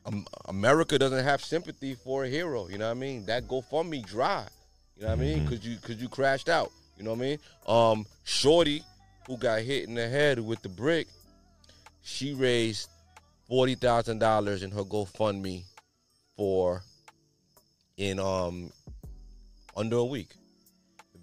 Um, 0.07 0.27
America 0.47 0.99
doesn't 0.99 1.25
have 1.25 1.45
sympathy 1.45 1.95
for 1.95 2.25
a 2.25 2.29
hero. 2.29 2.69
You 2.69 2.79
know 2.79 2.87
what 2.87 2.97
I 2.97 3.01
mean? 3.01 3.27
That 3.27 3.47
GoFundMe 3.47 4.07
dry. 4.07 4.47
You 4.97 5.03
know 5.03 5.09
what 5.09 5.19
I 5.19 5.21
mean? 5.21 5.45
Because 5.45 5.65
you 5.67 5.77
because 5.77 6.01
you 6.01 6.09
crashed 6.09 6.49
out. 6.49 6.73
You 6.97 7.05
know 7.05 7.11
what 7.11 7.19
I 7.19 7.23
mean? 7.23 7.39
Um, 7.67 8.07
Shorty, 8.25 8.83
who 9.27 9.37
got 9.37 9.61
hit 9.61 9.87
in 9.87 9.95
the 9.95 10.09
head 10.09 10.41
with 10.41 10.63
the 10.63 10.69
brick, 10.69 11.07
she 12.03 12.33
raised 12.33 12.89
forty 13.49 13.75
thousand 13.75 14.19
dollars 14.19 14.63
in 14.63 14.71
her 14.71 14.83
GoFundMe 14.83 15.65
for 16.37 16.83
in 17.97 18.19
um 18.19 18.73
under 19.77 19.97
a 19.97 20.05
week. 20.05 20.31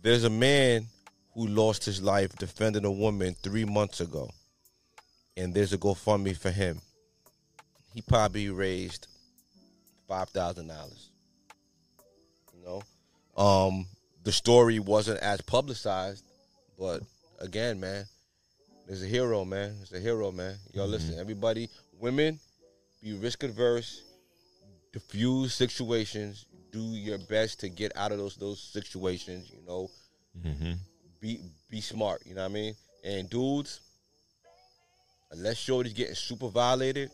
There's 0.02 0.24
a 0.24 0.30
man 0.30 0.86
who 1.34 1.48
lost 1.48 1.84
his 1.84 2.02
life 2.02 2.36
defending 2.38 2.86
a 2.86 2.92
woman 2.92 3.36
three 3.42 3.66
months 3.66 4.00
ago, 4.00 4.30
and 5.38 5.54
there's 5.54 5.74
a 5.74 5.78
GoFundMe 5.78 6.36
for 6.38 6.52
him. 6.52 6.82
He 7.94 8.02
probably 8.02 8.50
raised 8.50 9.08
five 10.08 10.30
thousand 10.30 10.68
dollars. 10.68 11.10
You 12.54 12.64
know, 12.66 13.42
um, 13.42 13.86
the 14.24 14.32
story 14.32 14.80
wasn't 14.80 15.20
as 15.20 15.42
publicized, 15.42 16.24
but 16.78 17.02
again, 17.40 17.80
man, 17.80 18.06
there's 18.88 19.04
a 19.04 19.08
hero, 19.08 19.46
man. 19.46 19.76
It's 19.82 19.94
a 19.94 20.00
hero, 20.00 20.32
man. 20.32 20.56
Yo, 20.74 20.86
listen, 20.86 21.18
everybody, 21.20 21.70
women, 22.00 22.40
be 23.02 23.14
risk 23.14 23.44
adverse, 23.44 24.02
diffuse 24.92 25.54
situations, 25.54 26.46
do 26.72 26.82
your 26.82 27.18
best 27.18 27.60
to 27.62 27.70
get 27.70 27.92
out 27.96 28.12
of 28.12 28.18
those 28.18 28.36
those 28.36 28.62
situations. 28.62 29.50
You 29.52 29.66
know, 29.66 29.90
Mm-hmm. 30.46 30.74
be 31.22 31.40
be 31.70 31.80
smart. 31.80 32.22
You 32.26 32.36
know 32.36 32.42
what 32.42 32.52
I 32.52 32.54
mean? 32.54 32.76
And 33.06 33.30
dudes, 33.30 33.80
unless 35.32 35.58
shorty's 35.58 35.94
getting 35.94 36.16
super 36.16 36.48
violated, 36.50 37.10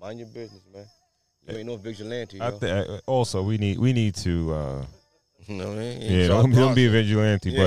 mind 0.00 0.18
your 0.18 0.28
business, 0.28 0.62
man. 0.72 0.86
You 1.48 1.58
ain't 1.58 1.66
no 1.68 1.76
vigilante. 1.76 2.40
I 2.40 2.50
yo. 2.50 3.00
also 3.06 3.42
we 3.42 3.56
need 3.58 3.78
we 3.78 3.92
need 3.92 4.14
to 4.16 4.52
uh 4.52 4.84
You 5.46 5.54
know 5.56 5.68
what 5.68 5.76
I 5.76 5.80
mean? 5.80 6.02
yeah, 6.02 6.26
don't, 6.26 6.50
don't 6.54 6.74
be 6.74 6.86
a 6.86 6.90
vigilante, 6.90 7.50
Yeah, 7.50 7.62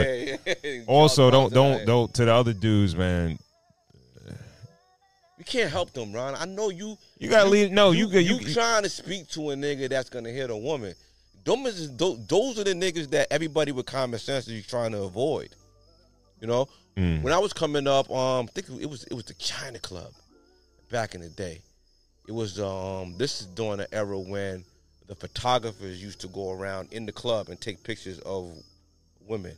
but 0.46 0.64
yeah. 0.64 0.82
also 0.88 1.32
don't 1.32 1.54
don't 1.54 1.86
don't 1.86 2.14
to 2.16 2.26
the 2.26 2.34
other 2.34 2.54
dudes, 2.54 2.96
man. 2.96 3.40
You 5.38 5.46
can't 5.46 5.72
help 5.72 5.92
them, 5.94 6.12
Ron. 6.12 6.36
I 6.36 6.44
know 6.44 6.70
you. 6.70 6.98
You 7.18 7.30
gotta 7.30 7.50
leave- 7.50 7.72
no, 7.72 7.92
you 7.92 8.08
got- 8.08 8.20
you, 8.26 8.36
you- 8.36 8.54
trying 8.54 8.84
to 8.84 8.90
speak 8.90 9.30
to 9.30 9.52
a 9.52 9.56
nigga 9.56 9.88
that's 9.90 10.10
gonna 10.10 10.30
hit 10.30 10.50
a 10.50 10.58
woman. 10.58 10.94
Those, 11.46 11.96
those 12.28 12.60
are 12.60 12.66
the 12.66 12.74
niggas 12.74 13.10
that 13.12 13.28
everybody 13.32 13.72
with 13.72 13.86
common 13.86 14.20
sense 14.20 14.48
is 14.50 14.68
trying 14.68 14.92
to 14.92 15.04
avoid. 15.04 15.56
You 16.42 16.48
know, 16.48 16.68
Mm. 16.98 17.22
when 17.22 17.32
I 17.34 17.38
was 17.40 17.54
coming 17.54 17.88
up, 17.88 18.10
um, 18.12 18.48
I 18.50 18.52
think 18.62 18.82
it 18.82 18.90
was 18.90 19.04
it 19.06 19.14
was 19.14 19.26
the 19.26 19.34
China 19.36 19.80
Club 19.80 20.12
back 20.92 21.16
in 21.16 21.22
the 21.22 21.30
day, 21.30 21.62
It 22.28 22.32
was 22.34 22.60
um 22.60 23.16
this 23.18 23.42
is 23.42 23.48
during 23.48 23.78
the 23.78 23.94
era 23.94 24.18
when 24.18 24.64
the 25.08 25.16
photographers 25.16 26.02
used 26.04 26.20
to 26.22 26.28
go 26.28 26.52
around 26.52 26.92
in 26.92 27.06
the 27.06 27.12
club 27.12 27.50
and 27.50 27.60
take 27.60 27.84
pictures 27.84 28.20
of 28.20 28.52
women. 29.28 29.56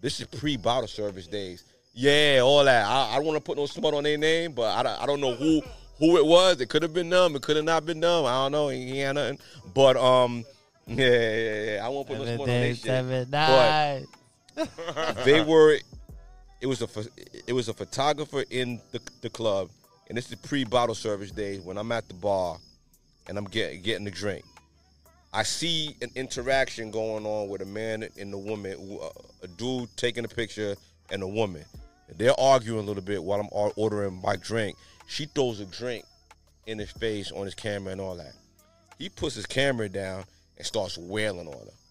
This 0.00 0.20
is 0.20 0.26
pre 0.26 0.56
bottle 0.56 0.88
service 0.88 1.26
days. 1.26 1.64
Yeah, 1.94 2.40
all 2.42 2.64
that. 2.64 2.86
I, 2.86 3.12
I 3.12 3.16
don't 3.16 3.26
want 3.26 3.36
to 3.36 3.42
put 3.42 3.58
no 3.58 3.66
smut 3.66 3.92
on 3.94 4.02
their 4.04 4.16
name, 4.18 4.52
but 4.52 4.76
I, 4.76 4.82
don't- 4.82 5.02
I 5.02 5.06
don't 5.06 5.20
know 5.20 5.34
who 5.34 5.60
who 5.98 6.16
it 6.16 6.24
was. 6.24 6.60
It 6.60 6.68
could 6.68 6.82
have 6.82 6.94
been 6.94 7.10
them. 7.10 7.36
It 7.36 7.42
could 7.42 7.56
have 7.56 7.64
not 7.64 7.84
been 7.84 8.00
them. 8.00 8.24
I 8.24 8.30
don't 8.44 8.52
know. 8.52 8.68
He 8.70 9.00
ain't 9.02 9.14
nothing. 9.16 9.38
But 9.74 9.96
um, 9.96 10.44
yeah, 10.86 11.06
yeah, 11.06 11.62
yeah. 11.74 11.86
I 11.86 11.88
won't 11.90 12.06
put 12.08 12.18
no 12.18 12.24
Seven 12.24 12.36
smut 12.38 12.48
on 12.48 12.60
their 12.60 12.74
shit. 12.74 12.84
seven 12.84 13.28
But 13.30 15.24
they 15.24 15.42
were 15.42 15.78
it 16.62 16.66
was 16.66 16.80
a 16.80 16.88
it 17.46 17.52
was 17.52 17.68
a 17.68 17.74
photographer 17.74 18.44
in 18.50 18.80
the, 18.92 19.00
the 19.20 19.28
club 19.28 19.68
and 20.08 20.16
this 20.16 20.30
is 20.30 20.36
pre-bottle 20.36 20.94
service 20.94 21.32
days 21.32 21.60
when 21.60 21.76
i'm 21.76 21.90
at 21.92 22.06
the 22.08 22.14
bar 22.14 22.56
and 23.28 23.36
i'm 23.36 23.44
getting 23.44 23.82
getting 23.82 24.06
a 24.06 24.10
drink. 24.10 24.44
I 25.34 25.44
see 25.44 25.96
an 26.02 26.10
interaction 26.14 26.90
going 26.90 27.24
on 27.24 27.48
with 27.48 27.62
a 27.62 27.66
man 27.66 28.06
and 28.18 28.34
a 28.34 28.38
woman 28.38 28.98
uh, 29.02 29.08
a 29.42 29.48
dude 29.48 29.88
taking 29.96 30.24
a 30.24 30.28
picture 30.28 30.76
and 31.10 31.22
a 31.22 31.28
woman. 31.28 31.64
They're 32.16 32.38
arguing 32.38 32.80
a 32.80 32.82
little 32.82 33.02
bit 33.02 33.22
while 33.22 33.40
i'm 33.40 33.48
ordering 33.76 34.20
my 34.22 34.36
drink. 34.36 34.76
She 35.08 35.24
throws 35.26 35.60
a 35.60 35.66
drink 35.66 36.04
in 36.66 36.78
his 36.78 36.92
face 36.92 37.32
on 37.32 37.44
his 37.44 37.54
camera 37.54 37.92
and 37.92 38.00
all 38.00 38.16
that. 38.16 38.34
He 38.98 39.08
puts 39.08 39.34
his 39.34 39.46
camera 39.46 39.88
down 39.88 40.24
and 40.58 40.66
starts 40.66 40.96
wailing 40.96 41.48
on 41.48 41.54
her 41.54 41.81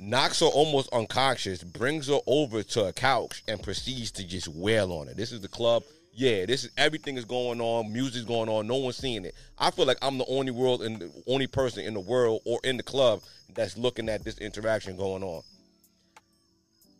knocks 0.00 0.40
her 0.40 0.46
almost 0.46 0.88
unconscious, 0.92 1.62
brings 1.62 2.08
her 2.08 2.18
over 2.26 2.62
to 2.62 2.86
a 2.86 2.92
couch, 2.92 3.42
and 3.46 3.62
proceeds 3.62 4.10
to 4.12 4.26
just 4.26 4.48
wail 4.48 4.92
on 4.92 5.08
her. 5.08 5.14
This 5.14 5.30
is 5.30 5.40
the 5.40 5.48
club. 5.48 5.84
Yeah, 6.12 6.46
this 6.46 6.64
is 6.64 6.70
everything 6.76 7.16
is 7.16 7.24
going 7.24 7.60
on. 7.60 7.92
Music's 7.92 8.24
going 8.24 8.48
on. 8.48 8.66
No 8.66 8.76
one's 8.76 8.96
seeing 8.96 9.24
it. 9.24 9.34
I 9.58 9.70
feel 9.70 9.86
like 9.86 9.98
I'm 10.02 10.18
the 10.18 10.26
only 10.26 10.50
world 10.50 10.82
and 10.82 11.00
the 11.00 11.10
only 11.28 11.46
person 11.46 11.84
in 11.84 11.94
the 11.94 12.00
world 12.00 12.40
or 12.44 12.58
in 12.64 12.76
the 12.76 12.82
club 12.82 13.20
that's 13.54 13.76
looking 13.76 14.08
at 14.08 14.24
this 14.24 14.38
interaction 14.38 14.96
going 14.96 15.22
on. 15.22 15.42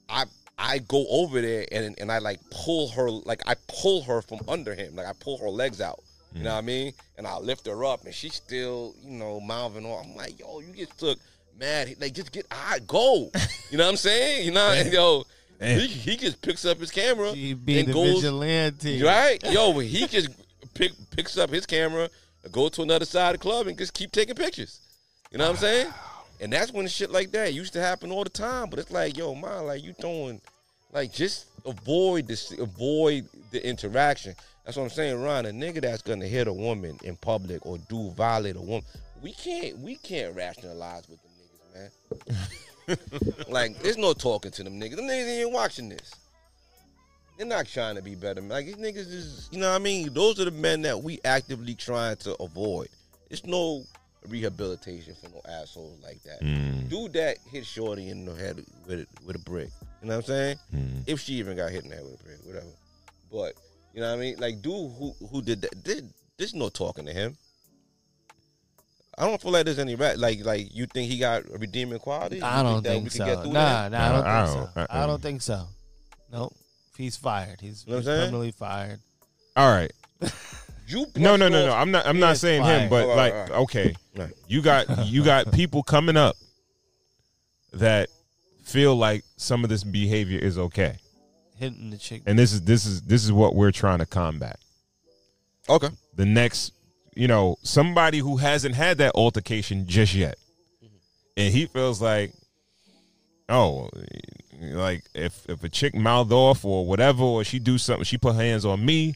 I 0.09 0.25
I 0.59 0.79
go 0.79 1.07
over 1.09 1.41
there 1.41 1.67
and 1.73 1.99
and 1.99 2.13
I 2.13 2.19
like 2.19 2.39
pull 2.51 2.89
her 2.91 3.11
like 3.11 3.43
I 3.47 3.55
pull 3.67 4.03
her 4.03 4.23
from 4.23 4.41
under 4.47 4.75
him. 4.75 4.95
Like 4.95 5.07
I 5.07 5.13
pull 5.19 5.39
her 5.39 5.49
legs 5.49 5.81
out. 5.81 6.01
You 6.33 6.45
know 6.45 6.51
mm. 6.51 6.55
what 6.55 6.59
I 6.59 6.67
mean? 6.67 6.93
And 7.19 7.27
I 7.27 7.39
lift 7.39 7.67
her 7.67 7.85
up 7.85 8.05
and 8.05 8.15
she's 8.15 8.35
still, 8.35 8.95
you 9.03 9.19
know, 9.19 9.41
mouthing 9.41 9.85
on. 9.85 10.11
I'm 10.11 10.17
like, 10.17 10.39
yo, 10.39 10.61
you 10.61 10.73
just 10.73 10.97
took 10.99 11.19
mad. 11.59 11.95
Like 12.01 12.15
just 12.15 12.33
get 12.33 12.47
I 12.51 12.79
go. 12.87 13.31
You 13.71 13.79
know 13.79 13.85
what 13.85 13.91
I'm 13.91 13.97
saying? 13.97 14.47
You 14.47 14.53
know, 14.53 14.73
and 14.77 14.93
yo, 14.93 15.25
he, 15.61 15.87
he 15.87 16.17
just 16.17 16.41
picks 16.41 16.65
up 16.65 16.79
his 16.79 16.91
camera 16.91 17.33
be 17.33 17.81
and 17.81 17.89
the 17.89 17.93
goes 17.93 18.15
vigilante. 18.15 19.03
Right? 19.03 19.43
Yo, 19.53 19.79
he 19.79 20.07
just 20.07 20.31
pick, 20.75 20.93
picks 21.11 21.37
up 21.37 21.51
his 21.51 21.67
camera, 21.67 22.09
go 22.51 22.69
to 22.71 22.83
another 22.83 23.05
side 23.05 23.35
of 23.35 23.41
the 23.41 23.43
club 23.43 23.67
and 23.67 23.77
just 23.77 23.93
keep 23.93 24.11
taking 24.11 24.35
pictures. 24.35 24.81
You 25.31 25.39
know 25.39 25.45
what 25.45 25.51
I'm 25.51 25.57
saying? 25.59 25.93
And 26.41 26.53
that's 26.53 26.73
when 26.73 26.89
shit 26.89 27.11
like 27.11 27.31
that 27.33 27.53
used 27.53 27.75
to 27.75 27.81
happen 27.81 28.11
all 28.11 28.25
the 28.25 28.31
time. 28.31 28.71
But 28.71 28.79
it's 28.79 28.91
like, 28.91 29.17
yo, 29.17 29.35
man, 29.35 29.67
like 29.67 29.85
you 29.85 29.93
throwing, 29.93 30.41
like 30.93 31.13
just 31.13 31.47
avoid 31.67 32.27
this, 32.27 32.53
avoid 32.59 33.29
the 33.51 33.67
interaction. 33.67 34.35
That's 34.65 34.79
what 34.79 34.85
I'm 34.85 34.91
saying, 34.91 35.23
Ron. 35.23 35.45
A 35.45 35.51
nigga 35.51 35.83
that's 35.83 36.03
gonna 36.03 36.27
hit 36.27 36.49
a 36.49 36.53
woman 36.53 36.99
in 37.05 37.17
public 37.17 37.67
or 37.67 37.77
do 37.77 38.11
violate 38.13 38.57
a 38.57 38.61
woman, 38.61 38.85
we 39.23 39.33
can't, 39.35 39.79
we 39.79 39.97
can't 39.97 40.35
rationalize 40.35 41.07
with 41.09 41.21
them 41.23 41.30
man. 41.81 42.99
like, 43.49 43.79
there's 43.83 43.99
no 43.99 44.13
talking 44.13 44.51
to 44.53 44.63
them 44.63 44.81
niggas. 44.81 44.97
Them 44.97 45.07
niggas 45.07 45.43
ain't 45.43 45.53
watching 45.53 45.89
this. 45.89 46.15
They're 47.41 47.47
not 47.47 47.67
trying 47.67 47.97
to 47.97 48.03
be 48.03 48.15
better. 48.15 48.43
Like 48.43 48.67
these 48.67 48.77
niggas 48.77 49.11
is, 49.11 49.49
you 49.51 49.59
know 49.59 49.71
what 49.71 49.77
I 49.77 49.83
mean? 49.83 50.13
Those 50.13 50.39
are 50.41 50.45
the 50.45 50.51
men 50.51 50.83
that 50.83 51.03
we 51.03 51.21
actively 51.25 51.75
trying 51.75 52.17
to 52.19 52.35
avoid. 52.35 52.89
It's 53.31 53.47
no 53.47 53.85
rehabilitation 54.29 55.15
for 55.15 55.31
no 55.31 55.41
assholes 55.49 55.99
like 56.03 56.23
that. 56.25 56.43
Mm. 56.43 56.91
Dude 56.91 57.15
that 57.15 57.39
hit 57.51 57.65
Shorty 57.65 58.11
in 58.11 58.27
the 58.27 58.35
head 58.35 58.63
with 58.87 59.01
a, 59.01 59.07
with 59.25 59.37
a 59.37 59.39
brick. 59.39 59.71
You 60.03 60.09
know 60.09 60.17
what 60.17 60.25
I'm 60.25 60.35
saying? 60.35 60.57
Mm. 60.75 61.03
If 61.07 61.21
she 61.21 61.35
even 61.35 61.57
got 61.57 61.71
hit 61.71 61.85
in 61.85 61.89
the 61.89 61.97
head 61.97 62.05
with 62.05 62.21
a 62.21 62.25
brick, 62.25 62.39
whatever. 62.45 62.67
But 63.33 63.55
you 63.95 64.03
know 64.03 64.11
what 64.11 64.19
I 64.19 64.21
mean? 64.21 64.37
Like 64.39 64.61
dude 64.61 64.93
who 64.99 65.15
who 65.31 65.41
did 65.41 65.63
that 65.63 65.83
did 65.83 66.13
there's 66.37 66.53
no 66.53 66.69
talking 66.69 67.07
to 67.07 67.13
him. 67.13 67.39
I 69.19 69.27
don't 69.27 69.41
feel 69.41 69.51
like 69.51 69.65
there's 69.67 69.79
any 69.79 69.95
rat 69.97 70.19
like 70.19 70.45
like 70.45 70.75
you 70.75 70.87
think 70.87 71.11
he 71.11 71.19
got 71.19 71.45
a 71.53 71.59
redeeming 71.59 71.99
quality? 71.99 72.41
I 72.43 72.63
don't 72.63 72.83
that 72.83 72.89
think 72.91 73.05
we 73.05 73.11
could 73.11 73.19
so. 73.19 73.25
get 73.27 73.43
through 73.43 73.53
Nah, 73.53 73.89
that? 73.89 73.93
nah, 73.93 74.07
I 74.07 74.13
don't 74.13 74.27
I 74.27 74.47
think 74.47 74.57
don't- 74.57 74.75
so. 74.75 74.87
I- 74.95 75.03
I 75.03 75.07
don't 75.07 75.23
think 75.23 75.43
so. 75.43 75.67
Nope. 76.33 76.55
He's 76.97 77.17
fired. 77.17 77.61
He's, 77.61 77.85
You 77.87 77.93
know 77.93 77.99
he's 77.99 78.07
what 78.07 78.13
I'm 78.13 78.19
saying? 78.19 78.29
criminally 78.31 78.51
fired. 78.53 79.01
All 79.57 79.71
right. 79.73 79.93
You 80.89 81.07
No, 81.15 81.37
no, 81.37 81.49
no, 81.49 81.67
no. 81.67 81.73
I'm 81.73 81.93
not. 81.93 82.05
I'm 82.05 82.17
He 82.17 82.21
not 82.21 82.33
is 82.33 82.41
saying 82.41 82.65
him, 82.65 82.91
but 82.91 83.05
All 83.05 83.11
right, 83.11 83.17
like, 83.17 83.33
all 83.33 83.41
right. 83.41 83.51
okay, 83.63 83.95
Right. 84.17 84.33
you 84.49 84.61
got 84.61 85.07
you 85.07 85.23
got 85.23 85.53
people 85.53 85.85
coming 85.85 86.17
up 86.17 86.35
that 87.75 88.09
feel 88.65 88.97
like 88.97 89.23
some 89.37 89.63
of 89.63 89.71
this 89.71 89.85
behavior 89.85 90.41
is 90.41 90.59
okay, 90.59 90.97
Hitting 91.57 91.91
the 91.91 91.97
chick. 91.97 92.23
and 92.27 92.37
this 92.37 92.53
is 92.53 92.63
this 92.63 92.87
is 92.87 93.03
this 93.03 93.25
is 93.25 93.31
what 93.31 93.55
we're 93.55 93.71
trying 93.71 94.01
to 94.01 94.07
combat. 94.07 94.59
Okay. 95.69 95.91
The 96.17 96.27
next, 96.27 96.73
you 97.15 97.29
know, 97.29 97.57
somebody 97.63 98.19
who 98.19 98.37
hasn't 98.37 98.75
had 98.75 98.99
that 98.99 99.15
altercation 99.15 99.87
just 99.87 100.15
yet, 100.15 100.39
and 101.37 101.53
he 101.53 101.67
feels 101.67 102.01
like, 102.01 102.33
oh, 103.49 103.91
like 104.61 105.05
if 105.15 105.45
if 105.49 105.65
a 105.65 105.69
chick 105.69 105.95
mouth 105.95 106.31
off 106.33 106.65
or 106.65 106.87
whatever, 106.87 107.23
or 107.23 107.45
she 107.45 107.59
do 107.59 107.79
something, 107.79 108.05
she 108.05 108.19
put 108.19 108.35
her 108.35 108.43
hands 108.43 108.65
on 108.65 108.85
me, 108.85 109.15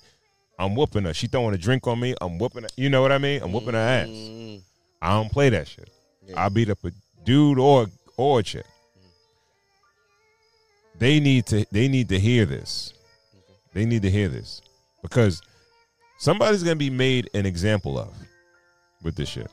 I'm 0.58 0.74
whooping 0.74 1.04
her. 1.04 1.14
She 1.14 1.26
throwing 1.26 1.54
a 1.54 1.58
drink 1.58 1.86
on 1.86 2.00
me, 2.00 2.14
I'm 2.20 2.38
whooping 2.38 2.62
her. 2.62 2.68
You 2.76 2.90
know 2.90 3.02
what 3.02 3.12
I 3.12 3.18
mean? 3.18 3.42
I'm 3.42 3.52
whooping 3.52 3.74
her 3.74 3.78
ass. 3.78 4.08
Mm, 4.08 4.62
I 5.02 5.10
don't 5.10 5.30
play 5.30 5.50
that 5.50 5.68
shit. 5.68 5.90
Yeah. 6.26 6.44
I 6.44 6.48
beat 6.48 6.70
up 6.70 6.84
a 6.84 6.92
dude 7.24 7.58
or 7.58 7.86
or 8.16 8.40
a 8.40 8.42
chick. 8.42 8.66
They 10.98 11.20
need 11.20 11.46
to 11.46 11.66
they 11.70 11.88
need 11.88 12.08
to 12.10 12.18
hear 12.18 12.46
this. 12.46 12.94
They 13.72 13.84
need 13.84 14.02
to 14.02 14.10
hear 14.10 14.28
this 14.28 14.62
because 15.02 15.42
somebody's 16.18 16.62
gonna 16.62 16.76
be 16.76 16.90
made 16.90 17.28
an 17.34 17.46
example 17.46 17.98
of 17.98 18.12
with 19.02 19.16
this 19.16 19.28
shit. 19.28 19.50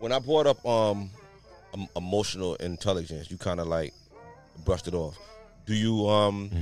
when 0.00 0.12
I 0.12 0.18
brought 0.18 0.46
up 0.46 0.64
um 0.66 1.10
emotional 1.96 2.54
intelligence, 2.56 3.30
you 3.30 3.36
kind 3.36 3.58
of 3.60 3.66
like 3.66 3.92
brushed 4.64 4.86
it 4.88 4.94
off. 4.94 5.16
Do 5.66 5.74
you 5.74 6.06
um? 6.08 6.50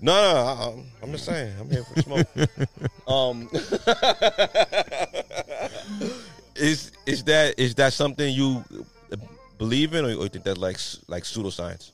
No, 0.00 0.12
no, 0.12 0.38
I, 0.40 0.52
I'm- 0.64 0.86
I'm 1.02 1.12
just 1.12 1.24
saying. 1.24 1.54
I'm 1.58 1.70
here 1.70 1.84
for 1.84 2.02
smoke. 2.02 2.26
um, 3.08 3.48
is 6.56 6.92
is 7.06 7.22
that 7.24 7.54
is 7.58 7.74
that 7.76 7.92
something 7.92 8.34
you 8.34 8.64
believe 9.56 9.94
in, 9.94 10.04
or, 10.04 10.08
or 10.08 10.24
you 10.24 10.28
think 10.28 10.44
that's 10.44 10.58
like 10.58 10.78
like 11.08 11.22
pseudoscience? 11.22 11.92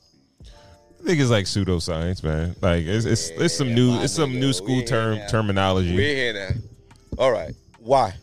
I 1.01 1.03
think 1.03 1.19
it's 1.19 1.31
like 1.31 1.45
pseudoscience, 1.45 2.23
man. 2.23 2.55
Like 2.61 2.85
it's 2.85 3.05
it's, 3.05 3.29
it's 3.31 3.57
some 3.57 3.73
new 3.73 3.99
it's 4.01 4.13
some 4.13 4.39
new 4.39 4.53
school 4.53 4.83
term 4.83 5.19
terminology. 5.29 5.95
We're 5.95 6.15
here 6.15 6.33
now. 6.33 6.49
All 7.17 7.31
right. 7.31 7.55
Why? 7.79 8.13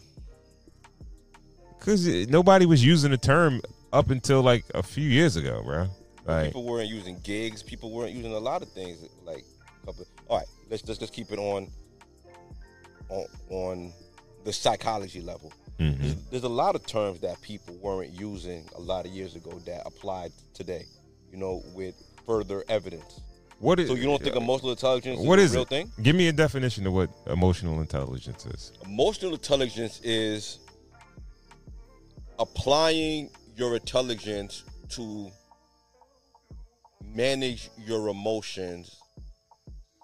Because 1.76 2.06
nobody 2.28 2.66
was 2.66 2.84
using 2.84 3.10
the 3.10 3.16
term 3.16 3.60
up 3.92 4.10
until 4.10 4.42
like 4.42 4.64
a 4.74 4.82
few 4.84 5.08
years 5.08 5.34
ago, 5.34 5.60
bro. 5.64 5.88
Like 6.24 6.46
People 6.46 6.64
weren't 6.64 6.88
using 6.88 7.18
gigs. 7.24 7.64
People 7.64 7.90
weren't 7.90 8.12
using 8.12 8.32
a 8.32 8.38
lot 8.38 8.62
of 8.62 8.70
things. 8.70 9.08
Like, 9.24 9.44
couple. 9.84 10.06
All 10.28 10.38
right, 10.38 10.46
let's 10.70 10.82
just 10.82 11.00
let's 11.00 11.10
keep 11.10 11.32
it 11.32 11.38
on 11.40 11.68
on 13.08 13.26
on 13.50 13.92
the 14.44 14.52
psychology 14.52 15.20
level. 15.20 15.52
Mhm. 15.80 15.98
There's, 15.98 16.14
there's 16.30 16.44
a 16.44 16.48
lot 16.48 16.76
of 16.76 16.86
terms 16.86 17.20
that 17.22 17.42
people 17.42 17.74
weren't 17.82 18.12
using 18.12 18.68
a 18.76 18.80
lot 18.80 19.04
of 19.04 19.10
years 19.10 19.34
ago 19.34 19.50
that 19.66 19.82
applied 19.84 20.30
today. 20.54 20.84
You 21.32 21.38
know, 21.38 21.62
with 21.74 21.94
further 22.28 22.62
evidence. 22.68 23.20
what 23.58 23.80
is 23.80 23.88
So 23.88 23.94
you 23.94 24.04
don't 24.04 24.22
think 24.22 24.36
emotional 24.36 24.70
intelligence 24.72 25.18
what 25.20 25.38
is 25.38 25.46
is 25.46 25.52
a 25.52 25.56
real 25.56 25.62
it? 25.64 25.68
thing? 25.68 25.92
Give 26.02 26.14
me 26.14 26.28
a 26.28 26.32
definition 26.32 26.86
of 26.86 26.92
what 26.92 27.10
emotional 27.26 27.80
intelligence 27.80 28.44
is. 28.46 28.72
Emotional 28.84 29.32
intelligence 29.32 30.00
is 30.04 30.58
applying 32.38 33.30
your 33.56 33.74
intelligence 33.74 34.62
to 34.90 35.30
manage 37.02 37.70
your 37.86 38.08
emotions 38.08 39.00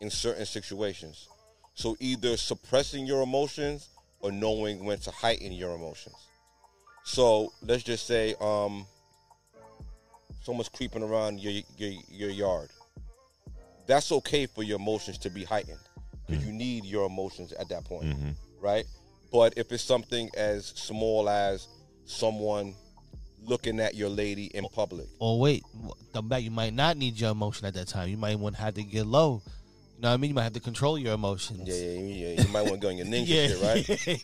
in 0.00 0.08
certain 0.10 0.46
situations. 0.46 1.28
So 1.74 1.94
either 2.00 2.36
suppressing 2.38 3.04
your 3.06 3.20
emotions 3.22 3.88
or 4.20 4.32
knowing 4.32 4.84
when 4.86 4.98
to 5.00 5.10
heighten 5.10 5.52
your 5.52 5.74
emotions. 5.74 6.16
So 7.04 7.52
let's 7.62 7.82
just 7.82 8.06
say 8.06 8.34
um 8.40 8.86
someone's 10.44 10.68
creeping 10.68 11.02
around 11.02 11.40
your 11.40 11.52
your, 11.76 11.92
your 12.08 12.30
yard. 12.30 12.68
That's 13.86 14.12
okay 14.12 14.46
for 14.46 14.62
your 14.62 14.76
emotions 14.78 15.18
to 15.18 15.30
be 15.30 15.44
heightened 15.44 15.78
because 16.26 16.44
you 16.46 16.52
need 16.52 16.84
your 16.84 17.06
emotions 17.06 17.52
at 17.52 17.68
that 17.68 17.84
point 17.84 18.04
Mm-hmm. 18.04 18.30
right? 18.60 18.84
But 19.32 19.54
if 19.58 19.72
it's 19.72 19.82
something 19.82 20.30
as 20.36 20.66
small 20.66 21.28
as 21.28 21.66
someone 22.06 22.74
looking 23.46 23.80
at 23.80 23.94
your 23.94 24.08
lady 24.08 24.46
in 24.54 24.64
public, 24.72 25.06
Or 25.18 25.38
wait, 25.40 25.64
come 26.14 26.28
back. 26.28 26.42
You 26.42 26.50
might 26.50 26.72
not 26.72 26.96
need 26.96 27.18
your 27.20 27.30
emotion 27.32 27.66
at 27.66 27.74
that 27.74 27.88
time. 27.88 28.08
You 28.08 28.16
might 28.16 28.38
want 28.38 28.54
to 28.56 28.62
have 28.62 28.74
to 28.74 28.82
get 28.82 29.06
low. 29.06 29.42
You 29.96 30.02
know 30.02 30.08
what 30.08 30.14
I 30.14 30.16
mean? 30.16 30.30
You 30.30 30.34
might 30.34 30.44
have 30.44 30.52
to 30.54 30.60
control 30.60 30.98
your 30.98 31.14
emotions. 31.14 31.68
Yeah, 31.68 31.74
yeah, 31.98 32.34
yeah. 32.34 32.42
You 32.42 32.48
might 32.48 32.62
want 32.62 32.74
to 32.74 32.80
go 32.80 32.88
in 32.88 32.96
your 32.98 33.06
ninja 33.06 33.26
Yeah. 33.28 33.46
shit, 33.48 33.60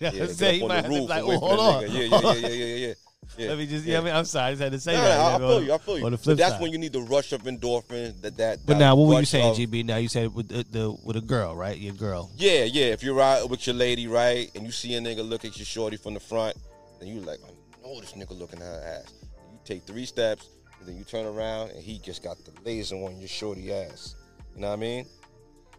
right? 0.01 0.12
Know 0.14 0.20
what 0.26 0.30
saying? 0.30 0.62
You 0.62 0.68
might 0.68 0.74
have 0.76 0.84
to 0.86 0.90
be 0.90 1.01
like, 1.01 1.22
oh, 1.22 1.38
hold 1.38 1.60
on. 1.60 1.82
Yeah, 1.82 1.88
yeah, 1.88 2.20
yeah, 2.20 2.32
yeah, 2.34 2.48
yeah, 2.48 2.86
yeah. 2.86 2.94
Yeah. 3.38 3.48
Let 3.51 3.59
me 3.59 3.66
just, 3.66 3.84
yeah. 3.84 3.98
I 3.98 4.01
mean, 4.02 4.14
I'm 4.14 4.24
sorry, 4.24 4.47
I 4.48 4.51
just 4.52 4.62
had 4.62 4.72
to 4.72 4.80
say 4.80 4.94
Nah, 4.94 5.02
that. 5.02 5.16
nah, 5.18 5.26
I 5.26 5.30
Yeah, 5.32 5.38
feel 5.38 5.62
you. 5.62 5.72
I 5.74 5.78
feel 5.78 5.98
you. 5.98 6.05
On 6.06 6.10
the 6.12 6.16
But 6.18 6.24
flip 6.24 6.38
that's 6.38 6.52
side. 6.55 6.62
when 6.62 6.72
you 6.72 6.78
need 6.78 6.92
the 6.92 7.01
rush 7.02 7.32
of 7.32 7.42
endorphins. 7.42 8.20
That 8.22 8.36
that. 8.38 8.59
But 8.66 8.74
that 8.74 8.78
now, 8.78 8.97
what 8.97 9.09
were 9.09 9.20
you 9.20 9.26
saying, 9.26 9.51
of- 9.52 9.56
GB? 9.56 9.84
Now 9.84 9.97
you 9.97 10.09
said 10.09 10.34
with 10.34 10.48
the, 10.48 10.64
the 10.70 10.90
with 11.05 11.16
a 11.16 11.20
girl, 11.20 11.55
right? 11.56 11.76
Your 11.78 11.94
girl. 11.94 12.30
Yeah, 12.36 12.64
yeah. 12.64 12.86
If 12.86 13.02
you're 13.02 13.20
out 13.20 13.48
with 13.48 13.66
your 13.66 13.74
lady, 13.76 14.06
right, 14.09 14.51
and 14.55 14.64
you 14.64 14.72
see 14.72 14.94
a 14.94 15.01
nigga 15.01 15.26
look 15.26 15.44
at 15.44 15.56
your 15.59 15.66
shorty 15.66 15.97
from 15.97 16.14
the 16.14 16.20
front, 16.20 16.56
then 16.98 17.09
you 17.09 17.20
like, 17.20 17.38
I 17.44 17.82
know 17.86 18.01
this 18.01 18.12
nigga 18.12 18.36
looking 18.38 18.59
at 18.60 18.64
her 18.66 19.01
ass. 19.05 19.12
You 19.52 19.59
take 19.64 19.84
three 19.84 20.06
steps, 20.06 20.48
and 20.78 20.88
then 20.88 20.97
you 20.97 21.05
turn 21.05 21.26
around, 21.26 21.70
and 21.70 21.82
he 21.82 21.98
just 21.98 22.22
got 22.22 22.36
the 22.44 22.52
laser 22.64 22.97
on 22.97 23.18
your 23.18 23.28
shorty 23.28 23.72
ass. 23.72 24.16
You 24.55 24.62
know 24.62 24.68
what 24.68 24.74
I 24.74 24.76
mean? 24.76 25.06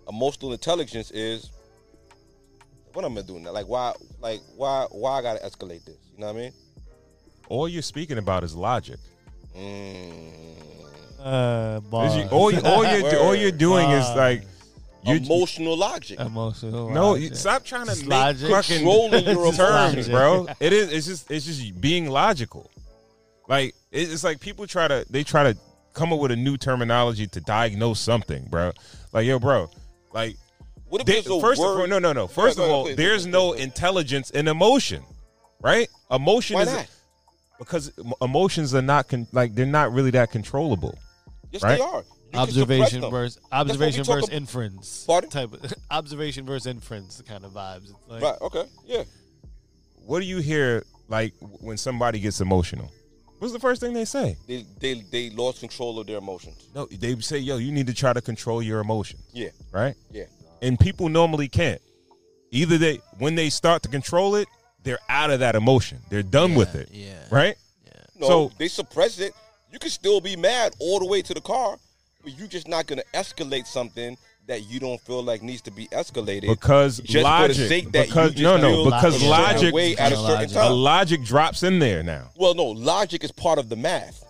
Emotional 0.08 0.52
intelligence 0.54 1.12
is 1.12 1.52
what 2.94 3.06
I'm 3.06 3.14
gonna 3.14 3.26
do 3.28 3.40
now. 3.40 3.52
Like 3.52 3.68
why, 3.68 3.94
like 4.20 4.42
why, 4.56 4.88
why 4.92 5.20
I 5.20 5.22
gotta 5.22 5.40
escalate 5.46 5.86
this? 5.86 5.98
You 6.14 6.20
know 6.22 6.28
what 6.28 6.36
I 6.36 6.40
mean? 6.40 6.52
All 7.52 7.68
you're 7.68 7.82
speaking 7.82 8.18
about 8.18 8.46
is 8.46 8.56
logic. 8.56 8.98
Uh, 9.54 9.58
Is 12.06 12.16
you- 12.16 12.28
all, 12.32 12.50
you- 12.50 12.62
all 12.62 12.86
you're 12.86 13.20
all 13.20 13.36
you're 13.36 13.52
doing 13.68 13.90
is 13.92 14.08
like 14.16 14.44
you 15.04 15.16
emotional 15.18 15.76
logic. 15.76 16.18
Emotional. 16.20 16.90
No, 16.90 17.10
logic. 17.12 17.30
you, 17.32 17.36
stop 17.36 17.66
trying 17.66 17.88
to 17.88 17.96
make 17.98 18.08
logic. 18.08 18.50
fucking 18.50 18.78
Controlling 18.78 19.26
your 19.26 19.52
terms, 19.66 20.08
bro. 20.08 20.48
It 20.62 20.72
is. 20.72 20.94
It's 20.94 21.06
just. 21.08 21.30
It's 21.30 21.46
just 21.46 21.82
being 21.82 22.10
logical. 22.10 22.72
Like 23.50 23.76
it's 23.92 24.24
like 24.24 24.40
people 24.40 24.66
try 24.66 24.88
to. 24.88 25.06
They 25.10 25.24
try 25.26 25.44
to 25.52 25.58
come 25.94 26.14
up 26.14 26.20
with 26.20 26.32
a 26.32 26.38
new 26.38 26.56
terminology 26.56 27.28
to 27.28 27.42
diagnose 27.42 28.00
something, 28.00 28.46
bro. 28.50 28.72
Like 29.12 29.26
yo, 29.28 29.40
bro. 29.40 29.70
Like 30.14 30.38
What 30.88 31.02
if 31.02 31.06
they- 31.08 31.14
there's 31.16 31.28
a 31.28 31.42
first 31.42 31.60
of 31.62 31.68
all, 31.68 31.86
no, 31.86 32.00
no, 32.00 32.14
no. 32.14 32.28
Go 32.28 32.28
First 32.28 32.58
ahead, 32.58 32.70
of 32.70 32.76
all, 32.76 32.86
ahead, 32.86 32.98
there's 32.98 33.24
please, 33.26 33.32
no 33.32 33.52
intelligence 33.54 34.30
in 34.32 34.48
emotion, 34.48 35.04
right? 35.60 35.90
Emotion 36.10 36.56
Why 36.56 36.62
is 36.64 36.74
not? 36.74 36.88
Because 37.62 37.92
emotions 38.22 38.74
are 38.74 38.82
not 38.82 39.08
con- 39.08 39.28
like 39.32 39.54
they're 39.54 39.66
not 39.68 39.94
really 39.94 40.10
that 40.12 40.32
controllable. 40.32 40.98
Yes, 41.52 41.62
right? 41.62 41.78
they 41.78 41.84
are. 41.84 42.04
You 42.34 42.40
observation 42.40 43.02
versus 43.12 43.36
That's 43.36 43.52
what 43.52 43.66
we 43.66 43.72
observation 43.72 44.04
versus 44.04 44.30
ab- 44.30 44.36
inference. 44.36 45.04
Pardon? 45.06 45.30
Type 45.30 45.54
of, 45.54 45.74
observation 45.92 46.46
versus 46.46 46.66
inference 46.66 47.22
kind 47.28 47.46
of 47.46 47.52
vibes. 47.52 47.84
It's 47.84 47.94
like, 48.08 48.24
Right. 48.24 48.36
Okay. 48.42 48.64
Yeah. 48.86 49.04
What 50.06 50.22
do 50.22 50.26
you 50.26 50.40
hear 50.40 50.84
like 51.08 51.34
when 51.40 51.78
somebody 51.78 52.20
gets 52.20 52.42
emotional? 52.42 52.92
What's 53.38 53.54
the 53.54 53.60
first 53.60 53.80
thing 53.80 53.94
they 53.94 54.06
say? 54.06 54.38
They 54.48 54.66
they 54.80 55.02
they 55.12 55.30
lost 55.30 55.60
control 55.60 56.00
of 56.00 56.08
their 56.08 56.18
emotions. 56.18 56.68
No, 56.74 56.86
they 56.86 57.16
say, 57.20 57.38
"Yo, 57.38 57.58
you 57.58 57.72
need 57.72 57.88
to 57.88 57.94
try 57.94 58.14
to 58.14 58.22
control 58.22 58.62
your 58.64 58.80
emotions." 58.80 59.22
Yeah. 59.34 59.50
Right? 59.72 59.96
Yeah. 60.10 60.26
And 60.62 60.80
people 60.80 61.10
normally 61.10 61.48
can't. 61.48 61.82
Either 62.52 62.78
they 62.78 63.02
when 63.20 63.36
they 63.36 63.50
start 63.50 63.84
to 63.84 63.90
control 63.90 64.36
it, 64.36 64.48
they're 64.84 65.00
out 65.10 65.32
of 65.32 65.40
that 65.40 65.56
emotion. 65.56 66.00
They're 66.10 66.24
done 66.24 66.56
with 66.56 66.76
it. 66.76 66.90
Yeah. 66.92 67.14
Right? 67.30 67.56
No, 68.20 68.28
So- 68.28 68.52
they 68.58 68.68
suppress 68.68 69.20
it. 69.20 69.34
You 69.72 69.80
can 69.80 69.90
still 69.90 70.20
be 70.22 70.36
mad 70.36 70.74
all 70.80 71.00
the 71.00 71.06
way 71.06 71.22
to 71.22 71.34
the 71.34 71.42
car, 71.42 71.78
but 72.24 72.38
you're 72.38 72.48
just 72.48 72.68
not 72.68 72.88
gonna 72.88 73.04
escalate 73.14 73.66
something 73.68 74.18
that 74.48 74.64
you 74.70 74.80
don't 74.80 75.00
feel 75.02 75.24
like 75.24 75.42
needs 75.42 75.62
to 75.62 75.72
be 75.72 75.88
escalated 75.90 76.48
Because 76.50 76.98
just 76.98 77.12
for 77.14 77.18
the 77.18 77.24
logic 77.24 77.68
sake 77.70 77.92
that 77.94 78.08
because 78.08 78.36
you 78.36 78.44
no 78.44 78.58
just 78.58 78.62
no 78.64 78.70
feel 78.74 78.86
because 78.86 79.24
logic 79.24 79.74
way 79.74 79.96
at 79.96 80.12
a 80.12 80.16
certain 80.18 80.50
a 80.50 80.54
time. 80.54 80.72
logic 80.74 81.24
drops 81.24 81.64
in 81.64 81.80
there 81.80 82.04
now. 82.04 82.30
Well, 82.36 82.54
no, 82.54 82.66
logic 82.66 83.24
is 83.24 83.32
part 83.32 83.60
of 83.60 83.70
the 83.70 83.76
math. 83.76 84.26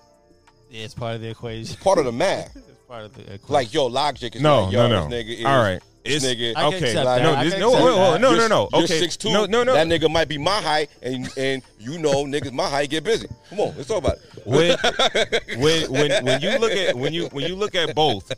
Yeah, 0.69 0.83
it's 0.85 0.93
part 0.93 1.15
of 1.15 1.21
the 1.21 1.29
equation. 1.29 1.75
Part 1.77 1.97
of 1.97 2.05
the 2.05 2.11
math. 2.11 2.55
it's 2.91 2.97
part 2.99 3.05
of 3.05 3.13
the 3.13 3.33
equation. 3.33 3.53
Like 3.53 3.73
yo, 3.73 3.85
logic 3.87 4.35
is 4.35 4.41
No, 4.41 4.63
like, 4.65 4.73
yo, 4.73 4.87
no, 4.87 5.03
no. 5.03 5.09
this 5.09 5.23
nigga 5.25 5.39
is 5.39 5.45
All 5.45 5.61
right. 5.63 5.81
This 6.03 6.23
It's- 6.23 6.35
nigga, 6.35 6.53
I 6.57 6.65
Okay, 6.75 7.03
like. 7.03 7.21
No, 7.21 7.43
this- 7.43 7.59
no, 7.59 7.71
wait, 7.71 7.83
wait, 7.83 8.21
no, 8.21 8.35
no, 8.35 8.47
no. 8.47 8.69
You're 8.73 8.83
Okay. 8.85 8.99
6'2", 9.01 9.31
No, 9.31 9.45
no, 9.45 9.63
no. 9.63 9.73
That 9.73 9.85
nigga 9.87 10.09
might 10.11 10.27
be 10.27 10.39
my 10.39 10.59
height, 10.61 10.89
and 11.01 11.29
and 11.37 11.61
you 11.79 11.99
know 11.99 12.25
niggas 12.25 12.51
my 12.51 12.67
height 12.67 12.89
get 12.89 13.03
busy. 13.03 13.27
Come 13.49 13.59
on, 13.59 13.73
let's 13.77 13.87
talk 13.87 13.99
about 13.99 14.17
it. 14.17 14.45
When 14.45 14.77
when 15.61 15.91
when 15.91 16.25
when 16.25 16.41
you 16.41 16.57
look 16.57 16.71
at 16.71 16.95
when 16.95 17.13
you 17.13 17.27
when 17.27 17.45
you 17.45 17.55
look 17.55 17.75
at 17.75 17.93
both, 17.93 18.31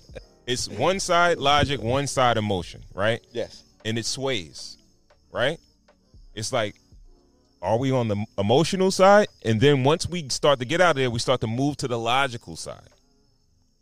it's 0.46 0.68
one 0.68 1.00
side 1.00 1.38
logic, 1.38 1.82
one 1.82 2.06
side 2.06 2.36
emotion, 2.38 2.82
right? 2.94 3.22
Yes. 3.32 3.64
And 3.86 3.98
it 3.98 4.06
sways, 4.06 4.78
right? 5.32 5.58
It's 6.36 6.52
like, 6.52 6.76
are 7.62 7.78
we 7.78 7.92
on 7.92 8.10
the 8.10 8.26
emotional 8.38 8.92
side? 8.92 9.28
And 9.46 9.62
then 9.62 9.86
once 9.86 10.08
we 10.08 10.28
start 10.30 10.60
to 10.60 10.66
get 10.66 10.82
out 10.82 10.92
of 10.92 10.96
there, 10.98 11.10
we 11.10 11.20
start 11.20 11.40
to 11.42 11.48
move 11.48 11.78
to 11.78 11.88
the 11.88 11.98
logical 11.98 12.56
side. 12.58 12.90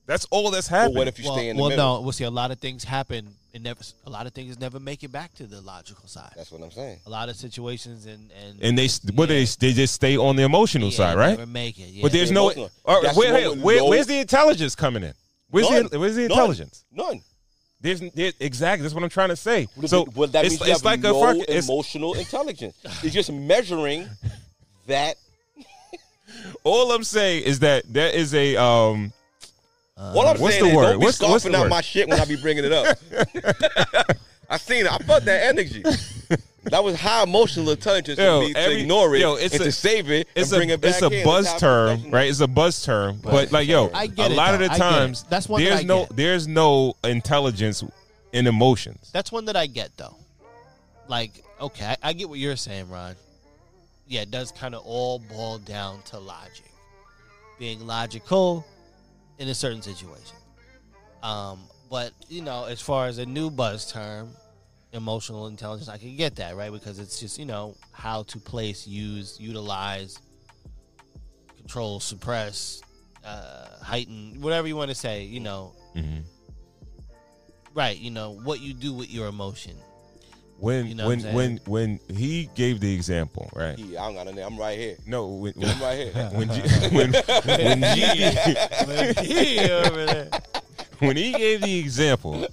That's 0.08 0.26
all 0.32 0.52
that's 0.52 0.68
happening. 0.68 0.98
what 0.98 1.08
if 1.08 1.20
you 1.20 1.26
well, 1.26 1.36
stay 1.36 1.50
in 1.50 1.56
the 1.56 1.62
well, 1.62 1.70
middle? 1.70 1.96
no. 1.98 2.02
We'll 2.02 2.12
see. 2.12 2.24
A 2.26 2.30
lot 2.30 2.52
of 2.52 2.60
things 2.60 2.84
happen. 2.84 3.30
It 3.54 3.62
never. 3.62 3.80
A 4.06 4.10
lot 4.10 4.26
of 4.26 4.34
things 4.34 4.60
never 4.60 4.80
make 4.80 5.04
it 5.04 5.12
back 5.12 5.34
to 5.36 5.46
the 5.46 5.62
logical 5.62 6.08
side. 6.08 6.32
That's 6.36 6.52
what 6.52 6.62
I'm 6.64 6.72
saying. 6.72 7.00
A 7.06 7.10
lot 7.10 7.30
of 7.30 7.36
situations 7.36 8.06
and 8.06 8.32
and 8.46 8.62
and 8.62 8.78
they 8.78 8.88
what 9.14 9.28
they 9.30 9.46
they 9.46 9.74
just 9.74 9.94
stay 9.94 10.18
on 10.18 10.36
the 10.36 10.44
emotional 10.44 10.90
Yeah, 10.90 10.98
side, 10.98 11.18
right? 11.18 11.38
never 11.38 11.46
make 11.46 11.78
it, 11.80 11.90
yeah. 11.90 12.02
But 12.02 12.12
there's 12.12 12.30
The 12.30 12.34
no. 12.36 12.44
emotional. 12.50 12.72
all 12.86 12.96
right, 12.96 13.04
That's 13.04 13.18
where, 13.18 13.34
hey, 13.34 13.48
where- 13.60 13.84
where's 13.86 14.08
the 14.08 14.20
intelligence 14.20 14.76
coming 14.76 15.04
in? 15.04 15.14
Where's 15.50 15.70
None. 15.70 15.88
the 15.92 16.00
where's 16.00 16.16
the 16.16 16.24
intelligence? 16.24 16.84
None. 16.92 17.22
There's 17.82 18.00
there, 18.00 18.32
exactly 18.40 18.84
that's 18.84 18.94
what 18.94 19.04
I'm 19.04 19.10
trying 19.10 19.30
to 19.30 19.36
say. 19.36 19.68
So 19.86 20.08
well, 20.16 20.28
that 20.30 20.46
it's, 20.46 20.54
means 20.54 20.62
you 20.62 20.72
it's 20.72 20.82
have 20.82 20.86
like 20.86 21.00
no 21.02 21.22
a 21.22 21.26
fucking, 21.26 21.46
it's, 21.48 21.68
emotional 21.68 22.14
intelligence. 22.14 22.76
It's 23.04 23.14
just 23.14 23.32
measuring 23.32 24.08
that. 24.88 25.16
all 26.64 26.92
I'm 26.92 27.04
saying 27.04 27.44
is 27.44 27.60
that 27.60 27.84
there 27.92 28.10
is 28.10 28.34
a 28.34 28.56
um. 28.56 29.12
Uh, 30.02 30.14
all 30.16 30.28
I'm 30.28 30.40
what's 30.40 30.56
saying 30.56 30.64
the 30.66 30.70
is 30.72 30.76
word? 30.76 30.84
don't 30.94 31.00
be 31.00 31.06
What's, 31.06 31.20
what's 31.22 31.44
scoffing 31.44 31.52
the 31.52 31.58
out 31.60 31.62
word? 31.66 31.70
my 31.70 31.82
shit 31.82 32.08
when 32.10 32.20
I 32.20 32.26
be 32.26 32.36
bringing 32.38 32.66
it 32.66 32.72
up. 32.72 32.98
I 34.50 34.58
seen 34.58 34.86
it. 34.86 34.92
I 34.92 34.98
felt 34.98 35.24
that 35.26 35.44
energy. 35.44 35.84
That 36.64 36.84
was 36.84 37.00
high 37.00 37.24
emotional 37.24 37.70
intelligence 37.72 38.18
Yo, 38.20 38.42
for 38.42 38.48
me 38.48 38.56
every- 38.56 38.76
to 38.76 38.82
ignore 38.82 39.16
it 39.16 39.20
yo, 39.22 39.36
it's 39.36 39.54
and 39.54 39.62
a- 39.62 39.66
to 39.66 39.72
save 39.72 40.10
it 40.12 40.28
It's 40.36 40.52
and 40.52 40.60
bring 40.60 40.72
a 40.72 40.74
it 40.76 40.82
back 40.82 40.92
it's 40.94 41.02
a 41.02 41.10
in. 41.10 41.24
buzz 41.26 41.46
That's 41.46 41.62
how 41.62 41.70
I'm 41.88 42.02
term, 42.02 42.12
right? 42.12 42.30
It's 42.30 42.40
a 42.40 42.48
buzz 42.48 42.84
term, 42.84 43.20
but 43.24 43.52
like 43.52 43.68
yo, 43.68 43.90
I 43.94 44.08
get 44.08 44.30
a 44.30 44.34
it, 44.34 44.36
lot 44.38 44.48
though. 44.50 44.54
of 44.56 44.60
the 44.60 44.66
I 44.66 44.68
get 44.70 44.76
it. 44.76 44.80
times 44.80 45.24
That's 45.30 45.48
one 45.50 45.64
there's 45.64 45.80
I 45.80 45.84
no 45.84 46.00
get. 46.06 46.16
there's 46.16 46.48
no 46.48 46.96
intelligence 47.04 47.84
in 48.34 48.48
emotions. 48.48 49.10
That's 49.14 49.32
one 49.32 49.46
that 49.46 49.56
I 49.56 49.66
get 49.68 49.96
though. 49.98 50.16
Like, 51.08 51.44
okay, 51.60 51.86
I, 51.86 51.98
I 52.10 52.14
get 52.14 52.30
what 52.30 52.38
you're 52.40 52.56
saying, 52.56 52.90
Ron. 52.90 53.16
Yeah, 54.08 54.22
it 54.22 54.32
does 54.32 54.52
kind 54.52 54.76
of 54.76 54.84
all 54.86 55.20
boil 55.20 55.58
down 55.60 56.02
to 56.08 56.20
logic, 56.20 56.72
being 57.60 57.86
logical 57.88 58.66
in 59.42 59.50
a 59.50 59.56
certain 59.56 59.82
situation. 59.82 60.38
Um, 61.24 61.60
but 61.90 62.12
you 62.30 62.42
know, 62.42 62.66
as 62.66 62.80
far 62.80 63.08
as 63.08 63.18
a 63.18 63.26
new 63.26 63.50
buzz 63.50 63.92
term, 63.92 64.30
emotional 64.94 65.48
intelligence, 65.48 65.90
I 65.90 65.98
can 65.98 66.16
get 66.16 66.36
that 66.36 66.56
right 66.56 66.72
because 66.72 67.00
it's 67.00 67.20
just 67.20 67.40
you 67.40 67.46
know 67.46 67.76
how 67.92 68.24
to 68.24 68.38
place, 68.38 68.88
use, 68.88 69.38
utilize, 69.40 70.20
control, 71.58 72.00
suppress, 72.00 72.82
uh, 73.26 73.68
heighten, 73.82 74.40
whatever 74.42 74.68
you 74.68 74.76
want 74.76 74.90
to 74.90 74.96
say. 74.96 75.24
You 75.24 75.40
know, 75.40 75.74
Mhm. 75.96 76.24
right? 77.74 77.98
You 77.98 78.12
know 78.12 78.32
what 78.44 78.62
you 78.62 78.74
do 78.74 78.94
with 78.94 79.10
your 79.10 79.28
emotion. 79.28 79.76
When 80.62 80.86
You 80.86 80.94
know 80.94 81.08
when 81.08 81.22
when 81.34 81.60
when 81.66 82.00
he 82.08 82.48
gave 82.54 82.80
the 82.82 82.94
example, 82.94 83.50
right? 83.56 83.76
Yeah, 83.80 84.04
I 84.04 84.06
don't 84.06 84.14
got 84.14 84.28
no 84.28 84.32
name. 84.32 84.46
I'm 84.46 84.60
right 84.60 84.78
here. 84.78 84.96
No, 85.08 85.28
when, 85.28 85.54
I'm 85.58 85.82
right 85.82 85.98
here. 85.98 86.30
when 86.36 86.52
G, 86.52 86.62
when 86.92 87.14
when, 87.46 87.82
G, 87.96 88.28
when 91.00 91.18
he 91.18 91.32
gave 91.32 91.62
the 91.62 91.80
example 91.80 92.46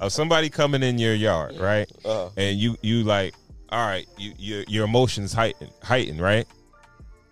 of 0.00 0.12
somebody 0.12 0.50
coming 0.50 0.82
in 0.82 0.98
your 0.98 1.14
yard, 1.14 1.56
right? 1.56 1.88
Uh-huh. 2.04 2.30
And 2.36 2.58
you 2.58 2.76
you 2.82 3.04
like, 3.04 3.32
all 3.68 3.86
right, 3.86 4.08
you 4.18 4.32
your 4.38 4.64
your 4.66 4.84
emotions 4.84 5.32
heighten 5.32 5.68
heighten, 5.84 6.20
right? 6.20 6.48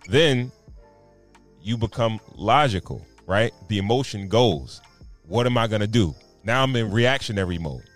Then 0.09 0.53
you 1.61 1.77
become 1.77 2.21
logical, 2.37 3.05
right? 3.27 3.53
The 3.67 3.79
emotion 3.79 4.29
goes. 4.29 4.81
What 5.27 5.47
am 5.47 5.59
I 5.59 5.67
gonna 5.67 5.89
do? 5.89 6.15
Now 6.45 6.63
I'm 6.63 6.77
in 6.77 6.93
reactionary 6.93 7.59
mode. 7.59 7.90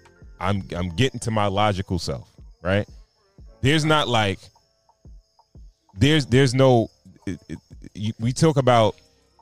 I'm 0.45 0.63
I'm 0.77 0.91
getting 0.91 1.21
to 1.21 1.31
my 1.31 1.47
logical 1.47 1.99
self, 1.99 2.31
right? 2.63 2.87
There's 3.63 3.85
not 3.85 4.09
like 4.09 4.39
there's 5.97 6.27
there's 6.27 6.55
no 6.55 6.91
it, 7.27 7.41
it, 7.49 8.15
we 8.21 8.33
talk 8.33 8.57
about 8.57 8.97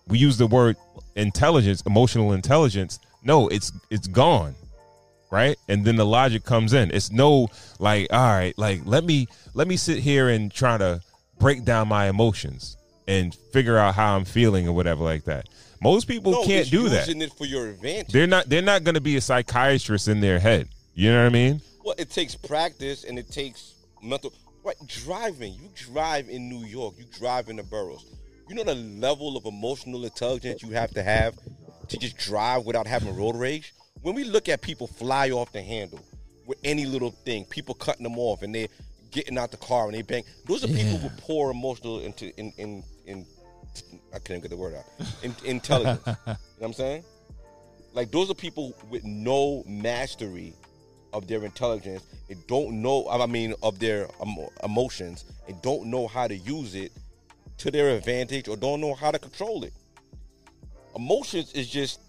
we 0.09 0.19
use 0.19 0.39
the 0.39 0.47
word 0.47 0.77
intelligence, 1.16 1.83
emotional 1.87 2.33
intelligence. 2.33 2.99
No, 3.24 3.49
it's 3.49 3.73
it's 3.91 4.07
gone, 4.07 4.55
right? 5.31 5.57
And 5.69 5.85
then 5.85 5.97
the 5.97 6.07
logic 6.07 6.45
comes 6.45 6.73
in. 6.73 6.91
It's 6.93 7.11
no 7.11 7.49
like 7.79 8.12
all 8.12 8.20
right, 8.20 8.57
like 8.57 8.83
let 8.85 9.05
me 9.05 9.27
let 9.55 9.66
me 9.66 9.77
sit 9.77 9.99
here 9.99 10.29
and 10.29 10.53
try 10.53 10.79
to 10.79 11.01
break 11.39 11.65
down 11.65 11.89
my 11.89 12.09
emotions 12.09 12.77
and 13.09 13.35
figure 13.53 13.77
out 13.77 13.97
how 13.97 14.16
I'm 14.16 14.24
feeling 14.24 14.69
or 14.69 14.73
whatever 14.73 15.03
like 15.03 15.24
that. 15.24 15.49
Most 15.83 16.07
people 16.07 16.31
No, 16.31 16.45
can't 16.45 16.70
do 16.70 16.89
that. 16.91 17.09
It 17.09 17.33
for 17.33 17.45
your 17.45 17.69
advantage. 17.69 18.12
They're 18.12 18.29
not 18.29 18.49
they're 18.49 18.62
not 18.62 18.85
going 18.85 18.95
to 18.95 19.01
be 19.01 19.16
a 19.16 19.20
psychiatrist 19.20 20.07
in 20.07 20.20
their 20.20 20.39
head. 20.39 20.69
You 20.94 21.10
know 21.10 21.20
what 21.20 21.27
I 21.27 21.31
mean? 21.31 21.60
Well, 21.85 21.94
it 21.98 22.10
takes 22.10 22.35
practice 22.35 23.05
and 23.05 23.19
it 23.19 23.31
takes 23.31 23.74
mental. 24.02 24.32
Right, 24.64 24.77
driving. 24.86 25.55
You 25.55 25.69
drive 25.74 26.28
in 26.28 26.48
New 26.48 26.64
York. 26.66 26.94
You 26.98 27.05
drive 27.19 27.48
in 27.48 27.56
the 27.56 27.62
boroughs. 27.64 28.05
You 28.48 28.55
know 28.56 28.64
the 28.64 28.74
level 28.74 29.36
of 29.36 29.47
emotional 29.47 30.05
intelligence 30.05 30.62
you 30.62 30.70
have 30.73 30.90
to 30.93 31.02
have 31.02 31.35
to 31.89 31.97
just 31.97 32.16
drive 32.19 32.64
without 32.64 32.86
having 32.86 33.14
road 33.16 33.36
rage. 33.36 33.73
when 34.02 34.14
we 34.14 34.24
look 34.24 34.48
at 34.48 34.60
people 34.60 34.86
fly 34.86 35.31
off 35.31 35.52
the 35.52 35.62
handle 35.62 36.01
with 36.47 36.59
any 36.64 36.85
little 36.85 37.10
thing, 37.10 37.44
people 37.47 37.74
cutting 37.74 38.02
them 38.02 38.19
off 38.19 38.43
and 38.43 38.55
they're 38.55 38.69
getting 39.10 39.39
out 39.39 39.51
the 39.51 39.56
car 39.56 39.86
and 39.86 39.94
they 39.94 40.02
bang. 40.02 40.24
Those 40.47 40.64
are 40.64 40.69
people 40.69 40.98
Yeah. 40.98 41.05
with 41.05 41.16
poor 41.19 41.51
emotional 41.51 42.01
into 42.01 42.36
in 42.39 42.52
in 42.59 42.85
in. 43.06 43.27
I 44.14 44.19
can't 44.19 44.43
get 44.43 44.51
the 44.51 44.56
word 44.56 44.74
out. 44.74 44.85
In, 45.23 45.35
intelligence. 45.44 46.02
you 46.06 46.12
know 46.12 46.36
what 46.59 46.66
I'm 46.66 46.73
saying? 46.74 47.05
Like 47.94 48.10
those 48.10 48.31
are 48.31 48.35
people 48.35 48.74
with 48.90 49.05
no 49.05 49.62
mastery 49.66 50.55
of 51.12 51.26
their 51.26 51.44
intelligence 51.44 52.05
and 52.28 52.44
don't 52.47 52.82
know. 52.82 53.09
I 53.09 53.26
mean, 53.26 53.55
of 53.62 53.78
their 53.78 54.09
emotions 54.62 55.24
and 55.48 55.60
don't 55.62 55.86
know 55.86 56.06
how 56.06 56.26
to 56.26 56.36
use 56.36 56.74
it 56.74 56.93
to 57.59 57.70
their 57.70 57.97
advantage 57.97 58.48
or 58.48 58.56
don't 58.56 58.80
know 58.80 58.94
how 58.94 59.10
to 59.10 59.18
control 59.18 59.64
it. 59.64 59.72
Emotions 60.97 61.52
is 61.52 61.68
just 61.68 62.01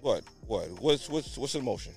what? 0.00 0.24
What? 0.46 0.68
What's 0.80 1.08
what's 1.08 1.38
what's 1.38 1.54
emotion? 1.54 1.92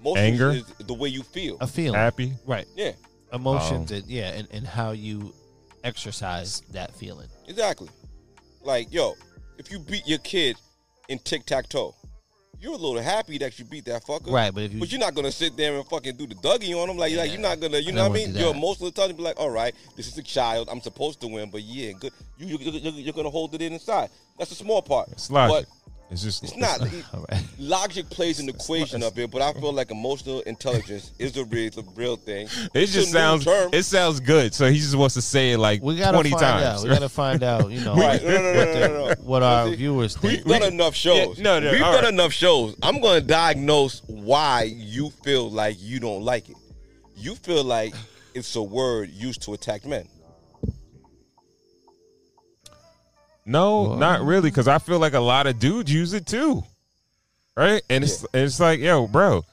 Emotions 0.00 0.18
Anger? 0.18 0.50
is 0.50 0.64
the 0.86 0.94
way 0.94 1.08
you 1.08 1.22
feel. 1.22 1.58
A 1.60 1.66
feeling. 1.66 1.98
Happy? 1.98 2.32
Right. 2.46 2.66
Yeah. 2.74 2.92
Emotions 3.32 3.92
Um, 3.92 3.98
and 3.98 4.06
yeah, 4.06 4.30
and, 4.30 4.48
and 4.50 4.66
how 4.66 4.92
you 4.92 5.34
exercise 5.84 6.62
that 6.72 6.94
feeling. 6.94 7.28
Exactly. 7.48 7.88
Like, 8.62 8.92
yo, 8.92 9.14
if 9.58 9.70
you 9.70 9.78
beat 9.78 10.06
your 10.06 10.18
kid 10.18 10.56
in 11.08 11.18
tic 11.18 11.44
tac 11.46 11.68
toe, 11.68 11.94
you're 12.60 12.72
a 12.72 12.76
little 12.76 13.00
happy 13.02 13.38
that 13.38 13.58
you 13.58 13.64
beat 13.64 13.84
that 13.86 14.04
fucker. 14.04 14.30
Right, 14.30 14.52
but 14.54 14.64
if 14.64 14.72
you- 14.72 14.80
but 14.80 14.90
you're 14.90 15.00
not 15.00 15.14
gonna 15.14 15.32
sit 15.32 15.56
there 15.56 15.76
and 15.76 15.86
fucking 15.86 16.16
do 16.16 16.26
the 16.26 16.34
Dougie 16.36 16.74
on 16.80 16.88
him. 16.90 16.96
Like, 16.96 17.14
like 17.14 17.30
you're 17.30 17.40
not 17.40 17.60
gonna, 17.60 17.78
you 17.78 17.92
I 17.92 17.94
know 17.94 18.08
what 18.08 18.20
I 18.20 18.24
mean? 18.26 18.34
You're 18.36 18.54
most 18.54 18.80
of 18.82 18.92
the 18.94 19.00
time 19.00 19.14
be 19.16 19.22
like, 19.22 19.38
all 19.38 19.50
right, 19.50 19.74
this 19.96 20.06
is 20.08 20.16
a 20.18 20.22
child. 20.22 20.68
I'm 20.70 20.80
supposed 20.80 21.20
to 21.20 21.28
win, 21.28 21.50
but 21.50 21.62
yeah, 21.62 21.92
good. 21.92 22.12
You, 22.38 22.58
you, 22.58 22.70
you 22.72 22.90
you're 22.92 23.12
gonna 23.14 23.30
hold 23.30 23.54
it 23.54 23.62
in 23.62 23.72
inside. 23.72 24.10
That's 24.38 24.50
the 24.50 24.56
small 24.56 24.82
part. 24.82 25.08
It's 25.12 25.30
logic. 25.30 25.66
But 25.66 25.85
It's 26.08 26.22
just 26.22 26.44
it's 26.44 26.56
not. 26.56 26.80
Logic 27.58 28.08
plays 28.08 28.38
an 28.38 28.48
equation 28.48 29.02
of 29.02 29.18
it, 29.18 29.28
but 29.30 29.42
I 29.42 29.52
feel 29.54 29.72
like 29.72 29.90
emotional 29.90 30.40
intelligence 30.42 31.10
is 31.18 31.32
the 31.32 31.44
real, 31.46 31.70
the 31.70 31.82
real 31.96 32.14
thing. 32.16 32.46
It 32.46 32.70
It's 32.74 32.92
just 32.92 33.10
sounds 33.10 33.44
term. 33.44 33.70
it 33.72 33.82
sounds 33.82 34.20
good. 34.20 34.54
So 34.54 34.70
he 34.70 34.78
just 34.78 34.94
wants 34.94 35.14
to 35.14 35.22
say 35.22 35.52
it 35.52 35.58
like 35.58 35.82
We 35.82 35.96
gotta 35.96 36.14
twenty 36.16 36.30
find 36.30 36.40
times. 36.42 36.64
out. 36.64 36.82
We 36.84 36.88
gotta 36.90 37.08
find 37.08 37.42
out. 37.42 37.70
You 37.72 37.80
know, 37.80 37.94
Right. 37.96 38.22
No, 38.22 38.30
no, 38.30 38.40
no, 38.40 38.52
what, 38.58 38.66
no, 38.66 38.72
the- 38.72 38.88
no, 38.88 39.08
no. 39.08 39.14
what 39.22 39.42
our 39.42 39.68
See, 39.68 39.74
viewers 39.76 40.22
We've 40.22 40.44
think. 40.44 40.62
done 40.62 40.72
enough 40.72 40.94
shows. 40.94 41.38
Yeah, 41.38 41.42
no, 41.42 41.58
no, 41.60 41.70
We've 41.72 41.80
done 41.80 42.04
right. 42.04 42.12
enough 42.12 42.32
shows. 42.32 42.76
I'm 42.82 43.00
going 43.00 43.20
to 43.20 43.26
diagnose 43.26 44.02
why 44.06 44.62
you 44.76 45.10
feel 45.24 45.50
like 45.50 45.76
you 45.80 45.98
don't 45.98 46.22
like 46.22 46.48
it. 46.48 46.56
You 47.16 47.34
feel 47.34 47.64
like 47.64 47.94
it's 48.32 48.54
a 48.54 48.62
word 48.62 49.10
used 49.10 49.42
to 49.42 49.54
attack 49.54 49.84
men. 49.84 50.06
No, 53.46 53.94
not 53.94 54.20
um, 54.20 54.26
really, 54.26 54.50
because 54.50 54.68
I 54.68 54.78
feel 54.78 54.98
like 54.98 55.14
a 55.14 55.20
lot 55.20 55.46
of 55.46 55.58
dudes 55.58 55.92
use 55.92 56.12
it 56.12 56.26
too, 56.26 56.64
right? 57.56 57.80
And 57.88 58.04
it's 58.04 58.22
and 58.22 58.42
it's 58.42 58.60
like, 58.60 58.80
yo, 58.80 59.06
bro, 59.06 59.44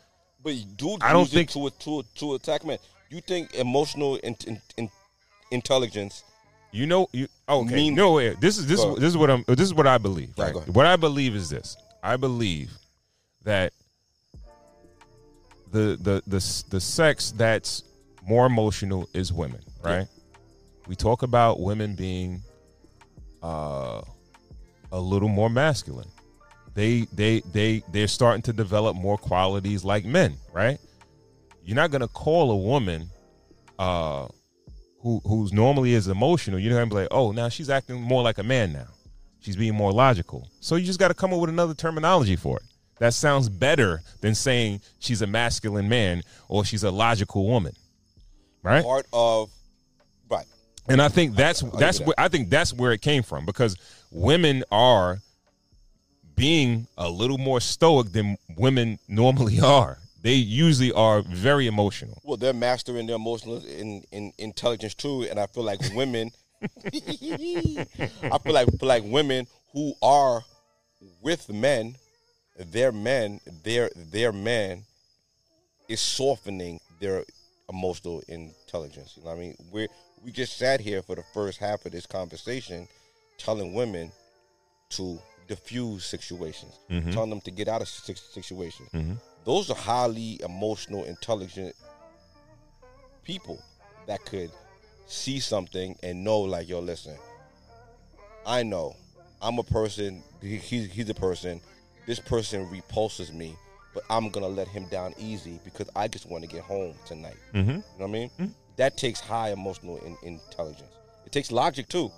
But 0.44 0.56
dudes 0.76 1.04
I 1.04 1.14
don't 1.14 1.32
use 1.32 1.34
think- 1.34 1.56
it 1.56 1.80
to, 1.80 2.02
to, 2.02 2.08
to 2.16 2.34
attack 2.36 2.66
men. 2.66 2.80
You 3.10 3.22
think 3.22 3.54
emotional 3.54 4.16
in, 4.18 4.36
in, 4.48 4.60
in, 4.76 4.90
intelligence 5.52 6.24
you 6.74 6.88
know, 6.88 7.08
you 7.12 7.28
okay? 7.48 7.76
Mean- 7.76 7.96
no, 7.96 8.14
wait, 8.14 8.42
this 8.42 8.58
is 8.58 8.66
this 8.66 8.80
Go 8.80 8.96
is 8.96 9.00
this 9.00 9.10
is 9.10 9.18
what 9.18 9.30
I'm. 9.30 9.46
This 9.48 9.62
is 9.62 9.74
what 9.76 9.86
I 9.86 10.00
believe. 10.00 10.32
Right, 10.36 10.56
Right. 10.56 10.68
What 10.70 10.88
I 10.88 10.96
believe 10.96 11.36
is 11.36 11.50
this. 11.50 11.78
I 12.02 12.18
believe 12.18 12.72
that 13.44 13.74
the 15.72 15.98
the 16.02 16.24
the 16.26 16.64
the 16.70 16.82
sex 16.82 17.32
that's 17.32 17.84
more 18.28 18.48
emotional 18.48 19.08
is 19.14 19.32
women. 19.32 19.62
Right. 19.84 20.08
We 20.88 20.96
talk 20.96 21.22
about 21.22 21.60
women 21.60 21.94
being 21.94 22.42
uh, 23.44 24.02
a 24.92 25.00
little 25.00 25.30
more 25.30 25.50
masculine. 25.50 26.08
They 26.74 27.02
they 27.14 27.42
they 27.52 27.84
they're 27.92 28.08
starting 28.08 28.42
to 28.44 28.54
develop 28.54 28.96
more 28.96 29.18
qualities 29.18 29.84
like 29.84 30.06
men, 30.06 30.38
right? 30.52 30.80
You're 31.64 31.76
not 31.76 31.92
gonna 31.92 32.08
call 32.08 32.52
a 32.52 32.58
woman 32.58 33.10
uh 33.78 34.28
who 35.04 35.22
who's 35.26 35.54
normally 35.54 35.94
is 35.94 36.08
emotional, 36.08 36.58
you're 36.58 36.74
gonna 36.74 36.88
be 36.88 36.96
like, 36.96 37.10
oh, 37.12 37.32
now 37.32 37.50
she's 37.50 37.70
acting 37.70 38.02
more 38.02 38.24
like 38.24 38.38
a 38.40 38.44
man 38.44 38.74
now. 38.74 38.88
She's 39.42 39.58
being 39.58 39.76
more 39.76 39.92
logical. 39.92 40.48
So 40.62 40.78
you 40.78 40.86
just 40.86 41.00
got 41.00 41.10
to 41.10 41.14
come 41.14 41.34
up 41.34 41.40
with 41.42 41.50
another 41.50 41.74
terminology 41.74 42.38
for 42.38 42.58
it. 42.58 42.64
That 43.00 43.14
sounds 43.14 43.50
better 43.50 44.02
than 44.22 44.36
saying 44.36 44.80
she's 45.00 45.22
a 45.22 45.28
masculine 45.28 45.90
man 45.90 46.24
or 46.48 46.64
she's 46.64 46.86
a 46.86 46.92
logical 46.92 47.46
woman, 47.46 47.74
right? 48.64 48.84
part 48.84 49.06
of. 49.12 49.50
And 50.88 51.02
I 51.02 51.10
think 51.10 51.36
that's 51.36 51.64
I'll 51.64 51.72
that's 51.72 52.00
where 52.02 52.16
I 52.18 52.28
think 52.28 52.50
that's 52.50 52.74
where 52.74 52.92
it 52.92 53.02
came 53.02 53.24
from 53.24 53.46
because 53.46 53.76
women 54.12 54.64
are 54.72 55.20
being 56.36 56.88
a 56.98 57.10
little 57.10 57.38
more 57.38 57.62
stoic 57.62 58.12
than 58.12 58.38
women 58.58 59.00
normally 59.08 59.60
are. 59.64 59.98
They 60.22 60.36
usually 60.36 60.92
are 60.94 61.22
very 61.22 61.68
emotional. 61.68 62.22
Well, 62.24 62.38
they're 62.38 62.54
mastering 62.54 63.08
their 63.08 63.18
emotional 63.18 63.58
in, 63.66 64.04
in 64.12 64.32
intelligence 64.38 64.94
too, 64.94 65.24
and 65.30 65.40
I 65.40 65.48
feel 65.48 65.64
like 65.64 65.80
women. 65.94 66.32
I 66.86 68.38
feel 68.40 68.54
like 68.54 68.70
feel 68.80 68.88
like 68.88 69.04
women 69.06 69.48
who 69.74 69.94
are 70.02 70.42
with 71.22 71.50
men, 71.50 71.96
their 72.58 72.94
men, 72.94 73.42
their 73.64 73.90
their 73.96 74.32
men, 74.32 74.84
is 75.90 76.00
softening 76.00 76.80
their 77.02 77.26
emotional 77.70 78.24
intelligence. 78.30 79.16
You 79.18 79.24
know 79.24 79.32
what 79.32 79.38
I 79.38 79.40
mean? 79.40 79.56
We 79.72 79.88
we 80.24 80.32
just 80.32 80.58
sat 80.58 80.80
here 80.80 81.02
for 81.02 81.16
the 81.16 81.24
first 81.34 81.60
half 81.60 81.86
of 81.86 81.92
this 81.92 82.06
conversation, 82.06 82.88
telling 83.38 83.74
women 83.74 84.12
to 84.92 85.20
diffuse 85.48 86.06
situations, 86.06 86.74
Mhm. 86.90 87.12
telling 87.12 87.30
them 87.30 87.42
to 87.42 87.52
get 87.52 87.68
out 87.68 87.82
of 87.82 87.88
si- 87.90 88.16
situations. 88.16 88.90
Mhm. 88.94 89.20
Those 89.44 89.70
are 89.70 89.76
highly 89.76 90.42
emotional, 90.42 91.04
intelligent 91.04 91.76
people 93.24 93.62
that 94.08 94.24
could 94.26 94.52
see 95.08 95.40
something 95.40 95.98
and 96.04 96.24
know, 96.24 96.40
like, 96.40 96.68
yo, 96.70 96.80
listen, 96.80 97.18
I 98.46 98.64
know 98.64 98.96
I'm 99.42 99.60
a 99.60 99.64
person, 99.64 100.24
he, 100.42 100.58
he's, 100.58 100.92
he's 100.92 101.10
a 101.10 101.14
person, 101.14 101.60
this 102.06 102.20
person 102.20 102.70
repulses 102.70 103.32
me, 103.34 103.56
but 103.94 104.04
I'm 104.10 104.30
to 104.44 104.48
let 104.50 104.68
him 104.70 104.88
down 104.88 105.14
easy 105.18 105.60
because 105.66 105.90
I 105.96 106.08
just 106.08 106.26
want 106.28 106.44
to 106.44 106.50
get 106.50 106.64
home 106.64 106.96
tonight. 107.06 107.36
Mhm. 107.54 107.68
You 107.68 107.74
know 107.74 107.84
what 107.98 108.06
I 108.06 108.12
mean? 108.12 108.32
That 108.78 108.98
takes 108.98 109.20
high 109.20 109.52
emotional 109.52 109.98
in, 109.98 110.18
intelligence. 110.24 110.90
It 111.26 111.32
takes 111.32 111.52
logic 111.52 111.88
too. 111.90 112.12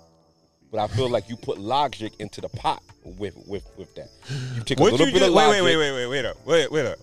But 0.70 0.80
I 0.80 0.88
feel 0.88 1.08
like 1.08 1.28
you 1.28 1.36
put 1.36 1.58
logic 1.58 2.12
into 2.18 2.40
the 2.40 2.48
pot 2.48 2.82
with 3.04 3.34
with 3.46 3.64
with 3.76 3.94
that. 3.94 4.08
You 4.56 4.62
take 4.62 4.80
a 4.80 4.82
little 4.82 4.98
bit 4.98 5.14
just, 5.14 5.22
of 5.28 5.34
wait, 5.34 5.46
logic. 5.46 5.62
wait, 5.62 5.76
wait, 5.76 5.92
wait, 5.92 5.92
wait, 5.92 6.06
wait 6.06 6.24
up, 6.24 6.46
wait, 6.46 6.72
wait 6.72 6.86
up. 6.86 6.98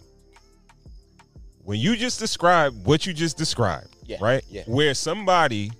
When 1.63 1.79
you 1.79 1.95
just 1.95 2.19
described 2.19 2.85
what 2.85 3.05
you 3.05 3.13
just 3.13 3.37
described, 3.37 3.95
Yeah, 4.05 4.17
right? 4.19 4.43
yeah. 4.49 4.63
Where 4.65 4.93
somebody 4.93 5.71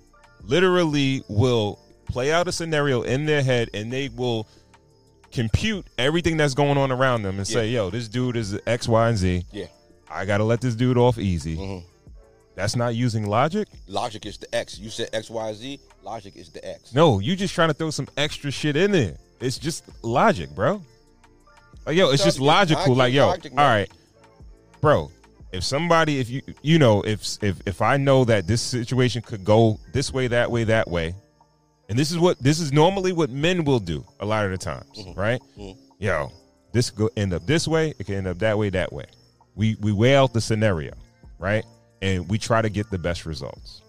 literally 0.42 1.22
will 1.28 1.78
play 2.06 2.32
out 2.32 2.48
a 2.48 2.52
scenario 2.52 3.02
in 3.02 3.26
their 3.26 3.42
head 3.42 3.68
and 3.74 3.92
they 3.92 4.08
will 4.08 4.48
compute 5.30 5.86
everything 5.98 6.36
that's 6.38 6.54
going 6.54 6.78
on 6.78 6.90
around 6.90 7.22
them 7.22 7.36
and 7.36 7.46
say, 7.46 7.68
"Yo, 7.68 7.90
this 7.90 8.08
dude 8.08 8.36
is 8.36 8.58
X, 8.66 8.88
Y, 8.88 9.08
and 9.08 9.18
Z. 9.18 9.44
Yeah. 9.52 9.66
I 10.08 10.24
got 10.24 10.38
to 10.38 10.44
let 10.44 10.62
this 10.62 10.74
dude 10.74 10.96
off 10.96 11.18
easy." 11.18 11.56
Mm-hmm. 11.56 11.86
That's 12.54 12.76
not 12.76 12.94
using 12.94 13.26
logic. 13.26 13.68
Logic 13.88 14.24
is 14.26 14.38
the 14.38 14.52
X. 14.54 14.78
You 14.78 14.88
said 14.90 15.08
X, 15.12 15.28
Y, 15.30 15.52
Z. 15.54 15.80
Logic 16.02 16.36
is 16.36 16.50
the 16.50 16.64
X. 16.66 16.94
No, 16.94 17.18
you 17.18 17.34
just 17.34 17.54
trying 17.54 17.68
to 17.68 17.74
throw 17.74 17.90
some 17.90 18.06
extra 18.16 18.50
shit 18.50 18.76
in 18.76 18.92
there. 18.92 19.16
It's 19.40 19.58
just 19.58 19.84
logic, 20.04 20.50
bro. 20.50 20.80
Like 21.86 21.96
yo, 21.96 22.10
it's 22.10 22.24
just 22.24 22.40
Logic, 22.40 22.76
logical. 22.76 22.94
Like 22.96 23.12
yo, 23.12 23.26
all 23.58 23.84
bro. 24.80 25.10
If 25.52 25.62
somebody, 25.62 26.18
if 26.18 26.30
you, 26.30 26.42
you 26.62 26.78
know, 26.78 27.02
if 27.02 27.22
if 27.42 27.56
if 27.66 27.82
I 27.82 27.96
know 27.96 28.24
that 28.24 28.46
this 28.46 28.60
situation 28.62 29.22
could 29.22 29.44
go 29.44 29.78
this 29.92 30.12
way, 30.12 30.26
that 30.28 30.50
way, 30.50 30.64
that 30.64 30.88
way, 30.90 31.14
and 31.88 31.98
this 31.98 32.10
is 32.10 32.18
what 32.18 32.38
this 32.42 32.58
is 32.58 32.72
normally 32.72 33.12
what 33.12 33.30
men 33.30 33.64
will 33.64 33.78
do 33.80 34.04
a 34.20 34.26
lot 34.26 34.44
of 34.46 34.50
the 34.50 34.58
times, 34.58 34.86
Mm-hmm. 34.98 35.20
right? 35.20 35.40
Yo, 35.98 36.32
this 36.72 36.90
could 36.90 37.10
end 37.16 37.32
up 37.34 37.46
this 37.46 37.68
way. 37.68 37.94
It 37.98 38.06
can 38.06 38.14
end 38.16 38.26
up 38.26 38.38
that 38.38 38.56
way, 38.58 38.70
that 38.70 38.92
way. 38.92 39.04
We 39.54 39.76
we 39.80 39.92
weigh 39.92 40.16
out 40.16 40.32
the 40.32 40.40
scenario, 40.40 40.92
right? 41.38 41.64
And 42.04 42.28
we 42.28 42.36
try 42.36 42.60
to 42.60 42.68
get 42.68 42.90
the 42.90 42.98
best 42.98 43.24
results. 43.24 43.80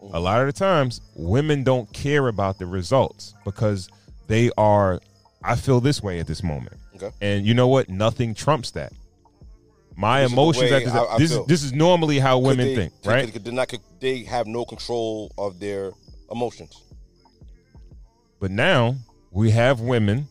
A 0.00 0.04
mm. 0.06 0.22
lot 0.22 0.40
of 0.40 0.48
the 0.48 0.52
times, 0.52 1.00
women 1.14 1.62
don't 1.62 1.90
care 1.92 2.26
about 2.26 2.58
the 2.58 2.66
results 2.66 3.34
because 3.44 3.88
they 4.26 4.50
are, 4.58 5.00
I 5.44 5.54
feel 5.54 5.80
this 5.80 6.02
way 6.02 6.18
at 6.18 6.26
this 6.26 6.42
moment. 6.42 6.78
Okay. 6.96 7.10
And 7.20 7.46
you 7.46 7.54
know 7.54 7.68
what? 7.68 7.88
Nothing 7.88 8.34
trumps 8.34 8.72
that. 8.72 8.92
My 9.94 10.22
This 10.22 10.32
emotions 10.32 10.72
at 10.72 10.84
this, 10.84 10.92
I- 10.92 11.04
I 11.04 11.18
this 11.18 11.30
feel. 11.30 11.42
is 11.42 11.46
this 11.46 11.62
is 11.62 11.72
normally 11.72 12.18
how 12.18 12.38
women 12.38 12.66
they- 12.66 12.74
think, 12.74 12.92
right? 13.04 13.32
could 13.32 13.52
not- 13.52 13.72
they 14.00 14.24
have 14.24 14.48
no 14.48 14.64
control 14.64 15.30
of 15.38 15.60
their 15.60 15.92
emotions. 16.28 16.74
But 18.40 18.50
now 18.50 18.96
we 19.30 19.52
have 19.52 19.78
women 19.78 20.26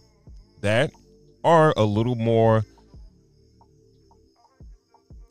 that 0.59 0.91
are 1.41 1.73
a 1.77 1.85
little 1.85 2.15
more 2.15 2.65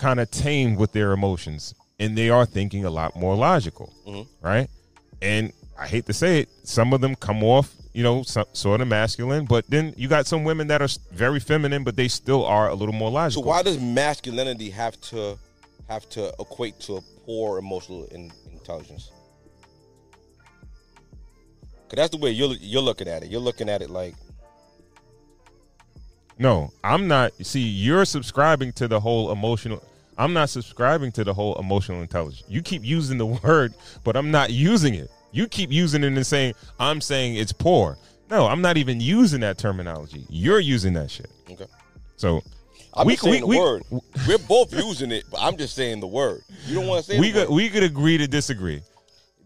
kind 0.01 0.19
of 0.21 0.31
tame 0.31 0.77
with 0.77 0.93
their 0.93 1.13
emotions 1.13 1.75
and 1.99 2.17
they 2.17 2.31
are 2.31 2.47
thinking 2.47 2.85
a 2.85 2.91
lot 2.91 3.15
more 3.15 3.37
logical, 3.37 3.93
Mhm. 4.07 4.27
right? 4.41 4.69
And 5.21 5.53
I 5.79 5.87
hate 5.87 6.07
to 6.07 6.13
say 6.13 6.41
it, 6.41 6.49
some 6.65 6.93
of 6.93 7.01
them 7.01 7.15
come 7.15 7.45
off 7.45 7.75
you 7.93 8.05
know, 8.05 8.23
so, 8.23 8.45
sort 8.53 8.81
of 8.81 8.87
masculine, 8.87 9.45
but 9.47 9.65
then 9.69 9.93
you 9.97 10.07
got 10.07 10.25
some 10.25 10.45
women 10.45 10.69
that 10.69 10.81
are 10.81 10.89
very 11.11 11.41
feminine, 11.41 11.83
but 11.83 11.97
they 11.97 12.07
still 12.07 12.45
are 12.45 12.69
a 12.69 12.75
little 12.75 12.95
more 12.95 13.11
logical. 13.11 13.43
So 13.43 13.49
why 13.49 13.65
does 13.65 13.81
masculinity 13.81 14.71
have 14.71 15.01
to 15.11 15.37
have 15.89 16.09
to 16.11 16.33
equate 16.39 16.79
to 16.81 16.99
a 16.99 17.01
poor 17.27 17.59
emotional 17.59 18.05
in, 18.13 18.31
intelligence? 18.53 19.11
Cause 21.89 21.97
that's 21.97 22.11
the 22.11 22.19
way 22.19 22.31
you're 22.31 22.55
you're 22.61 22.81
looking 22.81 23.09
at 23.09 23.25
it. 23.25 23.31
You're 23.31 23.41
looking 23.41 23.69
at 23.69 23.83
it 23.83 23.91
like 23.91 24.15
No, 26.41 26.73
I'm 26.83 27.07
not. 27.07 27.35
See, 27.45 27.61
you're 27.61 28.07
subscribing 28.07 28.73
to 28.73 28.89
the 28.89 28.99
whole 28.99 29.31
emotional. 29.31 29.85
I'm 30.17 30.33
not 30.33 30.49
subscribing 30.49 31.13
to 31.13 31.23
the 31.23 31.35
whole 31.35 31.55
emotional 31.57 32.01
intelligence. 32.01 32.45
You 32.49 32.63
keep 32.63 32.83
using 32.83 33.19
the 33.19 33.27
word, 33.45 33.75
but 34.05 34.17
I'm 34.17 34.31
not 34.31 34.51
using 34.51 34.95
it. 34.95 35.11
You 35.33 35.47
keep 35.47 35.71
using 35.71 36.03
it 36.03 36.07
and 36.07 36.27
saying 36.27 36.55
I'm 36.81 37.03
saying 37.03 37.37
it's 37.37 37.53
poor. 37.53 37.99
No, 38.31 38.47
I'm 38.47 38.63
not 38.63 38.79
even 38.79 39.01
using 39.03 39.41
that 39.41 39.59
terminology. 39.59 40.25
You're 40.31 40.61
using 40.61 40.95
that 40.95 41.11
shit. 41.11 41.31
okay. 41.51 41.67
So 42.17 42.43
I'm 42.95 43.07
we 43.07 43.17
saying 43.17 43.33
we, 43.35 43.41
the 43.41 43.47
we, 43.47 43.59
word. 43.59 43.83
We're 44.27 44.39
both 44.39 44.73
using 44.73 45.13
it, 45.13 45.25
but 45.31 45.41
I'm 45.41 45.59
just 45.59 45.77
saying 45.77 46.01
the 46.01 46.07
word. 46.07 46.41
You 46.67 46.77
don't 46.77 46.87
want 46.87 47.05
to 47.05 47.13
say 47.13 47.21
we 47.21 47.33
could 47.33 47.51
word. 47.51 47.55
we 47.55 47.69
could 47.69 47.83
agree 47.83 48.17
to 48.17 48.27
disagree. 48.27 48.81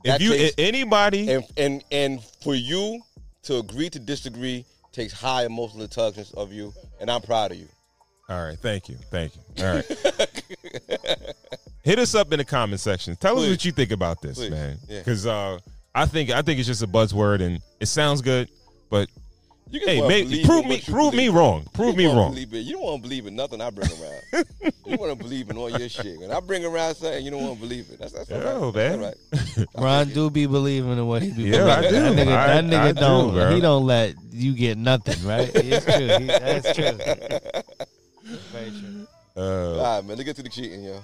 That 0.05 0.21
if 0.21 0.23
you 0.23 0.51
anybody 0.59 1.29
and 1.29 1.45
and 1.57 1.85
and 1.91 2.23
for 2.23 2.55
you 2.55 3.01
to 3.43 3.59
agree 3.59 3.91
to 3.91 3.99
disagree 3.99 4.65
takes 4.95 5.13
high 5.13 5.45
emotional 5.45 5.83
intelligence 5.83 6.33
of 6.35 6.53
you, 6.53 6.73
and 7.01 7.11
I'm 7.11 7.21
proud 7.21 7.53
of 7.53 7.59
you. 7.59 7.69
All 8.29 8.43
right, 8.43 8.59
thank 8.59 8.89
you, 8.89 8.97
thank 9.11 9.33
you. 9.37 9.65
All 9.65 9.75
right, 9.75 9.85
hit 11.83 11.99
us 11.99 12.15
up 12.15 12.33
in 12.33 12.39
the 12.39 12.45
comment 12.45 12.81
section. 12.81 13.17
Tell 13.17 13.39
us 13.39 13.49
what 13.49 13.65
you 13.65 13.73
think 13.73 13.91
about 13.91 14.23
this, 14.23 14.39
Please. 14.39 14.51
man. 14.51 14.79
Yeah. 14.89 15.01
Because 15.01 15.27
uh, 15.27 15.59
I 15.95 16.07
think 16.07 16.31
I 16.31 16.43
think 16.43 16.59
it's 16.59 16.69
just 16.69 16.83
a 16.83 16.87
buzzword 16.87 17.43
and 17.43 17.61
it 17.81 17.87
sounds 17.87 18.23
good, 18.23 18.49
but 18.91 19.09
You 19.75 19.81
can 19.81 19.89
hey, 19.89 19.97
wanna 20.03 20.09
maybe 20.09 20.45
prove 20.45 20.67
me 20.67 20.81
prove 20.81 21.15
me 21.15 21.29
wrong. 21.31 21.67
Prove 21.73 21.99
You 21.99 22.07
me 22.09 22.15
wrong. 22.15 22.31
believe 22.31 22.55
it. 22.55 22.61
You 22.61 22.75
don't 22.75 22.83
want 22.83 23.03
to 23.03 23.09
believe 23.09 23.27
in 23.27 23.35
nothing 23.35 23.61
I 23.61 23.71
bring 23.71 23.91
around. 23.91 24.23
you 24.87 24.97
want 24.97 25.11
to 25.11 25.17
believe 25.17 25.51
in 25.51 25.57
all 25.57 25.69
your 25.69 25.89
shit. 25.89 26.21
When 26.21 26.31
I 26.31 26.39
bring 26.39 26.65
around 26.65 26.95
something, 26.95 27.25
you 27.25 27.33
don't 27.33 27.43
want 27.43 27.57
to 27.57 27.61
believe 27.61 27.91
it. 27.91 27.99
That's 27.99 28.13
that's 28.13 28.31
all 28.31 28.39
Yo, 28.39 28.65
right. 28.67 28.73
That's 28.75 28.97
man. 28.97 29.15
all 29.75 29.85
right. 29.85 29.97
Ron 30.07 30.09
do 30.11 30.31
be 30.31 30.47
believing 30.47 30.93
in 30.93 31.05
what 31.09 31.23
he 31.23 31.33
be 31.33 31.43
Yeah, 31.51 31.65
I 31.67 31.83
do. 31.83 31.91
That 31.91 32.13
nigga, 32.17 32.37
I- 32.37 32.47
that 32.47 32.65
nigga 32.67 32.79
I 32.79 32.93
do, 32.93 33.01
don't. 33.01 33.35
bro. 33.35 33.51
he 33.53 33.61
don't 33.61 33.85
let 33.85 34.15
you 34.31 34.55
get 34.55 34.79
nothing, 34.79 35.27
right? 35.27 35.51
It's 35.57 35.85
true. 35.85 36.07
He, 36.07 36.27
that's 36.27 36.73
true. 36.73 38.39
Very 38.53 38.71
true. 38.71 39.07
Uh, 39.37 39.41
All 39.41 39.77
right, 39.97 40.05
man. 40.07 40.17
Let's 40.17 40.23
get 40.23 40.37
to 40.37 40.43
the 40.45 40.49
cheating, 40.51 40.85
yo. 40.85 41.01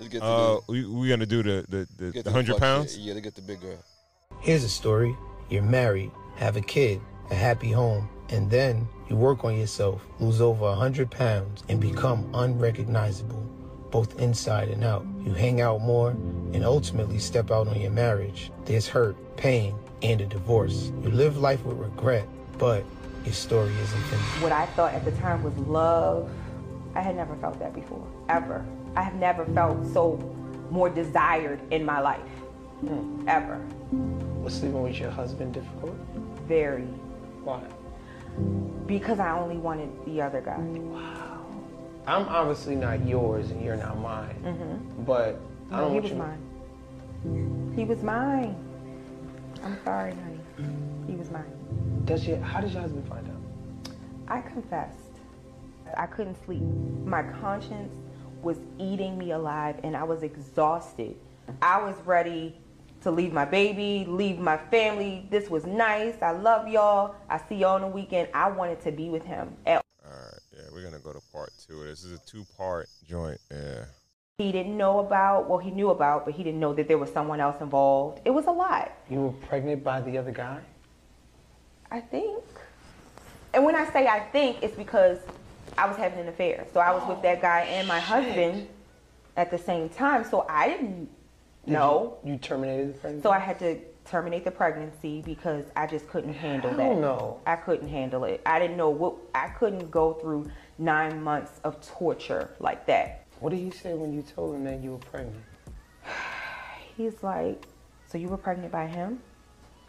Let's 0.00 0.12
get 0.12 0.18
to 0.18 0.24
uh, 0.24 0.54
the, 0.54 0.60
we 0.66 0.84
we 0.84 1.08
gonna 1.08 1.26
do 1.26 1.44
the 1.44 1.64
the, 1.68 1.86
the, 2.10 2.22
the 2.22 2.30
hundred 2.32 2.58
pounds. 2.58 2.90
shit. 2.94 3.02
Yeah, 3.02 3.12
let's 3.14 3.22
get 3.24 3.36
the 3.36 3.42
big 3.42 3.60
girl. 3.60 3.78
Here's 4.40 4.64
a 4.64 4.68
story. 4.68 5.16
You're 5.48 5.62
married, 5.62 6.10
have 6.36 6.56
a 6.56 6.60
kid, 6.60 7.00
a 7.30 7.34
happy 7.34 7.72
home, 7.72 8.08
and 8.30 8.50
then 8.50 8.88
you 9.08 9.16
work 9.16 9.44
on 9.44 9.56
yourself, 9.56 10.04
lose 10.18 10.40
over 10.40 10.64
100 10.64 11.10
pounds, 11.10 11.62
and 11.68 11.80
become 11.80 12.28
unrecognizable, 12.34 13.42
both 13.90 14.18
inside 14.18 14.68
and 14.68 14.82
out. 14.84 15.06
You 15.20 15.32
hang 15.32 15.60
out 15.60 15.80
more 15.80 16.10
and 16.10 16.64
ultimately 16.64 17.18
step 17.18 17.50
out 17.50 17.68
on 17.68 17.80
your 17.80 17.90
marriage. 17.90 18.50
There's 18.64 18.88
hurt, 18.88 19.16
pain, 19.36 19.74
and 20.02 20.20
a 20.20 20.26
divorce. 20.26 20.92
You 21.02 21.10
live 21.10 21.36
life 21.36 21.64
with 21.64 21.78
regret, 21.78 22.26
but 22.58 22.84
your 23.24 23.34
story 23.34 23.72
isn't 23.72 24.02
finished. 24.02 24.42
What 24.42 24.52
I 24.52 24.66
thought 24.66 24.92
at 24.94 25.04
the 25.04 25.12
time 25.12 25.42
was 25.42 25.56
love, 25.58 26.30
I 26.94 27.00
had 27.00 27.16
never 27.16 27.34
felt 27.36 27.58
that 27.58 27.74
before, 27.74 28.06
ever. 28.28 28.64
I 28.96 29.02
have 29.02 29.14
never 29.14 29.44
felt 29.46 29.86
so 29.92 30.16
more 30.70 30.88
desired 30.88 31.60
in 31.72 31.84
my 31.84 32.00
life, 32.00 32.20
ever. 33.26 33.60
Was 34.42 34.54
sleeping 34.54 34.82
with 34.82 34.98
your 34.98 35.10
husband 35.10 35.54
difficult? 35.54 35.94
Very. 36.46 36.86
Why? 37.44 37.62
Because 38.86 39.20
I 39.20 39.38
only 39.38 39.56
wanted 39.56 39.90
the 40.06 40.20
other 40.22 40.40
guy. 40.40 40.56
Wow. 40.58 41.44
I'm 42.06 42.28
obviously 42.28 42.76
not 42.76 43.06
yours 43.06 43.50
and 43.50 43.62
you're 43.64 43.76
not 43.76 43.98
mine, 43.98 44.36
Mm-hmm. 44.44 45.04
but 45.04 45.40
I 45.70 45.76
No, 45.76 45.80
don't 45.82 45.88
he 45.88 45.94
want 45.94 46.02
was 46.02 46.12
you. 46.12 46.18
mine. 46.18 47.72
He 47.76 47.84
was 47.84 48.02
mine. 48.02 48.56
I'm 49.62 49.78
sorry, 49.84 50.12
honey. 50.14 50.40
He 51.06 51.14
was 51.14 51.30
mine. 51.30 52.02
Does 52.04 52.26
your, 52.26 52.38
how 52.40 52.60
did 52.60 52.72
your 52.72 52.82
husband 52.82 53.08
find 53.08 53.26
out? 53.28 53.94
I 54.28 54.40
confessed. 54.42 54.98
I 55.96 56.06
couldn't 56.06 56.36
sleep. 56.44 56.62
My 57.04 57.22
conscience 57.22 57.92
was 58.42 58.58
eating 58.78 59.16
me 59.16 59.30
alive 59.30 59.76
and 59.84 59.96
I 59.96 60.02
was 60.04 60.22
exhausted. 60.22 61.16
I 61.62 61.80
was 61.82 61.94
ready 62.04 62.58
to 63.04 63.10
leave 63.10 63.32
my 63.32 63.44
baby, 63.44 64.04
leave 64.08 64.38
my 64.38 64.56
family. 64.56 65.26
This 65.30 65.48
was 65.48 65.64
nice. 65.64 66.20
I 66.20 66.32
love 66.32 66.68
y'all. 66.68 67.14
I 67.28 67.38
see 67.38 67.56
y'all 67.56 67.76
on 67.76 67.82
the 67.82 67.86
weekend. 67.86 68.28
I 68.34 68.50
wanted 68.50 68.80
to 68.82 68.90
be 68.90 69.10
with 69.10 69.24
him. 69.24 69.54
At 69.66 69.84
All 70.04 70.10
right, 70.10 70.40
yeah, 70.56 70.62
we're 70.72 70.82
gonna 70.82 70.98
go 70.98 71.12
to 71.12 71.20
part 71.32 71.52
two. 71.66 71.84
This 71.84 72.02
is 72.02 72.12
a 72.12 72.18
two 72.26 72.44
part 72.56 72.88
joint. 73.08 73.38
Yeah. 73.50 73.84
he 74.38 74.50
didn't 74.50 74.76
know 74.76 74.98
about, 74.98 75.48
well, 75.48 75.58
he 75.58 75.70
knew 75.70 75.90
about, 75.90 76.24
but 76.24 76.34
he 76.34 76.42
didn't 76.42 76.60
know 76.60 76.72
that 76.74 76.88
there 76.88 76.98
was 76.98 77.12
someone 77.12 77.40
else 77.40 77.60
involved. 77.60 78.20
It 78.24 78.30
was 78.30 78.46
a 78.46 78.50
lot, 78.50 78.90
You 79.08 79.20
were 79.20 79.32
pregnant 79.46 79.84
by 79.84 80.00
the 80.00 80.18
other 80.18 80.32
guy? 80.32 80.60
I 81.90 82.00
think. 82.00 82.42
And 83.52 83.64
when 83.64 83.76
I 83.76 83.88
say 83.90 84.08
I 84.08 84.20
think, 84.20 84.62
it's 84.62 84.74
because 84.74 85.18
I 85.76 85.86
was 85.86 85.96
having 85.96 86.18
an 86.20 86.28
affair. 86.28 86.66
So 86.72 86.80
I 86.80 86.92
was 86.92 87.06
with 87.06 87.22
that 87.22 87.40
guy 87.40 87.60
and 87.60 87.86
my 87.86 87.98
oh, 87.98 88.00
husband 88.00 88.66
at 89.36 89.50
the 89.50 89.58
same 89.58 89.90
time. 89.90 90.24
So 90.24 90.46
I 90.48 90.68
didn't 90.68 91.08
Know. 91.66 92.18
You, 92.24 92.32
you 92.32 92.38
terminated 92.38 92.94
the 92.94 92.98
pregnancy? 92.98 93.22
So 93.22 93.30
I 93.30 93.38
had 93.38 93.58
to 93.60 93.78
terminate 94.04 94.44
the 94.44 94.50
pregnancy 94.50 95.22
because 95.22 95.64
I 95.76 95.86
just 95.86 96.08
couldn't 96.08 96.34
handle 96.34 96.70
that. 96.70 96.82
Hell 96.82 97.00
no. 97.00 97.40
I 97.46 97.56
couldn't 97.56 97.88
handle 97.88 98.24
it. 98.24 98.42
I 98.44 98.58
didn't 98.58 98.76
know 98.76 98.90
what 98.90 99.16
I 99.34 99.48
couldn't 99.48 99.90
go 99.90 100.14
through 100.14 100.50
nine 100.78 101.22
months 101.22 101.60
of 101.64 101.80
torture 101.80 102.50
like 102.60 102.86
that. 102.86 103.26
What 103.40 103.50
did 103.50 103.60
he 103.60 103.70
say 103.70 103.94
when 103.94 104.12
you 104.12 104.22
told 104.22 104.54
him 104.54 104.64
that 104.64 104.82
you 104.82 104.92
were 104.92 104.98
pregnant? 104.98 105.42
He's 106.96 107.22
like, 107.22 107.66
So 108.06 108.18
you 108.18 108.28
were 108.28 108.36
pregnant 108.36 108.72
by 108.72 108.86
him? 108.86 109.20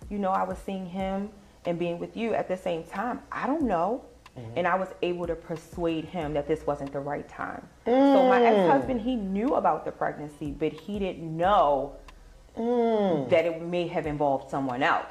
You 0.09 0.19
know, 0.19 0.31
I 0.31 0.43
was 0.43 0.57
seeing 0.65 0.85
him 0.85 1.29
and 1.65 1.79
being 1.79 1.99
with 1.99 2.15
you 2.15 2.33
at 2.33 2.47
the 2.47 2.57
same 2.57 2.83
time. 2.83 3.21
I 3.31 3.47
don't 3.47 3.63
know. 3.63 4.05
And 4.55 4.67
I 4.67 4.75
was 4.75 4.89
able 5.01 5.25
to 5.27 5.35
persuade 5.35 6.05
him 6.05 6.33
that 6.33 6.47
this 6.47 6.65
wasn't 6.67 6.91
the 6.91 6.99
right 6.99 7.27
time. 7.27 7.67
So 7.85 8.23
my 8.23 8.39
Mm. 8.39 8.45
ex-husband, 8.45 9.01
he 9.01 9.15
knew 9.15 9.55
about 9.55 9.85
the 9.85 9.91
pregnancy, 9.91 10.51
but 10.51 10.71
he 10.73 10.99
didn't 10.99 11.35
know 11.35 11.95
that 12.55 13.45
it 13.45 13.61
may 13.61 13.87
have 13.87 14.05
involved 14.05 14.49
someone 14.49 14.83
else. 14.83 15.07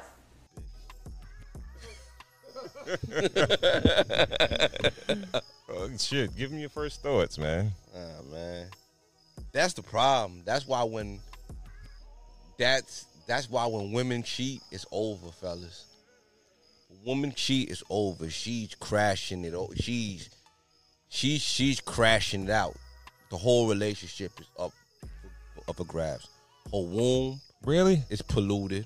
Oh, 5.67 5.89
shit, 5.97 6.35
give 6.37 6.51
me 6.51 6.59
your 6.61 6.69
first 6.69 7.01
thoughts, 7.01 7.39
man. 7.39 7.71
Ah, 7.95 8.21
man. 8.31 8.67
That's 9.51 9.73
the 9.73 9.81
problem. 9.81 10.43
That's 10.45 10.67
why 10.67 10.83
when 10.83 11.19
that's 12.57 13.07
that's 13.25 13.49
why 13.49 13.65
when 13.65 13.91
women 13.91 14.21
cheat, 14.21 14.61
it's 14.71 14.85
over, 14.91 15.31
fellas. 15.31 15.85
Woman 17.05 17.33
she 17.35 17.61
is 17.61 17.83
over. 17.89 18.29
She's 18.31 18.73
crashing 18.75 19.45
it. 19.45 19.53
o- 19.53 19.71
She's 19.75 20.29
she's 21.07 21.41
she's 21.41 21.79
crashing 21.79 22.45
it 22.45 22.49
out. 22.49 22.75
The 23.29 23.37
whole 23.37 23.67
relationship 23.69 24.31
is 24.39 24.47
up 24.57 24.73
up 25.69 25.75
for 25.75 25.85
grabs. 25.85 26.27
Her 26.71 26.79
womb 26.81 27.39
really 27.63 28.01
is 28.09 28.23
polluted. 28.23 28.85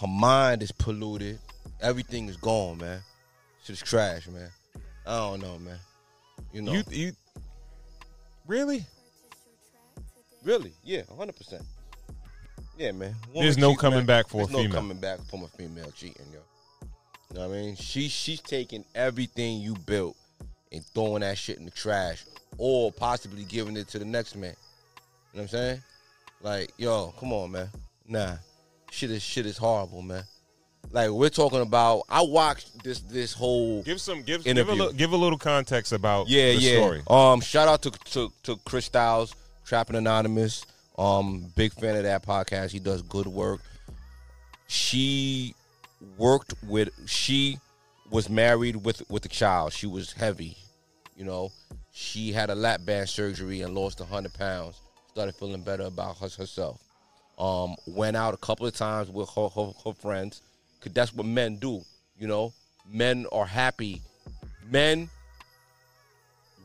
Her 0.00 0.08
mind 0.08 0.62
is 0.64 0.72
polluted. 0.72 1.38
Everything 1.80 2.28
is 2.28 2.36
gone, 2.36 2.78
man. 2.78 3.00
Shit's 3.62 3.80
trash, 3.80 4.26
man. 4.26 4.50
I 5.06 5.16
don't 5.16 5.40
know, 5.40 5.58
man. 5.58 5.78
You 6.52 6.62
know. 6.62 6.72
You 6.72 6.82
you 6.90 7.12
really? 8.46 8.84
Really? 10.42 10.72
Yeah, 10.82 11.02
hundred 11.16 11.36
percent. 11.36 11.62
Yeah, 12.76 12.92
man. 12.92 13.14
There's 13.32 13.58
no 13.58 13.74
coming 13.74 14.00
man. 14.00 14.06
back 14.06 14.28
for 14.28 14.42
a 14.42 14.46
There's 14.46 14.50
no 14.50 14.58
female. 14.58 14.74
coming 14.74 14.98
back 14.98 15.20
from 15.30 15.44
a 15.44 15.48
female 15.48 15.90
cheating, 15.92 16.26
yo. 16.32 16.40
You 17.30 17.40
know 17.40 17.48
what 17.48 17.56
I 17.56 17.60
mean? 17.60 17.76
She 17.76 18.08
she's 18.08 18.40
taking 18.40 18.84
everything 18.94 19.60
you 19.60 19.74
built 19.86 20.16
and 20.72 20.84
throwing 20.86 21.20
that 21.20 21.38
shit 21.38 21.58
in 21.58 21.64
the 21.64 21.70
trash, 21.70 22.24
or 22.58 22.92
possibly 22.92 23.44
giving 23.44 23.76
it 23.76 23.88
to 23.88 23.98
the 23.98 24.04
next 24.04 24.36
man. 24.36 24.54
You 25.32 25.40
know 25.40 25.42
what 25.42 25.42
I'm 25.42 25.48
saying? 25.48 25.82
Like, 26.42 26.72
yo, 26.76 27.14
come 27.18 27.32
on, 27.32 27.52
man. 27.52 27.68
Nah, 28.06 28.36
shit 28.90 29.10
is 29.10 29.22
shit 29.22 29.46
is 29.46 29.56
horrible, 29.56 30.02
man. 30.02 30.24
Like 30.90 31.10
we're 31.10 31.30
talking 31.30 31.60
about. 31.60 32.02
I 32.08 32.22
watched 32.22 32.82
this 32.84 33.00
this 33.00 33.32
whole 33.32 33.82
Give 33.82 34.00
some 34.00 34.22
give 34.22 34.44
give 34.44 34.68
a, 34.68 34.72
little, 34.72 34.92
give 34.92 35.12
a 35.12 35.16
little 35.16 35.38
context 35.38 35.92
about 35.92 36.28
yeah, 36.28 36.52
the 36.52 36.54
yeah. 36.56 36.76
story. 36.76 37.02
Um, 37.08 37.40
shout 37.40 37.68
out 37.68 37.82
to, 37.82 37.90
to 37.90 38.32
to 38.42 38.56
Chris 38.64 38.84
Styles, 38.84 39.34
Trapping 39.64 39.96
Anonymous. 39.96 40.66
Um, 40.96 41.46
big 41.56 41.72
fan 41.72 41.96
of 41.96 42.04
that 42.04 42.24
podcast. 42.24 42.70
He 42.70 42.78
does 42.78 43.02
good 43.02 43.26
work. 43.26 43.60
She 44.68 45.54
worked 46.16 46.54
with. 46.66 46.90
She 47.06 47.58
was 48.10 48.28
married 48.28 48.76
with 48.76 49.08
with 49.10 49.24
a 49.24 49.28
child. 49.28 49.72
She 49.72 49.86
was 49.86 50.12
heavy. 50.12 50.56
You 51.16 51.24
know, 51.24 51.52
she 51.92 52.32
had 52.32 52.50
a 52.50 52.54
lap 52.54 52.80
band 52.84 53.08
surgery 53.08 53.62
and 53.62 53.74
lost 53.74 54.00
hundred 54.00 54.34
pounds. 54.34 54.80
Started 55.10 55.34
feeling 55.34 55.62
better 55.62 55.84
about 55.84 56.18
her, 56.18 56.28
herself. 56.28 56.80
Um, 57.38 57.74
went 57.86 58.16
out 58.16 58.34
a 58.34 58.36
couple 58.36 58.66
of 58.66 58.74
times 58.74 59.10
with 59.10 59.28
her, 59.30 59.48
her, 59.48 59.72
her 59.84 59.92
friends. 59.92 60.42
Cause 60.80 60.92
that's 60.92 61.14
what 61.14 61.26
men 61.26 61.56
do. 61.56 61.82
You 62.18 62.28
know, 62.28 62.52
men 62.88 63.26
are 63.32 63.46
happy. 63.46 64.02
Men 64.70 65.08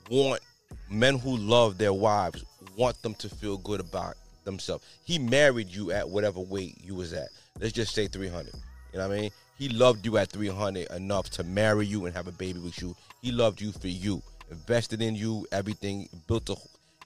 want 0.09 0.41
men 0.89 1.17
who 1.17 1.37
love 1.37 1.77
their 1.77 1.93
wives 1.93 2.43
want 2.79 3.01
them 3.01 3.13
to 3.15 3.27
feel 3.27 3.57
good 3.57 3.81
about 3.81 4.15
themselves. 4.45 4.85
He 5.03 5.19
married 5.19 5.67
you 5.67 5.91
at 5.91 6.09
whatever 6.09 6.39
weight 6.39 6.77
you 6.81 6.95
was 6.95 7.11
at. 7.11 7.27
Let's 7.59 7.73
just 7.73 7.93
say 7.93 8.07
300. 8.07 8.53
You 8.93 8.99
know 8.99 9.07
what 9.07 9.17
I 9.17 9.21
mean? 9.21 9.31
He 9.57 9.67
loved 9.67 10.05
you 10.05 10.17
at 10.17 10.31
300 10.31 10.89
enough 10.91 11.29
to 11.31 11.43
marry 11.43 11.85
you 11.85 12.05
and 12.05 12.15
have 12.15 12.27
a 12.27 12.31
baby 12.31 12.59
with 12.59 12.81
you. 12.81 12.95
He 13.21 13.33
loved 13.33 13.59
you 13.59 13.73
for 13.73 13.89
you, 13.89 14.23
invested 14.49 15.01
in 15.01 15.13
you, 15.13 15.45
everything, 15.51 16.07
built 16.27 16.49
a, 16.49 16.55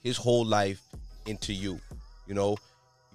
his 0.03 0.15
whole 0.15 0.45
life 0.45 0.79
into 1.25 1.51
you. 1.51 1.81
You 2.27 2.35
know, 2.35 2.55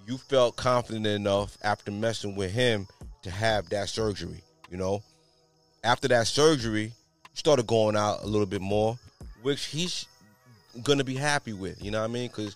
you 0.05 0.17
felt 0.17 0.57
confident 0.57 1.07
enough 1.07 1.57
after 1.63 1.91
messing 1.91 2.35
with 2.35 2.51
him 2.51 2.87
to 3.23 3.31
have 3.31 3.69
that 3.69 3.87
surgery. 3.87 4.43
You 4.69 4.75
know, 4.75 5.01
after 5.81 6.09
that 6.09 6.27
surgery, 6.27 6.83
you 6.83 7.35
started 7.35 7.67
going 7.67 7.95
out 7.95 8.23
a 8.23 8.27
little 8.27 8.45
bit 8.45 8.61
more, 8.61 8.99
which 9.43 9.67
he's 9.67 10.08
gonna 10.83 11.03
be 11.03 11.15
happy 11.15 11.53
with. 11.53 11.83
You 11.83 11.91
know 11.91 11.99
what 11.99 12.09
I 12.09 12.13
mean? 12.13 12.27
Because 12.27 12.55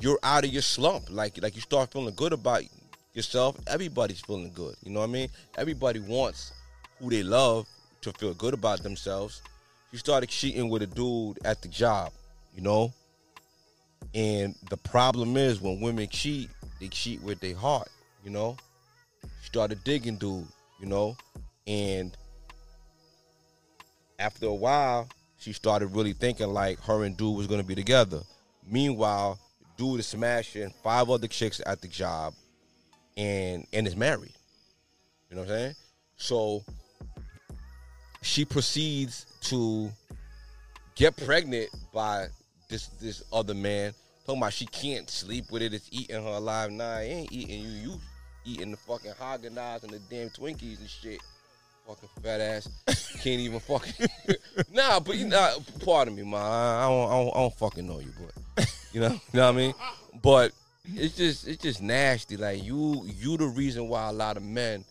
you're 0.00 0.18
out 0.22 0.44
of 0.44 0.50
your 0.50 0.62
slump. 0.62 1.10
Like 1.10 1.40
like 1.42 1.54
you 1.54 1.60
start 1.60 1.92
feeling 1.92 2.14
good 2.14 2.32
about 2.32 2.62
yourself. 3.12 3.56
Everybody's 3.66 4.20
feeling 4.20 4.52
good. 4.52 4.76
You 4.82 4.92
know 4.92 5.00
what 5.00 5.08
I 5.08 5.12
mean? 5.12 5.28
Everybody 5.56 6.00
wants 6.00 6.52
who 6.98 7.10
they 7.10 7.22
love 7.22 7.66
to 8.02 8.12
feel 8.12 8.34
good 8.34 8.54
about 8.54 8.82
themselves. 8.82 9.42
You 9.92 9.98
started 9.98 10.28
cheating 10.28 10.68
with 10.68 10.82
a 10.82 10.86
dude 10.86 11.38
at 11.44 11.62
the 11.62 11.68
job. 11.68 12.12
You 12.54 12.62
know. 12.62 12.92
And 14.14 14.54
the 14.70 14.76
problem 14.76 15.36
is 15.36 15.60
when 15.60 15.80
women 15.80 16.08
cheat, 16.08 16.50
they 16.80 16.88
cheat 16.88 17.22
with 17.22 17.40
their 17.40 17.56
heart. 17.56 17.88
You 18.24 18.30
know. 18.30 18.56
Started 19.42 19.82
digging 19.84 20.16
dude. 20.16 20.46
You 20.80 20.86
know. 20.86 21.16
And 21.66 22.16
after 24.18 24.46
a 24.46 24.54
while, 24.54 25.08
she 25.44 25.52
started 25.52 25.88
really 25.88 26.14
thinking 26.14 26.48
like 26.48 26.80
her 26.80 27.04
and 27.04 27.18
dude 27.18 27.36
was 27.36 27.46
gonna 27.46 27.62
be 27.62 27.74
together. 27.74 28.22
Meanwhile, 28.66 29.38
dude 29.76 30.00
is 30.00 30.06
smashing 30.06 30.72
five 30.82 31.10
other 31.10 31.28
chicks 31.28 31.60
at 31.66 31.82
the 31.82 31.88
job 31.88 32.32
and 33.18 33.66
and 33.74 33.86
is 33.86 33.94
married. 33.94 34.32
You 35.28 35.36
know 35.36 35.42
what 35.42 35.50
I'm 35.50 35.56
saying? 35.56 35.74
So 36.16 36.62
she 38.22 38.46
proceeds 38.46 39.26
to 39.42 39.90
get 40.94 41.14
pregnant 41.14 41.68
by 41.92 42.28
this 42.70 42.86
this 42.98 43.22
other 43.30 43.52
man. 43.52 43.92
Talking 44.24 44.40
about 44.40 44.54
she 44.54 44.64
can't 44.64 45.10
sleep 45.10 45.50
with 45.50 45.60
it. 45.60 45.74
It's 45.74 45.90
eating 45.92 46.22
her 46.22 46.30
alive. 46.30 46.70
Nah, 46.70 47.00
ain't 47.00 47.30
eating 47.30 47.64
you. 47.64 47.68
You 47.68 48.00
eating 48.46 48.70
the 48.70 48.78
fucking 48.78 49.12
Haagen 49.20 49.52
Dazs 49.52 49.82
and 49.82 49.92
the 49.92 49.98
damn 50.08 50.30
Twinkies 50.30 50.78
and 50.78 50.88
shit. 50.88 51.20
Fucking 51.86 52.08
fat 52.22 52.40
ass. 52.40 52.68
Can't 53.22 53.40
even 53.40 53.60
fucking. 53.60 54.06
nah, 54.72 55.00
but 55.00 55.16
you 55.16 55.26
know, 55.26 55.58
pardon 55.84 56.14
me, 56.14 56.22
man. 56.22 56.40
I 56.40 56.88
don't, 56.88 57.08
I 57.08 57.12
don't, 57.12 57.36
I 57.36 57.40
don't 57.40 57.54
fucking 57.54 57.86
know 57.86 58.00
you, 58.00 58.12
but 58.56 58.66
you 58.92 59.00
know, 59.00 59.08
you 59.32 59.40
know 59.40 59.46
what 59.46 59.54
I 59.54 59.56
mean. 59.56 59.74
But 60.22 60.52
it's 60.86 61.16
just, 61.16 61.46
it's 61.46 61.62
just 61.62 61.82
nasty. 61.82 62.38
Like 62.38 62.64
you, 62.64 63.04
you 63.04 63.36
the 63.36 63.46
reason 63.46 63.88
why 63.88 64.08
a 64.08 64.12
lot 64.12 64.38
of 64.38 64.42
men 64.42 64.84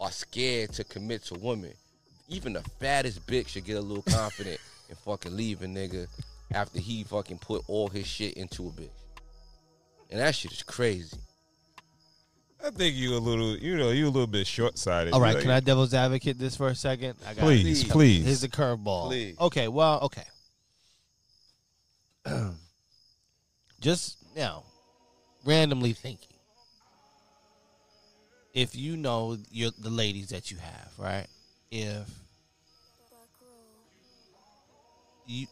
are 0.00 0.10
scared 0.10 0.72
to 0.72 0.84
commit 0.84 1.22
to 1.24 1.34
women. 1.34 1.72
Even 2.28 2.52
the 2.52 2.62
fattest 2.80 3.24
bitch 3.26 3.48
should 3.48 3.64
get 3.64 3.76
a 3.76 3.80
little 3.80 4.02
confident 4.02 4.58
and 4.88 4.98
fucking 4.98 5.36
leave 5.36 5.62
a 5.62 5.66
nigga 5.66 6.08
after 6.52 6.80
he 6.80 7.04
fucking 7.04 7.38
put 7.38 7.62
all 7.68 7.88
his 7.88 8.06
shit 8.06 8.34
into 8.34 8.66
a 8.66 8.70
bitch. 8.70 8.88
And 10.10 10.20
that 10.20 10.34
shit 10.34 10.52
is 10.52 10.62
crazy. 10.62 11.16
I 12.64 12.70
think 12.70 12.96
you 12.96 13.14
a 13.14 13.18
little, 13.18 13.56
you 13.58 13.76
know, 13.76 13.90
you 13.90 14.06
a 14.06 14.08
little 14.08 14.26
bit 14.26 14.46
short 14.46 14.78
sighted. 14.78 15.12
All 15.12 15.20
right, 15.20 15.38
can 15.38 15.50
I 15.50 15.60
devil's 15.60 15.92
advocate 15.92 16.38
this 16.38 16.56
for 16.56 16.68
a 16.68 16.74
second? 16.74 17.16
I 17.26 17.34
got 17.34 17.42
Please, 17.42 17.84
please. 17.84 18.24
Here's 18.24 18.40
the 18.40 18.48
curveball. 18.48 19.08
Please. 19.08 19.36
Okay, 19.38 19.68
well, 19.68 20.00
okay. 20.00 20.24
Just 23.80 24.16
you 24.34 24.40
know, 24.40 24.62
randomly 25.44 25.92
thinking. 25.92 26.38
If 28.54 28.74
you 28.74 28.96
know 28.96 29.36
your 29.50 29.70
the 29.78 29.90
ladies 29.90 30.30
that 30.30 30.50
you 30.50 30.56
have, 30.56 30.90
right? 30.96 31.26
If 31.70 32.08
you 35.26 35.46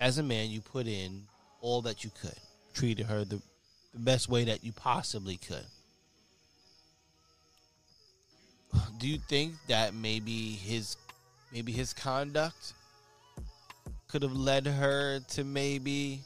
as 0.00 0.18
a 0.18 0.22
man 0.22 0.50
you 0.50 0.60
put 0.60 0.86
in 0.86 1.22
all 1.62 1.80
that 1.82 2.04
you 2.04 2.10
could, 2.20 2.38
treated 2.74 3.06
her 3.06 3.24
the, 3.24 3.40
the 3.94 4.00
best 4.00 4.28
way 4.28 4.44
that 4.44 4.62
you 4.62 4.72
possibly 4.72 5.38
could. 5.38 5.64
Do 8.98 9.06
you 9.08 9.18
think 9.28 9.54
that 9.68 9.94
maybe 9.94 10.52
his 10.52 10.96
maybe 11.52 11.72
his 11.72 11.92
conduct 11.92 12.74
could 14.08 14.22
have 14.22 14.32
led 14.32 14.66
her 14.66 15.20
to 15.28 15.44
maybe 15.44 16.20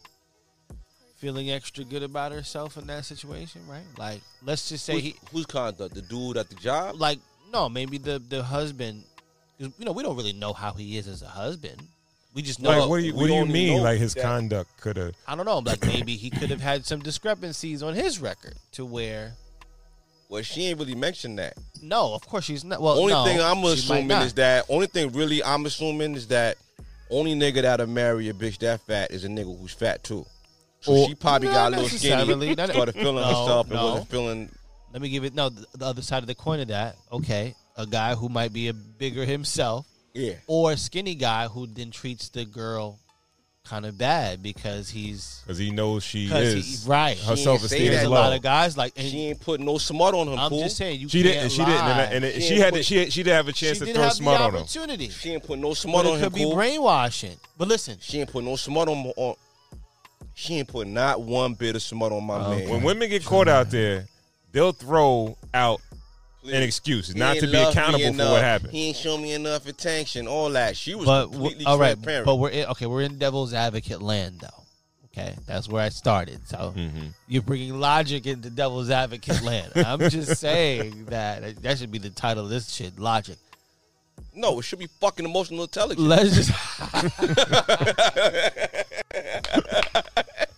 feeling 1.17 1.51
extra 1.51 1.85
good 1.85 2.03
about 2.03 2.33
herself 2.33 2.77
in 2.77 2.87
that 2.89 3.05
situation, 3.05 3.61
right? 3.69 3.85
Like, 3.99 4.21
let's 4.45 4.69
just 4.69 4.85
say 4.85 4.95
Who's, 4.95 5.03
he, 5.03 5.15
whose 5.31 5.47
conduct? 5.47 5.95
The 5.95 6.03
dude 6.03 6.37
at 6.37 6.49
the 6.49 6.57
job? 6.57 6.97
like, 7.01 7.19
no, 7.53 7.69
maybe 7.69 7.99
the 7.99 8.19
the 8.19 8.43
husband, 8.43 9.05
'cause, 9.59 9.71
you 9.79 9.85
know, 9.85 9.93
we 9.93 10.03
don't 10.03 10.17
really 10.17 10.33
know 10.33 10.53
how 10.53 10.73
he 10.73 10.97
is 10.97 11.07
as 11.07 11.23
a 11.23 11.29
husband. 11.29 11.81
We 12.35 12.41
just 12.41 12.61
know. 12.63 12.71
Like, 12.71 12.89
what 12.89 12.99
do 13.01 13.05
you, 13.07 13.15
what 13.15 13.27
do 13.27 13.35
you 13.35 13.45
mean? 13.45 13.83
Like 13.83 13.99
his 13.99 14.15
that- 14.15 14.23
conduct 14.23 14.81
could 14.81 14.97
have. 14.97 15.15
I 15.29 15.37
don't 15.37 15.45
know. 15.45 15.59
Like 15.59 15.85
maybe 15.85 16.17
he 16.17 16.31
could 16.31 16.49
have 16.51 16.63
had 16.63 16.87
some 16.87 17.01
discrepancies 17.01 17.83
on 17.83 17.95
his 17.95 18.19
record 18.21 18.55
to 18.73 18.85
where. 18.87 19.35
Well, 20.33 20.41
she 20.43 20.65
ain't 20.69 20.79
really 20.79 20.95
mentioned 20.95 21.39
that. 21.39 21.59
No, 21.83 22.15
of 22.15 22.27
course 22.27 22.45
she's 22.47 22.65
not. 22.65 22.81
Well, 22.81 22.99
only 22.99 23.13
no, 23.13 23.23
thing 23.27 23.39
I'm 23.39 23.63
assuming 23.65 24.11
is 24.23 24.33
that 24.35 24.65
only 24.71 24.87
thing 24.87 25.13
really 25.13 25.45
I'm 25.45 25.67
assuming 25.67 26.15
is 26.15 26.29
that 26.29 26.57
only 27.11 27.35
nigga 27.35 27.61
that'll 27.61 27.87
marry 27.87 28.31
a 28.31 28.33
bitch 28.33 28.57
that 28.61 28.81
fat 28.81 29.11
is 29.11 29.25
a 29.27 29.29
nigga 29.29 29.55
who's 29.61 29.75
fat 29.75 30.03
too. 30.03 30.25
So 30.81 30.93
Or- 30.95 31.07
she 31.07 31.15
probably 31.15 31.49
got 31.49 31.75
a 31.75 31.77
little 31.77 31.89
skinny, 31.99 32.55
Not- 32.55 32.71
started 32.71 32.93
feeling 32.95 33.17
No, 33.17 33.25
herself, 33.25 33.67
and 33.67 33.75
no. 33.77 33.85
wasn't 33.91 34.09
feeling. 34.09 34.51
Let 34.95 35.03
me 35.03 35.11
give 35.11 35.25
it 35.25 35.35
no 35.35 35.51
the, 35.51 35.67
the 35.77 35.85
other 35.85 36.01
side 36.01 36.23
of 36.23 36.27
the 36.27 36.35
coin 36.35 36.61
of 36.61 36.69
that. 36.69 36.97
Okay, 37.13 37.55
a 37.77 37.85
guy 37.87 38.15
who 38.15 38.31
might 38.31 38.55
be 38.55 38.69
a 38.69 38.73
bigger 38.73 39.27
himself, 39.27 39.87
Yeah. 40.15 40.37
or 40.47 40.73
a 40.73 40.79
skinny 40.79 41.15
guy 41.15 41.47
who 41.47 41.67
then 41.67 41.91
treats 41.91 42.31
the 42.31 42.47
girl 42.47 42.99
kind 43.65 43.87
of 43.87 43.97
bad 43.97 44.43
because 44.43 44.91
he's 44.91 45.41
Because 45.45 45.59
he 45.59 45.71
knows 45.71 46.03
she 46.03 46.29
'cause 46.29 46.53
he- 46.53 46.59
is 46.61 46.85
right. 46.87 47.17
Her 47.19 47.37
She 47.37 47.45
self 47.45 47.63
esteem 47.63 47.79
that. 47.79 47.85
is 47.85 47.91
There's 47.93 48.05
a 48.07 48.09
low. 48.11 48.17
lot 48.21 48.33
of 48.33 48.43
guys 48.43 48.77
like 48.77 48.93
and 48.97 49.09
She 49.09 49.29
ain't 49.29 49.41
putting 49.41 49.65
no 49.67 49.79
smut 49.79 50.15
on 50.15 50.29
him. 50.29 50.39
I'm 50.39 50.51
fool. 50.51 50.63
just 50.65 50.77
saying 50.77 51.01
you 51.01 51.09
She 51.09 51.23
can't 51.23 51.35
didn't. 51.35 51.51
She 51.53 51.59
didn't. 51.59 51.71
And, 51.75 52.15
and 52.15 52.25
it- 52.25 52.35
She 52.43 52.49
she 52.49 52.59
had. 52.59 52.73
put- 52.73 52.79
to, 52.79 52.83
she 52.83 53.11
she 53.11 53.23
didn't 53.23 53.37
have 53.37 53.49
a 53.49 53.53
chance 53.53 53.79
she 53.79 53.85
to 53.87 53.93
throw 53.93 54.03
have 54.03 54.13
the 54.13 54.17
smut 54.17 54.41
on 54.41 54.49
him. 54.51 54.57
opportunity. 54.63 55.09
She 55.11 55.31
ain't 55.33 55.45
put 55.45 55.59
no 55.59 55.75
smut 55.75 56.05
But 56.05 56.11
on 56.11 56.17
it 56.17 56.19
him. 56.19 56.25
could 56.25 56.35
be 56.35 56.43
fool. 56.43 56.55
brainwashing. 56.55 57.37
But 57.57 57.69
listen, 57.69 57.99
She 58.01 58.19
ain't 58.21 58.31
put 58.33 58.45
no 58.45 58.57
smut 58.57 58.89
on. 58.89 59.13
on 59.17 59.35
she 60.35 60.57
ain't 60.59 60.69
put 60.69 60.87
not 60.89 61.21
one 61.23 61.55
bit 61.55 61.77
of 61.77 61.83
smut 61.83 62.11
on 62.11 62.25
my 62.25 62.37
oh, 62.45 62.51
man. 62.51 62.69
When 62.69 62.83
women 62.83 63.09
get 63.11 63.25
caught 63.25 63.49
out 63.49 63.71
there, 63.71 64.07
they'll 64.51 64.73
throw 64.73 65.37
out 65.55 65.81
Please. 65.91 65.92
An 66.45 66.63
excuse 66.63 67.09
He 67.09 67.19
not 67.19 67.37
to 67.39 67.47
be 67.47 67.57
accountable 67.57 68.01
for 68.05 68.11
enough. 68.11 68.33
what 68.33 68.43
happened. 68.43 68.73
He 68.73 68.89
ain't 68.89 68.97
show 68.97 69.17
me 69.19 69.33
enough 69.33 69.67
attention. 69.67 70.27
All 70.27 70.51
that. 70.51 70.77
She 70.77 70.95
was 70.95 71.07
but 71.07 71.27
completely 71.29 71.65
all 71.67 71.79
right, 71.79 71.93
transparent. 71.95 72.27
but 72.27 72.37
we're 72.37 72.51
in, 72.51 72.67
okay. 72.71 72.87
We're 72.87 73.03
in 73.03 73.19
devil's 73.19 73.55
advocate 73.55 74.03
land, 74.03 74.41
though. 74.41 74.49
Okay, 75.07 75.35
that's 75.47 75.69
where 75.69 75.83
I 75.83 75.91
started. 75.91 76.47
So 76.49 76.73
Mm-hmm. 76.77 77.07
you're 77.29 77.43
bringing 77.43 77.79
logic 77.79 78.27
into 78.27 78.49
devil's 78.51 78.91
advocate 78.91 79.43
land. 79.43 79.73
I'm 79.77 80.01
just 80.09 80.37
saying 80.41 81.07
that 81.07 81.63
that 81.63 81.79
should 81.79 81.93
be 81.93 81.99
the 81.99 82.11
title 82.11 82.45
of 82.45 82.51
this 82.51 82.73
shit. 82.73 82.99
Logic. 82.99 83.37
no, 84.35 84.59
it 84.59 84.63
should 84.63 84.79
be 84.79 84.89
fucking 85.01 85.25
emotional 85.27 85.63
intelligence. 85.65 86.01
Let's 86.01 86.35
just 86.35 86.51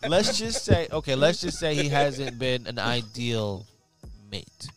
let's 0.08 0.38
just 0.38 0.64
say 0.64 0.88
okay. 0.92 1.14
Let's 1.14 1.40
just 1.40 1.58
say 1.58 1.74
he 1.74 1.88
hasn't 1.88 2.38
been 2.38 2.66
an 2.66 2.78
ideal 2.78 3.66
mate. 4.30 4.68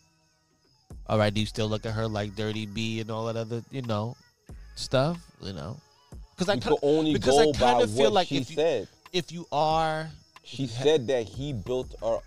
All 1.08 1.18
right, 1.18 1.32
do 1.32 1.40
you 1.40 1.46
still 1.46 1.68
look 1.68 1.86
at 1.86 1.92
her 1.92 2.06
like 2.06 2.36
Dirty 2.36 2.66
B 2.66 3.00
and 3.00 3.10
all 3.10 3.26
that 3.26 3.36
other 3.36 3.62
you 3.70 3.82
know 3.82 4.16
stuff? 4.74 5.18
You 5.40 5.54
know, 5.54 5.78
because 6.34 6.48
I 6.48 6.54
You 6.54 6.60
kind 6.60 6.78
could 6.78 6.86
only 6.88 7.12
because 7.14 7.38
I 7.38 7.52
kind 7.52 7.82
of 7.82 7.90
feel 7.90 8.10
like 8.10 8.30
if 8.30 8.50
you, 8.50 8.56
said. 8.56 8.88
if 9.12 9.32
you 9.32 9.46
are 9.50 10.10
She 10.44 10.66
said 10.66 11.06
that 11.06 11.24
he 11.24 11.52
built 11.54 11.94
her 12.02 12.18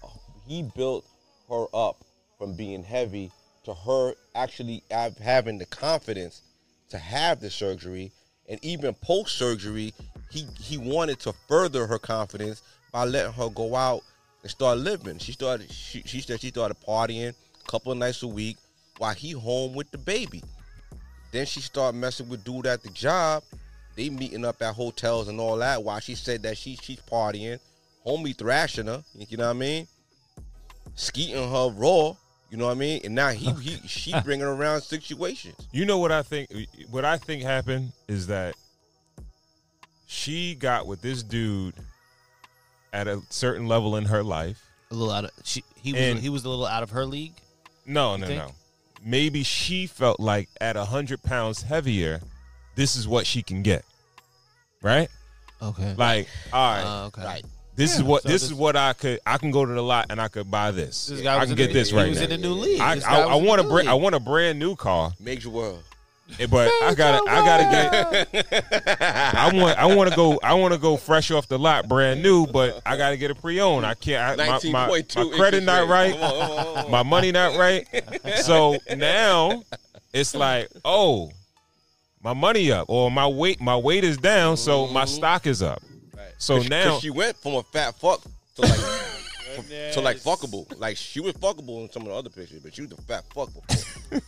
he 0.47 0.63
built 0.75 1.05
her 1.49 1.65
up 1.73 1.97
from 2.39 2.55
being 2.55 2.83
heavy 2.83 3.31
to 3.65 3.73
her 3.73 4.15
actually 4.33 4.83
having 4.89 5.59
the 5.59 5.65
confidence 5.67 6.41
to 6.89 6.97
have 6.97 7.39
the 7.39 7.51
surgery 7.51 8.11
and 8.49 8.63
even 8.65 8.95
post 8.95 9.37
surgery 9.37 9.93
he 10.31 10.47
he 10.59 10.77
wanted 10.79 11.19
to 11.19 11.33
further 11.47 11.85
her 11.85 11.99
confidence 11.99 12.63
by 12.91 13.05
letting 13.05 13.33
her 13.33 13.49
go 13.49 13.75
out 13.75 14.01
and 14.41 14.49
start 14.49 14.79
living. 14.79 15.19
She 15.19 15.33
started 15.33 15.71
she, 15.71 16.01
she 16.03 16.21
said 16.21 16.41
she 16.41 16.49
started 16.49 16.77
partying 16.81 17.29
a 17.29 17.69
couple 17.71 17.91
of 17.91 17.99
nights 17.99 18.23
a 18.23 18.27
week 18.27 18.57
while 19.01 19.15
he 19.15 19.31
home 19.31 19.73
with 19.73 19.89
the 19.89 19.97
baby. 19.97 20.43
Then 21.31 21.47
she 21.47 21.59
start 21.59 21.95
messing 21.95 22.29
with 22.29 22.43
dude 22.43 22.67
at 22.67 22.83
the 22.83 22.89
job. 22.89 23.41
They 23.95 24.11
meeting 24.11 24.45
up 24.45 24.61
at 24.61 24.75
hotels 24.75 25.27
and 25.27 25.39
all 25.39 25.57
that. 25.57 25.81
While 25.81 25.99
she 25.99 26.13
said 26.13 26.43
that 26.43 26.55
she 26.55 26.75
she's 26.75 26.99
partying, 26.99 27.57
homie 28.05 28.37
thrashing 28.37 28.85
her. 28.85 29.03
You 29.15 29.37
know 29.37 29.45
what 29.45 29.55
I 29.55 29.59
mean? 29.59 29.87
Skeeting 30.93 31.35
her 31.35 31.69
raw. 31.71 32.13
You 32.51 32.57
know 32.57 32.65
what 32.67 32.73
I 32.73 32.75
mean? 32.75 33.01
And 33.03 33.15
now 33.15 33.29
he 33.29 33.51
he 33.53 33.77
she 33.87 34.13
bringing 34.21 34.45
around 34.45 34.81
situations. 34.81 35.55
You 35.71 35.85
know 35.85 35.97
what 35.97 36.11
I 36.11 36.21
think? 36.21 36.51
What 36.91 37.03
I 37.03 37.17
think 37.17 37.41
happened 37.41 37.93
is 38.07 38.27
that 38.27 38.55
she 40.05 40.53
got 40.53 40.85
with 40.85 41.01
this 41.01 41.23
dude 41.23 41.73
at 42.93 43.07
a 43.07 43.19
certain 43.29 43.67
level 43.67 43.95
in 43.95 44.05
her 44.05 44.21
life. 44.21 44.63
A 44.91 44.93
little 44.93 45.11
out 45.11 45.23
of 45.25 45.31
she. 45.43 45.63
He 45.81 45.91
was 45.91 46.01
And- 46.03 46.19
he 46.19 46.29
was 46.29 46.45
a 46.45 46.49
little 46.49 46.67
out 46.67 46.83
of 46.83 46.91
her 46.91 47.05
league. 47.05 47.33
No, 47.87 48.15
no, 48.15 48.27
think? 48.27 48.43
no. 48.43 48.51
Maybe 49.03 49.43
she 49.43 49.87
felt 49.87 50.19
like 50.19 50.49
at 50.59 50.75
a 50.77 50.85
hundred 50.85 51.23
pounds 51.23 51.63
heavier, 51.63 52.21
this 52.75 52.95
is 52.95 53.07
what 53.07 53.25
she 53.25 53.41
can 53.41 53.63
get. 53.63 53.83
Right? 54.81 55.09
Okay. 55.61 55.93
Like, 55.97 56.27
all 56.51 56.73
right, 56.75 56.83
Uh, 57.03 57.07
okay. 57.07 57.23
Right. 57.23 57.45
This 57.75 57.93
is 57.95 58.01
Yeah, 58.01 58.07
what 58.07 58.23
so 58.23 58.29
this 58.29 58.41
this- 58.41 58.51
is 58.51 58.53
what 58.55 58.75
I 58.75 58.93
could 58.93 59.19
I 59.25 59.37
can 59.37 59.49
go 59.51 59.65
to 59.65 59.71
the 59.71 59.81
lot 59.81 60.07
and 60.09 60.19
I 60.21 60.27
could 60.27 60.51
buy 60.51 60.71
this. 60.71 61.05
This 61.07 61.21
guy 61.21 61.35
I 61.35 61.37
was 61.37 61.45
can 61.45 61.51
in 61.53 61.57
get 61.57 61.67
the- 61.67 61.73
this 61.73 61.89
he 61.91 61.95
right 61.95 62.09
was 62.09 62.19
now. 62.19 62.25
in 62.25 62.31
a 62.33 62.37
new 62.37 62.53
league. 62.53 62.81
I, 62.81 62.95
This 62.95 63.05
I, 63.05 63.09
guy 63.11 63.21
I 63.21 63.25
was 63.35 63.37
in 63.41 63.45
want 63.47 63.59
a 63.59 63.63
a 63.63 63.65
new 63.65 63.71
brand 63.71 63.89
I 63.89 63.93
want 63.93 64.15
a 64.15 64.19
brand 64.19 64.59
new 64.59 64.75
car, 64.75 65.13
Makes 65.19 65.45
you 65.45 65.51
world. 65.51 65.83
Eh, 66.39 66.47
but 66.47 66.71
I 66.83 66.93
got 66.95 67.23
to 67.23 67.29
I 67.31 67.45
got 67.45 67.57
to 67.57 68.27
get 68.31 68.61
I 69.35 69.51
want 69.53 69.77
I 69.77 69.85
want 69.95 70.09
to 70.09 70.15
go 70.15 70.39
I 70.43 70.53
want 70.53 70.73
to 70.73 70.79
go 70.79 70.97
fresh 70.97 71.31
off 71.31 71.47
the 71.47 71.59
lot, 71.59 71.87
brand 71.87 72.21
new, 72.23 72.47
but 72.47 72.81
I 72.85 72.97
got 72.97 73.11
to 73.11 73.17
get 73.17 73.31
a 73.31 73.35
pre-owned. 73.35 73.85
I 73.85 73.93
can't. 73.93 74.39
I, 74.39 74.47
my, 74.47 74.59
my, 74.71 74.87
my 75.15 75.29
credit 75.37 75.63
not 75.63 75.87
right, 75.87 76.13
Come 76.13 76.21
on, 76.23 76.31
come 76.31 76.51
on, 76.51 76.75
come 76.75 76.85
on. 76.85 76.91
my 76.91 77.03
money 77.03 77.31
not 77.31 77.57
right. 77.57 77.87
So 78.37 78.77
now 78.95 79.63
it's 80.13 80.33
like, 80.35 80.69
oh, 80.85 81.31
my 82.23 82.33
money 82.33 82.71
up, 82.71 82.85
or 82.89 83.09
my 83.11 83.27
weight 83.27 83.59
my 83.61 83.75
weight 83.77 84.03
is 84.03 84.17
down, 84.17 84.57
so 84.57 84.87
my 84.87 85.05
stock 85.05 85.47
is 85.47 85.61
up. 85.61 85.81
So 86.37 86.57
Cause- 86.57 86.69
now 86.69 86.83
cause 86.91 87.01
she 87.01 87.09
went 87.11 87.37
from 87.37 87.53
a 87.55 87.63
fat 87.63 87.95
fuck 87.99 88.21
to 88.55 88.61
like 88.61 89.93
to 89.93 90.01
like 90.01 90.17
fuckable. 90.17 90.65
Like 90.79 90.97
she 90.97 91.19
was 91.19 91.33
fuckable 91.33 91.83
in 91.83 91.91
some 91.91 92.03
of 92.03 92.07
the 92.09 92.13
other 92.15 92.29
pictures, 92.29 92.61
but 92.61 92.73
she 92.73 92.81
was 92.83 92.91
a 92.93 93.01
fat 93.03 93.23
fuck 93.33 93.49
before. 93.53 94.21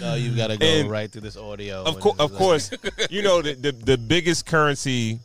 No, 0.00 0.14
you 0.14 0.34
got 0.36 0.48
to 0.48 0.56
go 0.56 0.66
And- 0.66 0.90
right 0.90 1.10
through 1.10 1.22
this 1.22 1.36
audio. 1.36 1.82
Of 1.82 1.94
and 1.94 2.02
course, 2.02 2.16
of 2.18 2.32
is 2.32 2.36
course, 2.38 2.70
you 3.10 3.22
know 3.22 3.42
the, 3.42 3.54
the 3.54 3.72
the 3.72 3.98
biggest 3.98 4.46
currency 4.46 5.20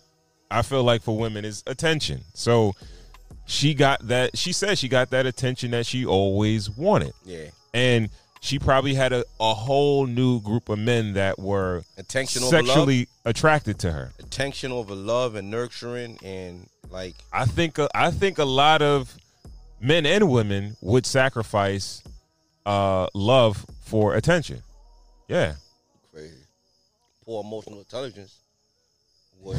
I 0.49 0.61
feel 0.61 0.83
like 0.83 1.01
for 1.01 1.17
women 1.17 1.45
is 1.45 1.63
attention. 1.67 2.21
So 2.33 2.73
she 3.45 3.73
got 3.73 4.07
that. 4.07 4.37
She 4.37 4.51
said 4.53 4.77
she 4.77 4.87
got 4.87 5.09
that 5.11 5.25
attention 5.25 5.71
that 5.71 5.85
she 5.85 6.05
always 6.05 6.69
wanted. 6.69 7.13
Yeah. 7.25 7.45
and 7.73 8.09
she 8.43 8.57
probably 8.57 8.95
had 8.95 9.13
a, 9.13 9.23
a 9.39 9.53
whole 9.53 10.07
new 10.07 10.41
group 10.41 10.67
of 10.69 10.79
men 10.79 11.13
that 11.13 11.37
were 11.37 11.83
Attention 11.99 12.41
over 12.41 12.57
love? 12.57 12.65
sexually 12.65 13.07
attracted 13.23 13.77
to 13.79 13.91
her. 13.91 14.13
Attention 14.17 14.71
over 14.71 14.95
love 14.95 15.35
and 15.35 15.51
nurturing 15.51 16.17
and 16.23 16.67
like 16.89 17.13
I 17.31 17.45
think 17.45 17.77
uh, 17.77 17.87
I 17.93 18.09
think 18.09 18.39
a 18.39 18.45
lot 18.45 18.81
of 18.81 19.15
men 19.79 20.05
and 20.07 20.27
women 20.31 20.75
would 20.81 21.05
sacrifice 21.05 22.01
uh, 22.65 23.07
love 23.13 23.63
for 23.91 24.15
attention. 24.15 24.63
Yeah. 25.27 25.55
crazy. 26.13 26.33
Poor 27.25 27.43
emotional 27.43 27.79
intelligence. 27.79 28.39
Would. 29.41 29.57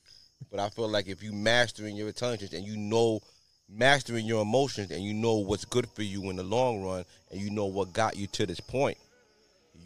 but 0.50 0.58
I 0.58 0.68
feel 0.68 0.88
like 0.88 1.06
if 1.06 1.22
you 1.22 1.32
mastering 1.32 1.94
your 1.94 2.08
intelligence 2.08 2.52
and 2.52 2.66
you 2.66 2.76
know 2.76 3.20
mastering 3.68 4.26
your 4.26 4.42
emotions 4.42 4.90
and 4.90 5.04
you 5.04 5.14
know 5.14 5.36
what's 5.36 5.64
good 5.64 5.88
for 5.90 6.02
you 6.02 6.28
in 6.28 6.36
the 6.36 6.42
long 6.42 6.82
run 6.82 7.04
and 7.30 7.40
you 7.40 7.50
know 7.50 7.66
what 7.66 7.92
got 7.92 8.16
you 8.16 8.26
to 8.26 8.46
this 8.46 8.58
point, 8.58 8.98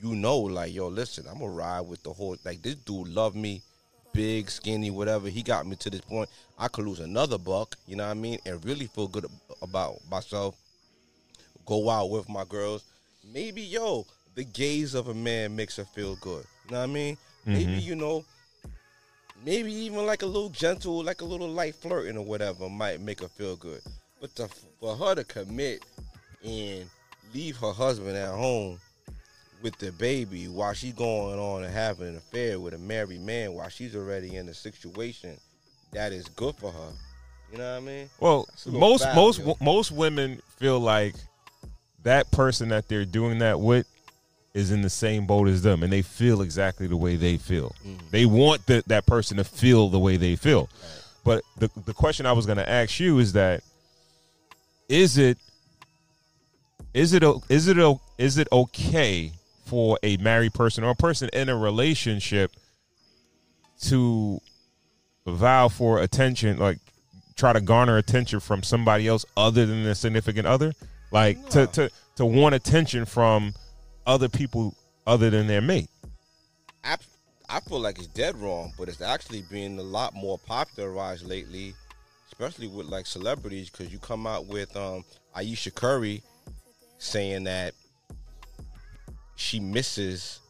you 0.03 0.15
know 0.15 0.39
like 0.39 0.73
yo, 0.73 0.89
listen, 0.89 1.27
I'm 1.29 1.41
gonna 1.41 1.51
ride 1.51 1.83
with 1.83 2.03
the 2.03 2.15
whole 2.15 2.37
like 2.47 2.63
this 2.63 2.77
dude 2.77 3.09
love 3.09 3.37
me, 3.37 3.61
big, 4.15 4.49
skinny, 4.49 4.91
whatever. 4.91 5.29
He 5.29 5.43
got 5.43 5.67
me 5.67 5.77
to 5.77 5.91
this 5.91 6.01
point. 6.01 6.31
I 6.59 6.69
could 6.69 6.87
lose 6.87 7.01
another 7.01 7.37
buck, 7.37 7.77
you 7.87 7.97
know 7.97 8.05
what 8.05 8.13
I 8.13 8.15
mean, 8.15 8.39
and 8.47 8.65
really 8.65 8.87
feel 8.87 9.09
good 9.09 9.27
about 9.61 9.99
myself. 10.11 10.57
Go 11.67 11.91
out 11.91 12.09
with 12.09 12.31
my 12.31 12.45
girls. 12.45 12.85
Maybe 13.25 13.63
yo, 13.63 14.07
the 14.35 14.45
gaze 14.45 14.95
of 14.95 15.09
a 15.09 15.15
man 15.15 15.55
makes 15.55 15.77
her 15.77 15.85
feel 15.85 16.17
good. 16.17 16.45
You 16.67 16.73
know 16.73 16.79
what 16.79 16.85
I 16.85 16.87
mean? 16.93 17.19
Maybe 17.45 17.73
Mhm. 17.81 17.83
you 17.83 17.95
know, 17.97 18.25
maybe 19.45 19.73
even 19.73 20.07
like 20.07 20.23
a 20.23 20.27
little 20.27 20.49
gentle, 20.51 21.03
like 21.03 21.21
a 21.21 21.25
little 21.25 21.49
light 21.49 21.75
flirting 21.75 22.17
or 22.17 22.25
whatever 22.25 22.69
might 22.69 23.01
make 23.01 23.21
her 23.21 23.29
feel 23.29 23.57
good. 23.57 23.83
But 24.21 24.35
to, 24.37 24.49
for 24.81 24.97
her 24.97 25.15
to 25.15 25.25
commit 25.25 25.85
and 26.45 26.89
leave 27.35 27.57
her 27.57 27.73
husband 27.73 28.17
at 28.17 28.31
home 28.31 28.81
with 29.63 29.77
the 29.79 29.93
baby 29.93 30.49
while 30.49 30.73
she's 30.75 30.93
going 30.93 31.39
on 31.39 31.65
and 31.65 31.73
having 31.73 32.09
an 32.09 32.17
affair 32.17 32.59
with 32.59 32.75
a 32.75 32.79
married 32.79 33.21
man 33.21 33.53
while 33.55 33.69
she's 33.69 33.95
already 33.95 34.37
in 34.37 34.49
a 34.49 34.55
situation 34.55 35.39
that 35.93 36.13
is 36.13 36.27
good 36.29 36.57
for 36.57 36.73
her. 36.73 36.93
You 37.51 37.59
know 37.59 37.71
what 37.75 37.77
I 37.77 37.81
mean? 37.81 38.11
Well, 38.19 38.45
That's 38.49 38.67
a 38.67 38.69
little 38.71 38.81
most 38.89 39.03
foul, 39.05 39.15
most 39.15 39.39
yo. 39.41 39.57
most 39.61 39.91
women 39.93 40.41
feel 40.59 40.81
like 40.81 41.15
that 42.03 42.31
person 42.31 42.69
that 42.71 42.89
they're 42.89 43.05
doing 43.05 43.39
that 43.39 43.61
with 43.61 43.87
is 44.55 44.71
in 44.71 44.83
the 44.83 44.91
same 44.91 45.27
boat 45.27 45.49
as 45.49 45.63
them, 45.63 45.83
and 45.83 45.93
they 45.93 46.03
feel 46.03 46.43
exactly 46.43 46.87
the 46.87 46.97
way 46.97 47.17
they 47.17 47.37
feel. 47.37 47.75
Mm-hmm. 47.87 48.07
They 48.11 48.27
want 48.27 48.67
that 48.67 48.87
that 48.89 49.07
person 49.07 49.39
to 49.39 49.45
feel 49.45 49.89
the 49.89 49.99
way 49.99 50.17
they 50.17 50.37
feel. 50.37 50.69
But 51.25 51.43
the 51.59 51.71
the 51.87 51.95
question 51.95 52.27
I 52.27 52.33
was 52.33 52.47
going 52.47 52.59
to 52.59 52.69
ask 52.69 53.01
you 53.01 53.19
is 53.19 53.33
that 53.33 53.63
is 54.89 55.17
it 55.17 55.39
is 56.93 57.13
it 57.15 57.25
is 57.49 57.69
it 57.69 57.79
it 57.79 58.49
okay 58.53 59.33
for 59.65 59.99
a 60.03 60.17
married 60.19 60.53
person 60.53 60.85
or 60.85 60.91
a 60.91 60.95
person 60.95 61.31
in 61.33 61.49
a 61.49 61.57
relationship 61.57 62.53
to 63.81 64.39
vow 65.27 65.69
for 65.69 66.01
attention, 66.01 66.59
like 66.59 66.79
try 67.37 67.53
to 67.53 67.61
garner 67.61 67.97
attention 67.97 68.41
from 68.41 68.63
somebody 68.63 69.09
else 69.09 69.25
other 69.37 69.65
than 69.65 69.85
their 69.85 69.95
significant 69.95 70.47
other, 70.47 70.73
like 71.13 71.49
to 71.51 71.67
to 71.69 71.91
to 72.17 72.27
want 72.27 72.55
attention 72.55 73.05
from 73.05 73.55
other 74.07 74.29
people 74.29 74.75
other 75.07 75.31
than 75.31 75.47
their 75.47 75.61
mate. 75.61 75.89
I, 76.85 76.97
I 77.49 77.61
feel 77.61 77.81
like 77.81 77.99
it's 77.99 78.09
dead 78.09 78.37
wrong, 78.37 78.73
but 78.79 78.89
it's 78.89 79.01
actually 79.01 79.43
being 79.51 79.79
a 79.79 79.83
lot 79.83 80.15
more 80.15 80.39
popularized 80.39 81.25
lately, 81.25 81.75
especially 82.29 82.67
with 82.67 82.87
like 82.87 83.07
celebrities, 83.07 83.71
because 83.71 83.93
you 83.93 83.99
come 83.99 84.27
out 84.27 84.47
with 84.47 84.77
um, 84.77 85.05
Ayesha 85.35 85.71
Curry 85.71 86.23
saying 86.99 87.45
that 87.45 87.75
she 89.37 89.61
misses 89.61 90.41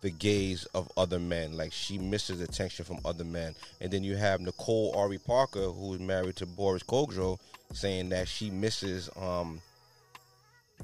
the 0.00 0.10
gaze 0.10 0.64
of 0.66 0.90
other 0.96 1.18
men, 1.18 1.56
like 1.56 1.72
she 1.72 1.98
misses 1.98 2.40
attention 2.40 2.84
from 2.84 2.98
other 3.04 3.24
men, 3.24 3.54
and 3.80 3.90
then 3.90 4.02
you 4.02 4.16
have 4.16 4.40
Nicole 4.40 4.94
Ari 4.96 5.18
Parker, 5.18 5.66
who 5.66 5.94
is 5.94 6.00
married 6.00 6.36
to 6.36 6.46
Boris 6.46 6.82
Kodjoe, 6.82 7.38
saying 7.72 8.08
that 8.08 8.26
she 8.26 8.50
misses 8.50 9.10
um, 9.16 9.60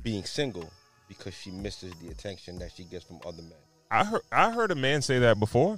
being 0.03 0.25
single 0.25 0.71
because 1.09 1.35
she 1.35 1.51
misses 1.51 1.93
the 2.03 2.09
attention 2.09 2.59
that 2.59 2.73
she 2.73 2.85
gets 2.85 3.05
from 3.05 3.21
other 3.27 3.43
men. 3.43 3.53
I 3.91 4.05
heard 4.05 4.23
I 4.33 4.51
heard 4.51 4.71
a 4.71 4.75
man 4.75 5.03
say 5.03 5.19
that 5.21 5.39
before. 5.39 5.77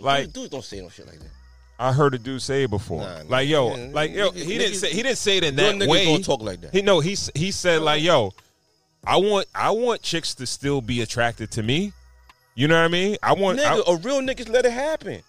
Like 0.00 0.32
dudes, 0.32 0.50
don't 0.50 0.64
say 0.64 0.80
no 0.80 0.88
shit 0.88 1.06
like 1.06 1.18
that. 1.18 1.30
I 1.78 1.92
heard 1.92 2.14
a 2.14 2.18
dude 2.18 2.42
say 2.42 2.64
it 2.64 2.70
before. 2.70 3.02
Nah, 3.02 3.22
nah. 3.22 3.28
like 3.28 3.48
yo, 3.48 3.68
like 3.68 4.12
yo, 4.12 4.30
he 4.32 4.58
didn't 4.58 4.74
say 4.76 4.90
he 4.90 5.02
didn't 5.02 5.18
say 5.18 5.36
it 5.38 5.44
in 5.44 5.56
that 5.56 5.88
way. 5.88 6.06
don't 6.06 6.24
talk 6.24 6.42
like 6.42 6.60
that. 6.62 6.72
He 6.72 6.82
no, 6.82 7.00
he 7.00 7.16
he 7.34 7.50
said 7.50 7.82
like 7.82 8.02
yo, 8.02 8.32
I 9.06 9.16
want 9.16 9.46
I 9.54 9.70
want 9.70 10.02
chicks 10.02 10.34
to 10.36 10.46
still 10.46 10.80
be 10.80 11.02
attracted 11.02 11.50
to 11.52 11.62
me. 11.62 11.92
You 12.54 12.66
know 12.66 12.74
what 12.74 12.86
I 12.86 12.88
mean? 12.88 13.16
I 13.22 13.34
want 13.34 13.60
Nigga, 13.60 13.86
a 13.86 13.96
real 13.98 14.20
niggas 14.20 14.48
let 14.48 14.66
it 14.66 14.72
happen. 14.72 15.22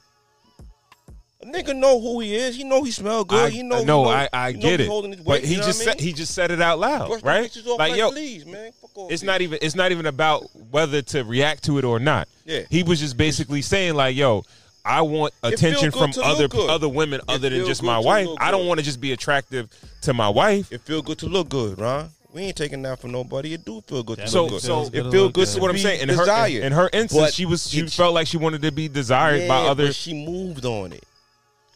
A 1.41 1.45
nigga 1.45 1.73
know 1.73 2.01
who 2.01 2.19
he 2.19 2.35
is. 2.35 2.57
He 2.57 2.65
know 2.65 2.83
he 2.83 2.91
smell 2.91 3.23
good. 3.23 3.45
I, 3.45 3.49
he 3.49 3.63
know. 3.63 3.75
no, 3.75 3.79
he 3.79 3.85
know, 3.85 4.05
I, 4.05 4.27
I 4.33 4.51
get 4.51 4.81
it. 4.81 4.89
his 4.89 5.21
but 5.21 5.41
he 5.41 5.53
you 5.53 5.59
know 5.59 5.65
just 5.65 5.81
I 5.81 5.85
said 5.85 5.97
mean? 5.97 6.07
he 6.07 6.13
just 6.13 6.33
said 6.33 6.51
it 6.51 6.61
out 6.61 6.79
loud, 6.79 7.07
Brush 7.07 7.23
right? 7.23 7.55
Like 7.65 7.79
like 7.79 7.95
yo, 7.95 8.11
fleas, 8.11 8.45
man. 8.45 8.73
Fuck 8.81 8.97
off, 8.97 9.11
it's 9.11 9.23
man. 9.23 9.27
not 9.27 9.41
even 9.41 9.59
it's 9.61 9.75
not 9.75 9.91
even 9.93 10.05
about 10.05 10.43
whether 10.71 11.01
to 11.01 11.23
react 11.23 11.63
to 11.65 11.77
it 11.77 11.85
or 11.85 11.97
not. 11.97 12.27
Yeah. 12.43 12.63
He 12.69 12.83
was 12.83 12.99
just 12.99 13.15
basically 13.15 13.61
saying 13.61 13.93
like, 13.95 14.17
yo, 14.17 14.43
I 14.83 15.01
want 15.01 15.33
attention 15.41 15.91
from 15.91 16.11
other 16.21 16.49
other 16.69 16.89
women 16.89 17.21
It 17.21 17.29
other 17.29 17.49
than 17.49 17.65
just 17.65 17.83
my 17.83 17.99
wife. 17.99 18.27
I 18.39 18.51
don't 18.51 18.67
want 18.67 18.79
to 18.81 18.85
just 18.85 18.99
be 18.99 19.13
attractive 19.13 19.69
to 20.01 20.13
my 20.13 20.27
wife. 20.27 20.71
It 20.73 20.81
feel 20.81 21.01
good 21.01 21.19
to 21.19 21.27
look 21.27 21.47
good, 21.47 21.79
Ron. 21.79 22.09
We 22.33 22.43
ain't 22.43 22.57
taking 22.57 22.81
that 22.83 22.99
from 22.99 23.11
nobody. 23.11 23.53
It 23.53 23.65
do 23.65 23.81
feel 23.81 24.03
good 24.03 24.19
to 24.19 24.27
So, 24.27 24.43
look 24.43 24.51
good. 24.51 24.61
so 24.61 24.83
it 24.83 24.91
feel 25.09 25.29
good 25.29 25.33
This 25.35 25.49
is 25.49 25.55
to 25.55 25.61
what 25.61 25.71
I'm 25.71 25.77
saying. 25.79 26.01
In 26.01 26.09
her, 26.09 26.15
desired. 26.17 26.63
in 26.63 26.73
her 26.73 26.89
instance, 26.93 27.13
But 27.21 27.33
she 27.33 27.45
was 27.45 27.67
she 27.69 27.87
felt 27.87 28.13
like 28.13 28.27
she 28.27 28.37
wanted 28.37 28.61
to 28.61 28.71
be 28.71 28.87
desired 28.87 29.47
by 29.47 29.63
Yeah, 29.63 29.71
other. 29.71 29.85
But 29.87 29.95
she 29.95 30.13
moved 30.13 30.63
on 30.65 30.91
it. 30.93 31.03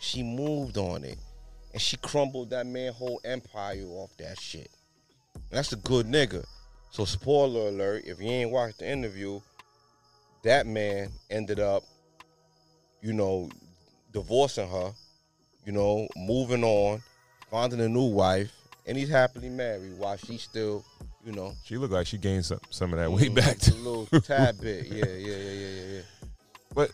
She 0.04 0.22
moved 0.22 0.78
on 0.78 1.06
it, 1.06 1.18
and 1.72 1.82
she 1.82 1.96
crumbled 1.96 2.50
that 2.50 2.68
man 2.68 2.92
whole 2.92 3.22
empire 3.24 3.86
off 3.88 4.12
that 4.18 4.38
shit. 4.38 4.70
And 5.34 5.44
that's 5.52 5.72
a 5.72 5.78
good 5.78 6.06
nigga. 6.08 6.44
So 6.92 7.06
spoiler 7.06 7.70
alert: 7.70 8.04
if 8.06 8.20
you 8.20 8.28
ain't 8.28 8.52
watched 8.52 8.80
the 8.80 8.90
interview, 8.92 9.40
that 10.44 10.68
man 10.68 11.10
ended 11.30 11.62
up, 11.62 11.84
you 13.02 13.14
know, 13.14 13.50
divorcing 14.12 14.70
her, 14.70 14.92
you 15.66 15.72
know, 15.72 16.06
moving 16.18 16.66
on, 16.66 17.02
finding 17.50 17.80
a 17.80 17.88
new 17.88 18.08
wife, 18.08 18.52
and 18.86 18.98
he's 18.98 19.08
happily 19.10 19.50
married 19.50 19.98
while 19.98 20.18
she's 20.18 20.42
still, 20.42 20.84
you 21.26 21.32
know, 21.32 21.54
She 21.64 21.78
looked 21.78 21.94
like 21.94 22.08
she 22.08 22.18
gained 22.18 22.46
some 22.46 22.60
some 22.70 22.92
of 22.92 23.00
that 23.00 23.10
weight 23.10 23.32
mm, 23.32 23.36
back. 23.36 23.66
a 23.68 23.74
little 23.76 24.06
tad 24.20 24.60
bit. 24.60 24.86
Yeah, 24.88 25.06
yeah, 25.06 25.36
yeah, 25.36 25.52
yeah, 25.52 25.70
yeah, 25.70 25.86
yeah. 25.96 26.02
But 26.76 26.92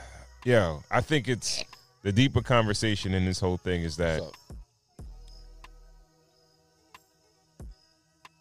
yo, 0.44 0.82
I 0.90 1.00
think 1.00 1.26
it's 1.26 1.64
the 2.02 2.12
deeper 2.12 2.40
conversation 2.40 3.14
in 3.14 3.24
this 3.24 3.40
whole 3.40 3.56
thing 3.56 3.82
is 3.82 3.96
that 3.96 4.20
What's 4.20 4.32
up? 4.32 4.56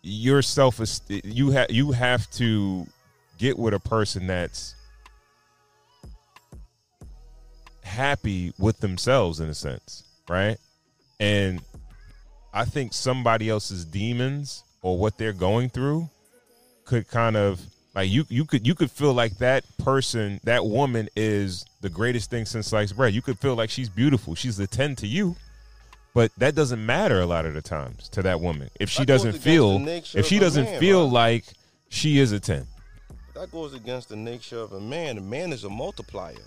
your 0.02 0.42
self 0.42 0.80
you 1.10 1.52
have 1.52 1.70
you 1.70 1.92
have 1.92 2.30
to 2.32 2.88
get 3.38 3.58
with 3.60 3.74
a 3.74 3.80
person 3.80 4.28
that's 4.28 4.76
happy 7.84 8.54
with 8.58 8.80
themselves 8.80 9.40
in 9.40 9.50
a 9.50 9.54
sense, 9.54 10.04
right? 10.30 10.58
And 11.20 11.62
I 12.54 12.66
think 12.66 12.94
somebody 12.94 13.50
else's 13.50 13.84
demons 13.84 14.64
or 14.82 14.98
what 14.98 15.18
they're 15.18 15.34
going 15.34 15.70
through 15.70 16.10
could 16.86 17.08
kind 17.08 17.36
of 17.36 17.62
like 18.00 18.10
you 18.10 18.26
you 18.30 18.46
could 18.46 18.66
you 18.66 18.76
could 18.76 18.92
feel 18.92 19.14
like 19.14 19.38
that 19.40 19.64
person 19.78 20.40
that 20.44 20.66
woman 20.66 21.10
is 21.16 21.66
the 21.82 21.90
greatest 21.90 22.30
thing 22.30 22.46
since 22.46 22.68
sliced 22.68 22.96
bread. 22.96 23.14
You 23.14 23.22
could 23.22 23.38
feel 23.40 23.56
like 23.56 23.70
she's 23.70 23.90
beautiful. 23.90 24.36
She's 24.36 24.60
a 24.60 24.68
10 24.68 24.96
to 24.98 25.08
you. 25.08 25.36
But 26.14 26.32
that 26.38 26.56
doesn't 26.56 26.84
matter 26.84 27.20
a 27.22 27.26
lot 27.26 27.46
of 27.46 27.54
the 27.54 27.62
times 27.62 28.10
to 28.10 28.22
that 28.24 28.42
woman. 28.42 28.70
If 28.80 28.90
she 28.90 29.00
That 29.00 29.08
doesn't 29.08 29.34
feel 29.34 29.86
if 29.88 30.26
she 30.26 30.40
doesn't 30.40 30.66
man, 30.66 30.80
feel 30.80 31.06
bro. 31.08 31.14
like 31.14 31.46
she 31.90 32.20
is 32.20 32.32
a 32.32 32.40
10. 32.40 32.66
That 33.36 33.52
goes 33.52 33.74
against 33.74 34.10
the 34.10 34.16
nature 34.16 34.60
of 34.60 34.74
a 34.74 34.80
man. 34.80 35.18
A 35.18 35.22
man 35.22 35.54
is 35.54 35.64
a 35.66 35.70
multiplier. 35.70 36.46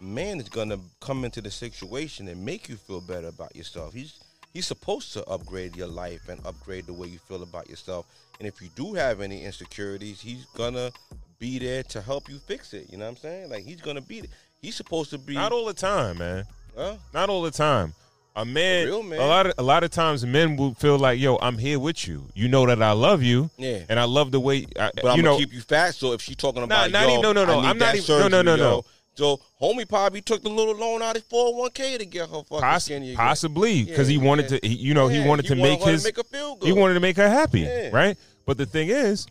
A 0.00 0.02
man 0.02 0.38
is 0.38 0.48
gonna 0.48 0.78
come 1.00 1.24
into 1.24 1.40
the 1.40 1.50
situation 1.50 2.28
and 2.28 2.44
make 2.44 2.68
you 2.68 2.76
feel 2.76 3.00
better 3.00 3.28
about 3.28 3.56
yourself. 3.56 3.94
He's 3.94 4.20
he's 4.52 4.66
supposed 4.66 5.12
to 5.14 5.24
upgrade 5.26 5.76
your 5.76 5.88
life 5.88 6.28
and 6.28 6.44
upgrade 6.46 6.86
the 6.86 6.92
way 6.92 7.08
you 7.08 7.18
feel 7.18 7.42
about 7.42 7.68
yourself. 7.70 8.06
And 8.38 8.48
if 8.48 8.60
you 8.60 8.68
do 8.74 8.94
have 8.94 9.20
any 9.20 9.44
insecurities, 9.44 10.20
he's 10.20 10.44
gonna 10.56 10.90
be 11.38 11.58
there 11.58 11.82
to 11.84 12.00
help 12.02 12.28
you 12.28 12.38
fix 12.38 12.72
it. 12.74 12.86
You 12.90 12.98
know 12.98 13.04
what 13.04 13.12
I'm 13.12 13.16
saying? 13.18 13.50
Like 13.50 13.64
he's 13.64 13.80
gonna 13.80 14.00
be. 14.00 14.22
He's 14.60 14.74
supposed 14.74 15.10
to 15.10 15.18
be. 15.18 15.34
Not 15.34 15.52
all 15.52 15.66
the 15.66 15.74
time, 15.74 16.18
man. 16.18 16.44
Huh? 16.76 16.96
Not 17.12 17.28
all 17.28 17.42
the 17.42 17.50
time. 17.50 17.94
A 18.36 18.44
man, 18.44 18.86
real 18.86 19.02
man. 19.04 19.20
a 19.20 19.26
lot 19.26 19.46
of 19.46 19.52
a 19.58 19.62
lot 19.62 19.84
of 19.84 19.90
times, 19.92 20.26
men 20.26 20.56
will 20.56 20.74
feel 20.74 20.98
like, 20.98 21.20
"Yo, 21.20 21.36
I'm 21.40 21.56
here 21.56 21.78
with 21.78 22.08
you. 22.08 22.26
You 22.34 22.48
know 22.48 22.66
that 22.66 22.82
I 22.82 22.90
love 22.90 23.22
you, 23.22 23.48
Yeah. 23.56 23.82
and 23.88 24.00
I 24.00 24.04
love 24.04 24.32
the 24.32 24.40
way 24.40 24.66
I, 24.76 24.90
But 24.96 25.04
you 25.04 25.10
I'm 25.10 25.18
know." 25.20 25.24
gonna 25.34 25.38
keep 25.38 25.52
you 25.52 25.60
fat. 25.60 25.94
So 25.94 26.12
if 26.14 26.20
she's 26.22 26.34
talking 26.34 26.58
Nah, 26.60 26.64
about, 26.64 26.90
not 26.90 27.02
yo, 27.06 27.10
even- 27.10 27.22
no, 27.22 27.32
no, 27.32 27.44
no, 27.44 27.60
I'm 27.60 27.78
not 27.78 27.94
even- 27.94 28.18
no, 28.18 28.26
no, 28.26 28.42
no, 28.42 28.54
yo. 28.56 28.62
no. 28.70 28.84
So 29.16 29.40
homie 29.60 29.88
probably 29.88 30.20
took 30.20 30.42
the 30.42 30.48
little 30.48 30.74
loan 30.74 31.00
out 31.02 31.16
of 31.16 31.22
his 31.22 31.30
401k 31.30 31.98
to 31.98 32.04
get 32.06 32.22
her 32.28 32.42
fucking 32.42 32.60
Poss- 32.60 32.84
skinny 32.84 33.14
possibly 33.14 33.84
because 33.84 34.10
Yeah, 34.10 34.18
he 34.20 34.26
wanted 34.26 34.50
yeah. 34.50 34.58
to, 34.58 34.68
he, 34.68 34.74
you 34.74 34.94
know, 34.94 35.06
he 35.08 35.18
Yeah, 35.20 35.26
wanted 35.28 35.46
to 35.46 35.54
he 35.54 35.62
make 35.62 35.80
wanted 35.80 35.84
her 35.84 35.86
to 35.86 35.92
his, 35.92 36.04
make 36.04 36.16
her 36.16 36.22
feel 36.24 36.56
good. 36.56 36.66
he 36.66 36.72
wanted 36.72 36.94
to 36.94 37.00
make 37.00 37.16
her 37.16 37.28
happy, 37.28 37.68
right? 37.92 38.16
But 38.46 38.58
the 38.58 38.66
thing 38.66 38.88
is, 38.88 39.26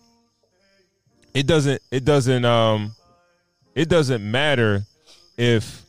it 1.34 1.46
doesn't, 1.48 1.82
it 1.92 2.06
doesn't, 2.06 2.46
um, 2.46 2.96
it 3.76 3.90
doesn't 3.90 4.30
matter 4.30 4.84
if, 5.38 5.84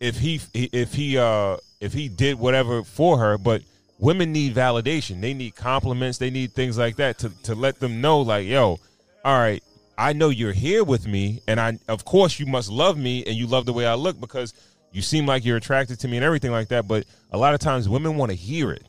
if 0.00 0.18
he, 0.18 0.40
if 0.54 0.92
he, 0.94 1.16
uh, 1.18 1.56
if 1.80 1.92
he 1.92 2.08
did 2.08 2.38
whatever 2.38 2.82
for 2.84 3.18
her, 3.18 3.38
but 3.38 3.62
women 3.98 4.32
need 4.32 4.54
validation. 4.54 5.20
They 5.20 5.32
need 5.34 5.54
compliments. 5.54 6.18
They 6.18 6.30
need 6.30 6.52
things 6.52 6.76
like 6.78 6.96
that 6.96 7.18
to 7.18 7.30
to 7.44 7.54
let 7.54 7.78
them 7.80 8.00
know, 8.00 8.20
like, 8.20 8.46
yo, 8.46 8.78
all 9.24 9.38
right, 9.38 9.62
I 10.00 10.14
know 10.14 10.30
you're 10.30 10.54
here 10.54 10.82
with 10.82 11.06
me, 11.06 11.42
and 11.46 11.60
I, 11.60 11.78
of 11.86 12.06
course, 12.06 12.40
you 12.40 12.46
must 12.46 12.70
love 12.70 12.96
me, 12.96 13.22
and 13.26 13.36
you 13.36 13.46
love 13.46 13.66
the 13.66 13.74
way 13.74 13.86
I 13.86 13.94
look 13.94 14.18
because 14.18 14.54
you 14.92 15.02
seem 15.02 15.26
like 15.26 15.44
you're 15.44 15.58
attracted 15.58 16.00
to 16.00 16.08
me 16.08 16.16
and 16.16 16.24
everything 16.24 16.50
like 16.50 16.68
that. 16.68 16.88
But 16.88 17.04
a 17.30 17.36
lot 17.36 17.52
of 17.52 17.60
times, 17.60 17.86
women 17.86 18.16
want 18.16 18.30
to 18.30 18.36
hear 18.36 18.70
it. 18.72 18.86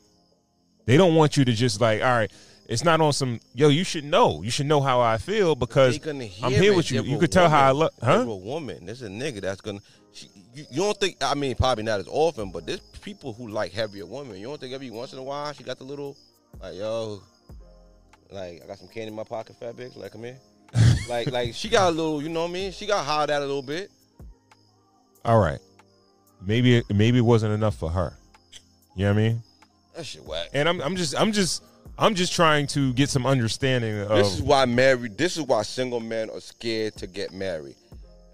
They 0.86 0.96
don't 0.96 1.14
want 1.16 1.36
you 1.36 1.44
to 1.44 1.52
just 1.52 1.82
like, 1.82 2.02
all 2.02 2.08
right. 2.08 2.32
It's 2.70 2.86
not 2.86 3.02
on 3.02 3.12
some 3.12 3.42
yo. 3.54 3.68
You 3.68 3.84
should 3.84 4.06
know. 4.06 4.44
You 4.44 4.50
should 4.50 4.68
know 4.68 4.80
how 4.80 5.02
I 5.02 5.18
feel 5.18 5.56
because 5.56 6.00
I'm 6.08 6.22
here 6.54 6.72
it. 6.72 6.76
with 6.78 6.90
you. 6.90 7.02
If 7.02 7.06
You 7.06 7.18
could 7.18 7.32
tell 7.32 7.50
how 7.50 7.68
I 7.68 7.72
look, 7.72 7.92
huh? 8.02 8.24
A 8.26 8.34
woman, 8.34 8.86
there's 8.86 9.02
a 9.02 9.10
nigga 9.10 9.42
that's 9.42 9.60
gonna. 9.60 9.82
She, 10.14 10.30
you, 10.54 10.66
you 10.72 10.78
don't 10.78 10.98
think? 10.98 11.18
I 11.22 11.34
mean, 11.34 11.54
probably 11.56 11.84
not 11.84 12.00
as 12.00 12.08
often, 12.08 12.50
but 12.50 12.66
there's 12.66 12.80
people 13.02 13.34
who 13.34 13.50
like 13.50 13.74
heavier 13.74 14.06
women. 14.06 14.38
You 14.38 14.48
don't 14.48 14.62
think 14.62 14.74
every 14.74 14.90
once 14.90 15.12
in 15.12 15.20
a 15.20 15.24
while 15.24 15.52
she 15.52 15.66
got 15.66 15.80
the 15.80 15.84
little, 15.84 16.16
like 16.62 16.76
yo, 16.76 17.22
like 18.30 18.62
I 18.64 18.68
got 18.68 18.78
some 18.78 18.88
candy 18.88 19.08
in 19.10 19.16
my 19.16 19.26
pocket, 19.26 19.58
fat 19.58 19.76
bitch. 19.76 19.98
Like 19.98 20.14
come 20.14 20.24
here, 20.24 20.38
like 21.12 21.32
like 21.32 21.54
she 21.54 21.70
got 21.70 21.90
a 21.90 21.92
little. 21.92 22.22
You 22.22 22.30
know 22.30 22.42
what 22.44 22.50
I 22.50 22.54
mean? 22.54 22.72
She 22.72 22.86
got 22.86 23.06
hot 23.06 23.30
at 23.30 23.42
a 23.42 23.46
little 23.46 23.62
bit. 23.62 23.92
All 25.24 25.40
right, 25.40 25.60
maybe 26.46 26.78
it- 26.78 26.86
maybe 26.94 27.20
it 27.20 27.22
wasn't 27.22 27.54
enough 27.54 27.76
for 27.76 27.90
her. 27.92 28.18
You 28.96 29.06
know 29.06 29.14
what 29.14 29.20
I 29.20 29.24
mean? 29.24 29.44
That 29.96 30.06
shit 30.06 30.24
whack. 30.26 30.50
And 30.54 30.68
I'm 30.68 30.82
I'm 30.82 30.96
just 30.96 31.16
I'm 31.20 31.32
just 31.32 31.64
I'm 31.98 32.16
just 32.16 32.34
trying 32.34 32.66
to 32.68 32.94
get 32.94 33.10
some 33.10 33.26
understanding 33.26 34.00
of 34.00 34.10
This 34.10 34.34
is 34.34 34.42
why 34.42 34.66
married. 34.66 35.18
This 35.18 35.38
is 35.38 35.44
why 35.44 35.62
single 35.64 36.00
men 36.00 36.30
are 36.30 36.40
scared 36.40 36.96
to 36.98 37.08
get 37.08 37.32
married. 37.34 37.76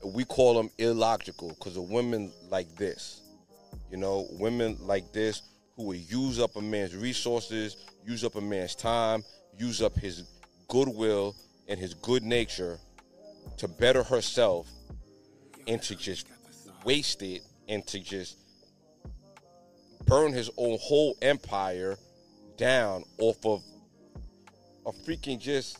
We 0.05 0.23
call 0.23 0.53
them 0.53 0.69
illogical 0.77 1.49
because 1.49 1.75
of 1.75 1.89
women 1.89 2.31
like 2.49 2.73
this. 2.75 3.21
You 3.91 3.97
know, 3.97 4.27
women 4.39 4.77
like 4.81 5.11
this 5.11 5.41
who 5.75 5.83
will 5.87 5.95
use 5.95 6.39
up 6.39 6.55
a 6.55 6.61
man's 6.61 6.95
resources, 6.95 7.75
use 8.05 8.23
up 8.23 8.35
a 8.35 8.41
man's 8.41 8.75
time, 8.75 9.23
use 9.57 9.81
up 9.81 9.95
his 9.97 10.23
goodwill 10.69 11.35
and 11.67 11.79
his 11.79 11.93
good 11.95 12.23
nature 12.23 12.79
to 13.57 13.67
better 13.67 14.03
herself, 14.03 14.67
and 15.67 15.81
to 15.83 15.95
just 15.95 16.27
waste 16.85 17.21
it 17.23 17.41
and 17.67 17.85
to 17.87 17.99
just 17.99 18.37
burn 20.05 20.31
his 20.31 20.49
own 20.57 20.77
whole 20.81 21.17
empire 21.21 21.97
down 22.57 23.03
off 23.19 23.45
of 23.45 23.61
a 24.85 24.91
freaking 25.05 25.39
just 25.39 25.79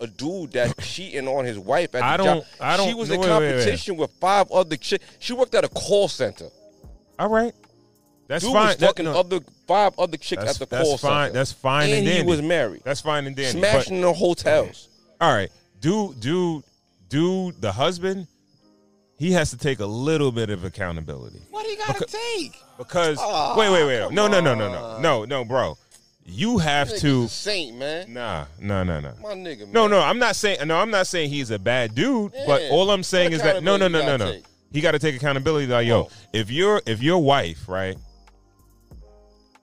a 0.00 0.06
dude 0.06 0.52
that 0.52 0.76
cheating 0.80 1.26
on 1.28 1.44
his 1.44 1.58
wife 1.58 1.94
at 1.94 2.02
I 2.02 2.16
the 2.16 2.22
don't- 2.24 2.36
job. 2.38 2.46
I 2.60 2.76
don't- 2.76 2.88
She 2.88 2.94
was 2.94 3.08
no, 3.08 3.14
in 3.16 3.20
wait, 3.20 3.28
wait, 3.28 3.38
wait. 3.40 3.50
competition 3.58 3.96
with 3.96 4.10
five 4.20 4.50
other 4.52 4.76
chicks. 4.76 5.04
She 5.18 5.32
worked 5.32 5.54
at 5.54 5.64
a 5.64 5.68
call 5.68 6.08
center. 6.08 6.48
All 7.18 7.28
right, 7.28 7.52
that's 8.32 8.44
dude 8.44 8.54
fine. 8.54 8.66
was 8.68 8.76
That- 8.76 8.86
fucking 8.86 9.04
no. 9.04 9.18
other 9.18 9.40
five 9.66 9.98
other 9.98 10.16
chicks 10.16 10.42
That's, 10.42 10.60
at 10.60 10.70
the 10.70 10.76
that's 10.76 10.88
call 10.88 10.96
fine. 10.98 11.26
center. 11.26 11.32
That's 11.34 11.52
fine 11.52 11.90
and, 11.90 12.08
And 12.08 12.16
he 12.18 12.22
was 12.22 12.40
married. 12.40 12.80
That's 12.82 13.02
fine 13.02 13.26
and 13.26 13.36
dandy. 13.36 13.58
Smashing 13.58 14.00
but- 14.00 14.08
in 14.08 14.14
hotels. 14.14 14.88
all 15.20 15.34
right, 15.34 15.50
dude, 15.80 16.18
dude, 16.18 16.64
dude, 17.10 17.60
the 17.60 17.72
husband, 17.72 18.26
he 19.18 19.32
has 19.32 19.50
to 19.50 19.58
take 19.58 19.80
a 19.80 19.86
little 19.86 20.32
bit 20.32 20.48
of 20.48 20.64
accountability. 20.64 21.42
What 21.50 21.64
do 21.66 21.70
you 21.72 21.76
gotta 21.76 22.06
take? 22.06 22.58
Because 22.78 23.18
Aw, 23.18 23.56
wait, 23.58 23.70
wait, 23.70 23.84
wait, 23.84 24.12
no, 24.12 24.26
no, 24.28 24.40
no, 24.40 24.54
no, 24.54 24.72
no, 24.72 24.98
no, 24.98 25.24
no, 25.26 25.44
bro. 25.44 25.76
You 26.24 26.58
have 26.58 26.88
Nigga's 26.88 27.00
to. 27.02 27.28
saint, 27.28 27.76
man. 27.76 28.12
Nah, 28.14 28.46
no, 28.60 28.84
no, 28.84 29.00
no. 29.00 29.12
My 29.20 29.34
nigga, 29.34 29.60
man. 29.60 29.72
No, 29.72 29.88
no, 29.88 30.00
I'm 30.00 30.18
not 30.18 30.36
saying. 30.36 30.66
No, 30.66 30.78
I'm 30.78 30.90
not 30.90 31.08
saying 31.08 31.30
he's 31.30 31.50
a 31.50 31.58
bad 31.58 31.94
dude. 31.96 32.32
But 32.46 32.62
all 32.70 32.90
I'm 32.90 33.02
saying 33.02 33.32
What 33.32 33.34
is 33.34 33.42
that 33.42 33.62
no, 33.62 33.76
no, 33.76 33.88
no, 33.88 34.00
no, 34.00 34.16
no. 34.16 34.32
take? 34.32 34.44
He 34.72 34.80
got 34.80 34.92
to 34.92 34.98
take 34.98 35.16
accountability. 35.16 35.66
Like, 35.66 35.86
yo, 35.86 36.02
oh. 36.02 36.10
if 36.32 36.50
your 36.50 36.80
if 36.86 37.02
your 37.02 37.18
wife, 37.22 37.68
right, 37.68 37.96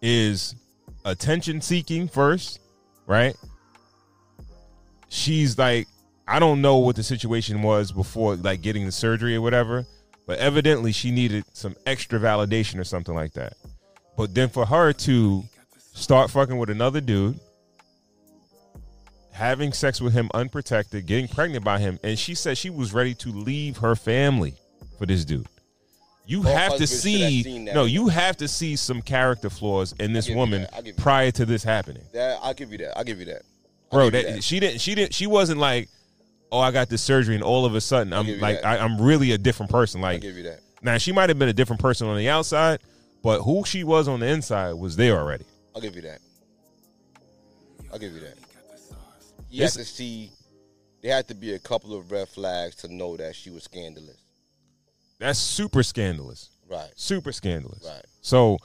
is 0.01 0.55
attention 1.05 1.61
seeking 1.61 2.07
first, 2.07 2.59
right? 3.07 3.35
She's 5.09 5.57
like, 5.57 5.87
I 6.27 6.39
don't 6.39 6.61
know 6.61 6.77
what 6.77 6.95
the 6.95 7.03
situation 7.03 7.61
was 7.61 7.91
before, 7.91 8.35
like 8.35 8.61
getting 8.61 8.85
the 8.85 8.91
surgery 8.91 9.35
or 9.35 9.41
whatever, 9.41 9.85
but 10.27 10.37
evidently 10.39 10.91
she 10.91 11.09
needed 11.09 11.43
some 11.53 11.75
extra 11.85 12.19
validation 12.19 12.79
or 12.79 12.83
something 12.83 13.15
like 13.15 13.33
that. 13.33 13.53
But 14.15 14.35
then 14.35 14.49
for 14.49 14.65
her 14.65 14.93
to 14.93 15.43
start 15.93 16.29
fucking 16.29 16.57
with 16.57 16.69
another 16.69 17.01
dude, 17.01 17.39
having 19.31 19.73
sex 19.73 20.01
with 20.01 20.13
him 20.13 20.29
unprotected, 20.33 21.05
getting 21.05 21.27
pregnant 21.27 21.63
by 21.63 21.79
him, 21.79 21.97
and 22.03 22.19
she 22.19 22.35
said 22.35 22.57
she 22.57 22.69
was 22.69 22.93
ready 22.93 23.13
to 23.15 23.29
leave 23.29 23.77
her 23.77 23.95
family 23.95 24.53
for 24.97 25.05
this 25.05 25.25
dude. 25.25 25.47
You 26.29 26.43
have 26.43 26.77
to 26.77 26.85
see 26.85 27.59
no, 27.73 27.85
you 27.85 28.07
have 28.07 28.37
to 28.37 28.47
see 28.47 28.75
some 28.75 29.01
character 29.01 29.49
flaws 29.49 29.93
in 29.99 30.13
this 30.13 30.29
woman 30.29 30.61
that. 30.61 30.75
I'll 30.75 30.93
prior 30.93 31.31
to 31.31 31.45
this 31.45 31.63
happening. 31.63 32.03
That 32.13 32.39
I'll 32.43 32.53
give 32.53 32.71
you 32.71 32.77
that. 32.79 32.97
I'll 32.97 33.03
give 33.03 33.19
you 33.19 33.25
that. 33.25 33.41
I'll 33.91 33.97
Bro, 33.97 34.05
you 34.05 34.11
that, 34.11 34.43
she 34.43 34.59
didn't 34.59 34.79
she 34.79 34.93
didn't 34.93 35.13
she 35.13 35.25
wasn't 35.25 35.59
like, 35.59 35.89
"Oh, 36.51 36.59
I 36.59 36.69
got 36.69 36.87
this 36.87 37.01
surgery 37.01 37.33
and 37.33 37.43
all 37.43 37.65
of 37.65 37.73
a 37.73 37.81
sudden 37.81 38.13
I'm 38.13 38.39
like. 38.39 38.63
I, 38.63 38.77
I'm 38.77 39.01
really 39.01 39.31
a 39.31 39.39
different 39.39 39.71
person." 39.71 40.01
Like 40.01 40.21
give 40.21 40.37
you 40.37 40.43
that. 40.43 40.59
Now, 40.81 40.97
she 40.97 41.11
might 41.11 41.29
have 41.29 41.39
been 41.39 41.49
a 41.49 41.53
different 41.53 41.81
person 41.81 42.07
on 42.07 42.17
the 42.17 42.29
outside, 42.29 42.79
but 43.21 43.41
who 43.41 43.65
she 43.65 43.83
was 43.83 44.07
on 44.07 44.19
the 44.19 44.27
inside 44.27 44.73
was 44.73 44.95
there 44.95 45.17
already. 45.17 45.45
I'll 45.75 45.81
give 45.81 45.95
you 45.95 46.03
that. 46.03 46.19
I'll 47.91 47.99
give 47.99 48.13
you 48.13 48.19
that. 48.21 48.35
You 49.49 49.63
have 49.63 49.73
to 49.73 49.85
see. 49.85 50.31
There 51.01 51.15
had 51.15 51.27
to 51.29 51.33
be 51.33 51.53
a 51.53 51.59
couple 51.59 51.97
of 51.97 52.11
red 52.11 52.27
flags 52.27 52.75
to 52.77 52.93
know 52.93 53.17
that 53.17 53.35
she 53.35 53.49
was 53.49 53.63
scandalous. 53.63 54.18
That's 55.19 55.39
super 55.39 55.83
scandalous. 55.83 56.49
Right. 56.69 56.89
Super 56.95 57.31
scandalous. 57.31 57.83
Right. 57.85 58.05
So 58.21 58.57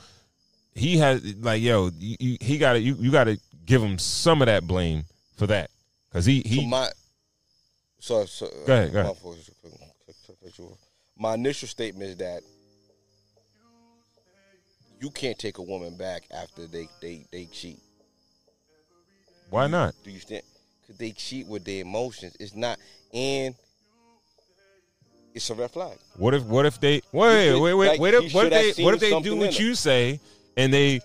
he 0.75 0.99
has 0.99 1.23
like, 1.37 1.63
yo, 1.63 1.91
you, 1.99 2.17
you, 2.21 2.37
he 2.41 2.59
got 2.59 2.75
to 2.75 2.81
you, 2.81 2.95
you 2.99 3.11
got 3.11 3.25
to 3.25 3.39
give 3.67 3.83
him 3.83 3.99
some 3.99 4.43
of 4.43 4.47
that 4.47 4.67
blame 4.67 5.05
for 5.37 5.47
that 5.49 5.71
because 6.09 6.25
he 6.27 6.43
he 6.45 6.63
so 6.63 6.67
my, 6.67 6.89
so, 7.99 8.25
so 8.27 8.49
Go 8.67 8.73
ahead, 8.73 8.93
go 8.93 9.01
ahead. 9.01 9.15
my 9.15 9.21
fault. 9.21 9.39
Cut 10.43 10.59
you 10.59 10.65
off. 10.67 10.79
My 11.17 11.35
initial 11.35 11.69
statement 11.69 12.11
is 12.11 12.17
that 12.19 12.43
you 15.01 15.11
can't 15.11 15.39
take 15.39 15.59
a 15.59 15.63
woman 15.63 15.97
back 15.97 16.23
after 16.31 16.67
they 16.67 16.89
they 17.01 17.27
they 17.33 17.47
cheat. 17.47 17.79
why 19.51 19.67
not? 19.67 19.95
Do 20.05 20.11
you 20.11 20.21
stand? 20.21 20.43
Because 20.83 20.99
they 20.99 21.13
cheat 21.13 21.47
with 21.47 21.65
their 21.65 21.81
emotions. 21.81 22.37
It's 22.39 22.55
not, 22.55 22.79
and 23.13 23.55
it's 25.35 25.51
a 25.51 25.55
red 25.55 25.71
flag. 25.71 25.99
What 26.17 26.33
if 26.35 26.45
what 26.45 26.65
if 26.65 26.81
they 26.81 27.03
wait 27.13 27.51
could- 27.53 27.61
wait 27.61 27.75
wait 27.75 27.89
like, 27.89 28.01
what 28.01 28.15
he 28.15 28.27
if 28.27 28.35
what 28.35 28.47
if 28.53 28.77
they 28.77 28.83
what 28.85 28.95
if 28.95 29.01
they 29.01 29.21
do 29.21 29.37
what 29.37 29.59
you 29.59 29.75
say 29.75 30.21
and 30.57 30.73
they 30.73 31.01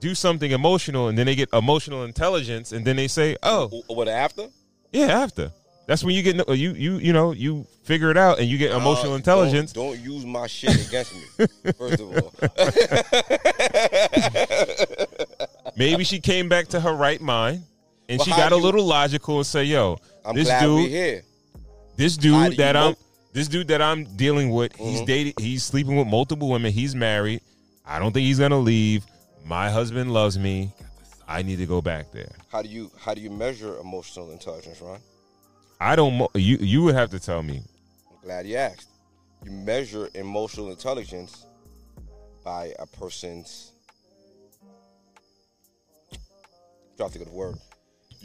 do 0.00 0.14
something 0.14 0.50
emotional 0.50 1.08
and 1.08 1.16
then 1.18 1.26
they 1.26 1.34
get 1.34 1.48
emotional 1.52 2.04
intelligence 2.04 2.72
and 2.72 2.84
then 2.86 2.96
they 2.96 3.08
say, 3.08 3.36
"Oh, 3.42 3.68
what 3.88 4.08
after?" 4.08 4.48
Yeah, 4.92 5.06
after. 5.22 5.52
That's 5.86 6.02
when 6.02 6.14
you 6.14 6.22
get 6.22 6.48
you 6.48 6.72
you 6.72 6.96
you 6.96 7.12
know 7.12 7.32
you 7.32 7.66
figure 7.82 8.10
it 8.10 8.16
out 8.16 8.38
and 8.38 8.48
you 8.48 8.56
get 8.56 8.70
emotional 8.72 9.12
Uh, 9.12 9.16
intelligence. 9.16 9.72
Don't, 9.72 9.94
don't 9.94 10.00
use 10.02 10.24
my 10.24 10.46
shit 10.46 10.86
against 10.86 11.14
me. 11.14 11.46
First 11.78 12.00
of 12.00 12.08
all, 12.16 12.32
Maybe 15.76 16.04
she 16.04 16.20
came 16.20 16.48
back 16.48 16.68
to 16.68 16.80
her 16.80 16.94
right 16.94 17.20
mind 17.20 17.64
and 18.08 18.20
she 18.22 18.30
got 18.30 18.50
do 18.50 18.54
a 18.54 18.56
little 18.56 18.84
logical 18.84 19.36
and 19.38 19.46
say, 19.46 19.64
"Yo, 19.64 19.98
I'm 20.24 20.34
this 20.34 20.48
dude, 20.60 21.24
this 21.96 22.16
dude 22.16 22.56
that 22.56 22.76
I'm, 22.76 22.94
this 23.34 23.48
dude 23.48 23.68
that 23.68 23.82
I'm 23.82 24.04
dealing 24.16 24.50
with, 24.50 24.74
he's 24.76 25.00
Mhm. 25.02 25.06
dating, 25.06 25.32
he's 25.38 25.62
sleeping 25.64 25.96
with 25.96 26.06
multiple 26.06 26.48
women. 26.48 26.72
He's 26.72 26.94
married. 26.94 27.42
I 27.84 27.98
don't 27.98 28.12
think 28.12 28.24
he's 28.24 28.38
gonna 28.38 28.58
leave. 28.58 29.04
My 29.44 29.68
husband 29.68 30.12
loves 30.14 30.38
me. 30.38 30.72
I 31.28 31.42
need 31.42 31.56
to 31.56 31.66
go 31.66 31.82
back 31.82 32.10
there. 32.12 32.32
How 32.48 32.62
do 32.62 32.68
you 32.68 32.90
how 32.98 33.12
do 33.12 33.20
you 33.20 33.30
measure 33.30 33.76
emotional 33.78 34.30
intelligence, 34.30 34.80
Ron? 34.80 35.00
I 35.80 35.96
don't. 35.96 36.16
mo- 36.16 36.30
You 36.34 36.56
you 36.58 36.82
would 36.84 36.94
have 36.94 37.10
to 37.10 37.18
tell 37.20 37.42
me. 37.42 37.62
I'm 38.10 38.16
glad 38.22 38.46
you 38.46 38.56
asked. 38.56 38.88
You 39.44 39.50
measure 39.50 40.08
emotional 40.14 40.70
intelligence 40.70 41.44
by 42.44 42.72
a 42.78 42.86
person's. 42.86 43.72
Trying 46.96 47.08
to 47.10 47.12
think 47.18 47.26
of 47.26 47.32
the 47.32 47.36
word. 47.36 47.56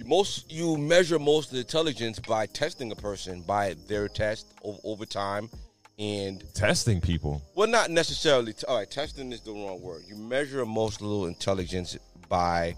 Most 0.05 0.51
you 0.51 0.77
measure 0.77 1.15
emotional 1.15 1.59
intelligence 1.59 2.19
by 2.19 2.45
testing 2.47 2.91
a 2.91 2.95
person 2.95 3.41
by 3.41 3.75
their 3.87 4.07
test 4.07 4.47
over, 4.63 4.79
over 4.83 5.05
time, 5.05 5.49
and 5.97 6.43
Testing 6.53 7.01
people. 7.01 7.41
well, 7.55 7.67
not 7.67 7.89
necessarily. 7.91 8.53
T- 8.53 8.65
all 8.67 8.77
right, 8.77 8.89
testing 8.89 9.31
is 9.33 9.41
the 9.41 9.51
wrong 9.51 9.81
word. 9.81 10.03
You 10.07 10.15
measure 10.15 10.61
emotional 10.61 11.25
intelligence 11.27 11.97
by 12.29 12.75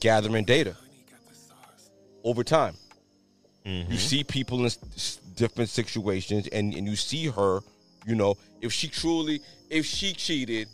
gathering 0.00 0.44
data 0.44 0.76
over 2.24 2.44
time. 2.44 2.74
Mm-hmm. 3.64 3.90
You 3.90 3.98
see 3.98 4.22
people 4.24 4.60
in 4.60 4.66
s- 4.66 4.78
s- 4.94 5.16
different 5.34 5.70
situations, 5.70 6.46
and, 6.48 6.74
and 6.74 6.86
you 6.86 6.96
see 6.96 7.26
her. 7.28 7.60
You 8.06 8.14
know, 8.14 8.36
if 8.60 8.72
she 8.72 8.88
truly, 8.88 9.40
if 9.70 9.84
she 9.86 10.12
cheated, 10.12 10.68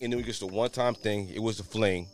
and 0.00 0.12
it 0.12 0.16
was 0.16 0.26
just 0.26 0.42
a 0.42 0.46
one 0.46 0.70
time 0.70 0.94
thing, 0.94 1.28
it 1.30 1.40
was 1.42 1.58
a 1.60 1.64
fling. 1.64 2.06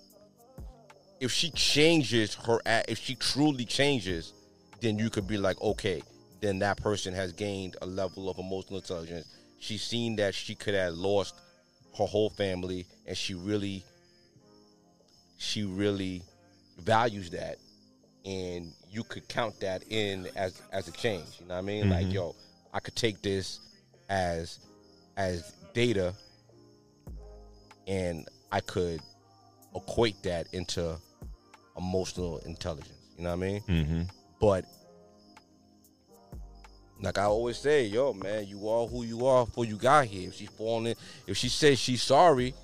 If 1.20 1.32
she 1.32 1.51
changes 1.51 2.34
her, 2.34 2.60
a- 2.66 2.84
if 2.90 2.98
she 3.02 3.14
truly 3.14 3.64
changes, 3.64 4.32
then 4.80 4.98
you 4.98 5.09
could 5.10 5.26
be 5.26 5.38
like, 5.38 5.60
okay, 5.62 6.02
then 6.40 6.59
that 6.59 6.76
person 6.76 7.14
has 7.14 7.32
gained 7.32 7.76
a 7.80 7.86
level 7.86 8.28
of 8.28 8.38
emotional 8.38 8.78
intelligence. 8.78 9.26
She's 9.59 9.82
seen 9.82 10.16
that 10.16 10.34
she 10.34 10.55
could 10.55 10.74
have 10.74 10.94
lost 10.94 11.34
her 11.97 12.05
whole 12.05 12.28
family, 12.28 12.86
and 13.06 13.16
she 13.16 13.32
really, 13.34 13.82
she 15.38 15.64
really 15.64 16.22
values 16.78 17.30
that, 17.30 17.56
and 18.26 18.72
you 18.90 19.02
could 19.05 19.26
count 19.28 19.59
that 19.60 19.82
in 19.90 20.28
as 20.36 20.60
as 20.72 20.88
a 20.88 20.93
change. 20.93 21.26
You 21.40 21.47
know 21.47 21.55
what 21.55 21.60
I 21.60 21.62
mean? 21.62 21.88
Like, 21.88 22.06
Mhm. 22.09 22.12
yo, 22.12 22.36
I 22.74 22.80
could 22.80 22.97
take 22.97 23.22
this 23.22 23.60
as 24.10 24.59
as 25.16 25.52
data, 25.72 26.14
and 27.86 28.28
I 28.52 28.60
could 28.60 29.01
equate 29.74 30.22
that 30.24 30.48
into 30.52 30.98
emotional 31.77 32.39
intelligence. 32.39 32.93
You 33.16 33.24
know 33.24 33.31
what 33.31 33.44
I 33.44 33.48
mean? 33.48 33.61
Mm-hmm. 33.62 34.03
But 34.40 34.65
like 37.01 37.19
I 37.19 37.24
always 37.24 37.59
say, 37.59 37.85
yo, 37.85 38.12
man, 38.12 38.47
you 38.47 38.69
are 38.69 38.86
who 38.86 39.05
you 39.05 39.27
are 39.27 39.44
before 39.44 39.65
you 39.65 39.77
got 39.77 40.07
here. 40.07 40.28
If 40.28 40.35
she's 40.35 40.51
falling, 40.51 40.94
if 41.27 41.36
she 41.36 41.48
says 41.48 41.78
she's 41.78 42.03
sorry, 42.03 42.55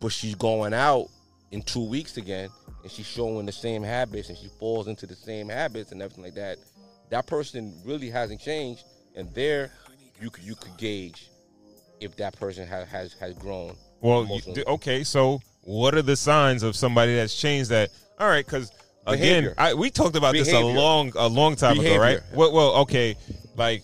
but 0.00 0.12
she's 0.12 0.34
going 0.34 0.74
out 0.74 1.08
in 1.50 1.62
two 1.62 1.84
weeks 1.84 2.16
again, 2.16 2.50
and 2.82 2.90
she's 2.90 3.06
showing 3.06 3.46
the 3.46 3.52
same 3.52 3.82
habits, 3.82 4.28
and 4.28 4.38
she 4.38 4.48
falls 4.60 4.86
into 4.86 5.06
the 5.06 5.14
same 5.14 5.48
habits 5.48 5.92
and 5.92 6.02
everything 6.02 6.24
like 6.24 6.34
that, 6.34 6.58
that 7.10 7.26
person 7.26 7.74
really 7.84 8.10
hasn't 8.10 8.40
changed, 8.40 8.84
and 9.16 9.32
there 9.34 9.72
you 10.20 10.30
could 10.30 10.44
you 10.44 10.54
could 10.54 10.76
gauge 10.76 11.30
if 12.00 12.16
that 12.16 12.38
person 12.38 12.66
has 12.66 12.88
has, 12.88 13.12
has 13.14 13.34
grown. 13.34 13.74
Well, 14.00 14.24
you, 14.24 14.62
okay. 14.66 15.02
So, 15.02 15.40
what 15.62 15.94
are 15.94 16.02
the 16.02 16.16
signs 16.16 16.62
of 16.62 16.76
somebody 16.76 17.16
that's 17.16 17.38
changed 17.38 17.70
that? 17.70 17.90
All 18.18 18.28
right, 18.28 18.44
because 18.44 18.72
again, 19.06 19.54
I, 19.56 19.74
we 19.74 19.90
talked 19.90 20.16
about 20.16 20.32
this 20.34 20.52
a 20.52 20.60
long, 20.60 21.12
a 21.16 21.28
long 21.28 21.56
time 21.56 21.78
ago, 21.78 21.96
right? 21.98 22.20
Well, 22.34 22.52
well, 22.52 22.74
okay, 22.78 23.16
like 23.56 23.82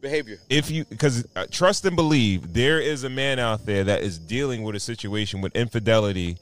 behavior. 0.00 0.38
if 0.48 0.70
you 0.70 0.84
because 0.86 1.26
uh, 1.36 1.46
trust 1.50 1.84
and 1.84 1.96
believe, 1.96 2.52
there 2.54 2.80
is 2.80 3.04
a 3.04 3.10
man 3.10 3.38
out 3.38 3.66
there 3.66 3.84
that 3.84 4.02
is 4.02 4.18
dealing 4.18 4.62
with 4.62 4.74
a 4.74 4.80
situation 4.80 5.40
with 5.40 5.54
infidelity 5.54 6.38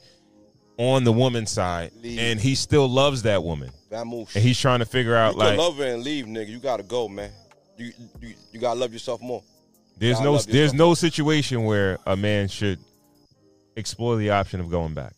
on 0.77 1.03
the 1.03 1.11
woman's 1.11 1.51
side, 1.51 1.91
Leave. 2.01 2.19
and 2.19 2.39
he 2.39 2.55
still 2.55 2.87
loves 2.87 3.23
that 3.23 3.43
woman, 3.43 3.71
Vamoosh. 3.91 4.35
and 4.35 4.43
he's 4.43 4.59
trying 4.59 4.79
to 4.79 4.85
figure 4.85 5.15
out 5.15 5.33
you 5.33 5.39
like 5.39 5.57
love 5.57 5.77
her 5.77 5.85
and 5.85 6.03
leave, 6.03 6.25
nigga. 6.25 6.47
You 6.47 6.59
gotta 6.59 6.83
go, 6.83 7.07
man. 7.07 7.31
You 7.77 7.91
you, 8.21 8.33
you 8.51 8.59
gotta 8.59 8.79
love 8.79 8.93
yourself 8.93 9.21
more. 9.21 9.43
there's 9.97 10.21
no 10.21 10.37
there's 10.37 10.73
no 10.73 10.93
situation 10.93 11.63
where 11.63 11.97
a 12.05 12.15
man 12.15 12.47
should 12.47 12.79
explore 13.75 14.15
the 14.15 14.29
option 14.29 14.59
of 14.59 14.69
going 14.69 14.93
back. 14.93 15.13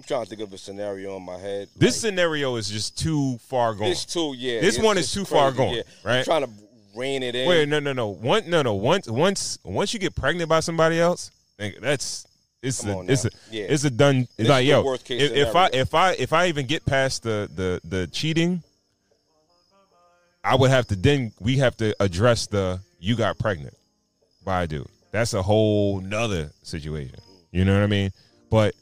I'm 0.00 0.04
trying 0.04 0.24
to 0.24 0.30
think 0.30 0.40
of 0.40 0.50
a 0.54 0.56
scenario 0.56 1.14
in 1.18 1.22
my 1.22 1.36
head. 1.36 1.68
This 1.76 2.00
scenario 2.00 2.56
is 2.56 2.70
just 2.70 2.96
too 2.98 3.36
far 3.36 3.74
gone. 3.74 3.90
This 3.90 4.06
too, 4.06 4.34
yeah. 4.34 4.58
This 4.62 4.78
one 4.78 4.96
is 4.96 5.12
too 5.12 5.26
far 5.26 5.52
gone, 5.52 5.74
yeah. 5.74 5.82
right? 6.02 6.18
I'm 6.20 6.24
trying 6.24 6.44
to 6.44 6.50
rein 6.96 7.22
it 7.22 7.34
in. 7.34 7.46
Wait, 7.46 7.68
no, 7.68 7.80
no, 7.80 7.92
no. 7.92 8.08
One, 8.08 8.48
no, 8.48 8.62
no. 8.62 8.72
Once, 8.72 9.10
once, 9.10 9.58
once 9.62 9.92
you 9.92 10.00
get 10.00 10.14
pregnant 10.14 10.48
by 10.48 10.60
somebody 10.60 10.98
else, 10.98 11.30
that's 11.58 12.26
it's 12.62 12.82
Come 12.82 13.08
a, 13.08 13.12
it's 13.12 13.24
now. 13.24 13.30
a, 13.50 13.54
Yeah. 13.54 13.64
it's 13.68 13.84
a 13.84 13.90
done. 13.90 14.26
This 14.38 14.48
like 14.48 14.66
yo, 14.66 14.90
if, 14.94 15.10
if 15.10 15.54
I, 15.54 15.68
if 15.70 15.92
I, 15.92 16.12
if 16.12 16.32
I 16.32 16.46
even 16.46 16.64
get 16.64 16.86
past 16.86 17.22
the 17.22 17.50
the 17.54 17.82
the 17.84 18.06
cheating, 18.06 18.62
I 20.42 20.56
would 20.56 20.70
have 20.70 20.86
to 20.86 20.96
then 20.96 21.32
we 21.40 21.58
have 21.58 21.76
to 21.76 21.94
address 22.00 22.46
the 22.46 22.80
you 23.00 23.16
got 23.16 23.38
pregnant 23.38 23.76
by 24.46 24.62
a 24.62 24.66
dude. 24.66 24.88
That's 25.12 25.34
a 25.34 25.42
whole 25.42 26.00
nother 26.00 26.52
situation. 26.62 27.18
You 27.52 27.66
know 27.66 27.74
what 27.74 27.82
I 27.82 27.86
mean? 27.86 28.12
But 28.50 28.74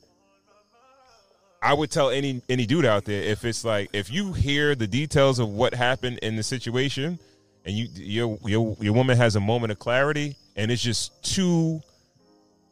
I 1.61 1.75
would 1.75 1.91
tell 1.91 2.11
any 2.11 2.41
any 2.49 2.67
dude 2.67 2.85
out 2.85 3.05
there 3.05 3.23
if 3.23 3.45
it's 3.45 3.65
like 3.65 3.91
if 3.93 4.11
you 4.13 4.33
hear 4.33 4.75
the 4.75 4.87
details 4.87 5.39
of 5.39 5.49
what 5.49 5.75
happened 5.75 6.19
in 6.19 6.37
the 6.37 6.43
situation 6.43 7.19
and 7.65 7.75
you 7.75 7.89
your 7.95 8.39
your 8.45 8.77
your 8.81 8.93
woman 8.93 9.17
has 9.17 9.35
a 9.37 9.41
moment 9.41 9.73
of 9.73 9.79
clarity 9.79 10.37
and 10.57 10.71
it's 10.71 10.83
just 10.83 11.23
too 11.25 11.81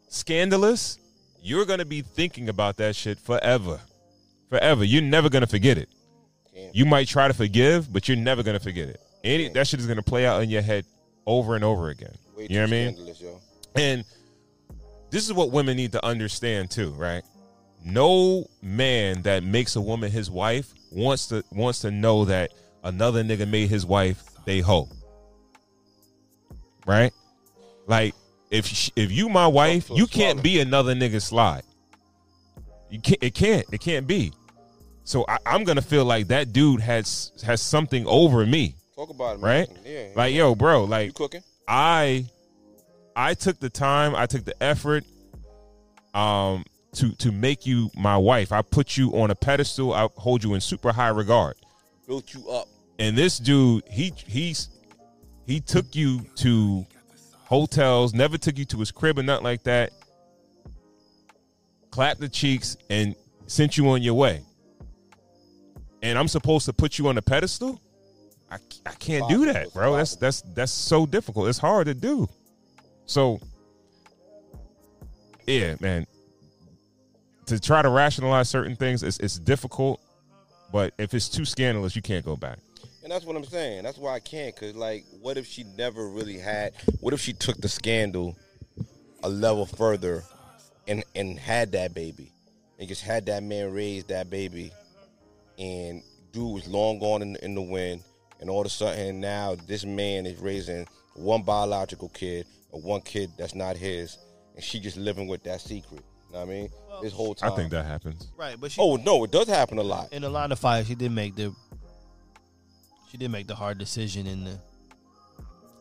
scandalous, 0.09 0.99
you're 1.43 1.65
gonna 1.65 1.85
be 1.85 2.03
thinking 2.03 2.49
about 2.49 2.77
that 2.77 2.95
shit 2.95 3.19
forever, 3.19 3.81
forever. 4.49 4.85
You're 4.85 5.03
never 5.03 5.29
gonna 5.29 5.47
forget 5.47 5.79
it. 5.79 5.89
You 6.73 6.87
might 6.87 7.07
try 7.09 7.29
to 7.29 7.35
forgive, 7.35 7.93
but 7.93 8.09
you're 8.09 8.17
never 8.17 8.43
gonna 8.43 8.61
forget 8.61 8.89
it. 8.89 9.01
Any 9.25 9.49
that 9.49 9.67
shit 9.67 9.81
is 9.81 9.87
gonna 9.87 10.03
play 10.03 10.27
out 10.27 10.43
in 10.43 10.51
your 10.51 10.63
head 10.63 10.85
over 11.27 11.57
and 11.57 11.65
over 11.65 11.89
again. 11.89 12.15
Way 12.37 12.47
you 12.49 12.57
know 12.57 12.63
what 12.63 12.69
I 12.69 12.71
mean? 12.71 12.93
scandalous, 12.93 13.21
yo. 13.21 13.41
And 13.75 14.05
this 15.11 15.25
is 15.25 15.33
what 15.33 15.51
women 15.51 15.77
need 15.77 15.93
to 15.93 16.05
understand 16.05 16.71
too, 16.71 16.91
right? 16.91 17.25
No 17.87 18.51
man 18.61 19.23
that 19.23 19.45
makes 19.45 19.77
a 19.77 19.81
woman 19.81 20.11
his 20.11 20.31
wife 20.31 20.75
wants 20.91 21.29
to 21.29 21.45
wants 21.53 21.81
to 21.83 21.91
know 21.91 22.25
that 22.25 22.53
another 22.83 23.23
nigga 23.23 23.49
made 23.49 23.69
his 23.71 23.87
wife 23.87 24.25
they 24.45 24.59
hoe. 24.61 24.89
Right? 26.85 27.13
Like 27.87 28.15
if 28.51 28.91
if 28.97 29.13
you 29.13 29.29
my 29.29 29.47
wife, 29.47 29.89
you 29.89 30.07
can't 30.07 30.43
be 30.43 30.61
another 30.61 30.95
nigga 30.95 31.23
slide. 31.23 31.63
You 32.91 33.01
can't. 33.01 33.23
It 33.23 33.35
can't. 33.35 33.65
It 33.73 33.81
can't 33.81 34.07
be. 34.07 34.33
So 35.05 35.25
I, 35.29 35.39
I'm 35.47 35.63
gonna 35.63 35.83
feel 35.83 36.05
like 36.05 36.29
that 36.29 36.53
dude 36.53 36.81
has 36.81 37.31
has 37.45 37.63
something 37.63 38.05
over 38.07 38.45
me 38.45 38.75
Talk 38.97 39.11
about 39.11 39.37
it, 39.37 39.41
right? 39.41 39.69
Yeah. 39.85 40.09
Like, 40.17 40.35
yo, 40.35 40.55
bro, 40.55 40.85
like 40.85 41.09
You 41.09 41.13
cooking? 41.13 41.43
I 41.69 42.25
I 43.15 43.35
took 43.35 43.61
the 43.61 43.69
time, 43.69 44.15
I 44.15 44.25
took 44.25 44.45
the 44.45 44.61
effort 44.63 45.05
um 46.15 46.65
to 46.97 47.13
to 47.17 47.33
make 47.33 47.67
you 47.67 47.91
my 47.97 48.17
wife. 48.17 48.53
I 48.53 48.63
put 48.63 48.97
you 48.97 49.11
on 49.13 49.31
a 49.31 49.35
pedestal. 49.35 49.93
I 49.93 50.09
hold 50.17 50.43
you 50.43 50.55
in 50.55 50.61
super 50.61 50.93
high 50.93 51.09
regard. 51.09 51.57
Built 52.07 52.35
you 52.35 52.49
up. 52.49 52.69
And 52.99 53.17
this 53.17 53.39
dude, 53.39 53.85
he 53.89 54.13
he's 54.27 54.71
he 55.47 55.61
took 55.61 55.95
you 55.95 56.21
to 56.37 56.87
hotels, 57.45 58.15
never 58.15 58.39
took 58.39 58.59
you 58.59 58.65
to 58.67 58.79
his 58.79 58.91
crib 58.91 59.19
or 59.19 59.23
nothing 59.23 59.45
like 59.45 59.63
that. 59.65 59.93
Clapped 61.91 62.21
the 62.21 62.29
cheeks 62.29 62.77
and 62.91 63.15
sent 63.47 63.77
you 63.77 63.89
on 63.89 64.03
your 64.03 64.15
way. 64.15 64.43
And 66.03 66.19
I'm 66.19 66.29
supposed 66.29 66.67
to 66.67 66.73
put 66.73 66.99
you 66.99 67.09
on 67.09 67.19
a 67.19 67.23
pedestal? 67.23 67.81
I, 68.51 68.59
I 68.85 68.93
can't 68.93 69.29
do 69.29 69.45
that, 69.47 69.73
bro. 69.73 69.97
That's 69.97 70.17
that's 70.17 70.43
that's 70.55 70.73
so 70.73 71.05
difficult. 71.05 71.49
It's 71.49 71.59
hard 71.59 71.87
to 71.87 71.95
do. 71.95 72.29
So 73.07 73.41
yeah, 75.47 75.77
man. 75.81 76.07
To 77.47 77.61
try 77.61 77.83
to 77.83 77.89
rationalize 77.89 78.49
certain 78.49 78.77
things, 78.77 79.03
it's 79.03 79.19
it's 79.19 79.39
difficult. 79.39 80.01
But 80.73 80.95
if 80.99 81.15
it's 81.15 81.29
too 81.29 81.45
scandalous, 81.45 81.95
you 81.95 82.03
can't 82.03 82.25
go 82.25 82.37
back. 82.37 82.59
And 83.03 83.13
that's 83.13 83.25
what 83.25 83.37
I'm 83.37 83.45
saying. 83.45 83.85
That's 83.85 83.99
why 83.99 84.15
I 84.15 84.19
can't. 84.19 84.55
Cause 84.57 84.75
like, 84.75 85.05
what 85.21 85.37
if 85.37 85.47
she 85.47 85.63
never 85.63 86.09
really 86.09 86.39
had? 86.39 86.73
What 87.01 87.15
if 87.15 87.21
she 87.21 87.33
took 87.33 87.57
the 87.59 87.69
scandal 87.69 88.37
a 89.23 89.29
level 89.29 89.67
further 89.67 90.23
and 90.87 91.05
and 91.15 91.39
had 91.39 91.73
that 91.73 91.95
baby. 91.95 92.33
And 92.79 92.89
just 92.89 93.03
had 93.03 93.27
that 93.27 93.43
man 93.43 93.73
raise 93.73 94.05
that 94.05 94.31
baby. 94.31 94.71
And 95.59 96.03
dude 96.33 96.53
was 96.53 96.69
long 96.69 96.99
gone 96.99 97.23
in, 97.23 97.37
in 97.37 97.55
the 97.55 97.63
wind. 97.63 98.03
And 98.41 98.51
all 98.51 98.61
of 98.61 98.67
a 98.67 98.71
sudden 98.71 99.21
now 99.21 99.57
this 99.67 99.85
man 99.85 100.27
is 100.27 100.39
raising 100.39 100.87
one 101.15 101.43
biological 101.43 102.09
kid 102.11 102.47
or 102.71 102.81
one 102.81 103.01
kid 103.01 103.31
that's 103.39 103.55
not 103.55 103.77
his. 103.77 104.19
And 104.55 104.63
she 104.63 104.79
just 104.79 104.97
living 104.97 105.27
with 105.27 105.43
that 105.45 105.61
secret. 105.61 106.05
You 106.37 106.43
know 106.43 106.47
what 106.47 106.53
I 106.55 106.59
mean? 106.61 106.71
this 107.03 107.13
whole 107.13 107.35
time. 107.35 107.53
I 107.53 107.57
think 107.57 107.71
that 107.73 107.85
happens. 107.85 108.31
Right, 108.39 108.57
but 108.59 108.73
she, 108.73 108.81
Oh 108.81 108.97
no, 108.97 109.25
it 109.25 109.31
does 109.31 109.49
happen 109.49 109.77
a 109.79 109.83
lot. 109.83 110.13
in 110.13 110.23
the 110.23 110.29
line 110.31 110.51
of 110.53 110.59
fire, 110.59 110.83
she 110.85 110.95
did 110.95 111.13
make 111.13 111.35
the 111.37 111.55
she 113.11 113.17
did 113.19 113.31
make 113.31 113.47
the 113.47 113.55
hard 113.55 113.79
decision 113.79 114.27
in 114.27 114.45
the 114.45 114.59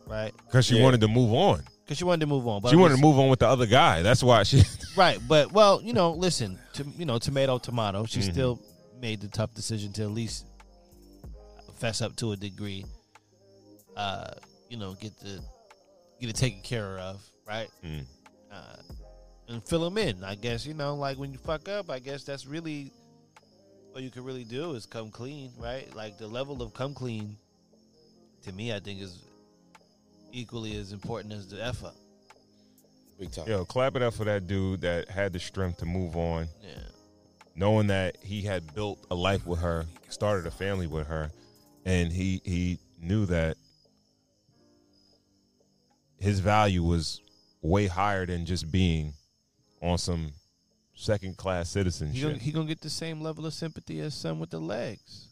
right 0.06 0.32
Because 0.46 0.66
she 0.66 0.76
Yeah. 0.76 0.82
wanted 0.84 1.00
to 1.02 1.08
move 1.08 1.32
on. 1.32 1.62
because 1.84 1.98
she 1.98 2.04
wanted 2.04 2.20
to 2.20 2.26
move 2.26 2.46
on. 2.46 2.60
But 2.62 2.68
she 2.70 2.74
I'm 2.74 2.80
wanted 2.80 2.94
just- 2.94 3.02
to 3.02 3.06
move 3.06 3.18
on 3.18 3.28
with 3.28 3.38
the 3.40 3.48
other 3.48 3.66
guy. 3.66 4.02
That's 4.02 4.22
why 4.22 4.42
she. 4.42 4.62
Right, 4.96 5.18
but 5.28 5.52
well, 5.52 5.80
you 5.82 5.92
know, 5.92 6.12
listen, 6.12 6.58
to, 6.74 6.84
you 6.96 7.04
know, 7.04 7.18
tomato, 7.18 7.58
tomato. 7.58 8.04
She 8.06 8.20
Mhm. 8.20 8.32
still 8.32 8.62
made 9.00 9.20
the 9.20 9.28
tough 9.28 9.52
decision 9.54 9.92
to 9.94 10.02
at 10.04 10.10
least 10.10 10.46
fess 11.76 12.00
up 12.00 12.16
to 12.16 12.32
a 12.32 12.36
degree. 12.36 12.84
Uh, 13.96 14.28
you 14.70 14.76
know, 14.78 14.94
get 14.94 15.18
the 15.20 15.40
get 16.20 16.30
it 16.30 16.36
taken 16.36 16.62
care 16.62 16.98
of, 16.98 17.22
right? 17.46 17.68
Mm. 17.84 18.04
Uh, 18.50 18.76
and 19.48 19.62
fill 19.64 19.84
them 19.84 19.98
in. 19.98 20.24
I 20.24 20.34
guess 20.34 20.66
you 20.66 20.74
know, 20.74 20.94
like 20.94 21.18
when 21.18 21.32
you 21.32 21.38
fuck 21.38 21.68
up, 21.68 21.90
I 21.90 21.98
guess 21.98 22.24
that's 22.24 22.46
really 22.46 22.92
all 23.94 24.00
you 24.00 24.10
can 24.10 24.24
really 24.24 24.44
do 24.44 24.72
is 24.72 24.86
come 24.86 25.10
clean, 25.10 25.50
right? 25.58 25.92
Like 25.94 26.18
the 26.18 26.26
level 26.26 26.62
of 26.62 26.74
come 26.74 26.94
clean, 26.94 27.36
to 28.42 28.52
me, 28.52 28.72
I 28.72 28.78
think 28.78 29.00
is 29.00 29.24
equally 30.32 30.76
as 30.76 30.92
important 30.92 31.32
as 31.32 31.48
the 31.48 31.64
effort. 31.64 31.94
Big 33.18 33.32
time. 33.32 33.48
Yo, 33.48 33.64
clap 33.64 33.96
it 33.96 34.02
up 34.02 34.12
for 34.12 34.24
that 34.24 34.46
dude 34.46 34.82
that 34.82 35.08
had 35.08 35.32
the 35.32 35.38
strength 35.38 35.78
to 35.78 35.86
move 35.86 36.16
on. 36.16 36.48
Yeah. 36.62 36.74
Knowing 37.54 37.86
that 37.86 38.18
he 38.22 38.42
had 38.42 38.74
built 38.74 38.98
a 39.10 39.14
life 39.14 39.46
with 39.46 39.60
her, 39.60 39.86
started 40.10 40.46
a 40.46 40.50
family 40.50 40.86
with 40.86 41.06
her, 41.06 41.30
and 41.86 42.12
he 42.12 42.42
he 42.44 42.78
knew 43.00 43.24
that 43.24 43.56
his 46.18 46.40
value 46.40 46.82
was 46.82 47.22
way 47.62 47.86
higher 47.86 48.26
than 48.26 48.44
just 48.44 48.70
being 48.70 49.14
on 49.82 49.98
some 49.98 50.32
second 50.94 51.36
class 51.36 51.68
He 51.72 51.80
citizenship. 51.80 52.22
gonna, 52.22 52.38
he 52.38 52.52
gonna 52.52 52.66
get 52.66 52.80
the 52.80 52.90
same 52.90 53.20
level 53.20 53.46
of 53.46 53.54
sympathy 53.54 54.00
as 54.00 54.14
some 54.14 54.38
with 54.38 54.50
the 54.50 54.58
legs. 54.60 55.28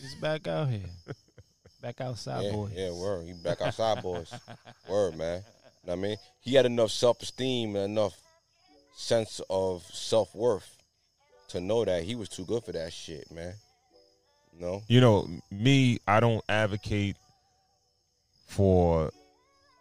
He's 0.00 0.14
back 0.16 0.46
out 0.48 0.68
here, 0.68 0.86
back 1.82 2.00
outside, 2.00 2.44
yeah, 2.44 2.52
boy. 2.52 2.70
Yeah, 2.74 2.92
word. 2.92 3.26
He 3.26 3.32
back 3.32 3.60
outside, 3.62 4.02
boys. 4.02 4.32
Word, 4.88 5.16
man. 5.16 5.42
Know 5.86 5.92
what 5.92 5.98
I 5.98 6.02
mean, 6.02 6.16
he 6.40 6.54
had 6.54 6.66
enough 6.66 6.90
self 6.90 7.22
esteem 7.22 7.76
and 7.76 7.92
enough 7.96 8.18
sense 8.96 9.40
of 9.48 9.82
self 9.92 10.34
worth 10.34 10.76
to 11.48 11.60
know 11.60 11.84
that 11.84 12.02
he 12.02 12.14
was 12.16 12.28
too 12.28 12.44
good 12.44 12.64
for 12.64 12.72
that 12.72 12.92
shit, 12.92 13.30
man. 13.30 13.54
No, 14.58 14.82
You 14.88 15.00
know, 15.00 15.28
me, 15.52 15.98
I 16.08 16.18
don't 16.18 16.42
advocate 16.48 17.14
for 18.48 19.10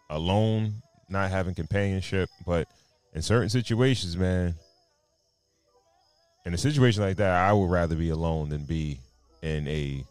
alone, 0.10 0.76
not 1.10 1.32
having 1.32 1.56
companionship, 1.56 2.30
but 2.46 2.68
in 3.18 3.24
certain 3.24 3.50
situations, 3.50 4.16
man, 4.16 4.54
in 6.46 6.54
a 6.54 6.58
situation 6.58 7.02
like 7.02 7.18
that, 7.18 7.32
I 7.32 7.52
would 7.52 7.72
rather 7.72 7.96
be 7.96 8.12
alone 8.12 8.50
than 8.50 8.64
be 8.64 9.00
in 9.42 9.68
a 9.68 10.06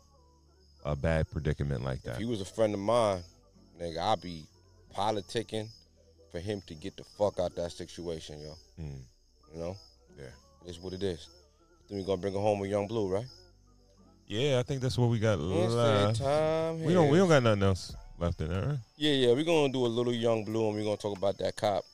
a 0.84 0.96
bad 0.96 1.30
predicament 1.30 1.84
like 1.84 2.02
that. 2.02 2.14
if 2.14 2.18
he 2.18 2.24
was 2.24 2.40
a 2.40 2.44
friend 2.44 2.74
of 2.74 2.80
mine, 2.80 3.22
nigga, 3.80 3.98
I'd 3.98 4.20
be 4.20 4.44
politicking 4.92 5.68
for 6.32 6.40
him 6.40 6.62
to 6.66 6.74
get 6.74 6.96
the 6.96 7.04
fuck 7.16 7.38
out 7.38 7.54
that 7.54 7.70
situation, 7.70 8.40
yo. 8.40 8.54
Mm. 8.80 8.98
You 9.54 9.60
know, 9.60 9.76
Yeah. 10.18 10.24
it 10.64 10.70
is 10.70 10.80
what 10.80 10.92
it 10.92 11.02
is. 11.04 11.28
Then 11.88 11.98
we 11.98 12.04
gonna 12.04 12.20
bring 12.20 12.34
home 12.34 12.58
with 12.58 12.70
Yung 12.70 12.88
Bleu, 12.88 13.06
right? 13.08 13.26
Yeah, 14.26 14.58
I 14.58 14.64
think 14.64 14.80
that's 14.80 14.98
what 14.98 15.10
we 15.10 15.20
got 15.20 15.38
left. 15.38 16.20
We 16.84 16.92
don't 16.92 17.08
we 17.10 17.18
don't 17.18 17.28
got 17.28 17.44
nothing 17.44 17.62
else 17.62 17.94
left 18.18 18.40
in 18.40 18.48
there. 18.48 18.66
right? 18.66 18.78
Yeah, 18.96 19.12
yeah, 19.12 19.32
we're 19.32 19.44
gonna 19.44 19.72
do 19.72 19.86
a 19.86 19.92
little 19.96 20.12
Yung 20.12 20.44
Bleu, 20.44 20.66
and 20.68 20.74
we're 20.76 20.84
gonna 20.84 20.96
talk 20.96 21.16
about 21.16 21.38
that 21.38 21.54
cop 21.54 21.84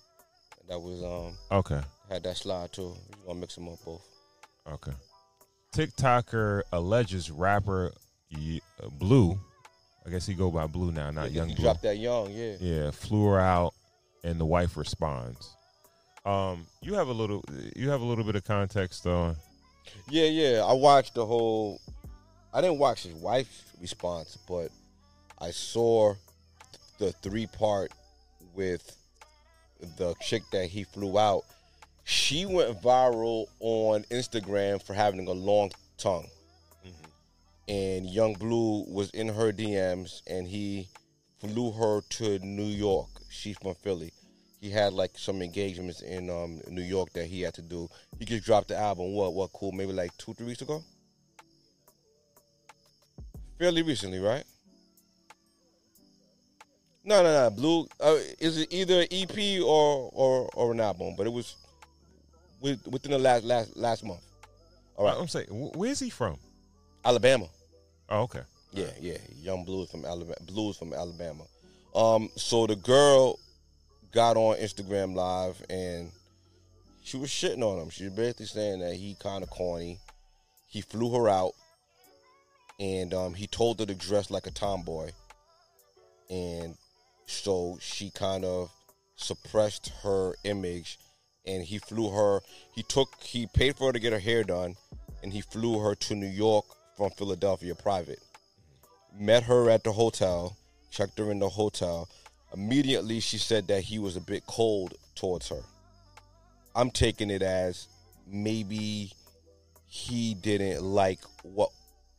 that 0.69 0.81
was 0.81 1.03
um 1.03 1.37
Okay. 1.51 1.81
had 2.09 2.23
that 2.25 2.37
slide 2.37 2.73
too. 2.73 2.95
We're 3.21 3.27
gonna 3.29 3.41
mix 3.41 3.55
them 3.57 3.69
up 3.69 3.79
both. 3.85 4.03
Okay. 4.71 4.93
TikToker 5.75 6.63
alleges 6.73 7.31
rapper 7.31 7.93
uh, 8.35 8.89
Bleu, 8.99 9.39
I 10.07 10.11
guess 10.11 10.27
he 10.27 10.35
go 10.35 10.51
by 10.51 10.67
Bleu 10.67 10.91
now, 10.93 11.11
not 11.11 11.31
Yung 11.33 11.49
he 11.49 11.55
Bleu. 11.55 11.65
dropped 11.65 11.83
that 11.83 11.99
young, 11.99 12.31
yeah. 12.33 12.55
Yeah, 12.61 12.91
flew 12.91 13.27
her 13.27 13.41
out, 13.41 13.75
and 14.25 14.39
the 14.41 14.45
wife 14.45 14.77
responds. 14.77 15.55
Um, 16.25 16.67
you 16.81 16.95
have 16.95 17.09
a 17.09 17.13
little, 17.13 17.45
you 17.75 17.91
have 17.91 18.01
a 18.01 18.05
little 18.05 18.25
bit 18.25 18.37
of 18.37 18.45
context 18.45 19.07
on. 19.07 19.37
Yeah, 20.09 20.27
yeah. 20.27 20.65
I 20.65 20.73
watched 20.73 21.15
the 21.15 21.27
whole. 21.27 21.81
I 22.55 22.61
didn't 22.61 22.79
watch 22.79 23.03
his 23.05 23.15
wife's 23.15 23.65
response, 23.81 24.39
but 24.49 24.69
I 25.41 25.51
saw 25.51 26.15
the 26.99 27.13
three 27.13 27.47
part 27.47 27.91
with 28.55 28.97
the 29.97 30.15
chick 30.21 30.43
that 30.53 30.67
he 30.67 30.85
flew 30.85 31.19
out. 31.19 31.45
She 32.05 32.47
went 32.47 32.81
viral 32.83 33.47
on 33.61 34.05
Instagram 34.11 34.83
for 34.83 34.95
having 34.95 35.27
a 35.29 35.33
long 35.33 35.71
tongue. 35.99 36.27
And 37.69 38.07
Yung 38.07 38.35
Bleu 38.35 38.85
was 38.89 39.11
in 39.11 39.29
her 39.29 39.53
DMs 39.53 40.23
and 40.27 40.47
he 40.47 40.89
flew 41.41 41.71
her 41.73 42.01
to 42.01 42.39
New 42.41 42.65
York. 42.65 43.09
She's 43.31 43.57
from 43.59 43.75
Philly. 43.75 44.13
He 44.61 44.71
had 44.71 44.93
like 44.93 45.13
some 45.17 45.43
engagements 45.43 46.03
in 46.03 46.31
um, 46.31 46.61
New 46.69 46.83
York 46.83 47.13
that 47.15 47.27
he 47.27 47.43
had 47.43 47.55
to 47.55 47.63
do. 47.63 47.89
He 48.19 48.25
just 48.25 48.45
dropped 48.45 48.69
the 48.69 48.77
album. 48.77 49.13
What? 49.13 49.35
What? 49.35 49.53
Cool. 49.53 49.73
Maybe 49.73 49.93
like 49.93 50.17
two, 50.19 50.35
three 50.35 50.47
weeks 50.47 50.63
ago. 50.63 50.83
Fairly 53.59 53.83
recently, 53.83 54.19
right? 54.19 54.45
No, 57.05 57.23
no, 57.23 57.33
no. 57.33 57.51
Bleu. 57.51 57.87
Uh, 58.01 58.16
is 58.39 58.59
it 58.59 58.73
either 58.73 59.05
EP 59.11 59.62
or 59.62 60.11
or 60.12 60.49
or 60.55 60.73
an 60.73 60.81
album? 60.81 61.15
But 61.16 61.27
it 61.27 61.33
was 61.33 61.57
with, 62.61 62.87
within 62.87 63.11
the 63.12 63.19
last 63.19 63.45
last 63.45 63.77
last 63.77 64.05
month. 64.05 64.23
All 64.97 65.07
right. 65.07 65.16
I'm 65.19 65.29
saying, 65.29 65.47
where's 65.74 66.01
he 66.01 66.11
from? 66.11 66.37
Alabama. 67.05 67.47
Oh, 68.09 68.23
okay. 68.23 68.43
Yeah, 68.73 68.91
yeah. 69.01 69.19
Yung 69.41 69.65
Bleu's 69.65 69.91
from 69.91 70.05
Alabama. 70.05 70.37
Bleu's 70.47 70.77
from 70.77 70.93
Alabama. 70.93 71.45
Um, 71.95 72.31
so 72.37 72.66
the 72.66 72.77
girl 72.77 73.39
got 74.12 74.37
on 74.37 74.57
Instagram 74.57 75.15
Live 75.15 75.62
and 75.69 76.11
she 77.03 77.16
was 77.16 77.31
shitting 77.31 77.62
on 77.62 77.81
him. 77.81 77.91
She 77.91 78.05
was 78.05 78.12
basically 78.12 78.47
saying 78.47 78.81
that 78.81 78.95
he 78.95 79.16
kind 79.19 79.43
of 79.43 79.51
corny. 79.51 79.99
He 80.69 80.81
flew 80.81 81.12
her 81.15 81.29
out, 81.29 81.53
and 82.81 83.12
um, 83.12 83.35
he 83.35 83.47
told 83.47 83.81
her 83.81 83.87
to 83.87 83.95
dress 83.95 84.31
like 84.31 84.47
a 84.47 84.51
tomboy, 84.51 85.11
and 86.31 86.77
so 87.27 87.78
she 87.81 88.11
kind 88.11 88.44
of 88.44 88.70
suppressed 89.16 89.93
her 90.03 90.35
image, 90.44 90.99
and 91.47 91.62
he 91.62 91.78
flew 91.78 92.11
her. 92.11 92.40
He 92.74 92.82
took. 92.82 93.09
He 93.23 93.47
paid 93.47 93.77
for 93.77 93.86
her 93.86 93.93
to 93.93 94.01
get 94.01 94.12
her 94.12 94.19
hair 94.19 94.44
done, 94.44 94.77
and 95.23 95.32
he 95.32 95.40
flew 95.40 95.81
her 95.81 95.94
to 95.94 96.15
New 96.15 96.27
York 96.27 96.65
from 96.97 97.11
Philadelphia 97.11 97.74
private 97.74 98.20
met 99.19 99.44
her 99.44 99.70
at 99.70 99.85
the 99.85 99.93
hotel, 99.93 100.57
checked 100.90 101.19
her 101.19 101.31
in 101.31 101.39
the 101.39 101.49
hotel. 101.49 102.09
Immediately, 102.55 103.20
she 103.20 103.39
said 103.39 103.69
that 103.69 103.82
he 103.82 103.99
was 103.99 104.16
a 104.16 104.20
bit 104.20 104.47
cold 104.47 104.94
towards 105.15 105.49
her. 105.49 105.62
I'm 106.74 106.90
taking 106.90 107.31
it 107.31 107.43
as 107.43 107.89
maybe 108.27 109.12
he 109.86 110.35
didn't 110.35 110.82
like 110.82 111.20
what 111.43 111.70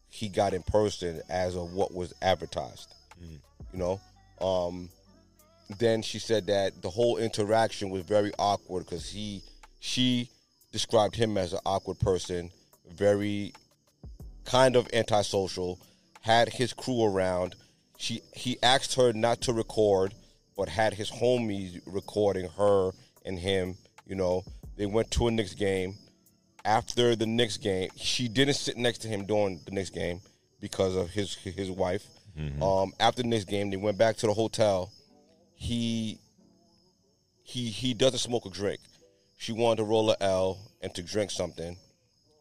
he 0.09 0.29
got 0.29 0.53
in 0.53 0.61
person 0.63 1.21
as 1.29 1.55
of 1.55 1.73
what 1.73 1.93
was 1.93 2.13
advertised. 2.21 2.93
Mm. 3.21 3.39
You 3.73 3.79
know? 3.79 4.01
Um, 4.41 4.89
then 5.79 6.01
she 6.01 6.19
said 6.19 6.47
that 6.47 6.81
the 6.81 6.89
whole 6.89 7.17
interaction 7.17 7.89
was 7.89 8.03
very 8.03 8.31
awkward 8.37 8.85
because 8.85 9.09
he 9.09 9.41
she 9.79 10.29
described 10.71 11.15
him 11.15 11.37
as 11.37 11.53
an 11.53 11.59
awkward 11.65 11.99
person, 11.99 12.51
very 12.91 13.53
kind 14.45 14.75
of 14.75 14.87
antisocial, 14.93 15.79
had 16.21 16.49
his 16.49 16.73
crew 16.73 17.03
around. 17.03 17.55
She 17.97 18.21
he 18.33 18.57
asked 18.61 18.95
her 18.95 19.13
not 19.13 19.41
to 19.41 19.53
record, 19.53 20.13
but 20.57 20.69
had 20.69 20.93
his 20.93 21.09
homies 21.11 21.79
recording 21.85 22.49
her 22.57 22.91
and 23.25 23.39
him. 23.39 23.75
You 24.05 24.15
know, 24.15 24.43
they 24.75 24.85
went 24.85 25.11
to 25.11 25.27
a 25.27 25.31
Knicks 25.31 25.53
game. 25.53 25.95
After 26.65 27.15
the 27.15 27.25
Knicks 27.25 27.57
game, 27.57 27.89
she 27.95 28.27
didn't 28.27 28.55
sit 28.55 28.77
next 28.77 28.99
to 28.99 29.07
him 29.07 29.25
during 29.25 29.61
the 29.65 29.71
Knicks 29.71 29.89
game 29.89 30.21
because 30.59 30.95
of 30.95 31.09
his 31.09 31.35
his 31.35 31.69
wife. 31.69 32.05
Um, 32.61 32.93
after 32.99 33.21
the 33.21 33.27
Knicks 33.27 33.45
game, 33.45 33.69
they 33.69 33.77
went 33.77 33.97
back 33.97 34.17
to 34.17 34.27
the 34.27 34.33
hotel. 34.33 34.91
He 35.55 36.19
he 37.43 37.69
he 37.69 37.93
doesn't 37.93 38.19
smoke 38.19 38.45
or 38.45 38.51
drink. 38.51 38.79
She 39.37 39.51
wanted 39.51 39.77
to 39.77 39.83
roll 39.83 40.09
a 40.11 40.17
L 40.21 40.57
and 40.81 40.93
to 40.95 41.03
drink 41.03 41.31
something 41.31 41.77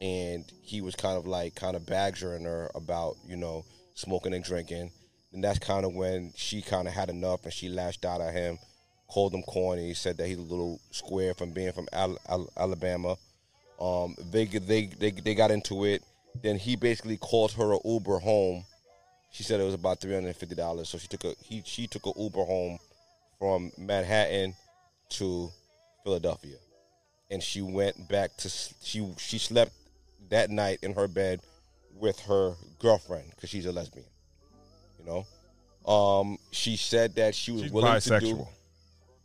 and 0.00 0.44
he 0.62 0.80
was 0.80 0.96
kind 0.96 1.16
of 1.16 1.26
like 1.26 1.54
kind 1.54 1.76
of 1.76 1.86
badgering 1.86 2.44
her 2.44 2.70
about 2.74 3.16
you 3.26 3.36
know 3.36 3.64
smoking 3.94 4.34
and 4.34 4.42
drinking 4.42 4.90
and 5.32 5.44
that's 5.44 5.58
kind 5.58 5.84
of 5.84 5.94
when 5.94 6.32
she 6.36 6.60
kind 6.60 6.88
of 6.88 6.94
had 6.94 7.08
enough 7.08 7.44
and 7.44 7.52
she 7.52 7.68
lashed 7.68 8.04
out 8.04 8.20
at 8.20 8.32
him 8.32 8.58
called 9.12 9.34
him 9.34 9.42
corny. 9.42 9.94
Said 9.94 10.16
that 10.16 10.26
he's 10.26 10.38
a 10.38 10.42
little 10.42 10.80
square 10.90 11.34
from 11.34 11.50
being 11.50 11.72
from 11.72 11.88
Al- 11.92 12.18
Al- 12.28 12.50
Alabama. 12.56 13.16
Um, 13.80 14.16
they 14.30 14.46
they 14.46 14.86
they 14.86 15.10
they 15.10 15.34
got 15.34 15.50
into 15.50 15.84
it. 15.84 16.02
Then 16.42 16.58
he 16.58 16.76
basically 16.76 17.18
called 17.18 17.52
her 17.52 17.72
a 17.72 17.78
Uber 17.84 18.18
home. 18.18 18.64
She 19.32 19.42
said 19.42 19.60
it 19.60 19.64
was 19.64 19.74
about 19.74 20.00
three 20.00 20.14
hundred 20.14 20.28
and 20.28 20.36
fifty 20.36 20.54
dollars. 20.54 20.88
So 20.88 20.98
she 20.98 21.08
took 21.08 21.24
a 21.24 21.34
he 21.42 21.62
she 21.64 21.86
took 21.86 22.06
a 22.06 22.12
Uber 22.16 22.44
home 22.44 22.78
from 23.38 23.72
Manhattan 23.76 24.54
to 25.10 25.50
Philadelphia, 26.04 26.56
and 27.30 27.42
she 27.42 27.60
went 27.62 28.08
back 28.08 28.36
to 28.38 28.48
she 28.82 29.12
she 29.18 29.38
slept 29.38 29.72
that 30.30 30.50
night 30.50 30.78
in 30.82 30.94
her 30.94 31.08
bed 31.08 31.40
with 31.94 32.18
her 32.20 32.54
girlfriend 32.78 33.30
because 33.34 33.50
she's 33.50 33.66
a 33.66 33.72
lesbian. 33.72 34.06
You 35.00 35.06
know, 35.86 35.90
um, 35.92 36.38
she 36.52 36.76
said 36.76 37.14
that 37.16 37.34
she 37.34 37.50
was 37.52 37.62
She's 37.62 37.72
willing 37.72 38.00
to 38.00 38.20
do. 38.20 38.46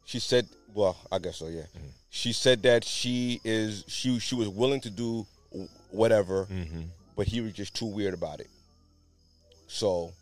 She 0.06 0.20
said, 0.20 0.48
"Well, 0.74 0.98
I 1.12 1.20
guess 1.20 1.38
so. 1.38 1.48
Yeah." 1.48 1.64
She 2.10 2.32
said 2.34 2.64
that 2.64 2.84
she 2.86 3.42
is 3.44 3.84
she 3.88 4.18
she 4.20 4.36
was 4.36 4.48
willing 4.48 4.80
to 4.82 4.90
do 4.90 5.28
whatever, 5.92 6.46
Mm-hmm. 6.50 6.84
but 7.16 7.28
he 7.28 7.42
was 7.42 7.52
just 7.54 7.76
too 7.76 7.86
weird 7.86 8.14
about 8.14 8.40
it. 8.40 8.48
So 9.68 10.14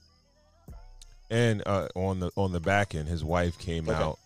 And 1.30 1.64
uh, 1.66 1.88
on 1.96 2.20
the 2.20 2.32
on 2.36 2.52
the 2.52 2.60
back 2.60 2.94
end, 2.96 3.08
his 3.08 3.24
wife 3.24 3.58
came 3.58 3.90
Okay. 3.90 3.98
out 4.02 4.20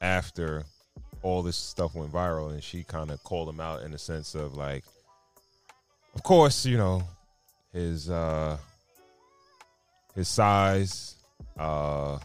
after 0.00 0.64
all 1.22 1.42
this 1.42 1.56
stuff 1.56 1.94
went 1.94 2.12
viral, 2.12 2.52
and 2.52 2.62
she 2.62 2.84
kind 2.84 3.10
of 3.10 3.22
called 3.24 3.48
him 3.48 3.60
out 3.60 3.82
in 3.82 3.90
the 3.90 3.98
sense 3.98 4.34
of 4.34 4.54
like, 4.54 4.84
of 6.14 6.22
course, 6.22 6.64
you 6.64 6.76
know, 6.78 7.02
his 7.72 8.08
uh, 8.08 8.56
his 10.14 10.28
size, 10.28 11.16
uh, 11.58 12.18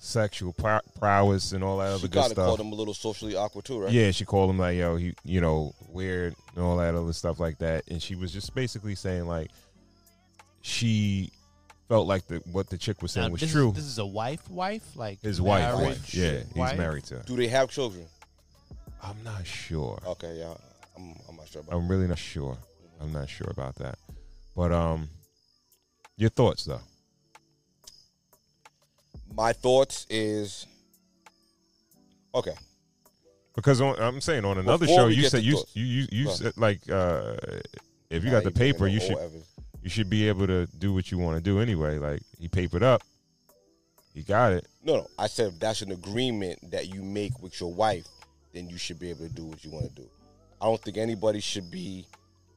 sexual 0.00 0.52
prow- 0.52 0.80
prowess, 0.98 1.52
and 1.52 1.62
all 1.64 1.78
that 1.78 1.88
she 1.90 1.94
other 1.94 2.08
good 2.08 2.24
stuff. 2.24 2.34
called 2.46 2.60
him 2.60 2.72
a 2.72 2.74
little 2.74 2.94
socially 2.94 3.36
awkward 3.36 3.64
too, 3.64 3.78
right? 3.80 3.92
Yeah, 3.92 4.10
she 4.10 4.24
called 4.24 4.50
him 4.50 4.58
like, 4.58 4.76
yo, 4.76 4.96
he, 4.96 5.14
you 5.24 5.40
know, 5.40 5.72
weird 5.88 6.34
and 6.56 6.64
all 6.64 6.76
that 6.78 6.94
other 6.94 7.12
stuff 7.12 7.38
like 7.40 7.58
that. 7.58 7.84
And 7.88 8.02
she 8.02 8.14
was 8.16 8.32
just 8.32 8.54
basically 8.54 8.94
saying 8.96 9.26
like, 9.26 9.50
she 10.62 11.30
felt 11.88 12.06
like 12.06 12.26
the 12.26 12.36
what 12.52 12.70
the 12.70 12.78
chick 12.78 13.02
was 13.02 13.12
saying 13.12 13.26
Now, 13.26 13.32
was 13.32 13.40
this 13.40 13.50
is- 13.50 13.54
true. 13.54 13.72
this 13.72 13.84
is 13.84 13.98
a 13.98 14.06
wife, 14.06 14.48
wife, 14.48 14.96
like 14.96 15.20
His 15.20 15.40
wife, 15.40 15.62
married 15.74 15.88
wife. 15.88 16.14
Yeah, 16.14 16.38
he's 16.54 16.78
married 16.78 17.04
to 17.06 17.16
her. 17.18 17.22
Do 17.24 17.36
they 17.36 17.48
have 17.48 17.70
children? 17.70 18.06
I'm 19.02 19.22
not 19.24 19.46
sure. 19.46 20.00
Okay, 20.06 20.38
yeah, 20.38 20.54
I'm, 20.96 21.14
I'm 21.28 21.36
not 21.36 21.48
sure 21.48 21.60
about. 21.62 21.76
I'm 21.76 21.88
really 21.88 22.06
not 22.06 22.18
sure. 22.18 22.56
I'm 23.00 23.12
not 23.12 23.28
sure 23.28 23.48
about 23.50 23.74
that. 23.76 23.98
But 24.56 24.70
um, 24.72 25.08
your 26.16 26.30
thoughts 26.30 26.64
though. 26.64 26.80
My 29.34 29.52
thoughts 29.52 30.06
is 30.10 30.66
okay. 32.34 32.54
Because 33.54 33.80
on, 33.80 33.98
I'm 34.00 34.20
saying 34.20 34.44
on 34.44 34.58
another 34.58 34.86
Before 34.86 34.96
show, 35.00 35.06
we 35.08 35.14
you 35.14 35.22
get 35.22 35.30
said 35.30 35.40
to 35.40 35.44
you 35.46 35.56
thoughts. 35.56 35.70
you 35.76 35.84
you, 35.84 36.06
you 36.12 36.24
Go 36.26 36.30
said 36.32 36.52
like 36.56 36.80
uh, 36.90 37.36
if 38.10 38.24
you 38.24 38.30
Nah, 38.30 38.40
got 38.40 38.44
the 38.44 38.50
you 38.50 38.54
bringing 38.54 38.72
paper, 38.74 38.86
up 38.86 38.92
you 38.92 39.00
old 39.00 39.08
should 39.08 39.18
Evans. 39.18 39.46
You 39.82 39.90
should 39.90 40.08
be 40.08 40.28
able 40.28 40.46
to 40.46 40.66
do 40.78 40.92
what 40.92 41.10
you 41.10 41.18
want 41.18 41.36
to 41.36 41.42
do 41.42 41.58
anyway. 41.58 41.98
Like 41.98 42.22
he 42.38 42.48
papered 42.48 42.82
up, 42.82 43.02
he 44.14 44.22
got 44.22 44.52
it. 44.52 44.66
No, 44.82 44.96
no. 44.96 45.06
I 45.18 45.26
said 45.26 45.52
if 45.52 45.60
that's 45.60 45.82
an 45.82 45.92
agreement 45.92 46.70
that 46.70 46.94
you 46.94 47.02
make 47.02 47.40
with 47.42 47.60
your 47.60 47.72
wife, 47.72 48.06
then 48.52 48.68
you 48.68 48.78
should 48.78 48.98
be 48.98 49.10
able 49.10 49.26
to 49.26 49.34
do 49.34 49.44
what 49.44 49.64
you 49.64 49.70
want 49.70 49.88
to 49.88 50.02
do. 50.02 50.08
I 50.60 50.66
don't 50.66 50.80
think 50.80 50.96
anybody 50.96 51.40
should 51.40 51.70
be 51.70 52.06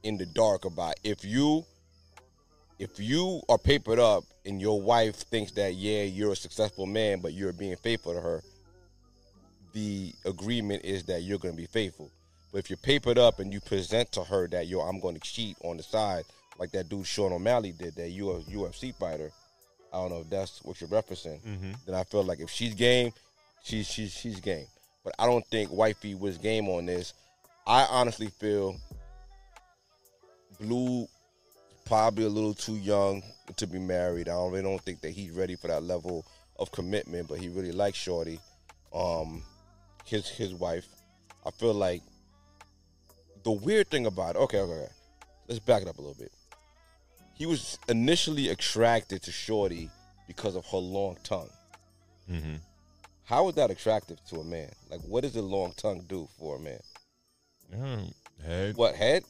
in 0.04 0.18
the 0.18 0.26
dark 0.28 0.66
about 0.66 0.94
if 1.04 1.26
you 1.26 1.66
if 2.78 3.00
you 3.00 3.42
are 3.50 3.58
papered 3.58 3.98
up 3.98 4.24
and 4.46 4.62
your 4.62 4.80
wife 4.80 5.16
thinks 5.16 5.52
that 5.54 5.74
yeah 5.74 6.04
you're 6.04 6.34
a 6.34 6.36
successful 6.36 6.86
man 6.86 7.20
but 7.20 7.34
you're 7.34 7.54
being 7.54 7.76
faithful 7.78 8.14
to 8.14 8.22
her 8.22 8.44
the 9.74 10.14
agreement 10.26 10.84
is 10.86 11.06
that 11.06 11.24
you're 11.24 11.40
going 11.40 11.54
to 11.56 11.60
be 11.60 11.66
faithful 11.66 12.12
but 12.52 12.60
if 12.60 12.70
you're 12.70 12.78
papered 12.78 13.18
up 13.18 13.40
and 13.40 13.52
you 13.52 13.60
present 13.62 14.12
to 14.12 14.24
her 14.24 14.48
that 14.48 14.68
yo 14.68 14.82
i'm 14.82 15.00
going 15.00 15.16
to 15.16 15.22
cheat 15.22 15.58
on 15.64 15.78
the 15.78 15.84
side 15.84 16.24
like 16.58 16.72
that 16.72 16.90
dude 16.90 17.06
sean 17.06 17.32
o'malley 17.34 17.72
did 17.72 17.96
that 17.96 18.12
ufc 18.18 18.96
fighter 18.96 19.32
i 19.94 19.98
don't 19.98 20.10
know 20.12 20.22
if 20.22 20.30
that's 20.30 20.64
what 20.64 20.80
you're 20.80 20.90
referencing 20.90 21.40
Mhm. 21.42 21.76
then 21.86 21.96
i 21.96 22.04
feel 22.04 22.24
like 22.24 22.40
if 22.40 22.50
she's 22.50 22.74
game 22.74 23.12
she's 23.64 23.88
she's 23.88 24.12
she's 24.14 24.40
game 24.40 24.66
but 25.04 25.14
i 25.20 25.26
don't 25.26 25.46
think 25.48 25.72
wifey 25.72 26.16
was 26.16 26.38
game 26.38 26.68
on 26.70 26.86
this 26.86 27.14
i 27.68 27.84
honestly 27.86 28.28
feel 28.28 28.76
Bleu 30.60 31.08
probably 31.86 32.24
a 32.26 32.30
little 32.30 32.54
too 32.54 32.78
young 32.78 33.22
to 33.58 33.68
be 33.68 33.78
married. 33.78 34.30
I 34.30 34.34
don't 34.34 34.52
really 34.52 34.64
don't 34.64 34.82
think 34.82 35.02
that 35.02 35.12
he's 35.12 35.32
ready 35.32 35.56
for 35.56 35.68
that 35.68 35.84
level 35.84 36.26
of 36.58 36.72
commitment, 36.72 37.28
but 37.28 37.40
he 37.40 37.50
really 37.50 37.72
likes 37.74 37.98
Shorty, 37.98 38.40
um, 38.94 39.44
his 40.06 40.28
his 40.30 40.54
wife. 40.54 40.88
I 41.46 41.52
feel 41.52 41.74
like 41.74 42.02
the 43.44 43.52
weird 43.52 43.90
thing 43.90 44.06
about 44.06 44.36
it, 44.36 44.40
okay, 44.40 44.60
okay, 44.60 44.72
okay. 44.74 44.92
Let's 45.48 45.60
back 45.60 45.82
it 45.84 45.88
up 45.88 45.98
a 45.98 46.02
little 46.02 46.16
bit. 46.18 46.32
He 47.36 47.46
was 47.46 47.78
initially 47.90 48.50
attracted 48.50 49.22
to 49.24 49.32
Shorty 49.32 49.90
because 50.28 50.56
of 50.56 50.66
her 50.68 50.78
long 50.78 51.18
tongue. 51.24 51.50
Mm-hmm. 52.32 52.56
How 53.26 53.50
is 53.50 53.56
that 53.56 53.72
attractive 53.72 54.24
to 54.30 54.38
a 54.38 54.44
man? 54.44 54.72
Like, 54.90 55.02
what 55.02 55.22
does 55.22 55.36
a 55.36 55.42
long 55.42 55.74
tongue 55.78 56.04
do 56.08 56.28
for 56.40 56.58
a 56.58 56.60
man? 56.60 56.80
head. 58.46 58.78
What 58.78 58.96
head? 58.96 59.24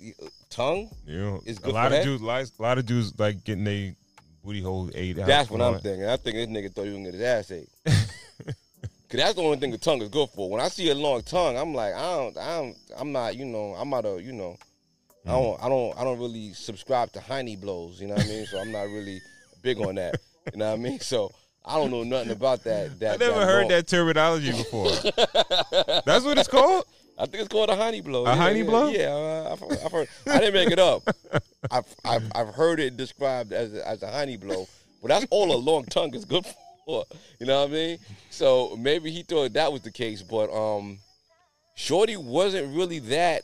Tongue? 0.49 0.89
You 1.05 1.19
know, 1.19 1.41
Is 1.45 1.59
a 1.59 1.69
lot 1.69 1.87
of 1.87 1.93
head? 1.93 2.03
dudes, 2.03 2.21
a 2.21 2.61
lot 2.61 2.77
of 2.77 2.85
dudes 2.85 3.17
like 3.17 3.43
getting 3.43 3.63
they 3.63 3.95
booty 4.43 4.61
hole 4.61 4.89
ate 4.93 5.19
out. 5.19 5.27
That's 5.27 5.49
what 5.49 5.61
I'm 5.61 5.79
thinking. 5.79 6.05
I 6.05 6.17
think 6.17 6.35
this 6.35 6.47
nigga 6.47 6.73
thought 6.73 6.85
he 6.85 6.89
was 6.89 6.97
gonna 6.97 7.11
get 7.11 7.13
his 7.15 7.23
ass 7.23 7.51
ate. 7.51 7.69
Cause 9.07 9.19
that's 9.19 9.35
the 9.35 9.43
only 9.43 9.57
thing 9.57 9.71
the 9.71 9.77
tongue 9.77 10.01
is 10.01 10.09
good 10.09 10.29
for. 10.29 10.49
When 10.49 10.59
I 10.59 10.67
see 10.67 10.89
a 10.89 10.95
long 10.95 11.21
tongue, 11.21 11.57
I'm 11.57 11.73
like, 11.75 11.93
I 11.93 12.01
don't, 12.01 12.37
I 12.37 12.57
don't, 12.57 12.77
I'm 12.97 13.11
not, 13.11 13.35
you 13.35 13.45
know, 13.45 13.75
I'm 13.77 13.89
not 13.89 14.03
a, 14.03 14.21
you 14.21 14.33
know, 14.33 14.57
I 15.25 15.29
Mm. 15.29 15.31
don't, 15.31 15.63
I 15.63 15.69
don't, 15.69 15.99
I 15.99 16.03
don't 16.03 16.19
really 16.19 16.53
subscribe 16.53 17.11
to 17.13 17.19
hiney 17.19 17.59
blows. 17.59 17.99
You 17.99 18.07
know 18.07 18.15
what 18.15 18.25
I 18.25 18.29
mean? 18.29 18.45
So 18.45 18.57
I'm 18.59 18.71
not 18.71 18.89
really 18.89 19.21
big 19.61 19.79
on 19.79 19.95
that. 19.95 20.15
You 20.53 20.59
know 20.59 20.67
what 20.67 20.73
I 20.79 20.81
mean? 20.81 20.99
So 20.99 21.31
I 21.65 21.75
don't 21.75 21.89
know 21.91 22.03
nothing 22.03 22.31
about 22.31 22.63
that. 22.65 22.91
That 22.99 23.15
I 23.21 23.25
never 23.25 23.39
that 23.39 23.45
heard 23.47 23.69
that 23.69 23.87
terminology 23.87 24.51
before. 24.51 24.91
That's 26.05 26.23
what 26.23 26.37
it's 26.37 26.47
called. 26.47 26.85
I 27.17 27.25
think 27.25 27.43
it's 27.43 27.47
called 27.47 27.69
a 27.69 27.75
honey 27.75 28.01
blow. 28.01 28.25
A 28.25 28.29
yeah, 28.29 28.35
honey 28.35 28.59
yeah, 28.59 28.65
blow? 28.65 28.87
Yeah, 28.89 29.09
uh, 29.13 29.53
I've, 29.53 29.85
I've 29.85 29.91
heard. 29.91 30.07
I 30.27 30.39
didn't 30.41 30.53
make 30.53 30.71
it 30.71 30.79
up. 30.79 31.01
I've, 31.71 31.85
I've 32.03 32.23
I've 32.35 32.53
heard 32.53 32.79
it 32.79 32.95
described 32.97 33.51
as 33.53 33.73
a, 33.73 33.87
as 33.87 34.03
a 34.03 34.11
honey 34.11 34.37
blow, 34.37 34.67
but 35.01 35.07
that's 35.07 35.25
all 35.31 35.51
a 35.51 35.57
long 35.57 35.85
tongue 35.85 36.13
is 36.13 36.25
good 36.25 36.45
for. 36.85 37.05
You 37.39 37.47
know 37.47 37.61
what 37.61 37.69
I 37.69 37.73
mean? 37.73 37.97
So 38.29 38.75
maybe 38.77 39.09
he 39.11 39.23
thought 39.23 39.53
that 39.53 39.71
was 39.71 39.81
the 39.81 39.91
case, 39.91 40.21
but 40.21 40.53
um, 40.53 40.99
Shorty 41.75 42.17
wasn't 42.17 42.75
really 42.75 42.99
that 42.99 43.41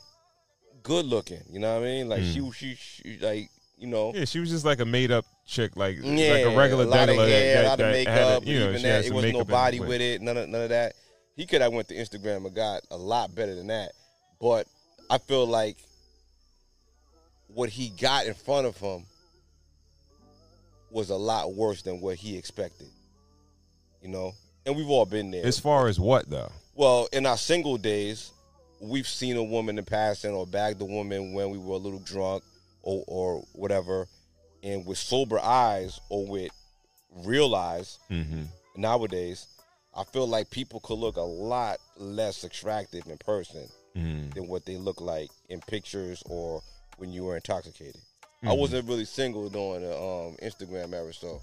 good 0.84 1.06
looking. 1.06 1.42
You 1.50 1.60
know 1.60 1.76
what 1.76 1.84
I 1.84 1.86
mean? 1.86 2.10
Like 2.10 2.22
Mm. 2.22 2.34
she, 2.34 2.52
she 2.52 2.76
she 2.76 3.18
like 3.20 3.50
you 3.78 3.88
know. 3.88 4.12
Yeah, 4.14 4.26
she 4.26 4.40
was 4.40 4.50
just 4.50 4.66
like 4.66 4.80
a 4.80 4.86
made 4.86 5.12
up 5.12 5.26
chick, 5.48 5.76
like 5.76 5.98
Yeah, 6.02 6.32
like 6.34 6.46
a 6.46 6.56
regular 6.58 6.84
a 6.86 6.88
lot 6.88 7.10
of 7.10 7.16
hair, 7.16 7.64
that, 7.64 7.66
a 7.66 7.68
lot 7.70 7.80
of 7.80 7.86
had 7.88 7.92
makeup, 7.94 8.44
a- 8.44 8.46
you 8.46 8.60
know, 8.60 8.70
even 8.70 8.82
that 8.84 9.06
it 9.06 9.08
some 9.08 9.16
was 9.16 9.34
no 9.34 9.44
body 9.44 9.80
with 9.80 10.02
it, 10.02 10.22
none 10.22 10.38
of 10.38 10.50
none 10.50 10.62
of 10.64 10.70
that. 10.70 10.94
He 11.36 11.46
could 11.46 11.62
have 11.62 11.74
went 11.74 11.88
to 11.88 11.96
Instagram 11.96 12.46
and 12.46 12.54
got 12.56 12.82
a 12.92 12.98
lot 12.98 13.34
better 13.34 13.56
than 13.56 13.68
that, 13.68 13.94
but 14.40 14.68
I 15.10 15.18
feel 15.18 15.46
like 15.48 15.78
what 17.48 17.70
he 17.70 17.90
got 17.90 18.28
in 18.28 18.34
front 18.34 18.68
of 18.68 18.78
him 18.78 19.06
was 20.90 21.10
a 21.10 21.16
lot 21.16 21.54
worse 21.54 21.82
than 21.82 22.02
what 22.02 22.16
he 22.18 22.38
expected. 22.38 22.88
You 24.02 24.10
know, 24.10 24.34
and 24.66 24.76
we've 24.76 24.90
all 24.90 25.06
been 25.06 25.32
there. 25.32 25.46
As 25.46 25.60
far 25.60 25.88
as 25.88 26.00
what 26.00 26.30
though? 26.30 26.52
Well, 26.76 27.08
in 27.14 27.26
our 27.26 27.38
single 27.38 27.78
days, 27.78 28.32
we've 28.82 29.08
seen 29.08 29.38
a 29.38 29.44
woman 29.44 29.78
in 29.78 29.86
passing 29.86 30.32
or 30.32 30.46
bagged 30.48 30.82
a 30.82 30.86
woman 30.86 31.34
when 31.34 31.50
we 31.52 31.58
were 31.58 31.76
a 31.76 31.78
little 31.78 32.00
drunk 32.00 32.44
or, 32.82 33.04
or 33.08 33.44
whatever, 33.54 34.08
and 34.64 34.86
with 34.86 34.98
sober 34.98 35.40
eyes 35.40 36.00
or 36.10 36.26
with 36.26 36.52
real 37.24 37.54
eyes. 37.56 38.00
Mm-hmm. 38.10 38.44
Nowadays, 38.76 39.46
I 39.96 40.04
feel 40.06 40.28
like 40.28 40.50
people 40.50 40.80
could 40.80 40.98
look 40.98 41.18
a 41.18 41.22
lot 41.22 41.78
less 41.98 42.44
attractive 42.44 43.06
in 43.08 43.18
person 43.18 43.68
Mm. 43.94 44.34
than 44.34 44.48
what 44.48 44.66
they 44.66 44.78
look 44.78 45.02
like 45.02 45.30
in 45.50 45.60
pictures 45.60 46.24
or 46.30 46.62
when 46.96 47.12
you 47.12 47.26
were 47.26 47.36
intoxicated. 47.36 48.00
I 48.42 48.46
Mhm. 48.48 48.58
wasn't 48.58 48.88
really 48.88 49.04
single 49.04 49.50
during 49.50 49.82
the 49.82 49.94
um, 49.94 50.38
Instagram 50.42 50.94
era, 50.94 51.14
so 51.14 51.42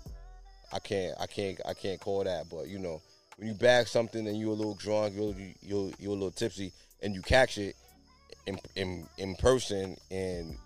I 0.72 0.78
can't, 0.78 1.14
I 1.20 1.26
can't, 1.26 1.60
I 1.66 1.74
can't 1.74 2.00
call 2.00 2.24
that. 2.24 2.48
But 2.48 2.68
you 2.68 2.78
know, 2.78 3.02
when 3.36 3.48
you 3.48 3.54
bag 3.54 3.86
something 3.86 4.26
and 4.26 4.38
you're 4.38 4.52
a 4.52 4.54
little 4.54 4.72
drunk, 4.76 5.14
you're 5.14 5.34
you're, 5.60 5.92
you're 5.98 6.12
a 6.12 6.14
little 6.14 6.30
tipsy, 6.30 6.72
and 7.02 7.14
you 7.14 7.22
catch 7.22 7.58
it 7.58 7.76
in 8.46 8.58
in 8.76 9.06
in 9.18 9.34
person 9.36 9.96
and 10.10 10.56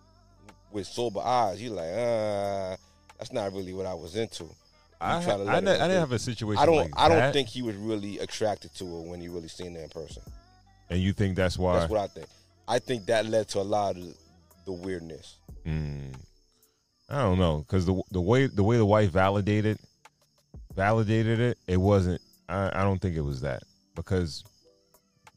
with 0.71 0.87
sober 0.87 1.21
eyes, 1.21 1.61
you're 1.63 1.75
like, 1.75 1.91
uh, 1.93 2.77
that's 3.19 3.33
not 3.33 3.53
really 3.53 3.73
what 3.75 3.85
I 3.87 3.95
was 3.95 4.17
into. 4.17 4.49
I 5.01 5.21
ha- 5.21 5.33
I 5.47 5.61
ne- 5.61 5.73
I 5.73 5.89
didn't 5.89 6.01
have 6.01 6.13
a 6.13 6.19
situation 6.19 6.63
I 6.63 6.67
don't. 6.67 6.77
like 6.77 6.93
I 6.97 7.09
don't 7.09 7.19
that. 7.19 7.33
think 7.33 7.49
he 7.49 7.61
was 7.63 7.77
really 7.77 8.19
attracted 8.21 8.73
to 8.77 8.85
her 8.85 9.01
when 9.03 9.21
he 9.21 9.29
really 9.29 9.49
seen 9.49 9.75
her 9.75 9.83
in 9.83 9.89
person. 9.91 10.23
And 10.89 11.01
you 11.01 11.13
think 11.13 11.37
that's 11.37 11.59
why? 11.59 11.81
That's 11.81 11.91
what 11.91 12.01
I 12.01 12.07
think. 12.07 12.27
I 12.69 12.79
think 12.79 13.07
that 13.07 13.27
led 13.27 13.49
to 13.49 13.61
a 13.61 13.63
lot 13.63 13.97
of 13.97 14.05
the 14.65 14.73
weirdness. 14.73 15.37
Mm. 15.67 16.15
I 17.11 17.23
don't 17.23 17.39
know 17.39 17.59
because 17.59 17.85
the 17.85 18.01
the 18.13 18.21
way 18.21 18.47
the 18.47 18.63
way 18.63 18.77
the 18.77 18.87
wife 18.87 19.11
validated 19.11 19.79
validated 20.75 21.41
it, 21.41 21.59
it 21.67 21.77
wasn't. 21.77 22.21
I, 22.49 22.71
I 22.73 22.85
don't 22.85 22.99
think 23.01 23.17
it 23.17 23.21
was 23.21 23.41
that. 23.43 23.63
because 23.95 24.45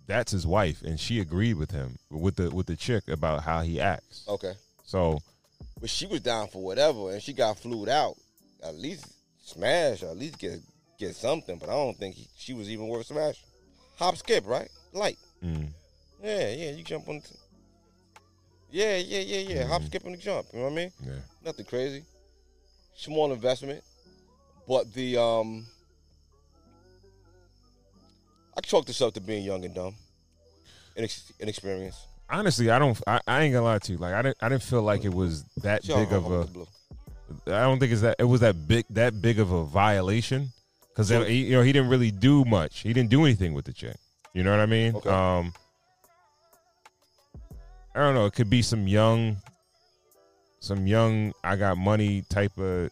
that's 0.08 0.32
his 0.32 0.46
wife, 0.48 0.82
and 0.82 1.00
she 1.00 1.20
agreed 1.20 1.56
with 1.56 1.72
him 1.72 1.98
with 2.10 2.36
the 2.36 2.50
with 2.52 2.68
the 2.68 2.76
chick 2.76 3.08
about 3.08 3.44
how 3.44 3.62
he 3.62 3.80
acts. 3.82 4.26
Okay. 4.28 4.54
So 4.84 5.20
But 5.80 5.90
she 5.90 6.06
was 6.06 6.22
down 6.22 6.48
for 6.48 6.62
whatever, 6.64 7.12
and 7.12 7.22
she 7.22 7.34
got 7.34 7.58
flued 7.60 7.90
out. 7.90 8.16
At 8.64 8.76
least 8.76 9.06
smash, 9.44 10.04
or 10.04 10.10
at 10.10 10.18
least 10.18 10.40
get 10.40 10.60
get 11.00 11.16
something. 11.16 11.58
But 11.58 11.70
I 11.70 11.74
don't 11.74 11.98
think 11.98 12.16
he, 12.16 12.28
she 12.38 12.54
was 12.54 12.70
even 12.70 12.88
worth 12.88 13.08
smash. 13.08 13.44
Hop, 13.98 14.16
skip, 14.18 14.46
right? 14.48 14.70
Light. 14.94 15.18
mm, 15.44 15.68
Yeah, 16.24 16.50
yeah. 16.52 16.72
You 16.72 16.84
jump 16.84 17.08
on. 17.10 17.20
The 17.20 17.38
yeah, 18.72 18.98
yeah, 18.98 19.20
yeah, 19.20 19.54
yeah. 19.56 19.68
Hop, 19.68 19.82
Mhm. 19.82 19.86
skip, 19.88 20.06
and 20.06 20.20
jump. 20.20 20.48
You 20.52 20.60
know 20.60 20.66
what 20.66 20.72
I 20.74 20.76
mean? 20.76 20.92
yeah, 21.06 21.14
Nothing 21.44 21.66
crazy. 21.66 22.04
Small 22.98 23.32
investment, 23.32 23.84
but 24.68 24.92
the 24.94 25.18
um. 25.18 25.66
I 28.58 28.62
chalk 28.62 28.86
this 28.86 29.02
up 29.02 29.14
to 29.16 29.22
being 29.22 29.44
young 29.44 29.66
and 29.66 29.74
dumb, 29.76 29.96
Inex- 30.98 31.32
inexperienced. 31.40 32.00
honestly, 32.30 32.70
I 32.72 32.80
don't. 32.80 33.00
I, 33.06 33.20
I 33.28 33.42
ain't 33.42 33.54
gonna 33.54 33.66
lie 33.66 33.80
to 33.80 33.92
you. 33.92 33.98
Like 33.98 34.14
I 34.14 34.22
didn't. 34.22 34.38
I 34.42 34.50
didn't 34.50 34.64
feel 34.64 34.82
like 34.82 35.04
it 35.06 35.14
was 35.14 35.44
that 35.64 35.86
big 35.86 36.12
of 36.12 36.32
a. 36.32 36.48
I 37.48 37.62
don't 37.64 37.80
think 37.80 37.92
it's 37.92 38.02
that. 38.02 38.16
It 38.20 38.24
was 38.26 38.42
that 38.42 38.68
big. 38.68 38.86
That 38.92 39.22
big 39.22 39.40
of 39.40 39.52
a 39.52 39.66
violation 39.66 40.52
because 40.90 41.10
Sure. 41.10 41.28
you 41.28 41.52
know 41.52 41.62
he 41.64 41.74
didn't 41.74 41.90
really 41.90 42.12
do 42.12 42.46
much. 42.46 42.80
He 42.80 42.94
didn't 42.94 43.10
do 43.10 43.26
anything 43.26 43.54
with 43.54 43.66
the 43.66 43.74
chick. 43.74 43.98
You 44.34 44.44
know 44.44 44.52
what 44.52 44.60
I 44.62 44.66
mean? 44.66 44.96
Okay. 44.96 45.10
Um. 45.10 45.54
I 47.94 48.00
don't 48.00 48.14
know. 48.14 48.26
It 48.26 48.34
could 48.34 48.50
be 48.50 48.62
some 48.62 48.88
young, 48.88 49.38
some 50.60 50.86
young. 50.86 51.34
I 51.44 51.56
got 51.56 51.78
money 51.78 52.24
type 52.30 52.58
of 52.58 52.90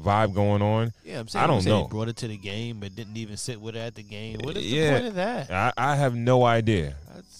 vibe 0.00 0.34
going 0.34 0.62
on. 0.62 0.92
Yeah, 1.04 1.20
I'm 1.20 1.28
saying. 1.28 1.44
I 1.44 1.46
don't 1.46 1.62
saying 1.62 1.76
know. 1.76 1.84
He 1.84 1.88
brought 1.90 2.08
it 2.08 2.16
to 2.16 2.28
the 2.28 2.36
game, 2.36 2.80
but 2.80 2.94
didn't 2.94 3.16
even 3.16 3.36
sit 3.36 3.60
with 3.60 3.74
her 3.74 3.80
at 3.80 3.94
the 3.94 4.02
game. 4.02 4.40
What 4.42 4.56
is 4.56 4.70
yeah, 4.70 4.86
the 4.86 4.94
point 4.94 5.06
of 5.06 5.14
that? 5.14 5.50
I, 5.50 5.72
I 5.76 5.96
have 5.96 6.14
no 6.14 6.44
idea. 6.44 6.94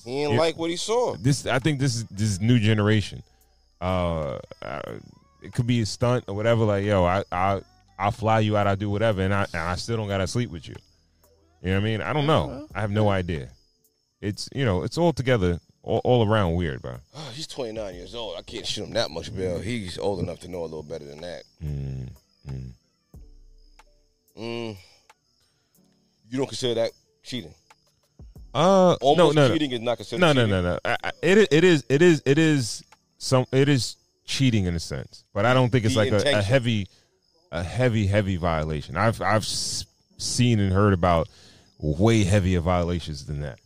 He 0.05 0.23
didn't 0.23 0.35
Yeah. 0.35 0.39
like 0.39 0.57
what 0.57 0.70
he 0.70 0.77
saw. 0.77 1.16
This 1.16 1.47
I 1.47 1.59
think 1.59 1.81
this 1.81 1.97
is 1.97 2.05
this 2.05 2.28
is 2.28 2.41
new 2.41 2.59
generation. 2.59 3.23
Uh, 3.81 4.39
uh, 4.62 4.81
it 5.43 5.53
could 5.53 5.66
be 5.66 5.81
a 5.81 5.87
stunt 5.87 6.24
or 6.28 6.35
whatever. 6.35 6.65
Like 6.65 6.85
yo, 6.85 7.05
I 7.05 7.24
I 7.31 7.61
I'll 7.99 8.11
fly 8.11 8.41
you 8.41 8.57
out. 8.57 8.66
I 8.66 8.74
do 8.74 8.91
whatever, 8.91 9.23
and 9.23 9.35
I 9.35 9.47
and 9.53 9.62
I 9.62 9.74
still 9.77 9.97
don't 9.97 10.09
gotta 10.09 10.27
sleep 10.27 10.51
with 10.51 10.69
you. 10.69 10.74
You 11.62 11.70
know 11.70 11.77
what 11.77 11.83
I 11.83 11.85
mean? 11.85 12.01
I 12.03 12.12
don't 12.12 12.27
know. 12.27 12.69
I 12.74 12.81
have 12.81 12.91
no 12.91 13.09
idea. 13.09 13.49
It's 14.20 14.49
you 14.55 14.65
know 14.65 14.83
it's 14.83 14.97
all 14.99 15.12
together, 15.12 15.61
all, 15.83 16.01
all 16.05 16.27
around 16.27 16.55
weird, 16.55 16.81
bro. 16.83 16.97
Oh, 17.15 17.31
he's 17.35 17.47
29 17.47 17.95
years 17.95 18.15
old. 18.15 18.37
I 18.39 18.43
can't 18.43 18.66
shoot 18.66 18.85
him 18.85 18.93
that 18.95 19.11
much 19.11 19.35
Bill. 19.35 19.59
He's 19.59 19.99
old 19.99 20.20
enough 20.20 20.41
to 20.41 20.49
know 20.49 20.62
a 20.62 20.65
little 20.65 20.83
better 20.83 21.05
than 21.05 21.20
that. 21.20 21.43
Mm, 21.65 22.09
mm. 22.48 22.73
Mm. 24.39 24.77
You 26.28 26.39
don't 26.39 26.47
consider 26.47 26.74
that 26.74 26.90
cheating? 27.23 27.55
Uh, 28.55 28.59
no, 28.60 28.97
Almost 29.01 29.36
no, 29.36 29.48
no. 29.48 29.52
cheating 29.52 29.73
is 29.73 29.81
not 29.81 29.97
considered 29.97 30.20
No, 30.20 30.32
no, 30.32 30.43
cheating? 30.47 30.51
no, 30.51 30.62
no. 30.62 30.78
I, 30.85 30.97
I, 31.05 31.10
it 31.23 31.48
it 31.52 31.64
is 31.64 31.85
it 31.89 32.02
is 32.02 32.23
it 32.24 32.39
is 32.39 32.82
some 33.18 33.44
it 33.52 33.68
is 33.68 33.97
cheating 34.24 34.64
in 34.66 34.74
a 34.74 34.81
sense, 34.81 35.24
but 35.35 35.44
I 35.47 35.55
don't 35.55 35.70
think 35.70 35.85
it's 35.85 35.94
The 35.94 36.10
like 36.10 36.12
a, 36.12 36.39
a 36.39 36.43
heavy 36.43 36.89
a 37.52 37.62
heavy 37.62 38.06
heavy 38.06 38.36
violation. 38.36 38.97
I've 38.97 39.20
I've 39.20 39.44
seen 39.44 40.59
and 40.59 40.73
heard 40.73 40.93
about 40.93 41.28
way 41.78 42.24
heavier 42.24 42.60
violations 42.60 43.27
than 43.27 43.40
that. 43.40 43.59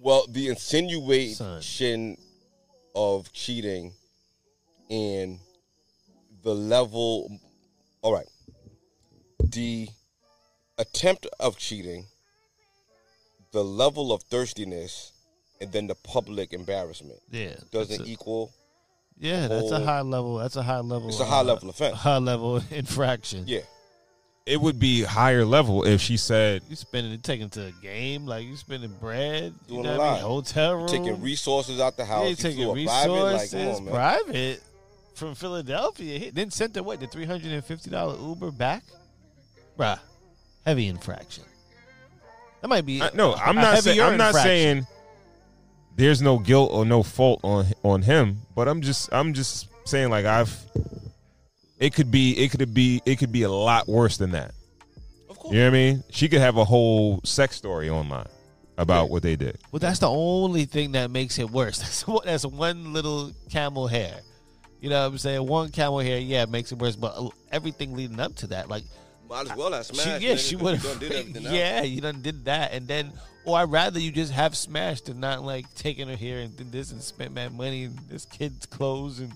Well, 0.00 0.26
the 0.28 0.48
insinuation 0.48 2.16
of 2.94 3.32
cheating 3.32 3.92
and 4.90 5.38
the 6.42 6.54
level. 6.54 7.38
All 8.02 8.12
right. 8.12 8.26
The 9.52 9.88
attempt 10.78 11.26
of 11.38 11.56
cheating, 11.58 12.06
the 13.52 13.62
level 13.64 14.12
of 14.12 14.22
thirstiness, 14.24 15.12
and 15.60 15.70
then 15.72 15.86
the 15.86 15.94
public 15.94 16.52
embarrassment. 16.52 17.18
Yeah, 17.30 17.54
Doesn't 17.70 18.06
a- 18.06 18.10
equal. 18.10 18.52
Yeah, 19.18 19.48
that's 19.48 19.70
a 19.70 19.80
high 19.84 20.00
level. 20.00 20.36
That's 20.36 20.56
a 20.56 20.62
high 20.62 20.80
level. 20.80 21.08
It's 21.10 21.20
a 21.20 21.26
high 21.26 21.40
uh, 21.40 21.44
level 21.44 21.68
offense. 21.68 21.94
High 21.96 22.16
level 22.18 22.62
infraction. 22.70 23.44
Yeah. 23.46 23.60
It 24.46 24.58
would 24.58 24.80
be 24.80 25.02
higher 25.02 25.44
level 25.44 25.86
if 25.86 26.00
she 26.00 26.16
said 26.16 26.62
You 26.68 26.74
spending 26.74 27.12
it 27.12 27.22
taking 27.22 27.50
to 27.50 27.66
a 27.66 27.72
game 27.82 28.24
like 28.26 28.46
you 28.46 28.56
spending 28.56 28.90
bread. 28.98 29.52
You 29.68 29.74
Doing 29.74 29.82
know 29.82 29.94
a 29.94 29.98
what 29.98 30.04
I 30.04 30.08
lot. 30.08 30.14
mean? 30.14 30.22
Hotel 30.22 30.72
room. 30.74 30.82
You 30.82 30.88
taking 30.88 31.22
resources 31.22 31.78
out 31.80 31.96
the 31.98 32.06
house. 32.06 32.22
Yeah, 32.22 32.24
you 32.24 32.30
you 32.30 32.36
taking 32.36 32.72
resources 32.72 33.50
private. 33.50 33.68
Like, 33.68 33.76
on, 33.82 33.86
private 33.86 34.62
from 35.20 35.34
Philadelphia. 35.34 36.18
He- 36.18 36.30
Then 36.30 36.50
sent 36.50 36.74
the 36.74 36.82
what? 36.82 36.98
The 36.98 37.06
three 37.06 37.24
hundred 37.26 37.52
and 37.52 37.64
fifty 37.64 37.90
dollar 37.90 38.16
Uber 38.18 38.50
back, 38.50 38.82
bruh. 39.78 39.98
Heavy 40.66 40.88
infraction. 40.88 41.44
That 42.62 42.68
might 42.68 42.84
be 42.84 43.00
I- 43.00 43.10
no. 43.14 43.34
I'm 43.34 43.54
not 43.54 43.78
saying 43.78 43.98
heavier 43.98 44.12
I'm 44.12 44.18
not 44.18 44.34
saying 44.34 44.86
there's 45.96 46.20
no 46.22 46.38
guilt 46.38 46.70
or 46.72 46.84
no 46.84 47.02
fault 47.02 47.40
on 47.44 47.66
on 47.84 48.02
him, 48.02 48.38
but 48.56 48.66
I'm 48.68 48.80
just 48.82 49.08
I'm 49.12 49.32
just 49.34 49.68
saying 49.86 50.10
like 50.10 50.24
I've 50.26 50.54
it 51.78 51.94
could 51.94 52.10
be 52.10 52.32
it 52.38 52.50
could 52.50 52.74
be 52.74 53.00
it 53.06 53.16
could 53.18 53.32
be 53.32 53.42
a 53.42 53.50
lot 53.50 53.88
worse 53.88 54.16
than 54.16 54.32
that. 54.32 54.52
Of 55.28 55.38
course. 55.38 55.54
You 55.54 55.60
know 55.60 55.66
what 55.66 55.70
I 55.70 55.72
mean? 55.78 56.04
She 56.10 56.28
could 56.28 56.40
have 56.40 56.56
a 56.56 56.64
whole 56.64 57.20
sex 57.24 57.56
story 57.56 57.88
online 57.88 58.28
about 58.76 59.10
what 59.10 59.22
they 59.22 59.36
did. 59.36 59.58
Well, 59.72 59.80
that's 59.80 59.98
the 59.98 60.10
only 60.10 60.64
thing 60.64 60.92
that 60.92 61.10
makes 61.10 61.38
it 61.38 61.50
worse. 61.50 61.78
That's 61.80 62.04
that's 62.24 62.46
one 62.46 62.92
little 62.94 63.32
camel 63.50 63.86
hair. 63.86 64.20
You 64.80 64.88
know 64.90 65.00
what 65.02 65.12
I'm 65.12 65.18
saying? 65.18 65.46
One 65.46 65.70
camel 65.70 65.98
hair, 65.98 66.18
yeah, 66.18 66.42
it 66.44 66.48
makes 66.50 66.72
it 66.72 66.78
worse. 66.78 66.96
But 66.96 67.14
uh, 67.16 67.28
everything 67.52 67.94
leading 67.94 68.18
up 68.20 68.34
to 68.36 68.46
that, 68.48 68.68
like, 68.68 68.84
Might 69.28 69.50
as 69.50 69.56
well 69.56 69.72
have 69.72 69.86
she, 69.86 69.94
smashed. 69.94 70.22
yeah, 70.22 70.36
she 70.36 70.48
she 70.50 70.56
'cause 70.56 70.62
would 70.64 70.82
you 70.82 70.88
done 70.88 71.32
did 71.32 71.36
else. 71.44 71.54
Yeah, 71.54 71.82
you 71.82 72.00
done 72.00 72.22
did 72.22 72.44
that, 72.46 72.72
and 72.72 72.88
then, 72.88 73.12
or 73.44 73.58
I'd 73.58 73.70
rather 73.70 74.00
you 74.00 74.10
just 74.10 74.32
have 74.32 74.56
smashed 74.56 75.08
and 75.08 75.20
not 75.20 75.42
like 75.44 75.72
taking 75.74 76.08
her 76.08 76.16
here 76.16 76.38
and 76.40 76.56
did 76.56 76.72
this 76.72 76.92
and 76.92 77.02
spent 77.02 77.34
that 77.34 77.52
money 77.52 77.84
and 77.84 77.98
this 78.08 78.24
kid's 78.24 78.64
clothes 78.66 79.20
and 79.20 79.32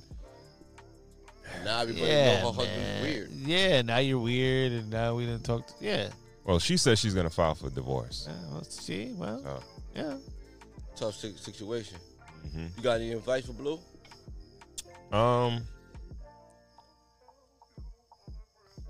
Now 1.64 1.80
everybody 1.80 2.06
yeah, 2.06 2.42
know 2.42 2.52
her 2.52 2.62
husband's 2.64 3.02
weird. 3.02 3.30
Yeah, 3.32 3.82
now 3.82 3.98
you're 3.98 4.18
weird, 4.18 4.72
and 4.72 4.90
now 4.90 5.14
we 5.14 5.26
didn't 5.26 5.44
talk. 5.44 5.66
To, 5.66 5.74
yeah, 5.80 6.08
Well, 6.44 6.58
she 6.58 6.76
says 6.76 6.98
she's 6.98 7.14
gonna 7.14 7.30
file 7.30 7.54
for 7.54 7.70
divorce. 7.70 8.26
Yeah, 8.28 8.34
well, 8.50 8.64
see, 8.64 9.12
well, 9.14 9.40
So, 9.42 9.62
yeah. 9.94 10.14
Tough 10.96 11.14
si- 11.16 11.36
situation. 11.36 11.98
mhm. 12.46 12.76
You 12.76 12.82
got 12.82 12.94
any 13.00 13.12
advice 13.12 13.46
for 13.46 13.52
Bleu? 13.52 13.78
Um, 15.14 15.62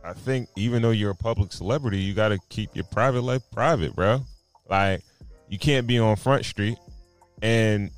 I 0.03 0.13
think 0.15 0.49
even 0.57 0.81
though 0.83 0.91
you're 0.91 1.11
a 1.11 1.15
public 1.17 1.53
celebrity, 1.53 1.99
you 1.99 2.15
got 2.15 2.29
to 2.29 2.39
keep 2.49 2.75
your 2.75 2.85
private 2.85 3.23
life 3.23 3.43
private, 3.53 3.95
bro. 3.95 4.23
Like, 4.69 5.03
you 5.49 5.59
can't 5.59 5.87
be 5.87 5.99
on 5.99 6.17
Front 6.17 6.45
Street. 6.47 6.79
And 7.43 7.91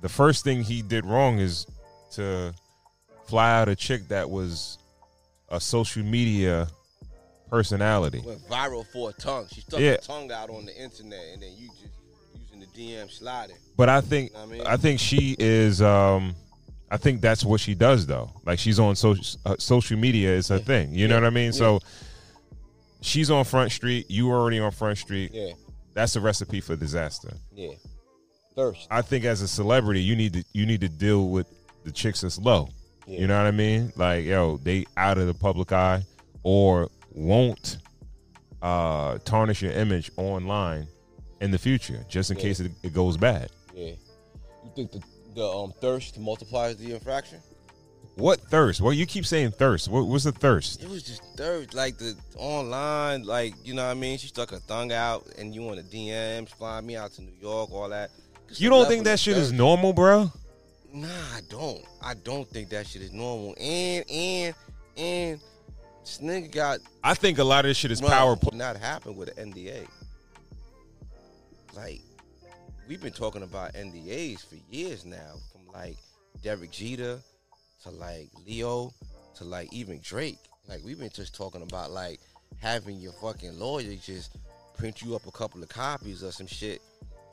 the 0.00 0.08
first 0.08 0.42
thing 0.42 0.62
he 0.62 0.82
did 0.82 1.04
wrong 1.06 1.38
is 1.38 1.66
to 2.12 2.52
fly 3.28 3.60
out 3.60 3.68
a 3.68 3.76
chick 3.76 4.08
that 4.08 4.28
was 4.28 4.78
a 5.48 5.60
social 5.60 6.02
media 6.02 6.66
personality. 7.50 8.20
Went 8.24 8.40
viral 8.48 8.84
for 8.92 9.10
a 9.10 9.12
tongue. 9.12 9.46
She 9.52 9.60
stuck 9.60 9.78
Yeah. 9.80 9.92
her 9.92 9.96
tongue 9.98 10.32
out 10.32 10.50
on 10.50 10.66
the 10.66 10.76
internet, 10.76 11.24
and 11.34 11.42
then 11.42 11.52
you 11.56 11.68
just 11.68 11.94
using 12.40 12.60
the 12.60 12.66
DM 12.66 13.08
sliding. 13.10 13.56
But 13.76 13.88
I 13.88 14.00
think 14.00 14.32
Know 14.34 14.42
I 14.42 14.46
mean? 14.46 14.62
I 14.66 14.76
think 14.76 14.98
she 14.98 15.36
is. 15.38 15.80
Um, 15.80 16.34
I 16.90 16.96
think 16.96 17.20
that's 17.20 17.44
what 17.44 17.60
she 17.60 17.74
does 17.74 18.06
though. 18.06 18.30
Like 18.46 18.58
she's 18.58 18.78
on 18.78 18.96
social 18.96 19.24
uh, 19.44 19.56
social 19.58 19.98
media 19.98 20.30
is 20.30 20.48
her 20.48 20.58
thing. 20.58 20.92
You 20.94 21.06
know 21.08 21.16
what 21.16 21.24
I 21.24 21.30
mean? 21.30 21.52
So 21.52 21.80
she's 23.00 23.30
on 23.30 23.44
Front 23.44 23.72
Street. 23.72 24.06
You 24.10 24.30
already 24.30 24.58
on 24.58 24.70
Front 24.70 24.98
Street. 24.98 25.30
Yeah. 25.32 25.52
That's 25.94 26.16
a 26.16 26.20
recipe 26.20 26.60
for 26.60 26.76
disaster. 26.76 27.32
Yeah. 27.54 27.72
Thirst. 28.56 28.86
I 28.90 29.02
think 29.02 29.24
as 29.24 29.42
a 29.42 29.48
celebrity, 29.48 30.00
you 30.00 30.16
need 30.16 30.32
to 30.34 30.44
you 30.52 30.64
need 30.66 30.80
to 30.80 30.88
deal 30.88 31.28
with 31.28 31.46
the 31.84 31.92
chicks 31.92 32.22
that's 32.22 32.38
low. 32.38 32.68
Yeah. 33.06 33.20
You 33.20 33.26
know 33.26 33.36
what 33.38 33.46
I 33.46 33.50
mean? 33.52 33.92
Like 33.96 34.24
yo, 34.24 34.56
they 34.58 34.86
out 34.96 35.18
of 35.18 35.26
the 35.26 35.34
public 35.34 35.72
eye 35.72 36.02
or 36.42 36.88
won't 37.12 37.78
uh, 38.62 39.18
tarnish 39.24 39.62
your 39.62 39.72
image 39.72 40.10
online 40.16 40.88
in 41.40 41.50
the 41.50 41.58
future, 41.58 42.04
just 42.08 42.30
in 42.30 42.36
Yeah. 42.36 42.42
case 42.42 42.60
it, 42.60 42.72
it 42.82 42.92
goes 42.94 43.16
bad. 43.16 43.50
Yeah. 43.74 43.92
You 44.64 44.70
think 44.74 44.90
the 44.92 45.02
the 45.34 45.46
um 45.46 45.72
thirst 45.80 46.18
multiplies 46.18 46.76
the 46.76 46.92
infraction? 46.92 47.40
What 48.18 48.40
thirst? 48.40 48.80
Well, 48.80 48.92
you 48.92 49.06
keep 49.06 49.24
saying 49.24 49.52
thirst. 49.52 49.86
What, 49.86 50.08
was 50.08 50.24
the 50.24 50.32
thirst? 50.32 50.82
It 50.82 50.88
was 50.88 51.04
just 51.04 51.22
thirst, 51.36 51.72
like 51.72 51.98
the 51.98 52.16
online, 52.36 53.22
like 53.22 53.54
you 53.64 53.74
know 53.74 53.84
what 53.84 53.92
I 53.92 53.94
mean. 53.94 54.18
She 54.18 54.26
stuck 54.26 54.50
her 54.50 54.58
tongue 54.66 54.90
out, 54.92 55.24
and 55.38 55.54
you 55.54 55.62
want 55.62 55.76
the 55.76 55.96
DMs, 55.96 56.48
flying 56.48 56.84
me 56.84 56.96
out 56.96 57.12
to 57.12 57.22
New 57.22 57.34
York, 57.40 57.70
all 57.70 57.88
that. 57.90 58.10
Just 58.48 58.60
You 58.60 58.70
don't 58.70 58.88
think 58.88 59.04
that 59.04 59.20
shit 59.20 59.36
is 59.36 59.52
normal, 59.52 59.92
bro? 59.92 60.32
Nah, 60.92 61.06
I 61.06 61.40
don't. 61.48 61.84
I 62.02 62.14
don't 62.14 62.48
think 62.48 62.70
that 62.70 62.88
shit 62.88 63.02
is 63.02 63.12
normal. 63.12 63.54
And 63.60 64.04
and 64.10 64.54
and 64.96 65.40
this 66.02 66.18
nigga 66.20 66.50
got 66.50 66.78
I 67.04 67.14
think 67.14 67.38
a 67.38 67.44
lot 67.44 67.64
of 67.64 67.70
this 67.70 67.76
shit 67.76 67.92
is 67.92 68.02
Well, 68.02 68.10
power. 68.10 68.36
Not 68.52 68.76
happen 68.76 69.14
with 69.14 69.36
an 69.38 69.52
NDA. 69.52 69.86
Like 71.76 72.00
we've 72.88 73.02
been 73.02 73.12
talking 73.12 73.42
about 73.42 73.74
NDAs 73.74 74.48
for 74.48 74.56
years 74.70 75.04
now, 75.04 75.34
from 75.52 75.72
like 75.72 75.96
Derek 76.42 76.70
Jeter 76.70 77.18
to 77.82 77.90
like 77.90 78.30
Leo 78.46 78.92
to 79.36 79.44
like 79.44 79.72
even 79.72 80.00
Drake. 80.02 80.38
Like 80.66 80.80
we've 80.84 80.98
been 80.98 81.10
just 81.10 81.34
talking 81.34 81.62
about 81.62 81.90
like 81.90 82.18
having 82.60 82.96
your 82.96 83.12
fucking 83.12 83.58
lawyer 83.58 83.94
just 84.02 84.36
print 84.76 85.02
you 85.02 85.14
up 85.14 85.26
a 85.26 85.30
couple 85.30 85.62
of 85.62 85.68
copies 85.68 86.24
or 86.24 86.32
some 86.32 86.46
shit 86.46 86.80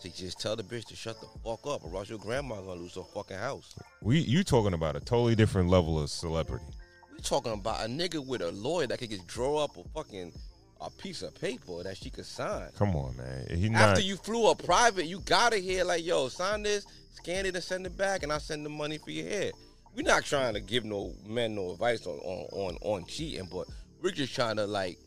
to 0.02 0.14
just 0.14 0.40
tell 0.40 0.58
the 0.58 0.64
bitch 0.64 0.86
to 0.86 0.96
shut 0.96 1.20
the 1.22 1.28
fuck 1.44 1.66
up, 1.66 1.86
or 1.86 1.96
else 1.96 2.10
your 2.10 2.20
grandma 2.20 2.56
gonna 2.56 2.82
lose 2.82 2.96
her 2.96 3.04
fucking 3.14 3.38
house. 3.38 3.74
We 4.02 4.20
you 4.20 4.44
talking 4.44 4.74
about 4.74 4.98
a 4.98 5.00
totally 5.00 5.36
different 5.36 5.70
level 5.70 6.02
of 6.02 6.10
celebrity. 6.10 6.66
We 7.14 7.22
talking 7.22 7.54
about 7.54 7.80
a 7.80 7.88
nigga 7.88 8.26
with 8.26 8.42
a 8.42 8.52
lawyer 8.52 8.88
that 8.88 9.00
could 9.00 9.10
just 9.10 9.26
draw 9.26 9.64
up 9.64 9.78
a 9.78 9.84
fucking 9.96 10.34
a 10.82 10.90
piece 10.90 11.22
of 11.22 11.34
paper 11.40 11.84
that 11.84 11.98
she 11.98 12.10
could 12.10 12.26
sign. 12.26 12.70
Come 12.78 12.96
on, 12.96 13.16
man. 13.18 13.48
He 13.58 13.70
not. 13.70 13.82
After 13.82 14.02
you 14.02 14.18
flew 14.18 14.50
a 14.50 14.56
private, 14.56 15.06
you 15.06 15.20
gotta 15.22 15.58
hear 15.58 15.84
like, 15.84 16.06
yo, 16.06 16.28
sign 16.28 16.64
this, 16.64 16.86
scan 17.14 17.46
it, 17.46 17.56
and 17.56 17.64
send 17.64 17.86
it 17.86 17.98
back, 17.98 18.24
and 18.24 18.32
I'll 18.32 18.40
send 18.40 18.66
the 18.66 18.70
money 18.70 18.98
for 18.98 19.12
your 19.12 19.28
head. 19.28 19.54
We're 19.96 20.04
not 20.04 20.26
trying 20.26 20.54
to 20.56 20.60
give 20.60 20.84
no 20.84 21.14
men 21.26 21.56
no 21.56 21.72
advice 21.72 22.06
on 22.06 22.18
on 22.20 22.48
on, 22.52 22.78
on 22.82 23.06
cheating, 23.06 23.48
but 23.52 23.68
we're 24.02 24.12
just 24.12 24.36
trying 24.36 24.58
to 24.58 24.66
like, 24.66 24.98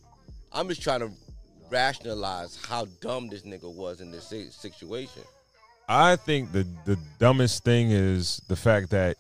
I'm 0.53 0.69
just 0.69 0.83
trying 0.83 1.01
to 1.01 1.11
rationalize 1.71 2.59
how 2.65 2.87
dumb 3.01 3.29
this 3.29 3.43
nigga 3.43 3.73
was 3.73 4.01
in 4.01 4.11
this 4.11 4.33
situation. 4.51 5.23
I 5.89 6.17
think 6.17 6.53
the 6.53 6.67
the 6.87 6.99
dumbest 7.19 7.65
thing 7.65 7.91
is 7.91 8.43
the 8.49 8.57
fact 8.57 8.91
that 8.91 9.17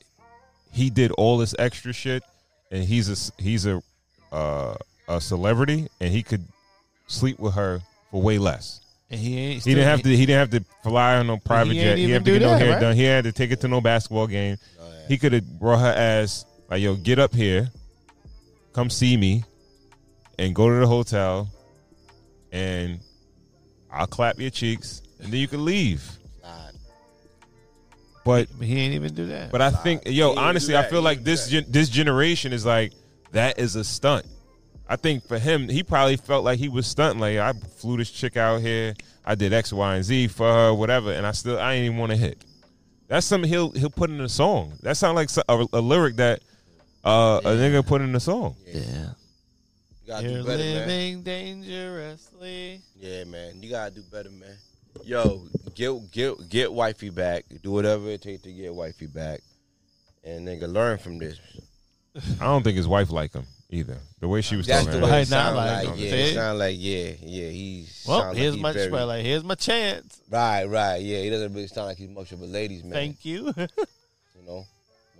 he 0.72 0.90
did 0.90 1.12
all 1.12 1.38
this 1.38 1.54
extra 1.58 1.92
shit, 1.92 2.22
and 2.70 2.84
he's 2.84 3.08
a 3.08 3.42
he's 3.42 3.66
a 3.66 3.82
uh, 4.32 4.74
a 5.08 5.20
celebrity, 5.20 5.88
and 6.00 6.12
he 6.12 6.22
could 6.22 6.44
sleep 7.06 7.38
with 7.38 7.54
her 7.54 7.80
for 8.10 8.22
way 8.22 8.38
less. 8.38 8.80
And 9.10 9.18
he 9.18 9.38
ain't. 9.38 9.64
He 9.64 9.74
didn't 9.74 9.88
have 9.88 10.02
to. 10.02 10.08
He 10.10 10.26
didn't 10.26 10.52
have 10.52 10.62
to 10.62 10.68
fly 10.82 11.16
on 11.16 11.26
no 11.26 11.38
private 11.38 11.72
he 11.72 11.80
jet. 11.80 11.96
He 11.96 12.04
even 12.04 12.10
didn't 12.10 12.14
have 12.14 12.24
to 12.24 12.30
do 12.30 12.38
get 12.38 12.44
no 12.44 12.50
that, 12.52 12.60
hair 12.60 12.72
right? 12.72 12.80
done. 12.80 12.96
He 12.96 13.04
had 13.04 13.24
to 13.24 13.32
take 13.32 13.50
it 13.50 13.60
to 13.62 13.68
no 13.68 13.80
basketball 13.80 14.26
game. 14.26 14.58
He 15.08 15.16
could 15.16 15.32
have 15.32 15.58
brought 15.58 15.80
her 15.80 15.94
ass 15.96 16.44
like, 16.68 16.82
yo, 16.82 16.94
get 16.94 17.18
up 17.18 17.34
here, 17.34 17.70
come 18.74 18.90
see 18.90 19.16
me, 19.16 19.42
and 20.38 20.54
go 20.54 20.68
to 20.68 20.74
the 20.76 20.86
hotel, 20.86 21.48
and 22.52 23.00
I'll 23.90 24.06
clap 24.06 24.38
your 24.38 24.50
cheeks, 24.50 25.00
and 25.18 25.32
then 25.32 25.40
you 25.40 25.48
can 25.48 25.64
leave. 25.64 26.18
But 28.26 28.48
he 28.60 28.78
ain't 28.78 28.92
even 28.92 29.14
do 29.14 29.28
that. 29.28 29.50
But 29.50 29.62
I 29.62 29.70
think, 29.70 30.02
yo, 30.04 30.28
ain't 30.30 30.38
honestly, 30.38 30.76
I 30.76 30.82
feel 30.82 31.00
He 31.00 31.04
like 31.04 31.24
this 31.24 31.48
gen- 31.48 31.64
this 31.68 31.88
generation 31.88 32.52
is 32.52 32.66
like 32.66 32.92
that 33.32 33.58
is 33.58 33.74
a 33.74 33.82
stunt. 33.82 34.26
I 34.88 34.96
think 34.96 35.26
for 35.26 35.38
him, 35.38 35.68
he 35.68 35.82
probably 35.82 36.16
felt 36.16 36.44
like 36.44 36.58
he 36.58 36.68
was 36.68 36.86
stunting. 36.86 37.20
Like 37.20 37.36
I 37.36 37.52
flew 37.52 37.98
this 37.98 38.10
chick 38.10 38.36
out 38.36 38.62
here, 38.62 38.94
I 39.24 39.34
did 39.34 39.52
X, 39.52 39.72
Y, 39.72 39.96
and 39.96 40.04
Z 40.04 40.28
for 40.28 40.50
her, 40.50 40.74
whatever, 40.74 41.12
and 41.12 41.26
I 41.26 41.32
still 41.32 41.58
I 41.58 41.74
ain't 41.74 41.84
even 41.84 41.98
want 41.98 42.10
to 42.12 42.16
hit. 42.16 42.42
That's 43.06 43.26
something 43.26 43.48
he'll 43.48 43.70
he'll 43.72 43.90
put 43.90 44.08
in 44.08 44.20
a 44.20 44.28
song. 44.28 44.72
That 44.82 44.96
sounds 44.96 45.16
like 45.16 45.28
a, 45.48 45.66
a 45.74 45.80
lyric 45.80 46.16
that 46.16 46.40
uh, 47.04 47.40
a 47.44 47.48
nigga 47.48 47.86
put 47.86 48.00
in 48.00 48.14
a 48.14 48.20
song. 48.20 48.56
Yeah. 48.66 49.10
You 50.02 50.06
gotta 50.06 50.28
You're 50.28 50.40
do 50.40 50.46
better, 50.46 50.62
man. 50.62 50.88
living 50.88 51.22
dangerously. 51.22 52.80
Yeah, 52.96 53.24
man. 53.24 53.62
You 53.62 53.68
gotta 53.68 53.94
do 53.94 54.02
better, 54.10 54.30
man. 54.30 54.56
Yo, 55.04 55.46
get 55.74 56.10
get 56.10 56.48
get 56.48 56.72
wifey 56.72 57.10
back. 57.10 57.44
Do 57.62 57.72
whatever 57.72 58.08
it 58.08 58.22
takes 58.22 58.42
to 58.42 58.52
get 58.52 58.74
wifey 58.74 59.06
back, 59.06 59.40
and 60.24 60.48
nigga 60.48 60.70
learn 60.72 60.96
from 60.96 61.18
this. 61.18 61.38
I 62.40 62.44
don't 62.44 62.62
think 62.62 62.78
his 62.78 62.88
wife 62.88 63.10
like 63.10 63.34
him 63.34 63.44
either. 63.70 63.98
The 64.20 64.28
way 64.28 64.40
she 64.40 64.56
was 64.56 64.66
That's 64.66 64.84
talking, 64.86 65.00
the 65.00 65.06
way 65.06 65.22
it 65.22 65.26
sound 65.28 65.56
like 65.56 65.86
like. 65.88 65.98
Yeah, 65.98 66.10
See? 66.10 66.16
it 66.16 66.34
sound 66.34 66.58
like 66.58 66.76
yeah, 66.78 67.12
yeah. 67.22 67.48
He's 67.50 68.04
Well, 68.06 68.32
here's 68.34 68.54
like 68.54 68.62
my 68.62 68.68
he's 68.72 68.76
very, 68.82 68.92
well, 68.92 69.06
like 69.06 69.24
here's 69.24 69.44
my 69.44 69.54
chance. 69.54 70.20
right, 70.30 70.64
right. 70.64 71.00
Yeah, 71.02 71.18
he 71.22 71.30
doesn't 71.30 71.52
really 71.54 71.66
sound 71.68 71.88
like 71.88 71.98
he's 71.98 72.08
much 72.10 72.32
of 72.32 72.40
a 72.40 72.46
ladies 72.46 72.82
man. 72.84 72.92
Thank 72.92 73.24
you. 73.24 73.52
You 73.56 73.66
know, 74.46 74.64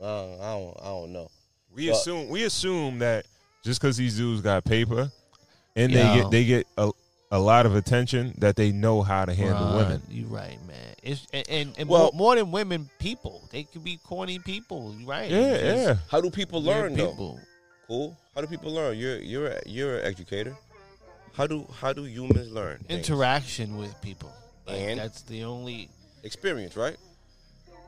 uh, 0.00 0.34
I 0.36 0.58
don't, 0.58 0.76
I 0.80 0.84
don't 0.86 1.12
know. 1.12 1.28
We 1.74 1.88
But- 1.88 1.96
assume 1.96 2.28
we 2.28 2.44
assume 2.44 2.98
that 3.00 3.26
just 3.64 3.80
because 3.80 3.96
these 3.96 4.16
dudes 4.16 4.40
got 4.40 4.64
paper 4.64 5.10
and 5.76 5.92
Yo. 5.92 5.98
they 5.98 6.14
get 6.20 6.30
they 6.30 6.44
get 6.44 6.66
a, 6.78 6.90
a 7.30 7.38
lot 7.38 7.66
of 7.66 7.76
attention 7.76 8.34
that 8.38 8.56
they 8.56 8.72
know 8.72 9.02
how 9.02 9.24
to 9.26 9.34
handle 9.34 9.66
Right, 9.66 9.76
women. 9.76 10.02
You're 10.10 10.28
right, 10.28 10.58
man. 10.66 10.76
It's 11.02 11.26
and 11.32 11.48
and, 11.50 11.74
and 11.78 11.88
Well- 11.88 12.10
more, 12.14 12.34
more 12.34 12.36
than 12.36 12.50
women, 12.50 12.88
people. 12.98 13.46
They 13.52 13.64
could 13.64 13.84
be 13.84 13.98
corny 14.04 14.38
people. 14.38 14.94
You 14.98 15.06
right? 15.06 15.30
Yeah, 15.30 15.38
It's 15.52 15.86
yeah. 15.88 15.96
How 16.10 16.20
do 16.22 16.30
people 16.30 16.62
weird 16.62 16.76
learn 16.92 16.94
though? 16.96 17.10
people. 17.10 17.40
Cool. 17.86 18.16
How 18.38 18.42
do 18.42 18.46
people 18.46 18.72
learn? 18.72 18.96
You're 18.96 19.18
you're 19.18 19.48
a, 19.48 19.60
you're 19.66 19.98
an 19.98 20.04
educator. 20.04 20.56
How 21.34 21.48
do 21.48 21.66
how 21.80 21.92
do 21.92 22.04
humans 22.04 22.52
learn? 22.52 22.78
things? 22.86 23.08
Interaction 23.08 23.76
with 23.76 24.00
people. 24.00 24.32
Like, 24.64 24.76
And? 24.76 25.00
that's 25.00 25.22
the 25.22 25.42
only 25.42 25.88
experience, 26.22 26.76
right? 26.76 26.96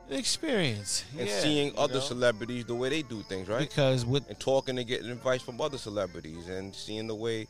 experience. 0.09 1.05
And 1.17 1.29
yeah, 1.29 1.39
seeing 1.39 1.67
you 1.67 1.79
other 1.79 1.93
know? 1.93 1.99
celebrities 2.01 2.65
the 2.65 2.75
way 2.75 2.89
they 2.89 3.01
do 3.01 3.21
things, 3.21 3.47
right? 3.47 3.69
Because 3.69 4.05
with 4.05 4.27
and 4.27 4.37
talking 4.41 4.77
and 4.77 4.85
getting 4.85 5.09
advice 5.09 5.41
from 5.41 5.61
other 5.61 5.77
celebrities 5.77 6.49
and 6.49 6.75
seeing 6.75 7.07
the 7.07 7.15
way, 7.15 7.47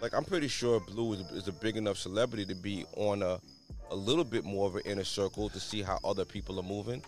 like 0.00 0.14
I'm 0.14 0.24
pretty 0.24 0.48
sure 0.48 0.80
Bleu 0.80 1.12
is, 1.12 1.20
is 1.32 1.48
a 1.48 1.52
big 1.52 1.76
enough 1.76 1.98
celebrity 1.98 2.46
to 2.46 2.54
be 2.54 2.86
on 2.96 3.22
a 3.22 3.38
a 3.90 3.94
little 3.94 4.24
bit 4.24 4.46
more 4.46 4.66
of 4.66 4.76
an 4.76 4.82
inner 4.86 5.04
circle 5.04 5.50
to 5.50 5.60
see 5.60 5.82
how 5.82 5.98
other 6.02 6.24
people 6.24 6.58
are 6.58 6.68
moving. 6.76 7.02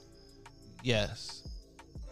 yes, 0.82 1.44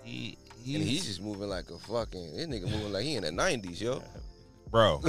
he 0.02 0.38
and 0.66 0.82
he's 0.84 1.06
just 1.06 1.22
moving 1.22 1.48
like 1.48 1.70
a 1.70 1.78
fucking 1.78 2.36
this 2.36 2.46
nigga 2.46 2.70
moving 2.70 2.92
like 2.92 3.04
he 3.04 3.16
in 3.16 3.22
the 3.24 3.30
'90s, 3.30 3.80
yo. 3.80 4.02
Bro. 4.70 5.00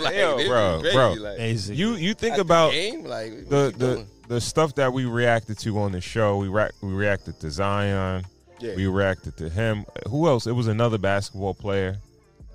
Like, 0.00 0.16
Yo, 0.16 0.36
bro, 0.48 0.80
crazy, 0.80 0.94
bro. 0.96 1.12
like- 1.14 1.68
you 1.78 1.94
you 1.94 2.14
think 2.14 2.32
At 2.32 2.36
the 2.36 2.42
about 2.42 2.72
game? 2.72 3.04
Like, 3.04 3.48
the 3.48 3.72
the 3.76 4.06
the 4.28 4.40
stuff 4.40 4.74
that 4.74 4.92
we 4.92 5.04
reacted 5.04 5.58
to 5.60 5.78
on 5.78 5.92
the 5.92 6.00
show. 6.00 6.36
We 6.38 6.48
ra- 6.48 6.68
we 6.82 6.92
reacted 6.92 7.38
to 7.40 7.50
Zion. 7.50 8.24
Yeah. 8.60 8.74
We 8.74 8.86
reacted 8.88 9.36
to 9.38 9.48
him. 9.48 9.84
Who 10.08 10.26
else? 10.26 10.46
It 10.48 10.52
was 10.52 10.66
another 10.66 10.98
basketball 10.98 11.54
player. 11.54 11.98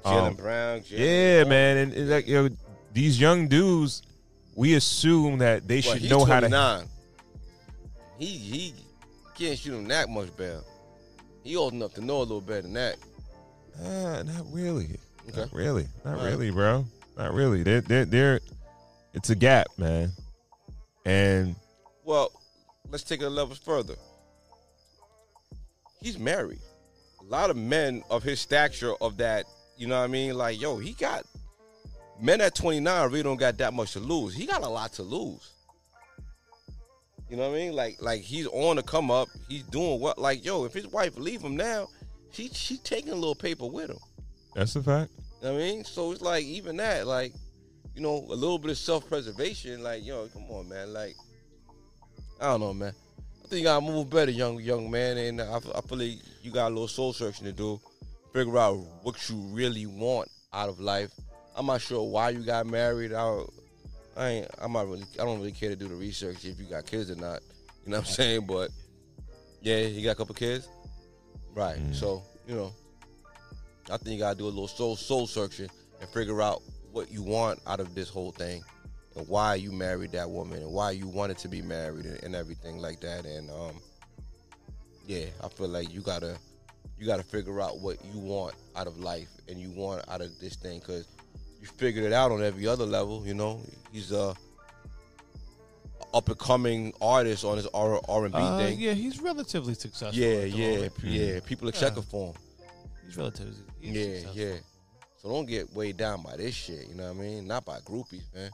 Jaylen 0.03 0.27
Um, 0.27 0.33
Brown. 0.35 0.81
Jaylen 0.81 0.89
yeah, 0.99 1.37
Brown. 1.43 1.49
man, 1.49 1.77
and, 1.77 1.93
and 1.93 2.09
like 2.09 2.27
yo, 2.27 2.49
these 2.91 3.19
young 3.19 3.47
dudes, 3.47 4.01
we 4.55 4.73
assume 4.75 5.37
that 5.37 5.65
they 5.67 5.75
Well, 5.75 5.93
should 5.93 6.01
he's 6.01 6.11
know 6.11 6.25
how 6.25 6.41
to. 6.41 6.49
29. 6.49 6.87
He 8.19 8.25
he 8.25 8.73
can't 9.35 9.57
shoot 9.57 9.73
him 9.75 9.87
that 9.87 10.09
much 10.09 10.35
better. 10.35 10.61
He 11.43 11.55
old 11.55 11.73
enough 11.73 11.93
to 11.95 12.01
know 12.01 12.17
a 12.17 12.19
little 12.19 12.41
better 12.41 12.63
than 12.63 12.73
that. 12.73 12.97
Uh, 13.81 14.23
not 14.23 14.45
really. 14.51 14.97
Okay. 15.29 15.41
Not 15.41 15.53
really. 15.53 15.87
Not 16.05 16.17
All 16.17 16.23
right. 16.23 16.31
really, 16.31 16.51
bro. 16.51 16.85
Not 17.17 17.33
really. 17.33 17.63
They're, 17.63 17.81
they're, 17.81 18.05
they're, 18.05 18.39
it's 19.13 19.29
a 19.29 19.35
gap, 19.35 19.67
man. 19.77 20.11
And 21.05 21.55
Well, 22.03 22.31
let's 22.89 23.03
take 23.03 23.21
it 23.21 23.25
a 23.25 23.29
level 23.29 23.55
further. 23.55 23.95
He's 26.01 26.17
married. 26.17 26.59
A 27.21 27.23
lot 27.25 27.49
of 27.49 27.57
men 27.57 28.03
of 28.09 28.23
his 28.23 28.39
stature, 28.39 28.93
of 29.01 29.17
that, 29.17 29.45
you 29.77 29.87
know 29.87 29.97
what 29.97 30.05
I 30.05 30.07
mean? 30.07 30.35
Like, 30.35 30.59
yo, 30.59 30.77
he 30.77 30.93
got 30.93 31.25
men 32.19 32.41
at 32.41 32.55
29 32.55 33.09
really 33.09 33.23
don't 33.23 33.37
got 33.37 33.57
that 33.57 33.73
much 33.73 33.93
to 33.93 33.99
lose. 33.99 34.33
He 34.33 34.45
got 34.45 34.63
a 34.63 34.69
lot 34.69 34.93
to 34.93 35.03
lose. 35.03 35.51
You 37.33 37.39
know 37.39 37.49
what 37.49 37.55
I 37.55 37.61
mean? 37.61 37.73
Like, 37.73 37.99
like 37.99 38.21
he's 38.21 38.45
on 38.45 38.75
the 38.75 38.83
come 38.83 39.09
up. 39.09 39.27
He's 39.49 39.63
doing 39.63 39.99
what? 39.99 40.19
Like, 40.19 40.45
yo, 40.45 40.65
if 40.65 40.73
his 40.73 40.85
wife 40.85 41.17
leave 41.17 41.41
him 41.41 41.57
now, 41.57 41.89
she 42.31 42.49
she 42.49 42.77
taking 42.77 43.11
a 43.11 43.15
little 43.15 43.33
paper 43.33 43.65
with 43.65 43.89
him. 43.89 43.97
that's 44.53 44.75
a 44.75 44.83
fact. 44.83 45.13
You 45.41 45.47
know 45.47 45.53
what 45.53 45.59
I 45.59 45.63
mean? 45.63 45.83
So 45.83 46.11
it's 46.11 46.21
like 46.21 46.43
even 46.45 46.77
that, 46.77 47.07
like, 47.07 47.33
you 47.95 48.03
know, 48.03 48.23
a 48.29 48.35
little 48.35 48.59
bit 48.59 48.69
of 48.69 48.77
self 48.77 49.09
preservation, 49.09 49.81
like, 49.81 50.05
yo, 50.05 50.27
come 50.27 50.43
on, 50.51 50.69
man. 50.69 50.93
Like, 50.93 51.15
I 52.39 52.51
don't 52.51 52.59
know, 52.59 52.71
man. 52.71 52.93
I 53.43 53.47
think 53.47 53.65
I 53.65 53.79
move 53.79 54.11
better, 54.11 54.29
young 54.29 54.59
young 54.59 54.91
man, 54.91 55.17
and 55.17 55.41
I, 55.41 55.55
I 55.55 55.81
feel 55.81 55.97
like 55.97 56.19
you 56.43 56.51
got 56.51 56.67
a 56.67 56.69
little 56.69 56.87
soul 56.87 57.13
searching 57.13 57.45
to 57.45 57.51
do. 57.51 57.81
Figure 58.31 58.59
out 58.59 58.75
what 59.01 59.27
you 59.27 59.37
really 59.51 59.87
want 59.87 60.29
out 60.53 60.69
of 60.69 60.79
life. 60.79 61.09
I'm 61.55 61.65
not 61.65 61.81
sure 61.81 62.07
why 62.07 62.29
you 62.29 62.43
got 62.43 62.67
married. 62.67 63.11
I, 63.11 63.41
I 64.15 64.27
ain't. 64.29 64.47
I'm 64.59 64.73
not 64.73 64.87
really. 64.87 65.03
I 65.19 65.23
don't 65.23 65.39
really 65.39 65.51
care 65.51 65.69
to 65.69 65.75
do 65.75 65.87
the 65.87 65.95
research 65.95 66.45
if 66.45 66.59
you 66.59 66.65
got 66.65 66.85
kids 66.85 67.09
or 67.09 67.15
not. 67.15 67.41
You 67.85 67.91
know 67.91 67.97
what 67.97 68.07
I'm 68.07 68.13
saying? 68.13 68.45
But 68.45 68.69
yeah, 69.61 69.77
you 69.77 70.03
got 70.03 70.11
a 70.11 70.15
couple 70.15 70.35
kids, 70.35 70.67
right? 71.55 71.79
So 71.91 72.21
you 72.47 72.55
know, 72.55 72.73
I 73.89 73.97
think 73.97 74.15
you 74.15 74.19
gotta 74.19 74.37
do 74.37 74.45
a 74.45 74.47
little 74.47 74.67
soul 74.67 74.95
soul 74.95 75.27
searching 75.27 75.69
and 75.99 76.09
figure 76.09 76.41
out 76.41 76.61
what 76.91 77.11
you 77.11 77.23
want 77.23 77.59
out 77.65 77.79
of 77.79 77.95
this 77.95 78.09
whole 78.09 78.31
thing 78.31 78.63
and 79.15 79.27
why 79.27 79.55
you 79.55 79.71
married 79.71 80.11
that 80.11 80.29
woman 80.29 80.59
and 80.61 80.71
why 80.71 80.91
you 80.91 81.07
wanted 81.07 81.37
to 81.39 81.47
be 81.47 81.61
married 81.61 82.05
and, 82.05 82.23
and 82.23 82.35
everything 82.35 82.77
like 82.77 82.99
that. 83.01 83.25
And 83.25 83.49
um, 83.49 83.79
yeah, 85.07 85.25
I 85.43 85.47
feel 85.49 85.67
like 85.67 85.93
you 85.93 86.01
gotta 86.01 86.37
you 86.99 87.05
gotta 87.05 87.23
figure 87.23 87.59
out 87.61 87.79
what 87.79 87.97
you 88.05 88.19
want 88.19 88.55
out 88.75 88.87
of 88.87 88.97
life 88.99 89.29
and 89.47 89.59
you 89.59 89.71
want 89.71 90.07
out 90.07 90.21
of 90.21 90.39
this 90.39 90.55
thing 90.55 90.79
because 90.79 91.07
you 91.63 91.69
figured 91.77 92.03
it 92.03 92.11
out 92.11 92.29
on 92.33 92.43
every 92.43 92.67
other 92.67 92.85
level. 92.85 93.25
You 93.25 93.33
know, 93.33 93.61
he's 93.93 94.11
a 94.11 94.35
up 96.13 96.27
and 96.27 96.37
coming 96.37 96.93
artist 97.01 97.45
on 97.45 97.55
his 97.55 97.67
R 97.67 98.01
R 98.09 98.25
and 98.25 98.33
B 98.33 98.37
Uh, 98.39 98.57
thing. 98.57 98.79
yeah, 98.79 98.91
he's 98.93 99.21
relatively 99.21 99.73
successful. 99.73 100.21
Yeah, 100.21 100.27
at 100.27 100.41
the 100.51 100.57
yeah, 100.57 100.71
moment. 100.75 100.97
p- 101.01 101.07
yeah. 101.09 101.39
People 101.39 101.69
are 101.69 101.71
Yeah. 101.73 101.79
checking 101.79 102.03
for 102.03 102.33
him. 102.33 102.41
He's 103.05 103.15
relatively. 103.17 103.53
he's 103.79 103.95
yeah, 103.95 104.03
successful. 104.17 104.41
yeah. 104.41 104.55
So 105.21 105.29
don't 105.29 105.45
get 105.45 105.73
weighed 105.73 105.95
down 105.95 106.21
by 106.21 106.35
this 106.35 106.53
shit. 106.53 106.89
You 106.89 106.95
know 106.95 107.05
what 107.13 107.17
I 107.17 107.21
mean? 107.21 107.47
Not 107.47 107.63
by 107.63 107.79
groupies, 107.79 108.23
man. 108.35 108.51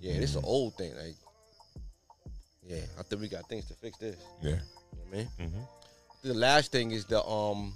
Yeah, 0.00 0.20
this 0.20 0.30
is 0.30 0.36
an 0.36 0.44
old 0.44 0.76
thing. 0.76 0.94
Like, 0.96 1.16
yeah, 2.64 2.82
I 2.98 3.02
think 3.02 3.20
we 3.20 3.28
got 3.28 3.48
things 3.48 3.66
to 3.66 3.74
fix 3.74 3.98
this. 3.98 4.16
Yeah. 4.40 4.50
You 4.50 4.56
know 4.56 4.60
what 5.10 5.12
I 5.12 5.16
mean? 5.16 5.28
Mhm. 5.40 5.66
The 6.22 6.34
last 6.34 6.70
thing 6.70 6.92
is 6.92 7.04
the 7.04 7.22
um, 7.26 7.74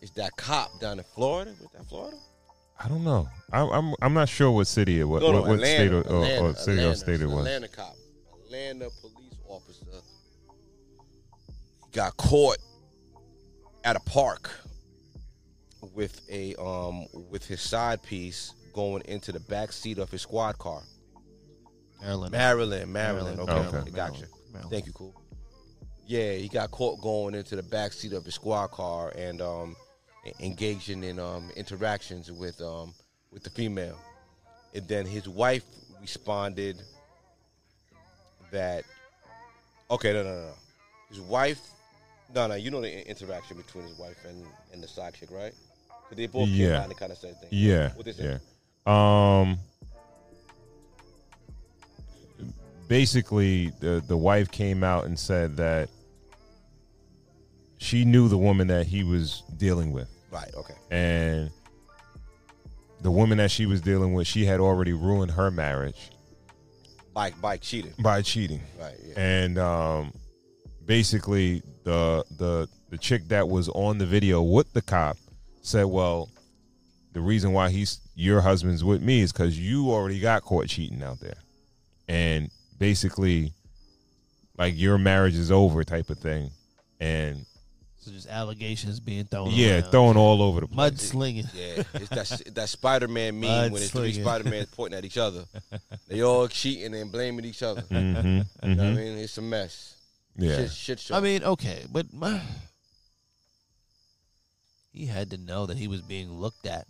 is 0.00 0.10
that 0.12 0.34
cop 0.36 0.80
down 0.80 0.98
in 0.98 1.04
Florida? 1.14 1.54
Was 1.60 1.70
that 1.74 1.84
Florida? 1.86 2.16
I 2.82 2.88
don't 2.88 3.04
know. 3.04 3.28
I, 3.52 3.60
I'm 3.62 3.94
I'm 4.00 4.14
not 4.14 4.28
sure 4.28 4.50
what 4.50 4.66
city 4.66 5.00
it 5.00 5.04
was, 5.04 5.22
No, 5.22 5.32
no, 5.32 5.40
what, 5.40 5.48
what 5.48 5.54
Atlanta, 5.56 5.74
state 5.74 5.92
or, 5.92 6.00
or, 6.00 6.24
Atlanta, 6.24 6.42
or 6.44 6.54
city 6.54 6.82
or 6.84 6.94
state 6.94 7.20
it 7.20 7.26
was. 7.26 7.46
Atlanta 7.46 7.68
cop, 7.68 7.94
Atlanta 8.46 8.88
police 9.00 9.34
officer 9.48 9.84
got 11.92 12.16
caught 12.16 12.58
at 13.84 13.96
a 13.96 14.00
park 14.00 14.50
with 15.94 16.20
a 16.30 16.54
um 16.56 17.06
with 17.30 17.44
his 17.46 17.60
side 17.60 18.02
piece 18.02 18.54
going 18.72 19.02
into 19.06 19.32
the 19.32 19.40
back 19.40 19.72
seat 19.72 19.98
of 19.98 20.10
his 20.10 20.22
squad 20.22 20.56
car. 20.58 20.82
Maryland. 22.00 22.32
Maryland, 22.32 22.92
Maryland. 22.92 23.36
Maryland. 23.36 23.40
Okay, 23.40 23.68
Okay. 23.68 23.76
okay, 23.78 23.90
gotcha. 23.90 24.24
Maryland. 24.52 24.70
Thank 24.70 24.86
you, 24.86 24.92
cool. 24.92 25.14
Yeah, 26.06 26.32
he 26.32 26.48
got 26.48 26.70
caught 26.70 27.00
going 27.02 27.34
into 27.34 27.56
the 27.56 27.62
back 27.62 27.92
seat 27.92 28.12
of 28.14 28.24
his 28.24 28.34
squad 28.34 28.68
car 28.68 29.12
and 29.16 29.40
um, 29.42 29.76
engaging 30.40 31.02
in 31.04 31.18
um, 31.18 31.50
interactions 31.56 32.30
with 32.30 32.60
um, 32.60 32.94
with 33.32 33.42
the 33.42 33.50
female. 33.50 33.98
And 34.74 34.86
then 34.86 35.06
his 35.06 35.28
wife 35.28 35.64
responded 36.00 36.80
that, 38.52 38.84
okay, 39.90 40.12
no, 40.12 40.22
no, 40.22 40.30
no, 40.34 40.40
no. 40.42 40.52
His 41.08 41.20
wife, 41.20 41.60
no, 42.34 42.46
no, 42.46 42.54
you 42.54 42.70
know 42.70 42.80
the 42.80 43.08
interaction 43.08 43.56
between 43.56 43.84
his 43.84 43.98
wife 43.98 44.24
and, 44.28 44.44
and 44.72 44.82
the 44.82 44.88
side 44.88 45.14
chick, 45.14 45.30
right? 45.30 45.52
they 46.12 46.26
both 46.26 46.48
came 46.48 46.70
Yeah. 46.70 46.80
out 46.80 46.84
and 46.86 46.96
kind 46.96 47.12
of 47.12 47.18
said 47.18 47.40
things. 47.40 47.52
Yeah, 47.52 47.90
What 47.94 48.04
they 48.04 48.12
say? 48.12 48.38
yeah. 48.86 49.40
Um, 49.40 49.58
basically, 52.88 53.72
the 53.80 54.02
the 54.06 54.16
wife 54.16 54.50
came 54.50 54.82
out 54.82 55.04
and 55.06 55.18
said 55.18 55.56
that 55.58 55.88
she 57.80 58.04
knew 58.04 58.28
the 58.28 58.38
woman 58.38 58.66
that 58.68 58.86
he 58.86 59.02
was 59.02 59.42
dealing 59.56 59.90
with, 59.92 60.08
Right, 60.30 60.50
okay. 60.54 60.74
and 60.90 61.50
the 63.00 63.10
woman 63.10 63.38
that 63.38 63.50
she 63.50 63.64
was 63.66 63.80
dealing 63.80 64.12
with, 64.14 64.26
she 64.26 64.44
had 64.44 64.60
already 64.60 64.92
ruined 64.92 65.30
her 65.32 65.50
marriage 65.50 66.10
By, 67.14 67.30
by 67.40 67.56
cheating. 67.56 67.94
by 67.98 68.20
cheating. 68.22 68.60
Right, 68.78 68.94
yeah. 69.02 69.14
And 69.16 69.58
um, 69.58 70.12
basically, 70.86 71.62
the 71.84 72.24
the 72.36 72.68
the 72.90 72.98
chick 72.98 73.26
that 73.28 73.48
was 73.48 73.68
on 73.70 73.96
the 73.98 74.06
video 74.06 74.42
with 74.42 74.72
the 74.74 74.82
cop 74.82 75.16
said, 75.62 75.84
"Well, 75.86 76.28
the 77.14 77.20
reason 77.20 77.52
why 77.52 77.70
he's 77.70 78.00
your 78.14 78.42
husband's 78.42 78.84
with 78.84 79.00
me 79.02 79.20
is 79.22 79.32
because 79.32 79.58
you 79.58 79.90
already 79.90 80.20
got 80.20 80.42
caught 80.42 80.68
cheating 80.68 81.02
out 81.02 81.20
there, 81.20 81.38
and 82.08 82.50
basically, 82.78 83.52
like 84.58 84.74
your 84.76 84.98
marriage 84.98 85.36
is 85.36 85.50
over, 85.50 85.82
type 85.84 86.10
of 86.10 86.18
thing." 86.18 86.50
And 87.00 87.46
So 88.02 88.10
just 88.12 88.28
allegations 88.28 88.98
being 88.98 89.24
thrown. 89.24 89.50
yeah, 89.50 89.80
around. 89.80 89.90
throwing 89.90 90.16
all 90.16 90.40
over 90.42 90.60
the 90.62 90.68
place. 90.68 91.12
mudslinging. 91.12 91.46
Yeah, 91.54 91.82
it's 91.94 92.08
that 92.08 92.54
that 92.54 92.68
Spider 92.70 93.08
Man 93.08 93.38
meme 93.38 93.72
when 93.72 93.82
it's 93.82 93.90
three 93.90 94.12
Mudslinging. 94.14 94.22
Spider 94.22 94.48
Mans 94.50 94.68
pointing 94.76 94.96
at 94.98 95.04
each 95.04 95.18
other. 95.18 95.44
They 96.08 96.22
all 96.22 96.48
cheating 96.48 96.94
and 96.94 97.12
blaming 97.12 97.44
each 97.44 97.62
other. 97.62 97.82
Mhm, 97.82 98.24
You 98.62 98.74
know 98.74 98.82
what 98.84 98.90
I 98.90 98.92
mhm. 98.92 98.96
mean? 98.96 99.18
It's 99.18 99.36
a 99.36 99.42
mess. 99.42 99.96
Yeah. 100.36 100.56
Shit, 100.56 100.70
shit 100.72 101.00
show. 101.00 101.14
I 101.16 101.20
mean, 101.20 101.44
okay, 101.44 101.84
but 101.92 102.10
my, 102.12 102.40
he 104.92 105.04
had 105.06 105.30
to 105.30 105.36
know 105.38 105.66
that 105.66 105.76
he 105.76 105.86
was 105.86 106.00
being 106.00 106.32
looked 106.32 106.66
at, 106.66 106.86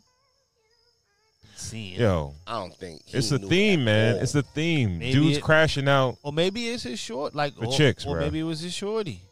seen. 1.56 1.98
Yo, 1.98 2.34
I 2.46 2.52
don't 2.60 2.74
think 2.76 3.02
he 3.06 3.18
it's 3.18 3.32
a 3.32 3.38
knew 3.38 3.48
theme, 3.48 3.80
at 3.80 3.84
man. 3.84 4.14
all. 4.16 4.20
It's 4.22 4.34
a 4.36 4.42
theme. 4.42 4.98
Maybe 5.00 5.12
Dudes 5.12 5.38
it- 5.38 5.42
crashing 5.42 5.88
out. 5.88 6.18
Or 6.22 6.32
maybe 6.32 6.68
it's 6.68 6.84
his 6.84 6.98
short, 7.00 7.34
like 7.34 7.56
The 7.56 7.66
or, 7.66 7.72
chicks, 7.72 8.06
or 8.06 8.14
bro. 8.14 8.24
maybe 8.24 8.38
it 8.38 8.44
was 8.44 8.60
his 8.60 8.72
shorty. 8.72 9.22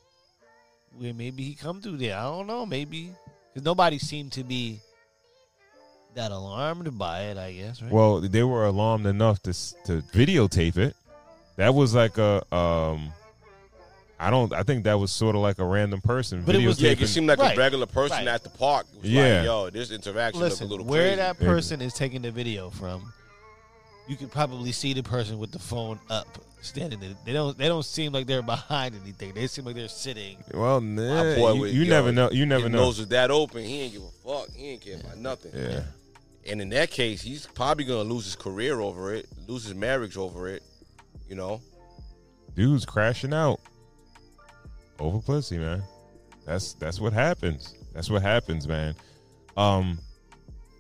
Where 0.99 1.15
maybe 1.15 1.43
he 1.45 1.55
come 1.55 1.81
through 1.81 1.99
there. 1.99 2.17
I 2.17 2.23
don't 2.25 2.47
know. 2.47 2.67
Maybe 2.67 3.13
because 3.53 3.65
nobody 3.65 3.99
seemed 3.99 4.33
to 4.33 4.43
be 4.45 4.81
that 6.15 6.33
alarmed 6.33 6.99
by 6.99 7.23
it. 7.23 7.39
I 7.39 7.53
guess. 7.53 7.81
Right? 7.83 7.91
Well, 7.93 8.21
they 8.21 8.43
were 8.43 8.67
alarmed 8.67 9.07
enough 9.07 9.41
to 9.45 9.53
to 9.87 10.03
videotape 10.13 10.77
it. 10.77 10.97
That 11.57 11.75
was 11.75 11.95
like 11.95 12.19
a 12.19 12.43
um, 12.55 13.13
I 14.19 14.31
don't. 14.31 14.53
I 14.53 14.63
think 14.65 14.85
that 14.85 14.99
was 14.99 15.13
sort 15.13 15.37
of 15.37 15.43
like 15.43 15.59
a 15.61 15.65
random 15.65 16.01
person 16.01 16.43
But 16.45 16.57
it 16.57 16.67
was- 16.67 16.81
yeah, 16.81 16.91
it 16.91 17.07
seemed 17.07 17.29
like 17.29 17.39
Right, 17.39 17.57
a 17.57 17.59
regular 17.61 17.87
person 17.87 18.19
right. 18.19 18.29
at 18.29 18.43
the 18.43 18.51
park. 18.51 18.87
It 18.97 19.03
was 19.03 19.11
Yeah. 19.11 19.37
like, 19.37 19.45
yo, 19.45 19.71
this 19.71 19.91
interaction 19.93 20.41
Listen, 20.41 20.67
look 20.67 20.71
a 20.81 20.83
little 20.83 20.87
where 20.87 21.03
crazy. 21.03 21.17
that 21.17 21.39
person 21.39 21.81
is 21.81 21.95
taking 21.95 22.23
the 22.23 22.33
video 22.33 22.71
from, 22.71 23.13
you 24.09 24.17
could 24.17 24.33
probably 24.33 24.73
see 24.73 24.93
the 24.95 25.03
person 25.03 25.39
with 25.39 25.53
the 25.53 25.59
phone 25.59 26.01
up, 26.11 26.27
standing 26.61 26.99
there. 26.99 27.11
They 27.25 27.33
don't. 27.33 27.57
They 27.57 27.69
don't 27.69 27.85
seem 27.85 28.13
like 28.13 28.27
they're 28.27 28.43
behind 28.43 28.95
anything. 29.03 29.35
They 29.35 29.47
seem 29.47 29.65
like 29.65 29.75
they're 29.77 29.89
sitting. 29.89 30.39
well, 30.53 30.81
My 30.81 31.03
nah, 31.03 31.35
boy 31.37 31.53
you, 31.53 31.61
was- 31.61 31.75
you 31.75 31.83
yo, 31.83 31.91
never 31.91 32.13
know. 32.13 32.31
You 32.31 32.47
never 32.47 32.65
his 32.65 32.73
know. 32.73 32.79
nose 32.79 32.99
was 32.99 33.09
that 33.09 33.31
open. 33.31 33.63
He 33.65 33.83
ain't 33.83 33.93
give 33.93 34.03
a 34.03 34.11
fuck. 34.27 34.49
He 34.55 34.71
ain't 34.71 34.81
care 34.81 34.97
about 34.99 35.19
nothing. 35.19 35.53
Yeah. 35.55 35.83
And 36.51 36.63
in 36.63 36.71
that 36.71 36.91
case, 36.91 37.21
he's 37.21 37.47
probably 37.47 37.85
gonna 37.85 38.03
lose 38.09 38.25
his 38.25 38.37
career 38.37 38.81
over 38.81 39.15
it, 39.15 39.27
lose 39.47 39.65
his 39.65 39.75
marriage 39.75 40.17
over 40.17 40.49
it. 40.49 40.63
You 41.29 41.37
know, 41.37 41.61
Dudes 42.55 42.87
crashing 42.87 43.35
out 43.35 43.61
over 44.99 45.19
pussy, 45.19 45.59
man. 45.59 45.83
That's 46.47 46.73
that's 46.75 46.99
what 47.01 47.13
happens. 47.13 47.75
That's 47.93 48.09
what 48.09 48.23
happens, 48.23 48.67
man. 48.67 48.95
Um, 49.59 49.99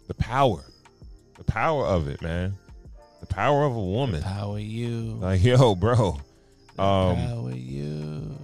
the 0.06 0.14
power, 0.14 0.64
the 1.36 1.44
power 1.44 1.84
of 1.84 2.08
it, 2.08 2.22
man. 2.22 2.56
The 3.28 3.34
power 3.34 3.64
of 3.64 3.76
a 3.76 3.80
woman. 3.82 4.22
Power 4.22 4.58
you. 4.58 5.16
Like 5.20 5.42
yo, 5.42 5.74
bro. 5.74 6.20
Um, 6.78 7.16
Power 7.16 7.50
you. 7.50 8.38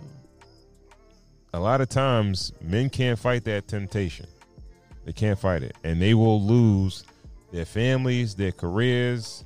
a 1.53 1.61
lot 1.61 1.81
of 1.81 1.89
times 1.89 2.53
men 2.61 2.91
can't 2.91 3.17
fight 3.17 3.45
that 3.45 3.69
temptation. 3.69 4.27
They 5.05 5.13
can't 5.13 5.39
fight 5.39 5.63
it, 5.63 5.77
and 5.85 6.03
they 6.03 6.15
will 6.15 6.43
lose 6.43 7.05
their 7.53 7.65
families, 7.65 8.35
their 8.35 8.51
careers. 8.51 9.45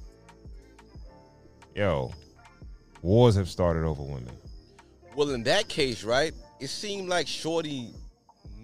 Yo, 1.74 2.12
wars 3.02 3.34
have 3.34 3.50
started 3.50 3.84
over 3.84 4.02
women. 4.02 4.30
Well, 5.14 5.32
in 5.32 5.42
that 5.42 5.68
case, 5.68 6.02
right, 6.02 6.32
it 6.58 6.68
seemed 6.68 7.10
like 7.10 7.26
Shorty 7.28 7.90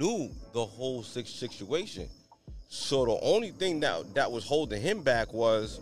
knew 0.01 0.31
the 0.55 0.65
whole 0.65 1.03
si- 1.03 1.25
situation. 1.25 2.09
So 2.70 3.05
the 3.05 3.19
only 3.20 3.51
thing 3.51 3.78
that 3.81 4.15
that 4.15 4.33
was 4.33 4.47
holding 4.47 4.81
him 4.81 5.03
back 5.03 5.35
was 5.35 5.81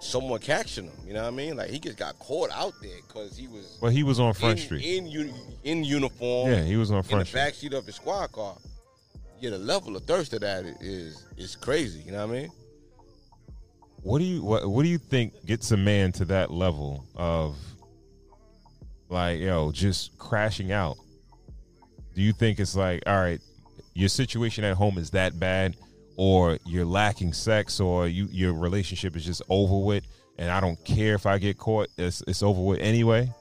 someone 0.00 0.40
catching 0.40 0.84
him. 0.84 0.92
You 1.06 1.14
know 1.14 1.22
what 1.22 1.28
I 1.28 1.36
mean? 1.36 1.56
Like 1.56 1.70
he 1.70 1.78
just 1.78 1.98
got 1.98 2.18
caught 2.18 2.50
out 2.52 2.74
there 2.80 2.96
because 3.06 3.36
he 3.36 3.48
was. 3.48 3.78
But 3.80 3.92
he 3.92 4.02
was 4.02 4.20
on 4.20 4.34
Front 4.34 4.58
in, 4.58 4.64
Street. 4.64 4.84
in 4.84 5.06
uni- 5.06 5.34
in 5.64 5.84
uniform. 5.84 6.50
Yeah, 6.50 6.62
he 6.62 6.76
was 6.76 6.90
on 6.90 7.02
Front 7.02 7.28
in 7.28 7.32
the 7.34 7.38
backseat 7.38 7.72
of 7.76 7.86
his 7.86 7.96
squad 7.96 8.32
car. 8.32 8.56
Yeah, 9.40 9.50
the 9.50 9.58
level 9.58 9.96
of 9.96 10.04
thirst 10.04 10.32
of 10.32 10.40
that 10.40 10.64
is 10.80 11.24
is 11.36 11.56
crazy. 11.56 12.00
You 12.00 12.12
know 12.12 12.26
what 12.26 12.36
I 12.36 12.40
mean? 12.40 12.50
What 14.02 14.18
do 14.18 14.24
you 14.24 14.42
what 14.42 14.68
What 14.68 14.82
do 14.82 14.88
you 14.88 14.98
think 14.98 15.44
gets 15.46 15.70
a 15.70 15.76
man 15.76 16.12
to 16.12 16.24
that 16.26 16.50
level 16.50 17.04
of 17.14 17.56
like 19.08 19.40
yo 19.40 19.72
just 19.72 20.16
crashing 20.18 20.72
out? 20.72 20.96
Do 22.14 22.22
you 22.22 22.32
think 22.32 22.58
it's 22.58 22.74
like 22.74 23.02
all 23.06 23.20
right, 23.20 23.40
your 23.94 24.08
situation 24.08 24.64
at 24.64 24.76
home 24.76 24.98
is 24.98 25.10
that 25.10 25.38
bad, 25.38 25.76
or 26.18 26.58
you're 26.66 26.84
lacking 26.84 27.32
sex, 27.32 27.78
or 27.78 28.08
you 28.08 28.26
your 28.32 28.52
relationship 28.52 29.14
is 29.16 29.24
just 29.24 29.40
over 29.48 29.78
with, 29.78 30.04
and 30.36 30.50
I 30.50 30.58
don't 30.60 30.82
care 30.84 31.14
if 31.14 31.24
I 31.26 31.38
get 31.38 31.56
caught, 31.58 31.88
it's 31.96 32.22
it's 32.26 32.42
over 32.42 32.60
with 32.60 32.80
anyway. 32.80 33.32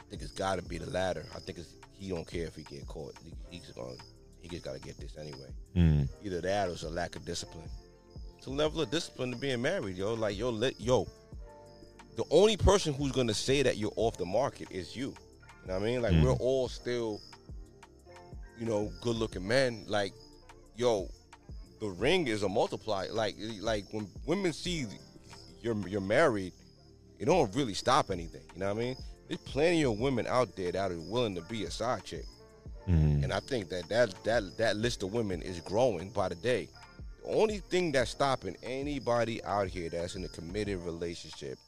I 0.00 0.04
think 0.10 0.22
it's 0.22 0.32
got 0.32 0.56
to 0.56 0.62
be 0.62 0.78
the 0.78 0.88
latter. 0.90 1.24
I 1.34 1.40
think 1.40 1.58
it's 1.58 1.74
he 1.98 2.08
don't 2.10 2.26
care 2.26 2.46
if 2.46 2.54
he 2.54 2.62
get 2.62 2.86
caught. 2.86 3.14
He, 3.24 3.32
he's 3.50 3.70
going. 3.70 3.96
He 4.40 4.48
just 4.48 4.64
got 4.64 4.74
to 4.74 4.80
get 4.80 4.96
this 4.98 5.16
anyway. 5.18 5.50
Mm. 5.76 6.08
Either 6.24 6.40
that 6.40 6.68
or 6.68 6.72
it's 6.72 6.82
a 6.84 6.90
lack 6.90 7.16
of 7.16 7.24
discipline. 7.24 7.68
It's 8.38 8.46
a 8.46 8.50
level 8.50 8.80
of 8.80 8.90
discipline 8.90 9.30
to 9.32 9.36
being 9.36 9.60
married, 9.60 9.96
yo. 9.96 10.14
Like 10.14 10.38
yo, 10.38 10.50
let 10.50 10.80
yo. 10.80 11.06
The 12.16 12.24
only 12.30 12.56
person 12.56 12.94
who's 12.94 13.10
gonna 13.12 13.34
say 13.34 13.62
that 13.62 13.76
you're 13.76 13.92
off 13.96 14.16
the 14.18 14.24
market 14.26 14.68
is 14.70 14.94
you. 14.94 15.08
You 15.62 15.68
know 15.68 15.74
what 15.74 15.82
I 15.82 15.84
mean? 15.86 16.02
Like 16.02 16.12
Mm. 16.12 16.24
we're 16.24 16.32
all 16.34 16.68
still, 16.68 17.20
you 18.58 18.66
know, 18.66 18.92
good 19.00 19.16
looking 19.16 19.46
men. 19.46 19.84
Like, 19.88 20.12
yo, 20.76 21.08
the 21.80 21.88
ring 21.88 22.28
is 22.28 22.42
a 22.42 22.48
multiplier. 22.48 23.12
Like, 23.12 23.36
like 23.60 23.84
when 23.90 24.08
women 24.26 24.52
see 24.52 24.86
you're 25.60 25.76
you're 25.88 26.00
married, 26.00 26.52
it 27.18 27.26
don't 27.26 27.54
really 27.54 27.74
stop 27.74 28.10
anything. 28.10 28.42
You 28.54 28.60
know 28.60 28.66
what 28.66 28.76
I 28.76 28.84
mean? 28.84 28.96
There's 29.28 29.40
plenty 29.40 29.84
of 29.84 29.98
women 29.98 30.26
out 30.26 30.56
there 30.56 30.72
that 30.72 30.90
are 30.90 31.00
willing 31.00 31.34
to 31.36 31.42
be 31.42 31.64
a 31.64 31.70
side 31.70 32.04
chick. 32.04 32.24
Mm. 32.88 33.24
And 33.24 33.32
I 33.32 33.40
think 33.40 33.68
that 33.68 33.88
that 33.88 34.14
that 34.24 34.56
that 34.58 34.76
list 34.76 35.02
of 35.02 35.12
women 35.12 35.42
is 35.42 35.60
growing 35.60 36.10
by 36.10 36.28
the 36.28 36.34
day. 36.34 36.68
The 37.22 37.32
only 37.32 37.58
thing 37.58 37.92
that's 37.92 38.10
stopping 38.10 38.56
anybody 38.62 39.42
out 39.44 39.68
here 39.68 39.88
that's 39.88 40.16
in 40.16 40.24
a 40.24 40.28
committed 40.28 40.80
relationship 40.80 41.58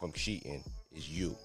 from 0.00 0.12
cheating 0.12 0.64
is 0.92 1.08
you 1.08 1.36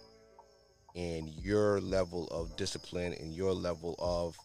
and 0.95 1.29
your 1.29 1.79
level 1.79 2.27
of 2.29 2.55
discipline 2.57 3.13
and 3.13 3.33
your 3.33 3.53
level 3.53 3.95
of 3.99 4.35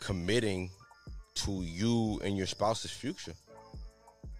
committing 0.00 0.70
to 1.34 1.62
you 1.62 2.20
and 2.24 2.36
your 2.36 2.46
spouse's 2.46 2.90
future. 2.90 3.34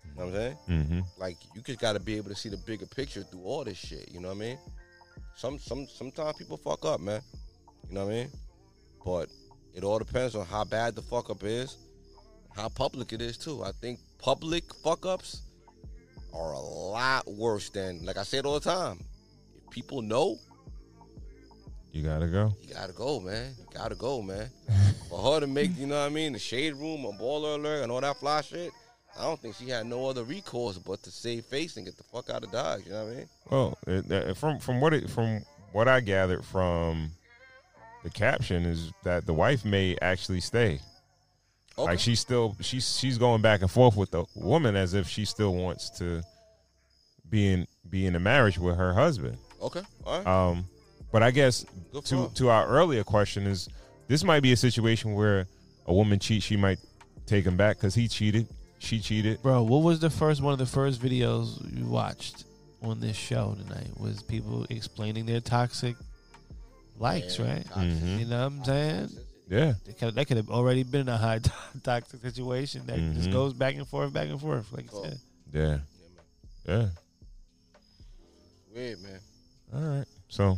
You 0.05 0.10
know 0.18 0.26
what 0.26 0.26
I'm 0.26 0.32
saying? 0.34 0.56
Mm-hmm. 0.68 1.00
Like 1.18 1.36
you 1.55 1.62
just 1.62 1.78
got 1.78 1.92
to 1.94 2.00
be 2.00 2.16
able 2.16 2.30
to 2.30 2.36
see 2.36 2.48
the 2.48 2.56
bigger 2.58 2.86
picture 2.86 3.22
through 3.22 3.42
all 3.42 3.64
this 3.64 3.78
shit. 3.78 4.10
You 4.12 4.20
know 4.20 4.28
what 4.28 4.36
I 4.36 4.40
mean? 4.40 4.58
Some 5.36 5.58
some 5.58 5.86
sometimes 5.86 6.36
people 6.36 6.56
fuck 6.56 6.84
up, 6.84 7.00
man. 7.00 7.22
You 7.89 7.94
know 7.94 8.06
what 8.06 8.12
I 8.12 8.16
mean? 8.16 8.30
But 9.05 9.28
It 9.74 9.84
all 9.84 9.98
depends 9.98 10.34
on 10.34 10.47
how 10.47 10.64
bad 10.64 10.94
the 10.94 11.02
fuck 11.02 11.30
up 11.30 11.44
is, 11.44 11.76
how 12.56 12.68
public 12.68 13.12
it 13.12 13.22
is 13.22 13.36
too. 13.36 13.62
I 13.62 13.70
think 13.80 14.00
public 14.18 14.64
fuck 14.82 15.06
ups 15.06 15.42
are 16.34 16.52
a 16.52 16.58
lot 16.58 17.26
worse 17.28 17.70
than, 17.70 18.05
like 18.05 18.16
I 18.16 18.24
said 18.24 18.47
all 18.47 18.58
the 18.58 18.68
time. 18.68 18.98
If 19.56 19.70
people 19.70 20.02
know, 20.02 20.39
You 21.92 22.02
gotta 22.02 22.26
go. 22.26 22.54
you 22.62 22.74
gotta 22.74 22.92
go, 22.92 23.20
man. 23.20 23.52
You 23.58 23.66
gotta 23.74 23.94
go, 23.94 24.22
man. 24.22 24.48
For 25.08 25.34
her 25.34 25.40
to 25.40 25.46
make, 25.46 25.76
you 25.76 25.86
know 25.86 26.00
what 26.00 26.06
I 26.06 26.08
mean, 26.08 26.32
the 26.32 26.38
shade 26.38 26.74
room, 26.76 27.04
a 27.04 27.12
baller 27.12 27.56
alert, 27.56 27.82
and 27.82 27.90
all 27.90 28.00
that 28.00 28.16
fly 28.16 28.42
shit, 28.42 28.70
I 29.18 29.24
don't 29.24 29.40
think 29.40 29.56
she 29.56 29.68
had 29.68 29.86
no 29.86 30.06
other 30.06 30.22
recourse 30.22 30.78
but 30.78 31.02
to 31.02 31.10
save 31.10 31.44
face 31.46 31.76
and 31.76 31.84
get 31.84 31.96
the 31.96 32.04
fuck 32.04 32.30
out 32.30 32.44
of 32.44 32.52
Dodge. 32.52 32.86
You 32.86 32.92
know 32.92 33.04
what 33.04 33.12
I 33.12 33.16
mean? 33.16 33.28
Well, 33.50 33.78
it, 33.86 34.12
uh, 34.12 34.34
from 34.34 34.60
from 34.60 34.80
what 34.80 34.94
it 34.94 35.10
from 35.10 35.44
what 35.72 35.88
I 35.88 36.00
gathered 36.00 36.44
from 36.44 37.10
the 38.04 38.10
caption 38.10 38.64
is 38.64 38.92
that 39.02 39.26
the 39.26 39.34
wife 39.34 39.64
may 39.64 39.96
actually 40.00 40.40
stay. 40.40 40.80
Like 41.76 41.98
she's 41.98 42.20
still 42.20 42.56
she's 42.60 42.98
she's 42.98 43.16
going 43.16 43.40
back 43.40 43.62
and 43.62 43.70
forth 43.70 43.96
with 43.96 44.10
the 44.10 44.24
woman 44.34 44.76
as 44.76 44.92
if 44.94 45.08
she 45.08 45.24
still 45.24 45.54
wants 45.54 45.88
to 45.98 46.22
be 47.28 47.52
in 47.52 47.66
be 47.88 48.06
in 48.06 48.14
a 48.14 48.20
marriage 48.20 48.58
with 48.58 48.76
her 48.76 48.92
husband. 48.92 49.38
Okay, 49.62 49.82
all 50.04 50.18
right. 50.18 50.26
Um, 50.26 50.66
but 51.12 51.22
I 51.22 51.30
guess 51.30 51.64
Good 51.92 52.05
to 52.06 52.22
her. 52.22 52.28
to 52.34 52.48
our 52.50 52.66
earlier 52.66 53.05
question 53.05 53.47
is 53.47 53.68
this 54.08 54.24
might 54.24 54.40
be 54.40 54.52
a 54.52 54.56
situation 54.56 55.14
where 55.14 55.47
a 55.86 55.92
woman 55.94 56.18
cheats, 56.18 56.44
she 56.44 56.56
might 56.56 56.78
take 57.26 57.44
him 57.44 57.56
back 57.56 57.76
because 57.76 57.94
he 57.94 58.08
cheated, 58.08 58.47
she 58.78 59.00
cheated. 59.00 59.42
Bro, 59.42 59.62
what 59.64 59.82
was 59.82 60.00
the 60.00 60.10
first 60.10 60.40
one 60.42 60.52
of 60.52 60.58
the 60.58 60.66
first 60.66 61.00
videos 61.00 61.58
you 61.76 61.84
watched 61.86 62.44
on 62.82 63.00
this 63.00 63.16
show 63.16 63.56
tonight? 63.58 63.89
Was 63.98 64.22
people 64.22 64.66
explaining 64.70 65.26
their 65.26 65.40
toxic 65.40 65.97
likes, 66.98 67.39
Yeah, 67.39 67.47
right? 67.55 67.64
toxic. 67.66 67.92
Mhm. 67.92 68.18
You 68.20 68.24
know 68.26 68.39
what 68.48 68.52
I'm 68.58 68.64
saying? 68.64 69.08
Yeah. 69.48 69.74
They 69.84 69.92
could, 69.94 70.14
that 70.14 70.26
could 70.28 70.36
have 70.36 70.50
already 70.50 70.82
been 70.84 71.08
a 71.08 71.16
high 71.16 71.40
toxic 71.82 72.20
situation 72.20 72.86
that 72.86 72.98
just 73.14 73.28
Mhm. 73.28 73.32
goes 73.32 73.52
back 73.52 73.74
and 73.76 73.86
forth, 73.86 74.12
back 74.12 74.28
and 74.28 74.40
forth, 74.40 74.72
like 74.72 74.90
you 74.92 75.02
said. 75.05 75.18
Yeah, 75.52 75.78
yeah. 76.68 76.89
Weird, 78.74 79.00
man. 79.02 79.20
All 79.74 79.80
right. 79.98 80.06
So 80.28 80.56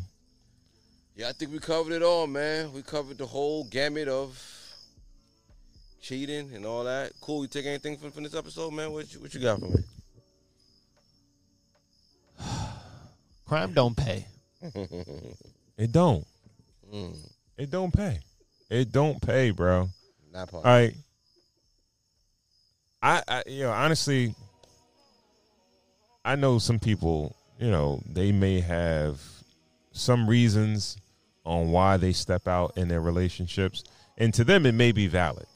Yeah, 1.15 1.29
I 1.29 1.33
think 1.33 1.53
we 1.53 1.59
covered 1.59 1.93
it 1.93 2.03
all, 2.03 2.27
man. 2.27 2.73
We 2.73 2.83
covered 2.83 3.19
the 3.19 3.27
whole 3.27 3.65
gamut 3.65 4.09
of 4.09 4.39
cheating 6.01 6.51
and 6.55 6.65
all 6.65 6.85
that. 6.85 7.13
Cool. 7.21 7.43
You 7.43 7.49
take 7.49 7.67
anything 7.67 7.97
from, 7.99 8.11
from 8.13 8.23
this 8.25 8.35
episode, 8.35 8.73
man? 8.73 8.93
What 8.93 9.13
you, 9.13 9.21
what 9.21 9.33
you 9.35 9.41
got 9.41 9.61
for 9.61 9.67
me? 9.67 9.85
Crime 13.47 13.73
don't 13.75 13.97
pay. 13.97 14.27
it 15.77 15.93
don't. 15.93 16.27
Mm, 16.93 17.17
It 17.59 17.71
don't 17.71 17.93
pay. 17.93 18.21
It 18.71 18.91
don't 18.91 19.21
pay, 19.21 19.51
bro. 19.51 19.89
not 20.33 20.51
part. 20.51 20.65
I, 20.65 20.95
I, 23.03 23.23
I, 23.29 23.43
you 23.47 23.65
know, 23.65 23.71
honestly, 23.73 24.35
I 26.25 26.37
know 26.37 26.59
some 26.59 26.79
people. 26.79 27.37
You 27.59 27.71
know, 27.71 28.01
they 28.09 28.33
may 28.33 28.61
have 28.61 29.21
some 29.93 30.27
reasons 30.29 30.97
on 31.45 31.71
why 31.71 31.97
they 31.97 32.13
step 32.13 32.47
out 32.47 32.77
in 32.77 32.89
their 32.89 33.01
relationships, 33.01 33.85
and 34.19 34.33
to 34.35 34.45
them 34.45 34.67
it 34.67 34.73
may 34.73 34.93
be 34.93 35.07
valid. 35.07 35.47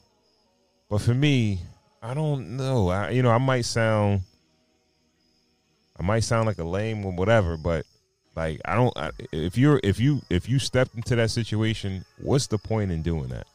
But 0.88 1.00
for 1.00 1.14
me, 1.14 1.60
I 2.02 2.14
don't 2.14 2.56
know. 2.56 2.88
I, 2.88 3.10
you 3.10 3.22
know, 3.22 3.30
I 3.30 3.38
might 3.38 3.64
sound, 3.64 4.22
I 5.98 6.02
might 6.02 6.20
sound 6.20 6.46
like 6.46 6.58
a 6.58 6.64
lame 6.64 7.04
or 7.04 7.12
whatever, 7.12 7.56
but 7.56 7.84
like 8.36 8.60
I 8.66 8.74
don't. 8.74 8.96
I, 8.96 9.10
if 9.32 9.56
you're 9.56 9.80
if 9.82 9.98
you 9.98 10.20
if 10.28 10.48
you 10.48 10.58
stepped 10.58 10.94
into 10.94 11.16
that 11.16 11.30
situation, 11.30 12.04
what's 12.18 12.46
the 12.46 12.58
point 12.58 12.92
in 12.92 13.02
doing 13.02 13.28
that? 13.28 13.46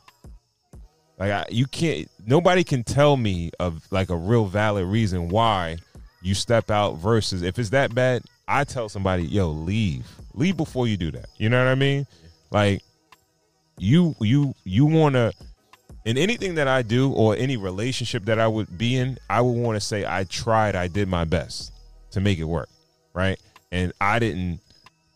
Like 1.19 1.31
I, 1.31 1.45
you 1.51 1.67
can't. 1.67 2.09
Nobody 2.25 2.63
can 2.63 2.83
tell 2.83 3.15
me 3.15 3.51
of 3.59 3.83
like 3.91 4.09
a 4.09 4.15
real 4.15 4.45
valid 4.45 4.87
reason 4.87 5.29
why 5.29 5.77
you 6.23 6.33
step 6.33 6.71
out. 6.71 6.93
Versus 6.93 7.43
if 7.43 7.59
it's 7.59 7.69
that 7.69 7.93
bad, 7.93 8.23
I 8.47 8.63
tell 8.63 8.89
somebody, 8.89 9.23
"Yo, 9.23 9.51
leave, 9.51 10.07
leave 10.33 10.57
before 10.57 10.87
you 10.87 10.97
do 10.97 11.11
that." 11.11 11.29
You 11.37 11.49
know 11.49 11.63
what 11.63 11.69
I 11.69 11.75
mean? 11.75 12.07
Like 12.51 12.83
you, 13.77 14.15
you, 14.19 14.53
you 14.63 14.85
want 14.85 15.15
to. 15.15 15.33
In 16.03 16.17
anything 16.17 16.55
that 16.55 16.67
I 16.67 16.81
do 16.81 17.11
or 17.11 17.35
any 17.35 17.57
relationship 17.57 18.25
that 18.25 18.39
I 18.39 18.47
would 18.47 18.75
be 18.77 18.97
in, 18.97 19.19
I 19.29 19.41
would 19.41 19.51
want 19.51 19.75
to 19.75 19.79
say 19.79 20.03
I 20.05 20.23
tried, 20.23 20.75
I 20.75 20.87
did 20.87 21.07
my 21.07 21.25
best 21.25 21.71
to 22.11 22.19
make 22.19 22.39
it 22.39 22.43
work, 22.43 22.69
right? 23.13 23.39
And 23.71 23.93
I 24.01 24.17
didn't 24.17 24.61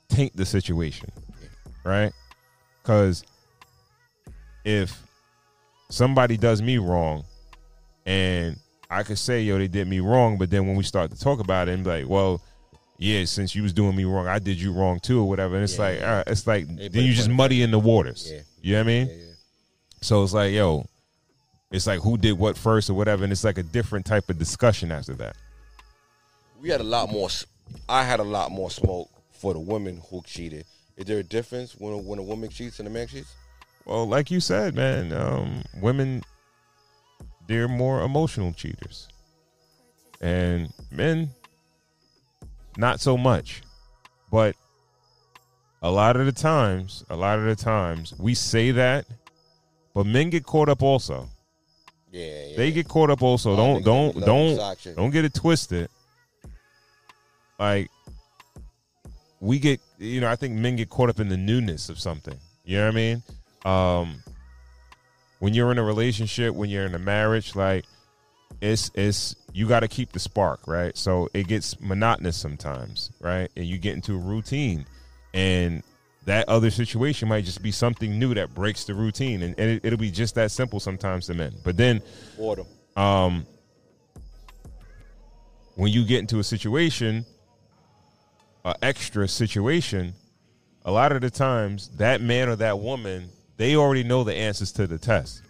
taint 0.09 0.35
the 0.35 0.45
situation, 0.45 1.09
right? 1.83 2.13
Because 2.81 3.23
if 4.63 5.01
somebody 5.89 6.37
does 6.37 6.61
me 6.61 6.77
wrong 6.77 7.23
and 8.05 8.57
I 8.89 9.03
could 9.03 9.17
say, 9.17 9.41
yo, 9.41 9.57
they 9.57 9.67
did 9.67 9.87
me 9.87 9.99
wrong, 9.99 10.37
but 10.37 10.49
then 10.49 10.67
when 10.67 10.75
we 10.75 10.83
start 10.83 11.11
to 11.11 11.19
talk 11.19 11.39
about 11.39 11.67
it 11.67 11.83
be 11.83 11.89
like, 11.89 12.07
well, 12.07 12.41
yeah, 12.97 13.25
since 13.25 13.55
you 13.55 13.63
was 13.63 13.73
doing 13.73 13.95
me 13.95 14.05
wrong, 14.05 14.27
I 14.27 14.39
did 14.39 14.59
you 14.59 14.71
wrong 14.73 14.99
too, 14.99 15.19
or 15.21 15.27
whatever. 15.29 15.55
And 15.55 15.63
it's 15.63 15.75
Yeah, 15.75 15.81
like, 15.81 15.99
yeah. 15.99 16.09
all 16.09 16.15
right, 16.17 16.27
it's 16.27 16.47
like 16.47 16.63
Everybody 16.63 16.87
then 16.89 17.03
you 17.05 17.13
just 17.13 17.29
muddy 17.29 17.61
in 17.61 17.71
the 17.71 17.79
waters. 17.79 18.31
Yeah. 18.31 18.39
You 18.61 18.71
know 18.73 18.79
what 18.79 18.83
I 18.83 18.87
mean? 18.87 19.07
yeah. 19.09 19.15
So 20.01 20.23
it's 20.23 20.33
like, 20.33 20.53
yo, 20.53 20.85
it's 21.71 21.87
like 21.87 21.99
who 22.01 22.17
did 22.17 22.33
what 22.33 22.57
first 22.57 22.89
or 22.89 22.93
whatever, 22.93 23.23
and 23.23 23.31
it's 23.33 23.43
like 23.43 23.57
a 23.57 23.63
different 23.63 24.05
type 24.05 24.29
of 24.29 24.37
discussion 24.37 24.91
after 24.91 25.13
that. 25.15 25.35
We 26.61 26.69
had 26.69 26.79
a 26.81 26.85
lot 26.85 27.11
more. 27.11 27.27
s- 27.27 27.45
I 27.89 28.03
had 28.03 28.19
a 28.19 28.23
lot 28.23 28.51
more 28.51 28.69
smoke 28.71 29.09
for 29.31 29.53
the 29.53 29.59
women 29.59 30.01
who 30.09 30.21
cheated. 30.23 30.65
Is 30.97 31.05
there 31.05 31.19
a 31.19 31.23
difference 31.23 31.75
when 31.77 31.93
a, 31.93 31.97
when 31.97 32.19
a 32.19 32.23
woman 32.23 32.49
cheats 32.49 32.79
and 32.79 32.87
a 32.87 32.91
man 32.91 33.07
cheats? 33.07 33.33
Well, 33.85 34.07
like 34.07 34.31
you 34.31 34.39
said, 34.39 34.73
man, 34.75 35.11
um, 35.13 35.63
women 35.81 36.23
they're 37.47 37.67
more 37.67 38.01
emotional 38.03 38.53
cheaters, 38.53 39.07
and 40.21 40.71
men 40.91 41.29
not 42.77 42.99
so 42.99 43.17
much. 43.17 43.61
But 44.31 44.55
a 45.81 45.91
lot 45.91 46.15
of 46.15 46.25
the 46.25 46.31
times, 46.31 47.03
a 47.09 47.15
lot 47.15 47.39
of 47.39 47.45
the 47.45 47.55
times, 47.55 48.13
we 48.17 48.33
say 48.33 48.71
that, 48.71 49.05
but 49.93 50.05
men 50.05 50.29
get 50.29 50.45
caught 50.45 50.69
up 50.69 50.81
also. 50.81 51.29
Yeah, 52.11 52.45
yeah. 52.47 52.57
They 52.57 52.71
get 52.71 52.87
caught 52.87 53.09
up 53.09 53.21
also. 53.21 53.55
Don't 53.55 53.83
don't 53.83 54.19
don't 54.25 54.95
don't 54.95 55.09
get 55.11 55.25
it 55.25 55.33
twisted. 55.33 55.89
Like 57.59 57.89
we 59.39 59.59
get, 59.59 59.79
you 59.99 60.21
know, 60.21 60.29
I 60.29 60.35
think 60.35 60.55
men 60.55 60.75
get 60.75 60.89
caught 60.89 61.09
up 61.09 61.19
in 61.19 61.29
the 61.29 61.37
newness 61.37 61.89
of 61.89 61.99
something. 61.99 62.37
You 62.63 62.77
know 62.77 62.85
what 62.85 62.91
I 62.91 62.95
mean? 62.95 63.23
Um, 63.63 64.23
when 65.39 65.53
you're 65.53 65.71
in 65.71 65.77
a 65.77 65.83
relationship, 65.83 66.55
when 66.55 66.69
you're 66.69 66.85
in 66.85 66.95
a 66.95 66.99
marriage, 66.99 67.55
like 67.55 67.85
it's 68.61 68.91
it's 68.95 69.35
you 69.53 69.67
got 69.67 69.81
to 69.81 69.87
keep 69.87 70.11
the 70.11 70.19
spark, 70.19 70.67
right? 70.67 70.95
So 70.97 71.29
it 71.33 71.47
gets 71.47 71.79
monotonous 71.79 72.37
sometimes, 72.37 73.11
right? 73.19 73.49
And 73.55 73.65
you 73.65 73.77
get 73.77 73.95
into 73.95 74.15
a 74.15 74.19
routine, 74.19 74.85
and 75.33 75.83
that 76.25 76.49
other 76.49 76.71
situation 76.71 77.27
might 77.27 77.45
just 77.45 77.61
be 77.61 77.71
something 77.71 78.17
new 78.17 78.33
that 78.33 78.53
breaks 78.53 78.85
the 78.85 78.93
routine, 78.93 79.43
and, 79.43 79.55
and 79.59 79.69
it, 79.71 79.85
it'll 79.85 79.99
be 79.99 80.11
just 80.11 80.35
that 80.35 80.51
simple 80.51 80.79
sometimes 80.79 81.27
to 81.27 81.33
men. 81.33 81.53
But 81.63 81.77
then, 81.77 82.01
Boredom. 82.37 82.65
um, 82.97 83.45
when 85.75 85.91
you 85.91 86.03
get 86.05 86.19
into 86.19 86.39
a 86.39 86.43
situation, 86.43 87.25
a 88.63 88.75
extra 88.81 89.27
situation, 89.27 90.13
a 90.83 90.91
lot 90.91 91.11
of 91.11 91.21
the 91.21 91.29
times 91.29 91.89
that 91.97 92.21
man 92.21 92.49
or 92.49 92.55
that 92.57 92.79
woman 92.79 93.29
they 93.57 93.75
already 93.75 94.03
know 94.03 94.23
the 94.23 94.33
answers 94.33 94.71
to 94.73 94.87
the 94.87 94.97
test, 94.97 95.41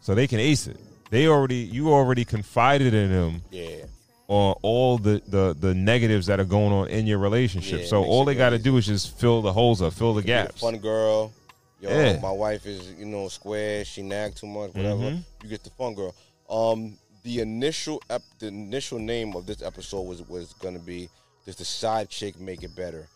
so 0.00 0.14
they 0.14 0.26
can 0.26 0.40
ace 0.40 0.66
it. 0.66 0.78
They 1.10 1.26
already 1.28 1.56
you 1.56 1.92
already 1.92 2.24
confided 2.24 2.92
in 2.94 3.10
them 3.10 3.42
Yeah. 3.50 3.84
on 4.28 4.54
all 4.62 4.98
the, 4.98 5.22
the 5.26 5.56
the 5.58 5.74
negatives 5.74 6.26
that 6.26 6.38
are 6.40 6.44
going 6.44 6.72
on 6.72 6.88
in 6.88 7.06
your 7.06 7.18
relationship. 7.18 7.80
Yeah, 7.80 7.86
so 7.86 8.04
all 8.04 8.24
they 8.24 8.34
got 8.34 8.50
to 8.50 8.58
do 8.58 8.76
is 8.76 8.86
just 8.86 9.18
fill 9.18 9.40
the 9.42 9.52
holes 9.52 9.80
up, 9.82 9.92
fill 9.94 10.14
the 10.14 10.22
gaps. 10.22 10.60
Fun 10.60 10.78
girl. 10.78 11.32
Yo, 11.80 11.90
Yeah. 11.90 12.18
my 12.20 12.30
wife 12.32 12.66
is, 12.66 12.90
you 12.98 13.06
know, 13.06 13.28
square. 13.28 13.84
She 13.84 14.02
nag 14.02 14.34
too 14.34 14.46
much, 14.48 14.74
whatever. 14.74 15.00
Mhm. 15.02 15.22
You 15.42 15.48
get 15.48 15.62
the 15.62 15.70
fun 15.70 15.94
girl. 15.94 16.14
Um, 16.50 16.98
the 17.22 17.40
initial 17.40 18.02
ep- 18.10 18.22
the 18.38 18.48
initial 18.48 18.98
name 18.98 19.34
of 19.36 19.46
this 19.46 19.62
episode 19.62 20.02
was 20.02 20.22
was 20.28 20.52
gonna 20.54 20.78
be 20.78 21.08
"Does 21.46 21.56
the 21.56 21.64
side 21.64 22.08
chick 22.10 22.38
make 22.40 22.62
it 22.62 22.74
better?" 22.76 23.06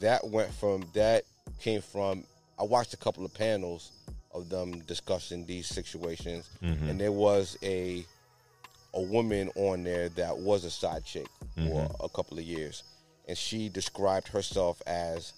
That 0.00 0.28
went 0.28 0.52
from 0.54 0.84
that 0.94 1.24
came 1.60 1.82
from. 1.82 2.24
I 2.58 2.62
watched 2.62 2.94
a 2.94 2.96
couple 2.96 3.24
of 3.24 3.34
panels 3.34 3.90
of 4.36 4.48
them 4.48 4.80
discussing 4.80 5.46
these 5.46 5.66
situations, 5.66 6.48
Mhm. 6.62 6.90
and 6.90 7.00
there 7.00 7.12
was 7.12 7.56
a 7.62 8.04
a 8.94 9.00
woman 9.02 9.50
on 9.56 9.82
there 9.84 10.08
that 10.08 10.38
was 10.38 10.64
a 10.64 10.70
side 10.70 11.04
chick 11.04 11.26
for 11.54 11.60
Mhm. 11.86 11.96
a 12.04 12.08
couple 12.08 12.38
of 12.38 12.44
years, 12.44 12.82
and 13.28 13.36
she 13.36 13.68
described 13.68 14.28
herself 14.28 14.80
as 14.86 15.34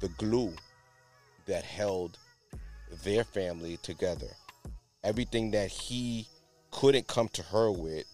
the 0.00 0.08
glue 0.08 0.54
that 1.46 1.64
held 1.64 2.16
their 3.02 3.24
family 3.24 3.76
together. 3.78 4.34
Everything 5.04 5.50
that 5.50 5.70
he 5.70 6.26
couldn't 6.70 7.06
come 7.08 7.28
to 7.30 7.42
her 7.42 7.70
with, 7.70 8.06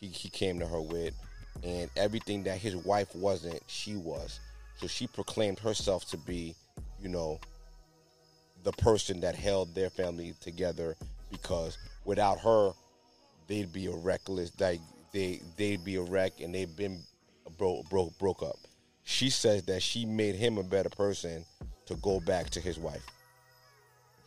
he, 0.00 0.08
he 0.08 0.30
came 0.30 0.58
to 0.60 0.66
her 0.66 0.80
with. 0.80 1.14
And 1.62 1.90
everything 1.96 2.44
that 2.44 2.58
his 2.58 2.76
wife 2.76 3.14
wasn't, 3.14 3.62
she 3.66 3.96
was. 3.96 4.40
So 4.80 4.86
she 4.86 5.06
proclaimed 5.06 5.58
herself 5.58 6.04
to 6.10 6.16
be, 6.18 6.54
you 7.00 7.08
know, 7.08 7.40
the 8.66 8.72
person 8.72 9.20
that 9.20 9.36
held 9.36 9.72
their 9.76 9.88
family 9.88 10.34
together 10.40 10.96
because 11.30 11.78
without 12.04 12.40
her, 12.40 12.72
they'd 13.46 13.72
be 13.72 13.86
a 13.86 13.92
reckless 13.92 14.50
like 14.58 14.80
they 15.12 15.40
they'd 15.56 15.84
be 15.84 15.94
a 15.94 16.02
wreck 16.02 16.32
and 16.40 16.52
they've 16.52 16.76
been 16.76 17.00
broke 17.56 17.88
broke 17.88 18.18
broke 18.18 18.42
up. 18.42 18.56
She 19.04 19.30
says 19.30 19.62
that 19.66 19.82
she 19.84 20.04
made 20.04 20.34
him 20.34 20.58
a 20.58 20.64
better 20.64 20.88
person 20.88 21.44
to 21.86 21.94
go 21.96 22.18
back 22.18 22.50
to 22.50 22.60
his 22.60 22.76
wife. 22.76 23.06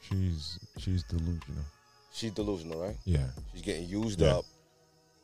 She's 0.01 0.57
she's 0.77 1.03
delusional. 1.03 1.65
She's 2.13 2.31
delusional, 2.31 2.79
right? 2.81 2.95
Yeah. 3.03 3.27
She's 3.51 3.61
getting 3.61 3.87
used 3.89 4.21
Yeah. 4.21 4.37
up. 4.37 4.45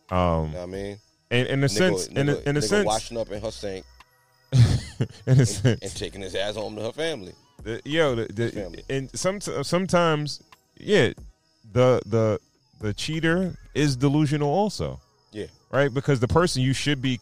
Um, 0.10 0.48
You 0.48 0.52
know 0.54 0.58
what 0.60 0.64
I 0.64 0.66
mean? 0.66 0.98
in 1.32 1.46
in 1.48 1.64
a 1.64 1.68
Nigga- 1.68 1.70
sense, 1.72 2.08
in 2.08 2.18
a, 2.30 2.36
in 2.40 2.58
a 2.58 2.60
nigga 2.60 2.64
sense, 2.68 2.86
washing 2.86 3.18
up 3.18 3.32
in 3.32 3.42
her 3.42 3.52
sink 3.52 3.86
in 4.52 4.60
a 4.62 5.08
and, 5.26 5.48
sense, 5.48 5.82
and 5.82 5.96
taking 5.96 6.20
his 6.22 6.36
ass 6.36 6.56
home 6.56 6.76
to 6.76 6.82
her 6.84 6.92
family. 6.92 7.34
The, 7.66 7.82
yo, 7.84 8.14
the, 8.14 8.26
the, 8.32 8.84
and 8.90 9.10
some 9.18 9.42
sometimes, 9.42 10.42
yeah, 10.78 11.14
the 11.74 12.00
the 12.06 12.40
the 12.80 12.94
cheater 12.94 13.58
is 13.74 13.96
delusional 13.96 14.50
also, 14.50 15.00
Yeah. 15.32 15.48
right? 15.72 15.92
Because 15.92 16.20
the 16.20 16.28
person 16.28 16.62
you 16.62 16.74
should 16.74 17.02
be 17.02 17.20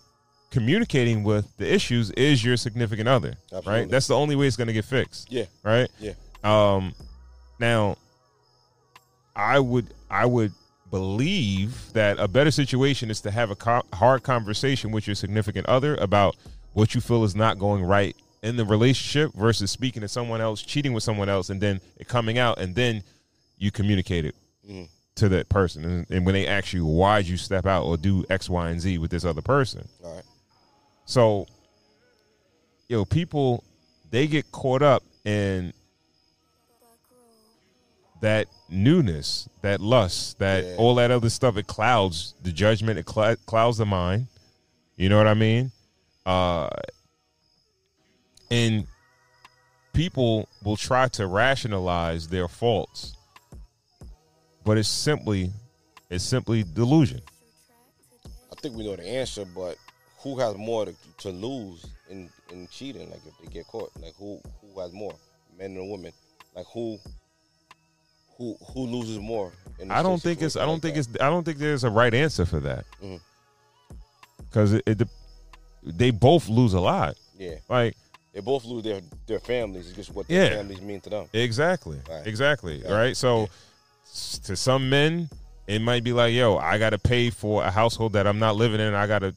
communicating 0.52 1.24
with 1.24 1.48
the 1.58 1.74
issues 1.74 2.12
is 2.12 2.44
your 2.44 2.58
significant 2.58 3.08
other, 3.08 3.36
Absolutely. 3.46 3.72
right? 3.74 3.90
That's 3.90 4.08
the 4.08 4.16
only 4.18 4.36
way 4.36 4.46
it's 4.48 4.58
going 4.58 4.68
to 4.68 4.74
get 4.74 4.84
fixed. 4.86 5.32
Yeah. 5.32 5.46
Right. 5.64 5.90
Yeah. 6.00 6.14
Um, 6.44 6.94
now, 7.58 7.98
I 9.36 9.60
would 9.60 9.94
I 10.12 10.26
would 10.26 10.52
believe 10.92 11.94
that 11.94 12.20
a 12.20 12.28
better 12.28 12.52
situation 12.52 13.10
is 13.10 13.22
to 13.22 13.32
have 13.32 13.50
a 13.50 13.56
co- 13.56 13.86
hard 13.94 14.24
conversation 14.24 14.92
with 14.92 15.08
your 15.08 15.16
significant 15.16 15.68
other 15.68 15.96
about 15.96 16.36
what 16.74 16.94
you 16.94 17.00
feel 17.02 17.24
is 17.24 17.34
not 17.36 17.58
going 17.58 17.84
right 17.84 18.16
in 18.44 18.58
the 18.58 18.66
relationship 18.66 19.34
versus 19.34 19.72
speaking 19.72 20.02
to 20.02 20.08
someone 20.08 20.42
else, 20.42 20.62
cheating 20.62 20.94
with 20.94 21.02
someone 21.04 21.30
else, 21.30 21.50
and 21.50 21.60
then 21.62 21.80
it 21.98 22.08
coming 22.08 22.38
out, 22.38 22.60
and 22.60 22.76
then 22.76 23.02
you 23.58 23.72
communicate 23.72 24.26
it 24.26 24.36
Mhm. 24.70 24.90
to 25.16 25.30
that 25.30 25.48
person, 25.50 25.84
and, 25.86 26.12
and 26.12 26.26
when 26.26 26.34
they 26.34 26.46
ask 26.46 26.74
you 26.74 26.86
why'd 26.86 27.26
you 27.26 27.38
step 27.38 27.66
out 27.66 27.84
or 27.86 27.98
do 27.98 28.26
X, 28.30 28.50
Y, 28.50 28.70
and 28.70 28.80
Z 28.82 28.98
with 28.98 29.10
this 29.12 29.24
other 29.26 29.42
person. 29.42 29.88
All 30.04 30.16
right. 30.16 30.24
So, 31.06 31.48
yo, 32.90 33.06
people 33.06 33.64
they 34.12 34.28
get 34.28 34.52
caught 34.52 34.82
up 34.84 35.04
in 35.26 35.74
that 38.22 38.48
newness, 38.70 39.50
that 39.62 39.82
lust, 39.82 40.40
that 40.40 40.64
Yeah. 40.64 40.76
all 40.78 40.96
that 40.96 41.12
other 41.12 41.30
stuff. 41.30 41.58
It 41.58 41.68
clouds 41.68 42.36
the 42.44 42.52
judgment. 42.52 43.00
It 43.00 43.10
cl- 43.10 43.36
clouds 43.46 43.78
the 43.78 43.86
mind. 43.86 44.28
You 44.96 45.10
know 45.10 45.18
what 45.18 45.28
I 45.28 45.34
mean? 45.34 45.72
Uh, 46.26 46.70
and 48.54 48.86
people 49.94 50.48
will 50.64 50.78
try 50.78 51.08
to 51.08 51.26
rationalize 51.26 52.28
their 52.28 52.48
faults, 52.48 53.16
but 54.64 54.78
it's 54.78 54.88
simply, 54.88 55.52
it's 56.12 56.24
simply 56.24 56.64
delusion. 56.64 57.22
I 58.52 58.56
think 58.62 58.76
we 58.76 58.86
know 58.86 58.96
the 58.96 59.08
answer, 59.08 59.44
but 59.44 59.78
who 60.20 60.38
has 60.40 60.56
more 60.56 60.86
to, 60.86 60.96
to 61.18 61.30
lose 61.30 61.86
in, 62.10 62.30
in 62.52 62.68
cheating? 62.68 63.10
Like 63.10 63.22
if 63.26 63.34
they 63.40 63.52
get 63.52 63.68
caught, 63.68 63.92
like 64.00 64.14
who 64.18 64.40
who 64.62 64.80
has 64.80 64.94
more, 64.94 65.16
men 65.58 65.76
or 65.76 65.90
women? 65.90 66.14
Like 66.56 66.68
who 66.74 67.00
who 68.38 68.56
who 68.72 68.82
loses 68.86 69.18
more? 69.20 69.52
I 69.90 70.04
don't 70.04 70.22
think 70.22 70.42
it's. 70.44 70.56
I 70.56 70.66
don't 70.66 70.80
think 70.80 70.96
it's. 70.96 71.10
I 71.20 71.30
don't 71.30 71.44
think 71.44 71.58
there's 71.58 71.84
a 71.84 71.90
right 71.90 72.14
answer 72.14 72.46
for 72.46 72.60
that. 72.62 72.86
Mhm. 73.04 73.20
Because 74.38 74.74
it, 74.74 74.84
it, 74.86 75.08
they 75.82 76.12
both 76.12 76.48
lose 76.48 76.74
a 76.74 76.80
lot. 76.80 77.16
Yeah. 77.38 77.56
Like 77.68 77.98
They 78.34 78.40
both 78.42 78.66
lose 78.66 78.84
their 78.84 79.02
their 79.28 79.40
families. 79.40 79.88
It's 79.88 79.96
just 79.96 80.12
what 80.14 80.26
Yeah. 80.30 80.50
their 80.50 80.58
families 80.58 80.82
mean 80.82 81.02
to 81.02 81.10
them. 81.10 81.26
exactly, 81.34 82.00
Right. 82.10 82.26
exactly, 82.26 82.82
Yeah. 82.84 82.92
right. 82.94 83.16
So 83.16 83.50
s- 84.06 84.40
to 84.46 84.56
some 84.56 84.90
men, 84.90 85.30
it 85.68 85.80
might 85.80 86.04
be 86.04 86.14
like, 86.14 86.34
yo, 86.34 86.58
I 86.58 86.78
got 86.78 86.90
to 86.92 87.00
pay 87.00 87.30
for 87.30 87.64
a 87.64 87.72
household 87.72 88.14
that 88.14 88.26
I'm 88.28 88.40
not 88.40 88.56
living 88.56 88.80
in. 88.82 88.94
I 88.94 89.08
got 89.08 89.20
to 89.20 89.34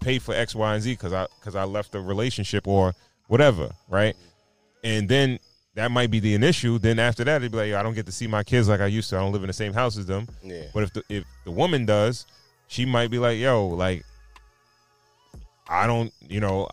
pay 0.00 0.18
for 0.20 0.34
X, 0.34 0.54
Y, 0.54 0.74
and 0.74 0.82
Z 0.82 0.92
because 0.92 1.12
I 1.12 1.26
because 1.40 1.54
I 1.56 1.64
left 1.64 1.92
the 1.92 2.00
relationship 2.00 2.66
or 2.68 2.94
whatever, 3.26 3.72
right? 3.88 4.14
Mm-hmm. 4.14 4.86
And 4.86 5.08
then 5.08 5.38
that 5.74 5.90
might 5.90 6.10
be 6.12 6.20
the 6.20 6.32
initial. 6.34 6.78
Then 6.78 6.98
after 7.00 7.24
that, 7.24 7.36
it'd 7.42 7.50
be 7.52 7.58
like, 7.58 7.72
I 7.74 7.82
don't 7.82 7.94
get 7.94 8.06
to 8.06 8.12
see 8.12 8.26
my 8.28 8.44
kids 8.44 8.68
like 8.68 8.80
I 8.80 8.86
used 8.86 9.10
to. 9.10 9.16
I 9.16 9.20
don't 9.20 9.32
live 9.32 9.42
in 9.42 9.48
the 9.48 9.52
same 9.52 9.72
house 9.74 9.98
as 9.98 10.06
them. 10.06 10.28
Yeah. 10.42 10.66
But 10.72 10.84
if 10.84 10.92
the 10.92 11.02
if 11.08 11.24
the 11.44 11.50
woman 11.50 11.84
does, 11.84 12.24
she 12.68 12.84
might 12.84 13.10
be 13.10 13.18
like, 13.18 13.38
yo, 13.38 13.66
like 13.66 14.04
I 15.68 15.86
don't, 15.88 16.12
you 16.28 16.38
know, 16.40 16.68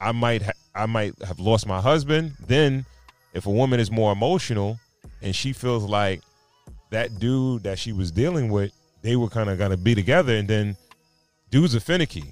I 0.00 0.12
might 0.12 0.42
ha- 0.42 0.52
I 0.74 0.86
might 0.86 1.14
have 1.22 1.38
lost 1.38 1.66
my 1.66 1.80
husband. 1.80 2.34
Then 2.46 2.84
if 3.34 3.46
a 3.46 3.50
woman 3.50 3.80
is 3.80 3.90
more 3.90 4.12
emotional 4.12 4.78
and 5.22 5.34
she 5.34 5.52
feels 5.52 5.84
like 5.84 6.22
that 6.90 7.18
dude 7.18 7.64
that 7.64 7.78
she 7.78 7.92
was 7.92 8.10
dealing 8.10 8.50
with, 8.50 8.72
they 9.02 9.16
were 9.16 9.28
kind 9.28 9.50
of 9.50 9.58
gonna 9.58 9.76
be 9.76 9.94
together, 9.94 10.34
and 10.34 10.48
then 10.48 10.76
dudes 11.50 11.74
are 11.74 11.80
finicky. 11.80 12.24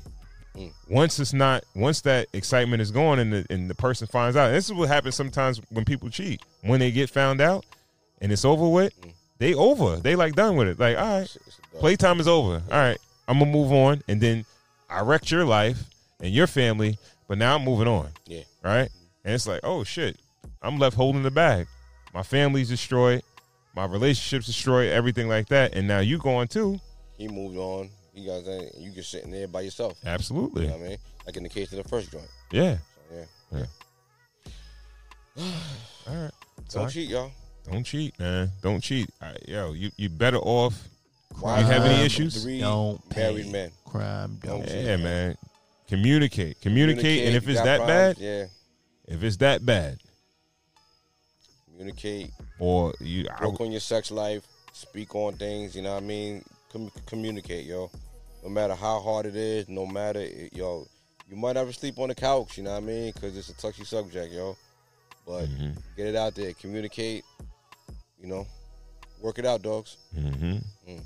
Mm. 0.56 0.72
Once 0.88 1.18
it's 1.18 1.32
not, 1.32 1.64
once 1.74 2.00
that 2.02 2.28
excitement 2.32 2.80
is 2.80 2.90
gone, 2.90 3.18
and 3.18 3.32
the 3.32 3.46
and 3.50 3.68
the 3.68 3.74
person 3.74 4.06
finds 4.06 4.36
out, 4.36 4.50
this 4.50 4.66
is 4.66 4.72
what 4.72 4.88
happens 4.88 5.14
sometimes 5.14 5.60
when 5.70 5.84
people 5.84 6.08
cheat. 6.10 6.42
When 6.62 6.80
they 6.80 6.90
get 6.90 7.10
found 7.10 7.40
out, 7.40 7.64
and 8.20 8.30
it's 8.30 8.44
over 8.44 8.68
with, 8.68 8.92
they 9.38 9.54
over. 9.54 9.96
They 9.96 10.16
like 10.16 10.34
done 10.34 10.56
with 10.56 10.68
it. 10.68 10.78
Like, 10.78 10.96
all 10.96 11.20
right, 11.20 11.36
playtime 11.78 12.20
is 12.20 12.28
over. 12.28 12.62
All 12.70 12.78
right, 12.78 12.98
I'm 13.26 13.38
gonna 13.38 13.50
move 13.50 13.72
on, 13.72 14.02
and 14.08 14.20
then 14.20 14.44
I 14.88 15.00
wrecked 15.00 15.30
your 15.30 15.44
life 15.44 15.78
and 16.20 16.32
your 16.32 16.46
family, 16.46 16.98
but 17.28 17.38
now 17.38 17.54
I'm 17.56 17.64
moving 17.64 17.88
on. 17.88 18.08
Yeah. 18.26 18.42
Right. 18.62 18.88
And 19.24 19.34
it's 19.34 19.46
like, 19.46 19.60
oh 19.62 19.84
shit, 19.84 20.18
I'm 20.62 20.78
left 20.78 20.96
holding 20.96 21.22
the 21.22 21.30
bag. 21.30 21.66
My 22.12 22.22
family's 22.22 22.68
destroyed. 22.68 23.22
My 23.74 23.86
relationship's 23.86 24.46
destroyed. 24.46 24.90
Everything 24.92 25.28
like 25.28 25.48
that. 25.48 25.74
And 25.74 25.88
now 25.88 25.98
you 26.00 26.18
going 26.18 26.48
too. 26.48 26.78
He 27.18 27.26
moved 27.28 27.56
on. 27.56 27.90
You 28.14 28.28
guys, 28.30 28.46
ain't- 28.48 28.74
you 28.78 28.90
just 28.92 29.10
sitting 29.10 29.30
there 29.32 29.48
by 29.48 29.62
yourself. 29.62 29.98
Absolutely. 30.06 30.62
You 30.64 30.68
know 30.70 30.76
what 30.76 30.84
I 30.86 30.88
mean? 30.90 30.98
Like 31.26 31.36
in 31.36 31.42
the 31.42 31.48
case 31.48 31.72
of 31.72 31.82
the 31.82 31.88
first 31.88 32.12
joint. 32.12 32.28
Yeah. 32.52 32.76
So, 33.10 33.16
yeah. 33.52 33.64
Yeah. 35.36 35.42
All 36.08 36.22
right. 36.22 36.30
Don't 36.70 36.88
cheat, 36.90 37.08
y'all. 37.08 37.30
Don't 37.70 37.82
cheat, 37.84 38.18
man. 38.18 38.50
Don't 38.62 38.80
cheat. 38.80 39.08
All 39.22 39.28
right, 39.28 39.48
yo, 39.48 39.72
you 39.72 39.90
you 39.96 40.08
better 40.08 40.36
off. 40.38 40.86
Why 41.40 41.60
you 41.60 41.66
have 41.66 41.82
any 41.82 41.94
crime 41.94 42.06
issues? 42.06 42.42
three 42.42 42.60
Don't 42.60 43.16
married 43.16 43.46
pay. 43.46 43.50
men. 43.52 43.70
Crime 43.86 44.38
don't. 44.42 44.68
Yeah, 44.68 44.96
man. 44.98 45.36
Communicate. 45.88 46.60
Communicate. 46.60 47.26
And 47.26 47.36
if 47.36 47.48
it's 47.48 47.60
that 47.62 47.78
problems, 47.78 48.16
bad, 48.16 48.18
yeah. 48.18 48.44
if 49.06 49.22
it's 49.22 49.36
that 49.38 49.64
bad, 49.66 49.98
Communicate. 51.70 52.30
or 52.58 52.94
you, 53.00 53.26
Work 53.42 53.60
on 53.60 53.70
your 53.72 53.80
sex 53.80 54.10
life. 54.10 54.46
Speak 54.72 55.14
on 55.14 55.34
things. 55.34 55.74
You 55.76 55.82
know 55.82 55.94
what 55.94 56.02
I 56.02 56.06
mean? 56.06 56.44
Com- 56.72 56.90
communicate, 57.06 57.64
yo. 57.66 57.90
No 58.42 58.48
matter 58.50 58.74
how 58.74 59.00
hard 59.00 59.26
it 59.26 59.36
is, 59.36 59.68
no 59.68 59.86
matter, 59.86 60.20
it, 60.20 60.52
yo, 60.52 60.86
you 61.28 61.36
might 61.36 61.56
have 61.56 61.66
to 61.66 61.72
sleep 61.72 61.98
on 61.98 62.08
the 62.08 62.14
couch. 62.14 62.58
You 62.58 62.64
know 62.64 62.72
what 62.72 62.82
I 62.82 62.86
mean? 62.86 63.12
Because 63.12 63.36
it's 63.36 63.48
a 63.48 63.54
touchy 63.56 63.84
subject, 63.84 64.32
yo. 64.32 64.56
But 65.26 65.46
Mm-hmm. 65.48 65.70
get 65.96 66.06
it 66.08 66.16
out 66.16 66.34
there. 66.34 66.52
Communicate. 66.54 67.24
You 68.20 68.28
know, 68.28 68.46
work 69.20 69.38
it 69.38 69.46
out, 69.46 69.62
dogs. 69.62 69.96
hmm 70.14 70.56
Mm. 70.88 71.00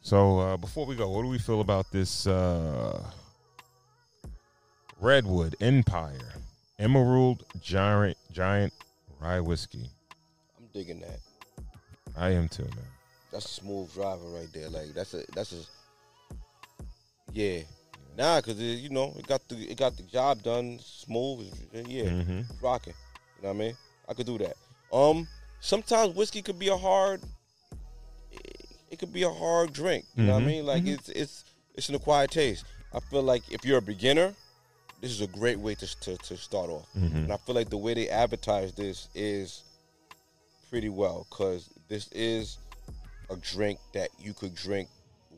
So 0.00 0.38
uh, 0.38 0.56
before 0.56 0.86
we 0.86 0.94
go, 0.96 1.10
what 1.10 1.22
do 1.22 1.28
we 1.28 1.38
feel 1.38 1.60
about 1.60 1.90
this 1.92 2.26
uh, 2.26 3.02
Redwood 5.00 5.56
Empire 5.60 6.32
Emerald 6.78 7.44
Giant 7.60 8.16
Giant 8.32 8.72
Rye 9.20 9.40
Whiskey? 9.40 9.88
I'm 10.58 10.66
digging 10.72 11.00
that. 11.00 11.18
I 12.16 12.30
am 12.30 12.48
too, 12.48 12.64
man. 12.64 12.72
That's 13.32 13.44
a 13.44 13.48
smooth 13.48 13.92
driver 13.94 14.26
right 14.28 14.48
there. 14.52 14.68
Like 14.68 14.94
that's 14.94 15.14
a 15.14 15.22
that's 15.34 15.52
a 15.52 15.62
yeah. 17.32 17.60
Nah, 18.16 18.40
cause 18.40 18.58
it, 18.58 18.64
you 18.80 18.88
know 18.90 19.14
it 19.16 19.26
got 19.26 19.46
the 19.48 19.56
it 19.70 19.76
got 19.76 19.96
the 19.96 20.02
job 20.04 20.42
done 20.42 20.80
smooth. 20.82 21.52
Yeah, 21.72 22.04
Mhm. 22.04 22.44
rocking. 22.60 22.94
You 23.36 23.42
know 23.42 23.48
what 23.50 23.54
I 23.54 23.58
mean? 23.58 23.76
I 24.08 24.14
could 24.14 24.26
do 24.26 24.38
that. 24.38 24.56
Um, 24.92 25.28
sometimes 25.60 26.16
whiskey 26.16 26.42
could 26.42 26.58
be 26.58 26.68
a 26.68 26.76
hard. 26.76 27.20
It, 28.32 28.66
it 28.90 28.98
could 28.98 29.12
be 29.12 29.22
a 29.22 29.30
hard 29.30 29.72
drink. 29.72 30.06
You 30.16 30.24
know 30.24 30.32
what 30.34 30.38
I 30.42 30.42
Mhm. 30.42 30.46
mean? 30.46 30.66
Like 30.66 30.86
it's 30.86 31.08
it's 31.10 31.44
it's 31.74 31.88
an 31.88 31.94
acquired 31.94 32.30
taste. 32.32 32.64
I 32.92 32.98
feel 33.00 33.22
like 33.22 33.42
if 33.52 33.64
you're 33.64 33.78
a 33.78 33.82
beginner, 33.82 34.34
this 35.00 35.10
is 35.10 35.20
a 35.20 35.26
great 35.28 35.58
way 35.58 35.74
to 35.76 35.86
to, 36.00 36.16
to 36.18 36.36
start 36.36 36.70
off. 36.70 36.86
Mhm. 36.96 37.14
And 37.24 37.32
I 37.32 37.36
feel 37.38 37.54
like 37.54 37.70
the 37.70 37.76
way 37.78 37.94
they 37.94 38.08
advertise 38.08 38.72
this 38.72 39.08
is 39.14 39.62
pretty 40.70 40.88
well 40.88 41.26
because 41.30 41.68
this 41.88 42.08
is 42.12 42.58
a 43.30 43.36
drink 43.36 43.78
that 43.94 44.10
you 44.18 44.34
could 44.34 44.54
drink 44.54 44.88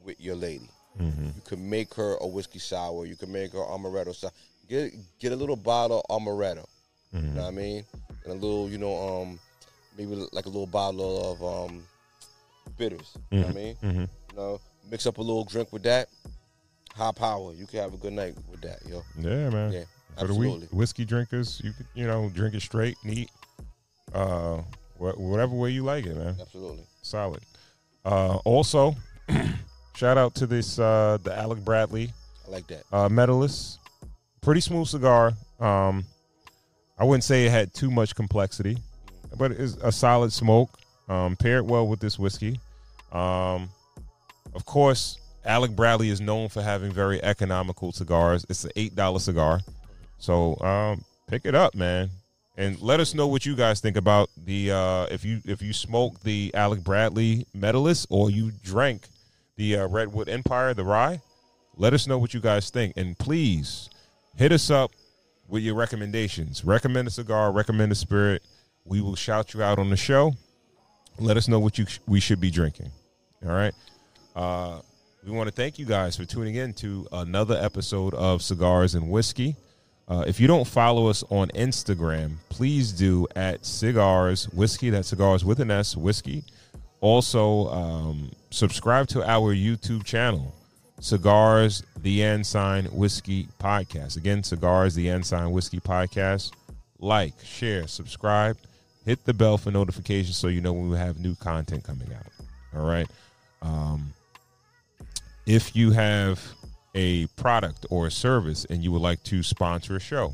with 0.04 0.20
your 0.20 0.36
lady. 0.36 0.68
Mhm. 0.98 1.34
You 1.36 1.42
could 1.44 1.58
make 1.60 1.94
her 1.94 2.16
a 2.20 2.26
whiskey 2.26 2.58
sour. 2.58 3.06
You 3.06 3.16
could 3.16 3.28
make 3.28 3.52
her 3.52 3.58
amaretto 3.58 4.14
sour. 4.14 4.32
Get 4.68 4.92
get 5.18 5.32
a 5.32 5.36
little 5.36 5.56
bottle 5.56 6.04
of 6.08 6.20
amaretto. 6.22 6.66
You 7.12 7.20
know 7.22 7.42
what 7.42 7.48
I 7.48 7.50
mean? 7.50 7.84
And 8.24 8.32
a 8.32 8.34
little, 8.34 8.68
you 8.70 8.78
know, 8.78 9.22
um, 9.22 9.40
maybe 9.98 10.14
like 10.32 10.46
a 10.46 10.48
little 10.48 10.66
bottle 10.66 11.32
of 11.32 11.42
um, 11.70 11.82
bitters. 12.78 13.12
You 13.30 13.40
know 13.40 13.46
what 13.46 13.56
I 13.56 13.58
mean? 13.58 13.76
Mhm. 13.82 14.08
You 14.30 14.36
know, 14.36 14.60
mix 14.88 15.06
up 15.06 15.18
a 15.18 15.20
little 15.22 15.44
drink 15.44 15.72
with 15.72 15.82
that. 15.84 16.08
High 16.96 17.12
power. 17.12 17.52
You 17.54 17.66
can 17.66 17.80
have 17.80 17.94
a 17.94 17.96
good 17.96 18.12
night 18.12 18.34
with 18.50 18.60
that, 18.62 18.80
yo. 18.88 19.02
Yeah, 19.18 19.50
man. 19.50 19.72
Yeah. 19.72 19.84
For 20.18 20.26
the 20.26 20.34
whiskey 20.72 21.04
drinkers, 21.04 21.60
you 21.64 21.72
could 21.72 21.86
you 21.94 22.06
know 22.06 22.28
drink 22.30 22.54
it 22.54 22.60
straight, 22.62 22.96
neat, 23.04 23.30
uh, 24.12 24.60
wha- 24.98 25.12
whatever 25.12 25.54
way 25.54 25.70
you 25.70 25.82
like 25.84 26.04
it, 26.04 26.16
man. 26.16 26.36
Absolutely. 26.40 26.84
Solid. 27.02 27.40
Uh, 28.04 28.36
also, 28.44 28.94
shout 29.96 30.18
out 30.18 30.34
to 30.34 30.46
this 30.46 30.78
uh, 30.78 31.16
the 31.22 31.34
Alec 31.36 31.64
Bradley 31.64 32.12
I 32.46 32.50
like 32.50 32.66
that. 32.66 32.82
uh, 32.92 33.08
medalist. 33.08 33.78
Pretty 34.42 34.60
smooth 34.60 34.88
cigar. 34.88 35.32
Um, 35.58 36.04
I 36.98 37.04
wouldn't 37.04 37.24
say 37.24 37.46
it 37.46 37.50
had 37.50 37.72
too 37.72 37.90
much 37.90 38.14
complexity, 38.14 38.76
but 39.38 39.52
it's 39.52 39.76
a 39.82 39.92
solid 39.92 40.32
smoke. 40.32 40.70
Um, 41.08 41.34
paired 41.36 41.66
well 41.68 41.86
with 41.88 42.00
this 42.00 42.18
whiskey. 42.18 42.60
Um, 43.12 43.68
of 44.54 44.64
course, 44.64 45.18
Alec 45.44 45.72
Bradley 45.72 46.10
is 46.10 46.20
known 46.20 46.48
for 46.48 46.62
having 46.62 46.92
very 46.92 47.22
economical 47.22 47.92
cigars. 47.92 48.44
It's 48.48 48.64
an 48.64 48.72
eight 48.76 48.94
dollar 48.94 49.18
cigar, 49.18 49.60
so 50.18 50.58
um, 50.60 51.04
pick 51.28 51.46
it 51.46 51.54
up, 51.54 51.74
man, 51.74 52.10
and 52.56 52.80
let 52.80 53.00
us 53.00 53.14
know 53.14 53.26
what 53.26 53.46
you 53.46 53.56
guys 53.56 53.80
think 53.80 53.96
about 53.96 54.28
the 54.36 54.70
uh, 54.70 55.06
if 55.10 55.24
you 55.24 55.40
if 55.46 55.62
you 55.62 55.72
smoke 55.72 56.20
the 56.20 56.50
Alec 56.54 56.80
Bradley 56.84 57.46
medalist 57.54 58.06
or 58.10 58.30
you 58.30 58.50
drank 58.62 59.08
the 59.56 59.76
uh, 59.76 59.88
Redwood 59.88 60.28
Empire, 60.28 60.74
the 60.74 60.84
rye. 60.84 61.20
Let 61.76 61.94
us 61.94 62.06
know 62.06 62.18
what 62.18 62.34
you 62.34 62.40
guys 62.40 62.68
think, 62.68 62.94
and 62.96 63.18
please 63.18 63.88
hit 64.36 64.52
us 64.52 64.70
up 64.70 64.90
with 65.48 65.62
your 65.62 65.74
recommendations. 65.74 66.64
Recommend 66.64 67.08
a 67.08 67.10
cigar, 67.10 67.50
recommend 67.52 67.92
a 67.92 67.94
spirit. 67.94 68.42
We 68.84 69.00
will 69.00 69.16
shout 69.16 69.54
you 69.54 69.62
out 69.62 69.78
on 69.78 69.88
the 69.88 69.96
show. 69.96 70.34
Let 71.18 71.36
us 71.36 71.48
know 71.48 71.58
what 71.60 71.78
you 71.78 71.86
we 72.06 72.20
should 72.20 72.40
be 72.40 72.50
drinking. 72.50 72.90
All 73.42 73.52
right. 73.52 73.74
Uh, 74.36 74.80
we 75.24 75.32
want 75.32 75.48
to 75.48 75.54
thank 75.54 75.78
you 75.78 75.84
guys 75.84 76.16
for 76.16 76.24
tuning 76.24 76.54
in 76.54 76.72
to 76.72 77.06
another 77.12 77.58
episode 77.60 78.14
of 78.14 78.42
Cigars 78.42 78.94
and 78.94 79.10
Whiskey. 79.10 79.54
Uh, 80.08 80.24
if 80.26 80.40
you 80.40 80.46
don't 80.46 80.66
follow 80.66 81.08
us 81.08 81.22
on 81.30 81.48
Instagram, 81.48 82.36
please 82.48 82.90
do 82.90 83.26
at 83.36 83.64
Cigars 83.64 84.48
Whiskey. 84.48 84.90
That's 84.90 85.08
Cigars 85.08 85.44
with 85.44 85.60
an 85.60 85.70
S 85.70 85.96
Whiskey. 85.96 86.42
Also, 87.00 87.68
um, 87.68 88.30
subscribe 88.50 89.08
to 89.08 89.22
our 89.22 89.54
YouTube 89.54 90.04
channel, 90.04 90.54
Cigars 91.00 91.82
the 91.98 92.22
Ensign 92.22 92.86
Whiskey 92.86 93.46
Podcast. 93.60 94.16
Again, 94.16 94.42
Cigars 94.42 94.94
the 94.94 95.08
Ensign 95.10 95.50
Whiskey 95.50 95.80
Podcast. 95.80 96.52
Like, 96.98 97.34
share, 97.44 97.86
subscribe, 97.86 98.56
hit 99.04 99.24
the 99.24 99.34
bell 99.34 99.58
for 99.58 99.70
notifications 99.70 100.36
so 100.36 100.48
you 100.48 100.60
know 100.60 100.72
when 100.72 100.90
we 100.90 100.96
have 100.96 101.18
new 101.18 101.34
content 101.36 101.84
coming 101.84 102.08
out. 102.14 102.26
All 102.74 102.86
right. 102.86 103.08
Um, 103.62 104.12
if 105.50 105.74
you 105.74 105.90
have 105.90 106.40
a 106.94 107.26
product 107.34 107.84
or 107.90 108.06
a 108.06 108.10
service 108.10 108.64
and 108.66 108.84
you 108.84 108.92
would 108.92 109.02
like 109.02 109.20
to 109.24 109.42
sponsor 109.42 109.96
a 109.96 110.00
show, 110.00 110.32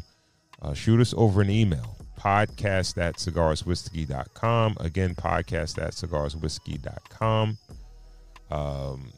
uh, 0.61 0.75
shoot 0.75 1.01
us 1.01 1.15
over 1.17 1.41
an 1.41 1.49
email 1.49 1.97
podcast 2.21 2.99
at 2.99 3.17
cigarswhiskey.com. 3.17 4.77
Again, 4.79 5.15
podcast 5.15 5.83
at 5.83 5.93
cigarswhiskey.com. 5.93 7.57
Um, 8.51 9.13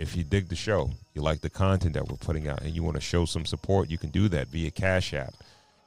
if 0.00 0.16
you 0.16 0.24
dig 0.24 0.48
the 0.48 0.56
show, 0.56 0.90
you 1.14 1.22
like 1.22 1.42
the 1.42 1.50
content 1.50 1.94
that 1.94 2.08
we're 2.08 2.16
putting 2.16 2.48
out, 2.48 2.62
and 2.62 2.74
you 2.74 2.82
want 2.82 2.96
to 2.96 3.00
show 3.00 3.24
some 3.24 3.46
support, 3.46 3.90
you 3.90 3.98
can 3.98 4.10
do 4.10 4.28
that 4.30 4.48
via 4.48 4.72
Cash 4.72 5.14
App. 5.14 5.34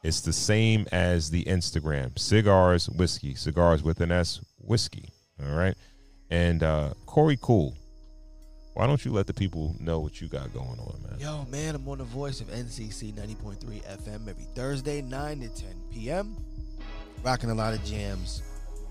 It's 0.04 0.22
the 0.22 0.34
same 0.34 0.88
as 0.94 1.30
the 1.30 1.44
Instagram 1.44 2.18
cigars 2.18 2.90
whiskey, 2.90 3.36
cigars 3.36 3.84
with 3.84 4.00
an 4.00 4.14
S 4.14 4.40
whiskey. 4.58 5.10
All 5.44 5.54
right. 5.54 5.76
And 6.30 6.64
uh, 6.64 6.94
Corey 7.06 7.38
Cool, 7.42 7.76
why 8.74 8.88
don't 8.88 9.04
you 9.04 9.12
let 9.12 9.28
the 9.28 9.34
people 9.34 9.76
know 9.80 10.00
what 10.00 10.22
you 10.22 10.28
got 10.28 10.54
going 10.54 10.66
on, 10.66 10.96
man? 11.10 11.20
Yo, 11.20 11.46
man, 11.52 11.76
I'm 11.76 11.88
on 11.88 11.98
the 11.98 12.04
voice 12.06 12.40
of 12.40 12.48
NCC 12.48 13.14
90.3 13.14 13.58
FM 13.84 14.28
every 14.30 14.46
Thursday, 14.56 15.02
9 15.02 15.40
to 15.42 15.50
10 15.50 15.70
p.m. 15.92 16.38
Rocking 17.24 17.50
a 17.50 17.56
lot 17.56 17.74
of 17.74 17.84
jams. 17.84 18.42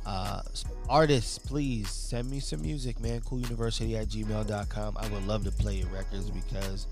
Uh, 0.05 0.42
artists, 0.89 1.39
please 1.39 1.89
send 1.91 2.31
me 2.31 2.41
some 2.41 2.60
music, 2.62 3.00
man. 3.00 3.20
Cooluniversity 3.20 4.00
at 4.00 4.09
gmail.com. 4.09 4.97
I 4.99 5.09
would 5.09 5.26
love 5.26 5.44
to 5.44 5.50
play 5.50 5.76
your 5.76 5.89
records 5.89 6.31
because 6.31 6.86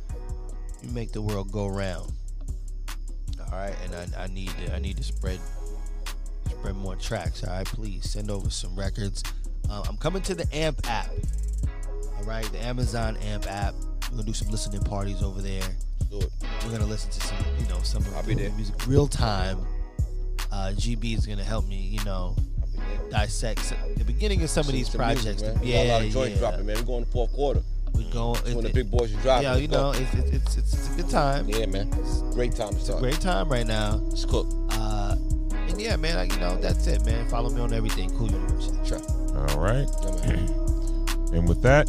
you 0.83 0.91
make 0.91 1.13
the 1.13 1.23
world 1.23 1.53
go 1.53 1.67
round. 1.67 2.11
All 3.41 3.59
right, 3.59 3.75
and 3.85 3.95
I, 4.15 4.25
I 4.25 4.27
need 4.29 4.51
to, 4.65 4.75
I 4.75 4.79
need 4.79 4.97
to 4.97 5.03
spread 5.03 5.41
spread 6.49 6.77
more 6.77 6.97
tracks. 6.97 7.45
All 7.45 7.53
right, 7.53 7.67
please 7.67 8.09
send 8.09 8.31
over 8.31 8.51
some 8.51 8.75
records. 8.77 9.23
Uh, 9.71 9.85
I'm 9.89 9.97
coming 9.97 10.23
to 10.23 10.35
the 10.35 10.47
AMP 10.55 10.89
app. 10.89 11.11
All 12.19 12.25
right, 12.25 12.45
the 12.53 12.59
Amazon 12.65 13.17
AMP 13.19 13.47
app. 13.49 13.75
We're 14.11 14.17
gonna 14.17 14.25
do 14.25 14.33
some 14.33 14.49
listening 14.49 14.83
parties 14.83 15.23
over 15.23 15.41
there. 15.41 15.63
We're 16.11 16.71
gonna 16.71 16.87
listen 16.87 17.11
to 17.11 17.21
some, 17.21 17.37
you 17.59 17.67
know, 17.69 17.81
some 17.83 18.05
of 18.05 18.27
the 18.27 18.35
music 18.35 18.87
real 18.87 19.07
time. 19.07 19.59
Uh, 20.51 20.73
GB 20.75 21.17
is 21.17 21.27
gonna 21.27 21.45
help 21.45 21.67
me, 21.67 21.77
you 21.77 22.03
know, 22.05 22.35
dissect 23.11 23.61
some, 23.61 23.79
the 23.97 24.05
beginning 24.05 24.43
of 24.43 24.51
some 24.51 24.67
of 24.67 24.73
these 24.73 24.91
Some 24.91 25.07
music, 25.07 25.39
projects. 25.39 25.43
man. 25.43 25.61
We 25.61 25.73
got 25.73 25.75
yeah, 25.75 25.83
a 25.83 25.93
lot 25.93 26.03
of 26.03 26.11
joints 26.11 26.35
yeah. 26.35 26.39
dropping, 26.39 26.67
man. 26.67 26.77
We're 26.77 26.83
going 26.83 27.05
to 27.05 27.11
fourth 27.11 27.33
quarter. 27.33 27.63
We're 27.93 28.13
going 28.13 28.41
when 28.55 28.65
the 28.65 28.71
big 28.71 28.91
boys 28.91 29.15
are 29.15 29.21
dropping. 29.21 29.45
Yeah, 29.45 29.57
you 29.57 29.69
know, 29.69 29.93
go. 29.93 29.99
it's, 29.99 30.15
it's 30.15 30.57
it's 30.57 30.75
it's 30.75 30.95
a 30.95 30.97
good 30.97 31.11
time. 31.11 31.49
Yeah, 31.49 31.67
man. 31.67 31.89
It's 31.99 32.21
a 32.21 32.35
great 32.35 32.55
time 32.55 32.71
to 32.71 32.81
start. 32.81 33.01
Great 33.01 33.21
time 33.21 33.49
right 33.49 33.67
now. 33.67 33.97
Let's 34.09 34.25
cook. 34.25 34.47
Uh, 34.71 35.17
and 35.69 35.81
yeah, 35.81 35.97
man, 35.97 36.17
I, 36.17 36.25
you 36.25 36.41
know, 36.41 36.57
that's 36.57 36.87
it, 36.87 37.05
man. 37.05 37.29
Follow 37.29 37.51
me 37.51 37.61
on 37.61 37.73
everything. 37.73 38.11
Cool 38.17 38.31
University. 38.31 38.79
Sure. 38.87 39.01
All 39.51 39.61
right. 39.61 40.59
and 41.33 41.49
with 41.49 41.63
that, 41.63 41.89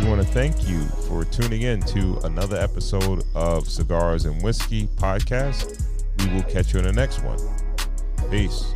we 0.00 0.08
want 0.08 0.20
to 0.20 0.26
thank 0.26 0.68
you 0.68 0.84
for 1.08 1.24
tuning 1.24 1.62
in 1.62 1.80
to 1.82 2.18
another 2.24 2.56
episode 2.56 3.24
of 3.34 3.68
Cigars 3.68 4.24
and 4.24 4.42
Whiskey 4.42 4.88
podcast. 4.96 5.84
We 6.18 6.34
will 6.34 6.42
catch 6.42 6.72
you 6.72 6.80
in 6.80 6.86
the 6.86 6.92
next 6.92 7.22
one. 7.22 7.38
Peace. 8.30 8.72